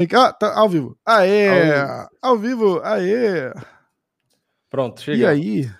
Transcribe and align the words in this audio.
Ah, 0.00 0.32
tá 0.32 0.56
ao 0.56 0.68
vivo. 0.68 0.96
Aê! 1.04 1.48
Ao 2.22 2.38
vivo, 2.38 2.80
aê! 2.84 3.52
Pronto, 4.70 5.00
chega. 5.00 5.18
E 5.18 5.26
aí? 5.26 5.70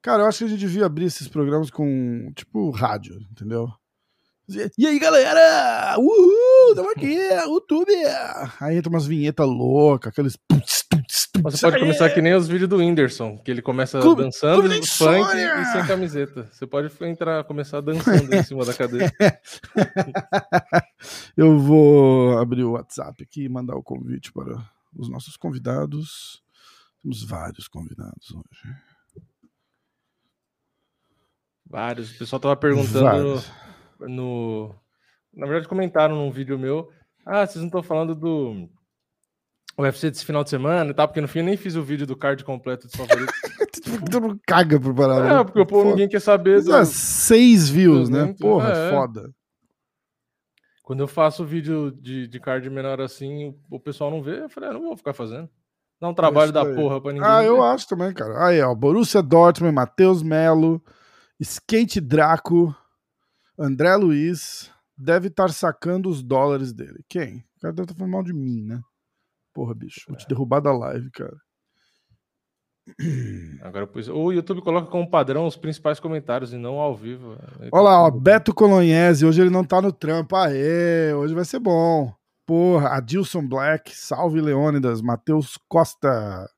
Cara, 0.00 0.22
eu 0.22 0.26
acho 0.26 0.38
que 0.38 0.44
a 0.44 0.48
gente 0.48 0.60
devia 0.60 0.86
abrir 0.86 1.04
esses 1.04 1.28
programas 1.28 1.68
com, 1.70 2.32
tipo, 2.34 2.70
rádio, 2.70 3.20
entendeu? 3.30 3.68
E 4.76 4.86
aí, 4.86 4.98
galera? 4.98 5.96
Uhul! 5.98 6.74
Tamo 6.74 6.90
aqui, 6.90 7.14
YouTube! 7.14 7.92
Aí 8.58 8.78
entra 8.78 8.88
umas 8.88 9.06
vinhetas 9.06 9.46
loucas, 9.46 10.10
aqueles. 10.10 10.38
Você 11.42 11.66
pode 11.66 11.80
começar 11.80 12.10
que 12.10 12.20
nem 12.20 12.34
os 12.34 12.48
vídeos 12.48 12.68
do 12.68 12.76
Whindersson, 12.76 13.38
que 13.38 13.50
ele 13.50 13.62
começa 13.62 14.00
Clube, 14.00 14.22
dançando 14.22 14.62
Clube 14.62 14.86
funk 14.86 15.36
e 15.36 15.64
sem 15.66 15.86
camiseta. 15.86 16.48
Você 16.52 16.66
pode 16.66 16.92
entrar, 17.04 17.44
começar 17.44 17.80
dançando 17.80 18.34
em 18.34 18.42
cima 18.42 18.64
da 18.64 18.74
cadeira. 18.74 19.12
Eu 21.36 21.58
vou 21.58 22.38
abrir 22.38 22.64
o 22.64 22.72
WhatsApp 22.72 23.22
aqui 23.22 23.44
e 23.44 23.48
mandar 23.48 23.76
o 23.76 23.82
convite 23.82 24.32
para 24.32 24.54
os 24.96 25.08
nossos 25.08 25.36
convidados. 25.36 26.42
Temos 27.02 27.24
vários 27.24 27.68
convidados 27.68 28.30
hoje. 28.30 28.74
Vários. 31.66 32.14
O 32.14 32.18
pessoal 32.18 32.40
tava 32.40 32.56
perguntando 32.56 33.42
no. 34.00 34.74
Na 35.32 35.46
verdade, 35.46 35.68
comentaram 35.68 36.16
num 36.16 36.30
vídeo 36.30 36.58
meu. 36.58 36.90
Ah, 37.24 37.46
vocês 37.46 37.56
não 37.56 37.66
estão 37.66 37.82
falando 37.82 38.14
do 38.14 38.68
UFC 39.80 40.10
desse 40.10 40.24
final 40.24 40.44
de 40.44 40.50
semana 40.50 40.90
e 40.90 40.94
tal, 40.94 41.06
porque 41.08 41.20
no 41.20 41.28
fim 41.28 41.40
eu 41.40 41.44
nem 41.44 41.56
fiz 41.56 41.76
o 41.76 41.82
vídeo 41.82 42.06
do 42.06 42.16
card 42.16 42.44
completo 42.44 42.88
de 42.88 42.96
favorito. 42.96 43.32
tu 44.10 44.20
não 44.20 44.38
caga 44.46 44.78
pro 44.78 44.94
parado. 44.94 45.26
É, 45.26 45.44
porque 45.44 45.60
o 45.60 45.66
povo 45.66 45.90
ninguém 45.90 46.08
quer 46.08 46.20
saber. 46.20 46.62
Do... 46.62 46.84
Seis 46.84 47.68
views, 47.68 48.08
né? 48.08 48.34
Porra, 48.38 48.70
é, 48.70 48.90
foda. 48.90 49.30
Quando 50.82 51.00
eu 51.00 51.08
faço 51.08 51.44
vídeo 51.44 51.92
de, 51.92 52.26
de 52.26 52.40
card 52.40 52.68
menor 52.68 53.00
assim, 53.00 53.54
o 53.70 53.78
pessoal 53.78 54.10
não 54.10 54.22
vê, 54.22 54.42
eu 54.42 54.48
falei, 54.48 54.70
ah, 54.70 54.72
não 54.72 54.82
vou 54.82 54.96
ficar 54.96 55.12
fazendo. 55.12 55.48
Dá 56.00 56.08
um 56.08 56.14
trabalho 56.14 56.50
da 56.50 56.64
porra 56.64 57.00
pra 57.00 57.12
ninguém. 57.12 57.28
Ah, 57.28 57.40
ver. 57.40 57.48
eu 57.48 57.62
acho 57.62 57.86
também, 57.86 58.12
cara. 58.12 58.46
Aí, 58.46 58.60
ó, 58.60 58.74
Borussia 58.74 59.22
Dortmund, 59.22 59.74
Matheus 59.74 60.22
Melo, 60.22 60.82
Skate 61.38 62.00
Draco, 62.00 62.74
André 63.58 63.94
Luiz, 63.96 64.70
deve 64.96 65.28
estar 65.28 65.50
sacando 65.50 66.08
os 66.08 66.22
dólares 66.22 66.72
dele. 66.72 67.04
Quem? 67.08 67.44
O 67.56 67.60
cara 67.60 67.74
deve 67.74 67.84
estar 67.84 67.94
falando 67.94 68.12
mal 68.12 68.22
de 68.22 68.32
mim, 68.32 68.62
né? 68.62 68.80
Porra, 69.60 69.74
bicho, 69.74 70.06
vou 70.08 70.16
te 70.16 70.24
é. 70.24 70.28
derrubar 70.28 70.60
da 70.60 70.72
live, 70.72 71.10
cara. 71.10 71.36
Agora, 73.60 73.86
pois, 73.86 74.08
o 74.08 74.32
YouTube 74.32 74.62
coloca 74.62 74.90
como 74.90 75.10
padrão 75.10 75.46
os 75.46 75.54
principais 75.54 76.00
comentários 76.00 76.54
e 76.54 76.56
não 76.56 76.76
ao 76.76 76.96
vivo. 76.96 77.36
Olha 77.70 77.82
lá, 77.82 78.02
ó, 78.04 78.10
Beto 78.10 78.54
Colonhese, 78.54 79.26
hoje 79.26 79.42
ele 79.42 79.50
não 79.50 79.62
tá 79.62 79.82
no 79.82 79.92
trampo. 79.92 80.34
Aê, 80.34 81.12
hoje 81.12 81.34
vai 81.34 81.44
ser 81.44 81.58
bom. 81.58 82.10
Porra, 82.46 82.96
Adilson 82.96 83.46
Black, 83.46 83.94
salve 83.94 84.40
Leônidas, 84.40 85.02
Matheus 85.02 85.58
Costa. 85.68 86.50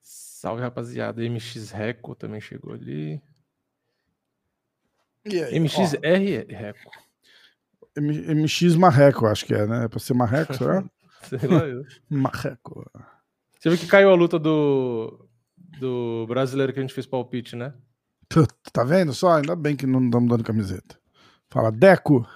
Salve, 0.00 0.62
rapaziada. 0.62 1.22
MX 1.22 1.70
Reco 1.70 2.16
também 2.16 2.40
chegou 2.40 2.72
ali. 2.74 3.22
Aí, 5.24 5.60
MXR 5.60 6.44
Reco. 6.48 6.90
MX 7.96 8.74
Marreco, 8.74 9.26
acho 9.26 9.46
que 9.46 9.54
é, 9.54 9.64
né? 9.64 9.84
É 9.84 9.88
pra 9.88 10.00
ser 10.00 10.14
Marreco, 10.14 10.52
será? 10.52 10.84
Sei 11.22 11.48
lá 11.48 11.66
eu. 11.66 11.84
Marreco. 12.08 12.84
Você 13.58 13.70
viu 13.70 13.78
que 13.78 13.86
caiu 13.86 14.10
a 14.10 14.14
luta 14.14 14.38
do, 14.38 15.28
do 15.80 16.26
brasileiro 16.28 16.72
que 16.72 16.78
a 16.78 16.82
gente 16.82 16.94
fez 16.94 17.06
palpite, 17.06 17.56
né? 17.56 17.74
Tá 18.72 18.84
vendo 18.84 19.12
só? 19.14 19.36
Ainda 19.36 19.56
bem 19.56 19.76
que 19.76 19.86
não 19.86 20.04
estamos 20.04 20.28
dando 20.28 20.44
camiseta. 20.44 20.98
Fala, 21.48 21.70
Deco. 21.70 22.26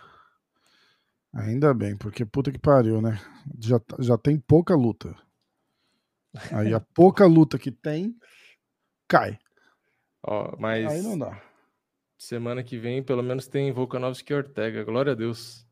Ainda 1.33 1.73
bem, 1.73 1.97
porque 1.97 2.25
puta 2.25 2.51
que 2.51 2.59
pariu, 2.59 3.01
né? 3.01 3.21
Já, 3.59 3.81
já 3.99 4.19
tem 4.19 4.39
pouca 4.39 4.75
luta. 4.75 5.15
Aí 6.53 6.75
a 6.75 6.81
pouca 6.95 7.27
luta 7.27 7.59
que 7.59 7.71
tem, 7.71 8.17
cai. 9.07 9.39
Ó, 10.23 10.57
mas. 10.59 10.91
Aí 10.91 11.03
não 11.03 11.19
dá. 11.19 11.41
Semana 12.19 12.63
que 12.63 12.77
vem, 12.77 13.03
pelo 13.03 13.23
menos 13.23 13.47
tem 13.47 13.73
Volkanovski 13.73 14.33
e 14.33 14.37
Ortega. 14.37 14.85
Glória 14.85 15.13
a 15.13 15.15
Deus. 15.15 15.67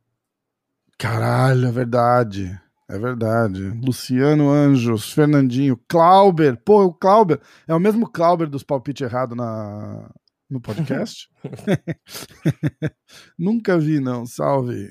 Caralho, 0.97 1.67
é 1.67 1.73
verdade. 1.73 2.61
É 2.89 2.99
verdade. 2.99 3.63
Luciano 3.85 4.51
Anjos, 4.51 5.13
Fernandinho, 5.13 5.79
Clauber. 5.87 6.57
Pô, 6.65 6.85
o 6.85 6.95
Clauber 6.95 7.39
é 7.67 7.75
o 7.75 7.81
mesmo 7.81 8.11
Clauber 8.11 8.49
dos 8.49 8.63
palpites 8.63 9.03
errados 9.03 9.37
na, 9.37 10.11
no 10.49 10.59
podcast? 10.61 11.29
Nunca 13.39 13.79
vi, 13.79 14.01
não. 14.01 14.25
Salve. 14.25 14.91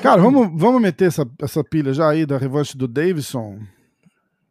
Cara, 0.00 0.22
vamos, 0.22 0.48
vamos 0.54 0.80
meter 0.80 1.06
essa, 1.06 1.28
essa 1.42 1.64
pilha 1.64 1.92
já 1.92 2.08
aí 2.08 2.24
da 2.24 2.38
revanche 2.38 2.76
do 2.76 2.86
Davidson. 2.86 3.58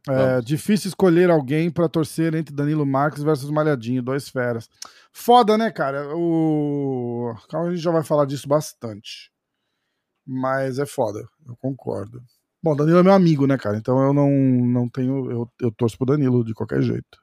É 0.09 0.41
difícil 0.41 0.87
escolher 0.87 1.29
alguém 1.29 1.69
para 1.69 1.89
torcer 1.89 2.33
entre 2.33 2.55
Danilo 2.55 2.85
Marques 2.85 3.23
versus 3.23 3.49
Malhadinho, 3.49 4.01
dois 4.01 4.29
feras. 4.29 4.69
Foda, 5.11 5.57
né, 5.57 5.69
cara? 5.69 6.15
O... 6.15 7.35
Calma, 7.49 7.67
a 7.67 7.71
gente 7.71 7.81
já 7.81 7.91
vai 7.91 8.03
falar 8.03 8.25
disso 8.25 8.47
bastante. 8.47 9.31
Mas 10.27 10.77
é 10.77 10.85
foda, 10.85 11.25
eu 11.47 11.55
concordo. 11.55 12.21
Bom, 12.61 12.75
Danilo 12.75 12.99
é 12.99 13.03
meu 13.03 13.13
amigo, 13.13 13.47
né, 13.47 13.57
cara? 13.57 13.77
Então 13.77 13.97
eu 14.03 14.13
não, 14.13 14.29
não 14.29 14.89
tenho. 14.89 15.31
Eu, 15.31 15.51
eu 15.61 15.71
torço 15.71 15.97
pro 15.97 16.07
Danilo 16.07 16.43
de 16.43 16.53
qualquer 16.53 16.81
jeito. 16.81 17.17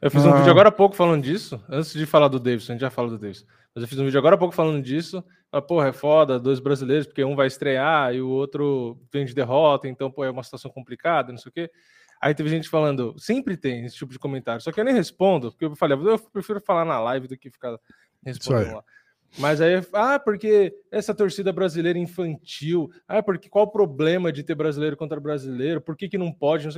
Eu 0.00 0.10
fiz 0.10 0.24
ah. 0.24 0.30
um 0.30 0.36
vídeo 0.38 0.50
agora 0.50 0.68
há 0.68 0.72
pouco 0.72 0.96
falando 0.96 1.22
disso. 1.22 1.62
Antes 1.68 1.92
de 1.92 2.06
falar 2.06 2.28
do 2.28 2.40
Davidson, 2.40 2.72
a 2.72 2.74
gente 2.74 2.80
já 2.80 2.90
fala 2.90 3.08
do 3.08 3.18
Davidson. 3.18 3.46
Mas 3.74 3.82
eu 3.82 3.88
fiz 3.88 3.98
um 3.98 4.04
vídeo 4.04 4.18
agora 4.18 4.34
há 4.34 4.38
pouco 4.38 4.54
falando 4.54 4.82
disso. 4.82 5.22
Ah, 5.50 5.62
porra, 5.62 5.88
é 5.88 5.92
foda, 5.92 6.38
dois 6.38 6.60
brasileiros, 6.60 7.06
porque 7.06 7.24
um 7.24 7.34
vai 7.34 7.46
estrear 7.46 8.14
e 8.14 8.20
o 8.20 8.28
outro 8.28 9.00
vem 9.12 9.24
de 9.24 9.34
derrota, 9.34 9.88
então, 9.88 10.10
pô, 10.10 10.24
é 10.24 10.30
uma 10.30 10.42
situação 10.42 10.70
complicada, 10.70 11.32
não 11.32 11.38
sei 11.38 11.48
o 11.48 11.52
quê. 11.52 11.70
Aí 12.20 12.34
teve 12.34 12.50
gente 12.50 12.68
falando, 12.68 13.14
sempre 13.18 13.56
tem 13.56 13.84
esse 13.84 13.96
tipo 13.96 14.12
de 14.12 14.18
comentário, 14.18 14.60
só 14.60 14.70
que 14.72 14.80
eu 14.80 14.84
nem 14.84 14.92
respondo, 14.92 15.50
porque 15.50 15.64
eu 15.64 15.74
falei, 15.76 15.96
eu 15.96 16.18
prefiro 16.18 16.60
falar 16.60 16.84
na 16.84 17.00
live 17.00 17.28
do 17.28 17.38
que 17.38 17.50
ficar 17.50 17.78
respondendo 18.24 18.74
lá. 18.74 18.84
Mas 19.36 19.60
aí, 19.60 19.74
ah, 19.92 20.18
porque 20.18 20.74
essa 20.90 21.14
torcida 21.14 21.52
brasileira 21.52 21.98
infantil, 21.98 22.90
ah, 23.06 23.22
porque 23.22 23.48
qual 23.48 23.66
o 23.66 23.70
problema 23.70 24.32
de 24.32 24.42
ter 24.42 24.54
brasileiro 24.54 24.96
contra 24.96 25.20
brasileiro? 25.20 25.80
Por 25.80 25.96
que, 25.96 26.08
que 26.08 26.18
não 26.18 26.32
pode? 26.32 26.66
Não 26.66 26.72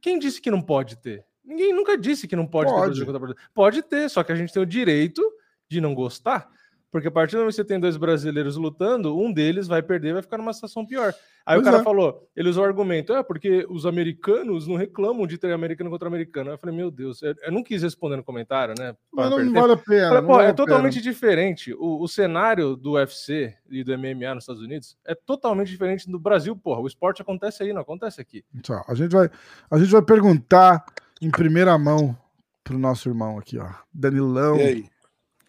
Quem 0.00 0.18
disse 0.18 0.40
que 0.40 0.50
não 0.50 0.62
pode 0.62 0.96
ter? 0.96 1.24
Ninguém 1.44 1.72
nunca 1.72 1.96
disse 1.96 2.26
que 2.26 2.34
não 2.34 2.46
pode, 2.46 2.70
pode. 2.70 2.80
ter 2.80 2.86
brasileiro 2.86 3.06
contra 3.06 3.20
brasileiro. 3.20 3.50
Pode 3.54 3.82
ter, 3.82 4.08
só 4.08 4.24
que 4.24 4.32
a 4.32 4.36
gente 4.36 4.52
tem 4.52 4.62
o 4.62 4.66
direito 4.66 5.22
de 5.68 5.80
não 5.80 5.94
gostar. 5.94 6.48
Porque 6.96 7.08
a 7.08 7.10
partir 7.10 7.32
do 7.32 7.40
momento 7.40 7.50
que 7.50 7.56
você 7.56 7.64
tem 7.64 7.78
dois 7.78 7.98
brasileiros 7.98 8.56
lutando, 8.56 9.14
um 9.18 9.30
deles 9.30 9.66
vai 9.68 9.82
perder, 9.82 10.14
vai 10.14 10.22
ficar 10.22 10.38
numa 10.38 10.54
situação 10.54 10.86
pior. 10.86 11.12
Aí 11.44 11.56
pois 11.56 11.60
o 11.60 11.64
cara 11.70 11.82
é. 11.82 11.84
falou, 11.84 12.26
ele 12.34 12.48
usou 12.48 12.64
o 12.64 12.66
argumento, 12.66 13.12
é 13.12 13.22
porque 13.22 13.66
os 13.68 13.84
americanos 13.84 14.66
não 14.66 14.76
reclamam 14.76 15.26
de 15.26 15.36
ter 15.36 15.52
americano 15.52 15.90
contra 15.90 16.08
americano. 16.08 16.52
Eu 16.52 16.56
falei, 16.56 16.74
meu 16.74 16.90
Deus, 16.90 17.20
eu, 17.20 17.52
não 17.52 17.62
quis 17.62 17.82
responder 17.82 18.16
no 18.16 18.24
comentário, 18.24 18.74
né? 18.78 18.96
Mas 19.12 19.28
não, 19.28 19.44
não 19.44 19.52
vale 19.52 19.74
a 19.74 19.76
pena. 19.76 20.08
Falei, 20.08 20.22
vale 20.22 20.48
é 20.48 20.52
totalmente 20.54 20.94
pena. 20.94 21.02
diferente. 21.02 21.74
O, 21.74 22.02
o, 22.02 22.08
cenário 22.08 22.74
do 22.74 22.92
UFC 22.92 23.54
e 23.68 23.84
do 23.84 23.92
MMA 23.98 24.34
nos 24.34 24.44
Estados 24.44 24.62
Unidos 24.62 24.96
é 25.04 25.14
totalmente 25.14 25.68
diferente 25.68 26.10
do 26.10 26.18
Brasil, 26.18 26.56
porra. 26.56 26.80
O 26.80 26.86
esporte 26.86 27.20
acontece 27.20 27.62
aí, 27.62 27.74
não 27.74 27.82
acontece 27.82 28.22
aqui. 28.22 28.42
Então, 28.54 28.82
a 28.88 28.94
gente 28.94 29.12
vai, 29.12 29.28
a 29.70 29.78
gente 29.78 29.90
vai 29.90 30.00
perguntar 30.00 30.82
em 31.20 31.30
primeira 31.30 31.76
mão 31.76 32.16
pro 32.64 32.78
nosso 32.78 33.06
irmão 33.06 33.38
aqui, 33.38 33.58
ó. 33.58 33.68
Danilão. 33.92 34.56
E 34.56 34.62
aí? 34.62 34.95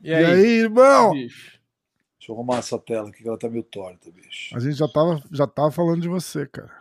E 0.01 0.13
aí, 0.13 0.23
e 0.23 0.25
aí 0.25 0.45
irmão? 0.61 1.11
Bicho? 1.11 1.57
Deixa 2.19 2.31
eu 2.31 2.35
arrumar 2.35 2.57
essa 2.57 2.77
tela 2.77 3.09
aqui 3.09 3.23
que 3.23 3.27
ela 3.27 3.37
tá 3.37 3.49
meio 3.49 3.63
torta, 3.63 4.11
bicho. 4.11 4.55
A 4.55 4.59
gente 4.59 4.75
já 4.75 4.87
tava, 4.87 5.23
já 5.31 5.47
tava 5.47 5.71
falando 5.71 6.01
de 6.01 6.07
você, 6.07 6.45
cara. 6.45 6.71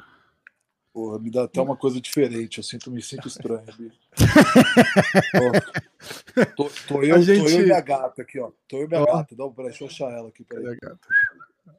Porra, 0.92 1.18
me 1.18 1.30
dá 1.30 1.44
até 1.44 1.60
uma 1.60 1.76
coisa 1.76 2.00
diferente. 2.00 2.58
Eu 2.58 2.64
sinto, 2.64 2.90
me 2.90 3.02
sinto 3.02 3.28
estranho, 3.28 3.66
bicho. 3.78 3.96
tô, 6.56 6.70
tô, 6.88 7.02
eu, 7.02 7.22
gente... 7.22 7.44
tô 7.44 7.50
eu 7.50 7.60
e 7.60 7.64
minha 7.64 7.80
gata 7.80 8.22
aqui, 8.22 8.40
ó. 8.40 8.50
Tô 8.66 8.78
eu 8.78 8.84
e 8.84 8.88
minha 8.88 9.02
ó. 9.02 9.04
gata. 9.04 9.36
Dá 9.36 9.44
um, 9.44 9.52
peraí, 9.52 9.70
deixa 9.70 9.84
eu 9.84 9.88
achar 9.88 10.10
ela 10.10 10.28
aqui. 10.28 10.42
Peraí. 10.42 10.66
A 10.66 10.74
gata? 10.74 11.08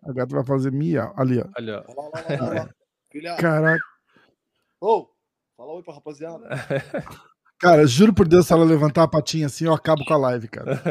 a 0.04 0.14
gata 0.14 0.36
vai 0.36 0.46
fazer 0.46 0.72
miau. 0.72 1.14
Ali, 1.18 1.40
ó. 1.40 1.48
Ali, 1.56 1.72
ó. 1.72 1.84
Lá, 1.94 2.10
lá, 2.14 2.54
lá. 2.54 2.70
Caraca. 3.38 3.84
Ô, 4.80 4.88
oh, 4.88 5.10
fala 5.58 5.74
oi 5.74 5.84
pra 5.84 5.96
rapaziada. 5.96 6.48
Cara, 7.60 7.88
juro 7.88 8.14
por 8.14 8.28
Deus, 8.28 8.46
se 8.46 8.54
ela 8.54 8.64
levantar 8.64 9.04
a 9.04 9.08
patinha 9.08 9.48
assim, 9.48 9.66
eu 9.66 9.74
acabo 9.74 10.06
com 10.06 10.14
a 10.14 10.18
live, 10.18 10.48
cara. 10.48 10.82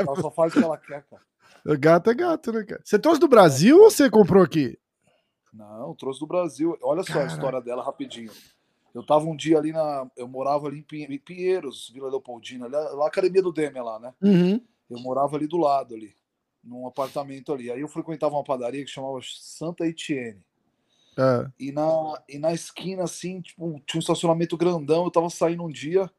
ela 0.00 0.20
só 0.20 0.30
faz 0.30 0.54
o 0.54 0.58
que 0.58 0.64
ela 0.64 0.78
quer, 0.78 1.04
cara. 1.04 1.22
Gato 1.78 2.10
é 2.10 2.14
gato, 2.14 2.52
né, 2.52 2.64
cara? 2.64 2.80
Você 2.84 2.98
trouxe 2.98 3.20
do 3.20 3.28
Brasil 3.28 3.78
ou 3.80 3.90
você 3.90 4.08
comprou 4.08 4.42
aqui? 4.42 4.78
Não, 5.52 5.94
trouxe 5.94 6.20
do 6.20 6.26
Brasil. 6.26 6.76
Olha 6.82 7.02
só 7.02 7.20
a 7.20 7.26
história 7.26 7.60
dela 7.60 7.84
rapidinho. 7.84 8.32
Eu 8.94 9.04
tava 9.04 9.24
um 9.24 9.36
dia 9.36 9.58
ali 9.58 9.72
na. 9.72 10.08
Eu 10.16 10.28
morava 10.28 10.68
ali 10.68 10.84
em 10.92 11.18
Pinheiros, 11.18 11.90
Vila 11.92 12.08
Leopoldina, 12.08 12.68
lá, 12.68 13.06
academia 13.06 13.42
do 13.42 13.52
Demi 13.52 13.80
lá, 13.80 13.98
né? 13.98 14.14
Uhum. 14.22 14.60
Eu 14.88 15.00
morava 15.00 15.36
ali 15.36 15.46
do 15.46 15.56
lado, 15.56 15.94
ali, 15.94 16.14
num 16.62 16.86
apartamento 16.86 17.52
ali. 17.52 17.70
Aí 17.70 17.80
eu 17.80 17.88
frequentava 17.88 18.34
uma 18.34 18.44
padaria 18.44 18.84
que 18.84 18.90
chamava 18.90 19.18
Santa 19.22 19.86
Etienne. 19.86 20.40
É. 21.16 21.50
E, 21.58 21.72
na, 21.72 22.22
e 22.28 22.38
na 22.38 22.52
esquina, 22.52 23.04
assim, 23.04 23.40
tipo, 23.40 23.80
tinha 23.86 23.98
um 23.98 24.00
estacionamento 24.00 24.56
grandão. 24.56 25.04
Eu 25.04 25.10
tava 25.10 25.30
saindo 25.30 25.62
um 25.62 25.70
dia 25.70 26.10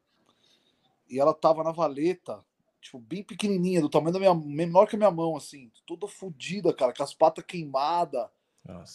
e 1.08 1.20
ela 1.20 1.34
tava 1.34 1.62
na 1.62 1.72
valeta, 1.72 2.44
tipo, 2.80 2.98
bem 2.98 3.22
pequenininha, 3.22 3.80
do 3.80 3.88
tamanho 3.88 4.12
da 4.12 4.18
minha, 4.18 4.34
menor 4.34 4.86
que 4.86 4.96
a 4.96 4.98
minha 4.98 5.10
mão, 5.10 5.36
assim, 5.36 5.70
toda 5.86 6.08
fodida, 6.08 6.72
cara, 6.72 6.92
com 6.92 7.02
as 7.02 7.14
patas 7.14 7.44
queimadas, 7.44 8.26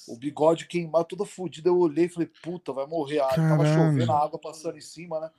o 0.07 0.18
bigode 0.18 0.68
queimado, 0.68 1.06
toda 1.06 1.25
fodida. 1.25 1.69
Eu 1.69 1.77
olhei 1.77 2.06
e 2.06 2.09
falei, 2.09 2.30
puta, 2.44 2.74
vai 2.74 2.86
morrer. 2.86 3.21
Aí 3.21 3.36
tava 3.36 3.65
chovendo, 3.65 4.12
a 4.12 4.24
água 4.24 4.39
passando 4.39 4.77
em 4.77 4.81
cima, 4.81 5.19
né? 5.19 5.31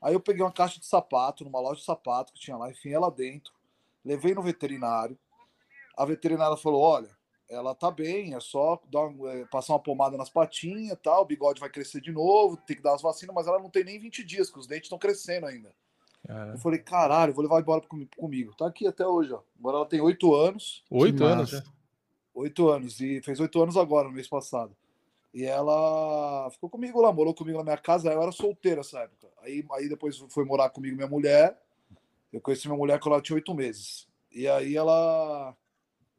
Aí 0.00 0.14
eu 0.14 0.20
peguei 0.20 0.42
uma 0.42 0.52
caixa 0.52 0.78
de 0.78 0.86
sapato, 0.86 1.44
numa 1.44 1.60
loja 1.60 1.80
de 1.80 1.86
sapato 1.86 2.32
que 2.32 2.40
tinha 2.40 2.56
lá, 2.56 2.70
enfim, 2.70 2.90
ela 2.90 3.10
dentro, 3.10 3.52
levei 4.04 4.34
no 4.34 4.42
veterinário. 4.42 5.18
A 5.96 6.04
veterinária 6.04 6.56
falou: 6.56 6.80
olha, 6.82 7.15
ela 7.48 7.74
tá 7.74 7.90
bem, 7.90 8.34
é 8.34 8.40
só 8.40 8.80
dar, 8.90 9.08
é, 9.28 9.44
passar 9.46 9.74
uma 9.74 9.82
pomada 9.82 10.16
nas 10.16 10.28
patinhas 10.28 10.98
tal, 11.02 11.22
o 11.22 11.26
bigode 11.26 11.60
vai 11.60 11.70
crescer 11.70 12.00
de 12.00 12.10
novo, 12.10 12.56
tem 12.56 12.76
que 12.76 12.82
dar 12.82 12.94
as 12.94 13.02
vacinas, 13.02 13.34
mas 13.34 13.46
ela 13.46 13.58
não 13.58 13.70
tem 13.70 13.84
nem 13.84 13.98
20 13.98 14.24
dias, 14.24 14.50
que 14.50 14.58
os 14.58 14.66
dentes 14.66 14.86
estão 14.86 14.98
crescendo 14.98 15.46
ainda. 15.46 15.72
Eu 16.52 16.58
falei, 16.58 16.80
caralho, 16.80 17.32
vou 17.32 17.42
levar 17.42 17.60
embora 17.60 17.82
comigo. 18.16 18.52
Tá 18.56 18.66
aqui 18.66 18.86
até 18.86 19.06
hoje, 19.06 19.32
ó. 19.32 19.40
Agora 19.58 19.76
ela 19.76 19.86
tem 19.86 20.00
oito 20.00 20.34
anos. 20.34 20.82
Oito 20.90 21.24
anos, 21.24 21.52
né? 21.52 21.62
Oito 22.34 22.68
anos, 22.68 23.00
e 23.00 23.22
fez 23.22 23.38
oito 23.38 23.62
anos 23.62 23.76
agora, 23.76 24.08
no 24.08 24.14
mês 24.14 24.28
passado. 24.28 24.76
E 25.32 25.44
ela 25.44 26.48
ficou 26.50 26.68
comigo 26.68 27.00
lá, 27.00 27.12
morou 27.12 27.34
comigo 27.34 27.58
na 27.58 27.64
minha 27.64 27.76
casa. 27.76 28.10
Eu 28.10 28.22
era 28.22 28.32
solteira 28.32 28.78
nessa 28.78 29.00
época. 29.00 29.28
Aí, 29.42 29.64
aí 29.72 29.88
depois 29.88 30.16
foi 30.30 30.44
morar 30.44 30.70
comigo 30.70 30.96
minha 30.96 31.08
mulher. 31.08 31.56
Eu 32.32 32.40
conheci 32.40 32.66
minha 32.66 32.78
mulher 32.78 32.98
quando 32.98 33.14
ela 33.14 33.22
tinha 33.22 33.36
oito 33.36 33.54
meses. 33.54 34.08
E 34.32 34.48
aí 34.48 34.76
ela. 34.76 35.54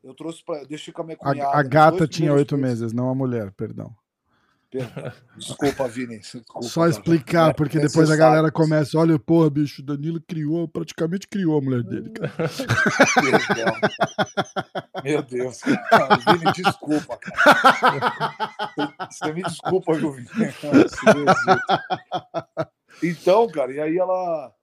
Eu 0.07 0.13
trouxe 0.13 0.41
para. 0.41 0.63
Deixa 0.63 0.93
com 0.93 1.01
a 1.01 1.05
minha 1.05 1.17
cunhada. 1.17 1.49
A, 1.49 1.59
a 1.59 1.63
gata 1.63 2.07
tinha 2.07 2.33
oito 2.33 2.57
meses, 2.57 2.93
não 2.93 3.09
a 3.09 3.15
mulher, 3.15 3.51
perdão. 3.51 3.93
Desculpa, 5.35 5.85
Vini. 5.89 6.19
Desculpa, 6.23 6.61
Só 6.61 6.87
explicar, 6.87 7.53
porque 7.53 7.77
depois 7.77 8.09
a 8.09 8.15
galera 8.15 8.49
começa, 8.49 8.97
olha, 8.97 9.19
porra, 9.19 9.49
bicho, 9.49 9.81
o 9.81 9.85
Danilo 9.85 10.21
criou, 10.21 10.65
praticamente 10.65 11.27
criou 11.27 11.57
a 11.57 11.61
mulher 11.61 11.83
dele, 11.83 12.09
cara. 12.15 12.33
Meu 15.03 15.21
Deus. 15.23 15.59
Cara, 15.59 16.15
Vini, 16.31 16.53
desculpa, 16.53 17.17
cara. 17.17 19.09
Você 19.11 19.33
me 19.33 19.43
desculpa, 19.43 19.93
viu, 19.93 20.13
Vini? 20.13 20.29
Então, 23.03 23.45
cara, 23.49 23.73
e 23.73 23.79
aí 23.81 23.97
ela 23.97 24.53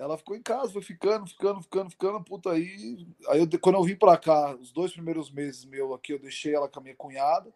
ela 0.00 0.16
ficou 0.16 0.34
em 0.34 0.40
casa, 0.40 0.72
foi 0.72 0.80
ficando, 0.80 1.26
ficando, 1.26 1.60
ficando, 1.60 1.90
ficando, 1.90 2.24
puta 2.24 2.50
aí. 2.52 3.06
Aí 3.28 3.40
eu, 3.40 3.60
quando 3.60 3.76
eu 3.76 3.84
vim 3.84 3.94
pra 3.94 4.16
cá, 4.16 4.56
os 4.56 4.72
dois 4.72 4.92
primeiros 4.92 5.30
meses 5.30 5.66
meu 5.66 5.92
aqui, 5.92 6.14
eu 6.14 6.18
deixei 6.18 6.54
ela 6.54 6.68
com 6.68 6.80
a 6.80 6.82
minha 6.82 6.96
cunhada. 6.96 7.52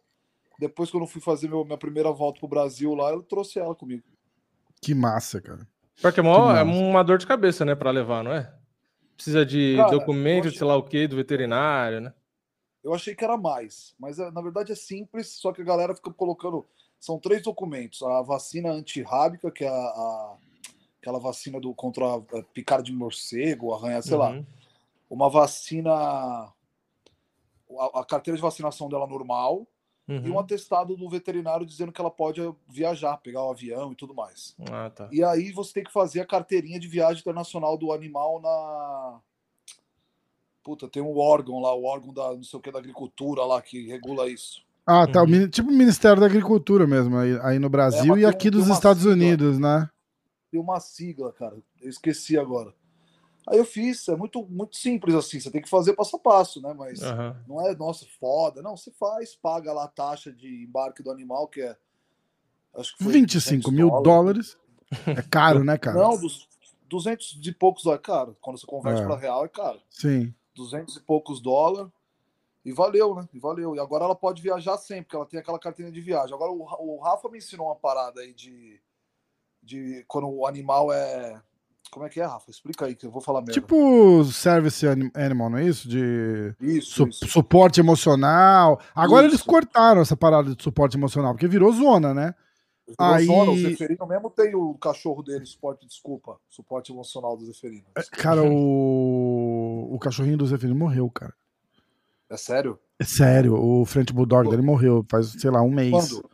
Depois, 0.59 0.91
quando 0.91 1.05
eu 1.05 1.09
fui 1.09 1.23
fazer 1.23 1.49
meu, 1.49 1.65
minha 1.65 1.79
primeira 1.79 2.13
volta 2.13 2.39
pro 2.39 2.49
Brasil 2.49 2.95
lá, 2.95 3.11
eu 3.11 3.23
trouxe 3.23 3.59
ela 3.59 3.75
comigo. 3.75 4.05
Que 4.81 4.95
massa, 4.95 5.41
cara. 5.41 5.67
Porque 6.03 6.21
é 6.21 6.23
uma, 6.23 6.59
é 6.59 6.63
uma 6.63 7.03
dor 7.03 7.17
de 7.17 7.27
cabeça, 7.27 7.65
né, 7.65 7.75
para 7.75 7.91
levar, 7.91 8.23
não 8.23 8.33
é? 8.33 8.55
Precisa 9.17 9.47
de 9.47 9.77
cara, 9.77 9.91
documento, 9.91 10.49
achei... 10.49 10.59
sei 10.59 10.67
lá 10.67 10.77
o 10.77 10.83
que, 10.83 11.09
do 11.09 11.17
veterinário, 11.17 12.03
né? 12.03 12.13
Eu 12.83 12.93
achei 12.93 13.15
que 13.15 13.25
era 13.25 13.39
mais, 13.39 13.95
mas 13.99 14.19
é, 14.19 14.31
na 14.31 14.43
verdade 14.43 14.71
é 14.71 14.75
simples, 14.75 15.29
só 15.29 15.51
que 15.51 15.63
a 15.63 15.65
galera 15.65 15.95
fica 15.95 16.13
colocando. 16.13 16.67
São 17.01 17.19
três 17.19 17.41
documentos: 17.41 18.03
a 18.03 18.21
vacina 18.21 18.71
antirrábica, 18.71 19.51
que 19.51 19.65
é 19.65 19.69
a, 19.69 19.73
a 19.73 20.37
aquela 21.05 21.19
vacina 21.19 21.61
do 21.61 21.75
contra 21.75 22.17
a 22.17 22.43
picada 22.55 22.83
de 22.83 22.93
morcego, 22.93 23.75
arranha, 23.75 24.01
sei 24.01 24.15
uhum. 24.15 24.19
lá. 24.19 24.45
Uma 25.11 25.29
vacina. 25.29 25.93
A, 25.93 26.53
a 28.01 28.05
carteira 28.05 28.37
de 28.37 28.43
vacinação 28.43 28.89
dela 28.89 29.07
normal, 29.07 29.67
Uhum. 30.07 30.17
e 30.17 30.29
um 30.29 30.35
uhum. 30.35 30.39
atestado 30.39 30.95
do 30.95 31.09
veterinário 31.09 31.65
dizendo 31.65 31.91
que 31.91 31.99
ela 31.99 32.11
pode 32.11 32.39
viajar, 32.69 33.17
pegar 33.17 33.43
o 33.43 33.51
avião 33.51 33.91
e 33.91 33.95
tudo 33.95 34.15
mais. 34.15 34.55
Ah, 34.71 34.91
tá. 34.91 35.09
E 35.11 35.25
aí 35.25 35.51
você 35.51 35.73
tem 35.73 35.85
que 35.85 35.91
fazer 35.91 36.21
a 36.21 36.27
carteirinha 36.27 36.79
de 36.79 36.87
viagem 36.87 37.21
internacional 37.21 37.79
do 37.79 37.91
animal 37.91 38.39
na. 38.39 39.19
Puta, 40.63 40.89
tem 40.89 41.03
um 41.03 41.17
órgão 41.17 41.59
lá, 41.59 41.75
o 41.75 41.85
órgão 41.85 42.13
da 42.13 42.35
não 42.35 42.43
sei 42.43 42.59
o 42.59 42.61
que 42.61 42.71
da 42.71 42.81
agricultura 42.81 43.47
lá 43.47 43.63
que 43.63 43.87
regula 43.87 44.29
isso. 44.29 44.63
Ah, 44.87 45.07
tá. 45.07 45.23
Uhum. 45.23 45.49
Tipo 45.49 45.71
o 45.71 45.73
Ministério 45.73 46.21
da 46.21 46.27
Agricultura 46.27 46.87
mesmo, 46.87 47.17
aí, 47.17 47.41
aí 47.41 47.59
no 47.59 47.71
Brasil 47.71 48.15
é, 48.15 48.21
e 48.21 48.27
aqui 48.27 48.49
um, 48.49 48.51
dos 48.51 48.69
Estados 48.69 49.05
sigla, 49.05 49.17
Unidos, 49.17 49.59
né? 49.59 49.89
Tem 50.55 50.61
uma 50.61 50.79
sigla, 50.79 51.33
cara. 51.33 51.57
Eu 51.83 51.91
esqueci 51.91 52.39
agora. 52.39 52.73
Aí 53.45 53.59
eu 53.59 53.65
fiz, 53.65 54.07
é 54.07 54.15
muito, 54.15 54.47
muito 54.47 54.77
simples 54.77 55.13
assim, 55.13 55.41
você 55.41 55.51
tem 55.51 55.61
que 55.61 55.69
fazer 55.69 55.95
passo 55.95 56.15
a 56.15 56.19
passo, 56.21 56.63
né? 56.63 56.73
Mas 56.73 57.03
uhum. 57.03 57.35
não 57.49 57.67
é, 57.67 57.75
nossa, 57.75 58.07
foda. 58.21 58.63
Não, 58.63 58.77
você 58.77 58.93
faz, 58.93 59.35
paga 59.35 59.73
lá 59.73 59.83
a 59.83 59.89
taxa 59.89 60.33
de 60.33 60.63
embarque 60.63 61.03
do 61.03 61.11
animal, 61.11 61.49
que 61.49 61.61
é. 61.61 61.77
Acho 62.73 62.97
que 62.97 63.03
foi 63.03 63.15
25 63.15 63.73
mil 63.73 63.91
dólares. 64.01 64.57
É 65.09 65.23
caro, 65.29 65.65
né, 65.65 65.77
cara? 65.77 65.99
Não, 66.01 66.17
dos 66.17 66.49
200 66.89 67.41
e 67.45 67.53
poucos 67.53 67.83
dólares, 67.83 68.05
é 68.05 68.07
caro. 68.07 68.37
Quando 68.41 68.57
você 68.57 68.65
converte 68.65 69.03
é. 69.03 69.05
para 69.05 69.17
real, 69.17 69.45
é 69.45 69.49
caro. 69.49 69.81
Sim. 69.91 70.33
200 70.55 70.99
e 70.99 71.01
poucos 71.01 71.41
dólares. 71.41 71.91
E 72.65 72.71
valeu, 72.71 73.17
né? 73.17 73.29
E 73.33 73.41
valeu. 73.41 73.75
E 73.75 73.81
agora 73.81 74.05
ela 74.05 74.15
pode 74.15 74.41
viajar 74.41 74.79
sempre, 74.79 75.07
porque 75.07 75.17
ela 75.17 75.27
tem 75.27 75.41
aquela 75.41 75.59
carteira 75.59 75.91
de 75.91 76.01
viagem. 76.01 76.33
Agora 76.33 76.53
o, 76.53 76.63
o 76.63 77.01
Rafa 77.03 77.29
me 77.29 77.39
ensinou 77.39 77.67
uma 77.67 77.75
parada 77.75 78.21
aí 78.21 78.33
de. 78.33 78.81
De 79.65 80.05
quando 80.07 80.29
o 80.29 80.47
animal 80.47 80.93
é 80.93 81.41
como 81.95 82.07
é 82.07 82.09
que 82.09 82.21
é, 82.21 82.25
Rafa? 82.25 82.51
Explica 82.51 82.87
aí 82.87 82.97
que 82.97 83.07
eu 83.07 83.11
vou 83.11 83.23
falar 83.23 83.41
mesmo. 83.41 83.53
Tipo 83.53 84.25
service 84.25 84.85
animal, 85.15 85.49
não 85.49 85.59
é 85.59 85.65
isso? 85.65 85.89
De 85.89 86.53
isso, 86.61 87.05
su 87.05 87.09
isso. 87.09 87.29
suporte 87.29 87.79
emocional. 87.79 88.81
Agora 88.93 89.27
isso. 89.27 89.37
eles 89.37 89.47
cortaram 89.47 90.01
essa 90.01 90.17
parada 90.17 90.57
de 90.57 90.61
suporte 90.61 90.97
emocional, 90.97 91.35
porque 91.35 91.47
virou 91.47 91.73
zona, 91.73 92.13
né? 92.13 92.35
Virou 92.89 93.15
aí... 93.15 93.27
zona, 93.27 93.53
o 93.53 93.57
Zeferino 93.57 94.07
mesmo 94.09 94.29
tem 94.29 94.57
o 94.57 94.75
cachorro 94.75 95.23
dele, 95.23 95.47
suporte, 95.47 95.87
desculpa, 95.87 96.37
suporte 96.49 96.91
emocional 96.91 97.37
do 97.37 97.47
Zeferino. 97.47 97.87
É, 97.97 98.03
cara, 98.03 98.43
o... 98.43 99.89
o 99.95 99.99
cachorrinho 100.01 100.37
do 100.37 100.47
Zeferino 100.47 100.77
morreu, 100.77 101.09
cara. 101.09 101.33
É 102.29 102.37
sério? 102.37 102.77
É 102.99 103.05
sério, 103.05 103.55
o 103.55 103.85
French 103.85 104.13
Bulldog 104.13 104.51
dele 104.51 104.63
morreu 104.63 105.07
faz, 105.09 105.29
sei 105.39 105.51
lá, 105.51 105.63
um 105.63 105.71
mês. 105.71 105.93
Quando? 105.93 106.31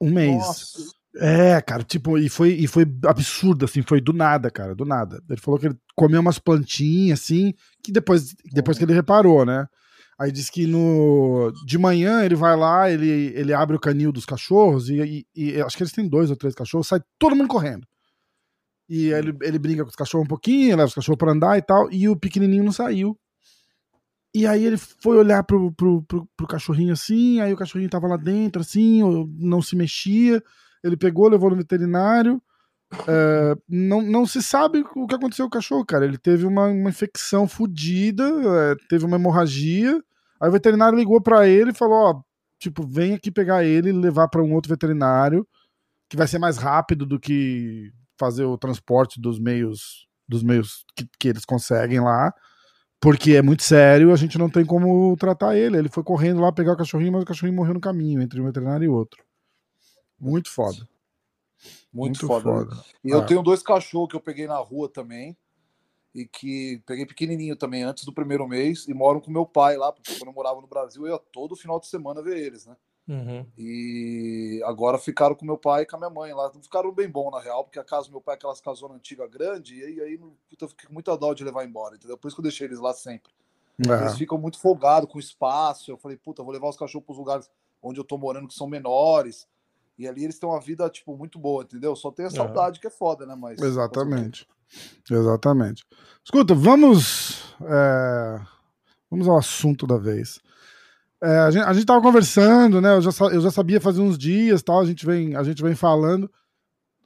Um 0.00 0.10
mês. 0.10 0.38
Nossa. 0.38 0.97
É, 1.20 1.60
cara, 1.60 1.82
tipo, 1.82 2.16
e 2.16 2.28
foi, 2.28 2.50
e 2.50 2.68
foi 2.68 2.86
absurdo, 3.04 3.64
assim, 3.64 3.82
foi 3.82 4.00
do 4.00 4.12
nada, 4.12 4.50
cara, 4.52 4.72
do 4.72 4.84
nada. 4.84 5.20
Ele 5.28 5.40
falou 5.40 5.58
que 5.58 5.66
ele 5.66 5.76
comeu 5.96 6.20
umas 6.20 6.38
plantinhas, 6.38 7.20
assim, 7.20 7.52
que 7.82 7.90
depois, 7.90 8.36
depois 8.52 8.78
que 8.78 8.84
ele 8.84 8.94
reparou, 8.94 9.44
né? 9.44 9.66
Aí 10.20 10.30
diz 10.30 10.48
que 10.48 10.66
no 10.66 11.52
de 11.66 11.76
manhã 11.76 12.24
ele 12.24 12.36
vai 12.36 12.56
lá, 12.56 12.90
ele, 12.90 13.32
ele 13.34 13.52
abre 13.52 13.76
o 13.76 13.80
canil 13.80 14.12
dos 14.12 14.24
cachorros, 14.24 14.88
e, 14.90 15.26
e, 15.34 15.50
e 15.50 15.60
acho 15.60 15.76
que 15.76 15.82
eles 15.82 15.92
têm 15.92 16.08
dois 16.08 16.30
ou 16.30 16.36
três 16.36 16.54
cachorros, 16.54 16.86
sai 16.86 17.00
todo 17.18 17.34
mundo 17.34 17.48
correndo. 17.48 17.84
E 18.88 19.08
ele, 19.08 19.36
ele 19.42 19.58
brinca 19.58 19.82
com 19.82 19.90
os 19.90 19.96
cachorros 19.96 20.24
um 20.24 20.28
pouquinho, 20.28 20.76
leva 20.76 20.88
os 20.88 20.94
cachorros 20.94 21.18
pra 21.18 21.32
andar 21.32 21.58
e 21.58 21.62
tal, 21.62 21.90
e 21.92 22.08
o 22.08 22.16
pequenininho 22.16 22.64
não 22.64 22.72
saiu. 22.72 23.18
E 24.32 24.46
aí 24.46 24.64
ele 24.64 24.76
foi 24.76 25.16
olhar 25.16 25.42
pro, 25.42 25.72
pro, 25.72 26.02
pro, 26.02 26.28
pro 26.36 26.46
cachorrinho 26.46 26.92
assim, 26.92 27.40
aí 27.40 27.52
o 27.52 27.56
cachorrinho 27.56 27.90
tava 27.90 28.06
lá 28.06 28.16
dentro, 28.16 28.62
assim, 28.62 29.02
não 29.36 29.60
se 29.60 29.74
mexia. 29.74 30.42
Ele 30.82 30.96
pegou, 30.96 31.28
levou 31.28 31.50
no 31.50 31.56
veterinário. 31.56 32.42
É, 33.06 33.54
não, 33.68 34.00
não 34.00 34.26
se 34.26 34.42
sabe 34.42 34.84
o 34.94 35.06
que 35.06 35.14
aconteceu 35.14 35.44
com 35.44 35.48
o 35.48 35.60
cachorro, 35.60 35.84
cara. 35.84 36.04
Ele 36.04 36.18
teve 36.18 36.46
uma, 36.46 36.66
uma 36.66 36.90
infecção 36.90 37.46
fodida, 37.46 38.24
é, 38.24 38.74
teve 38.88 39.04
uma 39.04 39.16
hemorragia. 39.16 40.02
Aí 40.40 40.48
o 40.48 40.52
veterinário 40.52 40.98
ligou 40.98 41.20
para 41.20 41.46
ele 41.46 41.70
e 41.70 41.74
falou: 41.74 41.96
Ó, 41.96 42.22
tipo, 42.58 42.86
vem 42.86 43.14
aqui 43.14 43.30
pegar 43.30 43.64
ele 43.64 43.90
e 43.90 43.92
levar 43.92 44.28
para 44.28 44.42
um 44.42 44.54
outro 44.54 44.70
veterinário, 44.70 45.46
que 46.08 46.16
vai 46.16 46.26
ser 46.26 46.38
mais 46.38 46.56
rápido 46.56 47.06
do 47.06 47.20
que 47.20 47.90
fazer 48.18 48.44
o 48.44 48.58
transporte 48.58 49.20
dos 49.20 49.38
meios 49.38 50.08
dos 50.28 50.42
meios 50.42 50.84
que, 50.94 51.08
que 51.18 51.28
eles 51.28 51.44
conseguem 51.44 52.00
lá. 52.00 52.32
Porque 53.00 53.32
é 53.36 53.42
muito 53.42 53.62
sério, 53.62 54.12
a 54.12 54.16
gente 54.16 54.36
não 54.38 54.50
tem 54.50 54.64
como 54.64 55.16
tratar 55.16 55.56
ele. 55.56 55.78
Ele 55.78 55.88
foi 55.88 56.02
correndo 56.02 56.40
lá 56.40 56.52
pegar 56.52 56.72
o 56.72 56.76
cachorrinho, 56.76 57.12
mas 57.12 57.22
o 57.22 57.26
cachorrinho 57.26 57.56
morreu 57.56 57.74
no 57.74 57.80
caminho, 57.80 58.20
entre 58.20 58.40
um 58.40 58.44
veterinário 58.44 58.84
e 58.84 58.88
outro. 58.88 59.22
Muito 60.18 60.50
foda. 60.50 60.88
Muito, 61.92 62.26
Muito 62.26 62.26
foda. 62.26 62.42
foda. 62.42 62.84
E 63.04 63.12
ah. 63.12 63.16
eu 63.16 63.26
tenho 63.26 63.42
dois 63.42 63.62
cachorros 63.62 64.08
que 64.10 64.16
eu 64.16 64.20
peguei 64.20 64.46
na 64.46 64.58
rua 64.58 64.88
também. 64.88 65.36
E 66.14 66.26
que 66.26 66.82
peguei 66.86 67.06
pequenininho 67.06 67.54
também, 67.54 67.82
antes 67.82 68.04
do 68.04 68.12
primeiro 68.12 68.46
mês. 68.48 68.88
E 68.88 68.94
moram 68.94 69.20
com 69.20 69.30
meu 69.30 69.46
pai 69.46 69.76
lá, 69.76 69.92
porque 69.92 70.14
quando 70.14 70.28
eu 70.28 70.34
morava 70.34 70.60
no 70.60 70.66
Brasil, 70.66 71.06
eu 71.06 71.14
ia 71.14 71.20
todo 71.32 71.56
final 71.56 71.78
de 71.78 71.86
semana 71.86 72.22
ver 72.22 72.38
eles, 72.38 72.66
né? 72.66 72.76
Uhum. 73.06 73.46
E 73.56 74.60
agora 74.66 74.98
ficaram 74.98 75.34
com 75.34 75.44
meu 75.44 75.56
pai 75.56 75.82
e 75.82 75.86
com 75.86 75.96
a 75.96 75.98
minha 75.98 76.10
mãe 76.10 76.32
lá. 76.32 76.50
Não 76.52 76.62
ficaram 76.62 76.92
bem 76.92 77.08
bom, 77.08 77.30
na 77.30 77.40
real, 77.40 77.64
porque 77.64 77.78
a 77.78 77.84
casa 77.84 78.08
do 78.08 78.12
meu 78.12 78.20
pai 78.20 78.34
é 78.34 78.36
aquelas 78.36 78.60
casonas 78.60 78.96
antigas 78.96 79.30
grande. 79.30 79.78
E 79.78 79.84
aí, 79.84 80.00
aí 80.00 80.18
puta, 80.18 80.64
eu 80.64 80.68
fiquei 80.68 80.86
com 80.86 80.92
muita 80.92 81.16
dó 81.16 81.32
de 81.32 81.44
levar 81.44 81.64
embora, 81.64 81.96
entendeu? 81.96 82.18
Por 82.18 82.28
isso 82.28 82.36
que 82.36 82.40
eu 82.40 82.44
deixei 82.44 82.66
eles 82.66 82.80
lá 82.80 82.92
sempre. 82.92 83.32
É. 83.86 84.02
Eles 84.02 84.18
ficam 84.18 84.36
muito 84.36 84.60
folgados 84.60 85.10
com 85.10 85.18
espaço. 85.18 85.90
Eu 85.90 85.96
falei, 85.96 86.16
puta, 86.16 86.42
vou 86.42 86.52
levar 86.52 86.68
os 86.68 86.76
cachorros 86.76 87.06
para 87.06 87.12
os 87.12 87.18
lugares 87.18 87.50
onde 87.82 87.98
eu 87.98 88.04
tô 88.04 88.18
morando 88.18 88.48
que 88.48 88.54
são 88.54 88.66
menores 88.66 89.46
e 89.98 90.06
ali 90.06 90.24
eles 90.24 90.38
têm 90.38 90.48
uma 90.48 90.60
vida, 90.60 90.88
tipo, 90.88 91.16
muito 91.16 91.38
boa, 91.38 91.64
entendeu? 91.64 91.96
Só 91.96 92.12
tem 92.12 92.26
a 92.26 92.30
saudade 92.30 92.78
que 92.78 92.86
é 92.86 92.90
foda, 92.90 93.26
né? 93.26 93.34
Mas, 93.34 93.60
Exatamente. 93.60 94.46
Exatamente. 95.10 95.84
Escuta, 96.24 96.54
vamos. 96.54 97.54
É... 97.62 98.40
Vamos 99.10 99.26
ao 99.26 99.38
assunto 99.38 99.86
da 99.86 99.96
vez. 99.96 100.38
É, 101.22 101.38
a, 101.38 101.50
gente, 101.50 101.64
a 101.64 101.72
gente 101.72 101.86
tava 101.86 102.02
conversando, 102.02 102.80
né? 102.80 102.94
Eu 102.94 103.02
já, 103.02 103.10
eu 103.32 103.40
já 103.40 103.50
sabia 103.50 103.80
fazer 103.80 104.00
uns 104.00 104.16
dias 104.16 104.62
tal, 104.62 104.80
a 104.80 104.84
gente 104.84 105.04
vem, 105.04 105.34
a 105.34 105.42
gente 105.42 105.62
vem 105.62 105.74
falando. 105.74 106.30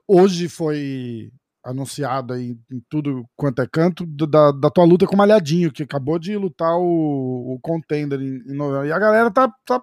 Hoje 0.06 0.49
foi 0.49 1.32
anunciado 1.64 2.34
aí 2.34 2.58
em 2.70 2.82
tudo 2.90 3.25
quanto 3.37 3.62
é 3.62 3.66
canto 3.66 4.04
da, 4.04 4.50
da 4.50 4.68
tua 4.68 4.84
luta 4.84 5.06
com 5.06 5.14
o 5.14 5.18
Malhadinho, 5.18 5.72
que 5.72 5.84
acabou 5.84 6.18
de 6.18 6.37
lutar 6.37 6.76
o, 6.76 7.54
o 7.54 7.58
Contender 7.62 8.20
em, 8.20 8.42
em 8.52 8.54
novembro. 8.54 8.87
E 8.87 8.92
a 8.92 8.99
galera 8.99 9.30
tá, 9.30 9.50
tá 9.64 9.82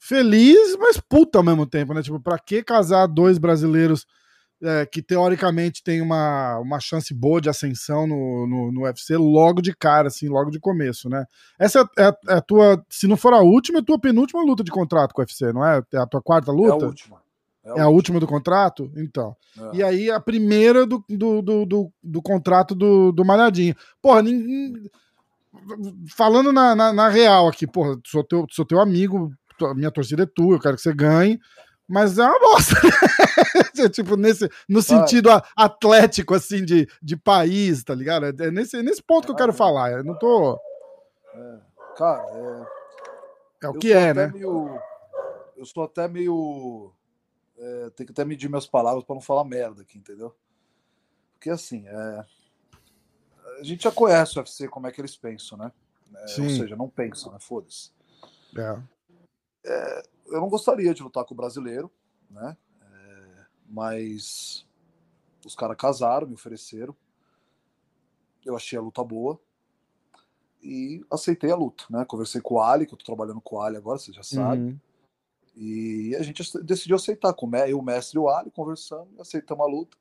feliz, 0.00 0.76
mas 0.78 0.98
puta 0.98 1.38
ao 1.38 1.44
mesmo 1.44 1.66
tempo, 1.66 1.92
né? 1.92 2.02
Tipo, 2.02 2.18
pra 2.18 2.38
que 2.38 2.62
casar 2.62 3.06
dois 3.06 3.38
brasileiros 3.38 4.06
é, 4.62 4.84
que 4.84 5.02
teoricamente 5.02 5.82
tem 5.82 6.00
uma, 6.00 6.58
uma 6.58 6.80
chance 6.80 7.14
boa 7.14 7.40
de 7.40 7.48
ascensão 7.48 8.06
no, 8.06 8.46
no, 8.46 8.72
no, 8.72 8.82
UFC 8.82 9.16
logo 9.16 9.62
de 9.62 9.74
cara, 9.74 10.08
assim, 10.08 10.28
logo 10.28 10.50
de 10.50 10.58
começo, 10.58 11.08
né? 11.08 11.24
Essa 11.58 11.88
é, 11.98 12.04
é, 12.04 12.08
é, 12.28 12.34
a 12.34 12.40
tua, 12.40 12.84
se 12.88 13.06
não 13.06 13.16
for 13.16 13.32
a 13.32 13.40
última, 13.40 13.78
é 13.78 13.82
a 13.82 13.84
tua 13.84 13.98
penúltima 13.98 14.42
luta 14.42 14.64
de 14.64 14.70
contrato 14.70 15.14
com 15.14 15.20
o 15.20 15.24
UFC, 15.24 15.52
não 15.52 15.64
é? 15.64 15.82
É 15.92 15.98
a 15.98 16.06
tua 16.06 16.20
quarta 16.20 16.50
luta? 16.50 16.84
É 16.84 16.84
a 16.84 16.88
última. 16.88 17.22
É 17.64 17.70
a, 17.70 17.74
é 17.76 17.80
a 17.82 17.88
última 17.88 18.20
do 18.20 18.26
contrato? 18.26 18.90
Então. 18.96 19.36
É. 19.58 19.76
E 19.76 19.82
aí 19.82 20.10
a 20.10 20.20
primeira 20.20 20.86
do, 20.86 21.04
do, 21.08 21.42
do, 21.42 21.66
do, 21.66 21.92
do 22.02 22.22
contrato 22.22 22.74
do, 22.74 23.12
do 23.12 23.24
Malhadinho. 23.24 23.74
Porra, 24.00 24.22
ninguém. 24.22 24.90
Falando 26.16 26.52
na, 26.52 26.76
na, 26.76 26.92
na, 26.92 27.08
real 27.08 27.48
aqui, 27.48 27.66
porra, 27.66 27.98
sou 28.06 28.22
teu, 28.22 28.46
sou 28.50 28.64
teu 28.64 28.78
amigo, 28.78 29.32
minha 29.74 29.90
torcida 29.90 30.24
é 30.24 30.26
tua, 30.26 30.56
eu 30.56 30.60
quero 30.60 30.76
que 30.76 30.82
você 30.82 30.92
ganhe 30.92 31.38
mas 31.90 32.18
é 32.18 32.24
uma 32.24 32.38
bosta. 32.38 32.76
tipo, 33.90 34.16
nesse, 34.16 34.48
no 34.68 34.80
sentido 34.80 35.28
atlético, 35.56 36.34
assim, 36.34 36.64
de, 36.64 36.88
de 37.02 37.16
país, 37.16 37.82
tá 37.82 37.92
ligado? 37.92 38.26
É 38.26 38.50
nesse, 38.52 38.80
nesse 38.80 39.02
ponto 39.02 39.24
que 39.24 39.32
eu 39.32 39.36
quero 39.36 39.52
falar. 39.52 39.90
Eu 39.90 40.04
não 40.04 40.16
tô. 40.16 40.54
É, 41.34 41.60
cara, 41.96 42.22
é. 42.32 43.66
É 43.66 43.68
o 43.68 43.74
que 43.74 43.92
é, 43.92 44.14
né? 44.14 44.28
Meio, 44.28 44.80
eu 45.56 45.66
sou 45.66 45.82
até 45.82 46.06
meio. 46.06 46.92
É, 47.58 47.90
tem 47.90 48.06
que 48.06 48.12
até 48.12 48.24
medir 48.24 48.48
minhas 48.48 48.68
palavras 48.68 49.02
para 49.02 49.16
não 49.16 49.20
falar 49.20 49.44
merda 49.44 49.82
aqui, 49.82 49.98
entendeu? 49.98 50.32
Porque 51.32 51.50
assim, 51.50 51.88
é, 51.88 52.24
a 53.58 53.62
gente 53.64 53.82
já 53.82 53.90
conhece 53.90 54.38
o 54.38 54.40
UFC, 54.40 54.68
como 54.68 54.86
é 54.86 54.92
que 54.92 55.00
eles 55.00 55.16
pensam, 55.16 55.58
né? 55.58 55.72
É, 56.14 56.20
ou 56.22 56.50
seja, 56.50 56.76
não 56.76 56.88
pensam, 56.88 57.32
né? 57.32 57.38
Foda-se. 57.40 57.90
É. 58.56 58.99
É, 59.64 60.02
eu 60.26 60.40
não 60.40 60.48
gostaria 60.48 60.94
de 60.94 61.02
lutar 61.02 61.24
com 61.24 61.34
o 61.34 61.36
brasileiro, 61.36 61.90
né? 62.30 62.56
É, 62.80 63.44
mas 63.66 64.66
os 65.44 65.54
caras 65.54 65.76
casaram, 65.76 66.26
me 66.26 66.34
ofereceram. 66.34 66.94
Eu 68.44 68.56
achei 68.56 68.78
a 68.78 68.82
luta 68.82 69.04
boa 69.04 69.38
e 70.62 71.04
aceitei 71.10 71.50
a 71.50 71.56
luta, 71.56 71.84
né? 71.90 72.04
Conversei 72.04 72.40
com 72.40 72.54
o 72.54 72.62
Ali, 72.62 72.86
que 72.86 72.94
eu 72.94 72.98
tô 72.98 73.04
trabalhando 73.04 73.40
com 73.40 73.56
o 73.56 73.60
Ali 73.60 73.76
agora, 73.76 73.98
você 73.98 74.12
já 74.12 74.22
sabe. 74.22 74.62
Uhum. 74.62 74.78
E 75.56 76.14
a 76.16 76.22
gente 76.22 76.42
decidiu 76.62 76.96
aceitar, 76.96 77.34
com 77.34 77.50
eu, 77.66 77.78
o 77.78 77.82
mestre 77.82 78.18
e 78.18 78.20
o 78.20 78.28
Ali, 78.28 78.50
conversando, 78.50 79.08
aceitamos 79.20 79.64
a 79.66 79.68
luta. 79.68 79.96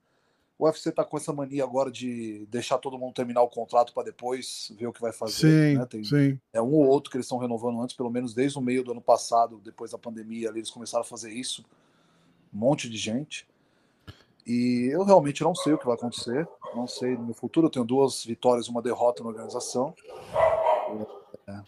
O 0.60 0.66
UFC 0.66 0.92
tá 0.92 1.06
com 1.06 1.16
essa 1.16 1.32
mania 1.32 1.64
agora 1.64 1.90
de 1.90 2.46
deixar 2.52 2.78
todo 2.80 3.00
mundo 3.00 3.14
terminar 3.14 3.42
o 3.42 3.48
contrato 3.48 3.94
para 3.94 4.04
depois 4.04 4.70
ver 4.78 4.88
o 4.88 4.92
que 4.92 5.00
vai 5.00 5.14
fazer. 5.14 5.72
Sim, 5.72 5.78
né? 5.78 5.86
Tem, 5.86 6.04
sim. 6.04 6.38
É 6.52 6.62
um 6.62 6.74
ou 6.74 6.86
outro 6.86 7.10
que 7.10 7.16
eles 7.16 7.28
estão 7.28 7.38
renovando 7.38 7.82
antes, 7.82 7.96
pelo 7.96 8.10
menos 8.10 8.34
desde 8.34 8.60
o 8.60 8.62
meio 8.62 8.84
do 8.84 8.92
ano 8.92 9.00
passado, 9.00 9.62
depois 9.64 9.92
da 9.92 9.98
pandemia, 9.98 10.50
ali, 10.50 10.60
eles 10.60 10.70
começaram 10.70 11.02
a 11.02 11.08
fazer 11.08 11.32
isso. 11.32 11.64
Um 12.54 12.60
monte 12.60 12.90
de 12.90 12.98
gente. 12.98 13.48
E 14.46 14.90
eu 14.92 15.06
realmente 15.06 15.44
não 15.44 15.56
sei 15.56 15.72
o 15.72 15.78
que 15.78 15.86
vai 15.86 15.96
acontecer. 15.96 16.46
Não 16.76 16.88
sei 16.88 17.16
no 17.16 17.34
futuro. 17.34 17.68
Eu 17.68 17.72
tenho 17.72 17.86
duas 17.86 18.26
vitórias 18.26 18.68
uma 18.68 18.82
derrota 18.82 19.24
na 19.24 19.30
organização. 19.30 19.94
É. 21.48 21.62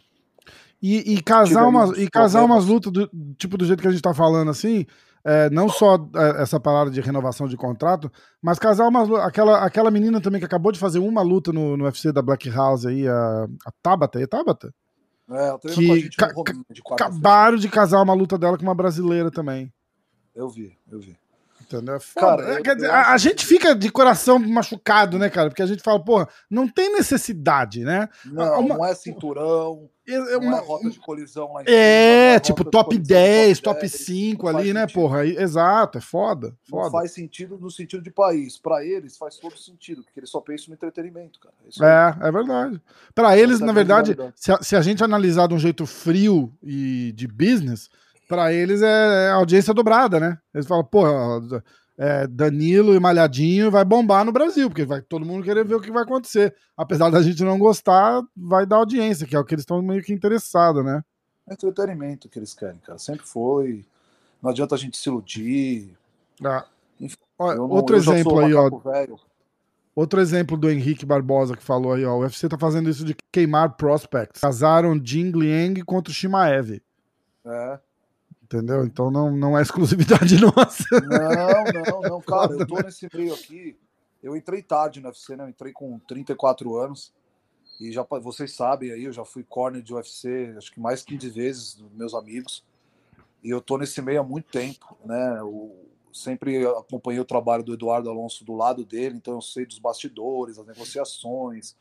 E, 0.81 1.13
e, 1.13 1.21
casar 1.21 1.65
umas, 1.65 1.98
e 1.98 2.10
casar 2.10 2.43
umas 2.43 2.65
lutas 2.65 2.91
do, 2.91 3.10
tipo 3.38 3.55
do 3.55 3.65
jeito 3.65 3.81
que 3.81 3.88
a 3.88 3.91
gente 3.91 4.01
tá 4.01 4.13
falando 4.13 4.51
assim, 4.51 4.86
é, 5.23 5.49
não 5.49 5.69
só 5.69 5.95
é, 6.15 6.41
essa 6.41 6.59
palavra 6.59 6.91
de 6.91 7.01
renovação 7.01 7.47
de 7.47 7.57
contrato, 7.57 8.11
mas 8.41 8.59
casar 8.59 8.87
uma, 8.87 9.25
aquela, 9.25 9.63
aquela 9.63 9.91
menina 9.91 10.21
também 10.21 10.39
que 10.39 10.45
acabou 10.45 10.71
de 10.71 10.79
fazer 10.79 10.99
uma 10.99 11.21
luta 11.21 11.51
no, 11.51 11.77
no 11.77 11.85
UFC 11.85 12.11
da 12.11 12.21
Black 12.21 12.49
House 12.49 12.85
aí, 12.85 13.07
a, 13.07 13.47
a 13.65 13.71
Tabata, 13.81 14.21
é 14.21 14.27
Tabata? 14.27 14.73
É, 15.29 15.57
que 15.69 16.09
ca 16.17 16.27
de 16.69 16.81
acabaram 16.91 17.57
de 17.57 17.69
casar 17.69 18.01
uma 18.01 18.13
luta 18.13 18.37
dela 18.37 18.57
com 18.57 18.63
uma 18.63 18.75
brasileira 18.75 19.31
também. 19.31 19.71
Eu 20.35 20.49
vi, 20.49 20.77
eu 20.91 20.99
vi. 20.99 21.15
Entendeu? 21.77 21.95
É 21.95 22.19
cara, 22.19 22.41
eu, 22.43 22.63
eu, 22.63 22.83
eu 22.83 22.91
a, 22.91 23.13
a 23.13 23.17
gente 23.17 23.45
fica 23.45 23.73
de 23.73 23.91
coração 23.91 24.37
machucado, 24.39 25.17
né, 25.17 25.29
cara? 25.29 25.49
Porque 25.49 25.61
a 25.61 25.65
gente 25.65 25.81
fala, 25.81 26.03
porra, 26.03 26.27
não 26.49 26.67
tem 26.67 26.91
necessidade, 26.93 27.83
né? 27.83 28.09
Não, 28.25 28.59
uma... 28.59 28.75
não 28.75 28.85
é 28.85 28.93
cinturão. 28.93 29.89
É 30.07 30.37
uma, 30.37 30.57
é 30.57 30.61
rota 30.61 30.89
de 30.89 30.99
colisão 30.99 31.53
lá 31.53 31.61
em 31.61 31.65
É, 31.67 32.31
cima, 32.31 32.39
tipo 32.39 32.65
top 32.65 32.97
10, 32.97 33.59
top 33.59 33.79
10, 33.79 33.91
5 33.91 34.47
ali, 34.47 34.73
né, 34.73 34.85
porra? 34.87 35.25
Exato, 35.25 35.99
é 35.99 36.01
foda, 36.01 36.55
foda. 36.69 36.83
Não 36.85 36.91
faz 36.91 37.11
sentido 37.11 37.57
no 37.57 37.69
sentido 37.69 38.03
de 38.03 38.11
país. 38.11 38.57
Para 38.57 38.83
eles 38.83 39.15
faz 39.15 39.37
todo 39.37 39.57
sentido, 39.57 40.03
porque 40.03 40.19
eles 40.19 40.29
só 40.29 40.41
pensam 40.41 40.69
no 40.69 40.73
entretenimento, 40.73 41.39
cara. 41.39 41.53
É, 41.81 42.25
é, 42.25 42.27
é 42.27 42.31
verdade. 42.31 42.81
Para 43.13 43.37
eles, 43.37 43.59
na 43.59 43.71
verdade, 43.71 44.17
se 44.35 44.51
a, 44.51 44.61
se 44.61 44.75
a 44.75 44.81
gente 44.81 45.03
analisar 45.03 45.47
de 45.47 45.53
um 45.53 45.59
jeito 45.59 45.85
frio 45.85 46.51
e 46.61 47.13
de 47.15 47.27
business, 47.27 47.89
para 48.31 48.53
eles 48.53 48.81
é, 48.81 49.25
é 49.25 49.31
audiência 49.31 49.73
dobrada, 49.73 50.17
né? 50.17 50.38
Eles 50.53 50.65
falam, 50.65 50.85
porra, 50.85 51.11
é, 51.97 52.25
Danilo 52.25 52.95
e 52.95 53.00
Malhadinho 53.00 53.69
vai 53.69 53.83
bombar 53.83 54.23
no 54.23 54.31
Brasil, 54.31 54.69
porque 54.69 54.85
vai 54.85 55.01
todo 55.01 55.25
mundo 55.25 55.43
querer 55.43 55.65
ver 55.65 55.75
o 55.75 55.81
que 55.81 55.91
vai 55.91 56.03
acontecer. 56.03 56.55
Apesar 56.77 57.09
da 57.09 57.21
gente 57.21 57.43
não 57.43 57.59
gostar, 57.59 58.23
vai 58.33 58.65
dar 58.65 58.77
audiência, 58.77 59.27
que 59.27 59.35
é 59.35 59.39
o 59.39 59.43
que 59.43 59.53
eles 59.53 59.63
estão 59.63 59.81
meio 59.81 60.01
que 60.01 60.13
interessados, 60.13 60.81
né? 60.81 61.03
É 61.45 61.53
entretenimento 61.53 62.29
que 62.29 62.39
eles 62.39 62.53
querem, 62.53 62.77
cara. 62.77 62.97
Sempre 62.97 63.27
foi. 63.27 63.85
Não 64.41 64.50
adianta 64.50 64.75
a 64.75 64.77
gente 64.77 64.97
se 64.97 65.09
iludir. 65.09 65.93
Ah. 66.41 66.65
Enfim, 67.01 67.17
não, 67.38 67.69
outro 67.69 67.97
exemplo 67.97 68.39
aí, 68.39 68.53
ó. 68.53 68.69
Velho. 68.69 69.19
Outro 69.93 70.21
exemplo 70.21 70.55
do 70.55 70.71
Henrique 70.71 71.05
Barbosa 71.05 71.57
que 71.57 71.63
falou 71.63 71.91
aí, 71.91 72.05
ó. 72.05 72.15
O 72.15 72.21
UFC 72.21 72.47
tá 72.47 72.57
fazendo 72.57 72.89
isso 72.89 73.03
de 73.03 73.13
queimar 73.29 73.75
prospects. 73.75 74.39
Casaram 74.39 74.97
Jing 75.03 75.31
Liang 75.31 75.83
contra 75.83 76.09
o 76.09 76.15
Shimaev. 76.15 76.81
É 77.45 77.90
entendeu? 78.51 78.84
Então 78.84 79.10
não, 79.10 79.31
não 79.31 79.58
é 79.58 79.62
exclusividade 79.62 80.38
nossa. 80.39 80.84
Não, 81.08 81.84
não, 81.84 82.01
não, 82.01 82.22
cara, 82.22 82.53
eu 82.53 82.67
tô 82.67 82.75
nesse 82.81 83.08
meio 83.13 83.34
aqui. 83.34 83.77
Eu 84.22 84.36
entrei 84.36 84.62
tarde 84.62 85.00
no 85.00 85.08
UFC, 85.08 85.36
né? 85.36 85.46
Eu 85.46 85.50
entrei 85.50 85.72
com 85.72 85.98
34 86.00 86.75
anos. 86.75 87.13
E 87.79 87.91
já 87.91 88.03
vocês 88.03 88.53
sabem 88.53 88.91
aí, 88.91 89.05
eu 89.05 89.13
já 89.13 89.25
fui 89.25 89.43
corner 89.43 89.81
de 89.81 89.91
UFC, 89.91 90.53
acho 90.55 90.72
que 90.72 90.79
mais 90.79 91.01
15 91.01 91.29
vezes 91.29 91.74
dos 91.75 91.91
meus 91.93 92.13
amigos. 92.13 92.63
E 93.43 93.50
eu 93.50 93.60
tô 93.60 93.77
nesse 93.77 94.00
meio 94.01 94.20
há 94.20 94.24
muito 94.24 94.51
tempo, 94.51 94.96
né? 95.03 95.39
Eu 95.39 95.75
sempre 96.13 96.63
acompanhei 96.67 97.20
o 97.20 97.25
trabalho 97.25 97.63
do 97.63 97.74
Eduardo 97.74 98.10
Alonso 98.10 98.46
do 98.46 98.53
lado 98.53 98.86
dele, 98.86 99.15
então 99.15 99.34
eu 99.34 99.41
sei 99.41 99.65
dos 99.65 99.79
bastidores, 99.79 100.60
as 100.60 100.67
negociações. 100.67 101.75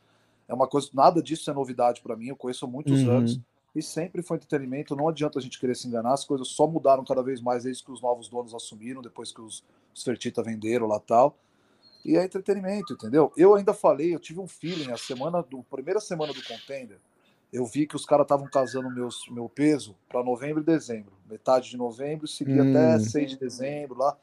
É 0.48 0.54
uma 0.54 0.66
coisa, 0.66 0.88
nada 0.94 1.22
disso 1.22 1.50
é 1.50 1.52
novidade 1.52 2.00
para 2.00 2.16
mim, 2.16 2.28
eu 2.28 2.36
conheço 2.36 2.64
há 2.64 2.68
muitos 2.68 3.02
uhum. 3.02 3.18
anos 3.18 3.40
e 3.74 3.82
sempre 3.82 4.22
foi 4.22 4.36
entretenimento. 4.36 4.96
Não 4.96 5.08
adianta 5.08 5.38
a 5.38 5.42
gente 5.42 5.58
querer 5.58 5.76
se 5.76 5.86
enganar, 5.86 6.12
as 6.12 6.24
coisas 6.24 6.48
só 6.48 6.66
mudaram 6.66 7.04
cada 7.04 7.22
vez 7.22 7.40
mais 7.40 7.64
desde 7.64 7.84
que 7.84 7.92
os 7.92 8.00
novos 8.00 8.28
donos 8.28 8.54
assumiram, 8.54 9.02
depois 9.02 9.32
que 9.32 9.40
os, 9.40 9.64
os 9.94 10.02
Fertita 10.02 10.42
venderam 10.42 10.86
lá 10.86 10.98
tal. 10.98 11.36
E 12.04 12.16
é 12.16 12.24
entretenimento, 12.24 12.94
entendeu? 12.94 13.32
Eu 13.36 13.54
ainda 13.54 13.74
falei, 13.74 14.14
eu 14.14 14.18
tive 14.18 14.40
um 14.40 14.46
feeling 14.46 14.90
a 14.90 14.96
semana 14.96 15.42
do 15.42 15.62
primeira 15.64 16.00
semana 16.00 16.32
do 16.32 16.42
contender. 16.42 16.98
Eu 17.52 17.66
vi 17.66 17.86
que 17.86 17.96
os 17.96 18.06
caras 18.06 18.24
estavam 18.24 18.46
casando 18.46 18.90
meus, 18.90 19.28
meu 19.28 19.48
peso 19.48 19.96
para 20.08 20.22
novembro 20.22 20.62
e 20.62 20.64
dezembro. 20.64 21.12
Metade 21.28 21.68
de 21.70 21.76
novembro, 21.76 22.26
seguia 22.26 22.62
hum. 22.62 22.70
até 22.70 22.98
6 22.98 23.30
de 23.30 23.38
dezembro 23.38 23.98
lá. 23.98 24.16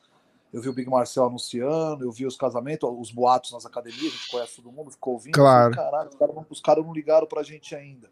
Eu 0.52 0.62
vi 0.62 0.70
o 0.70 0.74
Big 0.74 0.90
Marcel 0.90 1.26
anunciando, 1.26 2.06
eu 2.06 2.12
vi 2.12 2.26
os 2.26 2.38
casamentos, 2.38 2.90
os 2.90 3.12
boatos 3.12 3.52
nas 3.52 3.66
academias, 3.66 4.14
a 4.14 4.18
gente 4.18 4.32
conhece 4.32 4.56
todo 4.56 4.72
mundo, 4.72 4.92
ficou 4.92 5.14
ouvindo. 5.14 5.34
Claro. 5.34 5.76
Falei, 5.76 5.92
Caralho, 5.92 6.10
os 6.10 6.16
caras 6.16 6.36
não, 6.36 6.46
cara 6.64 6.82
não 6.82 6.94
ligaram 6.94 7.28
pra 7.28 7.44
gente 7.44 7.76
ainda. 7.76 8.10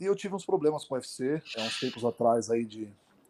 E 0.00 0.04
eu 0.04 0.14
tive 0.14 0.34
uns 0.34 0.44
problemas 0.44 0.84
com 0.84 0.94
o 0.94 0.98
UFC, 0.98 1.42
há 1.56 1.62
uns 1.62 1.80
tempos 1.80 2.04
atrás 2.04 2.50
aí 2.50 2.64
de 2.64 2.88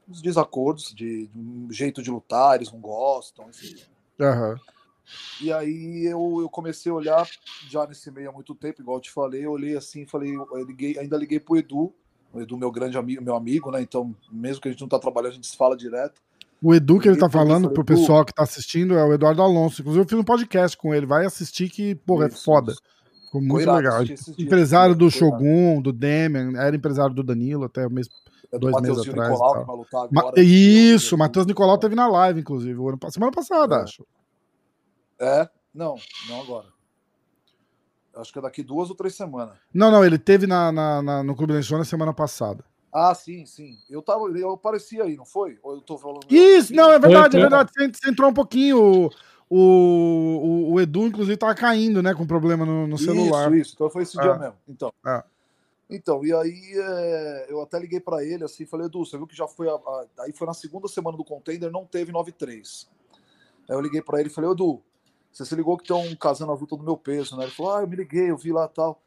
uns 0.08 0.22
desacordos, 0.22 0.94
de, 0.94 1.26
de 1.26 1.38
um 1.38 1.70
jeito 1.70 2.02
de 2.02 2.10
lutar, 2.10 2.56
eles 2.56 2.72
não 2.72 2.80
gostam, 2.80 3.48
enfim. 3.48 3.76
Uhum. 4.18 4.56
E 5.40 5.52
aí 5.52 6.04
eu, 6.04 6.38
eu 6.40 6.48
comecei 6.48 6.90
a 6.90 6.94
olhar 6.94 7.28
já 7.68 7.86
nesse 7.86 8.10
meio 8.10 8.30
há 8.30 8.32
muito 8.32 8.54
tempo, 8.54 8.82
igual 8.82 8.98
eu 8.98 9.02
te 9.02 9.10
falei, 9.10 9.44
eu 9.44 9.52
olhei 9.52 9.76
assim, 9.76 10.06
falei, 10.06 10.34
liguei, 10.66 10.98
ainda 10.98 11.16
liguei 11.16 11.40
pro 11.40 11.56
Edu, 11.56 11.94
o 12.32 12.40
Edu, 12.40 12.56
meu 12.58 12.70
grande 12.70 12.98
amigo, 12.98 13.22
meu 13.22 13.34
amigo, 13.34 13.70
né? 13.70 13.80
Então, 13.80 14.14
mesmo 14.30 14.60
que 14.60 14.68
a 14.68 14.70
gente 14.70 14.80
não 14.80 14.88
tá 14.88 14.98
trabalhando, 14.98 15.32
a 15.32 15.34
gente 15.34 15.46
se 15.46 15.56
fala 15.56 15.76
direto. 15.76 16.20
O 16.60 16.74
Edu 16.74 16.98
que 16.98 17.08
ele 17.08 17.16
tá 17.16 17.30
falando 17.30 17.70
pro 17.70 17.84
pessoal 17.84 18.24
que 18.24 18.34
tá 18.34 18.42
assistindo 18.42 18.94
é 18.94 19.04
o 19.04 19.12
Eduardo 19.12 19.40
Alonso. 19.40 19.80
Inclusive, 19.80 20.04
eu 20.04 20.08
fiz 20.08 20.18
um 20.18 20.24
podcast 20.24 20.76
com 20.76 20.92
ele. 20.92 21.06
Vai 21.06 21.24
assistir 21.24 21.70
que, 21.70 21.94
porra, 21.94 22.26
é 22.26 22.30
foda. 22.30 22.72
Isso. 22.72 22.82
Ficou 23.28 23.42
muito 23.42 23.70
legal. 23.70 24.02
Empresário 24.38 24.94
do 24.94 25.10
Shogun, 25.10 25.82
do 25.82 25.92
Demian, 25.92 26.58
era 26.58 26.74
empresário 26.74 27.14
do 27.14 27.22
Danilo 27.22 27.64
até 27.64 27.86
o 27.86 27.90
mês, 27.90 28.08
é 28.50 28.58
dois 28.58 28.80
meses 28.80 29.06
atrás. 29.06 29.30
Nicolau, 29.30 29.86
agora, 29.92 30.08
Ma 30.10 30.32
isso, 30.36 31.14
o 31.14 31.18
Matheus 31.18 31.44
Nicolau 31.44 31.76
teve 31.76 31.94
na 31.94 32.08
live, 32.08 32.40
inclusive, 32.40 32.80
semana 33.10 33.30
passada, 33.30 33.76
é. 33.76 33.82
acho. 33.82 34.06
É, 35.20 35.48
não, 35.74 35.96
não 36.28 36.40
agora. 36.40 36.66
Acho 38.16 38.32
que 38.32 38.38
é 38.38 38.42
daqui 38.42 38.62
duas 38.62 38.88
ou 38.88 38.96
três 38.96 39.14
semanas. 39.14 39.56
Não, 39.72 39.90
não, 39.90 40.04
ele 40.04 40.18
teve 40.18 40.46
na, 40.46 40.72
na, 40.72 41.02
na 41.02 41.22
no 41.22 41.36
Clube 41.36 41.52
da 41.52 41.78
na 41.78 41.84
semana 41.84 42.14
passada. 42.14 42.64
Ah, 42.92 43.14
sim, 43.14 43.44
sim. 43.44 43.76
Eu 43.88 44.00
tava, 44.00 44.24
eu 44.36 44.52
apareci 44.52 45.00
aí, 45.00 45.16
não 45.16 45.26
foi? 45.26 45.58
Ou 45.62 45.74
eu 45.74 45.80
tô 45.82 45.98
falando. 45.98 46.26
Isso, 46.30 46.74
não, 46.74 46.90
é 46.90 46.98
verdade, 46.98 47.36
é 47.36 47.40
verdade. 47.40 47.70
Você, 47.72 48.10
entrou 48.10 48.30
um 48.30 48.34
pouquinho. 48.34 49.10
O, 49.50 49.56
o, 49.56 50.72
o, 50.72 50.80
Edu, 50.80 51.06
inclusive, 51.06 51.36
tava 51.36 51.54
caindo, 51.54 52.02
né? 52.02 52.14
Com 52.14 52.26
problema 52.26 52.66
no, 52.66 52.86
no 52.86 52.98
celular. 52.98 53.52
Isso, 53.52 53.62
isso. 53.62 53.74
Então 53.74 53.90
foi 53.90 54.02
esse 54.02 54.18
é. 54.18 54.22
dia 54.22 54.34
mesmo. 54.36 54.56
Então. 54.68 54.92
É. 55.06 55.22
Então, 55.90 56.22
e 56.22 56.34
aí 56.34 56.72
é, 56.74 57.46
eu 57.48 57.62
até 57.62 57.78
liguei 57.78 57.98
para 57.98 58.22
ele 58.22 58.44
assim, 58.44 58.66
falei, 58.66 58.86
Edu, 58.86 59.06
você 59.06 59.16
viu 59.16 59.26
que 59.26 59.36
já 59.36 59.48
foi. 59.48 59.68
A, 59.68 59.72
a, 59.72 60.06
aí 60.20 60.32
foi 60.32 60.46
na 60.46 60.52
segunda 60.52 60.86
semana 60.86 61.16
do 61.16 61.24
contender, 61.24 61.70
não 61.70 61.86
teve 61.86 62.12
9-3. 62.12 62.86
Aí 63.68 63.76
eu 63.76 63.80
liguei 63.80 64.02
para 64.02 64.20
ele 64.20 64.28
e 64.28 64.32
falei, 64.32 64.50
Edu, 64.50 64.82
você 65.32 65.44
se 65.44 65.54
ligou 65.54 65.76
que 65.76 65.84
estão 65.84 66.14
casando 66.16 66.52
a 66.52 66.54
luta 66.54 66.76
do 66.76 66.82
meu 66.82 66.96
peso, 66.96 67.36
né? 67.36 67.44
Ele 67.44 67.52
falou, 67.52 67.74
ah, 67.74 67.80
eu 67.80 67.88
me 67.88 67.96
liguei, 67.96 68.30
eu 68.30 68.36
vi 68.36 68.52
lá 68.52 68.68
tal. 68.68 69.00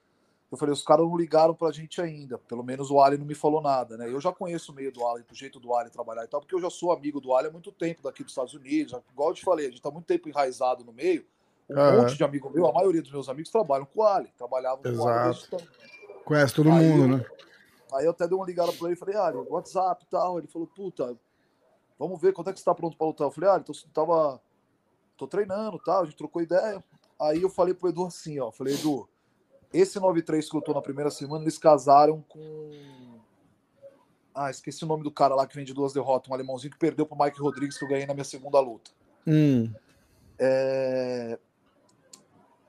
Eu 0.52 0.58
falei, 0.58 0.74
os 0.74 0.84
caras 0.84 1.06
não 1.06 1.16
ligaram 1.16 1.56
pra 1.56 1.72
gente 1.72 2.02
ainda. 2.02 2.38
Pelo 2.38 2.62
menos 2.62 2.92
o 2.92 3.00
Ali 3.00 3.18
não 3.18 3.26
me 3.26 3.34
falou 3.34 3.62
nada, 3.62 3.96
né? 3.96 4.12
Eu 4.12 4.20
já 4.20 4.34
conheço 4.34 4.74
o 4.74 4.76
meio 4.76 4.92
do 4.92 5.08
Ali, 5.08 5.24
do 5.24 5.34
jeito 5.34 5.62
do 5.62 5.74
Ali 5.74 5.90
trabalhar 5.90 6.26
e 6.26 6.28
tal, 6.28 6.42
porque 6.42 6.54
eu 6.54 6.60
já 6.60 6.70
sou 6.70 6.92
amigo 6.92 7.22
do 7.22 7.34
Ali 7.34 7.48
há 7.48 7.52
muito 7.52 7.72
tempo 7.72 8.04
daqui 8.04 8.22
dos 8.22 8.34
Estados 8.34 8.54
Unidos. 8.54 8.94
Igual 9.14 9.30
eu 9.30 9.34
te 9.34 9.44
falei, 9.44 9.68
a 9.68 9.70
gente 9.70 9.82
tá 9.82 9.90
muito 9.90 10.06
tempo 10.06 10.28
enraizado 10.28 10.84
no 10.84 10.92
meio. 10.92 11.26
Um 11.70 11.80
uhum. 11.80 12.02
monte 12.02 12.18
de 12.18 12.24
amigo 12.26 12.50
meu, 12.50 12.68
a 12.68 12.74
maioria 12.74 13.02
dos 13.02 13.12
meus 13.12 13.30
amigos 13.30 13.50
trabalham 13.50 13.86
com 13.86 14.02
o 14.02 14.04
Ali, 14.06 14.30
trabalhavam 14.38 14.82
Exato. 14.84 15.00
com 15.00 15.06
o 15.06 15.10
Ali. 15.10 15.40
Então... 15.48 15.60
Conhece 16.26 16.54
todo 16.54 16.70
aí, 16.70 16.86
mundo, 16.86 17.18
né? 17.18 17.26
Aí 17.94 18.06
eu 18.06 18.12
até 18.12 18.28
dei 18.28 18.36
uma 18.36 18.46
ligada 18.46 18.74
pra 18.74 18.88
ele 18.88 18.96
e 18.96 19.00
falei, 19.00 19.16
Ali, 19.16 19.38
WhatsApp 19.50 20.04
e 20.04 20.10
tal. 20.10 20.38
Ele 20.38 20.48
falou, 20.48 20.68
puta, 20.68 21.18
vamos 21.98 22.20
ver 22.20 22.34
quando 22.34 22.50
é 22.50 22.54
que 22.54 22.60
você 22.60 22.66
tá 22.66 22.76
pronto 22.76 22.98
pra 22.98 23.08
lutar. 23.08 23.26
Eu 23.26 23.32
falei, 23.32 23.50
Ali, 23.50 23.62
então 23.62 23.74
você 23.74 23.88
tava. 23.94 24.42
tô 25.16 25.28
treinando 25.28 25.78
e 25.78 25.84
tal, 25.86 26.02
a 26.02 26.06
gente 26.06 26.18
trocou 26.18 26.42
ideia. 26.42 26.84
Aí 27.22 27.42
eu 27.42 27.50
falei 27.50 27.74
pro 27.74 27.88
Edu 27.88 28.06
assim, 28.06 28.38
ó, 28.38 28.52
falei, 28.52 28.74
Edu 28.74 29.08
esse 29.74 30.00
9-3 30.00 30.50
que 30.50 30.56
lutou 30.56 30.76
na 30.76 30.82
primeira 30.82 31.10
semana, 31.10 31.44
eles 31.44 31.58
casaram 31.58 32.24
com. 32.28 33.20
Ah, 34.34 34.50
esqueci 34.50 34.84
o 34.84 34.88
nome 34.88 35.04
do 35.04 35.12
cara 35.12 35.36
lá 35.36 35.46
que 35.46 35.56
vem 35.56 35.66
de 35.66 35.74
duas 35.74 35.94
derrotas, 35.94 36.30
um 36.30 36.34
alemãozinho 36.34 36.72
que 36.72 36.80
perdeu 36.80 37.06
pro 37.06 37.18
Mike 37.18 37.40
Rodrigues, 37.40 37.78
que 37.78 37.84
eu 37.84 37.90
ganhei 37.90 38.06
na 38.06 38.14
minha 38.14 38.24
segunda 38.24 38.60
luta. 38.60 38.92
Hum. 39.28 39.72
É... 40.40 41.38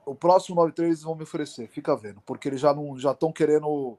O 0.05 0.13
próximo 0.13 0.57
9-3 0.57 0.83
eles 0.83 1.03
vão 1.03 1.15
me 1.15 1.23
oferecer, 1.23 1.67
fica 1.69 1.95
vendo, 1.95 2.21
porque 2.21 2.49
eles 2.49 2.59
já 2.59 2.73
não 2.73 2.97
já 2.99 3.11
estão 3.11 3.31
querendo 3.31 3.97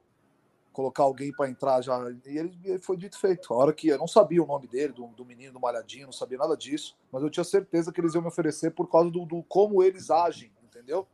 colocar 0.75 1.03
alguém 1.03 1.31
para 1.31 1.49
entrar 1.49 1.81
já. 1.81 1.97
E 2.25 2.37
ele 2.37 2.77
foi 2.79 2.97
dito 2.97 3.17
feito. 3.17 3.53
A 3.53 3.57
hora 3.57 3.73
que 3.73 3.87
eu 3.87 3.97
não 3.97 4.07
sabia 4.07 4.43
o 4.43 4.45
nome 4.45 4.67
dele, 4.67 4.93
do, 4.93 5.07
do 5.07 5.25
menino 5.25 5.53
do 5.53 5.59
Malhadinho, 5.59 6.05
não 6.05 6.13
sabia 6.13 6.37
nada 6.37 6.55
disso, 6.55 6.95
mas 7.11 7.23
eu 7.23 7.29
tinha 7.29 7.45
certeza 7.45 7.91
que 7.91 8.01
eles 8.01 8.13
iam 8.13 8.21
me 8.21 8.27
oferecer 8.27 8.71
por 8.71 8.89
causa 8.89 9.09
do, 9.09 9.25
do 9.25 9.41
como 9.43 9.81
eles 9.81 10.11
agem, 10.11 10.51
entendeu? 10.63 11.07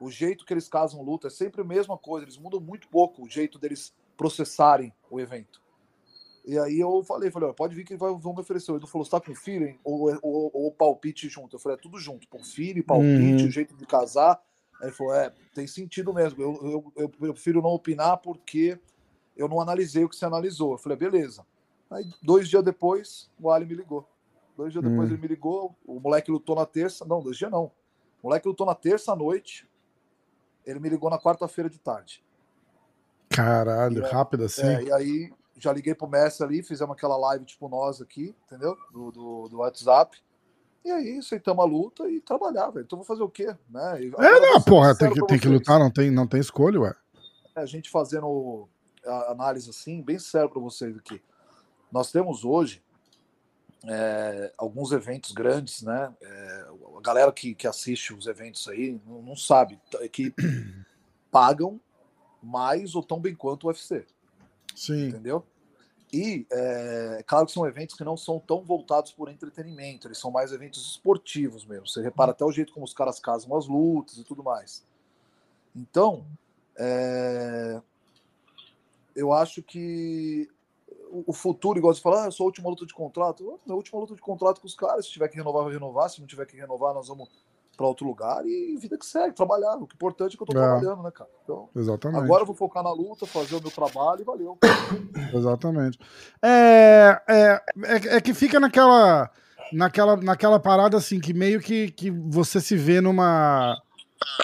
O 0.00 0.10
jeito 0.10 0.44
que 0.44 0.52
eles 0.52 0.68
casam 0.68 1.02
luta 1.02 1.28
é 1.28 1.30
sempre 1.30 1.60
a 1.60 1.64
mesma 1.64 1.96
coisa, 1.96 2.24
eles 2.24 2.36
mudam 2.36 2.60
muito 2.60 2.88
pouco 2.88 3.22
o 3.22 3.28
jeito 3.28 3.58
deles 3.58 3.94
processarem 4.16 4.92
o 5.10 5.20
evento. 5.20 5.60
E 6.46 6.56
aí 6.58 6.78
eu 6.78 7.02
falei, 7.02 7.28
falei, 7.28 7.52
pode 7.52 7.74
vir 7.74 7.84
que 7.84 7.96
vão 7.96 8.32
me 8.32 8.40
oferecer. 8.40 8.70
O 8.70 8.76
Edu 8.76 8.86
falou, 8.86 9.04
você 9.04 9.10
tá 9.10 9.20
com 9.20 9.34
feeling 9.34 9.76
ou, 9.82 10.16
ou, 10.22 10.50
ou, 10.54 10.70
palpite 10.70 11.28
junto? 11.28 11.56
Eu 11.56 11.60
falei, 11.60 11.76
é 11.76 11.80
tudo 11.80 11.98
junto, 11.98 12.28
com 12.28 12.42
feeling, 12.42 12.82
palpite, 12.82 13.42
uhum. 13.42 13.48
o 13.48 13.50
jeito 13.50 13.76
de 13.76 13.84
casar. 13.84 14.40
Aí 14.80 14.88
ele 14.88 14.94
falou, 14.94 15.12
é, 15.12 15.32
tem 15.52 15.66
sentido 15.66 16.14
mesmo. 16.14 16.40
Eu, 16.40 16.92
eu, 16.96 17.08
eu, 17.20 17.32
prefiro 17.32 17.60
não 17.60 17.70
opinar 17.70 18.18
porque 18.18 18.78
eu 19.36 19.48
não 19.48 19.60
analisei 19.60 20.04
o 20.04 20.08
que 20.08 20.14
você 20.14 20.24
analisou. 20.24 20.72
Eu 20.72 20.78
falei, 20.78 20.96
beleza. 20.96 21.44
Aí 21.90 22.04
dois 22.22 22.48
dias 22.48 22.62
depois, 22.62 23.28
o 23.40 23.50
Ali 23.50 23.66
me 23.66 23.74
ligou. 23.74 24.08
Dois 24.56 24.72
dias 24.72 24.84
depois 24.84 25.08
uhum. 25.08 25.14
ele 25.14 25.22
me 25.22 25.28
ligou, 25.28 25.74
o 25.84 25.98
moleque 25.98 26.30
lutou 26.30 26.54
na 26.54 26.64
terça. 26.64 27.04
Não, 27.04 27.20
dois 27.20 27.36
dias 27.36 27.50
não. 27.50 27.72
O 28.22 28.28
moleque 28.28 28.46
lutou 28.46 28.64
na 28.64 28.74
terça 28.74 29.12
à 29.12 29.16
noite, 29.16 29.68
ele 30.66 30.80
me 30.80 30.88
ligou 30.88 31.08
na 31.08 31.18
quarta-feira 31.18 31.70
de 31.70 31.78
tarde. 31.78 32.22
Caralho, 33.30 34.02
rápido 34.02 34.44
assim. 34.44 34.66
É, 34.66 34.82
e 34.82 34.92
aí 34.92 35.32
já 35.58 35.72
liguei 35.72 35.94
pro 35.94 36.08
Messi 36.08 36.42
ali, 36.42 36.62
fizemos 36.62 36.94
aquela 36.94 37.16
live 37.16 37.44
tipo 37.44 37.68
nós 37.68 38.00
aqui, 38.00 38.34
entendeu? 38.44 38.76
Do, 38.92 39.10
do, 39.10 39.48
do 39.48 39.58
WhatsApp. 39.58 40.18
E 40.84 40.90
aí 40.90 41.18
aceitamos 41.18 41.64
a 41.64 41.66
luta 41.66 42.08
e 42.08 42.20
trabalhar, 42.20 42.70
velho. 42.70 42.84
Então 42.84 42.98
vou 42.98 43.06
fazer 43.06 43.22
o 43.22 43.28
quê? 43.28 43.56
Né? 43.68 44.04
E, 44.04 44.14
é, 44.18 44.40
não, 44.40 44.60
porra, 44.60 44.96
tem 44.96 45.12
que, 45.12 45.26
tem 45.26 45.38
que 45.38 45.48
lutar, 45.48 45.78
não 45.78 45.90
tem, 45.90 46.10
não 46.10 46.26
tem 46.26 46.40
escolha, 46.40 46.80
ué. 46.80 46.94
É, 47.56 47.60
a 47.60 47.66
gente 47.66 47.90
fazendo 47.90 48.68
a 49.04 49.32
análise 49.32 49.70
assim, 49.70 50.02
bem 50.02 50.18
sério 50.18 50.50
para 50.50 50.60
vocês 50.60 50.96
aqui. 50.96 51.20
Nós 51.90 52.12
temos 52.12 52.44
hoje 52.44 52.82
é, 53.88 54.52
alguns 54.56 54.92
eventos 54.92 55.32
grandes, 55.32 55.82
né? 55.82 56.12
É, 56.20 56.66
a 56.96 57.00
galera 57.00 57.32
que, 57.32 57.54
que 57.54 57.66
assiste 57.66 58.12
os 58.12 58.26
eventos 58.26 58.66
aí 58.68 59.00
não, 59.06 59.22
não 59.22 59.36
sabe 59.36 59.80
que 60.12 60.34
pagam 61.30 61.80
mais 62.42 62.94
ou 62.94 63.02
tão 63.02 63.20
bem 63.20 63.34
quanto 63.34 63.64
o 63.64 63.66
UFC. 63.68 64.06
Sim. 64.74 65.08
Entendeu? 65.08 65.44
E 66.12 66.46
é 66.50 67.24
claro 67.26 67.46
que 67.46 67.52
são 67.52 67.66
eventos 67.66 67.96
que 67.96 68.04
não 68.04 68.16
são 68.16 68.38
tão 68.38 68.62
voltados 68.62 69.10
por 69.10 69.28
entretenimento, 69.28 70.06
eles 70.06 70.18
são 70.18 70.30
mais 70.30 70.52
eventos 70.52 70.92
esportivos 70.92 71.66
mesmo. 71.66 71.88
Você 71.88 72.00
repara 72.00 72.30
até 72.30 72.44
o 72.44 72.52
jeito 72.52 72.72
como 72.72 72.84
os 72.84 72.94
caras 72.94 73.18
casam 73.18 73.56
as 73.56 73.66
lutas 73.66 74.16
e 74.16 74.24
tudo 74.24 74.42
mais. 74.42 74.84
Então, 75.74 76.24
é, 76.76 77.80
eu 79.14 79.32
acho 79.32 79.62
que 79.62 80.48
o 81.26 81.32
futuro, 81.32 81.78
igual 81.78 81.94
você 81.94 82.00
fala, 82.00 82.24
ah, 82.24 82.26
é 82.28 82.30
sua 82.30 82.46
última 82.46 82.68
luta 82.68 82.84
de 82.84 82.94
contrato. 82.94 83.58
É 83.66 83.70
a 83.70 83.74
última 83.74 84.00
luta 84.00 84.14
de 84.14 84.20
contrato 84.20 84.60
com 84.60 84.66
os 84.66 84.74
caras. 84.74 85.06
Se 85.06 85.12
tiver 85.12 85.28
que 85.28 85.36
renovar, 85.36 85.64
vai 85.64 85.72
renovar. 85.72 86.10
Se 86.10 86.20
não 86.20 86.26
tiver 86.26 86.46
que 86.46 86.56
renovar, 86.56 86.94
nós 86.94 87.08
vamos 87.08 87.28
para 87.76 87.86
outro 87.86 88.06
lugar 88.06 88.44
e 88.46 88.76
vida 88.78 88.96
que 88.96 89.04
segue, 89.04 89.34
trabalhar. 89.34 89.76
O 89.76 89.86
que 89.86 89.94
é 89.94 89.96
importante 89.96 90.34
é 90.34 90.36
que 90.36 90.42
eu 90.42 90.46
tô 90.46 90.58
é. 90.58 90.60
trabalhando, 90.60 91.02
né, 91.02 91.10
cara? 91.10 91.28
Então, 91.44 91.68
Exatamente. 91.76 92.24
agora 92.24 92.42
eu 92.42 92.46
vou 92.46 92.56
focar 92.56 92.82
na 92.82 92.90
luta, 92.90 93.26
fazer 93.26 93.56
o 93.56 93.60
meu 93.60 93.70
trabalho 93.70 94.22
e 94.22 94.24
valeu. 94.24 94.58
Exatamente. 95.34 95.98
É, 96.42 97.20
é, 97.28 97.62
é, 97.84 98.16
é, 98.16 98.20
que 98.20 98.32
fica 98.32 98.58
naquela, 98.58 99.30
naquela, 99.72 100.16
naquela 100.16 100.58
parada 100.58 100.96
assim, 100.96 101.20
que 101.20 101.34
meio 101.34 101.60
que, 101.60 101.90
que 101.90 102.10
você 102.10 102.60
se 102.60 102.76
vê 102.76 103.00
numa. 103.00 103.76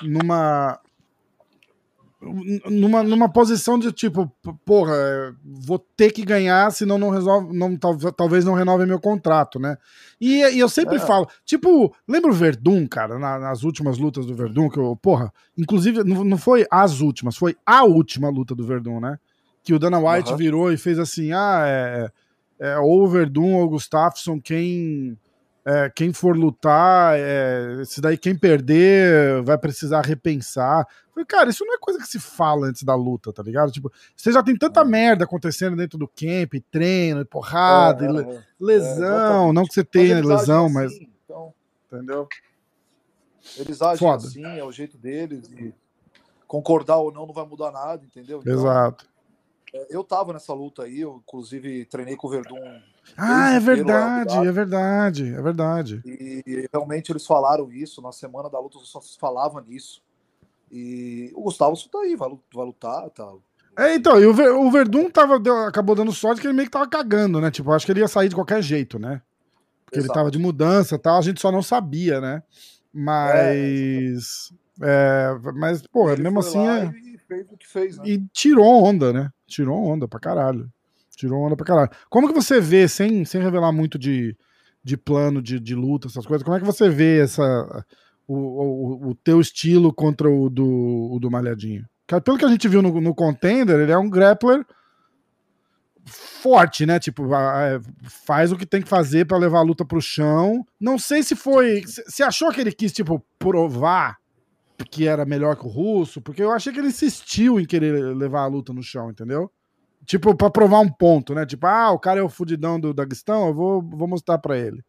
numa 0.02 0.78
numa, 2.70 3.02
numa 3.02 3.28
posição 3.28 3.78
de 3.78 3.90
tipo, 3.90 4.30
porra, 4.64 4.94
vou 5.44 5.78
ter 5.78 6.12
que 6.12 6.24
ganhar, 6.24 6.70
senão 6.70 6.96
não 6.96 7.11
resolve, 7.11 7.56
não, 7.56 7.76
talvez 7.76 8.44
não 8.44 8.54
renove 8.54 8.87
meu 8.87 9.00
contrato, 9.00 9.58
né? 9.58 9.76
E, 10.20 10.38
e 10.54 10.58
eu 10.58 10.68
sempre 10.68 10.96
é. 10.96 11.00
falo, 11.00 11.28
tipo, 11.44 11.94
lembra 12.06 12.30
o 12.30 12.35
Verdun, 12.35 12.87
cara, 12.87 13.18
na, 13.18 13.38
nas 13.38 13.64
últimas 13.64 13.98
lutas 13.98 14.24
do 14.24 14.35
Verdun, 14.35 14.68
que 14.68 14.78
eu, 14.78 14.96
porra, 14.96 15.32
inclusive, 15.58 16.04
não, 16.04 16.22
não 16.22 16.38
foi 16.38 16.64
as 16.70 17.00
últimas, 17.00 17.37
foi 17.37 17.56
a 17.66 17.82
última 17.85 18.30
luta 18.30 18.54
do 18.54 18.64
Verdun, 18.64 19.00
né? 19.00 19.18
Que 19.64 19.74
o 19.74 19.78
Dana 19.78 19.98
White 19.98 20.30
uhum. 20.30 20.37
virou 20.37 20.72
e 20.72 20.76
fez 20.76 20.98
assim: 20.98 21.32
ah, 21.32 21.62
é, 21.66 22.11
é 22.58 22.78
ou 22.78 23.02
o 23.02 23.08
Verdun 23.08 23.54
ou 23.54 23.64
o 23.64 23.68
Gustafsson, 23.70 24.40
quem 24.40 25.16
é, 25.64 25.90
quem 25.90 26.12
for 26.12 26.37
lutar, 26.37 27.16
é, 27.16 27.85
se 27.85 28.01
daí 28.01 28.18
quem 28.18 28.37
perder 28.37 29.42
vai 29.42 29.57
precisar 29.57 30.01
repensar. 30.03 30.87
Falei, 31.14 31.27
cara, 31.27 31.51
isso 31.51 31.64
não 31.64 31.75
é 31.75 31.79
coisa 31.79 32.01
que 32.01 32.07
se 32.07 32.18
fala 32.18 32.66
antes 32.66 32.83
da 32.83 32.94
luta, 32.94 33.33
tá 33.33 33.42
ligado? 33.42 33.70
Tipo, 33.70 33.92
você 34.16 34.33
já 34.33 34.42
tem 34.42 34.57
tanta 34.57 34.81
é. 34.81 34.85
merda 34.85 35.25
acontecendo 35.25 35.77
dentro 35.77 35.98
do 35.98 36.09
camp, 36.09 36.55
treino, 36.70 37.25
porrada, 37.25 38.07
é, 38.07 38.35
é, 38.35 38.42
lesão. 38.59 39.53
não 39.53 39.64
que 39.64 39.75
você 39.75 39.85
tenha 39.85 40.16
mas 40.16 40.27
lesão, 40.27 40.66
assim, 40.66 40.75
mas. 40.75 40.92
Então, 41.25 41.55
entendeu? 41.87 42.29
Eles 43.57 43.83
agem 43.83 43.98
Foda. 43.98 44.27
assim, 44.27 44.44
é 44.44 44.64
o 44.64 44.72
jeito 44.72 44.96
deles. 44.96 45.48
E 45.53 45.72
concordar 46.46 46.96
ou 46.96 47.12
não 47.12 47.27
não 47.27 47.33
vai 47.33 47.46
mudar 47.46 47.70
nada, 47.70 48.05
entendeu? 48.05 48.40
Então, 48.40 48.53
Exato. 48.53 49.07
É, 49.74 49.87
eu 49.90 50.04
tava 50.04 50.32
nessa 50.32 50.52
luta 50.52 50.85
aí, 50.85 51.00
eu 51.00 51.22
inclusive 51.22 51.85
treinei 51.87 52.16
com 52.16 52.26
o 52.26 52.30
Verdun 52.30 52.80
ah, 53.16 53.54
é 53.54 53.61
verdade, 53.61 54.37
é 54.37 54.52
verdade, 54.52 55.35
é 55.35 55.42
verdade. 55.42 56.02
E 56.06 56.68
realmente 56.72 57.12
eles 57.12 57.26
falaram 57.26 57.70
isso, 57.70 58.00
na 58.00 58.12
semana 58.12 58.48
da 58.48 58.58
luta 58.58 58.78
só 58.85 59.00
se 59.00 59.18
falava 59.18 59.61
nisso. 59.61 60.02
E 60.70 61.30
o 61.35 61.42
Gustavo 61.42 61.76
tá 61.90 61.98
aí, 61.98 62.16
vai, 62.16 62.30
vai 62.54 62.64
lutar, 62.64 63.11
tá. 63.11 63.30
É, 63.76 63.94
então, 63.94 64.20
e 64.20 64.26
o, 64.26 64.32
Ver, 64.32 64.50
o 64.50 64.70
Verdun 64.70 65.11
tava, 65.11 65.37
acabou 65.66 65.94
dando 65.94 66.12
sorte 66.12 66.40
que 66.40 66.46
ele 66.46 66.54
meio 66.54 66.66
que 66.66 66.72
tava 66.72 66.87
cagando, 66.87 67.40
né? 67.40 67.50
Tipo, 67.50 67.72
acho 67.72 67.85
que 67.85 67.92
ele 67.92 68.00
ia 68.00 68.08
sair 68.08 68.28
de 68.28 68.35
qualquer 68.35 68.62
jeito, 68.62 68.98
né? 68.98 69.20
Porque 69.85 69.98
Exato. 69.98 70.12
ele 70.12 70.14
tava 70.14 70.30
de 70.30 70.38
mudança 70.38 70.94
e 70.94 70.98
tal, 70.98 71.18
a 71.18 71.22
gente 71.22 71.40
só 71.40 71.52
não 71.52 71.62
sabia, 71.62 72.20
né? 72.20 72.42
Mas. 72.92 74.52
É, 74.80 75.35
é 75.44 75.52
mas, 75.52 75.82
pô, 75.87 76.06
mesmo 76.16 76.40
assim. 76.40 76.66
É... 76.66 77.01
Fez 77.33 77.51
o 77.51 77.57
que 77.57 77.66
fez, 77.66 77.99
né? 77.99 78.05
E 78.07 78.25
tirou 78.33 78.85
onda, 78.85 79.12
né? 79.12 79.31
Tirou 79.47 79.83
onda 79.85 80.07
pra 80.07 80.21
caralho. 80.21 80.71
Tirou 81.16 81.42
onda 81.42 81.57
pra 81.57 81.66
caralho. 81.66 81.90
Como 82.11 82.29
que 82.29 82.35
você 82.35 82.61
vê, 82.61 82.87
sem, 82.87 83.25
sem 83.25 83.40
revelar 83.40 83.73
muito 83.73 83.99
de, 83.99 84.37
de 84.83 84.97
plano, 84.97 85.40
de, 85.40 85.59
de 85.59 85.75
luta, 85.75 86.09
essas 86.09 86.27
coisas, 86.27 86.45
como 86.45 86.57
é 86.57 86.61
que 86.61 86.66
você 86.66 86.88
vê 86.88 87.21
essa, 87.21 87.85
o, 88.27 88.35
o, 88.35 89.11
o 89.11 89.14
teu 89.14 89.40
estilo 89.40 89.92
contra 89.92 90.29
o 90.29 90.51
do, 90.51 91.11
o 91.12 91.18
do 91.18 91.31
Malhadinho? 91.31 91.87
Pelo 92.25 92.37
que 92.37 92.45
a 92.45 92.49
gente 92.49 92.68
viu 92.68 92.83
no, 92.83 93.01
no 93.01 93.14
Contender, 93.14 93.81
ele 93.81 93.92
é 93.92 93.97
um 93.97 94.11
grappler 94.11 94.66
forte, 96.05 96.85
né? 96.85 96.99
Tipo, 96.99 97.29
faz 98.27 98.53
o 98.53 98.57
que 98.57 98.66
tem 98.66 98.83
que 98.83 98.88
fazer 98.88 99.27
para 99.27 99.38
levar 99.38 99.59
a 99.59 99.62
luta 99.62 99.85
pro 99.85 100.01
chão. 100.01 100.66
Não 100.81 100.99
sei 100.99 101.23
se 101.23 101.35
foi. 101.35 101.83
Você 101.83 102.23
achou 102.23 102.51
que 102.51 102.61
ele 102.61 102.73
quis, 102.73 102.92
tipo, 102.92 103.25
provar 103.38 104.18
que 104.85 105.07
era 105.07 105.25
melhor 105.25 105.57
que 105.57 105.66
o 105.66 105.68
russo? 105.68 106.21
Porque 106.21 106.42
eu 106.42 106.51
achei 106.51 106.73
que 106.73 106.79
ele 106.79 106.88
insistiu 106.88 107.59
em 107.59 107.64
querer 107.64 108.14
levar 108.14 108.42
a 108.42 108.47
luta 108.47 108.73
no 108.73 108.83
chão, 108.83 109.11
entendeu? 109.11 109.51
Tipo, 110.05 110.35
pra 110.35 110.51
provar 110.51 110.81
um 110.81 110.88
ponto, 110.88 111.35
né? 111.35 111.47
Tipo, 111.47 111.66
ah, 111.66 111.92
o 111.92 111.99
cara 111.99 112.21
é 112.21 112.23
o 112.23 112.29
fudidão 112.29 112.79
do 112.79 112.92
Daguestão, 112.92 113.49
eu 113.49 113.55
vou, 113.55 113.83
vou 113.83 114.09
mostrar 114.09 114.38
pra 114.38 114.59
ele. 114.59 114.85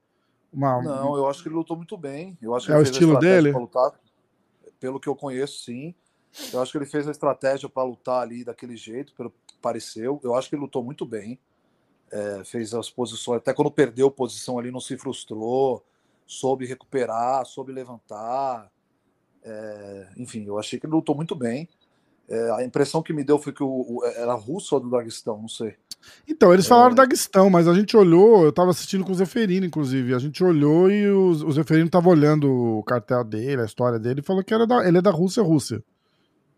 Uma... 0.51 0.81
Não, 0.81 1.15
eu 1.17 1.27
acho 1.27 1.41
que 1.41 1.49
ele 1.49 1.55
lutou 1.55 1.77
muito 1.77 1.97
bem. 1.97 2.37
Eu 2.41 2.55
acho 2.55 2.71
é 2.71 2.77
o 2.77 2.81
estilo 2.81 3.19
dele? 3.19 3.51
Lutar, 3.51 3.91
pelo 4.79 4.99
que 4.99 5.07
eu 5.07 5.15
conheço, 5.15 5.63
sim. 5.63 5.95
Eu 6.51 6.61
acho 6.61 6.71
que 6.71 6.77
ele 6.77 6.85
fez 6.85 7.07
a 7.07 7.11
estratégia 7.11 7.69
para 7.69 7.83
lutar 7.83 8.21
ali 8.21 8.43
daquele 8.43 8.75
jeito, 8.75 9.13
pelo 9.13 9.31
que 9.47 9.55
pareceu. 9.61 10.19
Eu 10.23 10.35
acho 10.35 10.49
que 10.49 10.55
ele 10.55 10.61
lutou 10.63 10.83
muito 10.83 11.05
bem. 11.05 11.39
É, 12.11 12.43
fez 12.43 12.73
as 12.75 12.91
posições, 12.91 13.37
até 13.37 13.53
quando 13.53 13.71
perdeu 13.71 14.11
posição 14.11 14.59
ali, 14.59 14.69
não 14.69 14.79
se 14.79 14.95
frustrou, 14.97 15.83
soube 16.27 16.65
recuperar, 16.65 17.43
soube 17.45 17.71
levantar. 17.71 18.71
É, 19.43 20.07
enfim, 20.17 20.45
eu 20.45 20.57
achei 20.57 20.79
que 20.79 20.85
ele 20.85 20.93
lutou 20.93 21.15
muito 21.15 21.35
bem. 21.35 21.67
É, 22.29 22.51
a 22.51 22.63
impressão 22.63 23.03
que 23.03 23.13
me 23.13 23.23
deu 23.23 23.37
foi 23.37 23.51
que 23.51 23.63
o, 23.63 23.67
o 23.67 24.05
era 24.05 24.33
russo 24.33 24.75
ou 24.75 24.81
do 24.81 24.89
Daguestão, 24.89 25.37
não 25.37 25.47
sei. 25.47 25.75
Então, 26.27 26.53
eles 26.53 26.67
falaram 26.67 26.91
é... 26.91 26.95
Daguestão, 26.95 27.49
mas 27.49 27.67
a 27.67 27.73
gente 27.73 27.95
olhou, 27.95 28.43
eu 28.43 28.51
tava 28.51 28.71
assistindo 28.71 29.03
com 29.03 29.11
o 29.11 29.15
Zeferino, 29.15 29.65
inclusive. 29.65 30.13
A 30.13 30.19
gente 30.19 30.43
olhou 30.43 30.89
e 30.89 31.09
o, 31.09 31.29
o 31.29 31.51
Zeferino 31.51 31.89
tava 31.89 32.09
olhando 32.09 32.51
o 32.51 32.83
cartel 32.83 33.23
dele, 33.23 33.61
a 33.61 33.65
história 33.65 33.99
dele, 33.99 34.21
e 34.21 34.23
falou 34.23 34.43
que 34.43 34.53
era 34.53 34.65
da, 34.65 34.87
ele 34.87 34.97
é 34.97 35.01
da 35.01 35.11
Rússia, 35.11 35.43
Rússia. 35.43 35.83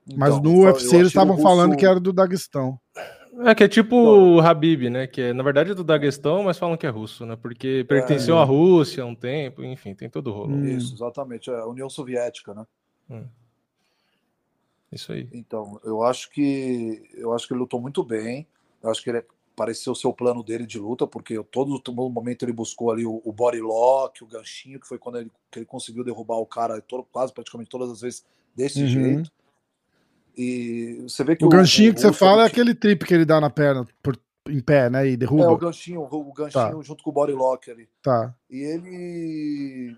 Então, 0.07 0.19
mas 0.19 0.39
no 0.41 0.65
UFC 0.65 0.95
eles 0.95 1.07
estavam 1.07 1.35
russo... 1.35 1.47
falando 1.47 1.75
que 1.75 1.85
era 1.85 1.99
do 1.99 2.13
Daguestão. 2.13 2.79
É 3.43 3.53
que 3.53 3.63
é 3.63 3.67
tipo 3.67 3.95
o 3.95 4.39
Habib, 4.39 4.89
né? 4.89 5.07
Que 5.07 5.21
é, 5.21 5.33
na 5.33 5.43
verdade 5.43 5.71
é 5.71 5.75
do 5.75 5.83
Daguestão, 5.83 6.43
mas 6.43 6.57
falam 6.57 6.77
que 6.77 6.85
é 6.85 6.89
russo, 6.89 7.25
né? 7.25 7.35
Porque 7.35 7.83
pertenceu 7.87 8.37
é, 8.37 8.41
à 8.41 8.43
Rússia 8.43 9.03
há 9.03 9.05
um 9.05 9.15
tempo, 9.15 9.61
enfim, 9.63 9.93
tem 9.93 10.09
todo 10.09 10.27
o 10.27 10.33
rolo. 10.33 10.55
Hum. 10.55 10.65
Isso, 10.65 10.93
exatamente. 10.93 11.49
É 11.49 11.55
a 11.55 11.65
União 11.65 11.89
Soviética, 11.89 12.53
né? 12.53 12.63
Hum. 13.09 13.25
Isso 14.91 15.11
aí. 15.11 15.27
Então, 15.33 15.79
eu 15.83 16.03
acho 16.03 16.29
que 16.31 17.09
eu 17.13 17.33
acho 17.33 17.47
que 17.47 17.53
ele 17.53 17.59
lutou 17.59 17.81
muito 17.81 18.03
bem. 18.03 18.47
Eu 18.81 18.89
acho 18.89 19.03
que 19.03 19.09
ele 19.09 19.23
pareceu 19.55 19.95
ser 19.95 20.07
o 20.07 20.13
plano 20.13 20.43
dele 20.43 20.65
de 20.65 20.77
luta, 20.77 21.07
porque 21.07 21.41
todo, 21.45 21.79
todo 21.79 22.09
momento 22.09 22.43
ele 22.43 22.51
buscou 22.51 22.91
ali 22.91 23.05
o, 23.05 23.21
o 23.23 23.31
body 23.31 23.61
lock, 23.61 24.23
o 24.23 24.27
ganchinho, 24.27 24.79
que 24.79 24.87
foi 24.87 24.97
quando 24.97 25.19
ele, 25.19 25.31
que 25.49 25.59
ele 25.59 25.65
conseguiu 25.65 26.03
derrubar 26.03 26.37
o 26.37 26.45
cara 26.45 26.81
todo, 26.81 27.07
quase 27.11 27.33
praticamente 27.33 27.69
todas 27.69 27.89
as 27.89 28.01
vezes 28.01 28.25
desse 28.55 28.81
uhum. 28.81 28.87
jeito. 28.87 29.31
E 30.37 30.99
você 31.03 31.23
vê 31.23 31.35
que 31.35 31.45
o, 31.45 31.47
o 31.47 31.49
ganchinho 31.49 31.91
o, 31.91 31.95
que 31.95 32.01
você 32.01 32.11
fala 32.11 32.43
é 32.43 32.47
aquele 32.47 32.75
trip 32.75 33.05
que 33.05 33.13
ele 33.13 33.25
dá 33.25 33.39
na 33.39 33.49
perna 33.49 33.87
por, 34.03 34.19
em 34.49 34.59
pé, 34.59 34.89
né? 34.89 35.07
E 35.07 35.15
derruba. 35.15 35.43
É, 35.43 35.47
o 35.47 35.57
ganchinho, 35.57 36.01
o 36.01 36.33
ganchinho 36.33 36.77
tá. 36.77 36.81
junto 36.81 37.03
com 37.03 37.09
o 37.09 37.13
body 37.13 37.33
lock 37.33 37.71
ali. 37.71 37.87
Tá. 38.01 38.35
E 38.49 38.59
ele. 38.59 39.97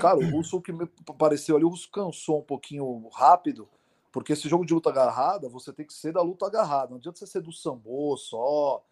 Cara, 0.00 0.18
o 0.18 0.30
Russo 0.30 0.60
que 0.60 0.72
me 0.72 0.86
pareceu 1.16 1.56
ali, 1.56 1.64
o 1.64 1.68
Russo 1.68 1.90
cansou 1.90 2.40
um 2.40 2.44
pouquinho 2.44 3.08
rápido, 3.08 3.68
porque 4.10 4.32
esse 4.32 4.48
jogo 4.48 4.66
de 4.66 4.74
luta 4.74 4.90
agarrada, 4.90 5.48
você 5.48 5.72
tem 5.72 5.86
que 5.86 5.94
ser 5.94 6.12
da 6.12 6.22
luta 6.22 6.46
agarrada. 6.46 6.90
Não 6.90 6.96
adianta 6.96 7.18
você 7.18 7.26
ser 7.26 7.40
do 7.40 7.52
sambo 7.52 8.16
só. 8.16 8.82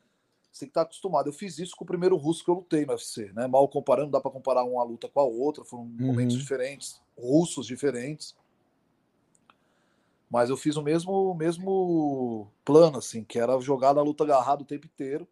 Você 0.50 0.60
tem 0.60 0.68
que 0.68 0.70
estar 0.70 0.82
acostumado. 0.82 1.28
Eu 1.28 1.32
fiz 1.32 1.58
isso 1.58 1.76
com 1.76 1.84
o 1.84 1.86
primeiro 1.86 2.16
russo 2.16 2.44
que 2.44 2.50
eu 2.50 2.54
lutei 2.54 2.86
no 2.86 2.92
UFC, 2.92 3.32
né? 3.32 3.46
Mal 3.46 3.68
comparando, 3.68 4.10
dá 4.10 4.20
para 4.20 4.30
comparar 4.30 4.64
uma 4.64 4.82
luta 4.82 5.08
com 5.08 5.20
a 5.20 5.24
outra, 5.24 5.64
foram 5.64 5.84
uhum. 5.84 6.06
momentos 6.06 6.36
diferentes, 6.36 7.00
russos 7.16 7.66
diferentes. 7.66 8.36
Mas 10.30 10.50
eu 10.50 10.56
fiz 10.56 10.76
o 10.76 10.82
mesmo, 10.82 11.34
mesmo 11.34 12.48
plano, 12.64 12.98
assim, 12.98 13.24
que 13.24 13.38
era 13.38 13.58
jogar 13.60 13.94
na 13.94 14.02
luta 14.02 14.24
agarrada 14.24 14.62
o 14.62 14.66
tempo 14.66 14.86
inteiro. 14.86 15.26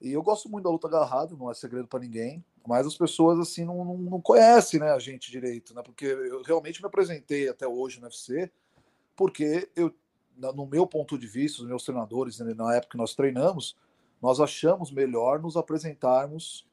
E 0.00 0.12
eu 0.12 0.22
gosto 0.22 0.48
muito 0.48 0.64
da 0.64 0.70
luta 0.70 0.88
agarrada, 0.88 1.34
não 1.36 1.50
é 1.50 1.54
segredo 1.54 1.86
para 1.86 2.00
ninguém. 2.00 2.44
Mas 2.66 2.86
as 2.86 2.96
pessoas, 2.96 3.38
assim, 3.38 3.64
não, 3.64 3.84
não, 3.84 3.96
não, 3.98 4.20
conhecem 4.20 4.80
né, 4.80 4.90
a 4.90 4.98
gente 4.98 5.30
direito, 5.30 5.74
né? 5.74 5.82
Porque 5.82 6.06
eu 6.06 6.42
realmente 6.42 6.80
me 6.80 6.86
apresentei 6.86 7.48
até 7.48 7.66
hoje 7.66 8.00
no 8.00 8.06
UFC, 8.06 8.50
porque 9.14 9.68
eu, 9.76 9.94
no 10.36 10.66
meu 10.66 10.86
ponto 10.86 11.18
de 11.18 11.26
vista, 11.26 11.62
os 11.62 11.68
meus 11.68 11.84
treinadores, 11.84 12.38
né, 12.38 12.54
na 12.54 12.74
época 12.74 12.92
que 12.92 12.98
nós 12.98 13.14
treinamos, 13.14 13.76
nós 14.20 14.40
achamos 14.40 14.90
melhor 14.90 15.40
nos 15.40 15.56
apresentarmos 15.56 16.66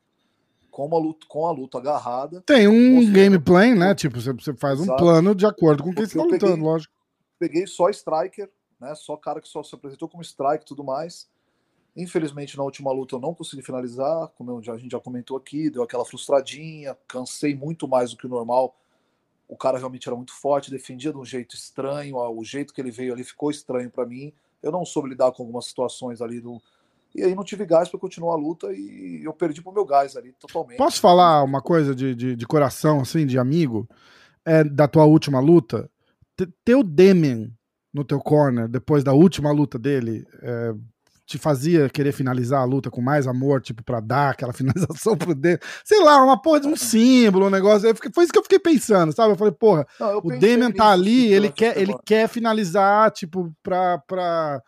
com 0.69 0.95
a 0.95 0.99
luta, 0.99 1.27
com 1.27 1.45
a 1.45 1.51
luta 1.51 1.77
agarrada. 1.77 2.41
Tem 2.41 2.67
um 2.67 3.12
game 3.12 3.38
plan, 3.38 3.75
né? 3.75 3.93
Tipo, 3.93 4.21
você 4.21 4.54
faz 4.54 4.80
um 4.80 4.95
plano 4.95 5.36
de 5.36 5.45
acordo 5.45 5.84
com 5.84 5.93
quem 5.93 6.04
está 6.06 6.23
lutando, 6.23 6.39
peguei, 6.39 6.63
lógico 6.63 7.01
peguei 7.41 7.65
só 7.65 7.89
striker, 7.89 8.47
né? 8.80 8.93
Só 8.93 9.17
cara 9.17 9.41
que 9.41 9.47
só 9.47 9.63
se 9.63 9.73
apresentou 9.73 10.08
como 10.08 10.21
strike 10.21 10.63
e 10.63 10.67
tudo 10.67 10.84
mais. 10.84 11.27
Infelizmente, 11.95 12.58
na 12.58 12.63
última 12.63 12.91
luta 12.91 13.15
eu 13.15 13.19
não 13.19 13.34
consegui 13.34 13.62
finalizar, 13.62 14.30
como 14.30 14.58
a 14.58 14.77
gente 14.77 14.91
já 14.91 14.99
comentou 14.99 15.36
aqui, 15.36 15.69
deu 15.69 15.84
aquela 15.84 16.06
frustradinha, 16.06 16.97
cansei 17.08 17.54
muito 17.54 17.88
mais 17.88 18.12
do 18.12 18.17
que 18.17 18.25
o 18.25 18.30
normal. 18.30 18.75
O 19.47 19.58
cara 19.58 19.77
realmente 19.77 20.08
era 20.08 20.15
muito 20.15 20.34
forte, 20.34 20.71
defendia 20.71 21.12
de 21.12 21.17
um 21.17 21.25
jeito 21.25 21.56
estranho, 21.56 22.15
o 22.15 22.43
jeito 22.43 22.73
que 22.73 22.80
ele 22.80 22.91
veio 22.91 23.13
ali 23.13 23.23
ficou 23.23 23.51
estranho 23.51 23.89
para 23.89 24.06
mim. 24.06 24.32
Eu 24.63 24.71
não 24.71 24.86
soube 24.86 25.10
lidar 25.10 25.32
com 25.34 25.43
algumas 25.43 25.65
situações 25.65 26.21
ali 26.21 26.39
do. 26.39 26.62
E 27.13 27.23
aí 27.23 27.36
não 27.36 27.43
tive 27.43 27.65
gás 27.65 27.89
para 27.89 27.99
continuar 27.99 28.36
a 28.36 28.38
luta 28.38 28.71
e 28.71 29.21
eu 29.25 29.34
perdi 29.34 29.62
pro 29.62 29.73
meu 29.73 29.84
gás 29.84 30.15
ali 30.15 30.32
totalmente. 30.39 30.77
Posso 30.77 31.01
falar 31.01 31.43
uma 31.43 31.62
coisa 31.62 31.93
de, 31.93 32.15
de, 32.15 32.36
de 32.38 32.47
coração, 32.47 33.01
assim, 33.01 33.25
de 33.25 33.38
amigo? 33.38 33.86
É, 34.45 34.63
da 34.63 34.88
tua 34.88 35.04
última 35.04 35.41
luta? 35.41 35.89
ter 36.63 36.75
o 36.75 36.84
Demian 36.84 37.51
no 37.93 38.04
teu 38.04 38.19
corner 38.19 38.67
depois 38.67 39.04
da 39.04 39.13
última 39.13 39.51
luta 39.51 39.77
dele 39.77 40.25
é, 40.41 40.73
te 41.32 41.38
fazia 41.38 41.89
querer 41.89 42.12
finalizar 42.12 42.62
a 42.62 42.65
luta 42.65 42.91
com 42.91 43.02
mais 43.02 43.26
amor, 43.26 43.62
tipo, 43.62 43.84
pra 43.84 44.00
dar 44.00 44.32
aquela 44.32 44.52
finalização 44.54 45.17
pro 45.17 45.34
Demian. 45.34 45.60
Sei 45.84 46.00
lá, 46.04 46.24
uma 46.24 46.41
porra 46.41 46.60
de 46.60 46.67
um 46.67 46.76
símbolo, 46.76 47.48
um 47.48 47.50
negócio. 47.50 47.89
Foi 48.13 48.24
isso 48.24 48.34
que 48.34 48.39
eu 48.39 48.44
fiquei 48.44 48.60
pensando, 48.60 49.13
sabe? 49.13 49.34
Eu 49.34 49.38
falei, 49.38 49.54
porra, 49.54 49.88
Não, 50.00 50.10
eu 50.12 50.22
o 50.24 50.39
Demian 50.39 50.72
tá 50.72 50.91
ali, 50.91 51.32
ele 51.32 51.52
quer, 51.52 51.78
ele 51.78 51.96
quer 52.06 52.28
finalizar, 52.28 53.12
tipo, 53.12 53.54
pra. 53.63 53.98
pra... 54.00 54.62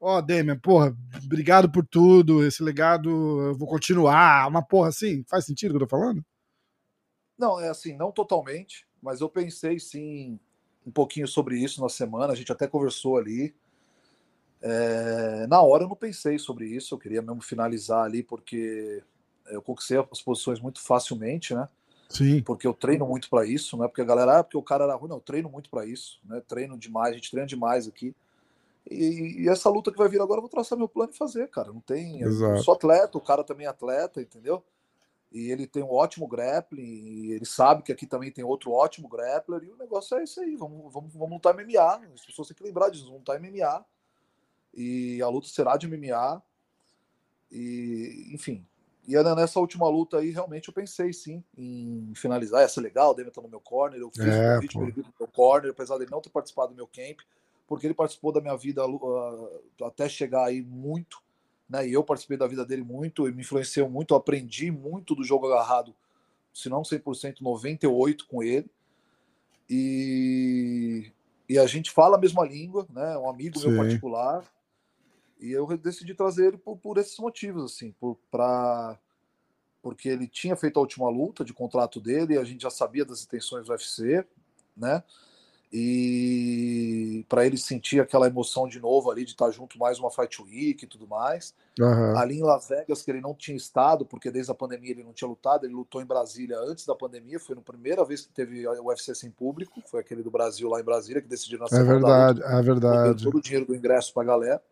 Ó, 0.00 0.18
oh, 0.18 0.22
Demian, 0.22 0.56
porra, 0.56 0.96
obrigado 1.24 1.68
por 1.68 1.84
tudo, 1.84 2.46
esse 2.46 2.62
legado 2.62 3.10
eu 3.10 3.54
vou 3.56 3.66
continuar. 3.66 4.46
Uma 4.46 4.62
porra 4.62 4.90
assim, 4.90 5.24
faz 5.28 5.44
sentido 5.44 5.70
o 5.70 5.76
que 5.76 5.82
eu 5.82 5.88
tô 5.88 5.96
falando? 5.96 6.24
Não, 7.36 7.58
é 7.58 7.68
assim, 7.68 7.96
não 7.96 8.12
totalmente, 8.12 8.86
mas 9.02 9.20
eu 9.20 9.28
pensei 9.28 9.80
sim 9.80 10.38
um 10.86 10.90
pouquinho 10.92 11.26
sobre 11.26 11.58
isso 11.58 11.82
na 11.82 11.88
semana, 11.88 12.32
a 12.32 12.36
gente 12.36 12.52
até 12.52 12.68
conversou 12.68 13.18
ali. 13.18 13.54
É, 14.60 15.46
na 15.46 15.60
hora 15.62 15.84
eu 15.84 15.88
não 15.88 15.96
pensei 15.96 16.38
sobre 16.38 16.66
isso, 16.66 16.94
eu 16.94 16.98
queria 16.98 17.22
mesmo 17.22 17.40
finalizar 17.40 18.04
ali, 18.04 18.22
porque 18.22 19.02
eu 19.46 19.62
conquistei 19.62 19.98
as 19.98 20.22
posições 20.22 20.60
muito 20.60 20.80
facilmente, 20.80 21.54
né? 21.54 21.68
Sim. 22.08 22.42
Porque 22.42 22.66
eu 22.66 22.74
treino 22.74 23.06
muito 23.06 23.28
para 23.28 23.46
isso, 23.46 23.76
não 23.76 23.84
é 23.84 23.88
porque 23.88 24.00
a 24.00 24.04
galera, 24.04 24.38
ah, 24.38 24.44
porque 24.44 24.56
o 24.56 24.62
cara 24.62 24.84
era 24.84 24.94
ruim, 24.94 25.10
não, 25.10 25.16
eu 25.16 25.22
treino 25.22 25.48
muito 25.48 25.70
para 25.70 25.86
isso, 25.86 26.20
né? 26.24 26.42
Treino 26.46 26.76
demais, 26.76 27.12
a 27.12 27.16
gente 27.16 27.30
treina 27.30 27.46
demais 27.46 27.86
aqui. 27.86 28.14
E, 28.90 29.42
e, 29.42 29.48
essa 29.48 29.68
luta 29.68 29.92
que 29.92 29.98
vai 29.98 30.08
vir 30.08 30.20
agora, 30.20 30.38
eu 30.38 30.42
vou 30.42 30.50
traçar 30.50 30.78
meu 30.78 30.88
plano 30.88 31.12
e 31.12 31.16
fazer, 31.16 31.48
cara. 31.48 31.70
Não 31.70 31.80
tem. 31.80 32.22
Exato. 32.22 32.56
Eu 32.56 32.62
sou 32.62 32.72
atleta, 32.72 33.18
o 33.18 33.20
cara 33.20 33.44
também 33.44 33.66
é 33.66 33.68
atleta, 33.68 34.22
entendeu? 34.22 34.64
e 35.30 35.50
ele 35.50 35.66
tem 35.66 35.82
um 35.82 35.92
ótimo 35.92 36.26
grappling, 36.26 36.82
e 36.82 37.32
ele 37.32 37.44
sabe 37.44 37.82
que 37.82 37.92
aqui 37.92 38.06
também 38.06 38.30
tem 38.30 38.44
outro 38.44 38.72
ótimo 38.72 39.08
grappler, 39.08 39.62
e 39.62 39.70
o 39.70 39.76
negócio 39.76 40.16
é 40.16 40.24
isso 40.24 40.40
aí, 40.40 40.56
vamos, 40.56 40.92
vamos, 40.92 41.12
vamos 41.12 41.32
lutar 41.32 41.54
MMA, 41.54 42.12
as 42.14 42.24
pessoas 42.24 42.48
têm 42.48 42.56
que 42.56 42.62
lembrar 42.62 42.88
disso, 42.88 43.04
vamos 43.04 43.20
lutar 43.20 43.38
MMA, 43.38 43.84
e 44.78 45.20
a 45.20 45.28
luta 45.28 45.48
será 45.48 45.76
de 45.76 45.88
MMA, 45.88 46.42
e 47.50 48.30
enfim, 48.32 48.64
e 49.08 49.14
nessa 49.34 49.58
última 49.58 49.88
luta 49.88 50.18
aí, 50.18 50.30
realmente 50.30 50.68
eu 50.68 50.74
pensei 50.74 51.12
sim 51.12 51.42
em 51.56 52.12
finalizar, 52.14 52.62
essa 52.62 52.80
legal, 52.80 53.10
o 53.10 53.14
Demian 53.14 53.32
tá 53.32 53.40
no 53.40 53.48
meu 53.48 53.60
corner, 53.60 53.98
eu 53.98 54.10
fiz 54.10 54.24
é, 54.24 54.50
um 54.50 54.54
convite 54.54 54.76
para 54.76 54.82
ele 54.86 54.94
no 54.98 55.14
meu 55.18 55.28
corner, 55.28 55.70
apesar 55.70 55.98
dele 55.98 56.10
não 56.10 56.20
ter 56.20 56.28
participado 56.28 56.72
do 56.72 56.76
meu 56.76 56.86
camp, 56.86 57.20
porque 57.66 57.86
ele 57.86 57.94
participou 57.94 58.32
da 58.32 58.40
minha 58.40 58.56
vida 58.56 58.86
uh, 58.86 59.62
até 59.82 60.08
chegar 60.08 60.44
aí 60.44 60.62
muito, 60.62 61.22
né? 61.68 61.88
E 61.88 61.92
eu 61.92 62.04
participei 62.04 62.36
da 62.36 62.46
vida 62.46 62.64
dele 62.64 62.82
muito 62.82 63.26
e 63.26 63.32
me 63.32 63.40
influenciou 63.40 63.88
muito, 63.90 64.14
aprendi 64.14 64.70
muito 64.70 65.14
do 65.14 65.24
jogo 65.24 65.46
agarrado, 65.46 65.94
se 66.52 66.68
não 66.68 66.82
100%, 66.82 67.40
98 67.40 68.26
com 68.26 68.42
ele. 68.42 68.70
E, 69.70 71.10
e 71.48 71.58
a 71.58 71.66
gente 71.66 71.90
fala 71.90 72.16
a 72.16 72.20
mesma 72.20 72.44
língua, 72.44 72.86
né? 72.90 73.16
Um 73.18 73.28
amigo 73.28 73.58
Sim. 73.58 73.68
meu 73.68 73.76
particular. 73.78 74.44
E 75.40 75.52
eu 75.52 75.66
decidi 75.76 76.14
trazer 76.14 76.48
ele 76.48 76.58
por, 76.58 76.76
por 76.76 76.98
esses 76.98 77.18
motivos, 77.18 77.72
assim, 77.72 77.92
por, 78.00 78.18
pra, 78.30 78.98
porque 79.82 80.08
ele 80.08 80.26
tinha 80.26 80.56
feito 80.56 80.78
a 80.78 80.80
última 80.80 81.08
luta 81.08 81.44
de 81.44 81.52
contrato 81.52 82.00
dele, 82.00 82.34
e 82.34 82.38
a 82.38 82.44
gente 82.44 82.62
já 82.62 82.70
sabia 82.70 83.04
das 83.04 83.22
intenções 83.22 83.66
do 83.66 83.72
UFC, 83.72 84.26
né? 84.76 85.02
e 85.72 87.26
para 87.28 87.44
ele 87.44 87.58
sentir 87.58 88.00
aquela 88.00 88.26
emoção 88.26 88.66
de 88.66 88.80
novo 88.80 89.10
ali 89.10 89.24
de 89.24 89.32
estar 89.32 89.50
junto 89.50 89.78
mais 89.78 89.98
uma 89.98 90.10
Fight 90.10 90.40
Week 90.42 90.82
e 90.82 90.88
tudo 90.88 91.06
mais. 91.06 91.54
Uhum. 91.78 92.16
Ali 92.16 92.38
em 92.38 92.42
Las 92.42 92.68
Vegas, 92.68 93.02
que 93.02 93.10
ele 93.10 93.20
não 93.20 93.34
tinha 93.34 93.56
estado, 93.56 94.04
porque 94.04 94.30
desde 94.30 94.50
a 94.50 94.54
pandemia 94.54 94.92
ele 94.92 95.04
não 95.04 95.12
tinha 95.12 95.28
lutado, 95.28 95.66
ele 95.66 95.74
lutou 95.74 96.00
em 96.00 96.06
Brasília 96.06 96.58
antes 96.58 96.86
da 96.86 96.94
pandemia, 96.94 97.38
foi 97.38 97.56
a 97.56 97.60
primeira 97.60 98.04
vez 98.04 98.22
que 98.22 98.32
teve 98.32 98.66
o 98.66 98.86
UFC 98.86 99.14
sem 99.14 99.30
público, 99.30 99.82
foi 99.86 100.00
aquele 100.00 100.22
do 100.22 100.30
Brasil 100.30 100.68
lá 100.68 100.80
em 100.80 100.84
Brasília, 100.84 101.20
que 101.20 101.28
decidiu 101.28 101.58
na 101.58 101.66
É 101.66 101.84
verdade, 101.84 102.40
luta, 102.40 102.50
é 102.50 102.62
verdade. 102.62 103.24
Todo 103.24 103.38
o 103.38 103.42
dinheiro 103.42 103.66
do 103.66 103.76
ingresso 103.76 104.12
para 104.12 104.22
a 104.22 104.26
galera. 104.26 104.62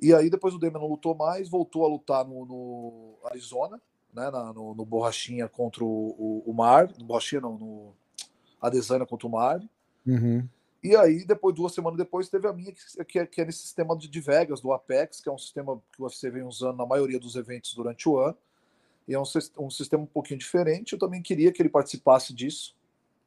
E 0.00 0.14
aí 0.14 0.30
depois 0.30 0.54
o 0.54 0.58
Demian 0.58 0.80
não 0.80 0.88
lutou 0.88 1.14
mais, 1.14 1.48
voltou 1.48 1.84
a 1.84 1.88
lutar 1.88 2.24
no, 2.24 2.46
no 2.46 3.14
Arizona, 3.24 3.80
né, 4.14 4.30
na, 4.30 4.52
no, 4.52 4.74
no, 4.74 4.84
Borrachinha 4.84 5.48
contra 5.48 5.84
o, 5.84 5.86
o, 5.86 6.42
o 6.46 6.54
Mar, 6.54 6.90
no 6.98 7.04
Borrachinha 7.04 7.40
não, 7.40 7.58
no 7.58 7.92
Adesanya 8.60 9.06
contra 9.06 9.26
o 9.26 9.30
Mar. 9.30 9.60
Uhum. 10.06 10.48
E 10.82 10.96
aí, 10.96 11.24
depois, 11.26 11.54
duas 11.54 11.74
semanas 11.74 11.98
depois, 11.98 12.30
teve 12.30 12.48
a 12.48 12.52
minha, 12.52 12.72
que, 13.06 13.18
é, 13.18 13.26
que 13.26 13.40
é 13.42 13.44
nesse 13.44 13.58
sistema 13.58 13.94
de, 13.96 14.08
de 14.08 14.20
Vegas, 14.20 14.60
do 14.60 14.72
Apex, 14.72 15.20
que 15.20 15.28
é 15.28 15.32
um 15.32 15.38
sistema 15.38 15.80
que 15.92 16.00
o 16.00 16.06
UFC 16.06 16.30
vem 16.30 16.42
usando 16.42 16.78
na 16.78 16.86
maioria 16.86 17.20
dos 17.20 17.36
eventos 17.36 17.74
durante 17.74 18.08
o 18.08 18.18
ano. 18.18 18.36
E 19.06 19.12
é 19.12 19.18
um, 19.18 19.24
um 19.58 19.70
sistema 19.70 20.02
um 20.02 20.06
pouquinho 20.06 20.38
diferente. 20.38 20.94
Eu 20.94 20.98
também 20.98 21.20
queria 21.20 21.52
que 21.52 21.60
ele 21.60 21.68
participasse 21.68 22.32
disso, 22.32 22.74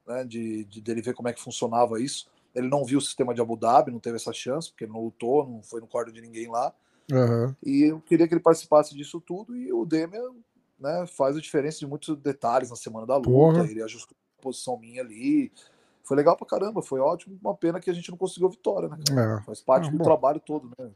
né, 0.07 0.23
de, 0.23 0.63
de 0.63 0.81
dele 0.81 1.01
ver 1.01 1.13
como 1.13 1.29
é 1.29 1.33
que 1.33 1.41
funcionava 1.41 2.01
isso. 2.01 2.27
Ele 2.55 2.67
não 2.67 2.85
viu 2.85 2.99
o 2.99 3.01
sistema 3.01 3.33
de 3.33 3.41
Abu 3.41 3.57
Dhabi, 3.57 3.91
não 3.91 3.99
teve 3.99 4.15
essa 4.15 4.31
chance, 4.31 4.69
porque 4.69 4.85
ele 4.85 4.93
não 4.93 5.01
lutou, 5.01 5.47
não 5.47 5.63
foi 5.63 5.81
no 5.81 5.87
quarto 5.87 6.11
de 6.11 6.21
ninguém 6.21 6.47
lá. 6.47 6.73
Uhum. 7.11 7.55
E 7.63 7.83
eu 7.91 7.99
queria 8.01 8.27
que 8.27 8.33
ele 8.33 8.41
participasse 8.41 8.95
disso 8.95 9.19
tudo. 9.19 9.55
E 9.55 9.71
o 9.73 9.85
Demian 9.85 10.31
né, 10.79 11.05
faz 11.07 11.35
a 11.35 11.41
diferença 11.41 11.79
de 11.79 11.87
muitos 11.87 12.15
detalhes 12.17 12.69
na 12.69 12.75
semana 12.75 13.05
da 13.05 13.17
luta. 13.17 13.29
Porra. 13.29 13.65
Ele 13.65 13.81
ajustou 13.81 14.15
a 14.39 14.41
posição 14.41 14.77
minha 14.77 15.01
ali. 15.01 15.51
Foi 16.03 16.17
legal 16.17 16.35
pra 16.35 16.45
caramba, 16.45 16.81
foi 16.81 16.99
ótimo. 16.99 17.37
Uma 17.41 17.55
pena 17.55 17.79
que 17.79 17.89
a 17.89 17.93
gente 17.93 18.11
não 18.11 18.17
conseguiu 18.17 18.49
vitória, 18.49 18.89
né? 18.89 18.97
É. 19.11 19.43
Faz 19.43 19.61
parte 19.61 19.89
do 19.89 20.03
trabalho 20.03 20.39
todo, 20.39 20.69
né? 20.77 20.91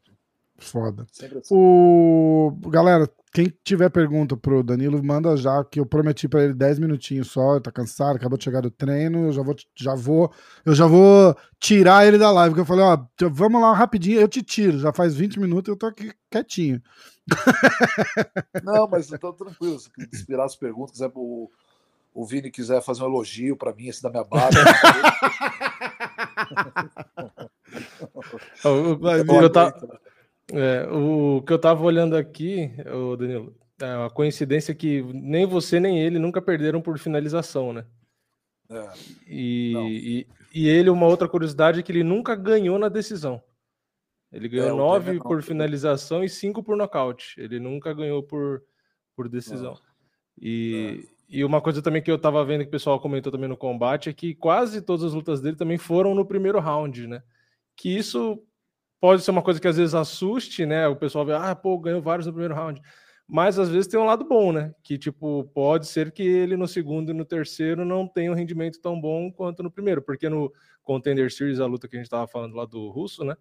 Foda. 0.58 1.06
Assim. 1.12 1.28
O... 1.52 2.52
Galera, 2.70 3.08
quem 3.32 3.54
tiver 3.64 3.90
pergunta 3.90 4.36
pro 4.36 4.64
Danilo, 4.64 5.04
manda 5.04 5.38
já, 5.38 5.64
que 5.64 5.80
eu 5.80 5.86
prometi 5.86 6.28
para 6.28 6.44
ele 6.44 6.54
10 6.54 6.80
minutinhos 6.80 7.30
só, 7.30 7.60
tá 7.60 7.72
cansado, 7.72 8.16
acabou 8.16 8.38
de 8.38 8.44
chegar 8.44 8.62
do 8.62 8.72
treino, 8.72 9.28
eu 9.28 9.32
já 9.32 9.44
vou, 9.44 9.56
já 9.76 9.94
vou, 9.94 10.34
eu 10.66 10.74
já 10.74 10.88
vou 10.88 11.38
tirar 11.60 12.08
ele 12.08 12.18
da 12.18 12.32
live, 12.32 12.56
que 12.56 12.62
eu 12.62 12.66
falei, 12.66 12.84
ó, 12.84 12.98
vamos 13.30 13.62
lá 13.62 13.74
rapidinho, 13.74 14.20
eu 14.20 14.28
te 14.28 14.42
tiro, 14.42 14.80
já 14.80 14.92
faz 14.92 15.14
20 15.14 15.40
minutos 15.40 15.70
eu 15.70 15.78
tô 15.78 15.86
aqui 15.86 16.12
quietinho. 16.32 16.82
Não, 18.64 18.88
mas 18.88 19.12
então 19.12 19.32
tranquilo, 19.34 19.80
se 19.80 19.90
inspirar 20.12 20.46
as 20.46 20.56
perguntas, 20.56 20.94
quiser 20.94 21.12
o, 21.14 21.52
o 22.14 22.26
Vini 22.26 22.50
quiser 22.50 22.82
fazer 22.82 23.04
um 23.04 23.08
elogio 23.08 23.56
para 23.56 23.72
mim, 23.72 23.88
esse 23.88 24.02
da 24.02 24.10
minha 24.10 24.24
barba. 24.24 24.58
eu, 28.66 29.50
tava, 29.54 30.00
é, 30.52 30.88
o 30.88 31.42
que 31.42 31.52
eu 31.52 31.60
tava 31.60 31.84
olhando 31.84 32.16
aqui, 32.16 32.72
o 32.94 33.16
Danilo, 33.16 33.56
é 33.80 33.98
uma 33.98 34.10
coincidência 34.10 34.74
que 34.74 35.04
nem 35.14 35.46
você 35.46 35.80
nem 35.80 36.00
ele 36.00 36.18
nunca 36.18 36.42
perderam 36.42 36.82
por 36.82 36.98
finalização, 36.98 37.74
né? 37.74 37.86
É, 38.70 38.94
e, 39.28 39.74
e, 39.74 40.28
e, 40.54 40.68
ele, 40.68 40.90
uma 40.90 41.06
outra 41.06 41.28
curiosidade 41.28 41.80
é 41.80 41.84
que 41.84 41.92
ele 41.92 42.04
nunca 42.04 42.36
ganhou 42.36 42.78
na 42.78 42.90
decisão. 42.90 43.42
Ele 44.32 44.50
ganhou 44.50 44.70
é, 44.70 44.74
nove 44.74 45.20
por 45.20 45.42
finalização 45.42 46.24
e 46.24 46.30
cinco 46.30 46.62
por 46.62 46.76
nocaute. 46.76 47.40
Ele 47.40 47.60
nunca 47.60 47.94
ganhou 47.94 48.22
por, 48.22 48.64
por 49.16 49.30
decisão. 49.30 49.78
E, 50.40 51.06
é. 51.30 51.38
e 51.38 51.46
uma 51.46 51.62
coisa 51.62 51.82
também 51.82 52.02
que 52.02 52.12
eu 52.12 52.20
tava 52.20 52.44
vendo 52.44 52.62
que 52.62 52.68
o 52.68 52.72
pessoal 52.72 53.00
comentou 53.00 53.32
também 53.32 53.48
no 53.48 53.56
combate 53.56 54.10
é 54.10 54.14
que 54.14 54.36
quase 54.36 54.82
todas 54.82 55.06
as 55.06 55.14
lutas 55.14 55.40
dele 55.40 55.56
também 55.56 55.78
foram 55.78 56.14
no 56.14 56.26
primeiro 56.26 56.60
round, 56.60 57.08
né? 57.08 57.24
Que 57.76 57.96
isso 57.96 58.44
pode 59.00 59.22
ser 59.24 59.32
uma 59.32 59.42
coisa 59.42 59.60
que 59.60 59.68
às 59.68 59.78
vezes 59.78 59.96
assuste, 59.96 60.66
né? 60.66 60.88
O 60.88 60.96
pessoal 60.96 61.26
vê, 61.26 61.34
ah, 61.34 61.56
pô, 61.56 61.78
ganhou 61.78 62.02
vários 62.02 62.26
no 62.26 62.34
primeiro 62.34 62.56
round. 62.56 62.82
Mas 63.28 63.60
às 63.60 63.70
vezes 63.70 63.88
tem 63.88 64.00
um 64.00 64.06
lado 64.06 64.24
bom, 64.24 64.54
né? 64.54 64.74
Que 64.82 64.98
tipo, 64.98 65.44
pode 65.54 65.88
ser 65.88 66.12
que 66.12 66.24
ele 66.24 66.56
no 66.56 66.68
segundo 66.68 67.12
e 67.12 67.14
no 67.14 67.26
terceiro 67.26 67.84
não 67.84 68.08
tenha 68.08 68.32
um 68.32 68.36
rendimento 68.36 68.80
tão 68.82 69.00
bom 69.00 69.30
quanto 69.32 69.62
no 69.62 69.70
primeiro, 69.70 70.02
porque 70.02 70.30
no 70.30 70.52
Contender 70.82 71.30
Series, 71.32 71.60
a 71.60 71.66
luta 71.66 71.88
que 71.88 71.98
a 71.98 72.00
gente 72.00 72.10
tava 72.10 72.28
falando 72.28 72.56
lá 72.56 72.66
do 72.66 72.90
russo, 72.90 73.26
né? 73.26 73.36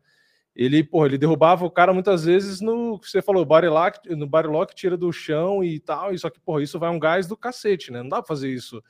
Ele, 0.56 0.82
porra, 0.82 1.06
ele 1.06 1.18
derrubava 1.18 1.64
o 1.64 1.70
cara 1.70 1.92
muitas 1.92 2.24
vezes 2.24 2.60
no 2.60 2.98
você 2.98 3.22
falou, 3.22 3.44
body 3.44 3.68
lock, 3.68 4.08
no 4.16 4.26
body 4.26 4.48
lock, 4.48 4.74
tira 4.74 4.96
do 4.96 5.12
chão 5.12 5.62
e 5.62 5.78
tal, 5.78 6.12
e 6.12 6.18
só 6.18 6.30
que, 6.30 6.40
porra, 6.40 6.62
isso 6.62 6.78
vai 6.78 6.90
um 6.90 6.98
gás 6.98 7.26
do 7.26 7.36
cacete, 7.36 7.92
né? 7.92 8.02
Não 8.02 8.08
dá 8.08 8.22
pra 8.22 8.26
fazer 8.26 8.50
isso 8.50 8.82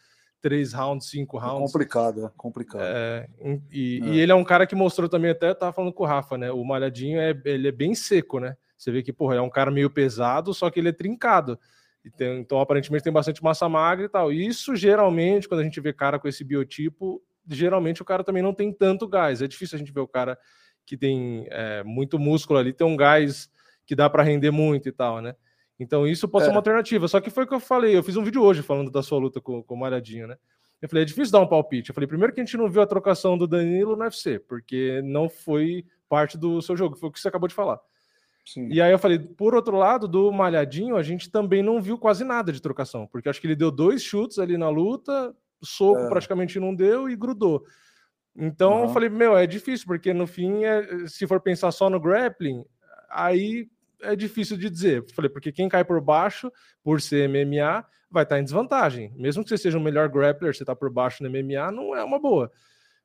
três 0.46 0.72
rounds, 0.72 1.08
cinco 1.08 1.38
é 1.38 1.40
rounds. 1.40 1.70
É 1.70 1.72
complicado, 1.72 2.26
é 2.26 2.30
complicado. 2.36 2.84
É, 2.84 3.28
e, 3.72 4.00
é. 4.00 4.06
e, 4.06 4.20
ele 4.20 4.30
é 4.30 4.34
um 4.36 4.44
cara 4.44 4.64
que 4.64 4.76
mostrou 4.76 5.08
também, 5.08 5.32
até 5.32 5.52
tava 5.52 5.72
falando 5.72 5.92
com 5.92 6.04
o 6.04 6.06
Rafa, 6.06 6.38
né? 6.38 6.52
O 6.52 6.62
Malhadinho 6.62 7.18
é, 7.18 7.36
ele 7.44 7.66
é 7.66 7.72
bem 7.72 7.96
seco, 7.96 8.38
né? 8.38 8.56
Você 8.78 8.92
vê 8.92 9.02
que, 9.02 9.12
porra, 9.12 9.34
é 9.34 9.40
um 9.40 9.50
cara 9.50 9.72
meio 9.72 9.90
pesado, 9.90 10.54
só 10.54 10.70
que 10.70 10.78
ele 10.78 10.90
é 10.90 10.92
trincado. 10.92 11.58
Tem, 12.16 12.38
então, 12.38 12.60
aparentemente, 12.60 13.02
tem 13.02 13.12
bastante 13.12 13.42
massa 13.42 13.68
magra 13.68 14.06
e 14.06 14.08
tal. 14.08 14.32
Isso, 14.32 14.76
geralmente, 14.76 15.48
quando 15.48 15.62
a 15.62 15.64
gente 15.64 15.80
vê 15.80 15.92
cara 15.92 16.16
com 16.16 16.28
esse 16.28 16.44
biotipo, 16.44 17.20
geralmente 17.48 18.00
o 18.00 18.04
cara 18.04 18.22
também 18.22 18.42
não 18.44 18.54
tem 18.54 18.72
tanto 18.72 19.08
gás. 19.08 19.42
É 19.42 19.48
difícil 19.48 19.74
a 19.74 19.78
gente 19.80 19.90
ver 19.90 20.00
o 20.00 20.06
cara 20.06 20.38
que 20.86 20.96
tem 20.96 21.48
é, 21.50 21.82
muito 21.82 22.20
músculo 22.20 22.60
ali, 22.60 22.72
tem 22.72 22.86
um 22.86 22.96
gás 22.96 23.50
que 23.84 23.96
dá 23.96 24.08
para 24.08 24.22
render 24.22 24.52
muito 24.52 24.88
e 24.88 24.92
tal, 24.92 25.20
né? 25.20 25.34
Então 25.78 26.06
isso 26.06 26.28
pode 26.28 26.44
é. 26.44 26.46
ser 26.46 26.52
uma 26.52 26.58
alternativa. 26.58 27.06
Só 27.08 27.20
que 27.20 27.30
foi 27.30 27.44
o 27.44 27.46
que 27.46 27.54
eu 27.54 27.60
falei. 27.60 27.96
Eu 27.96 28.02
fiz 28.02 28.16
um 28.16 28.24
vídeo 28.24 28.42
hoje 28.42 28.62
falando 28.62 28.90
da 28.90 29.02
sua 29.02 29.18
luta 29.18 29.40
com, 29.40 29.62
com 29.62 29.74
o 29.74 29.78
Malhadinho, 29.78 30.26
né? 30.26 30.36
Eu 30.80 30.88
falei, 30.88 31.02
é 31.02 31.06
difícil 31.06 31.32
dar 31.32 31.40
um 31.40 31.48
palpite. 31.48 31.90
Eu 31.90 31.94
falei, 31.94 32.06
primeiro 32.06 32.32
que 32.32 32.40
a 32.40 32.44
gente 32.44 32.56
não 32.56 32.68
viu 32.68 32.82
a 32.82 32.86
trocação 32.86 33.36
do 33.38 33.46
Danilo 33.46 33.96
no 33.96 34.02
UFC, 34.02 34.38
porque 34.38 35.00
não 35.02 35.28
foi 35.28 35.84
parte 36.08 36.36
do 36.36 36.60
seu 36.60 36.76
jogo, 36.76 36.96
foi 36.96 37.08
o 37.08 37.12
que 37.12 37.18
você 37.18 37.28
acabou 37.28 37.48
de 37.48 37.54
falar. 37.54 37.80
Sim. 38.44 38.68
E 38.70 38.80
aí 38.80 38.92
eu 38.92 38.98
falei, 38.98 39.18
por 39.18 39.54
outro 39.54 39.76
lado, 39.76 40.06
do 40.06 40.30
Malhadinho, 40.30 40.96
a 40.96 41.02
gente 41.02 41.30
também 41.30 41.62
não 41.62 41.80
viu 41.80 41.98
quase 41.98 42.24
nada 42.24 42.52
de 42.52 42.62
trocação, 42.62 43.06
porque 43.06 43.28
acho 43.28 43.40
que 43.40 43.46
ele 43.46 43.56
deu 43.56 43.70
dois 43.70 44.02
chutes 44.02 44.38
ali 44.38 44.56
na 44.56 44.68
luta, 44.68 45.34
soco 45.60 46.00
é. 46.00 46.08
praticamente 46.08 46.60
não 46.60 46.74
deu 46.74 47.08
e 47.08 47.16
grudou. 47.16 47.64
Então 48.36 48.74
uhum. 48.74 48.82
eu 48.82 48.88
falei, 48.90 49.08
meu, 49.08 49.36
é 49.36 49.46
difícil, 49.46 49.86
porque 49.86 50.12
no 50.12 50.26
fim, 50.26 50.64
é, 50.64 51.08
se 51.08 51.26
for 51.26 51.40
pensar 51.40 51.72
só 51.72 51.90
no 51.90 51.98
grappling, 51.98 52.64
aí 53.10 53.68
é 54.12 54.16
difícil 54.16 54.56
de 54.56 54.70
dizer. 54.70 55.04
Falei, 55.14 55.28
porque 55.28 55.52
quem 55.52 55.68
cai 55.68 55.84
por 55.84 56.00
baixo, 56.00 56.50
por 56.82 57.00
ser 57.00 57.28
MMA, 57.28 57.84
vai 58.10 58.22
estar 58.22 58.38
em 58.38 58.44
desvantagem. 58.44 59.12
Mesmo 59.16 59.42
que 59.42 59.48
você 59.48 59.58
seja 59.58 59.78
o 59.78 59.80
melhor 59.80 60.08
grappler, 60.08 60.54
você 60.54 60.62
está 60.62 60.74
por 60.74 60.90
baixo 60.90 61.22
no 61.22 61.30
MMA, 61.30 61.70
não 61.70 61.94
é 61.94 62.02
uma 62.02 62.18
boa. 62.18 62.50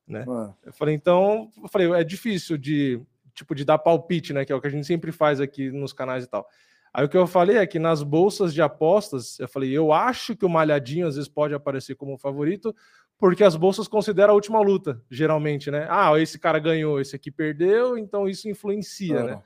Né? 0.06 0.24
É. 0.64 0.68
Eu 0.68 0.72
falei, 0.72 0.94
então, 0.94 1.50
eu 1.62 1.68
falei, 1.68 1.90
é 1.92 2.04
difícil 2.04 2.56
de 2.56 3.00
tipo 3.34 3.54
de 3.54 3.64
dar 3.64 3.78
palpite, 3.78 4.32
né? 4.32 4.44
Que 4.44 4.52
é 4.52 4.56
o 4.56 4.60
que 4.60 4.66
a 4.66 4.70
gente 4.70 4.86
sempre 4.86 5.10
faz 5.10 5.40
aqui 5.40 5.70
nos 5.70 5.92
canais 5.92 6.24
e 6.24 6.26
tal. 6.26 6.46
Aí 6.92 7.04
o 7.04 7.08
que 7.08 7.16
eu 7.16 7.26
falei 7.26 7.56
é 7.56 7.66
que 7.66 7.78
nas 7.78 8.02
bolsas 8.02 8.52
de 8.52 8.60
apostas, 8.60 9.40
eu 9.40 9.48
falei, 9.48 9.70
eu 9.70 9.92
acho 9.92 10.36
que 10.36 10.44
o 10.44 10.48
Malhadinho 10.48 11.06
às 11.06 11.14
vezes 11.14 11.28
pode 11.28 11.54
aparecer 11.54 11.94
como 11.94 12.18
favorito, 12.18 12.74
porque 13.18 13.42
as 13.42 13.56
bolsas 13.56 13.88
consideram 13.88 14.32
a 14.32 14.34
última 14.34 14.60
luta, 14.60 15.00
geralmente, 15.10 15.70
né? 15.70 15.86
Ah, 15.88 16.18
esse 16.20 16.38
cara 16.38 16.58
ganhou, 16.58 17.00
esse 17.00 17.16
aqui 17.16 17.30
perdeu, 17.30 17.96
então 17.96 18.28
isso 18.28 18.48
influencia, 18.48 19.22
né? 19.22 19.42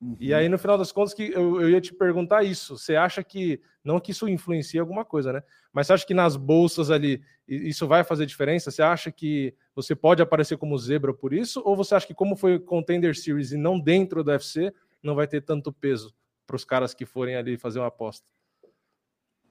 Uhum. 0.00 0.16
E 0.20 0.32
aí, 0.32 0.48
no 0.48 0.58
final 0.58 0.78
das 0.78 0.92
contas, 0.92 1.12
que 1.12 1.32
eu, 1.32 1.60
eu 1.60 1.70
ia 1.70 1.80
te 1.80 1.92
perguntar 1.92 2.44
isso. 2.44 2.78
Você 2.78 2.94
acha 2.94 3.22
que, 3.24 3.60
não 3.82 3.98
que 3.98 4.12
isso 4.12 4.28
influencia 4.28 4.80
alguma 4.80 5.04
coisa, 5.04 5.32
né? 5.32 5.42
Mas 5.72 5.86
você 5.86 5.92
acha 5.92 6.06
que 6.06 6.14
nas 6.14 6.36
bolsas 6.36 6.90
ali 6.90 7.20
isso 7.46 7.86
vai 7.86 8.04
fazer 8.04 8.24
diferença? 8.24 8.70
Você 8.70 8.82
acha 8.82 9.10
que 9.10 9.54
você 9.74 9.96
pode 9.96 10.22
aparecer 10.22 10.56
como 10.56 10.78
zebra 10.78 11.12
por 11.12 11.32
isso? 11.32 11.60
Ou 11.64 11.74
você 11.74 11.96
acha 11.96 12.06
que, 12.06 12.14
como 12.14 12.36
foi 12.36 12.60
Contender 12.60 13.16
Series 13.16 13.50
e 13.50 13.56
não 13.56 13.78
dentro 13.78 14.22
do 14.22 14.30
UFC, 14.30 14.72
não 15.02 15.16
vai 15.16 15.26
ter 15.26 15.40
tanto 15.40 15.72
peso 15.72 16.14
para 16.46 16.56
os 16.56 16.64
caras 16.64 16.94
que 16.94 17.04
forem 17.04 17.34
ali 17.34 17.58
fazer 17.58 17.80
uma 17.80 17.88
aposta? 17.88 18.24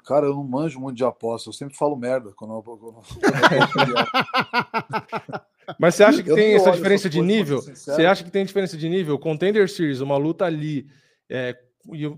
Cara, 0.05 0.27
eu 0.27 0.33
não 0.33 0.43
manjo 0.43 0.79
muito 0.79 0.95
de 0.95 1.03
aposta, 1.03 1.49
eu 1.49 1.53
sempre 1.53 1.75
falo 1.75 1.97
merda 1.97 2.31
quando 2.33 2.53
eu... 2.53 2.63
Quando 2.63 3.03
Mas 5.79 5.95
você 5.95 6.03
acha 6.03 6.23
que 6.23 6.33
tem 6.33 6.53
essa 6.53 6.71
diferença 6.71 7.09
de 7.09 7.21
nível? 7.21 7.61
Você 7.61 8.05
acha 8.05 8.23
que 8.23 8.31
tem 8.31 8.45
diferença 8.45 8.77
de 8.77 8.87
nível? 8.87 9.19
Contender 9.19 9.67
Series, 9.69 9.99
uma 9.99 10.17
luta 10.17 10.45
ali, 10.45 10.87
é, 11.29 11.57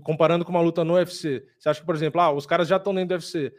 comparando 0.02 0.44
com 0.44 0.50
uma 0.50 0.60
luta 0.60 0.84
no 0.84 0.94
UFC, 0.94 1.44
você 1.58 1.68
acha 1.68 1.80
que, 1.80 1.86
por 1.86 1.94
exemplo, 1.94 2.20
ah, 2.20 2.32
os 2.32 2.46
caras 2.46 2.68
já 2.68 2.76
estão 2.76 2.94
dentro 2.94 3.08
do 3.08 3.20
UFC. 3.20 3.52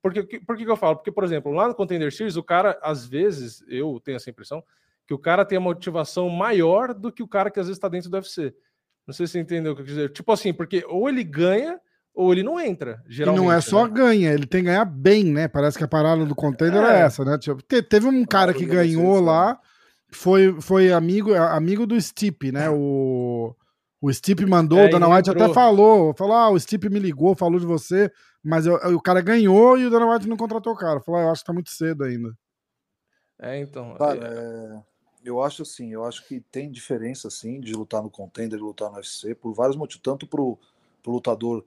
Por 0.00 0.12
que, 0.12 0.40
por 0.40 0.56
que, 0.56 0.64
que 0.64 0.70
eu 0.70 0.76
falo? 0.76 0.96
Porque, 0.96 1.12
por 1.12 1.24
exemplo, 1.24 1.52
lá 1.52 1.68
no 1.68 1.74
Contender 1.74 2.12
Series, 2.12 2.36
o 2.36 2.42
cara, 2.42 2.78
às 2.82 3.06
vezes, 3.06 3.64
eu 3.68 4.00
tenho 4.02 4.16
essa 4.16 4.30
impressão, 4.30 4.62
que 5.06 5.14
o 5.14 5.18
cara 5.18 5.44
tem 5.44 5.58
a 5.58 5.60
motivação 5.60 6.28
maior 6.28 6.94
do 6.94 7.12
que 7.12 7.22
o 7.22 7.28
cara 7.28 7.50
que 7.50 7.60
às 7.60 7.66
vezes 7.66 7.76
está 7.76 7.88
dentro 7.88 8.10
do 8.10 8.14
UFC. 8.14 8.54
Não 9.06 9.12
sei 9.12 9.26
se 9.26 9.32
você 9.32 9.40
entendeu 9.40 9.72
o 9.72 9.74
que 9.74 9.82
eu 9.82 9.86
quis 9.86 9.94
dizer. 9.94 10.12
Tipo 10.12 10.32
assim, 10.32 10.52
porque 10.52 10.84
ou 10.88 11.08
ele 11.08 11.24
ganha 11.24 11.80
ou 12.14 12.32
ele 12.32 12.42
não 12.42 12.60
entra, 12.60 13.02
geralmente. 13.08 13.42
E 13.42 13.44
não 13.44 13.52
é 13.52 13.60
só 13.60 13.86
né? 13.86 13.92
ganha, 13.94 14.32
ele 14.32 14.46
tem 14.46 14.60
que 14.60 14.66
ganhar 14.66 14.84
bem, 14.84 15.24
né? 15.24 15.48
Parece 15.48 15.78
que 15.78 15.84
a 15.84 15.88
parada 15.88 16.24
do 16.24 16.34
container 16.34 16.82
é, 16.82 17.00
é 17.00 17.00
essa, 17.00 17.24
né? 17.24 17.38
Tipo, 17.38 17.62
teve 17.62 18.06
um 18.06 18.24
cara 18.24 18.52
que 18.52 18.66
ganhou 18.66 19.20
lá, 19.20 19.58
foi, 20.10 20.60
foi 20.60 20.92
amigo, 20.92 21.32
amigo 21.34 21.86
do 21.86 21.98
Stipe, 22.00 22.52
né? 22.52 22.68
O, 22.70 23.54
o 24.00 24.12
Stipe 24.12 24.44
mandou, 24.44 24.78
é, 24.78 24.86
o 24.86 24.90
Dana 24.90 25.08
White 25.08 25.30
entrou. 25.30 25.44
até 25.44 25.54
falou, 25.54 26.14
falou, 26.14 26.36
ah, 26.36 26.50
o 26.50 26.60
Stipe 26.60 26.90
me 26.90 26.98
ligou, 26.98 27.34
falou 27.34 27.58
de 27.58 27.66
você, 27.66 28.10
mas 28.44 28.66
eu, 28.66 28.74
o 28.74 29.00
cara 29.00 29.22
ganhou 29.22 29.78
e 29.78 29.86
o 29.86 29.90
Dana 29.90 30.12
White 30.12 30.28
não 30.28 30.36
contratou 30.36 30.74
o 30.74 30.76
cara. 30.76 31.00
Falou, 31.00 31.20
ah, 31.20 31.24
eu 31.24 31.30
acho 31.30 31.40
que 31.40 31.46
tá 31.46 31.52
muito 31.52 31.70
cedo 31.70 32.04
ainda. 32.04 32.30
É, 33.40 33.58
então. 33.58 33.94
Cara, 33.94 34.18
é... 34.18 34.76
é 34.78 34.92
eu 35.24 35.40
acho 35.40 35.62
assim, 35.62 35.92
eu 35.92 36.04
acho 36.04 36.26
que 36.26 36.40
tem 36.40 36.70
diferença, 36.70 37.28
assim, 37.28 37.60
de 37.60 37.72
lutar 37.72 38.02
no 38.02 38.10
contender 38.10 38.58
e 38.58 38.62
lutar 38.62 38.90
no 38.90 38.96
UFC, 38.96 39.34
por 39.34 39.54
vários 39.54 39.76
motivos, 39.76 40.02
tanto 40.02 40.26
pro, 40.26 40.58
pro 41.02 41.12
lutador 41.12 41.64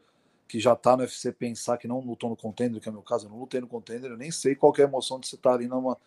que 0.47 0.59
já 0.59 0.75
tá 0.75 0.95
no 0.95 1.03
UFC 1.03 1.31
pensar 1.31 1.77
que 1.77 1.87
não 1.87 1.99
lutou 1.99 2.29
no 2.29 2.35
contender, 2.35 2.79
que 2.81 2.87
é 2.87 2.91
o 2.91 2.93
meu 2.93 3.01
caso, 3.01 3.25
eu 3.25 3.31
não 3.31 3.39
lutei 3.39 3.59
no 3.59 3.67
contender, 3.67 4.11
eu 4.11 4.17
nem 4.17 4.31
sei 4.31 4.55
qual 4.55 4.73
é 4.77 4.81
a 4.81 4.85
emoção 4.85 5.19
de 5.19 5.27
você 5.27 5.35
estar 5.35 5.51
tá 5.51 5.55
ali 5.55 5.67
numa. 5.67 5.97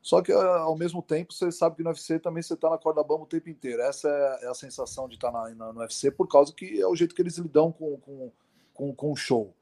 Só 0.00 0.20
que 0.20 0.32
ah, 0.32 0.58
ao 0.60 0.76
mesmo 0.76 1.00
tempo 1.00 1.32
você 1.32 1.52
sabe 1.52 1.76
que 1.76 1.82
no 1.82 1.90
UFC 1.90 2.18
também 2.18 2.42
você 2.42 2.56
tá 2.56 2.68
na 2.68 2.78
corda 2.78 3.02
bamba 3.04 3.22
o 3.22 3.26
tempo 3.26 3.48
inteiro. 3.48 3.82
Essa 3.82 4.08
é, 4.42 4.48
a 4.48 4.54
sensação 4.54 5.08
de 5.08 5.14
estar 5.14 5.30
tá 5.30 5.50
na, 5.50 5.72
no 5.72 5.80
UFC 5.80 6.10
por 6.10 6.26
causa 6.26 6.52
que 6.52 6.80
é 6.80 6.86
o 6.86 6.96
jeito 6.96 7.14
que 7.14 7.22
eles 7.22 7.38
lidam 7.38 7.70
com, 7.70 7.96
com, 7.98 8.32
com, 8.74 8.94
com 8.94 9.12
o 9.12 9.16
show. 9.16 9.54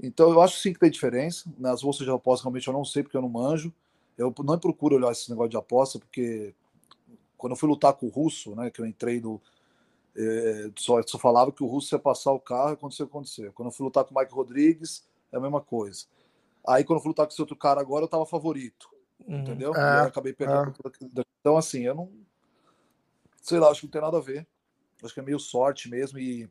Então 0.00 0.30
eu 0.30 0.40
acho 0.40 0.58
sim 0.58 0.72
que 0.72 0.80
tem 0.80 0.90
diferença. 0.90 1.52
Nas 1.58 1.82
bolsas 1.82 2.06
de 2.06 2.10
aposta 2.10 2.44
realmente 2.44 2.66
eu 2.66 2.72
não 2.72 2.84
sei 2.84 3.02
porque 3.02 3.16
eu 3.16 3.22
não 3.22 3.28
manjo. 3.28 3.72
Eu 4.16 4.32
não 4.42 4.58
procuro 4.58 4.96
olhar 4.96 5.12
esse 5.12 5.28
negócio 5.28 5.50
de 5.50 5.56
aposta 5.56 5.98
porque 5.98 6.54
quando 7.36 7.52
eu 7.52 7.56
fui 7.56 7.68
lutar 7.68 7.92
com 7.92 8.06
o 8.06 8.10
russo, 8.10 8.54
né, 8.54 8.70
que 8.70 8.80
eu 8.80 8.86
entrei 8.86 9.20
do 9.20 9.40
É, 10.16 10.70
só, 10.76 11.00
só 11.02 11.18
falava 11.18 11.50
que 11.50 11.62
o 11.62 11.66
Russo 11.66 11.94
ia 11.94 11.98
passar 11.98 12.32
o 12.32 12.40
carro 12.40 12.70
e 12.70 12.74
aconteceu 12.74 13.06
o 13.06 13.08
que 13.08 13.12
aconteceu. 13.16 13.52
Quando 13.52 13.68
eu 13.68 13.72
fui 13.72 13.84
lutar 13.84 14.04
com 14.04 14.14
o 14.14 14.18
Mike 14.18 14.32
Rodrigues, 14.32 15.06
é 15.32 15.36
a 15.36 15.40
mesma 15.40 15.60
coisa. 15.60 16.04
Aí 16.66 16.84
quando 16.84 16.98
eu 16.98 17.02
fui 17.02 17.10
lutar 17.10 17.26
com 17.26 17.32
esse 17.32 17.40
outro 17.40 17.56
cara 17.56 17.80
agora, 17.80 18.04
eu 18.04 18.08
tava 18.08 18.26
favorito. 18.26 18.90
Uhum. 19.26 19.40
Entendeu? 19.40 19.74
É, 19.74 20.00
eu 20.00 20.06
acabei 20.06 20.32
perdendo. 20.32 20.74
É. 20.84 21.22
Então, 21.40 21.56
assim, 21.56 21.82
eu 21.82 21.94
não. 21.94 22.10
Sei 23.40 23.58
lá, 23.58 23.68
acho 23.68 23.80
que 23.80 23.86
não 23.86 23.92
tem 23.92 24.00
nada 24.00 24.18
a 24.18 24.20
ver. 24.20 24.46
Acho 25.02 25.14
que 25.14 25.20
é 25.20 25.22
meio 25.22 25.38
sorte 25.38 25.88
mesmo. 25.88 26.18
E, 26.18 26.48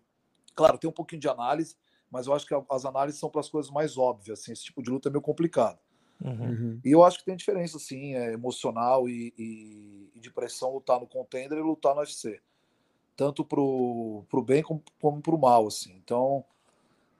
claro, 0.56 0.78
tem 0.78 0.90
um 0.90 0.94
pouquinho 0.94 1.22
de 1.22 1.30
análise, 1.30 1.76
mas 2.10 2.28
eu 2.28 2.34
acho 2.34 2.46
que 2.46 2.54
as 2.70 2.86
análises 2.86 3.20
são 3.20 3.30
para 3.30 3.42
as 3.42 3.50
coisas 3.50 3.72
mais 3.72 3.98
óbvias. 3.98 4.42
Assim, 4.42 4.52
esse 4.52 4.66
tipo 4.66 4.82
de 4.82 4.90
luta 4.90 5.10
é 5.10 5.12
meio 5.12 5.22
complicado. 5.22 5.80
Uhum. 6.24 6.32
uhum. 6.32 6.82
E 6.84 6.92
eu 6.92 7.04
acho 7.04 7.20
que 7.20 7.26
tem 7.26 7.36
diferença, 7.36 7.78
assim, 7.78 8.16
é 8.16 8.34
emocional 8.34 9.10
e, 9.10 9.34
e, 9.38 10.12
e, 10.14 10.20
de 10.20 10.32
pressão 10.32 10.74
lutar 10.74 11.00
no 11.00 11.08
contender 11.08 11.58
e 11.58 11.62
lutar 11.62 11.96
no 11.96 12.02
UFC. 12.02 12.40
Tanto 13.16 13.44
pro, 13.46 14.24
pro 14.30 14.42
bem 14.42 14.64
como, 14.64 14.84
como 15.00 15.22
pro 15.22 15.38
mal, 15.38 15.68
assim. 15.68 15.94
Então, 16.04 16.44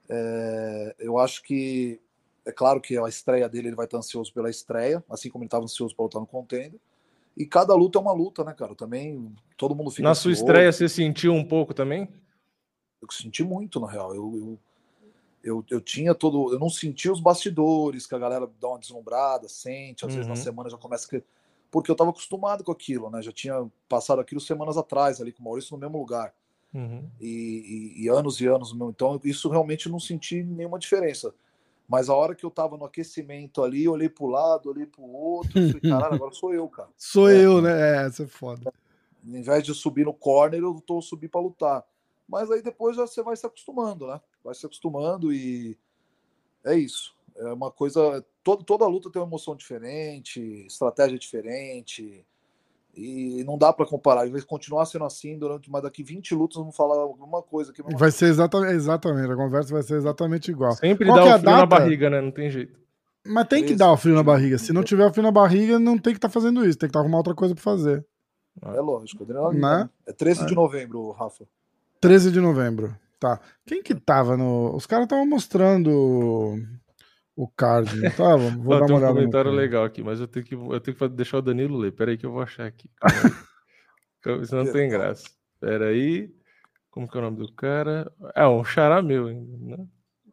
é, 0.08 0.96
eu 0.98 1.18
acho 1.18 1.42
que 1.42 2.00
é 2.44 2.52
claro 2.52 2.80
que 2.80 2.98
a 2.98 3.08
estreia 3.08 3.48
dele 3.48 3.68
ele 3.68 3.76
vai 3.76 3.86
estar 3.86 3.98
ansioso 3.98 4.32
pela 4.32 4.50
estreia, 4.50 5.02
assim 5.08 5.30
como 5.30 5.44
ele 5.44 5.48
estava 5.48 5.64
ansioso 5.64 5.94
para 5.94 6.04
lutar 6.04 6.20
no 6.20 6.26
contender. 6.26 6.80
E 7.36 7.46
cada 7.46 7.74
luta 7.74 7.98
é 7.98 8.02
uma 8.02 8.12
luta, 8.12 8.44
né, 8.44 8.52
cara? 8.52 8.74
Também 8.74 9.34
todo 9.56 9.74
mundo 9.74 9.90
fica. 9.90 10.02
Na 10.02 10.14
sua 10.14 10.32
estreia 10.32 10.70
você 10.70 10.88
sentiu 10.88 11.32
um 11.32 11.44
pouco 11.44 11.72
também? 11.72 12.08
Eu 13.00 13.08
senti 13.10 13.42
muito, 13.42 13.80
na 13.80 13.90
real. 13.90 14.14
Eu, 14.14 14.32
eu, 14.36 14.58
eu, 15.42 15.64
eu, 15.70 15.80
tinha 15.80 16.14
todo. 16.14 16.52
Eu 16.52 16.58
não 16.58 16.68
senti 16.68 17.10
os 17.10 17.20
bastidores, 17.20 18.06
que 18.06 18.14
a 18.14 18.18
galera 18.18 18.48
dá 18.60 18.68
uma 18.68 18.78
deslumbrada, 18.78 19.48
sente, 19.48 20.04
às 20.04 20.10
uhum. 20.10 20.16
vezes 20.16 20.26
na 20.26 20.34
uhum. 20.34 20.44
semana 20.44 20.70
já 20.70 20.76
começa 20.76 21.16
a. 21.16 21.22
Porque 21.72 21.90
eu 21.90 21.94
estava 21.94 22.10
acostumado 22.10 22.62
com 22.62 22.70
aquilo, 22.70 23.10
né? 23.10 23.22
Já 23.22 23.32
tinha 23.32 23.66
passado 23.88 24.20
aquilo 24.20 24.40
semanas 24.40 24.76
atrás 24.76 25.20
ali 25.20 25.32
com 25.32 25.40
o 25.40 25.44
Maurício 25.46 25.74
no 25.74 25.80
mesmo 25.80 25.98
lugar. 25.98 26.34
Uhum. 26.72 27.08
E, 27.18 27.96
e, 27.96 28.04
e, 28.04 28.08
anos 28.08 28.40
e 28.40 28.46
anos. 28.46 28.72
Então, 28.72 29.18
isso 29.24 29.48
realmente 29.48 29.88
não 29.88 29.98
senti 29.98 30.42
nenhuma 30.42 30.78
diferença. 30.78 31.34
Mas 31.88 32.10
a 32.10 32.14
hora 32.14 32.34
que 32.34 32.44
eu 32.44 32.50
tava 32.50 32.76
no 32.76 32.84
aquecimento 32.84 33.62
ali, 33.62 33.88
olhei 33.88 34.08
pro 34.08 34.26
lado, 34.26 34.68
olhei 34.68 34.86
pro 34.86 35.02
outro, 35.02 35.52
falei, 35.52 35.80
caralho, 35.80 36.14
agora 36.14 36.32
sou 36.32 36.54
eu, 36.54 36.68
cara. 36.68 36.88
Sou 36.96 37.28
é, 37.28 37.42
eu, 37.44 37.60
né? 37.62 37.72
É, 37.72 38.06
essa 38.06 38.24
é 38.24 38.26
foda. 38.26 38.72
Em 39.24 39.42
vez 39.42 39.64
de 39.64 39.74
subir 39.74 40.04
no 40.04 40.12
corner, 40.12 40.60
eu 40.60 40.74
tô 40.86 41.00
subir 41.00 41.28
para 41.28 41.40
lutar. 41.40 41.84
Mas 42.28 42.50
aí 42.50 42.62
depois 42.62 42.96
já 42.96 43.06
você 43.06 43.22
vai 43.22 43.36
se 43.36 43.46
acostumando, 43.46 44.06
né? 44.06 44.20
Vai 44.44 44.54
se 44.54 44.64
acostumando 44.66 45.32
e 45.32 45.76
é 46.64 46.74
isso. 46.74 47.14
É 47.36 47.52
uma 47.52 47.70
coisa. 47.70 48.24
Todo, 48.42 48.64
toda 48.64 48.86
luta 48.86 49.10
tem 49.10 49.22
uma 49.22 49.28
emoção 49.28 49.54
diferente, 49.54 50.40
estratégia 50.66 51.18
diferente. 51.18 52.24
E 52.94 53.42
não 53.44 53.56
dá 53.56 53.72
para 53.72 53.86
comparar. 53.86 54.28
Vai 54.28 54.42
continuar 54.42 54.84
sendo 54.84 55.04
assim 55.04 55.38
durante, 55.38 55.70
mas 55.70 55.82
daqui 55.82 56.02
20 56.02 56.34
lutas 56.34 56.58
vamos 56.58 56.76
falar 56.76 57.00
alguma 57.00 57.42
coisa. 57.42 57.72
Que 57.72 57.82
vai 57.82 58.10
ser 58.10 58.26
exatamente, 58.26 58.74
exatamente, 58.74 59.32
a 59.32 59.36
conversa 59.36 59.72
vai 59.72 59.82
ser 59.82 59.96
exatamente 59.96 60.50
igual. 60.50 60.72
Sempre 60.72 61.06
Qual 61.06 61.16
dá 61.16 61.24
o 61.24 61.28
é 61.28 61.32
frio 61.32 61.44
data? 61.44 61.58
na 61.58 61.66
barriga, 61.66 62.10
né? 62.10 62.20
Não 62.20 62.30
tem 62.30 62.50
jeito. 62.50 62.78
Mas 63.24 63.46
tem 63.46 63.64
que 63.64 63.74
dar 63.74 63.92
o 63.92 63.96
frio 63.96 64.14
na 64.14 64.22
barriga. 64.22 64.58
Se 64.58 64.72
não 64.72 64.82
tiver 64.82 65.06
o 65.06 65.10
frio 65.10 65.22
na 65.22 65.30
barriga, 65.30 65.78
não 65.78 65.96
tem 65.96 66.12
que 66.12 66.18
estar 66.18 66.28
tá 66.28 66.32
fazendo 66.32 66.66
isso. 66.66 66.76
Tem 66.76 66.88
que 66.88 66.90
estar 66.90 66.98
tá 66.98 67.02
arrumando 67.02 67.18
outra 67.18 67.34
coisa 67.34 67.54
para 67.54 67.62
fazer. 67.62 68.04
É 68.60 68.80
lógico. 68.80 69.24
Né? 69.54 69.88
É 70.06 70.12
13 70.12 70.42
é. 70.42 70.46
de 70.46 70.54
novembro, 70.54 71.10
Rafa. 71.12 71.46
13 72.00 72.32
de 72.32 72.40
novembro. 72.40 72.94
Tá. 73.18 73.40
Quem 73.64 73.82
que 73.82 73.94
tava 73.94 74.36
no. 74.36 74.74
Os 74.74 74.84
caras 74.84 75.04
estavam 75.04 75.24
mostrando 75.24 76.58
o 77.36 77.48
card, 77.48 77.96
não 77.96 78.10
tava? 78.10 78.50
Vou 78.50 78.78
dar 78.78 78.86
uma 78.86 78.96
olhada. 78.96 79.12
um 79.12 79.16
comentário 79.16 79.50
legal 79.50 79.84
aqui, 79.84 80.02
mas 80.02 80.20
eu 80.20 80.28
tenho 80.28 80.44
que, 80.44 80.54
eu 80.54 80.80
tenho 80.80 80.96
que 80.96 81.08
deixar 81.08 81.38
o 81.38 81.42
Danilo 81.42 81.78
ler. 81.78 81.92
Peraí 81.92 82.16
que 82.16 82.26
eu 82.26 82.32
vou 82.32 82.42
achar 82.42 82.66
aqui. 82.66 82.90
Isso 84.42 84.54
não 84.54 84.70
tem 84.70 84.88
graça. 84.88 85.28
Peraí. 85.60 86.30
Como 86.90 87.08
que 87.08 87.16
é 87.16 87.20
o 87.20 87.24
nome 87.24 87.38
do 87.38 87.52
cara? 87.52 88.12
É 88.34 88.46
um 88.46 88.62
xará 88.62 89.00
meu, 89.00 89.26
né? 89.26 89.78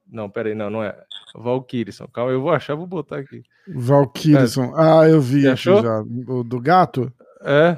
Não, 0.06 0.30
peraí, 0.30 0.54
não, 0.54 0.70
não 0.70 0.84
é. 0.84 0.96
Valkyrisson. 1.36 2.08
Calma, 2.08 2.32
eu 2.32 2.42
vou 2.42 2.52
achar, 2.52 2.76
vou 2.76 2.88
botar 2.88 3.20
aqui. 3.20 3.44
Valkyrisson. 3.68 4.66
É. 4.66 4.72
Ah, 4.76 5.08
eu 5.08 5.22
vi 5.22 5.44
já. 5.56 6.02
O 6.28 6.44
do 6.44 6.60
gato? 6.60 7.12
É. 7.42 7.78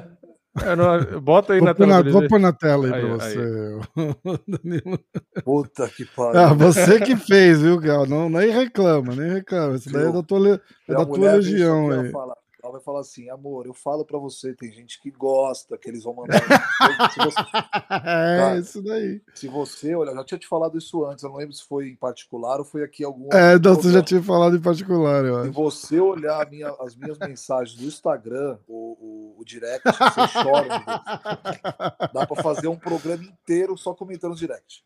É, 0.60 0.76
não, 0.76 1.20
bota 1.20 1.54
aí 1.54 1.60
vou 1.60 1.68
na 1.68 1.74
tela. 1.74 2.02
Na, 2.02 2.10
vou 2.10 2.28
pôr 2.28 2.38
na 2.38 2.52
tela 2.52 2.86
aí, 2.86 2.92
aí 2.92 3.00
pra 3.00 3.14
você, 3.14 3.80
Danilo. 4.46 5.00
Puta 5.44 5.88
que 5.88 6.04
pariu. 6.04 6.40
Ah, 6.40 6.52
você 6.52 7.00
que 7.00 7.16
fez, 7.16 7.62
viu, 7.62 7.78
Gal? 7.78 8.06
Não, 8.06 8.28
nem 8.28 8.50
reclama, 8.50 9.14
nem 9.14 9.30
reclama. 9.32 9.76
Isso 9.76 9.90
daí 9.90 10.08
é 10.08 10.12
da 10.12 10.22
tua, 10.22 10.60
é 10.88 10.94
da 10.94 11.06
tua 11.06 11.32
legião 11.36 11.90
aí. 11.90 12.10
Falar. 12.10 12.41
Vai 12.72 12.80
falar 12.80 13.00
assim, 13.00 13.28
amor, 13.28 13.66
eu 13.66 13.74
falo 13.74 14.02
para 14.02 14.18
você, 14.18 14.54
tem 14.54 14.72
gente 14.72 14.98
que 14.98 15.10
gosta, 15.10 15.76
que 15.76 15.88
eles 15.90 16.04
vão 16.04 16.14
mandar. 16.14 16.40
você... 16.40 17.40
é, 17.92 18.38
Cara, 18.38 18.58
isso 18.58 18.82
daí. 18.82 19.20
Se 19.34 19.46
você, 19.46 19.94
olha, 19.94 20.10
eu 20.10 20.16
já 20.16 20.24
tinha 20.24 20.38
te 20.38 20.48
falado 20.48 20.78
isso 20.78 21.04
antes, 21.04 21.22
eu 21.22 21.28
não 21.28 21.36
lembro 21.36 21.52
se 21.52 21.64
foi 21.64 21.90
em 21.90 21.96
particular 21.96 22.58
ou 22.58 22.64
foi 22.64 22.82
aqui 22.82 23.04
algum. 23.04 23.28
É, 23.30 23.58
não, 23.58 23.74
você 23.74 23.92
já 23.92 24.02
tinha 24.02 24.22
falado 24.22 24.56
em 24.56 24.60
particular, 24.60 25.22
eu 25.24 25.36
acho. 25.36 25.48
Se 25.48 25.54
você 25.54 26.00
olhar 26.00 26.48
minha, 26.50 26.74
as 26.80 26.96
minhas 26.96 27.18
mensagens 27.18 27.76
do 27.76 27.84
Instagram, 27.84 28.58
o, 28.66 29.34
o, 29.36 29.40
o 29.40 29.44
direct, 29.44 29.82
você 29.84 30.42
chora. 30.42 30.68
Dá 32.12 32.26
para 32.26 32.42
fazer 32.42 32.68
um 32.68 32.78
programa 32.78 33.22
inteiro 33.22 33.76
só 33.76 33.94
comentando 33.94 34.32
os 34.32 34.38
direct. 34.38 34.82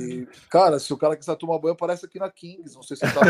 E, 0.00 0.26
cara, 0.48 0.78
se 0.78 0.90
o 0.92 0.96
cara 0.96 1.16
quiser 1.16 1.36
tomar 1.36 1.58
banho, 1.58 1.74
aparece 1.74 2.06
aqui 2.06 2.18
na 2.18 2.30
Kings. 2.30 2.74
Não 2.74 2.82
sei 2.82 2.96
se 2.96 3.02
tá 3.02 3.20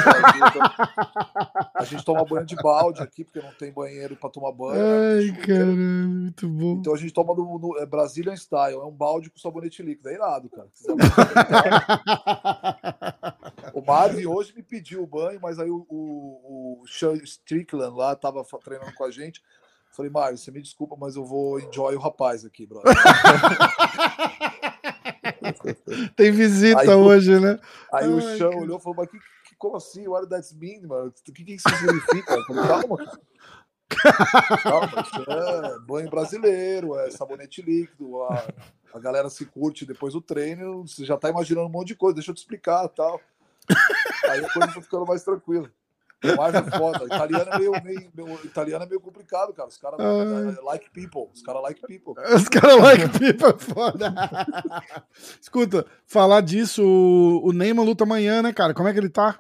A 1.75 1.85
gente 1.85 2.05
toma 2.05 2.25
banho 2.25 2.47
de 2.47 2.55
balde 2.57 3.03
aqui, 3.03 3.25
porque 3.25 3.41
não 3.41 3.53
tem 3.53 3.73
banheiro 3.73 4.15
para 4.15 4.31
tomar 4.31 4.53
banho. 4.53 4.81
Ai, 4.81 5.33
cara, 5.45 5.67
muito 5.67 6.49
bom. 6.49 6.75
Então 6.75 6.95
a 6.95 6.97
gente 6.97 7.13
toma 7.13 7.35
no, 7.35 7.59
no 7.59 7.77
é 7.79 7.87
Brazilian 7.87 8.37
Style, 8.37 8.77
é 8.77 8.85
um 8.85 8.93
balde 8.93 9.31
com 9.31 9.39
sabonete 9.39 9.83
líquido. 9.83 10.09
É 10.09 10.15
irado, 10.15 10.49
cara. 10.49 10.69
o 13.75 13.83
Marvin 13.83 14.27
hoje 14.27 14.55
me 14.55 14.63
pediu 14.63 15.03
o 15.03 15.07
banho, 15.07 15.41
mas 15.43 15.59
aí 15.59 15.71
o, 15.71 15.85
o, 15.89 16.83
o 16.83 16.87
Sean 16.87 17.15
Strickland 17.15 17.97
lá 17.97 18.15
tava 18.15 18.45
treinando 18.63 18.95
com 18.95 19.05
a 19.05 19.11
gente. 19.11 19.43
Falei, 19.97 20.11
Mário, 20.11 20.37
você 20.37 20.51
me 20.51 20.61
desculpa, 20.61 20.97
mas 20.99 21.17
eu 21.17 21.25
vou 21.25 21.59
enjoy 21.59 21.95
o 21.95 22.01
rapaz 22.01 22.45
aqui, 22.45 22.67
brother. 22.67 22.95
Tem 26.17 26.33
visita 26.33 26.81
aí, 26.81 26.89
hoje, 26.89 27.39
né? 27.39 27.59
Aí 27.93 28.05
Ai, 28.05 28.13
o 28.13 28.21
Chão 28.37 28.51
que... 28.51 28.57
olhou 28.57 28.79
e 28.79 28.83
falou, 28.83 28.97
mas 28.97 29.11
que, 29.11 29.19
que, 29.19 29.57
como 29.57 29.77
assim? 29.77 30.07
What 30.07 30.29
does 30.29 30.49
that 30.49 30.59
mean, 30.59 30.87
mano? 30.87 31.09
O 31.09 31.33
que, 31.33 31.45
que 31.45 31.55
isso 31.55 31.69
significa? 31.69 32.35
Eu 32.35 32.45
falei, 32.45 32.67
calma, 32.67 32.97
cara. 32.97 33.21
Calma, 34.63 34.91
é 35.75 35.79
banho 35.87 36.11
brasileiro, 36.11 36.99
é 36.99 37.11
sabonete 37.11 37.63
líquido, 37.63 38.23
a, 38.25 38.47
a 38.95 38.99
galera 38.99 39.31
se 39.31 39.47
curte 39.47 39.87
depois 39.87 40.13
do 40.13 40.21
treino, 40.21 40.87
você 40.87 41.05
já 41.05 41.17
tá 41.17 41.31
imaginando 41.31 41.69
um 41.69 41.71
monte 41.71 41.89
de 41.89 41.97
coisa, 41.97 42.17
deixa 42.17 42.31
eu 42.31 42.35
te 42.35 42.39
explicar 42.39 42.89
tal. 42.89 43.21
Aí 44.29 44.45
a 44.45 44.53
coisa 44.53 44.75
tá 44.75 44.83
ficando 44.83 45.07
mais 45.07 45.23
tranquila. 45.23 45.71
Mais 46.37 46.55
é 46.55 46.63
foda. 46.63 47.05
Italiano 47.05 47.51
é 47.51 47.59
meio, 47.59 47.73
meio, 47.83 48.11
meio, 48.15 48.45
italiano 48.45 48.85
é 48.85 48.89
meio 48.89 49.01
complicado, 49.01 49.53
cara. 49.53 49.69
Os 49.69 49.77
caras 49.77 49.99
uh... 50.01 50.65
like 50.65 50.91
people. 50.91 51.29
Os 51.33 51.43
caras 51.43 51.63
like 51.63 51.81
people. 51.87 52.15
Os 52.35 52.49
caras 52.49 52.77
like 52.81 53.09
people 53.19 53.49
é 53.49 53.59
foda. 53.59 54.15
Escuta, 55.41 55.87
falar 56.07 56.41
disso, 56.41 56.83
o 56.83 57.53
Neymar 57.53 57.85
luta 57.85 58.05
amanhã, 58.05 58.43
né, 58.43 58.53
cara? 58.53 58.73
Como 58.73 58.89
é 58.89 58.93
que 58.93 58.99
ele 58.99 59.11
tá? 59.11 59.39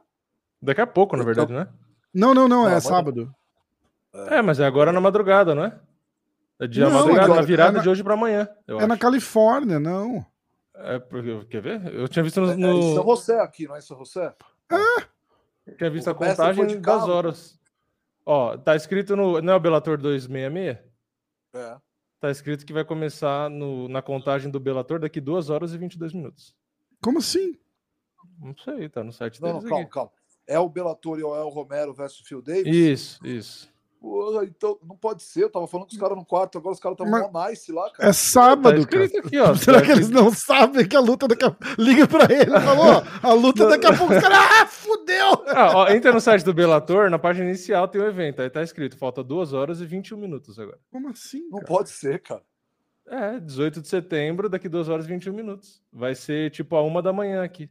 Daqui 0.61 0.81
a 0.81 0.87
pouco, 0.87 1.17
na 1.17 1.25
verdade, 1.25 1.53
né? 1.53 1.69
Não, 2.13 2.35
não, 2.35 2.49
não, 2.49 2.69
é 2.69 2.81
sábado. 2.81 3.33
É, 4.29 4.41
mas 4.41 4.61
é 4.61 4.67
agora 4.67 4.93
na 4.93 5.01
madrugada, 5.01 5.55
não 5.55 5.65
é? 5.65 5.79
É 6.59 6.67
dia 6.67 6.85
não, 6.85 6.93
madrugada, 6.93 7.35
na 7.35 7.43
virada 7.43 7.71
é 7.73 7.77
na... 7.77 7.83
de 7.83 7.89
hoje 7.89 8.03
para 8.03 8.15
amanhã. 8.15 8.49
é 8.67 8.73
acho. 8.73 8.87
na 8.87 8.97
Califórnia, 8.97 9.79
não. 9.79 10.25
É, 10.75 10.99
porque, 10.99 11.45
quer 11.47 11.61
ver? 11.61 11.95
Eu 11.95 12.09
tinha 12.09 12.23
visto 12.23 12.41
no. 12.41 12.51
É, 12.51 12.71
é 12.71 12.75
em 12.75 12.95
São 12.95 13.05
José 13.05 13.41
aqui, 13.41 13.67
não 13.67 13.75
é 13.75 13.79
em 13.79 13.83
São 13.83 13.99
José? 13.99 14.35
É. 14.71 15.16
Tinha 15.77 15.91
visto 15.91 16.09
a 16.09 16.15
contagem 16.15 16.81
das 16.81 17.09
horas. 17.09 17.59
Ó, 18.25 18.57
tá 18.57 18.77
escrito 18.77 19.17
no. 19.17 19.41
Não 19.41 19.53
é 19.53 19.57
o 19.57 19.61
Bellator 19.61 19.99
266? 19.99 20.79
É. 21.55 21.79
Tá 22.21 22.31
escrito 22.31 22.65
que 22.65 22.73
vai 22.73 22.85
começar 22.85 23.51
no, 23.51 23.89
na 23.89 24.01
contagem 24.01 24.51
do 24.51 24.59
Bellator 24.59 24.99
daqui 24.99 25.21
2 25.21 25.51
horas 25.51 25.73
e 25.73 25.79
22 25.79 26.13
minutos. 26.13 26.55
Como 27.03 27.19
assim? 27.19 27.59
Não 28.39 28.57
sei, 28.57 28.89
tá 28.89 29.05
no 29.05 29.13
site 29.13 29.41
não, 29.41 29.49
deles. 29.49 29.65
Não, 29.65 29.71
calma, 29.71 29.85
aqui. 29.85 29.93
calma. 29.93 30.13
É 30.47 30.59
o 30.59 30.69
Bellator 30.69 31.19
e 31.19 31.23
o 31.23 31.35
El 31.35 31.49
Romero 31.49 31.93
versus 31.93 32.27
Phil 32.27 32.41
Davis? 32.41 32.67
Isso, 32.67 33.27
isso. 33.27 33.76
Pô, 34.07 34.41
então, 34.45 34.79
não 34.89 34.97
pode 34.97 35.25
ser. 35.25 35.43
Eu 35.43 35.51
tava 35.51 35.67
falando 35.67 35.89
com 35.89 35.93
os 35.95 35.99
caras 35.99 36.17
no 36.17 36.25
quarto, 36.25 36.59
agora 36.59 36.75
os 36.75 36.79
caras 36.79 36.97
estavam 36.97 37.29
Mas... 37.33 37.51
nice 37.51 37.73
lá, 37.73 37.91
cara. 37.91 38.09
É 38.09 38.13
sábado, 38.13 38.87
tá 38.87 38.89
cara. 38.89 39.05
Aqui, 39.05 39.37
ó, 39.37 39.53
Será 39.59 39.83
que 39.83 39.91
eles 39.91 40.09
não 40.09 40.31
sabem 40.31 40.87
que 40.87 40.95
a 40.95 41.01
luta 41.01 41.27
daqui 41.27 41.45
a 41.45 41.57
Liga 41.77 42.07
pra 42.07 42.33
ele 42.33 42.53
falou, 42.53 43.03
a 43.21 43.33
luta 43.33 43.69
daqui 43.69 43.85
a 43.85 43.97
pouco, 43.97 44.15
os 44.15 44.23
caras, 44.23 44.39
ah, 44.39 44.67
fudeu! 44.67 45.43
Ah, 45.49 45.73
ó, 45.75 45.89
entra 45.89 46.13
no 46.13 46.21
site 46.21 46.45
do 46.45 46.55
Bellator, 46.55 47.11
na 47.11 47.19
página 47.19 47.49
inicial 47.49 47.89
tem 47.89 48.01
o 48.01 48.07
evento, 48.07 48.41
aí 48.41 48.49
tá 48.49 48.63
escrito, 48.63 48.97
falta 48.97 49.25
2 49.25 49.53
horas 49.53 49.81
e 49.81 49.85
21 49.85 50.17
minutos 50.17 50.57
agora. 50.57 50.79
Como 50.89 51.09
assim? 51.09 51.43
Não 51.51 51.59
cara? 51.59 51.67
pode 51.67 51.91
ser, 51.91 52.23
cara. 52.23 52.43
É, 53.09 53.41
18 53.41 53.83
de 53.83 53.89
setembro, 53.89 54.49
daqui 54.49 54.69
2 54.69 54.89
horas 54.89 55.07
e 55.07 55.09
21 55.09 55.33
minutos. 55.33 55.83
Vai 55.93 56.15
ser 56.15 56.53
tipo 56.53 56.77
a 56.77 56.83
uma 56.83 57.03
da 57.03 57.13
manhã 57.13 57.43
aqui 57.43 57.69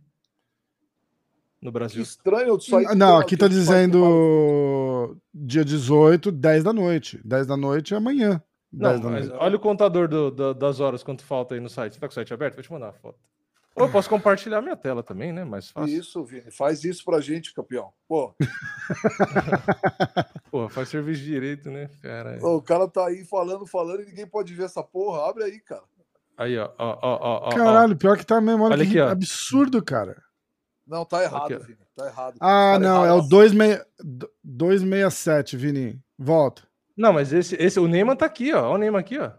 no 1.65 1.71
Brasil. 1.71 2.03
Que 2.03 2.09
estranho, 2.09 2.59
só 2.61 2.79
Não, 2.95 3.17
aqui 3.17 3.35
tá 3.35 3.47
dizendo 3.47 5.17
dia 5.33 5.65
18, 5.65 6.31
10 6.31 6.63
da 6.63 6.71
noite. 6.71 7.19
10 7.25 7.47
da 7.47 7.57
noite 7.57 7.93
é 7.93 7.97
amanhã. 7.97 8.41
Não, 8.71 8.99
mas 8.99 9.29
olha 9.31 9.55
o 9.55 9.59
contador 9.59 10.07
do, 10.07 10.31
do, 10.31 10.53
das 10.53 10.79
horas, 10.79 11.01
quanto 11.01 11.23
falta 11.23 11.55
aí 11.55 11.61
no 11.61 11.69
site. 11.69 11.93
Você 11.93 11.99
tá 11.99 12.07
com 12.07 12.11
o 12.11 12.15
site 12.15 12.33
aberto? 12.33 12.55
Vou 12.55 12.63
te 12.63 12.71
mandar 12.71 12.87
uma 12.87 12.93
foto. 12.93 13.17
Ou 13.75 13.87
eu 13.87 13.91
posso 13.91 14.09
compartilhar 14.09 14.61
minha 14.61 14.77
tela 14.77 15.03
também, 15.03 15.33
né? 15.33 15.43
Mais 15.43 15.69
fácil. 15.69 15.97
Isso, 15.97 16.23
Vini. 16.23 16.49
Faz 16.49 16.85
isso 16.85 17.03
pra 17.03 17.19
gente, 17.19 17.53
campeão. 17.53 17.91
Pô. 18.07 18.33
Pô, 20.49 20.69
faz 20.69 20.87
serviço 20.87 21.21
direito, 21.21 21.69
né? 21.69 21.89
Cara. 22.01 22.39
O 22.41 22.61
cara 22.61 22.87
tá 22.87 23.07
aí 23.07 23.25
falando, 23.25 23.65
falando 23.65 24.03
e 24.03 24.05
ninguém 24.05 24.25
pode 24.25 24.53
ver 24.53 24.63
essa 24.63 24.81
porra. 24.81 25.29
Abre 25.29 25.43
aí, 25.43 25.59
cara. 25.59 25.83
Aí, 26.37 26.57
ó, 26.57 26.69
ó, 26.77 26.99
ó, 27.01 27.47
ó 27.47 27.49
Caralho, 27.49 27.97
pior 27.97 28.17
que 28.17 28.25
tá 28.25 28.39
mesmo. 28.39 28.63
Olha, 28.63 28.75
Olha 28.75 28.85
que 28.85 28.99
aqui, 28.99 29.11
absurdo, 29.11 29.83
cara. 29.83 30.23
Não, 30.87 31.03
tá 31.03 31.23
errado, 31.23 31.53
aqui, 31.53 31.65
Vini. 31.65 31.79
Tá 31.95 32.05
errado. 32.05 32.37
Ah, 32.39 32.73
tá 32.73 32.79
não, 32.79 33.05
errado. 33.05 33.07
é 33.07 33.13
o 33.13 33.21
267, 34.43 35.57
Vini. 35.57 35.99
Volta. 36.17 36.63
Não, 36.95 37.11
mas 37.11 37.33
esse, 37.33 37.55
esse, 37.55 37.79
o 37.79 37.87
Neymar 37.87 38.15
tá 38.15 38.25
aqui, 38.25 38.53
ó. 38.53 38.63
Olha 38.63 38.75
o 38.75 38.77
Neymar 38.77 39.01
aqui, 39.01 39.17
ó. 39.17 39.31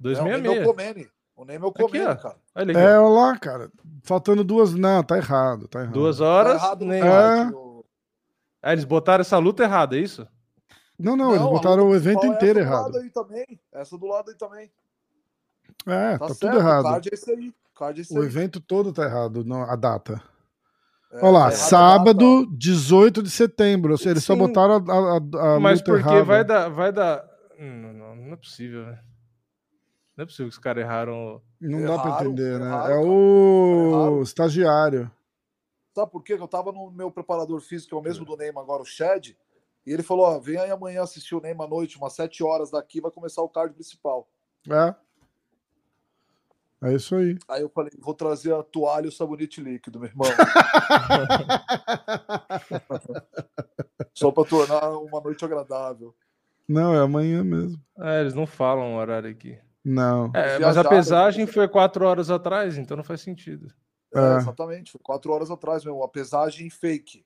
266. 0.00 0.58
É, 0.58 0.62
o 0.62 0.66
Comene. 0.66 1.08
O 1.36 1.44
Neymar 1.44 1.66
é 1.66 1.68
o 1.68 1.72
Comene, 1.72 2.06
aqui, 2.06 2.22
cara. 2.22 2.36
Olha 2.54 2.72
é, 2.72 2.98
olha 2.98 3.08
lá, 3.08 3.38
cara. 3.38 3.70
Faltando 4.02 4.42
duas. 4.42 4.74
Não, 4.74 5.02
tá 5.02 5.16
errado, 5.16 5.68
tá 5.68 5.80
errado. 5.80 5.94
Duas 5.94 6.20
horas. 6.20 6.60
Tá 6.60 6.66
errado, 6.66 6.84
Neymar. 6.84 7.50
É... 7.50 7.62
Ah, 8.62 8.72
eles 8.72 8.84
botaram 8.84 9.22
essa 9.22 9.38
luta 9.38 9.64
errada, 9.64 9.96
é 9.96 10.00
isso? 10.00 10.26
Não, 10.98 11.16
não, 11.16 11.26
não 11.26 11.34
eles 11.34 11.46
botaram 11.48 11.88
o 11.88 11.94
evento 11.94 12.24
inteiro 12.26 12.60
essa 12.60 12.68
errado. 12.68 12.84
Do 12.84 12.92
lado 12.92 12.98
aí 12.98 13.10
também. 13.10 13.60
Essa 13.72 13.98
do 13.98 14.06
lado 14.06 14.30
aí 14.30 14.36
também. 14.36 14.70
É, 15.86 16.18
tá, 16.18 16.28
tá 16.28 16.34
tudo 16.34 16.58
errado. 16.58 16.84
O 16.84 16.90
card 16.90 17.08
é 17.10 17.14
esse 17.14 17.30
aí. 17.30 17.54
Card 17.74 18.00
é 18.00 18.02
esse 18.02 18.16
o 18.16 18.20
aí. 18.20 18.26
evento 18.26 18.60
todo 18.60 18.92
tá 18.92 19.04
errado, 19.04 19.44
a 19.68 19.76
data. 19.76 20.22
É, 21.12 21.18
Olha 21.18 21.30
lá, 21.30 21.44
tá 21.44 21.50
sábado, 21.52 22.46
18 22.56 23.22
de 23.22 23.30
setembro. 23.30 23.92
Ou 23.92 23.98
seja, 23.98 24.12
eles 24.12 24.22
Sim. 24.22 24.28
só 24.28 24.36
botaram 24.36 24.74
a, 24.74 25.50
a, 25.50 25.56
a 25.56 25.60
Mas 25.60 25.82
porque 25.82 26.08
errada. 26.08 26.24
vai 26.24 26.44
dar. 26.44 26.68
Vai 26.70 26.92
dar... 26.92 27.24
Não, 27.58 27.92
não, 27.92 28.16
não 28.16 28.32
é 28.32 28.36
possível, 28.36 28.86
né? 28.86 28.98
Não 30.16 30.22
é 30.22 30.26
possível 30.26 30.46
que 30.46 30.54
os 30.54 30.58
caras 30.58 30.82
erraram. 30.82 31.42
Não 31.60 31.80
erraram, 31.80 31.96
dá 31.96 32.02
pra 32.02 32.24
entender, 32.24 32.58
né? 32.58 32.66
Erraram, 32.66 32.94
é 32.94 32.98
o 32.98 34.22
estagiário. 34.22 35.10
Sabe 35.94 36.10
por 36.10 36.22
quê? 36.22 36.32
Eu 36.34 36.48
tava 36.48 36.72
no 36.72 36.90
meu 36.90 37.10
preparador 37.10 37.60
físico, 37.60 37.90
que 37.90 37.94
é 37.94 37.98
o 37.98 38.02
mesmo 38.02 38.24
do 38.24 38.36
Neymar 38.36 38.64
agora, 38.64 38.82
o 38.82 38.86
Shed, 38.86 39.36
e 39.86 39.92
ele 39.92 40.02
falou: 40.02 40.24
ó, 40.24 40.38
vem 40.38 40.56
aí 40.58 40.70
amanhã 40.70 41.02
assistir 41.02 41.34
o 41.34 41.40
Neymar 41.40 41.66
à 41.66 41.70
noite, 41.70 41.98
umas 41.98 42.14
7 42.14 42.42
horas 42.42 42.70
daqui, 42.70 43.00
vai 43.00 43.10
começar 43.10 43.42
o 43.42 43.48
card 43.48 43.74
principal. 43.74 44.26
É. 44.70 44.94
É 46.82 46.94
isso 46.94 47.14
aí. 47.14 47.38
Aí 47.48 47.62
eu 47.62 47.68
falei, 47.68 47.92
vou 48.00 48.12
trazer 48.12 48.52
a 48.52 48.60
toalha 48.62 49.06
e 49.06 49.08
o 49.08 49.12
sabonete 49.12 49.60
líquido, 49.60 50.00
meu 50.00 50.08
irmão. 50.08 50.26
Só 54.12 54.32
para 54.32 54.48
tornar 54.48 54.90
uma 54.98 55.20
noite 55.20 55.44
agradável. 55.44 56.12
Não, 56.68 56.92
é 56.92 56.98
amanhã 56.98 57.44
mesmo. 57.44 57.80
É, 57.98 58.20
eles 58.20 58.34
não 58.34 58.46
falam 58.46 58.94
o 58.94 58.96
horário 58.96 59.30
aqui. 59.30 59.56
Não. 59.84 60.32
É, 60.34 60.58
mas 60.58 60.76
a 60.76 60.82
pesagem 60.82 61.46
foi 61.46 61.68
quatro 61.68 62.04
horas 62.04 62.30
atrás, 62.30 62.76
então 62.76 62.96
não 62.96 63.04
faz 63.04 63.20
sentido. 63.20 63.72
É, 64.12 64.18
é. 64.18 64.36
Exatamente, 64.38 64.90
foi 64.90 65.00
quatro 65.00 65.32
horas 65.32 65.52
atrás 65.52 65.84
mesmo. 65.84 66.02
A 66.02 66.08
pesagem 66.08 66.68
fake. 66.68 67.24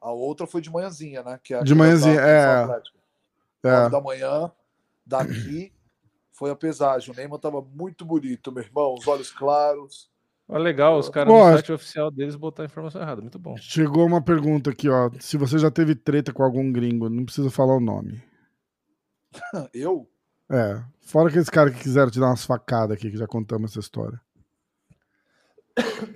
A 0.00 0.12
outra 0.12 0.46
foi 0.46 0.62
de 0.62 0.70
manhãzinha, 0.70 1.22
né? 1.22 1.38
Que 1.42 1.52
é 1.54 1.62
de 1.62 1.74
manhãzinha, 1.74 2.20
é. 2.20 2.80
é. 3.64 3.88
da 3.90 4.00
manhã, 4.00 4.50
daqui 5.04 5.73
foi 6.34 6.50
a 6.50 6.56
pesagem. 6.56 7.12
O 7.12 7.16
Neymar 7.16 7.38
tava 7.38 7.62
muito 7.62 8.04
bonito, 8.04 8.52
meu 8.52 8.62
irmão, 8.62 8.94
os 8.94 9.06
olhos 9.06 9.30
claros. 9.30 10.10
Olha, 10.46 10.62
legal, 10.62 10.98
os 10.98 11.08
caras 11.08 11.32
no 11.32 11.40
site 11.40 11.72
oficial 11.72 12.10
deles 12.10 12.36
botaram 12.36 12.66
a 12.66 12.70
informação 12.70 13.00
errada, 13.00 13.22
muito 13.22 13.38
bom. 13.38 13.56
Chegou 13.56 14.04
uma 14.04 14.22
pergunta 14.22 14.70
aqui, 14.70 14.90
ó. 14.90 15.10
Se 15.18 15.38
você 15.38 15.58
já 15.58 15.70
teve 15.70 15.94
treta 15.94 16.32
com 16.32 16.42
algum 16.42 16.70
gringo, 16.70 17.08
não 17.08 17.24
precisa 17.24 17.50
falar 17.50 17.76
o 17.76 17.80
nome. 17.80 18.22
Eu? 19.72 20.06
É. 20.50 20.84
Fora 21.00 21.28
aqueles 21.28 21.48
caras 21.48 21.72
que 21.74 21.80
quiseram 21.80 22.10
te 22.10 22.20
dar 22.20 22.26
umas 22.26 22.44
facadas 22.44 22.96
aqui, 22.96 23.10
que 23.10 23.16
já 23.16 23.26
contamos 23.26 23.70
essa 23.70 23.80
história. 23.80 24.20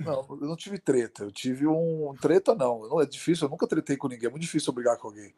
Não, 0.05 0.25
eu 0.41 0.47
não 0.47 0.57
tive 0.57 0.79
treta. 0.79 1.25
Eu 1.25 1.33
tive 1.33 1.67
um. 1.67 2.15
Treta 2.21 2.55
não. 2.55 2.87
Não 2.89 3.01
é 3.01 3.07
difícil, 3.07 3.47
eu 3.47 3.51
nunca 3.51 3.67
tretei 3.67 3.97
com 3.97 4.07
ninguém. 4.07 4.29
É 4.29 4.31
muito 4.31 4.43
difícil 4.43 4.73
brigar 4.73 4.97
com 4.99 5.09
alguém 5.09 5.35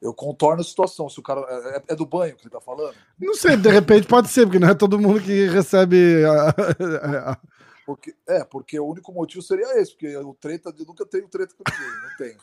eu 0.00 0.12
contorno 0.14 0.60
a 0.60 0.64
situação. 0.64 1.08
Se 1.08 1.18
o 1.18 1.22
cara. 1.22 1.40
É, 1.50 1.92
é, 1.92 1.96
do 1.96 2.06
banho 2.06 2.36
que 2.36 2.42
ele 2.42 2.50
tá 2.50 2.60
falando? 2.60 2.94
Não 3.18 3.34
sei, 3.34 3.56
de 3.56 3.68
repente 3.68 4.06
pode 4.06 4.28
ser, 4.28 4.44
porque 4.46 4.58
não 4.58 4.68
é 4.68 4.74
todo 4.74 4.98
mundo 4.98 5.20
que 5.20 5.46
recebe. 5.46 6.24
A... 6.24 7.38
Porque, 7.86 8.16
é, 8.26 8.42
porque 8.42 8.80
o 8.80 8.86
único 8.86 9.12
motivo 9.12 9.40
seria 9.42 9.80
esse, 9.80 9.92
porque 9.92 10.16
o 10.16 10.34
treta, 10.34 10.74
eu 10.76 10.84
nunca 10.84 11.06
tenho 11.06 11.28
treta 11.28 11.54
com 11.54 11.62
ninguém, 11.70 12.02
não 12.02 12.16
tenho. 12.16 12.38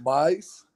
Mas 0.00 0.66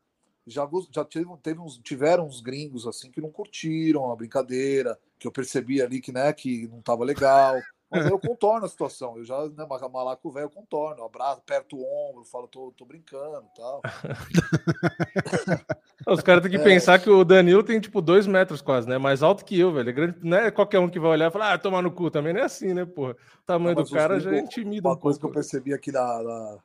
já, 0.46 0.68
já 0.92 1.04
teve, 1.04 1.26
teve 1.42 1.60
uns, 1.60 1.78
tiveram 1.78 2.26
uns 2.26 2.40
gringos 2.40 2.86
assim 2.86 3.10
que 3.10 3.20
não 3.20 3.30
curtiram 3.30 4.12
a 4.12 4.16
brincadeira, 4.16 4.96
que 5.18 5.26
eu 5.26 5.32
percebi 5.32 5.82
ali 5.82 6.00
que, 6.00 6.12
né, 6.12 6.32
que 6.32 6.68
não 6.68 6.80
tava 6.80 7.04
legal. 7.04 7.60
Mas 7.94 8.06
eu 8.06 8.18
contorno 8.18 8.66
a 8.66 8.68
situação. 8.68 9.16
Eu 9.16 9.24
já, 9.24 9.48
né, 9.48 9.66
malaco 9.92 10.30
velho, 10.30 10.46
eu 10.46 10.50
contorno. 10.50 11.04
abraço, 11.04 11.38
aperto 11.38 11.76
o 11.76 12.10
ombro, 12.10 12.24
falo, 12.24 12.48
tô, 12.48 12.72
tô 12.76 12.84
brincando 12.84 13.44
tal. 13.56 13.82
Os 16.06 16.20
caras 16.20 16.42
têm 16.42 16.50
que 16.50 16.58
é. 16.58 16.64
pensar 16.64 16.98
que 16.98 17.08
o 17.08 17.24
Danilo 17.24 17.62
tem 17.62 17.80
tipo 17.80 18.02
dois 18.02 18.26
metros 18.26 18.60
quase, 18.60 18.88
né? 18.88 18.98
Mais 18.98 19.22
alto 19.22 19.44
que 19.44 19.58
eu, 19.58 19.72
velho. 19.72 19.88
É 19.88 19.92
grande, 19.92 20.18
não 20.22 20.36
é 20.36 20.50
qualquer 20.50 20.78
um 20.78 20.88
que 20.88 20.98
vai 20.98 21.12
olhar 21.12 21.28
e 21.28 21.32
falar, 21.32 21.54
ah, 21.54 21.58
tomar 21.58 21.82
no 21.82 21.90
cu. 21.90 22.10
Também 22.10 22.32
não 22.32 22.40
é 22.40 22.44
assim, 22.44 22.74
né, 22.74 22.84
porra? 22.84 23.12
O 23.12 23.46
tamanho 23.46 23.76
não, 23.76 23.82
do 23.82 23.90
cara 23.90 24.20
já 24.20 24.34
é 24.34 24.40
intimida. 24.40 24.88
Uma 24.88 24.94
um 24.94 24.98
coisa 24.98 25.18
pouco. 25.18 25.32
que 25.32 25.38
eu 25.38 25.42
percebi 25.42 25.72
aqui 25.72 25.92
na, 25.92 26.22
na, 26.22 26.58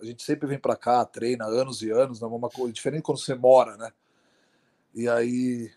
A 0.00 0.04
gente 0.04 0.22
sempre 0.22 0.46
vem 0.46 0.58
pra 0.58 0.76
cá, 0.76 1.04
treina 1.04 1.46
anos 1.46 1.82
e 1.82 1.90
anos, 1.90 2.20
né? 2.20 2.28
Uma 2.28 2.48
coisa 2.48 2.72
diferente 2.72 3.02
quando 3.02 3.18
você 3.18 3.34
mora, 3.34 3.76
né? 3.76 3.90
E 4.94 5.08
aí 5.08 5.70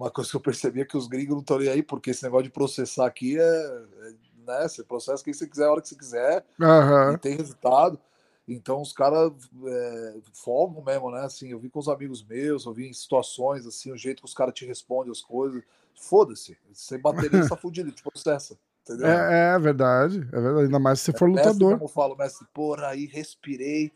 uma 0.00 0.10
coisa 0.10 0.30
que 0.30 0.36
eu 0.36 0.40
percebi 0.40 0.80
é 0.80 0.84
que 0.86 0.96
os 0.96 1.06
gringos 1.06 1.34
não 1.34 1.40
estão 1.40 1.58
nem 1.58 1.68
aí, 1.68 1.82
porque 1.82 2.10
esse 2.10 2.22
negócio 2.22 2.44
de 2.44 2.50
processar 2.50 3.06
aqui 3.06 3.38
é, 3.38 3.42
é 3.42 4.12
né? 4.50 4.68
Você 4.68 4.82
processa 4.82 5.22
quem 5.22 5.32
você 5.32 5.46
quiser, 5.46 5.66
a 5.66 5.72
hora 5.72 5.80
que 5.80 5.88
você 5.88 5.96
quiser, 5.96 6.44
uhum. 6.58 7.12
e 7.14 7.18
tem 7.18 7.36
resultado. 7.36 7.98
Então 8.46 8.82
os 8.82 8.92
caras 8.92 9.32
é, 9.64 10.14
folgam 10.34 10.82
mesmo, 10.82 11.10
né? 11.10 11.20
Assim, 11.20 11.50
eu 11.50 11.58
vi 11.58 11.70
com 11.70 11.78
os 11.78 11.88
amigos 11.88 12.24
meus, 12.24 12.66
eu 12.66 12.72
vi 12.72 12.88
em 12.88 12.92
situações 12.92 13.64
assim, 13.64 13.92
o 13.92 13.96
jeito 13.96 14.22
que 14.22 14.28
os 14.28 14.34
caras 14.34 14.54
te 14.54 14.66
respondem 14.66 15.12
as 15.12 15.20
coisas. 15.20 15.62
Foda-se, 15.94 16.56
você 16.72 16.98
bater 16.98 17.32
nisso, 17.32 17.48
tá 17.48 17.56
fudido, 17.58 17.92
te 17.92 18.02
processa. 18.02 18.58
Entendeu? 18.82 19.06
É, 19.06 19.54
é, 19.54 19.58
verdade, 19.58 20.18
é 20.32 20.40
verdade. 20.40 20.64
Ainda 20.64 20.78
mais 20.78 20.98
se 21.00 21.06
você 21.06 21.18
for 21.18 21.28
é, 21.28 21.32
lutador. 21.32 21.52
Mestre, 21.52 21.74
como 21.74 21.84
eu 21.84 21.88
falo, 21.88 22.16
mestre, 22.16 22.46
porra, 22.52 22.88
aí 22.88 23.06
respirei, 23.06 23.92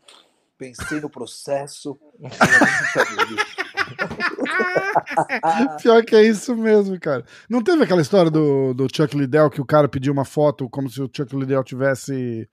pensei 0.57 1.01
no 1.01 1.09
processo. 1.09 1.99
Pior 5.81 6.03
que 6.03 6.15
é 6.15 6.23
isso 6.23 6.55
mesmo, 6.55 6.99
cara. 6.99 7.23
Não 7.49 7.61
teve 7.61 7.83
aquela 7.83 8.01
história 8.01 8.31
do, 8.31 8.73
do 8.73 8.87
Chuck 8.93 9.15
Liddell 9.17 9.49
que 9.49 9.61
o 9.61 9.65
cara 9.65 9.87
pediu 9.87 10.13
uma 10.13 10.25
foto 10.25 10.69
como 10.69 10.89
se 10.89 11.01
o 11.01 11.09
Chuck 11.11 11.35
Liddell 11.35 11.63
tivesse 11.63 12.49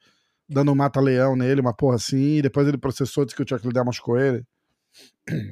dando 0.48 0.72
um 0.72 0.74
mata-leão 0.74 1.34
nele, 1.34 1.60
uma 1.60 1.74
porra 1.74 1.96
assim, 1.96 2.36
e 2.36 2.42
depois 2.42 2.68
ele 2.68 2.76
processou, 2.76 3.24
disse 3.24 3.36
que 3.36 3.42
o 3.42 3.48
Chuck 3.48 3.66
Liddell 3.66 3.84
machucou 3.84 4.18
ele. 4.18 4.44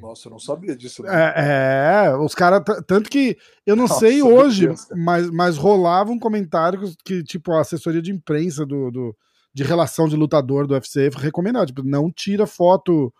Nossa, 0.01 0.27
eu 0.27 0.31
não 0.31 0.39
sabia 0.39 0.75
disso. 0.75 1.05
É, 1.07 2.05
é, 2.07 2.15
os 2.15 2.35
caras. 2.35 2.61
Tanto 2.85 3.09
que 3.09 3.37
eu 3.65 3.75
não 3.75 3.87
Nossa, 3.87 3.99
sei 3.99 4.21
hoje, 4.21 4.67
Deus, 4.67 4.87
mas, 4.95 5.29
mas 5.31 5.57
rolava 5.57 6.11
um 6.11 6.19
comentário 6.19 6.79
que, 7.03 7.23
tipo, 7.23 7.51
a 7.53 7.61
assessoria 7.61 8.01
de 8.01 8.11
imprensa 8.11 8.65
do, 8.65 8.91
do, 8.91 9.15
de 9.53 9.63
relação 9.63 10.07
de 10.07 10.15
lutador 10.15 10.67
do 10.67 10.73
UFC 10.73 11.09
recomendava, 11.15 11.65
tipo, 11.65 11.83
não 11.83 12.11
tira 12.11 12.45
foto 12.45 13.11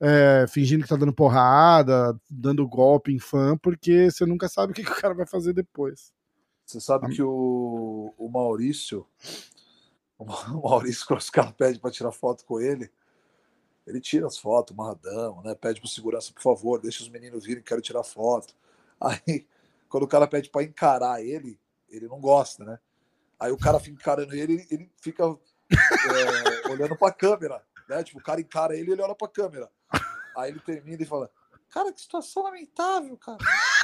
é, 0.00 0.46
fingindo 0.48 0.82
que 0.82 0.88
tá 0.88 0.96
dando 0.96 1.12
porrada, 1.12 2.18
dando 2.28 2.66
golpe 2.68 3.12
em 3.12 3.18
fã, 3.18 3.56
porque 3.56 4.10
você 4.10 4.26
nunca 4.26 4.48
sabe 4.48 4.72
o 4.72 4.74
que, 4.74 4.84
que 4.84 4.92
o 4.92 5.00
cara 5.00 5.14
vai 5.14 5.26
fazer 5.26 5.52
depois. 5.52 6.12
Você 6.64 6.80
sabe 6.80 7.14
que 7.14 7.22
o, 7.22 8.12
o 8.18 8.28
Maurício, 8.28 9.06
o 10.18 10.24
Maurício, 10.68 11.06
quando 11.06 11.20
os 11.20 11.30
caras 11.30 11.52
pedem 11.52 11.80
para 11.80 11.90
tirar 11.90 12.12
foto 12.12 12.44
com 12.44 12.60
ele, 12.60 12.90
ele 13.86 14.00
tira 14.00 14.26
as 14.26 14.36
fotos, 14.36 14.74
marradão, 14.74 15.40
né? 15.42 15.54
Pede 15.54 15.80
pro 15.80 15.88
segurança, 15.88 16.32
por 16.32 16.42
favor, 16.42 16.80
deixa 16.80 17.02
os 17.02 17.08
meninos 17.08 17.44
virem, 17.46 17.62
quero 17.62 17.80
tirar 17.80 18.02
foto. 18.02 18.52
Aí, 19.00 19.46
quando 19.88 20.02
o 20.02 20.08
cara 20.08 20.26
pede 20.26 20.50
para 20.50 20.64
encarar 20.64 21.22
ele, 21.22 21.58
ele 21.88 22.08
não 22.08 22.20
gosta, 22.20 22.64
né? 22.64 22.78
Aí 23.38 23.52
o 23.52 23.58
cara 23.58 23.78
fica 23.78 23.94
encarando 23.94 24.34
ele, 24.34 24.66
ele 24.70 24.90
fica 25.00 25.22
é, 25.22 25.26
olhando 26.68 26.96
para 26.96 27.08
a 27.08 27.14
câmera, 27.14 27.62
né? 27.88 28.02
Tipo, 28.02 28.18
o 28.18 28.22
cara 28.22 28.40
encara 28.40 28.76
ele, 28.76 28.90
ele 28.90 29.02
olha 29.02 29.14
para 29.14 29.28
a 29.28 29.30
câmera. 29.30 29.70
Aí 30.36 30.50
ele 30.50 30.60
termina 30.60 31.02
e 31.02 31.06
fala: 31.06 31.30
Cara, 31.70 31.92
que 31.92 32.00
situação 32.00 32.44
lamentável, 32.44 33.16
cara. 33.16 33.38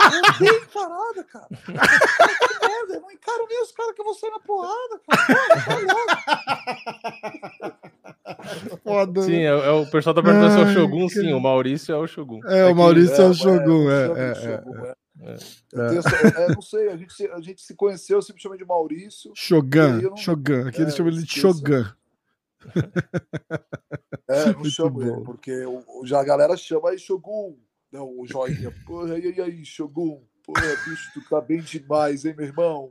Eu 0.05 0.39
dei 0.39 0.59
encarada, 0.59 1.25
cara. 1.31 1.49
Que 1.49 1.73
merda, 1.73 2.95
eu 2.95 3.01
não 3.01 3.11
encaro 3.11 3.47
nem 3.49 3.63
os 3.63 3.73
caras 3.73 3.95
que 3.95 4.01
eu 4.01 4.05
vou 4.05 4.15
sair 4.15 4.31
na 4.31 4.41
porrada, 4.41 5.01
cara. 5.09 5.53
Foda. 8.83 9.23
Sim, 9.23 9.41
é, 9.41 9.47
é, 9.47 9.71
o 9.71 9.87
pessoal 9.91 10.15
tá 10.15 10.23
perguntando 10.23 10.55
se 10.55 10.61
é 10.61 10.65
o 10.65 10.73
Shogun, 10.73 11.07
que... 11.07 11.15
sim, 11.15 11.33
o 11.33 11.41
Maurício 11.41 11.95
é 11.95 11.99
o 11.99 12.07
Shogun. 12.07 12.41
É, 12.47 12.67
o 12.67 12.75
Maurício 12.75 13.15
é, 13.15 13.25
é 13.25 13.29
o 13.29 13.35
Shogun, 13.35 13.91
é. 13.91 14.07
é, 14.07 14.63
é, 15.75 16.55
não 16.55 16.63
sei, 16.63 16.89
a 16.89 16.97
gente, 16.97 17.27
a 17.29 17.41
gente 17.41 17.63
se 17.63 17.75
conheceu, 17.77 18.19
eu 18.19 18.23
sempre 18.23 18.43
chamei 18.43 18.59
de 18.59 18.65
Maurício. 18.65 19.33
Shogun, 19.35 20.01
não... 20.01 20.17
Shogun, 20.17 20.69
aqui 20.69 20.83
eles 20.83 20.97
chamam 20.97 21.13
ele 21.13 21.23
de 21.23 21.41
Shogun. 21.41 21.85
É, 24.29 24.53
não 24.53 24.65
chamo 24.65 25.03
ele, 25.03 25.25
porque 25.25 25.53
já 26.05 26.21
a 26.21 26.25
galera 26.25 26.57
chama 26.57 26.91
aí 26.91 26.99
Shogun. 26.99 27.57
Não, 27.93 28.09
o 28.19 28.27
joinha. 28.27 28.73
Porra, 28.87 29.19
e 29.19 29.41
aí, 29.41 29.65
Shogun? 29.65 30.23
Pô, 30.45 30.53
bicho, 30.55 31.11
tu 31.13 31.29
tá 31.29 31.41
bem 31.41 31.61
demais, 31.61 32.25
hein, 32.25 32.35
meu 32.37 32.47
irmão? 32.47 32.91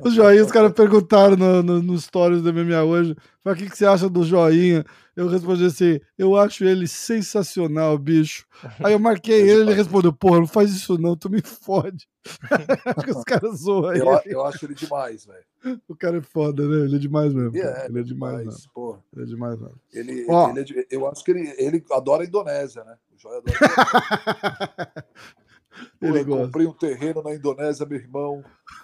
O 0.00 0.10
joinha, 0.10 0.44
os 0.44 0.52
caras 0.52 0.72
perguntaram 0.72 1.36
no, 1.36 1.62
no, 1.62 1.82
no 1.82 1.98
stories 1.98 2.42
do 2.42 2.52
MMA 2.52 2.82
hoje, 2.82 3.16
o 3.44 3.54
que, 3.54 3.70
que 3.70 3.76
você 3.76 3.86
acha 3.86 4.08
do 4.08 4.24
joinha? 4.24 4.84
Eu 5.16 5.28
respondi 5.28 5.64
assim, 5.64 6.00
eu 6.18 6.36
acho 6.36 6.64
ele 6.64 6.88
sensacional, 6.88 7.96
bicho. 7.96 8.46
Aí 8.82 8.92
eu 8.92 8.98
marquei 8.98 9.40
ele, 9.42 9.60
ele 9.60 9.74
respondeu, 9.74 10.12
porra, 10.12 10.40
não 10.40 10.46
faz 10.46 10.72
isso 10.72 10.98
não, 10.98 11.16
tu 11.16 11.30
me 11.30 11.40
fode. 11.40 12.08
os 13.16 13.22
caras 13.24 13.60
zoam 13.60 13.94
eu, 13.94 14.20
eu, 14.24 14.44
acho 14.44 14.64
ele 14.64 14.74
demais, 14.74 15.26
velho. 15.26 15.78
O 15.86 15.94
cara 15.94 16.18
é 16.18 16.22
foda, 16.22 16.66
né? 16.66 16.84
Ele 16.84 16.96
é 16.96 16.98
demais 16.98 17.32
mesmo. 17.32 17.56
É, 17.56 17.86
ele 17.86 18.00
é 18.00 18.02
demais, 18.02 18.38
demais 18.38 18.66
porra. 18.68 19.04
Ele 19.12 19.22
é 19.22 19.26
demais 19.26 19.60
mesmo. 19.60 19.80
Ele, 19.92 20.26
Ó, 20.28 20.50
ele 20.50 20.80
é, 20.80 20.86
eu 20.90 21.06
acho 21.06 21.22
que 21.22 21.30
ele, 21.30 21.54
ele 21.58 21.84
adora 21.92 22.24
a 22.24 22.26
Indonésia, 22.26 22.82
né? 22.82 22.96
O 23.14 23.18
Joia 23.18 23.38
adora 23.38 23.58
a 23.60 24.34
Indonésia. 24.34 25.04
Ele 26.00 26.20
eu 26.20 26.26
comprei 26.26 26.66
um 26.66 26.72
terreno 26.72 27.22
na 27.22 27.34
Indonésia, 27.34 27.86
meu 27.86 27.98
irmão. 27.98 28.42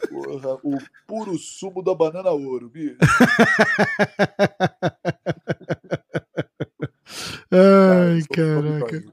Porra, 0.09 0.55
o 0.62 0.78
puro 1.07 1.38
sumo 1.38 1.82
da 1.82 1.95
banana 1.95 2.30
ouro, 2.30 2.68
bicho. 2.68 2.97
Ai, 7.53 8.22
caraca. 8.32 9.05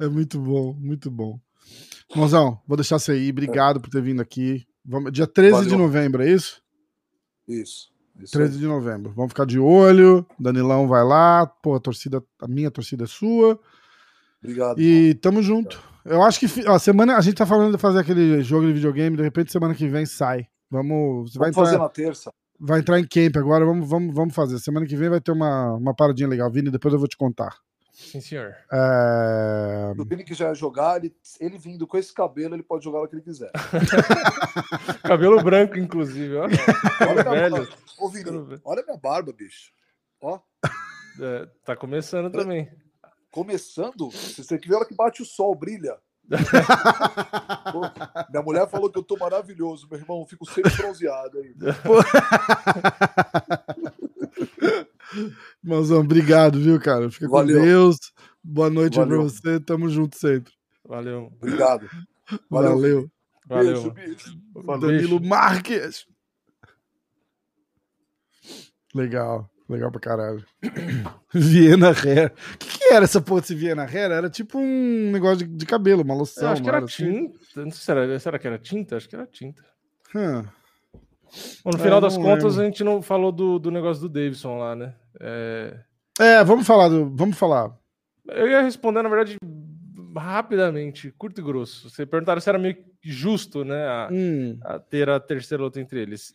É 0.00 0.08
muito 0.08 0.40
bom, 0.40 0.74
muito 0.74 1.10
bom. 1.10 1.38
Mozão, 2.14 2.60
vou 2.66 2.76
deixar 2.76 2.98
você 2.98 3.12
aí. 3.12 3.30
Obrigado 3.30 3.78
é. 3.78 3.80
por 3.80 3.90
ter 3.90 4.02
vindo 4.02 4.20
aqui. 4.20 4.66
Vamos, 4.84 5.12
dia 5.12 5.26
13 5.26 5.52
Valeu. 5.52 5.68
de 5.68 5.76
novembro, 5.76 6.22
é 6.22 6.30
isso? 6.30 6.60
Isso. 7.46 7.92
isso 8.20 8.32
13 8.32 8.54
aí. 8.54 8.60
de 8.60 8.66
novembro. 8.66 9.12
Vamos 9.14 9.30
ficar 9.30 9.46
de 9.46 9.58
olho. 9.58 10.26
Danilão 10.38 10.88
vai 10.88 11.04
lá. 11.04 11.46
Pô, 11.46 11.74
a 11.74 11.80
torcida, 11.80 12.22
a 12.40 12.48
minha 12.48 12.70
torcida 12.70 13.04
é 13.04 13.06
sua. 13.06 13.58
Obrigado. 14.42 14.80
E 14.80 15.14
tamo 15.14 15.42
junto. 15.42 15.91
Eu 16.04 16.22
acho 16.22 16.40
que 16.40 16.68
a 16.68 16.78
semana 16.78 17.16
a 17.16 17.20
gente 17.20 17.36
tá 17.36 17.46
falando 17.46 17.76
de 17.76 17.80
fazer 17.80 18.00
aquele 18.00 18.42
jogo 18.42 18.66
de 18.66 18.72
videogame, 18.72 19.16
de 19.16 19.22
repente 19.22 19.52
semana 19.52 19.74
que 19.74 19.86
vem 19.86 20.04
sai. 20.04 20.46
Vamos, 20.70 21.34
vai 21.34 21.52
fazer 21.52 21.78
na 21.78 21.88
terça. 21.88 22.32
Vai 22.58 22.80
entrar 22.80 22.98
em 22.98 23.06
camp 23.06 23.36
agora, 23.36 23.64
vamos, 23.64 23.88
vamos, 23.88 24.14
vamos 24.14 24.34
fazer. 24.34 24.58
Semana 24.58 24.86
que 24.86 24.96
vem 24.96 25.08
vai 25.08 25.20
ter 25.20 25.32
uma, 25.32 25.74
uma 25.74 25.94
paradinha 25.94 26.28
legal, 26.28 26.50
Vini, 26.50 26.70
depois 26.70 26.92
eu 26.92 26.98
vou 26.98 27.08
te 27.08 27.16
contar. 27.16 27.56
Sim, 27.92 28.20
senhor. 28.20 28.54
É... 28.72 29.92
O 29.96 30.04
Vini 30.04 30.24
que 30.24 30.34
já 30.34 30.52
jogar, 30.54 30.96
ele, 30.96 31.14
ele 31.38 31.58
vindo 31.58 31.86
com 31.86 31.96
esse 31.96 32.12
cabelo, 32.12 32.54
ele 32.54 32.62
pode 32.62 32.84
jogar 32.84 33.02
o 33.02 33.08
que 33.08 33.14
ele 33.14 33.22
quiser. 33.22 33.50
cabelo 35.04 35.42
branco, 35.42 35.78
inclusive, 35.78 36.36
ó. 36.36 36.44
Olha, 36.44 37.22
velho. 37.22 37.68
Ô, 37.98 38.08
Vini, 38.08 38.60
olha 38.64 38.82
minha 38.84 38.96
barba, 38.96 39.32
bicho. 39.32 39.70
Ó. 40.20 40.40
É, 41.20 41.46
tá 41.64 41.76
começando 41.76 42.30
também 42.32 42.68
começando, 43.32 44.10
você 44.10 44.44
tem 44.46 44.60
que 44.60 44.68
ver 44.68 44.74
a 44.74 44.78
hora 44.78 44.86
que 44.86 44.94
bate 44.94 45.22
o 45.22 45.26
sol, 45.26 45.54
brilha. 45.54 45.96
Pô, 47.72 47.80
minha 48.30 48.42
mulher 48.42 48.68
falou 48.68 48.88
que 48.88 48.98
eu 48.98 49.02
tô 49.02 49.16
maravilhoso, 49.16 49.88
meu 49.90 49.98
irmão. 49.98 50.24
Fico 50.24 50.48
sempre 50.48 50.70
bronzeado 50.76 51.38
aí. 51.38 51.52
Mãozão, 55.62 56.00
obrigado, 56.00 56.60
viu, 56.60 56.80
cara? 56.80 57.10
Fica 57.10 57.28
Valeu. 57.28 57.58
com 57.58 57.64
Deus. 57.64 57.96
Boa 58.42 58.70
noite 58.70 58.96
Valeu. 58.96 59.18
pra 59.18 59.28
você. 59.28 59.58
Tamo 59.58 59.88
junto 59.88 60.16
sempre. 60.16 60.52
Valeu. 60.86 61.32
Obrigado. 61.36 61.88
Valeu. 62.48 62.70
Valeu. 62.70 63.10
Valeu. 63.46 63.90
Beijo, 63.92 64.34
Danilo 64.80 65.20
Marques. 65.20 66.06
Legal. 68.94 69.51
Legal 69.68 69.90
pra 69.90 70.00
caralho. 70.00 70.44
Viena 71.32 71.90
Hair. 71.90 72.32
O 72.54 72.58
que, 72.58 72.78
que, 72.78 72.92
era 72.92 73.04
essa 73.04 73.20
porra 73.20 73.40
desse 73.40 73.54
Viena 73.54 73.84
Hair? 73.84 74.10
Era 74.10 74.28
tipo 74.28 74.58
um 74.58 75.10
negócio 75.10 75.38
de, 75.38 75.46
de 75.46 75.66
cabelo, 75.66 76.02
uma 76.02 76.14
loção. 76.14 76.44
Eu 76.44 76.50
acho 76.50 76.62
que 76.62 76.68
era, 76.68 76.78
assim? 76.78 77.28
tinta. 77.28 77.38
Não 77.56 77.70
sei 77.70 77.80
se 77.80 77.90
era, 77.90 78.18
será 78.18 78.38
que 78.38 78.46
era 78.46 78.58
tinta? 78.58 78.96
Acho 78.96 79.08
que 79.08 79.16
era 79.16 79.26
tinta. 79.26 79.62
Hum. 80.14 80.44
Bom, 81.64 81.70
no 81.70 81.78
final 81.78 81.98
é, 81.98 82.00
das 82.02 82.16
contas, 82.16 82.58
a 82.58 82.64
gente 82.64 82.84
não 82.84 83.00
falou 83.00 83.32
do, 83.32 83.58
do 83.58 83.70
negócio 83.70 84.02
do 84.02 84.08
Davidson 84.08 84.58
lá, 84.58 84.76
né? 84.76 84.94
É... 85.18 85.78
é, 86.20 86.44
vamos 86.44 86.66
falar 86.66 86.88
do. 86.88 87.08
Vamos 87.14 87.38
falar. 87.38 87.74
Eu 88.28 88.48
ia 88.48 88.62
responder, 88.62 89.02
na 89.02 89.08
verdade, 89.08 89.36
rapidamente, 90.16 91.10
curto 91.12 91.40
e 91.40 91.44
grosso. 91.44 91.88
Você 91.88 92.04
perguntaram 92.04 92.40
se 92.40 92.48
era 92.48 92.58
meio 92.58 92.76
justo, 93.02 93.64
né? 93.64 93.86
A, 93.86 94.08
hum. 94.12 94.58
a 94.62 94.78
ter 94.78 95.08
a 95.08 95.18
terceira 95.18 95.62
luta 95.62 95.80
entre 95.80 96.00
eles. 96.00 96.34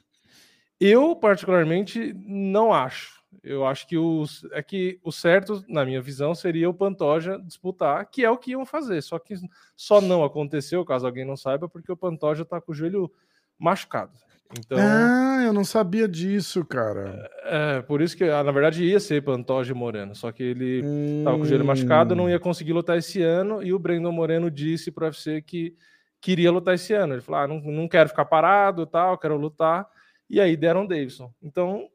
Eu, 0.80 1.16
particularmente, 1.16 2.14
não 2.26 2.74
acho. 2.74 3.17
Eu 3.44 3.66
acho 3.66 3.88
que, 3.88 3.98
os, 3.98 4.46
é 4.52 4.62
que 4.62 5.00
o 5.04 5.12
certo, 5.12 5.64
na 5.68 5.86
minha 5.86 6.02
visão, 6.02 6.36
seria 6.36 6.70
o 6.70 6.74
Pantoja 6.74 7.40
disputar, 7.40 8.06
que 8.10 8.24
é 8.24 8.30
o 8.30 8.38
que 8.38 8.52
iam 8.52 8.66
fazer. 8.66 9.02
Só 9.02 9.20
que 9.20 9.36
só 9.76 10.02
não 10.02 10.24
aconteceu, 10.24 10.84
caso 10.84 11.06
alguém 11.06 11.26
não 11.26 11.38
saiba, 11.38 11.70
porque 11.70 11.92
o 11.92 11.98
Pantoja 11.98 12.44
tá 12.44 12.60
com 12.60 12.72
o 12.72 12.76
joelho 12.76 13.12
machucado. 13.58 14.14
Então, 14.58 14.78
ah, 14.80 15.44
eu 15.44 15.52
não 15.52 15.66
sabia 15.66 16.08
disso, 16.08 16.64
cara. 16.64 17.30
É, 17.44 17.78
é 17.78 17.82
por 17.82 18.02
isso 18.02 18.16
que, 18.16 18.24
ah, 18.24 18.44
na 18.44 18.52
verdade, 18.52 18.84
ia 18.84 19.00
ser 19.00 19.22
Pantoja 19.22 19.74
e 19.74 19.76
Moreno. 19.76 20.16
Só 20.16 20.32
que 20.32 20.44
ele 20.44 20.82
hum... 20.84 21.22
tava 21.24 21.38
com 21.38 21.44
o 21.44 21.46
joelho 21.46 21.66
machucado, 21.66 22.16
não 22.16 22.30
ia 22.30 22.40
conseguir 22.40 22.74
lutar 22.74 22.98
esse 22.98 23.22
ano. 23.22 23.62
E 23.62 23.74
o 23.74 23.80
Brandon 23.80 24.12
Moreno 24.12 24.50
disse 24.50 24.92
pro 24.92 25.06
UFC 25.06 25.42
que 25.42 25.76
queria 26.22 26.52
lutar 26.52 26.76
esse 26.76 26.94
ano. 26.94 27.14
Ele 27.14 27.22
falou: 27.22 27.42
ah, 27.42 27.48
não, 27.48 27.60
não 27.60 27.88
quero 27.88 28.10
ficar 28.10 28.26
parado 28.26 28.86
tal, 28.86 29.18
quero 29.18 29.36
lutar. 29.36 29.88
E 30.30 30.40
aí 30.40 30.56
deram 30.56 30.86
Davidson. 30.86 31.32
Então, 31.42 31.90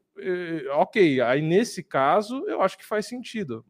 ok, 0.73 1.21
aí 1.21 1.41
nesse 1.41 1.83
caso 1.83 2.45
eu 2.47 2.61
acho 2.61 2.77
que 2.77 2.85
faz 2.85 3.05
sentido, 3.07 3.65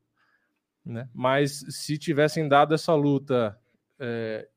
né? 0.86 1.10
Mas 1.14 1.64
se 1.70 1.98
tivessem 1.98 2.48
dado 2.48 2.74
essa 2.74 2.94
luta 2.94 3.58
é, 4.00 4.48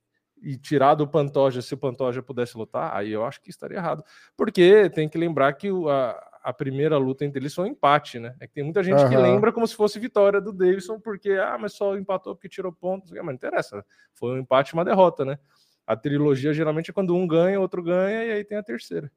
e 0.42 0.56
tirado 0.56 1.02
o 1.02 1.08
Pantoja, 1.08 1.62
se 1.62 1.74
o 1.74 1.78
Pantoja 1.78 2.22
pudesse 2.22 2.56
lutar, 2.56 2.94
aí 2.94 3.12
eu 3.12 3.24
acho 3.24 3.40
que 3.40 3.50
estaria 3.50 3.78
errado, 3.78 4.04
porque 4.36 4.90
tem 4.90 5.08
que 5.08 5.16
lembrar 5.16 5.52
que 5.54 5.68
a, 5.88 6.40
a 6.42 6.52
primeira 6.52 6.98
luta 6.98 7.24
entre 7.24 7.40
eles 7.40 7.54
foi 7.54 7.64
um 7.64 7.68
empate, 7.68 8.18
né? 8.18 8.34
É 8.40 8.46
que 8.46 8.54
tem 8.54 8.64
muita 8.64 8.82
gente 8.82 9.02
uhum. 9.02 9.08
que 9.08 9.16
lembra 9.16 9.52
como 9.52 9.66
se 9.66 9.74
fosse 9.74 9.98
vitória 9.98 10.40
do 10.40 10.52
Davidson, 10.52 11.00
porque 11.00 11.30
ah, 11.32 11.56
mas 11.58 11.74
só 11.74 11.96
empatou 11.96 12.34
porque 12.34 12.48
tirou 12.48 12.72
pontos, 12.72 13.10
mas 13.10 13.24
não 13.24 13.32
interessa, 13.32 13.84
foi 14.14 14.36
um 14.36 14.38
empate 14.38 14.72
e 14.72 14.74
uma 14.74 14.84
derrota, 14.84 15.24
né? 15.24 15.38
A 15.86 15.96
trilogia 15.96 16.52
geralmente 16.52 16.90
é 16.90 16.94
quando 16.94 17.14
um 17.14 17.26
ganha, 17.26 17.60
outro 17.60 17.80
ganha 17.82 18.24
e 18.24 18.32
aí 18.32 18.44
tem 18.44 18.58
a 18.58 18.62
terceira. 18.62 19.10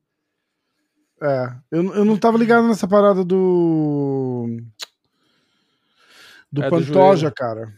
É, 1.22 1.54
eu, 1.72 1.96
eu 1.96 2.06
não 2.06 2.18
tava 2.18 2.38
ligado 2.38 2.68
nessa 2.68 2.88
parada 2.88 3.24
do. 3.24 4.58
Do 6.52 6.64
é, 6.64 6.70
Pantoja, 6.70 7.30
do 7.30 7.36
cara. 7.36 7.74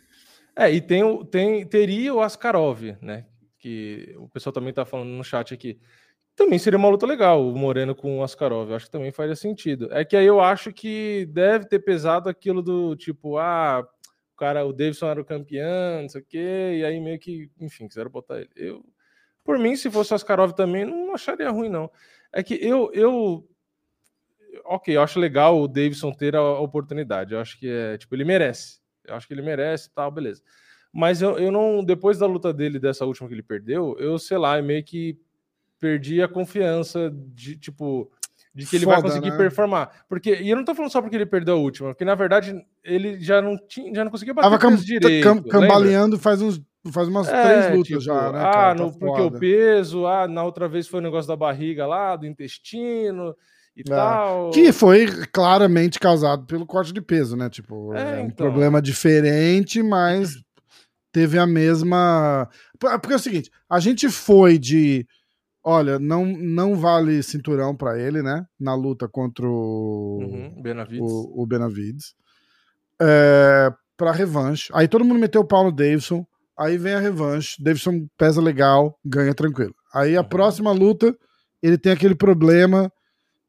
É, 0.56 0.72
e 0.72 0.80
tem, 0.80 1.04
o, 1.04 1.26
tem, 1.26 1.66
teria 1.66 2.14
o 2.14 2.22
Askarov, 2.22 2.82
né? 3.02 3.26
Que 3.58 4.16
o 4.18 4.30
pessoal 4.30 4.54
também 4.54 4.74
tá 4.74 4.86
falando 4.86 5.10
no 5.10 5.24
chat 5.24 5.54
aqui. 5.54 5.80
Também 6.36 6.58
seria 6.58 6.78
uma 6.78 6.90
luta 6.90 7.06
legal, 7.06 7.46
o 7.46 7.56
Moreno 7.58 7.94
com 7.94 8.20
o 8.20 8.24
Askarov. 8.24 8.70
Eu 8.70 8.76
acho 8.76 8.86
que 8.86 8.92
também 8.92 9.12
faria 9.12 9.36
sentido. 9.36 9.90
É 9.92 10.06
que 10.06 10.16
aí 10.16 10.26
eu 10.26 10.40
acho 10.40 10.72
que 10.72 11.28
deve 11.32 11.66
ter 11.66 11.80
pesado 11.80 12.30
aquilo 12.30 12.62
do 12.62 12.96
tipo, 12.96 13.38
ah, 13.38 13.86
o 14.34 14.38
cara, 14.38 14.66
o 14.66 14.72
Davidson 14.72 15.08
era 15.08 15.22
o 15.22 15.26
campeão, 15.26 16.02
não 16.04 16.10
sei 16.10 16.22
o 16.22 16.26
quê, 16.26 16.78
e 16.80 16.86
aí 16.86 17.00
meio 17.00 17.20
que, 17.20 17.50
enfim, 17.60 17.88
quiseram 17.88 18.10
botar 18.10 18.40
ele. 18.40 18.50
Eu, 18.56 18.84
por 19.44 19.58
mim, 19.58 19.76
se 19.76 19.90
fosse 19.90 20.14
o 20.14 20.16
Askarov 20.16 20.54
também, 20.54 20.86
não 20.86 21.14
acharia 21.14 21.50
ruim, 21.50 21.70
não. 21.70 21.90
É 22.34 22.42
que 22.44 22.56
eu, 22.56 22.92
eu. 22.94 23.48
Ok, 24.66 24.96
eu 24.96 25.02
acho 25.02 25.20
legal 25.20 25.60
o 25.60 25.68
Davidson 25.68 26.12
ter 26.12 26.36
a 26.36 26.60
oportunidade. 26.60 27.34
Eu 27.34 27.40
acho 27.40 27.58
que 27.60 27.70
é. 27.70 27.98
Tipo, 27.98 28.16
ele 28.16 28.26
merece. 28.26 28.80
Eu 29.06 29.16
acho 29.16 29.28
que 29.28 29.34
ele 29.34 29.42
merece 29.42 29.88
e 29.88 29.92
tal, 29.92 30.12
beleza. 30.12 30.42
Mas 30.94 31.22
eu, 31.22 31.38
eu 31.38 31.52
não. 31.52 31.84
Depois 31.84 32.18
da 32.18 32.26
luta 32.26 32.54
dele, 32.54 32.80
dessa 32.80 33.06
última 33.06 33.28
que 33.28 33.34
ele 33.34 33.44
perdeu, 33.44 33.96
eu, 34.00 34.18
sei 34.18 34.38
lá, 34.38 34.62
meio 34.62 34.84
que 34.84 35.20
perdi 35.80 36.22
a 36.22 36.28
confiança 36.28 37.12
de, 37.34 37.58
tipo 37.58 38.12
de 38.54 38.66
que 38.66 38.76
ele 38.76 38.86
Foda, 38.86 38.98
vai 38.98 39.10
conseguir 39.10 39.32
né? 39.32 39.38
performar. 39.38 40.06
Porque, 40.08 40.36
e 40.36 40.50
eu 40.50 40.56
não 40.56 40.66
tô 40.66 40.76
falando 40.76 40.92
só 40.92 41.02
porque 41.02 41.16
ele 41.16 41.26
perdeu 41.26 41.56
a 41.56 41.60
última, 41.60 41.90
porque 41.90 42.06
na 42.06 42.16
verdade 42.16 42.64
ele 42.84 43.20
já 43.20 43.42
não 43.42 43.58
tinha, 43.58 43.94
já 43.94 44.04
não 44.04 44.12
conseguia 44.12 44.34
bater 44.34 44.46
Tava 44.46 44.60
cam 44.60 44.76
direito. 44.76 45.24
Cam 45.24 45.42
cambaleando 45.42 46.20
faz 46.20 46.42
uns 46.42 46.62
faz 46.92 47.08
umas 47.08 47.28
é, 47.28 47.44
três 47.44 47.76
lutas 47.76 47.88
tipo, 47.88 48.00
já, 48.02 48.32
né? 48.32 48.40
Ah, 48.40 48.52
cara, 48.52 48.76
no, 48.76 48.92
tá 48.92 48.98
porque 49.00 49.22
o 49.22 49.32
peso, 49.32 50.06
ah, 50.08 50.28
na 50.28 50.44
outra 50.44 50.68
vez 50.68 50.88
foi 50.88 51.00
o 51.00 51.04
negócio 51.04 51.28
da 51.28 51.36
barriga 51.36 51.86
lá, 51.86 52.16
do 52.16 52.26
intestino 52.26 53.36
e 53.76 53.82
é. 53.82 53.84
tal. 53.84 54.52
Que 54.52 54.72
foi 54.72 55.08
claramente 55.32 56.00
causado 56.00 56.46
pelo 56.46 56.66
corte 56.66 56.94
de 56.94 57.02
peso, 57.02 57.36
né? 57.36 57.50
Tipo, 57.50 57.94
é, 57.94 58.20
é 58.20 58.24
um 58.24 58.28
então... 58.28 58.48
problema 58.48 58.82
diferente, 58.82 59.84
mas 59.84 60.36
teve 61.12 61.38
a 61.38 61.46
mesma. 61.46 62.50
Porque 62.80 63.14
é 63.14 63.18
o 63.18 63.20
seguinte, 63.20 63.52
a 63.70 63.80
gente 63.80 64.10
foi 64.10 64.58
de 64.58 65.06
Olha, 65.64 66.00
não, 66.00 66.26
não 66.26 66.76
vale 66.76 67.22
cinturão 67.22 67.76
para 67.76 68.00
ele, 68.00 68.24
né? 68.24 68.46
Na 68.60 68.74
luta 68.74 69.08
contra 69.08 69.48
o 69.48 70.20
uhum, 70.20 70.62
Benavides. 70.62 71.12
O, 71.12 71.44
o 71.44 71.46
Benavides. 71.46 72.16
É, 73.00 73.72
pra 73.96 74.12
revanche. 74.12 74.72
Aí 74.74 74.88
todo 74.88 75.06
mundo 75.06 75.20
meteu 75.20 75.42
o 75.42 75.48
pau 75.48 75.64
no 75.64 75.72
Davidson. 75.72 76.26
Aí 76.58 76.78
vem 76.78 76.94
a 76.94 77.00
revanche. 77.00 77.62
Davidson 77.62 78.08
pesa 78.18 78.42
legal, 78.42 78.98
ganha 79.04 79.34
tranquilo. 79.34 79.76
Aí 79.94 80.16
a 80.16 80.22
uhum. 80.22 80.30
próxima 80.30 80.72
luta, 80.72 81.16
ele 81.62 81.78
tem 81.78 81.92
aquele 81.92 82.16
problema 82.16 82.92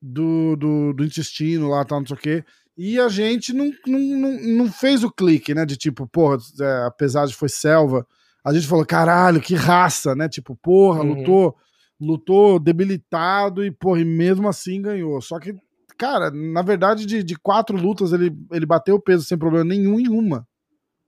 do, 0.00 0.56
do, 0.56 0.92
do 0.92 1.04
intestino 1.04 1.68
lá, 1.68 1.84
tal, 1.84 2.00
não 2.00 2.06
sei 2.06 2.16
o 2.16 2.20
quê. 2.20 2.44
E 2.76 2.98
a 2.98 3.08
gente 3.08 3.52
não, 3.52 3.70
não, 3.86 3.98
não, 3.98 4.40
não 4.40 4.72
fez 4.72 5.04
o 5.04 5.10
clique, 5.10 5.54
né? 5.54 5.64
De 5.66 5.76
tipo, 5.76 6.06
porra, 6.06 6.38
é, 6.60 6.86
apesar 6.86 7.26
de 7.26 7.34
foi 7.34 7.48
selva, 7.48 8.06
a 8.44 8.52
gente 8.52 8.66
falou, 8.66 8.84
caralho, 8.84 9.40
que 9.40 9.54
raça, 9.54 10.14
né? 10.14 10.28
Tipo, 10.28 10.56
porra, 10.56 11.00
uhum. 11.02 11.14
lutou, 11.14 11.56
lutou 12.00 12.58
debilitado 12.58 13.64
e, 13.64 13.70
porra, 13.70 14.00
e 14.00 14.04
mesmo 14.04 14.48
assim 14.48 14.80
ganhou. 14.80 15.20
Só 15.20 15.38
que, 15.38 15.54
cara, 15.98 16.30
na 16.30 16.62
verdade, 16.62 17.06
de, 17.06 17.22
de 17.22 17.36
quatro 17.36 17.76
lutas, 17.76 18.12
ele, 18.12 18.34
ele 18.50 18.66
bateu 18.66 18.96
o 18.96 19.02
peso 19.02 19.24
sem 19.24 19.38
problema 19.38 19.64
nenhum 19.64 20.00
em 20.00 20.08
uma. 20.08 20.46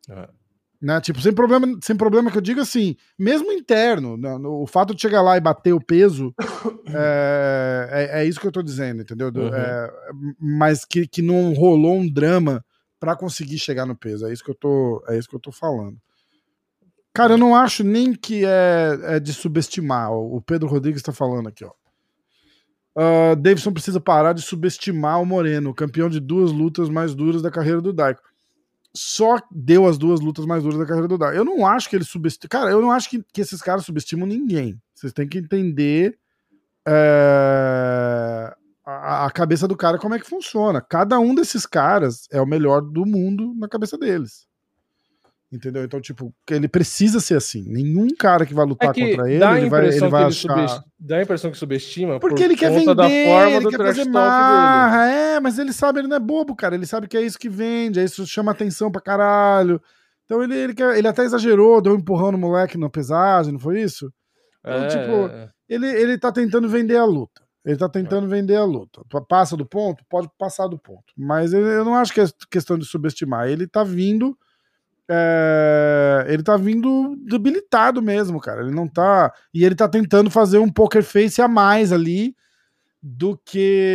É. 0.08 0.28
Né? 0.84 1.00
Tipo, 1.00 1.18
sem 1.22 1.32
problema, 1.32 1.66
sem 1.80 1.96
problema 1.96 2.30
que 2.30 2.36
eu 2.36 2.42
digo 2.42 2.60
assim, 2.60 2.94
mesmo 3.18 3.50
interno, 3.50 4.18
né? 4.18 4.36
o 4.36 4.66
fato 4.66 4.94
de 4.94 5.00
chegar 5.00 5.22
lá 5.22 5.34
e 5.34 5.40
bater 5.40 5.72
o 5.72 5.80
peso 5.80 6.34
é, 6.86 8.10
é, 8.12 8.20
é 8.20 8.26
isso 8.26 8.38
que 8.38 8.46
eu 8.46 8.52
tô 8.52 8.62
dizendo, 8.62 9.00
entendeu? 9.00 9.32
Uhum. 9.34 9.48
É, 9.48 9.90
mas 10.38 10.84
que, 10.84 11.06
que 11.06 11.22
não 11.22 11.54
rolou 11.54 11.96
um 11.96 12.06
drama 12.06 12.62
para 13.00 13.16
conseguir 13.16 13.58
chegar 13.58 13.86
no 13.86 13.96
peso. 13.96 14.26
É 14.26 14.32
isso 14.32 14.44
que 14.44 14.50
eu 14.50 14.54
tô, 14.54 15.02
é 15.08 15.16
isso 15.16 15.26
que 15.26 15.34
eu 15.34 15.40
tô 15.40 15.50
falando. 15.50 15.96
Cara, 17.14 17.32
eu 17.32 17.38
não 17.38 17.56
acho 17.56 17.82
nem 17.82 18.12
que 18.12 18.44
é, 18.44 19.16
é 19.16 19.20
de 19.20 19.32
subestimar. 19.32 20.12
O 20.12 20.42
Pedro 20.42 20.68
Rodrigues 20.68 21.00
está 21.00 21.12
falando 21.12 21.48
aqui, 21.48 21.64
ó. 21.64 21.72
Uh, 22.96 23.34
Davidson 23.36 23.72
precisa 23.72 24.00
parar 24.00 24.34
de 24.34 24.42
subestimar 24.42 25.20
o 25.20 25.24
Moreno, 25.24 25.74
campeão 25.74 26.10
de 26.10 26.20
duas 26.20 26.52
lutas 26.52 26.90
mais 26.90 27.14
duras 27.14 27.40
da 27.40 27.50
carreira 27.50 27.80
do 27.80 27.92
Daico 27.92 28.33
só 28.96 29.40
deu 29.50 29.86
as 29.86 29.98
duas 29.98 30.20
lutas 30.20 30.46
mais 30.46 30.62
duras 30.62 30.78
da 30.78 30.86
carreira 30.86 31.08
do 31.08 31.18
Dar. 31.18 31.34
Eu 31.34 31.44
não 31.44 31.66
acho 31.66 31.88
que 31.90 31.96
ele 31.96 32.04
subestima. 32.04 32.48
Cara, 32.48 32.70
eu 32.70 32.80
não 32.80 32.90
acho 32.90 33.10
que, 33.10 33.22
que 33.32 33.40
esses 33.40 33.60
caras 33.60 33.84
subestimam 33.84 34.26
ninguém. 34.26 34.80
Vocês 34.94 35.12
têm 35.12 35.28
que 35.28 35.38
entender 35.38 36.16
é, 36.86 38.54
a, 38.84 39.26
a, 39.26 39.30
cabeça 39.30 39.66
do 39.66 39.76
cara 39.76 39.98
como 39.98 40.14
é 40.14 40.18
que 40.18 40.28
funciona. 40.28 40.80
Cada 40.80 41.18
um 41.18 41.34
desses 41.34 41.66
caras 41.66 42.28
é 42.30 42.40
o 42.40 42.46
melhor 42.46 42.80
do 42.80 43.04
mundo 43.04 43.52
na 43.56 43.68
cabeça 43.68 43.98
deles. 43.98 44.46
Entendeu? 45.54 45.84
Então, 45.84 46.00
tipo, 46.00 46.34
ele 46.50 46.66
precisa 46.66 47.20
ser 47.20 47.36
assim. 47.36 47.62
Nenhum 47.68 48.08
cara 48.08 48.44
que 48.44 48.52
vai 48.52 48.66
lutar 48.66 48.90
é 48.90 48.92
que 48.92 49.08
contra 49.08 49.30
ele, 49.30 49.44
ele 49.44 49.70
vai, 49.70 49.86
ele 49.86 50.08
vai 50.08 50.24
achar... 50.24 50.82
Dá 50.98 51.18
a 51.18 51.22
impressão 51.22 51.50
que 51.50 51.56
subestima 51.56 52.18
Porque 52.18 52.42
por 52.42 52.44
ele 52.44 52.56
quer 52.56 52.72
vender, 52.72 52.94
da 52.94 53.04
forma 53.04 53.56
ele 53.56 53.68
quer 53.68 53.78
fazer 53.78 54.04
marra, 54.06 55.06
é, 55.06 55.38
mas 55.38 55.58
ele 55.58 55.72
sabe, 55.72 56.00
ele 56.00 56.08
não 56.08 56.16
é 56.16 56.20
bobo, 56.20 56.56
cara. 56.56 56.74
Ele 56.74 56.86
sabe 56.86 57.06
que 57.06 57.16
é 57.16 57.22
isso 57.22 57.38
que 57.38 57.48
vende, 57.48 58.00
é 58.00 58.04
isso 58.04 58.26
chama 58.26 58.50
atenção 58.50 58.90
pra 58.90 59.00
caralho. 59.00 59.80
Então 60.24 60.42
ele, 60.42 60.56
ele, 60.56 60.74
quer, 60.74 60.98
ele 60.98 61.06
até 61.06 61.22
exagerou, 61.22 61.80
deu 61.80 61.92
um 61.92 61.98
empurrão 61.98 62.32
no 62.32 62.38
moleque 62.38 62.76
na 62.76 62.90
pesagem, 62.90 63.52
não 63.52 63.60
foi 63.60 63.80
isso? 63.80 64.12
Então, 64.60 64.84
é... 64.84 64.88
tipo, 64.88 65.52
ele, 65.68 65.86
ele 65.86 66.18
tá 66.18 66.32
tentando 66.32 66.68
vender 66.68 66.96
a 66.96 67.04
luta. 67.04 67.44
Ele 67.64 67.76
tá 67.76 67.88
tentando 67.88 68.26
é. 68.26 68.28
vender 68.28 68.56
a 68.56 68.64
luta. 68.64 69.02
Passa 69.28 69.56
do 69.56 69.64
ponto? 69.64 70.04
Pode 70.10 70.28
passar 70.36 70.66
do 70.66 70.78
ponto. 70.78 71.04
Mas 71.16 71.52
eu 71.52 71.84
não 71.84 71.94
acho 71.94 72.12
que 72.12 72.20
é 72.20 72.26
questão 72.50 72.76
de 72.76 72.84
subestimar. 72.84 73.48
Ele 73.48 73.66
tá 73.68 73.84
vindo 73.84 74.36
é, 75.10 76.24
ele 76.28 76.42
tá 76.42 76.56
vindo 76.56 77.14
debilitado 77.26 78.00
mesmo, 78.00 78.40
cara. 78.40 78.62
Ele 78.62 78.74
não 78.74 78.88
tá. 78.88 79.32
E 79.52 79.64
ele 79.64 79.74
tá 79.74 79.88
tentando 79.88 80.30
fazer 80.30 80.58
um 80.58 80.70
poker 80.70 81.02
face 81.02 81.42
a 81.42 81.48
mais 81.48 81.92
ali 81.92 82.34
do 83.02 83.38
que. 83.44 83.86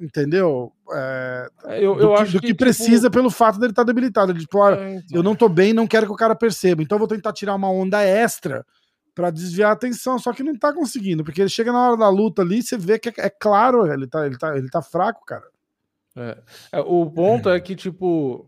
Entendeu? 0.00 0.72
É, 0.92 1.48
eu, 1.78 1.98
eu 1.98 2.08
do, 2.08 2.14
acho 2.14 2.32
que, 2.32 2.38
do 2.38 2.40
que, 2.40 2.46
que 2.48 2.54
precisa 2.54 3.08
tipo... 3.08 3.18
pelo 3.18 3.30
fato 3.30 3.58
dele 3.58 3.72
estar 3.72 3.82
tá 3.82 3.86
debilitado. 3.86 4.30
Ele, 4.30 4.40
tipo, 4.40 4.68
é, 4.68 4.96
então. 4.96 5.16
eu 5.18 5.22
não 5.22 5.34
tô 5.34 5.48
bem, 5.48 5.72
não 5.72 5.86
quero 5.86 6.06
que 6.06 6.12
o 6.12 6.16
cara 6.16 6.36
perceba. 6.36 6.82
Então 6.82 6.96
eu 6.96 7.00
vou 7.00 7.08
tentar 7.08 7.32
tirar 7.32 7.54
uma 7.54 7.70
onda 7.70 8.02
extra 8.02 8.64
para 9.14 9.30
desviar 9.30 9.70
a 9.70 9.72
atenção, 9.72 10.18
só 10.18 10.30
que 10.30 10.42
não 10.42 10.54
tá 10.54 10.74
conseguindo, 10.74 11.24
porque 11.24 11.40
ele 11.40 11.48
chega 11.48 11.72
na 11.72 11.88
hora 11.88 11.96
da 11.96 12.08
luta 12.10 12.42
ali, 12.42 12.62
você 12.62 12.76
vê 12.76 12.98
que 12.98 13.08
é, 13.08 13.14
é 13.16 13.30
claro, 13.30 13.90
ele 13.90 14.06
tá, 14.06 14.26
ele, 14.26 14.36
tá, 14.36 14.54
ele 14.54 14.68
tá 14.68 14.82
fraco, 14.82 15.24
cara. 15.24 15.46
É. 16.14 16.38
é 16.72 16.80
o 16.80 17.10
ponto 17.10 17.48
é 17.48 17.58
que, 17.58 17.74
tipo, 17.74 18.46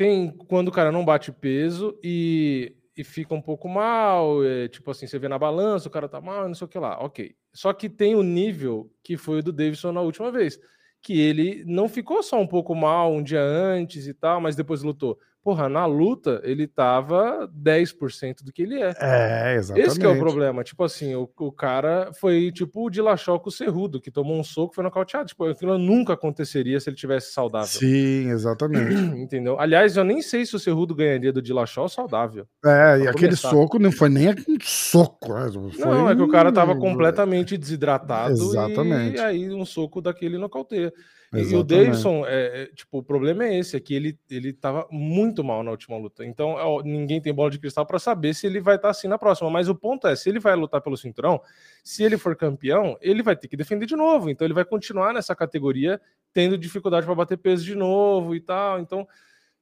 tem 0.00 0.30
quando 0.48 0.68
o 0.68 0.72
cara 0.72 0.90
não 0.90 1.04
bate 1.04 1.30
peso 1.30 1.94
e, 2.02 2.74
e 2.96 3.04
fica 3.04 3.34
um 3.34 3.42
pouco 3.42 3.68
mal, 3.68 4.42
é, 4.42 4.66
tipo 4.66 4.90
assim, 4.90 5.06
você 5.06 5.18
vê 5.18 5.28
na 5.28 5.38
balança, 5.38 5.88
o 5.88 5.90
cara 5.90 6.08
tá 6.08 6.18
mal, 6.22 6.48
não 6.48 6.54
sei 6.54 6.64
o 6.64 6.68
que 6.68 6.78
lá, 6.78 6.98
ok. 7.04 7.36
Só 7.52 7.70
que 7.74 7.86
tem 7.86 8.14
o 8.14 8.22
nível 8.22 8.90
que 9.04 9.18
foi 9.18 9.40
o 9.40 9.42
do 9.42 9.52
Davidson 9.52 9.92
na 9.92 10.00
última 10.00 10.32
vez, 10.32 10.58
que 11.02 11.20
ele 11.20 11.62
não 11.66 11.86
ficou 11.86 12.22
só 12.22 12.40
um 12.40 12.46
pouco 12.46 12.74
mal 12.74 13.12
um 13.12 13.22
dia 13.22 13.42
antes 13.42 14.06
e 14.06 14.14
tal, 14.14 14.40
mas 14.40 14.56
depois 14.56 14.82
lutou 14.82 15.18
porra, 15.42 15.68
na 15.68 15.86
luta 15.86 16.40
ele 16.44 16.66
tava 16.66 17.48
10% 17.48 18.42
do 18.42 18.52
que 18.52 18.62
ele 18.62 18.80
é. 18.80 18.94
É, 19.00 19.54
exatamente. 19.56 19.88
Esse 19.88 20.04
é 20.04 20.08
o 20.08 20.18
problema. 20.18 20.62
Tipo 20.62 20.84
assim, 20.84 21.14
o, 21.14 21.28
o 21.38 21.52
cara 21.52 22.10
foi 22.20 22.52
tipo 22.52 22.86
o 22.86 22.90
Dilachó 22.90 23.38
com 23.38 23.48
o 23.48 23.52
Cerrudo, 23.52 24.00
que 24.00 24.10
tomou 24.10 24.38
um 24.38 24.44
soco 24.44 24.72
e 24.72 24.76
foi 24.76 24.84
nocauteado. 24.84 25.28
Tipo, 25.28 25.44
aquilo 25.44 25.78
nunca 25.78 26.12
aconteceria 26.12 26.78
se 26.78 26.90
ele 26.90 26.96
tivesse 26.96 27.32
saudável. 27.32 27.66
Sim, 27.68 28.30
exatamente. 28.30 28.94
Entendeu? 29.18 29.58
Aliás, 29.58 29.96
eu 29.96 30.04
nem 30.04 30.22
sei 30.22 30.44
se 30.44 30.54
o 30.54 30.58
Cerrudo 30.58 30.94
ganharia 30.94 31.32
do 31.32 31.42
Dilachó 31.42 31.88
saudável. 31.88 32.46
É, 32.64 33.00
e 33.00 33.08
aquele 33.08 33.36
soco 33.36 33.78
não 33.78 33.90
foi 33.92 34.08
nem 34.08 34.30
um 34.30 34.58
soco. 34.60 35.34
Né? 35.34 35.50
Foi 35.72 35.84
não, 35.86 36.10
é 36.10 36.14
que 36.14 36.22
o 36.22 36.28
cara 36.28 36.52
tava 36.52 36.76
completamente 36.76 37.56
desidratado. 37.56 38.32
Exatamente. 38.32 39.16
E 39.16 39.20
aí 39.20 39.50
um 39.52 39.64
soco 39.64 40.00
daquele 40.00 40.38
nocauteia. 40.38 40.92
Exatamente. 41.32 41.52
E 41.52 41.56
o 41.56 41.62
Davidson, 41.62 42.26
é, 42.26 42.62
é, 42.62 42.66
tipo, 42.74 42.98
o 42.98 43.02
problema 43.04 43.44
é 43.44 43.56
esse, 43.56 43.76
é 43.76 43.80
que 43.80 43.94
ele, 43.94 44.18
ele 44.28 44.52
tava 44.52 44.88
muito 44.90 45.44
mal 45.44 45.62
na 45.62 45.70
última 45.70 45.96
luta. 45.96 46.24
Então, 46.24 46.50
ó, 46.50 46.82
ninguém 46.82 47.20
tem 47.20 47.32
bola 47.32 47.50
de 47.50 47.58
cristal 47.58 47.86
para 47.86 48.00
saber 48.00 48.34
se 48.34 48.48
ele 48.48 48.60
vai 48.60 48.74
estar 48.74 48.88
tá 48.88 48.90
assim 48.90 49.06
na 49.06 49.16
próxima. 49.16 49.48
Mas 49.48 49.68
o 49.68 49.74
ponto 49.74 50.08
é, 50.08 50.16
se 50.16 50.28
ele 50.28 50.40
vai 50.40 50.56
lutar 50.56 50.80
pelo 50.80 50.96
cinturão, 50.96 51.40
se 51.84 52.02
ele 52.02 52.18
for 52.18 52.34
campeão, 52.34 52.98
ele 53.00 53.22
vai 53.22 53.36
ter 53.36 53.46
que 53.46 53.56
defender 53.56 53.86
de 53.86 53.94
novo. 53.94 54.28
Então, 54.28 54.44
ele 54.44 54.54
vai 54.54 54.64
continuar 54.64 55.14
nessa 55.14 55.36
categoria, 55.36 56.00
tendo 56.32 56.58
dificuldade 56.58 57.06
para 57.06 57.14
bater 57.14 57.38
peso 57.38 57.64
de 57.64 57.76
novo 57.76 58.34
e 58.34 58.40
tal. 58.40 58.80
Então, 58.80 59.06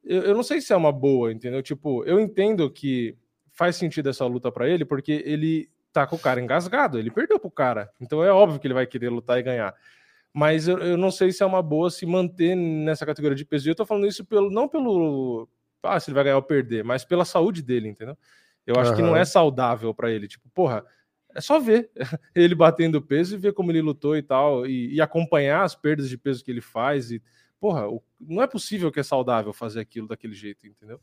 eu, 0.03 0.23
eu 0.23 0.35
não 0.35 0.43
sei 0.43 0.63
se 0.63 0.73
é 0.73 0.77
uma 0.77 0.93
boa, 0.93 1.31
entendeu? 1.31 1.63
Tipo, 1.63 2.03
eu 2.05 2.19
entendo 2.19 2.71
que 2.71 3.15
faz 3.53 3.77
sentido 3.77 4.09
essa 4.09 4.25
luta 4.25 4.51
para 4.51 4.67
ele, 4.67 4.87
porque 4.87 5.23
ele 5.27 5.69
tá 5.93 6.07
com 6.07 6.17
o 6.17 6.19
cara 6.19 6.41
engasgado, 6.41 6.99
ele 6.99 7.11
perdeu 7.11 7.39
pro 7.39 7.51
cara. 7.51 7.91
Então, 8.01 8.25
é 8.25 8.33
óbvio 8.33 8.59
que 8.59 8.67
ele 8.67 8.75
vai 8.75 8.87
querer 8.87 9.11
lutar 9.11 9.39
e 9.39 9.43
ganhar 9.43 9.75
mas 10.33 10.69
eu, 10.69 10.79
eu, 10.79 10.97
não 10.97 11.11
sei 11.11 11.33
se 11.33 11.43
é 11.43 11.47
uma 11.47 11.63
boa 11.63 11.91
se 11.91 12.07
manter 12.07 12.55
nessa 12.55 13.07
categoria 13.07 13.37
de 13.37 13.45
peso. 13.45 13.69
E 13.69 13.71
eu 13.71 13.75
tô 13.75 13.87
falando 13.87 14.07
isso 14.07 14.25
pelo, 14.25 14.51
não 14.51 14.69
pelo 14.69 15.49
ah, 15.83 15.99
se 15.99 16.11
ele 16.11 16.15
vai 16.15 16.25
ganhar 16.25 16.37
ou 16.37 16.43
perder, 16.43 16.85
mas 16.85 17.05
pela 17.05 17.25
saúde 17.25 17.63
dele, 17.63 17.89
entendeu? 17.89 18.17
Eu 18.67 18.77
acho 18.77 18.91
uhum. 18.91 18.97
que 18.97 19.03
não 19.03 19.17
é 19.17 19.25
saudável 19.25 19.95
para 19.95 20.11
ele. 20.11 20.29
Tipo, 20.29 20.49
porra, 20.51 20.85
é 21.35 21.41
só 21.41 21.59
ver 21.59 21.91
ele 22.35 22.55
batendo 22.55 23.01
peso 23.01 23.35
e 23.35 23.39
ver 23.39 23.53
como 23.53 23.71
ele 23.71 23.81
lutou 23.81 24.17
e 24.17 24.23
tal, 24.23 24.67
e, 24.67 24.95
e 24.95 25.01
acompanhar 25.01 25.63
as 25.63 25.75
perdas 25.75 26.09
de 26.09 26.19
peso 26.19 26.45
que 26.45 26.51
ele 26.51 26.61
faz. 26.61 27.11
E, 27.11 27.23
porra, 27.61 27.89
o, 27.89 28.03
não 28.21 28.43
é 28.43 28.47
possível 28.47 28.93
que 28.93 29.01
é 29.01 29.03
saudável 29.03 29.53
fazer 29.53 29.81
aquilo 29.81 30.09
daquele 30.09 30.35
jeito, 30.35 30.67
entendeu? 30.67 31.01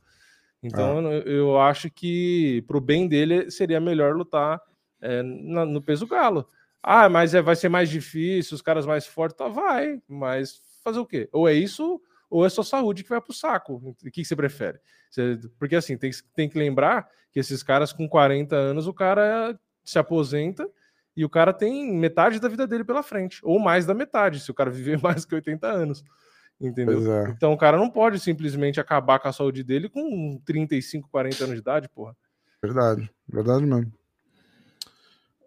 Então 0.61 1.11
eu, 1.11 1.21
eu, 1.21 1.59
acho 1.59 1.91
que 1.91 2.63
pro 2.67 2.81
bem 2.81 3.07
dele 3.07 3.51
seria 3.51 3.79
melhor 3.79 4.15
lutar 4.15 4.59
é, 4.99 5.21
na, 5.21 5.65
no 5.65 5.81
peso 5.81 6.07
galo. 6.07 6.47
Ah, 6.87 7.09
mas 7.09 7.33
é, 7.33 7.41
vai 7.41 7.55
ser 7.55 7.67
mais 7.67 7.89
difícil, 7.89 8.53
os 8.53 8.61
caras 8.61 8.85
mais 8.85 9.07
fortes, 9.07 9.35
tá, 9.35 9.47
vai, 9.47 9.99
mas 10.07 10.61
fazer 10.83 10.99
o 10.99 11.05
quê? 11.05 11.27
Ou 11.33 11.49
é 11.49 11.53
isso, 11.53 11.99
ou 12.29 12.45
é 12.45 12.49
sua 12.49 12.63
saúde 12.63 13.01
que 13.01 13.09
vai 13.09 13.19
pro 13.19 13.33
saco. 13.33 13.81
O 14.05 14.11
que, 14.11 14.23
você 14.23 14.35
prefere? 14.35 14.79
Você, 15.09 15.39
porque 15.57 15.75
assim, 15.75 15.97
tem, 15.97 16.11
tem 16.35 16.47
que 16.47 16.59
lembrar 16.59 17.09
que 17.31 17.39
esses 17.39 17.63
caras 17.63 17.91
com 17.91 18.07
40 18.07 18.55
anos, 18.55 18.85
o 18.85 18.93
cara 18.93 19.59
se 19.83 19.97
aposenta 19.97 20.69
e 21.17 21.25
o 21.25 21.29
cara 21.29 21.51
tem 21.51 21.91
metade 21.91 22.39
da 22.39 22.47
vida 22.47 22.67
dele 22.67 22.83
pela 22.83 23.01
frente, 23.01 23.39
ou 23.41 23.57
mais 23.57 23.87
da 23.87 23.95
metade, 23.95 24.39
se 24.39 24.51
o 24.51 24.53
cara 24.53 24.69
viver 24.69 25.01
mais 25.01 25.25
que 25.25 25.33
80 25.33 25.65
anos. 25.65 26.03
Entendeu? 26.61 27.11
É. 27.11 27.31
Então 27.31 27.51
o 27.51 27.57
cara 27.57 27.77
não 27.77 27.89
pode 27.89 28.19
simplesmente 28.19 28.79
acabar 28.79 29.17
com 29.17 29.27
a 29.27 29.33
saúde 29.33 29.63
dele 29.63 29.89
com 29.89 30.39
35, 30.45 31.09
40 31.09 31.45
anos 31.45 31.55
de 31.55 31.61
idade, 31.61 31.89
porra. 31.89 32.15
Verdade, 32.61 33.09
verdade 33.27 33.65
mesmo. 33.65 33.91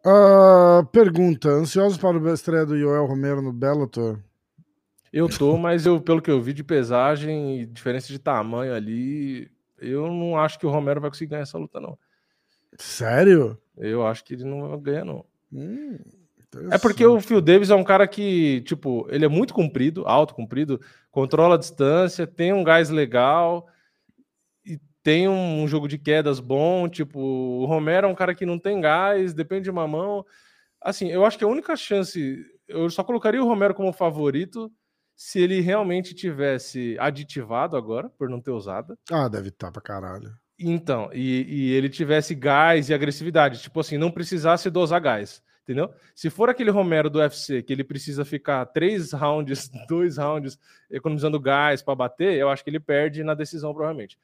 Uh, 0.05 0.86
pergunta: 0.92 1.49
ansiosos 1.49 1.99
para 1.99 2.18
a 2.18 2.34
estreia 2.34 2.64
do 2.64 2.78
Joel 2.78 3.07
Romero 3.07 3.42
no 3.42 3.53
Bellator? 3.53 4.18
Eu 5.12 5.28
tô, 5.28 5.57
mas 5.57 5.86
eu, 5.86 6.01
pelo 6.01 6.20
que 6.20 6.30
eu 6.30 6.40
vi 6.40 6.53
de 6.53 6.62
pesagem 6.62 7.61
e 7.61 7.66
diferença 7.66 8.09
de 8.09 8.18
tamanho 8.18 8.74
ali, 8.74 9.51
eu 9.78 10.07
não 10.09 10.38
acho 10.38 10.59
que 10.59 10.66
o 10.66 10.70
Romero 10.70 11.01
vai 11.01 11.11
conseguir 11.11 11.30
ganhar 11.30 11.42
essa 11.42 11.59
luta, 11.59 11.80
não. 11.80 11.99
Sério? 12.76 13.59
Eu 13.76 14.07
acho 14.07 14.22
que 14.24 14.34
ele 14.34 14.44
não 14.44 14.78
ganha, 14.78 15.05
não. 15.05 15.24
Hum, 15.51 15.99
é 16.70 16.78
porque 16.78 17.05
o 17.05 17.20
Phil 17.20 17.40
Davis 17.40 17.70
é 17.70 17.74
um 17.74 17.84
cara 17.84 18.07
que, 18.07 18.62
tipo, 18.62 19.07
ele 19.11 19.24
é 19.24 19.28
muito 19.28 19.53
comprido, 19.53 20.07
alto, 20.07 20.34
comprido, 20.34 20.80
controla 21.11 21.55
a 21.55 21.59
distância, 21.59 22.26
tem 22.26 22.53
um 22.53 22.64
gás 22.64 22.88
legal 22.88 23.66
tem 25.09 25.26
um, 25.26 25.66
jogo 25.66 25.88
de 25.88 25.96
quedas 25.96 26.38
bom, 26.38 26.86
tipo, 26.86 27.18
o 27.18 27.64
Romero 27.64 28.06
é 28.06 28.11
um 28.11 28.14
cara 28.14 28.34
que 28.34 28.44
não 28.44 28.59
tem 28.59 28.78
gás, 28.78 29.32
depende 29.32 29.64
de 29.64 29.70
uma 29.70 29.88
mão. 29.88 30.22
Assim, 30.82 31.09
eu 31.09 31.24
acho 31.24 31.38
que 31.38 31.44
a 31.44 31.48
única 31.48 31.74
chance, 31.76 32.44
eu 32.68 32.90
só 32.90 33.02
colocaria 33.02 33.42
o 33.42 33.48
Romero 33.48 33.72
como 33.72 33.90
favorito 33.90 34.70
se 35.16 35.40
ele 35.40 35.62
realmente 35.62 36.14
tivesse 36.14 36.94
aditivado 37.00 37.74
agora, 37.74 38.11
por 38.18 38.28
não 38.28 38.38
ter 38.38 38.50
usado. 38.50 38.98
Ah, 39.11 39.28
deve 39.28 39.48
estar 39.48 39.68
tá 39.68 39.72
pra 39.72 39.80
caralho. 39.80 40.30
Então, 40.59 41.09
e, 41.14 41.46
e, 41.48 41.72
ele 41.72 41.88
tivesse 41.88 42.34
gás 42.34 42.90
e 42.90 42.94
agressividade, 42.94 43.62
tipo 43.62 43.80
assim, 43.80 43.96
não 43.96 44.11
precisasse 44.11 44.68
dosar 44.68 45.00
gás, 45.00 45.42
entendeu? 45.62 45.90
Se 46.14 46.28
for 46.28 46.50
aquele 46.50 46.70
Romero 46.70 47.09
do 47.09 47.18
UFC 47.18 47.62
que 47.62 47.72
ele 47.72 47.82
precisa 47.82 48.26
ficar 48.26 48.66
três 48.66 49.12
rounds, 49.12 49.70
dois 49.88 50.18
rounds 50.18 50.59
economizando 50.90 51.40
gás 51.40 51.80
para 51.80 51.94
bater, 51.94 52.34
eu 52.34 52.50
acho 52.50 52.62
que 52.62 52.68
ele 52.68 52.78
perde 52.78 53.24
na 53.24 53.32
decisão, 53.32 53.72
provavelmente. 53.72 54.18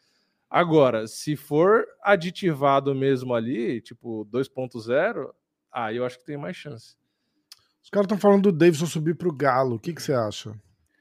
Agora, 0.54 1.08
se 1.08 1.34
for 1.34 1.84
aditivado 2.00 2.94
mesmo 2.94 3.34
ali, 3.34 3.80
tipo 3.80 4.24
2.0, 4.26 5.28
aí 5.72 5.96
eu 5.96 6.06
acho 6.06 6.16
que 6.16 6.24
tem 6.24 6.36
mais 6.36 6.56
chance. 6.56 6.94
Os 7.82 7.90
caras 7.90 8.04
estão 8.04 8.16
falando 8.16 8.44
do 8.44 8.52
Davidson 8.52 8.86
subir 8.86 9.16
pro 9.16 9.34
Galo. 9.34 9.74
O 9.74 9.78
que, 9.80 9.92
que 9.92 10.00
você 10.00 10.12
acha? 10.12 10.54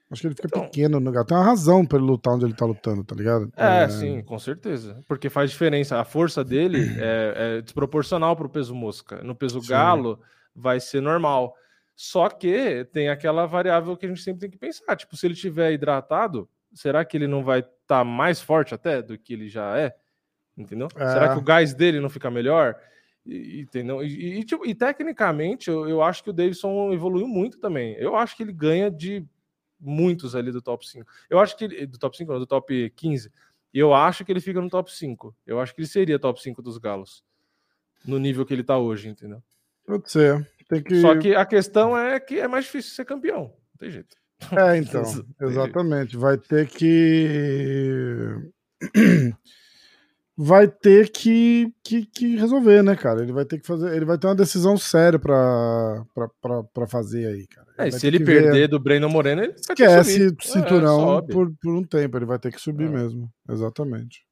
Acho 0.10 0.22
que 0.22 0.28
ele 0.28 0.34
fica 0.34 0.48
então, 0.48 0.64
pequeno 0.64 1.00
no 1.00 1.12
Galo. 1.12 1.28
Tem 1.28 1.38
uma 1.38 1.46
razão 1.46 1.86
pra 1.86 2.00
ele 2.00 2.08
lutar 2.08 2.34
onde 2.34 2.46
ele 2.46 2.56
tá 2.56 2.66
lutando, 2.66 3.04
tá 3.04 3.14
ligado? 3.14 3.54
É, 3.56 3.84
é... 3.84 3.90
sim, 3.90 4.24
com 4.24 4.40
certeza. 4.40 5.04
Porque 5.08 5.30
faz 5.30 5.52
diferença. 5.52 6.00
A 6.00 6.04
força 6.04 6.44
dele 6.44 6.80
é, 6.98 7.58
é 7.60 7.62
desproporcional 7.62 8.36
pro 8.36 8.50
peso 8.50 8.74
mosca. 8.74 9.22
No 9.22 9.36
peso 9.36 9.62
sim. 9.62 9.70
Galo, 9.70 10.20
vai 10.56 10.80
ser 10.80 11.00
normal. 11.00 11.54
Só 11.96 12.28
que 12.28 12.90
tem 12.92 13.08
aquela 13.08 13.46
variável 13.46 13.96
que 13.96 14.08
a 14.08 14.10
gente 14.10 14.24
sempre 14.24 14.42
tem 14.42 14.50
que 14.50 14.58
pensar. 14.58 14.96
Tipo, 14.96 15.16
se 15.16 15.28
ele 15.28 15.36
tiver 15.36 15.74
hidratado, 15.74 16.50
será 16.74 17.06
que 17.06 17.16
ele 17.16 17.28
não 17.28 17.44
vai 17.44 17.60
estar 17.60 17.74
tá 17.88 18.04
mais 18.04 18.42
forte 18.42 18.74
até 18.74 19.02
do 19.02 19.18
que 19.18 19.34
ele 19.34 19.48
já 19.48 19.78
é? 19.78 19.96
Entendeu? 20.58 20.88
É. 20.96 21.08
Será 21.08 21.34
que 21.34 21.40
o 21.40 21.44
gás 21.44 21.74
dele 21.74 22.00
não 22.00 22.10
fica 22.10 22.30
melhor? 22.30 22.76
E, 23.26 23.62
entendeu? 23.62 24.04
E, 24.04 24.40
e, 24.40 24.44
tipo, 24.44 24.66
e 24.66 24.76
tecnicamente, 24.76 25.70
eu, 25.70 25.88
eu, 25.88 26.02
acho 26.02 26.24
que 26.24 26.30
o 26.30 26.34
Davidson 26.34 26.92
evoluiu 26.94 27.28
muito 27.28 27.60
também. 27.60 27.96
Eu 27.96 28.16
acho 28.16 28.36
que 28.36 28.44
ele 28.44 28.52
ganha 28.52 28.92
de 28.92 29.26
muitos 29.80 30.36
ali 30.36 30.52
do 30.52 30.62
top 30.62 30.88
5. 30.88 31.10
Eu 31.30 31.40
acho 31.40 31.58
que 31.58 31.66
ele, 31.66 31.86
do 31.86 31.98
top 31.98 32.16
5, 32.16 32.32
não, 32.32 32.40
do 32.40 32.48
top 32.48 32.90
15. 32.92 33.32
E 33.74 33.80
eu 33.80 33.94
acho 33.94 34.24
que 34.24 34.32
ele 34.32 34.42
fica 34.42 34.62
no 34.62 34.70
top 34.70 34.94
5. 34.94 35.36
Eu 35.46 35.60
acho 35.60 35.74
que 35.74 35.82
ele 35.82 35.88
seria 35.88 36.20
top 36.20 36.42
5 36.42 36.62
dos 36.62 36.78
Galos. 36.78 37.24
No 38.06 38.20
nível 38.20 38.46
que 38.46 38.54
ele 38.54 38.64
tá 38.64 38.78
hoje, 38.78 39.10
entendeu? 39.10 39.42
Pode 39.86 40.12
ser. 40.12 40.48
Que... 40.86 41.02
Só 41.02 41.18
que 41.18 41.36
a 41.36 41.46
questão 41.46 41.98
é 41.98 42.20
que 42.20 42.40
é 42.40 42.48
mais 42.48 42.66
difícil 42.66 42.94
ser 42.94 43.06
campeão. 43.06 43.54
Não 43.72 43.78
tem 43.78 43.90
jeito. 43.90 44.16
É, 44.52 44.78
então. 44.78 45.04
exatamente. 45.42 46.18
Vai 46.18 46.38
ter 46.38 46.68
que 46.68 48.28
vai 50.36 50.68
ter 50.68 51.12
que, 51.12 51.72
que, 51.84 52.06
que, 52.06 52.36
resolver, 52.36 52.84
né, 52.84 52.96
cara? 52.96 53.22
Ele 53.22 53.32
vai 53.32 53.46
ter 53.46 53.60
que 53.60 53.68
fazer, 53.68 53.96
ele 53.96 54.06
vai 54.06 54.18
ter 54.18 54.28
uma 54.28 54.36
decisão 54.36 54.76
séria 54.78 55.20
pra, 55.20 56.04
pra, 56.14 56.30
pra, 56.42 56.64
pra 56.64 56.88
fazer 56.88 57.28
aí, 57.28 57.48
cara. 57.48 57.68
É, 57.78 57.92
se 57.92 58.08
ele 58.08 58.20
perder 58.20 58.52
ver... 58.52 58.68
do 58.68 58.80
Breno 58.80 59.10
Moreno, 59.10 59.44
ele 59.44 59.54
esquece 59.54 60.28
o 60.28 60.44
cinturão 60.44 61.20
é, 61.20 61.22
por, 61.22 61.52
por 61.62 61.74
um 61.74 61.84
tempo, 61.84 62.18
ele 62.18 62.26
vai 62.26 62.40
ter 62.40 62.52
que 62.52 62.60
subir 62.60 62.88
é. 62.88 62.90
mesmo, 62.90 63.30
exatamente. 63.50 64.26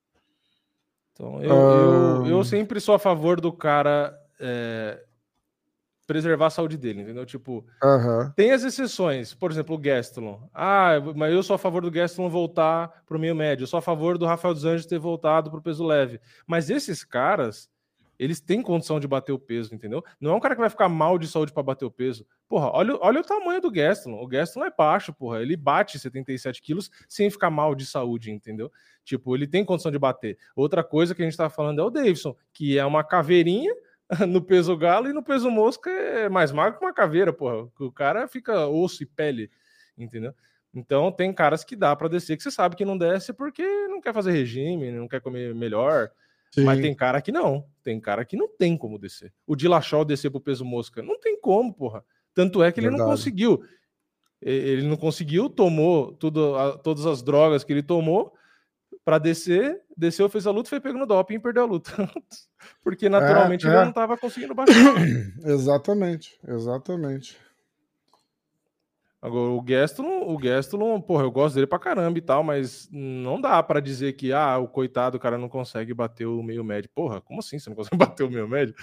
Então, 1.14 1.42
eu, 1.42 1.50
eu, 1.50 2.28
eu, 2.28 2.44
sempre 2.44 2.80
sou 2.80 2.96
a 2.96 3.00
favor 3.00 3.40
do 3.40 3.52
cara 3.52 4.14
é, 4.40 5.00
preservar 6.12 6.48
a 6.48 6.50
saúde 6.50 6.78
dele, 6.78 7.04
entendeu? 7.04 7.26
Tipo, 7.26 7.66
tem 8.36 8.52
as 8.52 8.64
exceções, 8.66 9.34
por 9.34 9.50
exemplo, 9.50 9.76
o 9.76 9.78
Gastelum. 9.78 10.42
Ah, 10.54 10.96
mas 11.16 11.34
eu 11.34 11.42
sou 11.42 11.54
a 11.54 11.58
favor 11.58 11.82
do 11.82 11.90
Gastelum 11.90 12.28
voltar 12.28 12.90
para 13.08 13.16
o 13.16 13.20
meio 13.20 13.34
médio, 13.34 13.64
eu 13.64 13.68
sou 13.68 13.78
a 13.78 13.82
favor 13.82 14.18
do 14.18 14.26
Rafael 14.26 14.54
dos 14.54 14.66
Anjos 14.66 14.86
ter 14.86 15.00
voltado 15.00 15.50
para 15.50 15.60
o 15.60 15.64
peso 15.64 15.86
leve. 15.86 16.20
Mas 16.46 16.70
esses 16.70 17.06
caras, 17.06 17.70
eles 18.20 18.42
têm 18.42 18.62
condição 18.62 19.00
de 19.00 19.08
bater 19.08 19.32
o 19.32 19.40
peso, 19.40 19.74
entendeu? 19.74 20.04
Não 20.20 20.32
é 20.32 20.36
um 20.36 20.40
cara 20.42 20.54
que 20.54 20.60
vai 20.60 20.70
ficar 20.70 20.90
mal 20.90 21.18
de 21.18 21.30
saúde 21.30 21.54
para 21.54 21.64
bater 21.64 21.86
o 21.86 21.92
peso. 21.92 22.28
Porra, 22.46 22.70
olha, 22.74 22.98
olha 23.00 23.22
o 23.22 23.24
tamanho 23.24 23.62
do 23.62 23.72
Gastelum. 23.72 24.22
O 24.22 24.28
Gastelum 24.28 24.66
é 24.66 24.74
baixo, 24.78 25.14
porra. 25.14 25.42
Ele 25.42 25.56
bate 25.56 25.98
77 25.98 26.62
quilos 26.62 26.92
sem 27.08 27.30
ficar 27.30 27.50
mal 27.50 27.74
de 27.74 27.86
saúde, 27.86 28.32
entendeu? 28.32 28.70
Tipo, 29.06 29.34
ele 29.34 29.48
tem 29.48 29.64
condição 29.64 29.90
de 29.90 29.98
bater. 29.98 30.38
Outra 30.58 30.84
coisa 30.84 31.16
que 31.16 31.22
a 31.22 31.26
gente 31.26 31.38
tá 31.38 31.50
falando 31.50 31.80
é 31.80 31.84
o 31.86 31.90
Davidson, 31.90 32.36
que 32.52 32.78
é 32.78 32.86
uma 32.86 33.02
caveirinha 33.02 33.74
no 34.28 34.42
peso 34.42 34.76
galo 34.76 35.10
e 35.10 35.14
no 35.14 35.24
peso 35.24 35.50
mosca 35.50 35.90
é 35.90 36.28
mais 36.28 36.52
magro 36.52 36.80
que 36.80 36.86
uma 36.86 36.94
caveira, 36.94 37.32
porra. 37.32 37.70
O 37.80 37.92
cara 37.92 38.28
fica 38.28 38.68
osso 38.68 39.04
e 39.04 39.06
pele, 39.06 39.50
entendeu? 39.98 40.34
Então 40.74 41.12
tem 41.12 41.34
caras 41.34 41.64
que 41.64 41.76
dá 41.76 41.96
para 41.96 42.08
descer 42.08 42.38
que 42.38 42.44
você 42.44 42.52
sabe 42.52 42.76
que 42.76 42.86
não 42.86 42.98
desce 42.98 43.34
porque 43.34 43.64
não 43.88 44.02
quer 44.02 44.14
fazer 44.14 44.32
regime, 44.32 44.92
não 44.92 45.08
quer 45.08 45.22
comer 45.22 45.56
melhor. 45.56 46.10
Sim. 46.52 46.66
Mas 46.66 46.82
tem 46.82 46.94
cara 46.94 47.22
que 47.22 47.32
não. 47.32 47.66
Tem 47.82 48.00
cara 48.00 48.26
que 48.26 48.36
não 48.36 48.48
tem 48.48 48.78
como 48.78 49.00
descer. 49.00 49.34
O 49.48 49.56
Dilachol 49.56 50.04
descer 50.04 50.30
pro 50.30 50.42
peso 50.42 50.66
mosca, 50.66 51.02
não 51.02 51.18
tem 51.20 51.40
como, 51.40 51.74
porra. 51.74 52.04
Tanto 52.34 52.62
é 52.62 52.72
que 52.72 52.82
Verdade. 52.82 53.02
ele 53.02 53.04
não 53.04 53.10
conseguiu. 53.10 53.64
Ele 54.42 54.88
não 54.88 54.98
conseguiu, 54.98 55.50
tomou 55.50 56.14
tudo, 56.14 56.78
todas 56.80 57.06
as 57.06 57.22
drogas 57.22 57.64
que 57.64 57.72
ele 57.72 57.84
tomou 57.84 58.34
para 59.04 59.18
descer, 59.18 59.82
desceu, 59.98 60.30
fez 60.30 60.46
a 60.46 60.52
luta, 60.52 60.70
foi 60.70 60.80
pego 60.80 60.98
no 60.98 61.06
doping 61.06 61.36
e 61.36 61.40
perdeu 61.40 61.64
a 61.64 61.66
luta. 61.66 61.92
Porque 62.84 63.10
naturalmente 63.10 63.66
é, 63.66 63.70
é. 63.70 63.74
ele 63.74 63.82
não 63.82 63.90
estava 63.90 64.18
conseguindo 64.18 64.54
baixar. 64.54 64.96
exatamente, 65.46 66.40
exatamente. 66.48 67.38
Agora, 69.22 69.52
o 69.52 69.62
Gastelum, 69.62 70.34
o 70.34 70.38
Gastelum, 70.38 71.00
porra, 71.00 71.24
eu 71.24 71.32
gosto 71.32 71.54
dele 71.54 71.68
pra 71.68 71.78
caramba 71.78 72.18
e 72.18 72.22
tal, 72.22 72.44
mas 72.44 72.90
não 72.92 73.40
dá 73.40 73.62
para 73.62 73.80
dizer 73.80 74.14
que, 74.14 74.34
ah, 74.34 74.58
o 74.58 74.68
coitado, 74.68 75.18
o 75.18 75.20
cara 75.20 75.38
não 75.38 75.48
consegue 75.48 75.94
bater 75.94 76.26
o 76.26 76.42
meio 76.42 76.64
médio. 76.64 76.90
Porra, 76.94 77.22
como 77.22 77.40
assim 77.40 77.60
você 77.60 77.70
não 77.70 77.78
consegue 77.78 77.98
bater 77.98 78.24
o 78.24 78.32
meio 78.32 78.48
médio? 78.48 78.74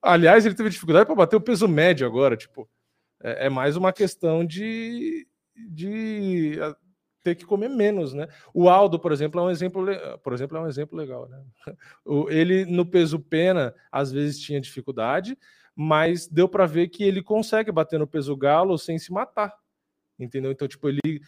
Aliás, 0.00 0.46
ele 0.46 0.54
teve 0.54 0.70
dificuldade 0.70 1.06
para 1.06 1.14
bater 1.16 1.34
o 1.34 1.40
peso 1.40 1.66
médio 1.66 2.06
agora, 2.06 2.36
tipo, 2.36 2.68
é, 3.20 3.46
é 3.46 3.48
mais 3.50 3.76
uma 3.76 3.92
questão 3.92 4.44
de, 4.44 5.26
de 5.56 6.56
ter 7.22 7.34
que 7.34 7.44
comer 7.44 7.68
menos, 7.68 8.12
né? 8.14 8.28
O 8.52 8.68
Aldo, 8.68 8.98
por 8.98 9.12
exemplo, 9.12 9.40
é 9.40 9.44
um 9.44 9.50
exemplo, 9.50 9.86
por 10.22 10.32
exemplo, 10.32 10.56
é 10.56 10.60
um 10.60 10.68
exemplo 10.68 10.98
legal, 10.98 11.28
né? 11.28 11.42
Ele 12.28 12.64
no 12.64 12.86
peso 12.86 13.18
pena 13.18 13.74
às 13.90 14.10
vezes 14.10 14.40
tinha 14.40 14.60
dificuldade, 14.60 15.36
mas 15.74 16.26
deu 16.26 16.48
para 16.48 16.66
ver 16.66 16.88
que 16.88 17.04
ele 17.04 17.22
consegue 17.22 17.72
bater 17.72 17.98
no 17.98 18.06
peso 18.06 18.36
galo 18.36 18.76
sem 18.76 18.98
se 18.98 19.12
matar, 19.12 19.54
entendeu? 20.18 20.50
Então, 20.50 20.68
tipo, 20.68 20.88
ele 20.88 21.22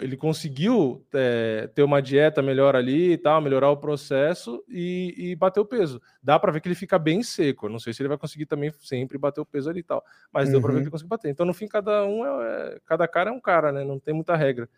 ele 0.00 0.16
conseguiu 0.16 1.06
é, 1.12 1.68
ter 1.74 1.82
uma 1.82 2.00
dieta 2.00 2.40
melhor 2.40 2.74
ali 2.74 3.12
e 3.12 3.18
tal, 3.18 3.40
melhorar 3.40 3.70
o 3.70 3.76
processo 3.76 4.64
e, 4.68 5.14
e 5.16 5.36
bater 5.36 5.60
o 5.60 5.64
peso. 5.64 6.00
Dá 6.22 6.38
para 6.38 6.50
ver 6.52 6.60
que 6.60 6.68
ele 6.68 6.74
fica 6.74 6.98
bem 6.98 7.22
seco. 7.22 7.68
não 7.68 7.78
sei 7.78 7.92
se 7.92 8.02
ele 8.02 8.08
vai 8.08 8.18
conseguir 8.18 8.46
também 8.46 8.72
sempre 8.80 9.18
bater 9.18 9.40
o 9.40 9.46
peso 9.46 9.68
ali 9.68 9.80
e 9.80 9.82
tal, 9.82 10.02
mas 10.32 10.46
uhum. 10.46 10.52
deu 10.52 10.62
para 10.62 10.72
ver 10.72 10.78
que 10.78 10.84
ele 10.84 10.90
conseguiu 10.90 11.10
bater. 11.10 11.30
Então, 11.30 11.44
no 11.44 11.54
fim, 11.54 11.68
cada 11.68 12.04
um 12.04 12.24
é, 12.24 12.74
é, 12.74 12.80
cada 12.86 13.06
cara 13.06 13.30
é 13.30 13.32
um 13.32 13.40
cara, 13.40 13.70
né? 13.72 13.84
Não 13.84 13.98
tem 13.98 14.14
muita 14.14 14.34
regra. 14.34 14.68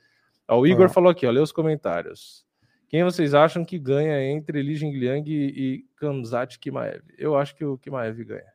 O 0.51 0.67
Igor 0.67 0.87
ah. 0.87 0.89
falou 0.89 1.11
aqui, 1.11 1.27
ó, 1.27 1.31
lê 1.31 1.41
os 1.41 1.53
comentários. 1.53 2.45
Quem 2.89 3.03
vocês 3.03 3.33
acham 3.33 3.65
que 3.65 3.79
ganha 3.79 4.23
entre 4.23 4.61
Li 4.61 4.75
Jingliang 4.75 5.25
e, 5.27 5.85
Kamzat 5.97 6.59
Kimaev? 6.59 7.03
Eu 7.17 7.35
acho 7.37 7.55
que 7.57 7.65
o 7.65 7.79
Kimaev 7.79 8.23
ganha. 8.23 8.53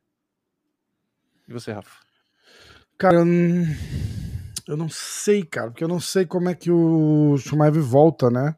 E 1.47 1.53
você, 1.53 1.71
Rafa? 1.71 2.05
Cara, 2.99 3.17
eu 4.67 4.77
não, 4.77 4.89
sei, 4.89 5.43
cara, 5.43 5.71
porque 5.71 5.83
eu 5.83 5.87
não 5.87 5.99
sei 5.99 6.25
como 6.25 6.49
é 6.49 6.55
que 6.55 6.69
o 6.69 7.35
Kimaev 7.43 7.79
volta, 7.79 8.29
né? 8.29 8.55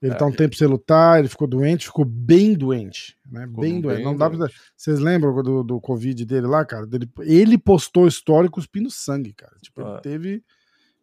Ele 0.00 0.12
é, 0.12 0.16
tá 0.16 0.26
um 0.26 0.32
tempo 0.32 0.54
sem 0.54 0.68
lutar, 0.68 1.18
ele 1.18 1.28
ficou 1.28 1.48
doente, 1.48 1.86
ficou 1.86 2.04
bem 2.04 2.54
doente, 2.54 3.18
né? 3.28 3.46
Bem 3.46 3.80
doente. 3.80 3.96
Bem 3.96 4.04
não 4.04 4.16
dá 4.16 4.30
pra... 4.30 4.46
Vocês 4.76 5.00
lembram 5.00 5.34
do, 5.42 5.64
do 5.64 5.80
Covid 5.80 6.24
dele 6.24 6.46
lá, 6.46 6.64
cara? 6.64 6.86
Ele, 6.92 7.10
ele 7.20 7.58
postou 7.58 8.06
história 8.06 8.48
cuspindo 8.48 8.90
sangue, 8.90 9.32
cara. 9.32 9.56
Tipo, 9.60 9.82
ah. 9.82 9.92
ele 9.94 10.00
teve 10.02 10.44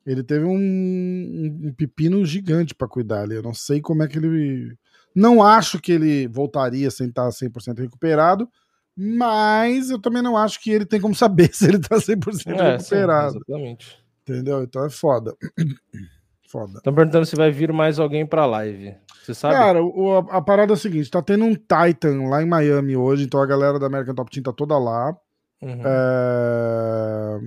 ele 0.05 0.23
teve 0.23 0.45
um, 0.45 1.59
um 1.63 1.73
pepino 1.73 2.25
gigante 2.25 2.75
para 2.75 2.87
cuidar 2.87 3.21
ali. 3.21 3.35
Eu 3.35 3.43
não 3.43 3.53
sei 3.53 3.81
como 3.81 4.03
é 4.03 4.07
que 4.07 4.17
ele. 4.17 4.75
Não 5.15 5.43
acho 5.43 5.79
que 5.79 5.91
ele 5.91 6.27
voltaria 6.27 6.89
sem 6.89 7.07
estar 7.07 7.27
100% 7.29 7.79
recuperado, 7.79 8.49
mas 8.95 9.89
eu 9.89 9.99
também 9.99 10.21
não 10.21 10.35
acho 10.35 10.61
que 10.61 10.71
ele 10.71 10.85
tem 10.85 10.99
como 10.99 11.15
saber 11.15 11.49
se 11.55 11.65
ele 11.65 11.79
tá 11.79 11.97
100% 11.97 12.59
é, 12.59 12.71
recuperado. 12.71 13.33
Sim, 13.33 13.39
exatamente. 13.47 14.03
Entendeu? 14.23 14.63
Então 14.63 14.85
é 14.85 14.89
foda. 14.89 15.35
foda. 16.49 16.77
Estão 16.77 16.93
perguntando 16.93 17.25
se 17.25 17.35
vai 17.35 17.51
vir 17.51 17.71
mais 17.71 17.99
alguém 17.99 18.25
pra 18.25 18.45
live. 18.45 18.95
Você 19.23 19.33
sabe? 19.33 19.55
Cara, 19.55 19.83
o, 19.83 20.17
a, 20.17 20.37
a, 20.37 20.41
parada 20.41 20.73
é 20.73 20.75
a 20.75 20.77
seguinte: 20.77 21.09
tá 21.09 21.21
tendo 21.21 21.45
um 21.45 21.53
Titan 21.53 22.27
lá 22.27 22.41
em 22.41 22.45
Miami 22.45 22.95
hoje, 22.95 23.23
então 23.23 23.41
a 23.41 23.45
galera 23.45 23.79
da 23.79 23.87
American 23.87 24.15
Top 24.15 24.29
Team 24.29 24.43
tá 24.43 24.51
toda 24.51 24.77
lá. 24.77 25.15
Uhum. 25.61 25.81
É... 25.85 27.39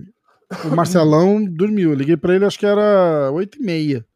O 0.65 0.77
Marcelão 0.77 1.45
dormiu. 1.45 1.91
Eu 1.91 1.97
liguei 1.97 2.17
pra 2.17 2.35
ele, 2.35 2.45
acho 2.45 2.59
que 2.59 2.67
era 2.67 3.31
8 3.33 3.59
e 3.59 3.63
meia. 3.63 4.07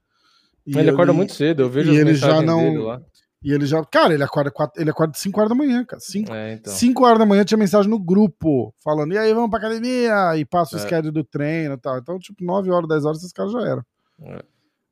E 0.66 0.78
ele 0.78 0.90
acorda 0.90 1.12
muito 1.12 1.34
cedo, 1.34 1.62
eu 1.62 1.70
vejo 1.70 1.92
e 1.92 1.96
ele 1.96 2.14
já 2.14 2.40
não 2.40 3.02
E 3.42 3.52
ele 3.52 3.66
já. 3.66 3.84
Cara, 3.84 4.14
ele 4.14 4.22
acorda, 4.22 4.50
4, 4.50 4.80
ele 4.80 4.90
acorda 4.90 5.14
5 5.16 5.40
horas 5.40 5.48
da 5.48 5.54
manhã, 5.54 5.84
cara. 5.84 6.00
5, 6.00 6.32
é, 6.32 6.52
então. 6.54 6.72
5 6.72 7.04
horas 7.04 7.18
da 7.18 7.26
manhã 7.26 7.44
tinha 7.44 7.58
mensagem 7.58 7.90
no 7.90 7.98
grupo 7.98 8.72
falando: 8.84 9.12
e 9.12 9.18
aí, 9.18 9.32
vamos 9.34 9.50
pra 9.50 9.58
academia? 9.58 10.36
E 10.36 10.44
passa 10.44 10.76
o 10.76 10.78
é. 10.78 10.82
schedule 10.82 11.12
do 11.12 11.24
treino 11.24 11.74
e 11.74 11.78
tal. 11.78 11.98
Então, 11.98 12.18
tipo, 12.18 12.44
9 12.44 12.70
horas, 12.70 12.88
10 12.88 13.04
horas, 13.04 13.18
esses 13.18 13.32
caras 13.32 13.52
já 13.52 13.60
eram. 13.60 13.84
É. 14.22 14.44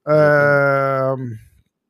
É... 0.08 1.14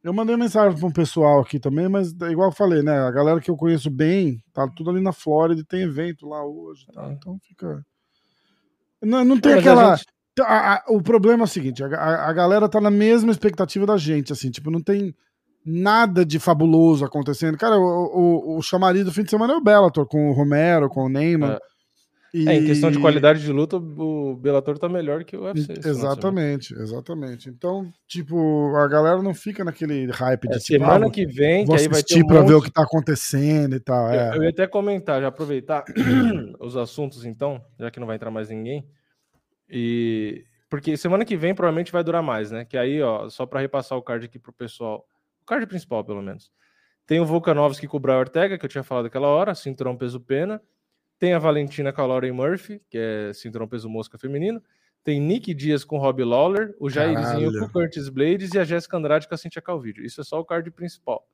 Eu 0.03 0.13
mandei 0.13 0.37
mensagem 0.37 0.79
para 0.79 0.87
um 0.87 0.93
pessoal 0.93 1.41
aqui 1.41 1.59
também, 1.59 1.89
mas 1.89 2.13
igual 2.13 2.49
eu 2.49 2.55
falei, 2.55 2.83
né? 2.83 2.99
A 2.99 3.11
galera 3.11 3.41
que 3.41 3.51
eu 3.51 3.57
conheço 3.57 3.91
bem, 3.91 4.43
tá 4.53 4.67
tudo 4.69 4.91
ali 4.91 5.01
na 5.01 5.13
Flórida 5.13 5.61
e 5.61 5.65
tem 5.65 5.83
evento 5.83 6.27
lá 6.27 6.45
hoje. 6.45 6.87
Tá? 6.93 7.13
Então 7.13 7.39
fica. 7.47 7.85
Não, 9.03 9.25
não 9.25 9.41
tem 9.41 9.55
aquela. 9.55 9.97
Gente... 9.97 10.07
A, 10.41 10.75
a, 10.75 10.85
o 10.89 11.03
problema 11.03 11.43
é 11.43 11.45
o 11.45 11.49
seguinte: 11.49 11.83
a, 11.83 12.29
a 12.29 12.33
galera 12.33 12.69
tá 12.69 12.81
na 12.81 12.91
mesma 12.91 13.31
expectativa 13.31 13.87
da 13.87 13.97
gente, 13.97 14.33
assim, 14.33 14.51
tipo, 14.51 14.71
não 14.71 14.81
tem 14.81 15.15
nada 15.65 16.25
de 16.25 16.39
fabuloso 16.39 17.05
acontecendo. 17.05 17.59
Cara, 17.59 17.77
o, 17.77 18.55
o, 18.55 18.59
o 18.59 18.63
chamariz 18.63 19.05
do 19.05 19.13
fim 19.13 19.23
de 19.23 19.31
semana 19.31 19.55
é 19.55 19.57
o 19.57 19.63
Bellator, 19.63 20.07
com 20.07 20.31
o 20.31 20.33
Romero, 20.33 20.89
com 20.89 21.05
o 21.05 21.09
Neymar. 21.09 21.59
E... 22.33 22.49
É, 22.49 22.55
em 22.55 22.67
questão 22.67 22.91
de 22.91 22.99
qualidade 22.99 23.41
de 23.41 23.51
luta, 23.51 23.77
o 23.77 24.37
Bellator 24.37 24.79
tá 24.79 24.89
melhor 24.89 25.25
que 25.25 25.37
o 25.37 25.45
UFC. 25.45 25.73
Exatamente, 25.85 26.75
exatamente. 26.75 27.49
Então, 27.49 27.91
tipo, 28.07 28.75
a 28.77 28.87
galera 28.87 29.23
não 29.23 29.33
fica 29.33 29.65
naquele 29.65 30.11
hype 30.11 30.49
de 30.49 30.57
é, 30.57 30.59
tipo, 30.59 30.67
semana 30.67 31.07
ah, 31.07 31.11
que 31.11 31.27
vem, 31.27 31.65
que 31.65 31.75
aí 31.75 31.89
vai 31.89 32.03
ter 32.03 32.23
um 32.23 32.29
monte... 32.29 32.49
ver 32.49 32.55
o 32.55 32.63
que 32.63 32.71
tá 32.71 32.83
acontecendo 32.83 33.75
e 33.75 33.81
tal. 33.81 34.11
É. 34.11 34.37
Eu 34.37 34.43
ia 34.43 34.51
até 34.51 34.67
comentar, 34.67 35.21
já 35.21 35.29
aproveitar 35.29 35.85
os 36.61 36.77
assuntos 36.77 37.25
então, 37.25 37.63
já 37.79 37.91
que 37.91 37.99
não 37.99 38.07
vai 38.07 38.17
entrar 38.17 38.31
mais 38.31 38.51
ninguém. 38.51 38.87
E 39.69 40.45
porque 40.69 40.97
semana 40.97 41.25
que 41.25 41.37
vem 41.37 41.55
provavelmente 41.55 41.91
vai 41.91 42.05
durar 42.05 42.23
mais, 42.23 42.51
né? 42.51 42.65
Que 42.65 42.77
aí, 42.77 43.01
ó, 43.03 43.29
só 43.31 43.47
para 43.47 43.61
repassar 43.61 43.97
o 43.97 44.03
card 44.03 44.27
aqui 44.27 44.39
pro 44.39 44.53
pessoal, 44.53 45.07
o 45.43 45.47
card 45.47 45.67
principal, 45.67 46.05
pelo 46.05 46.23
menos. 46.23 46.51
Tem 47.07 47.21
o 47.21 47.25
Volkanovski 47.25 47.89
com 47.89 47.97
o 47.97 48.01
Brian 48.01 48.19
Ortega, 48.19 48.59
que 48.59 48.67
eu 48.67 48.69
tinha 48.69 48.85
falado 48.85 49.07
aquela 49.07 49.29
hora, 49.29 49.55
cinturão 49.55 49.97
peso 49.97 50.21
pena. 50.21 50.61
Tem 51.19 51.33
a 51.33 51.39
Valentina 51.39 51.93
com 51.93 52.01
a 52.01 52.07
Lauren 52.07 52.33
Murphy, 52.33 52.81
que 52.89 52.99
é 52.99 53.33
cinturão 53.33 53.67
peso 53.67 53.89
mosca 53.89 54.17
feminino. 54.17 54.63
Tem 55.03 55.21
Nick 55.21 55.53
Dias 55.55 55.85
com 55.85 55.99
Rob 55.99 56.23
Lawler, 56.23 56.75
o 56.79 56.89
Jairzinho 56.91 57.53
com 57.59 57.65
o 57.65 57.71
Curtis 57.71 58.09
Blades 58.09 58.53
e 58.55 58.59
a 58.59 58.65
Jéssica 58.65 58.97
Andrade 58.97 59.27
com 59.27 59.35
a 59.35 59.39
Cintia 59.39 59.63
Calvídeo. 59.63 60.05
Isso 60.05 60.21
é 60.21 60.25
só 60.25 60.39
o 60.39 60.45
card 60.45 60.71
principal. 60.71 61.27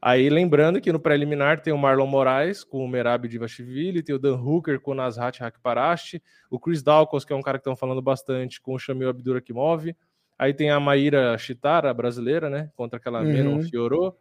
Aí 0.00 0.28
lembrando 0.28 0.80
que 0.80 0.90
no 0.90 0.98
preliminar 0.98 1.60
tem 1.60 1.72
o 1.72 1.78
Marlon 1.78 2.06
Moraes 2.06 2.64
com 2.64 2.84
o 2.84 2.88
Merab 2.88 3.28
Divashvili, 3.28 4.02
tem 4.02 4.14
o 4.14 4.18
Dan 4.18 4.34
Hooker 4.34 4.80
com 4.80 4.90
o 4.90 4.94
Nazhat 4.94 5.44
Hakparashi, 5.44 6.20
o 6.50 6.58
Chris 6.58 6.82
Dawkins, 6.82 7.24
que 7.24 7.32
é 7.32 7.36
um 7.36 7.42
cara 7.42 7.58
que 7.58 7.60
estão 7.60 7.76
falando 7.76 8.02
bastante, 8.02 8.60
com 8.60 8.74
o 8.74 8.78
Shamil 8.80 9.08
Abdurakimov. 9.08 9.94
Aí 10.36 10.52
tem 10.52 10.70
a 10.70 10.80
Maíra 10.80 11.38
Chitara, 11.38 11.94
brasileira, 11.94 12.50
né? 12.50 12.68
Contra 12.74 12.98
aquela 12.98 13.20
uhum. 13.20 13.32
Menon 13.32 13.62
Fiorot. 13.62 14.16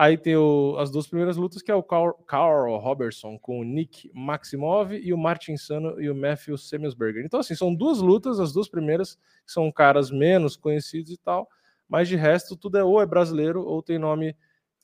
Aí 0.00 0.16
tem 0.16 0.34
o, 0.34 0.76
as 0.78 0.90
duas 0.90 1.06
primeiras 1.06 1.36
lutas, 1.36 1.60
que 1.60 1.70
é 1.70 1.74
o 1.74 1.82
Carl, 1.82 2.14
Carl 2.26 2.74
Robertson 2.78 3.38
com 3.38 3.60
o 3.60 3.62
Nick 3.62 4.10
Maximov 4.14 4.94
e 4.94 5.12
o 5.12 5.18
Martin 5.18 5.58
Sano 5.58 6.00
e 6.00 6.08
o 6.08 6.14
Matthew 6.14 6.56
Semelsberger. 6.56 7.22
Então, 7.22 7.38
assim, 7.38 7.54
são 7.54 7.74
duas 7.74 7.98
lutas, 7.98 8.40
as 8.40 8.50
duas 8.50 8.66
primeiras, 8.66 9.16
que 9.44 9.52
são 9.52 9.70
caras 9.70 10.10
menos 10.10 10.56
conhecidos 10.56 11.12
e 11.12 11.18
tal, 11.18 11.46
mas 11.86 12.08
de 12.08 12.16
resto, 12.16 12.56
tudo 12.56 12.78
é 12.78 12.82
ou 12.82 13.02
é 13.02 13.04
brasileiro 13.04 13.62
ou 13.62 13.82
tem 13.82 13.98
nome 13.98 14.34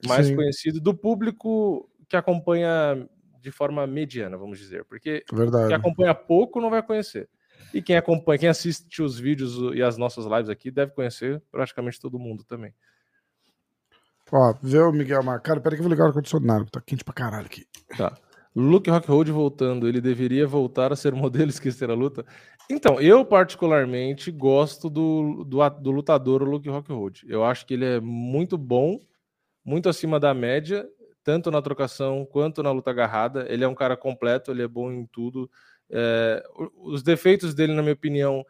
mais 0.07 0.27
Sim. 0.27 0.37
conhecido 0.37 0.83
do 0.83 0.95
público 0.95 1.89
que 2.11 2.17
acompanha 2.19 3.09
de 3.41 3.51
forma 3.51 3.87
mediana, 3.87 4.37
vamos 4.37 4.59
dizer, 4.59 4.85
porque 4.85 5.25
Verdade. 5.33 5.69
quem 5.69 5.77
acompanha 5.77 6.15
pouco 6.15 6.61
não 6.61 6.69
vai 6.69 6.83
conhecer. 6.83 7.27
E 7.73 7.81
quem 7.81 7.97
acompanha, 7.97 8.39
quem 8.39 8.49
assiste 8.51 9.01
os 9.01 9.19
vídeos 9.19 9.75
e 9.75 9.83
as 9.83 9.97
nossas 9.97 10.27
lives 10.27 10.51
aqui 10.51 10.71
deve 10.71 10.93
conhecer 10.93 11.43
praticamente 11.51 11.99
todo 11.99 12.19
mundo 12.19 12.45
também. 12.45 12.75
Ó, 14.33 14.55
vê 14.63 14.79
o 14.79 14.93
Miguel 14.93 15.23
Marcado. 15.23 15.61
Peraí 15.61 15.77
que 15.77 15.81
eu 15.81 15.85
vou 15.85 15.93
ligar 15.93 16.05
o 16.05 16.09
ar-condicionado, 16.09 16.67
tá 16.67 16.81
quente 16.81 17.05
pra 17.05 17.15
caralho 17.15 17.47
aqui. 17.47 17.67
Tá. 17.97 18.17
Luke 18.55 18.91
Rockhold 18.91 19.31
voltando, 19.31 19.87
ele 19.87 20.01
deveria 20.01 20.47
voltar 20.47 20.93
a 20.93 20.97
ser 20.97 21.15
modelo 21.15 21.49
esquecer 21.51 21.91
a 21.91 21.95
luta? 21.95 22.25
Então, 22.71 23.01
eu 23.01 23.25
particularmente 23.25 24.31
gosto 24.31 24.91
do, 24.91 25.45
do, 25.45 25.69
do 25.69 25.91
lutador 25.91 26.43
Luke 26.43 26.69
Rockhold. 26.69 27.25
Eu 27.29 27.45
acho 27.45 27.67
que 27.67 27.75
ele 27.75 27.85
é 27.85 28.01
muito 28.01 28.57
bom 28.57 28.99
muito 29.67 29.89
acima 29.89 30.21
da 30.21 30.33
média, 30.33 30.89
tanto 31.25 31.51
na 31.51 31.61
trocação 31.61 32.25
quanto 32.25 32.63
na 32.63 32.71
luta 32.71 32.91
agarrada. 32.91 33.45
Ele 33.49 33.65
é 33.65 33.69
um 33.69 33.75
cara 33.75 33.97
completo, 33.97 34.53
ele 34.53 34.63
é 34.63 34.69
bom 34.69 34.93
em 34.93 35.05
tudo. 35.07 35.51
É, 35.91 36.41
os 36.77 37.03
defeitos 37.03 37.53
dele, 37.53 37.75
na 37.75 37.83
minha 37.83 37.95
opinião, 37.95 38.47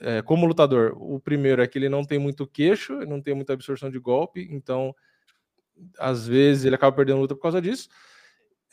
é, 0.00 0.22
como 0.22 0.46
lutador, 0.46 0.94
o 0.96 1.18
primeiro 1.18 1.62
é 1.62 1.66
que 1.66 1.78
ele 1.78 1.88
não 1.88 2.04
tem 2.04 2.18
muito 2.18 2.46
queixo, 2.46 2.94
não 3.06 3.20
tem 3.20 3.34
muita 3.34 3.52
absorção 3.52 3.90
de 3.90 3.98
golpe, 3.98 4.46
então 4.50 4.94
às 5.98 6.26
vezes 6.26 6.64
ele 6.64 6.74
acaba 6.74 6.96
perdendo 6.96 7.20
luta 7.20 7.34
por 7.34 7.42
causa 7.42 7.60
disso. 7.60 7.88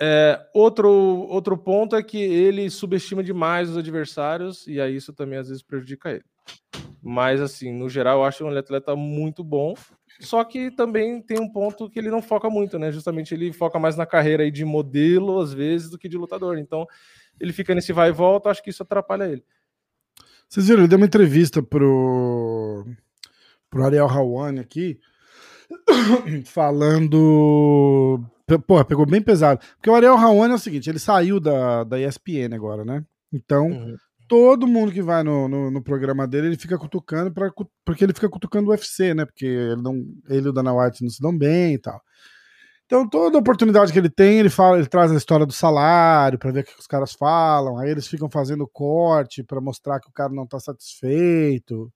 É, 0.01 0.39
outro, 0.53 0.89
outro 0.89 1.57
ponto 1.57 1.95
é 1.95 2.03
que 2.03 2.17
ele 2.17 2.69
subestima 2.69 3.23
demais 3.23 3.69
os 3.69 3.77
adversários, 3.77 4.67
e 4.67 4.81
aí 4.81 4.95
isso 4.95 5.13
também 5.13 5.39
às 5.39 5.47
vezes 5.47 5.63
prejudica 5.63 6.11
ele. 6.11 6.25
Mas, 7.01 7.41
assim, 7.41 7.71
no 7.73 7.89
geral, 7.89 8.19
eu 8.19 8.25
acho 8.25 8.45
um 8.45 8.57
atleta 8.57 8.95
muito 8.95 9.43
bom. 9.43 9.73
Só 10.21 10.43
que 10.43 10.71
também 10.71 11.21
tem 11.21 11.39
um 11.39 11.51
ponto 11.51 11.89
que 11.89 11.99
ele 11.99 12.09
não 12.09 12.21
foca 12.21 12.49
muito, 12.49 12.79
né? 12.79 12.91
Justamente 12.91 13.33
ele 13.33 13.51
foca 13.51 13.77
mais 13.77 13.97
na 13.97 14.05
carreira 14.05 14.43
aí 14.43 14.51
de 14.51 14.63
modelo, 14.63 15.39
às 15.39 15.53
vezes, 15.53 15.89
do 15.89 15.97
que 15.97 16.07
de 16.07 16.17
lutador. 16.17 16.57
Então, 16.57 16.87
ele 17.39 17.51
fica 17.51 17.75
nesse 17.75 17.91
vai 17.91 18.09
e 18.09 18.13
volta, 18.13 18.49
acho 18.49 18.63
que 18.63 18.69
isso 18.69 18.83
atrapalha 18.83 19.25
ele. 19.25 19.43
Vocês 20.53 20.67
viram, 20.67 20.81
ele 20.81 20.87
deu 20.87 20.97
uma 20.97 21.07
entrevista 21.07 21.63
pro, 21.63 22.85
pro 23.71 23.83
Ariel 23.85 24.07
Hawani 24.07 24.59
aqui, 24.59 24.99
falando. 26.45 28.23
Porra, 28.67 28.85
pegou 28.85 29.03
bem 29.03 29.19
pesado. 29.19 29.59
Porque 29.75 29.89
o 29.89 29.95
Ariel 29.95 30.15
Hawani 30.15 30.53
é 30.53 30.55
o 30.55 30.59
seguinte: 30.59 30.87
ele 30.87 30.99
saiu 30.99 31.39
da, 31.39 31.83
da 31.83 31.99
ESPN 31.99 32.53
agora, 32.53 32.85
né? 32.85 33.03
Então, 33.33 33.65
uhum 33.65 33.95
todo 34.27 34.67
mundo 34.67 34.91
que 34.91 35.01
vai 35.01 35.21
no, 35.21 35.47
no, 35.47 35.69
no, 35.69 35.83
programa 35.83 36.25
dele, 36.27 36.47
ele 36.47 36.57
fica 36.57 36.77
cutucando, 36.77 37.31
pra, 37.31 37.51
porque 37.85 38.03
ele 38.03 38.13
fica 38.13 38.29
cutucando 38.29 38.69
o 38.69 38.71
UFC, 38.71 39.13
né? 39.13 39.25
Porque 39.25 39.45
ele, 39.45 39.81
não, 39.81 40.03
ele 40.27 40.47
e 40.47 40.49
o 40.49 40.53
Dana 40.53 40.73
White 40.73 41.03
não 41.03 41.09
se 41.09 41.21
dão 41.21 41.37
bem 41.37 41.75
e 41.75 41.77
tal. 41.77 42.01
Então, 42.93 43.09
toda 43.09 43.39
oportunidade 43.39 43.91
que 43.91 43.97
ele 43.97 44.07
tem, 44.07 44.37
ele 44.37 44.51
fala, 44.51 44.77
ele 44.77 44.85
traz 44.85 45.11
a 45.11 45.15
história 45.15 45.47
do 45.47 45.51
salário 45.51 46.37
para 46.37 46.51
ver 46.51 46.59
o 46.59 46.63
que 46.63 46.79
os 46.79 46.85
caras 46.85 47.11
falam. 47.13 47.79
Aí 47.79 47.89
eles 47.89 48.07
ficam 48.07 48.29
fazendo 48.29 48.69
corte 48.71 49.43
para 49.43 49.59
mostrar 49.59 49.99
que 49.99 50.07
o 50.07 50.13
cara 50.13 50.31
não 50.31 50.45
tá 50.45 50.59
satisfeito. 50.59 51.91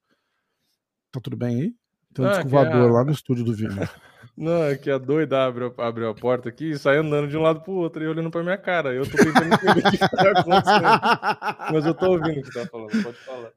Tá 1.11 1.19
tudo 1.21 1.37
bem 1.37 1.61
aí? 1.61 1.73
Tem 2.15 2.25
um 2.25 2.27
ah, 2.27 2.31
descovador 2.31 2.89
é... 2.89 2.91
lá 2.91 3.05
no 3.05 3.11
estúdio 3.11 3.45
do 3.45 3.53
Vini. 3.53 3.75
Não, 4.35 4.63
é 4.63 4.75
que 4.75 4.89
a 4.89 4.97
doida 4.97 5.45
abriu, 5.45 5.73
abriu 5.77 6.09
a 6.09 6.15
porta 6.15 6.49
aqui 6.49 6.71
e 6.71 6.77
sai 6.77 6.97
andando 6.97 7.27
de 7.27 7.37
um 7.37 7.41
lado 7.41 7.61
pro 7.61 7.73
outro 7.73 8.03
e 8.03 8.07
olhando 8.07 8.29
pra 8.29 8.43
minha 8.43 8.57
cara. 8.57 8.93
Eu 8.93 9.03
tô 9.03 9.17
tentando 9.17 9.53
entender 9.53 9.87
o 9.87 9.91
que 9.91 9.97
tá 9.97 10.31
acontecendo. 10.31 11.73
Mas 11.73 11.85
eu 11.85 11.93
tô 11.93 12.11
ouvindo 12.11 12.39
o 12.39 12.43
que 12.43 12.53
tá 12.53 12.65
falando, 12.67 13.03
pode 13.03 13.17
falar. 13.17 13.51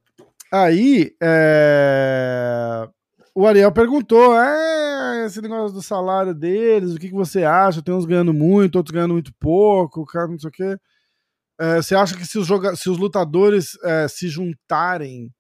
Aí, 0.53 1.15
é... 1.23 2.89
o 3.35 3.47
Ariel 3.47 3.73
perguntou: 3.73 4.39
é, 4.39 5.27
esse 5.27 5.41
negócio 5.41 5.75
do 5.75 5.83
salário 5.83 6.35
deles, 6.35 6.95
o 6.95 6.99
que, 6.99 7.09
que 7.09 7.15
você 7.15 7.45
acha? 7.45 7.83
Tem 7.83 7.95
uns 7.95 8.05
ganhando 8.05 8.33
muito, 8.33 8.77
outros 8.77 8.93
ganhando 8.93 9.15
muito 9.15 9.33
pouco, 9.39 10.05
cara, 10.05 10.29
não 10.29 10.39
sei 10.39 10.49
o 10.49 10.53
quê. 10.53 10.77
É, 11.59 11.77
você 11.77 11.95
acha 11.95 12.17
que 12.17 12.27
se 12.27 12.39
os, 12.39 12.47
joga... 12.47 12.75
se 12.75 12.89
os 12.89 12.97
lutadores 12.97 13.79
é, 13.85 14.09
se 14.09 14.29
juntarem. 14.29 15.31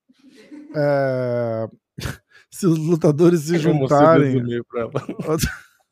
É, 0.77 1.67
se 2.51 2.67
os 2.67 2.79
lutadores 2.79 3.41
se 3.41 3.59
juntarem. 3.59 4.45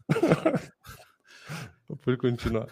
Pode 2.04 2.18
continuar. 2.18 2.68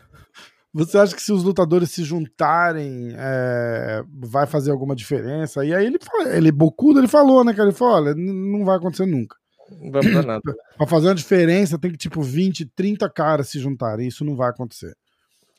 Você 0.76 0.98
acha 0.98 1.16
que 1.16 1.22
se 1.22 1.32
os 1.32 1.42
lutadores 1.42 1.90
se 1.90 2.04
juntarem, 2.04 3.14
é, 3.16 4.04
vai 4.12 4.46
fazer 4.46 4.70
alguma 4.70 4.94
diferença? 4.94 5.64
E 5.64 5.74
aí 5.74 5.86
ele, 5.86 5.98
ele 6.34 6.52
bocudo, 6.52 7.00
ele 7.00 7.08
falou, 7.08 7.42
né, 7.42 7.54
cara? 7.54 7.70
Ele 7.70 7.76
falou: 7.76 7.94
olha, 7.94 8.14
não 8.14 8.62
vai 8.62 8.76
acontecer 8.76 9.06
nunca. 9.06 9.36
Não 9.80 9.90
vai 9.90 10.02
mudar 10.02 10.26
nada. 10.26 10.42
pra 10.76 10.86
fazer 10.86 11.08
uma 11.08 11.14
diferença, 11.14 11.78
tem 11.78 11.90
que, 11.90 11.96
tipo, 11.96 12.20
20, 12.20 12.66
30 12.76 13.08
caras 13.08 13.48
se 13.48 13.58
juntarem. 13.58 14.06
Isso 14.06 14.22
não 14.22 14.36
vai 14.36 14.50
acontecer. 14.50 14.94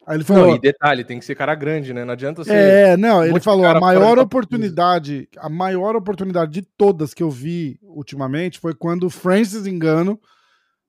Aí 0.06 0.18
ele 0.18 0.24
falou. 0.24 0.50
Não, 0.50 0.56
e 0.56 0.60
detalhe, 0.60 1.04
tem 1.04 1.18
que 1.18 1.26
ser 1.26 1.34
cara 1.34 1.56
grande, 1.56 1.96
né? 1.96 2.06
Não 2.06 2.14
adianta 2.14 2.44
ser. 2.44 2.54
É, 2.54 2.96
não, 2.96 3.26
ele 3.26 3.40
falou: 3.40 3.66
a 3.66 3.80
maior 3.80 4.20
oportunidade, 4.20 5.28
a 5.40 5.50
maior 5.50 5.96
oportunidade 5.96 6.52
de 6.52 6.62
todas 6.62 7.16
que 7.16 7.24
eu 7.24 7.32
vi 7.32 7.80
ultimamente 7.82 8.60
foi 8.60 8.76
quando 8.76 9.08
o 9.08 9.10
Francis 9.10 9.66
Engano 9.66 10.20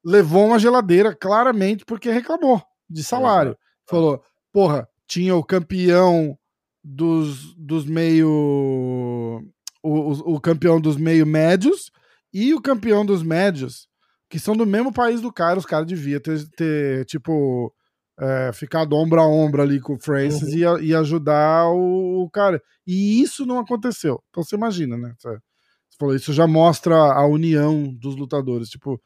levou 0.05 0.45
uma 0.45 0.59
geladeira, 0.59 1.15
claramente, 1.15 1.83
porque 1.87 2.11
reclamou 2.11 2.63
de 2.91 3.03
salário. 3.03 3.57
Falou: 3.89 4.23
porra, 4.53 4.89
tinha 5.07 5.35
o 5.35 5.45
campeão 5.45 6.39
dos, 6.85 7.55
dos 7.55 7.85
meio. 7.85 9.43
O, 9.83 10.35
o 10.35 10.41
campeão 10.41 10.81
dos 10.81 10.97
meio 10.97 11.25
médios 11.25 11.91
e 12.33 12.53
o 12.53 12.61
campeão 12.61 13.07
dos 13.07 13.23
médios, 13.23 13.89
que 14.29 14.39
são 14.39 14.57
do 14.57 14.67
mesmo 14.67 14.93
país 14.93 15.21
do 15.21 15.33
cara, 15.33 15.59
os 15.59 15.65
caras 15.65 15.87
deviam 15.87 16.21
ter, 16.21 16.49
ter 16.51 17.05
tipo 17.07 17.73
é, 18.21 18.51
ficar 18.53 18.85
do 18.85 18.97
ombro 18.97 19.21
a 19.21 19.27
ombro 19.27 19.63
ali 19.63 19.81
com 19.81 19.95
o 19.95 19.99
Francis 19.99 20.53
uhum. 20.53 20.79
e, 20.79 20.87
e, 20.89 20.95
ajudar 20.95 21.69
o, 21.69 22.25
o, 22.25 22.31
cara. 22.31 22.61
E 22.87 23.23
isso 23.23 23.47
não 23.47 23.59
aconteceu. 23.59 24.23
Então 24.31 24.43
você 24.43 24.57
imagina, 24.57 24.97
né? 24.97 25.15
Você, 25.17 25.39
falou, 25.99 26.15
isso 26.15 26.33
já 26.33 26.47
mostra 26.47 26.97
a 26.97 27.25
união 27.27 27.95
dos 27.95 28.17
lutadores. 28.17 28.69
Tipo, 28.69 29.01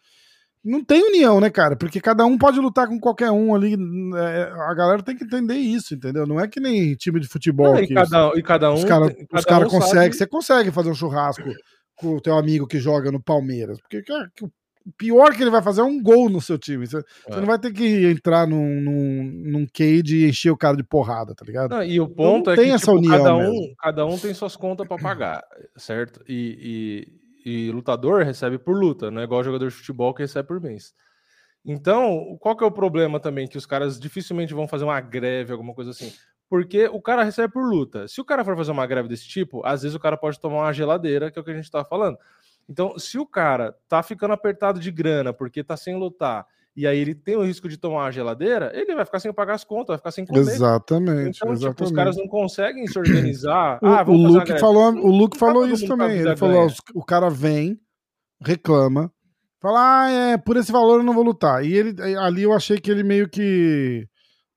não 0.65 0.85
tem 0.85 1.03
união, 1.03 1.41
né, 1.41 1.51
cara? 1.51 1.77
Porque 1.77 2.01
cada 2.01 2.25
um 2.25 2.39
pode 2.39 2.61
lutar 2.61 2.87
com 2.87 2.99
qualquer 2.99 3.31
um 3.31 3.55
ali. 3.55 3.75
É, 4.17 4.53
a 4.69 4.75
galera 4.75 5.03
tem 5.03 5.17
que 5.17 5.25
entender 5.25 5.57
isso, 5.57 5.95
entendeu? 5.95 6.27
Não 6.27 6.39
é 6.39 6.47
que 6.47 6.61
nem 6.61 6.95
time 6.95 7.19
de 7.19 7.27
futebol. 7.27 7.79
e, 7.79 7.93
cada, 7.93 8.31
os, 8.31 8.39
e 8.39 8.43
cada 8.43 8.71
um. 8.71 8.75
Os 8.75 8.85
caras 8.85 9.11
um 9.11 9.43
cara 9.43 9.67
conseguem. 9.67 10.13
Você 10.13 10.27
consegue 10.27 10.71
fazer 10.71 10.91
um 10.91 10.95
churrasco 10.95 11.43
com 11.97 12.17
o 12.17 12.21
teu 12.21 12.37
amigo 12.37 12.67
que 12.67 12.79
joga 12.79 13.11
no 13.11 13.23
Palmeiras. 13.23 13.81
Porque, 13.81 14.03
cara, 14.03 14.31
o 14.87 14.93
pior 14.97 15.35
que 15.35 15.43
ele 15.43 15.51
vai 15.51 15.63
fazer 15.63 15.81
é 15.81 15.85
um 15.85 16.01
gol 16.01 16.29
no 16.29 16.41
seu 16.41 16.59
time. 16.59 16.87
Você, 16.87 16.99
é. 16.99 17.03
você 17.29 17.41
não 17.41 17.47
vai 17.47 17.59
ter 17.59 17.73
que 17.73 18.07
entrar 18.07 18.47
num, 18.47 18.81
num, 18.81 19.23
num 19.45 19.67
cage 19.67 20.17
e 20.17 20.29
encher 20.29 20.51
o 20.51 20.57
cara 20.57 20.77
de 20.77 20.85
porrada, 20.85 21.35
tá 21.35 21.45
ligado? 21.45 21.71
Não, 21.71 21.83
e 21.83 22.01
o 22.01 22.09
ponto 22.09 22.51
então, 22.51 22.53
é 22.53 22.57
tem 22.57 22.67
que 22.67 22.73
essa 22.73 22.87
tipo, 22.87 22.99
união 22.99 23.19
cada, 23.19 23.37
um, 23.37 23.75
cada 23.79 24.07
um 24.07 24.19
tem 24.19 24.35
suas 24.35 24.57
contas 24.57 24.87
para 24.87 25.03
pagar, 25.03 25.43
certo? 25.77 26.23
E, 26.29 27.09
e, 27.09 27.22
e, 27.45 27.71
lutador 27.71 28.23
recebe 28.23 28.59
por 28.59 28.77
luta, 28.77 29.11
não 29.11 29.21
é 29.21 29.25
igual 29.25 29.43
jogador 29.43 29.69
de 29.69 29.75
futebol 29.75 30.15
que 30.15 30.23
recebe 30.23 30.49
por 30.49 30.61
mês. 30.61 30.95
Então, 31.65 32.37
qual 32.41 32.57
que 32.57 32.65
é 32.65 32.67
o 32.67 32.73
problema 32.73 33.21
também? 33.21 33.47
Que 33.47 33.57
os 33.57 33.67
caras 33.67 33.99
dificilmente 33.99 34.53
vão 34.53 34.67
fazer 34.67 34.85
uma 34.85 35.01
greve, 35.01 35.53
alguma 35.53 35.75
coisa 35.75 35.91
assim. 35.91 36.13
Porque 36.49 36.87
o 36.89 37.01
cara 37.01 37.23
recebe 37.23 37.53
por 37.53 37.65
luta. 37.65 38.09
Se 38.09 38.21
o 38.21 38.25
cara 38.25 38.45
for 38.45 38.57
fazer 38.57 38.73
uma 38.73 38.87
greve 38.87 39.09
desse 39.09 39.27
tipo, 39.27 39.65
às 39.65 39.83
vezes 39.83 39.95
o 39.95 40.01
cara 40.01 40.17
pode 40.17 40.41
tomar 40.41 40.65
uma 40.65 40.73
geladeira, 40.73 41.31
que 41.31 41.39
é 41.39 41.43
o 41.43 41.45
que 41.45 41.51
a 41.51 41.55
gente 41.55 41.71
tá 41.71 41.85
falando. 41.85 42.19
Então, 42.69 42.99
se 42.99 43.19
o 43.19 43.27
cara 43.27 43.77
tá 43.89 44.03
ficando 44.03 44.35
apertado 44.35 44.81
de 44.81 44.91
grana 44.91 45.33
porque 45.33 45.65
tá 45.65 45.77
sem 45.77 45.97
lutar 45.97 46.47
e 46.75 46.87
aí 46.87 46.99
ele 46.99 47.15
tem 47.15 47.37
o 47.37 47.45
risco 47.45 47.69
de 47.69 47.77
tomar 47.77 48.05
uma 48.05 48.11
geladeira, 48.11 48.73
ele 48.75 48.95
vai 48.95 49.05
ficar 49.05 49.21
sem 49.21 49.33
pagar 49.33 49.55
as 49.55 49.65
contas, 49.65 49.89
vai 49.89 49.99
ficar 49.99 50.11
sem 50.11 50.25
comer. 50.25 50.41
Exatamente. 50.41 51.37
Então, 51.37 51.53
exatamente. 51.53 51.77
Tipo, 51.77 51.85
os 51.85 51.93
caras 51.93 52.17
não 52.17 52.27
conseguem 52.27 52.87
se 52.87 52.99
organizar. 52.99 53.79
o, 53.83 53.87
ah, 53.87 54.05
o 54.07 54.13
Luke 54.13 54.59
falou, 54.59 54.93
o 54.93 55.11
Luke 55.11 55.39
falou 55.39 55.67
isso 55.67 55.87
também. 55.87 56.19
Ele 56.19 56.37
falou: 56.37 56.69
o 56.95 57.05
cara 57.05 57.29
vem, 57.29 57.79
reclama, 58.41 59.13
fala, 59.61 60.05
ah, 60.05 60.11
é, 60.11 60.39
por 60.39 60.57
esse 60.57 60.73
valor 60.73 61.01
eu 61.01 61.05
não 61.05 61.13
vou 61.13 61.23
lutar. 61.23 61.63
E 61.65 61.75
ele 61.75 61.95
ali 62.17 62.43
eu 62.43 62.53
achei 62.55 62.81
que 62.81 62.91
ele 62.91 63.03
meio 63.03 63.29
que 63.29 64.07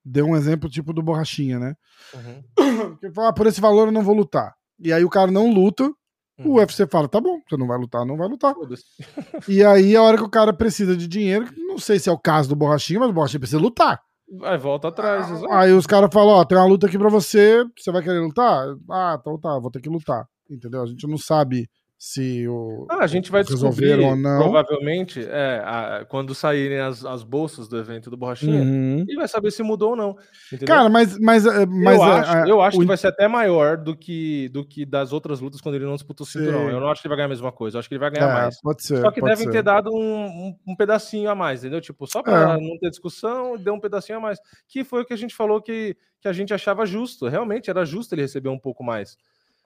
deu 0.04 0.26
um 0.26 0.38
exemplo 0.38 0.70
tipo 0.70 0.94
do 0.94 1.04
Borrachinha, 1.04 1.60
né? 1.60 1.76
Uhum. 2.14 2.96
Que 2.96 3.12
fala, 3.12 3.30
ah, 3.30 3.34
por 3.34 3.46
esse 3.46 3.60
valor 3.60 3.88
eu 3.88 3.92
não 3.92 4.04
vou 4.04 4.16
lutar. 4.16 4.54
E 4.80 4.94
aí 4.94 5.04
o 5.04 5.10
cara 5.10 5.32
não 5.32 5.52
luta, 5.52 5.92
Uhum. 6.38 6.52
O 6.52 6.54
UFC 6.56 6.86
fala, 6.88 7.08
tá 7.08 7.22
bom, 7.22 7.40
você 7.48 7.56
não 7.56 7.68
vai 7.68 7.78
lutar, 7.78 8.06
não 8.06 8.18
vai 8.18 8.28
lutar. 8.28 8.54
e 9.48 9.64
aí, 9.64 9.96
a 9.96 10.02
hora 10.02 10.18
que 10.18 10.24
o 10.24 10.30
cara 10.30 10.54
precisa 10.54 10.96
de 10.96 11.08
dinheiro, 11.08 11.48
não 11.56 11.78
sei 11.78 11.98
se 11.98 12.10
é 12.10 12.12
o 12.12 12.20
caso 12.20 12.50
do 12.50 12.56
Borrachinho, 12.56 13.00
mas 13.00 13.10
o 13.10 13.14
Borrachinho 13.14 13.40
precisa 13.40 13.62
lutar. 13.62 14.02
Vai, 14.38 14.58
volta 14.58 14.88
atrás. 14.88 15.28
Ah, 15.46 15.60
aí 15.62 15.72
os 15.72 15.86
caras 15.86 16.10
falam, 16.12 16.36
ó, 16.36 16.46
tem 16.46 16.58
uma 16.58 16.66
luta 16.66 16.88
aqui 16.88 16.98
pra 16.98 17.10
você, 17.10 17.64
você 17.78 17.92
vai 17.92 18.02
querer 18.02 18.20
lutar? 18.20 18.68
Ah, 18.90 19.18
então 19.20 19.40
tá, 19.40 19.60
vou 19.60 19.72
ter 19.72 19.82
que 19.82 19.90
lutar. 19.90 20.26
Entendeu? 20.50 20.82
A 20.82 20.86
gente 20.86 21.08
não 21.08 21.18
sabe 21.18 21.70
se 22.08 22.48
o. 22.48 22.86
Ah, 22.88 23.04
a 23.04 23.08
gente 23.08 23.32
vai 23.32 23.44
descobrir, 23.44 24.00
ou 24.00 24.16
não. 24.16 24.38
provavelmente, 24.38 25.26
é, 25.28 25.60
a, 25.66 26.06
quando 26.08 26.36
saírem 26.36 26.78
as, 26.78 27.04
as 27.04 27.24
bolsas 27.24 27.68
do 27.68 27.80
evento 27.80 28.12
do 28.12 28.16
Borrachinha, 28.16 28.62
uhum. 28.62 29.04
e 29.10 29.16
vai 29.16 29.28
saber 29.28 29.50
se 29.50 29.64
mudou 29.64 29.90
ou 29.90 29.96
não. 29.96 30.16
Entendeu? 30.54 30.68
Cara, 30.68 30.88
mas. 30.88 31.18
mas, 31.18 31.48
eh, 31.48 31.66
mas 31.66 31.98
eu, 31.98 32.04
a, 32.04 32.20
acho, 32.20 32.32
a, 32.32 32.48
eu 32.48 32.62
acho 32.62 32.78
o... 32.78 32.82
que 32.82 32.86
vai 32.86 32.96
ser 32.96 33.08
até 33.08 33.28
maior 33.28 33.76
do 33.76 33.98
que, 33.98 34.50
do 34.50 34.64
que 34.64 34.86
das 34.86 35.14
outras 35.14 35.40
lutas 35.40 35.60
quando 35.60 35.76
ele 35.76 35.86
não 35.86 35.96
disputou 35.96 36.28
o 36.28 36.30
cinturão. 36.30 36.70
Eu 36.70 36.80
não 36.80 36.90
acho 36.90 37.02
que 37.02 37.08
ele 37.08 37.10
vai 37.10 37.18
ganhar 37.18 37.26
a 37.26 37.30
mesma 37.30 37.52
coisa, 37.52 37.78
eu 37.78 37.80
acho 37.80 37.90
que 37.90 37.96
ele 37.96 38.00
vai 38.00 38.12
ganhar 38.12 38.30
é, 38.30 38.34
mais. 38.34 38.62
Pode 38.62 38.84
ser. 38.84 39.02
Só 39.02 39.10
que 39.10 39.20
devem 39.20 39.46
ser. 39.46 39.52
ter 39.52 39.64
dado 39.64 39.90
um, 39.92 40.26
um, 40.26 40.56
um, 40.68 40.76
pedacinho 40.76 41.28
a 41.28 41.34
mais, 41.34 41.62
entendeu? 41.62 41.82
Tipo, 41.82 42.06
só 42.06 42.22
para 42.22 42.54
é. 42.54 42.62
não 42.62 42.78
ter 42.78 42.92
discussão, 42.92 43.58
deu 43.58 43.74
um 43.74 43.80
pedacinho 43.80 44.20
a 44.20 44.22
mais. 44.22 44.38
Que 44.68 44.84
foi 44.84 45.02
o 45.02 45.06
que 45.06 45.14
a 45.14 45.18
gente 45.18 45.34
falou 45.34 45.60
que, 45.60 45.98
que 46.22 46.28
a 46.28 46.34
gente 46.34 46.54
achava 46.54 46.86
justo. 46.86 47.28
Realmente 47.28 47.68
era 47.68 47.84
justo 47.84 48.14
ele 48.14 48.22
receber 48.22 48.50
um 48.50 48.60
pouco 48.60 48.84
mais. 48.84 49.18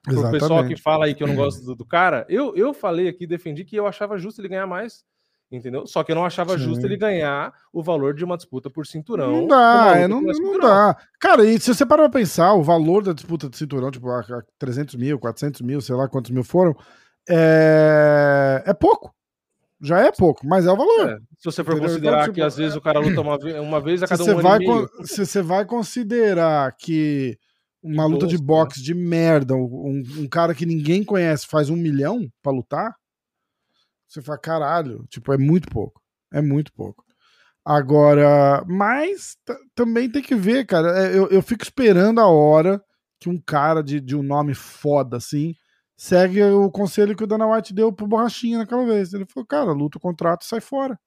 O 0.07 0.31
pessoal 0.31 0.65
que 0.65 0.77
fala 0.77 1.05
aí 1.05 1.13
que 1.13 1.23
eu 1.23 1.27
não 1.27 1.35
gosto 1.35 1.63
do, 1.65 1.75
do, 1.75 1.85
cara, 1.85 2.25
eu, 2.29 2.55
eu 2.55 2.73
falei 2.73 3.07
aqui, 3.07 3.27
defendi 3.27 3.65
que 3.65 3.75
eu 3.75 3.85
achava 3.85 4.17
justo 4.17 4.39
ele 4.39 4.47
ganhar 4.47 4.65
mais, 4.65 5.03
entendeu? 5.51 5.85
Só 5.85 6.03
que 6.03 6.11
eu 6.11 6.15
não 6.15 6.25
achava 6.25 6.57
Sim. 6.57 6.63
justo 6.63 6.85
ele 6.85 6.95
ganhar 6.95 7.53
o 7.73 7.83
valor 7.83 8.13
de 8.13 8.23
uma 8.23 8.37
disputa 8.37 8.69
por 8.69 8.85
cinturão. 8.85 9.31
Não 9.31 9.47
dá, 9.47 9.93
é, 9.97 10.07
não, 10.07 10.21
não 10.21 10.59
dá. 10.59 10.95
Cara, 11.19 11.43
e 11.43 11.59
se 11.59 11.73
você 11.73 11.85
parar 11.85 12.09
pra 12.09 12.19
pensar, 12.19 12.53
o 12.53 12.63
valor 12.63 13.03
da 13.03 13.13
disputa 13.13 13.49
de 13.49 13.57
cinturão, 13.57 13.91
tipo, 13.91 14.07
300 14.57 14.95
mil, 14.95 15.19
400 15.19 15.61
mil, 15.61 15.81
sei 15.81 15.95
lá 15.95 16.07
quantos 16.07 16.31
mil 16.31 16.43
foram, 16.43 16.75
é, 17.29 18.63
é 18.65 18.73
pouco. 18.73 19.13
Já 19.81 19.99
é 20.01 20.11
pouco, 20.11 20.45
mas 20.45 20.65
é 20.65 20.71
o 20.71 20.75
valor. 20.75 21.09
É, 21.09 21.17
se 21.37 21.45
você 21.45 21.63
for 21.63 21.71
entendeu? 21.71 21.89
considerar 21.89 22.13
então, 22.15 22.23
tipo, 22.25 22.35
que 22.35 22.41
às 22.41 22.57
vezes 22.57 22.75
o 22.75 22.81
cara 22.81 22.99
luta 22.99 23.21
uma, 23.21 23.37
uma 23.61 23.79
vez 23.79 24.03
a 24.03 24.07
cada 24.07 24.23
um 24.25 24.39
ano 24.39 24.57
meio. 24.57 24.89
Se 25.05 25.25
você 25.25 25.41
vai 25.41 25.65
considerar 25.65 26.75
que 26.77 27.37
uma 27.81 28.05
luta 28.05 28.27
de 28.27 28.37
né? 28.37 28.43
boxe 28.43 28.81
de 28.81 28.93
merda, 28.93 29.55
um, 29.55 30.03
um, 30.17 30.27
cara 30.27 30.53
que 30.53 30.65
ninguém 30.65 31.03
conhece 31.03 31.47
faz 31.47 31.69
um 31.69 31.75
milhão 31.75 32.29
pra 32.41 32.51
lutar, 32.51 32.95
você 34.07 34.21
fala, 34.21 34.37
caralho, 34.39 35.05
tipo, 35.07 35.31
é 35.31 35.37
muito 35.37 35.69
pouco. 35.69 36.01
É 36.33 36.41
muito 36.41 36.73
pouco. 36.73 37.03
Agora, 37.63 38.63
mas 38.67 39.37
também 39.75 40.09
tem 40.09 40.21
que 40.21 40.35
ver, 40.35 40.65
cara. 40.65 40.97
É, 40.97 41.17
eu, 41.17 41.27
eu 41.29 41.41
fico 41.41 41.63
esperando 41.63 42.19
a 42.19 42.27
hora 42.27 42.83
que 43.19 43.29
um 43.29 43.39
cara 43.39 43.83
de, 43.83 43.99
de 43.99 44.15
um 44.15 44.23
nome 44.23 44.55
foda 44.55 45.17
assim 45.17 45.53
segue 45.95 46.41
o 46.41 46.71
conselho 46.71 47.15
que 47.15 47.23
o 47.23 47.27
Dana 47.27 47.45
White 47.45 47.73
deu 47.73 47.91
pro 47.91 48.07
Borrachinha 48.07 48.59
naquela 48.59 48.85
vez. 48.85 49.13
Ele 49.13 49.25
falou, 49.25 49.45
cara, 49.45 49.71
luta 49.71 49.97
o 49.97 50.01
contrato 50.01 50.43
e 50.43 50.45
sai 50.45 50.61
fora. 50.61 50.97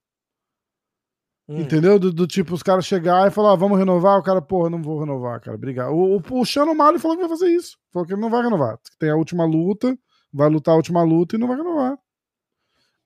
Hum. 1.48 1.60
Entendeu? 1.60 1.98
Do, 1.98 2.12
do, 2.12 2.26
tipo, 2.26 2.54
os 2.54 2.62
caras 2.62 2.86
chegar 2.86 3.26
e 3.26 3.30
falar, 3.30 3.52
ah, 3.52 3.56
vamos 3.56 3.78
renovar, 3.78 4.18
o 4.18 4.22
cara, 4.22 4.40
porra, 4.40 4.70
não 4.70 4.82
vou 4.82 5.00
renovar, 5.00 5.40
cara, 5.40 5.56
obrigado. 5.56 5.92
O, 5.92 6.16
o, 6.16 6.40
o 6.40 6.44
Shannon 6.44 6.74
Mali 6.74 6.98
falou 6.98 7.16
que 7.16 7.22
vai 7.22 7.30
fazer 7.30 7.50
isso. 7.50 7.76
Falou 7.92 8.06
que 8.06 8.14
ele 8.14 8.20
não 8.20 8.30
vai 8.30 8.42
renovar. 8.42 8.78
Tem 8.98 9.10
a 9.10 9.16
última 9.16 9.44
luta, 9.44 9.96
vai 10.32 10.48
lutar 10.48 10.74
a 10.74 10.76
última 10.76 11.02
luta 11.02 11.36
e 11.36 11.38
não 11.38 11.48
vai 11.48 11.56
renovar. 11.56 11.98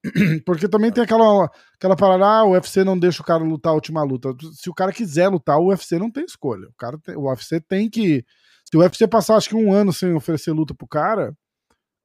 Porque 0.44 0.68
também 0.68 0.92
tem 0.92 1.02
aquela, 1.02 1.50
aquela 1.74 1.96
parada, 1.96 2.24
ah, 2.24 2.44
o 2.44 2.52
UFC 2.52 2.84
não 2.84 2.98
deixa 2.98 3.22
o 3.22 3.24
cara 3.24 3.42
lutar 3.42 3.72
a 3.72 3.74
última 3.74 4.02
luta. 4.02 4.34
Se 4.52 4.70
o 4.70 4.74
cara 4.74 4.92
quiser 4.92 5.28
lutar, 5.28 5.58
o 5.58 5.68
UFC 5.68 5.98
não 5.98 6.10
tem 6.10 6.24
escolha. 6.24 6.68
O, 6.68 6.74
cara 6.76 6.98
tem, 6.98 7.16
o 7.16 7.28
UFC 7.28 7.60
tem 7.60 7.88
que. 7.88 8.24
Se 8.70 8.76
o 8.76 8.80
UFC 8.80 9.06
passar, 9.06 9.36
acho 9.36 9.48
que 9.48 9.56
um 9.56 9.72
ano 9.72 9.92
sem 9.92 10.12
oferecer 10.12 10.52
luta 10.52 10.74
pro 10.74 10.86
cara, 10.86 11.34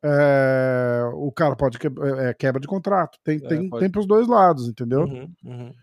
é, 0.04 1.04
o 1.14 1.32
cara 1.32 1.56
pode 1.56 1.78
que, 1.78 1.88
é, 1.88 2.34
quebra 2.34 2.60
de 2.60 2.68
contrato. 2.68 3.18
Tem, 3.24 3.38
é, 3.38 3.48
tem, 3.48 3.70
pode... 3.70 3.82
tem 3.82 3.92
pros 3.92 4.08
dois 4.08 4.28
lados, 4.28 4.68
entendeu? 4.68 5.02
Uhum, 5.02 5.34
uhum. 5.44 5.74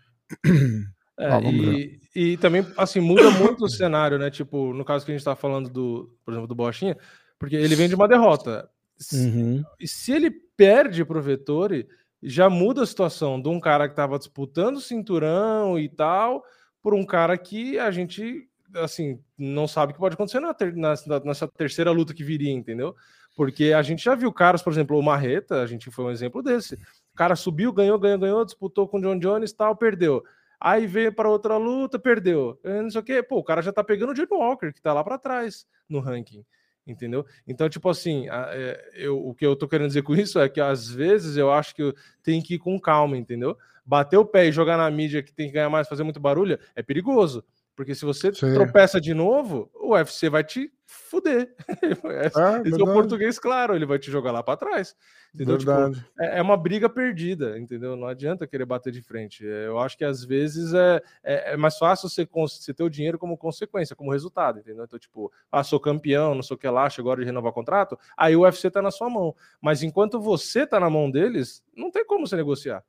É, 1.19 1.27
ah, 1.27 1.41
e, 1.41 1.99
e, 2.15 2.37
também, 2.37 2.65
assim, 2.77 3.01
muda 3.01 3.29
muito 3.29 3.65
o 3.65 3.69
cenário, 3.69 4.17
né? 4.17 4.31
Tipo, 4.31 4.73
no 4.73 4.85
caso 4.85 5.05
que 5.05 5.11
a 5.11 5.15
gente 5.15 5.25
tá 5.25 5.35
falando 5.35 5.69
do, 5.69 6.17
por 6.23 6.31
exemplo, 6.31 6.47
do 6.47 6.55
Bochinha, 6.55 6.97
porque 7.37 7.57
ele 7.57 7.75
vem 7.75 7.89
de 7.89 7.95
uma 7.95 8.07
derrota. 8.07 8.69
Uhum. 9.11 9.61
E 9.77 9.85
se 9.85 10.13
ele 10.13 10.31
perde 10.31 11.03
pro 11.03 11.21
Vettori, 11.21 11.87
já 12.23 12.49
muda 12.49 12.83
a 12.83 12.85
situação 12.85 13.41
de 13.41 13.49
um 13.49 13.59
cara 13.59 13.89
que 13.89 13.95
tava 13.95 14.17
disputando 14.17 14.77
o 14.77 14.81
cinturão 14.81 15.77
e 15.77 15.89
tal, 15.89 16.43
por 16.81 16.93
um 16.93 17.05
cara 17.05 17.37
que 17.37 17.77
a 17.77 17.91
gente, 17.91 18.47
assim, 18.75 19.19
não 19.37 19.67
sabe 19.67 19.91
o 19.91 19.93
que 19.95 19.99
pode 19.99 20.15
acontecer 20.15 20.39
na 20.39 20.53
ter, 20.53 20.73
na, 20.73 20.95
nessa 21.25 21.47
terceira 21.47 21.91
luta 21.91 22.13
que 22.13 22.23
viria, 22.23 22.51
entendeu? 22.51 22.95
Porque 23.35 23.73
a 23.73 23.81
gente 23.81 24.03
já 24.03 24.15
viu 24.15 24.31
caras, 24.33 24.61
por 24.61 24.71
exemplo, 24.71 24.97
o 24.97 25.03
Marreta, 25.03 25.61
a 25.61 25.67
gente 25.67 25.89
foi 25.91 26.05
um 26.05 26.11
exemplo 26.11 26.41
desse 26.41 26.77
cara 27.19 27.35
subiu, 27.35 27.73
ganhou, 27.73 27.99
ganhou, 27.99 28.17
ganhou, 28.17 28.45
disputou 28.45 28.87
com 28.87 28.97
o 28.97 29.01
John 29.01 29.19
Jones 29.19 29.51
tal, 29.51 29.75
perdeu. 29.75 30.23
Aí 30.57 30.87
veio 30.87 31.13
para 31.13 31.29
outra 31.29 31.57
luta, 31.57 31.99
perdeu. 31.99 32.57
Não 32.63 32.89
sei 32.89 33.01
o 33.01 33.03
quê. 33.03 33.21
Pô, 33.21 33.39
o 33.39 33.43
cara 33.43 33.61
já 33.61 33.73
tá 33.73 33.83
pegando 33.83 34.13
o 34.13 34.15
Jay 34.15 34.25
Walker, 34.31 34.71
que 34.71 34.81
tá 34.81 34.93
lá 34.93 35.03
para 35.03 35.17
trás 35.17 35.67
no 35.89 35.99
ranking. 35.99 36.45
Entendeu? 36.87 37.25
Então, 37.45 37.67
tipo 37.67 37.89
assim, 37.89 38.29
é, 38.29 38.91
eu, 38.93 39.19
o 39.19 39.35
que 39.35 39.45
eu 39.45 39.53
tô 39.53 39.67
querendo 39.67 39.87
dizer 39.87 40.01
com 40.01 40.15
isso 40.15 40.39
é 40.39 40.47
que 40.47 40.61
às 40.61 40.89
vezes 40.89 41.35
eu 41.35 41.51
acho 41.51 41.75
que 41.75 41.93
tem 42.23 42.41
que 42.41 42.53
ir 42.53 42.59
com 42.59 42.79
calma, 42.79 43.17
entendeu? 43.17 43.57
Bater 43.85 44.17
o 44.17 44.25
pé 44.25 44.45
e 44.47 44.51
jogar 44.53 44.77
na 44.77 44.89
mídia 44.89 45.21
que 45.21 45.33
tem 45.33 45.47
que 45.47 45.53
ganhar 45.53 45.69
mais, 45.69 45.89
fazer 45.89 46.03
muito 46.03 46.21
barulho, 46.21 46.57
é 46.73 46.81
perigoso. 46.81 47.43
Porque 47.79 47.95
se 47.95 48.03
você 48.03 48.33
Sim. 48.33 48.53
tropeça 48.53 48.99
de 48.99 49.13
novo, 49.13 49.71
o 49.73 49.93
UFC 49.93 50.29
vai 50.29 50.43
te 50.43 50.69
fuder. 50.85 51.55
Ah, 52.35 52.61
Esse 52.65 52.77
é 52.77 52.83
o 52.83 52.93
português, 52.93 53.39
claro, 53.39 53.73
ele 53.73 53.85
vai 53.85 53.97
te 53.97 54.11
jogar 54.11 54.33
lá 54.33 54.43
para 54.43 54.57
trás. 54.57 54.93
Entendeu? 55.33 55.57
Tipo, 55.57 55.71
é, 56.19 56.39
é, 56.39 56.41
uma 56.41 56.57
briga 56.57 56.89
perdida, 56.89 57.57
entendeu? 57.57 57.95
Não 57.95 58.05
adianta 58.05 58.45
querer 58.45 58.65
bater 58.65 58.91
de 58.91 59.01
frente. 59.01 59.47
É, 59.47 59.67
eu 59.67 59.79
acho 59.79 59.97
que 59.97 60.03
às 60.03 60.25
vezes 60.25 60.73
é, 60.73 61.01
é, 61.23 61.53
é 61.53 61.57
mais 61.57 61.77
fácil 61.77 62.09
você, 62.09 62.27
você 62.29 62.73
ter 62.73 62.83
o 62.83 62.89
dinheiro 62.89 63.17
como 63.17 63.37
consequência, 63.37 63.95
como 63.95 64.11
resultado, 64.11 64.59
entendeu? 64.59 64.83
Então, 64.83 64.99
tipo, 64.99 65.31
ah, 65.49 65.63
sou 65.63 65.79
campeão, 65.79 66.35
não 66.35 66.43
sei 66.43 66.55
o 66.55 66.59
que 66.59 66.67
lá, 66.67 66.89
chegou 66.89 67.11
a 67.11 67.13
hora 67.13 67.21
de 67.21 67.27
renovar 67.27 67.53
contrato, 67.53 67.97
aí 68.17 68.35
o 68.35 68.41
UFC 68.41 68.69
tá 68.69 68.81
na 68.81 68.91
sua 68.91 69.09
mão. 69.09 69.33
Mas 69.61 69.83
enquanto 69.83 70.19
você 70.19 70.67
tá 70.67 70.81
na 70.81 70.89
mão 70.89 71.09
deles, 71.09 71.63
não 71.73 71.89
tem 71.89 72.05
como 72.05 72.27
você 72.27 72.35
negociar. 72.35 72.83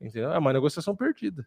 Entendeu? 0.00 0.32
É 0.32 0.38
uma 0.38 0.52
negociação 0.52 0.96
perdida. 0.96 1.46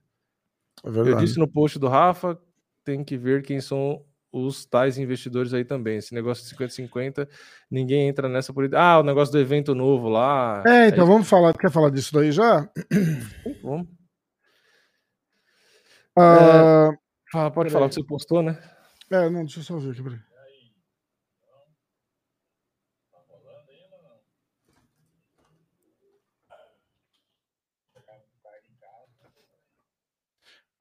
É 0.81 0.87
eu 0.87 1.17
disse 1.17 1.37
no 1.37 1.47
post 1.47 1.79
do 1.79 1.87
Rafa, 1.87 2.39
tem 2.85 3.03
que 3.03 3.17
ver 3.17 3.41
quem 3.41 3.59
são 3.59 4.05
os 4.31 4.65
tais 4.65 4.97
investidores 4.97 5.53
aí 5.53 5.65
também. 5.65 5.97
Esse 5.97 6.13
negócio 6.13 6.45
de 6.45 6.55
50-50, 6.55 7.27
ninguém 7.69 8.07
entra 8.07 8.29
nessa 8.29 8.53
por. 8.53 8.73
Ah, 8.75 8.99
o 8.99 9.03
negócio 9.03 9.31
do 9.31 9.39
evento 9.39 9.73
novo 9.73 10.07
lá. 10.07 10.63
É, 10.65 10.87
então 10.87 11.03
é... 11.05 11.07
vamos 11.07 11.27
falar. 11.27 11.53
Quer 11.53 11.71
falar 11.71 11.89
disso 11.89 12.13
daí 12.13 12.31
já? 12.31 12.69
Vamos. 13.63 13.87
Uh... 16.17 16.91
É... 16.91 16.97
Ah, 17.33 17.51
pode 17.51 17.69
falar 17.69 17.87
o 17.87 17.89
que 17.89 17.95
você 17.95 18.03
postou, 18.03 18.41
né? 18.41 18.57
É, 19.11 19.29
não, 19.29 19.43
deixa 19.43 19.59
eu 19.59 19.63
só 19.63 19.77
ver 19.77 19.91
aqui, 19.91 20.03
peraí. 20.03 20.19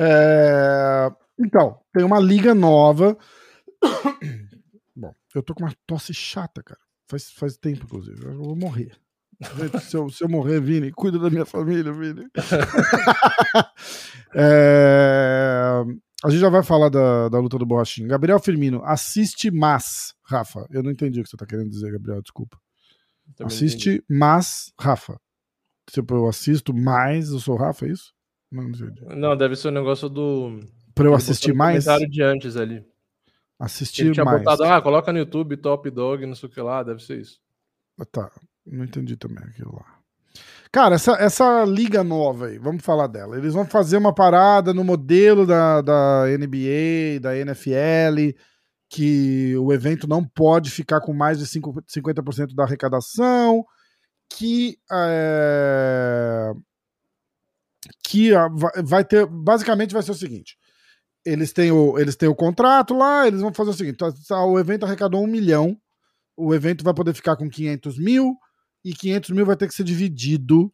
É... 0.01 0.94
Então, 1.39 1.79
tem 1.93 2.05
uma 2.05 2.21
liga 2.21 2.55
nova. 2.55 3.17
Bom, 4.95 5.15
eu 5.35 5.43
tô 5.43 5.55
com 5.55 5.65
uma 5.65 5.75
tosse 5.87 6.15
chata, 6.15 6.63
cara. 6.63 6.81
Faz, 7.09 7.31
faz 7.33 7.57
tempo, 7.57 7.85
inclusive. 7.85 8.25
Eu 8.25 8.39
vou 8.39 8.57
morrer. 8.57 8.97
Se 9.83 9.97
eu, 9.97 10.09
se 10.09 10.23
eu 10.23 10.29
morrer, 10.29 10.61
Vini, 10.61 10.93
cuida 10.93 11.19
da 11.19 11.29
minha 11.29 11.45
família, 11.45 11.93
Vini. 11.93 12.29
é... 14.33 15.83
A 16.25 16.31
gente 16.31 16.41
já 16.41 16.49
vai 16.49 16.63
falar 16.63 16.89
da, 16.89 17.29
da 17.29 17.39
luta 17.41 17.59
do 17.59 17.67
Borrachinho. 17.67 18.09
Gabriel 18.09 18.39
Firmino, 18.39 18.81
assiste 18.85 19.51
mas, 19.51 20.15
Rafa. 20.23 20.67
Eu 20.71 20.85
não 20.85 20.91
entendi 20.91 21.21
o 21.21 21.25
que 21.25 21.29
você 21.29 21.37
tá 21.37 21.45
querendo 21.45 21.69
dizer, 21.69 21.93
Gabriel, 21.93 22.23
desculpa. 22.23 22.57
assiste 23.43 24.03
mas, 24.09 24.73
Rafa. 24.79 25.21
Tipo, 25.91 26.15
eu 26.15 26.29
assisto 26.29 26.73
mais, 26.73 27.31
eu 27.31 27.41
sou 27.41 27.57
Rafa, 27.57 27.87
é 27.87 27.91
isso? 27.91 28.15
Não, 28.51 28.69
não, 28.69 29.17
não 29.17 29.37
deve 29.37 29.57
ser 29.57 29.69
o 29.69 29.71
um 29.73 29.75
negócio 29.75 30.09
do 30.09 30.61
Pra 30.95 31.07
eu 31.07 31.15
assistir 31.15 31.53
mais? 31.53 31.85
comentário 31.85 32.11
de 32.11 32.23
antes 32.23 32.57
ali. 32.57 32.85
Assistir 33.59 34.03
Ele 34.03 34.13
tinha 34.13 34.25
mais. 34.25 34.39
botado, 34.39 34.65
ah, 34.65 34.81
coloca 34.83 35.13
no 35.13 35.19
YouTube 35.19 35.57
Top 35.57 35.89
Dog, 35.91 36.27
não 36.27 36.35
sei 36.35 36.49
o 36.49 36.53
que 36.53 36.61
lá, 36.61 36.83
deve 36.83 37.03
ser 37.03 37.21
isso. 37.21 37.41
Ah, 37.99 38.05
tá, 38.05 38.31
não 38.67 38.85
entendi 38.85 39.17
também 39.17 39.45
aquilo 39.45 39.75
lá. 39.75 39.95
Cara, 40.75 40.97
essa, 40.97 41.13
essa 41.13 41.65
liga 41.65 42.03
nova 42.03 42.47
aí, 42.47 42.59
vamos 42.59 42.85
falar 42.85 43.07
dela. 43.07 43.39
Eles 43.39 43.55
vão 43.55 43.65
fazer 43.65 43.97
uma 43.97 44.13
parada 44.13 44.75
no 44.75 44.83
modelo 44.83 45.47
da, 45.47 45.81
da 45.81 46.25
NBA, 46.37 47.21
da 47.21 47.37
NFL, 47.37 48.37
que 48.89 49.57
o 49.57 49.73
evento 49.73 50.09
não 50.09 50.25
pode 50.25 50.73
ficar 50.73 51.01
com 51.01 51.13
mais 51.13 51.39
de 51.39 51.47
5, 51.47 51.81
50% 51.83 52.57
da 52.57 52.65
arrecadação, 52.65 53.65
que, 54.29 54.77
é, 54.91 56.51
que 58.03 58.31
vai 58.85 59.05
ter. 59.05 59.27
Basicamente 59.27 59.95
vai 59.95 60.03
ser 60.03 60.11
o 60.11 60.17
seguinte: 60.17 60.59
eles 61.25 61.53
têm 61.53 61.71
o, 61.71 61.99
eles 61.99 62.17
têm 62.17 62.29
o 62.29 62.35
contrato 62.35 62.95
lá, 62.95 63.27
eles 63.27 63.41
vão 63.41 63.53
fazer 63.53 63.71
o 63.71 63.75
seguinte: 63.75 63.97
tá, 63.97 64.13
tá, 64.29 64.45
o 64.45 64.59
evento 64.59 64.85
arrecadou 64.85 65.23
um 65.23 65.27
milhão, 65.27 65.77
o 66.37 66.55
evento 66.55 66.85
vai 66.85 66.95
poder 66.95 67.15
ficar 67.15 67.37
com 67.37 67.49
500 67.49 67.99
mil 67.99 68.37
e 68.85 68.93
500 68.93 69.31
mil 69.31 69.47
vai 69.47 69.57
ter 69.57 69.67
que 69.67 69.75
ser 69.75 69.85
dividido 69.85 70.73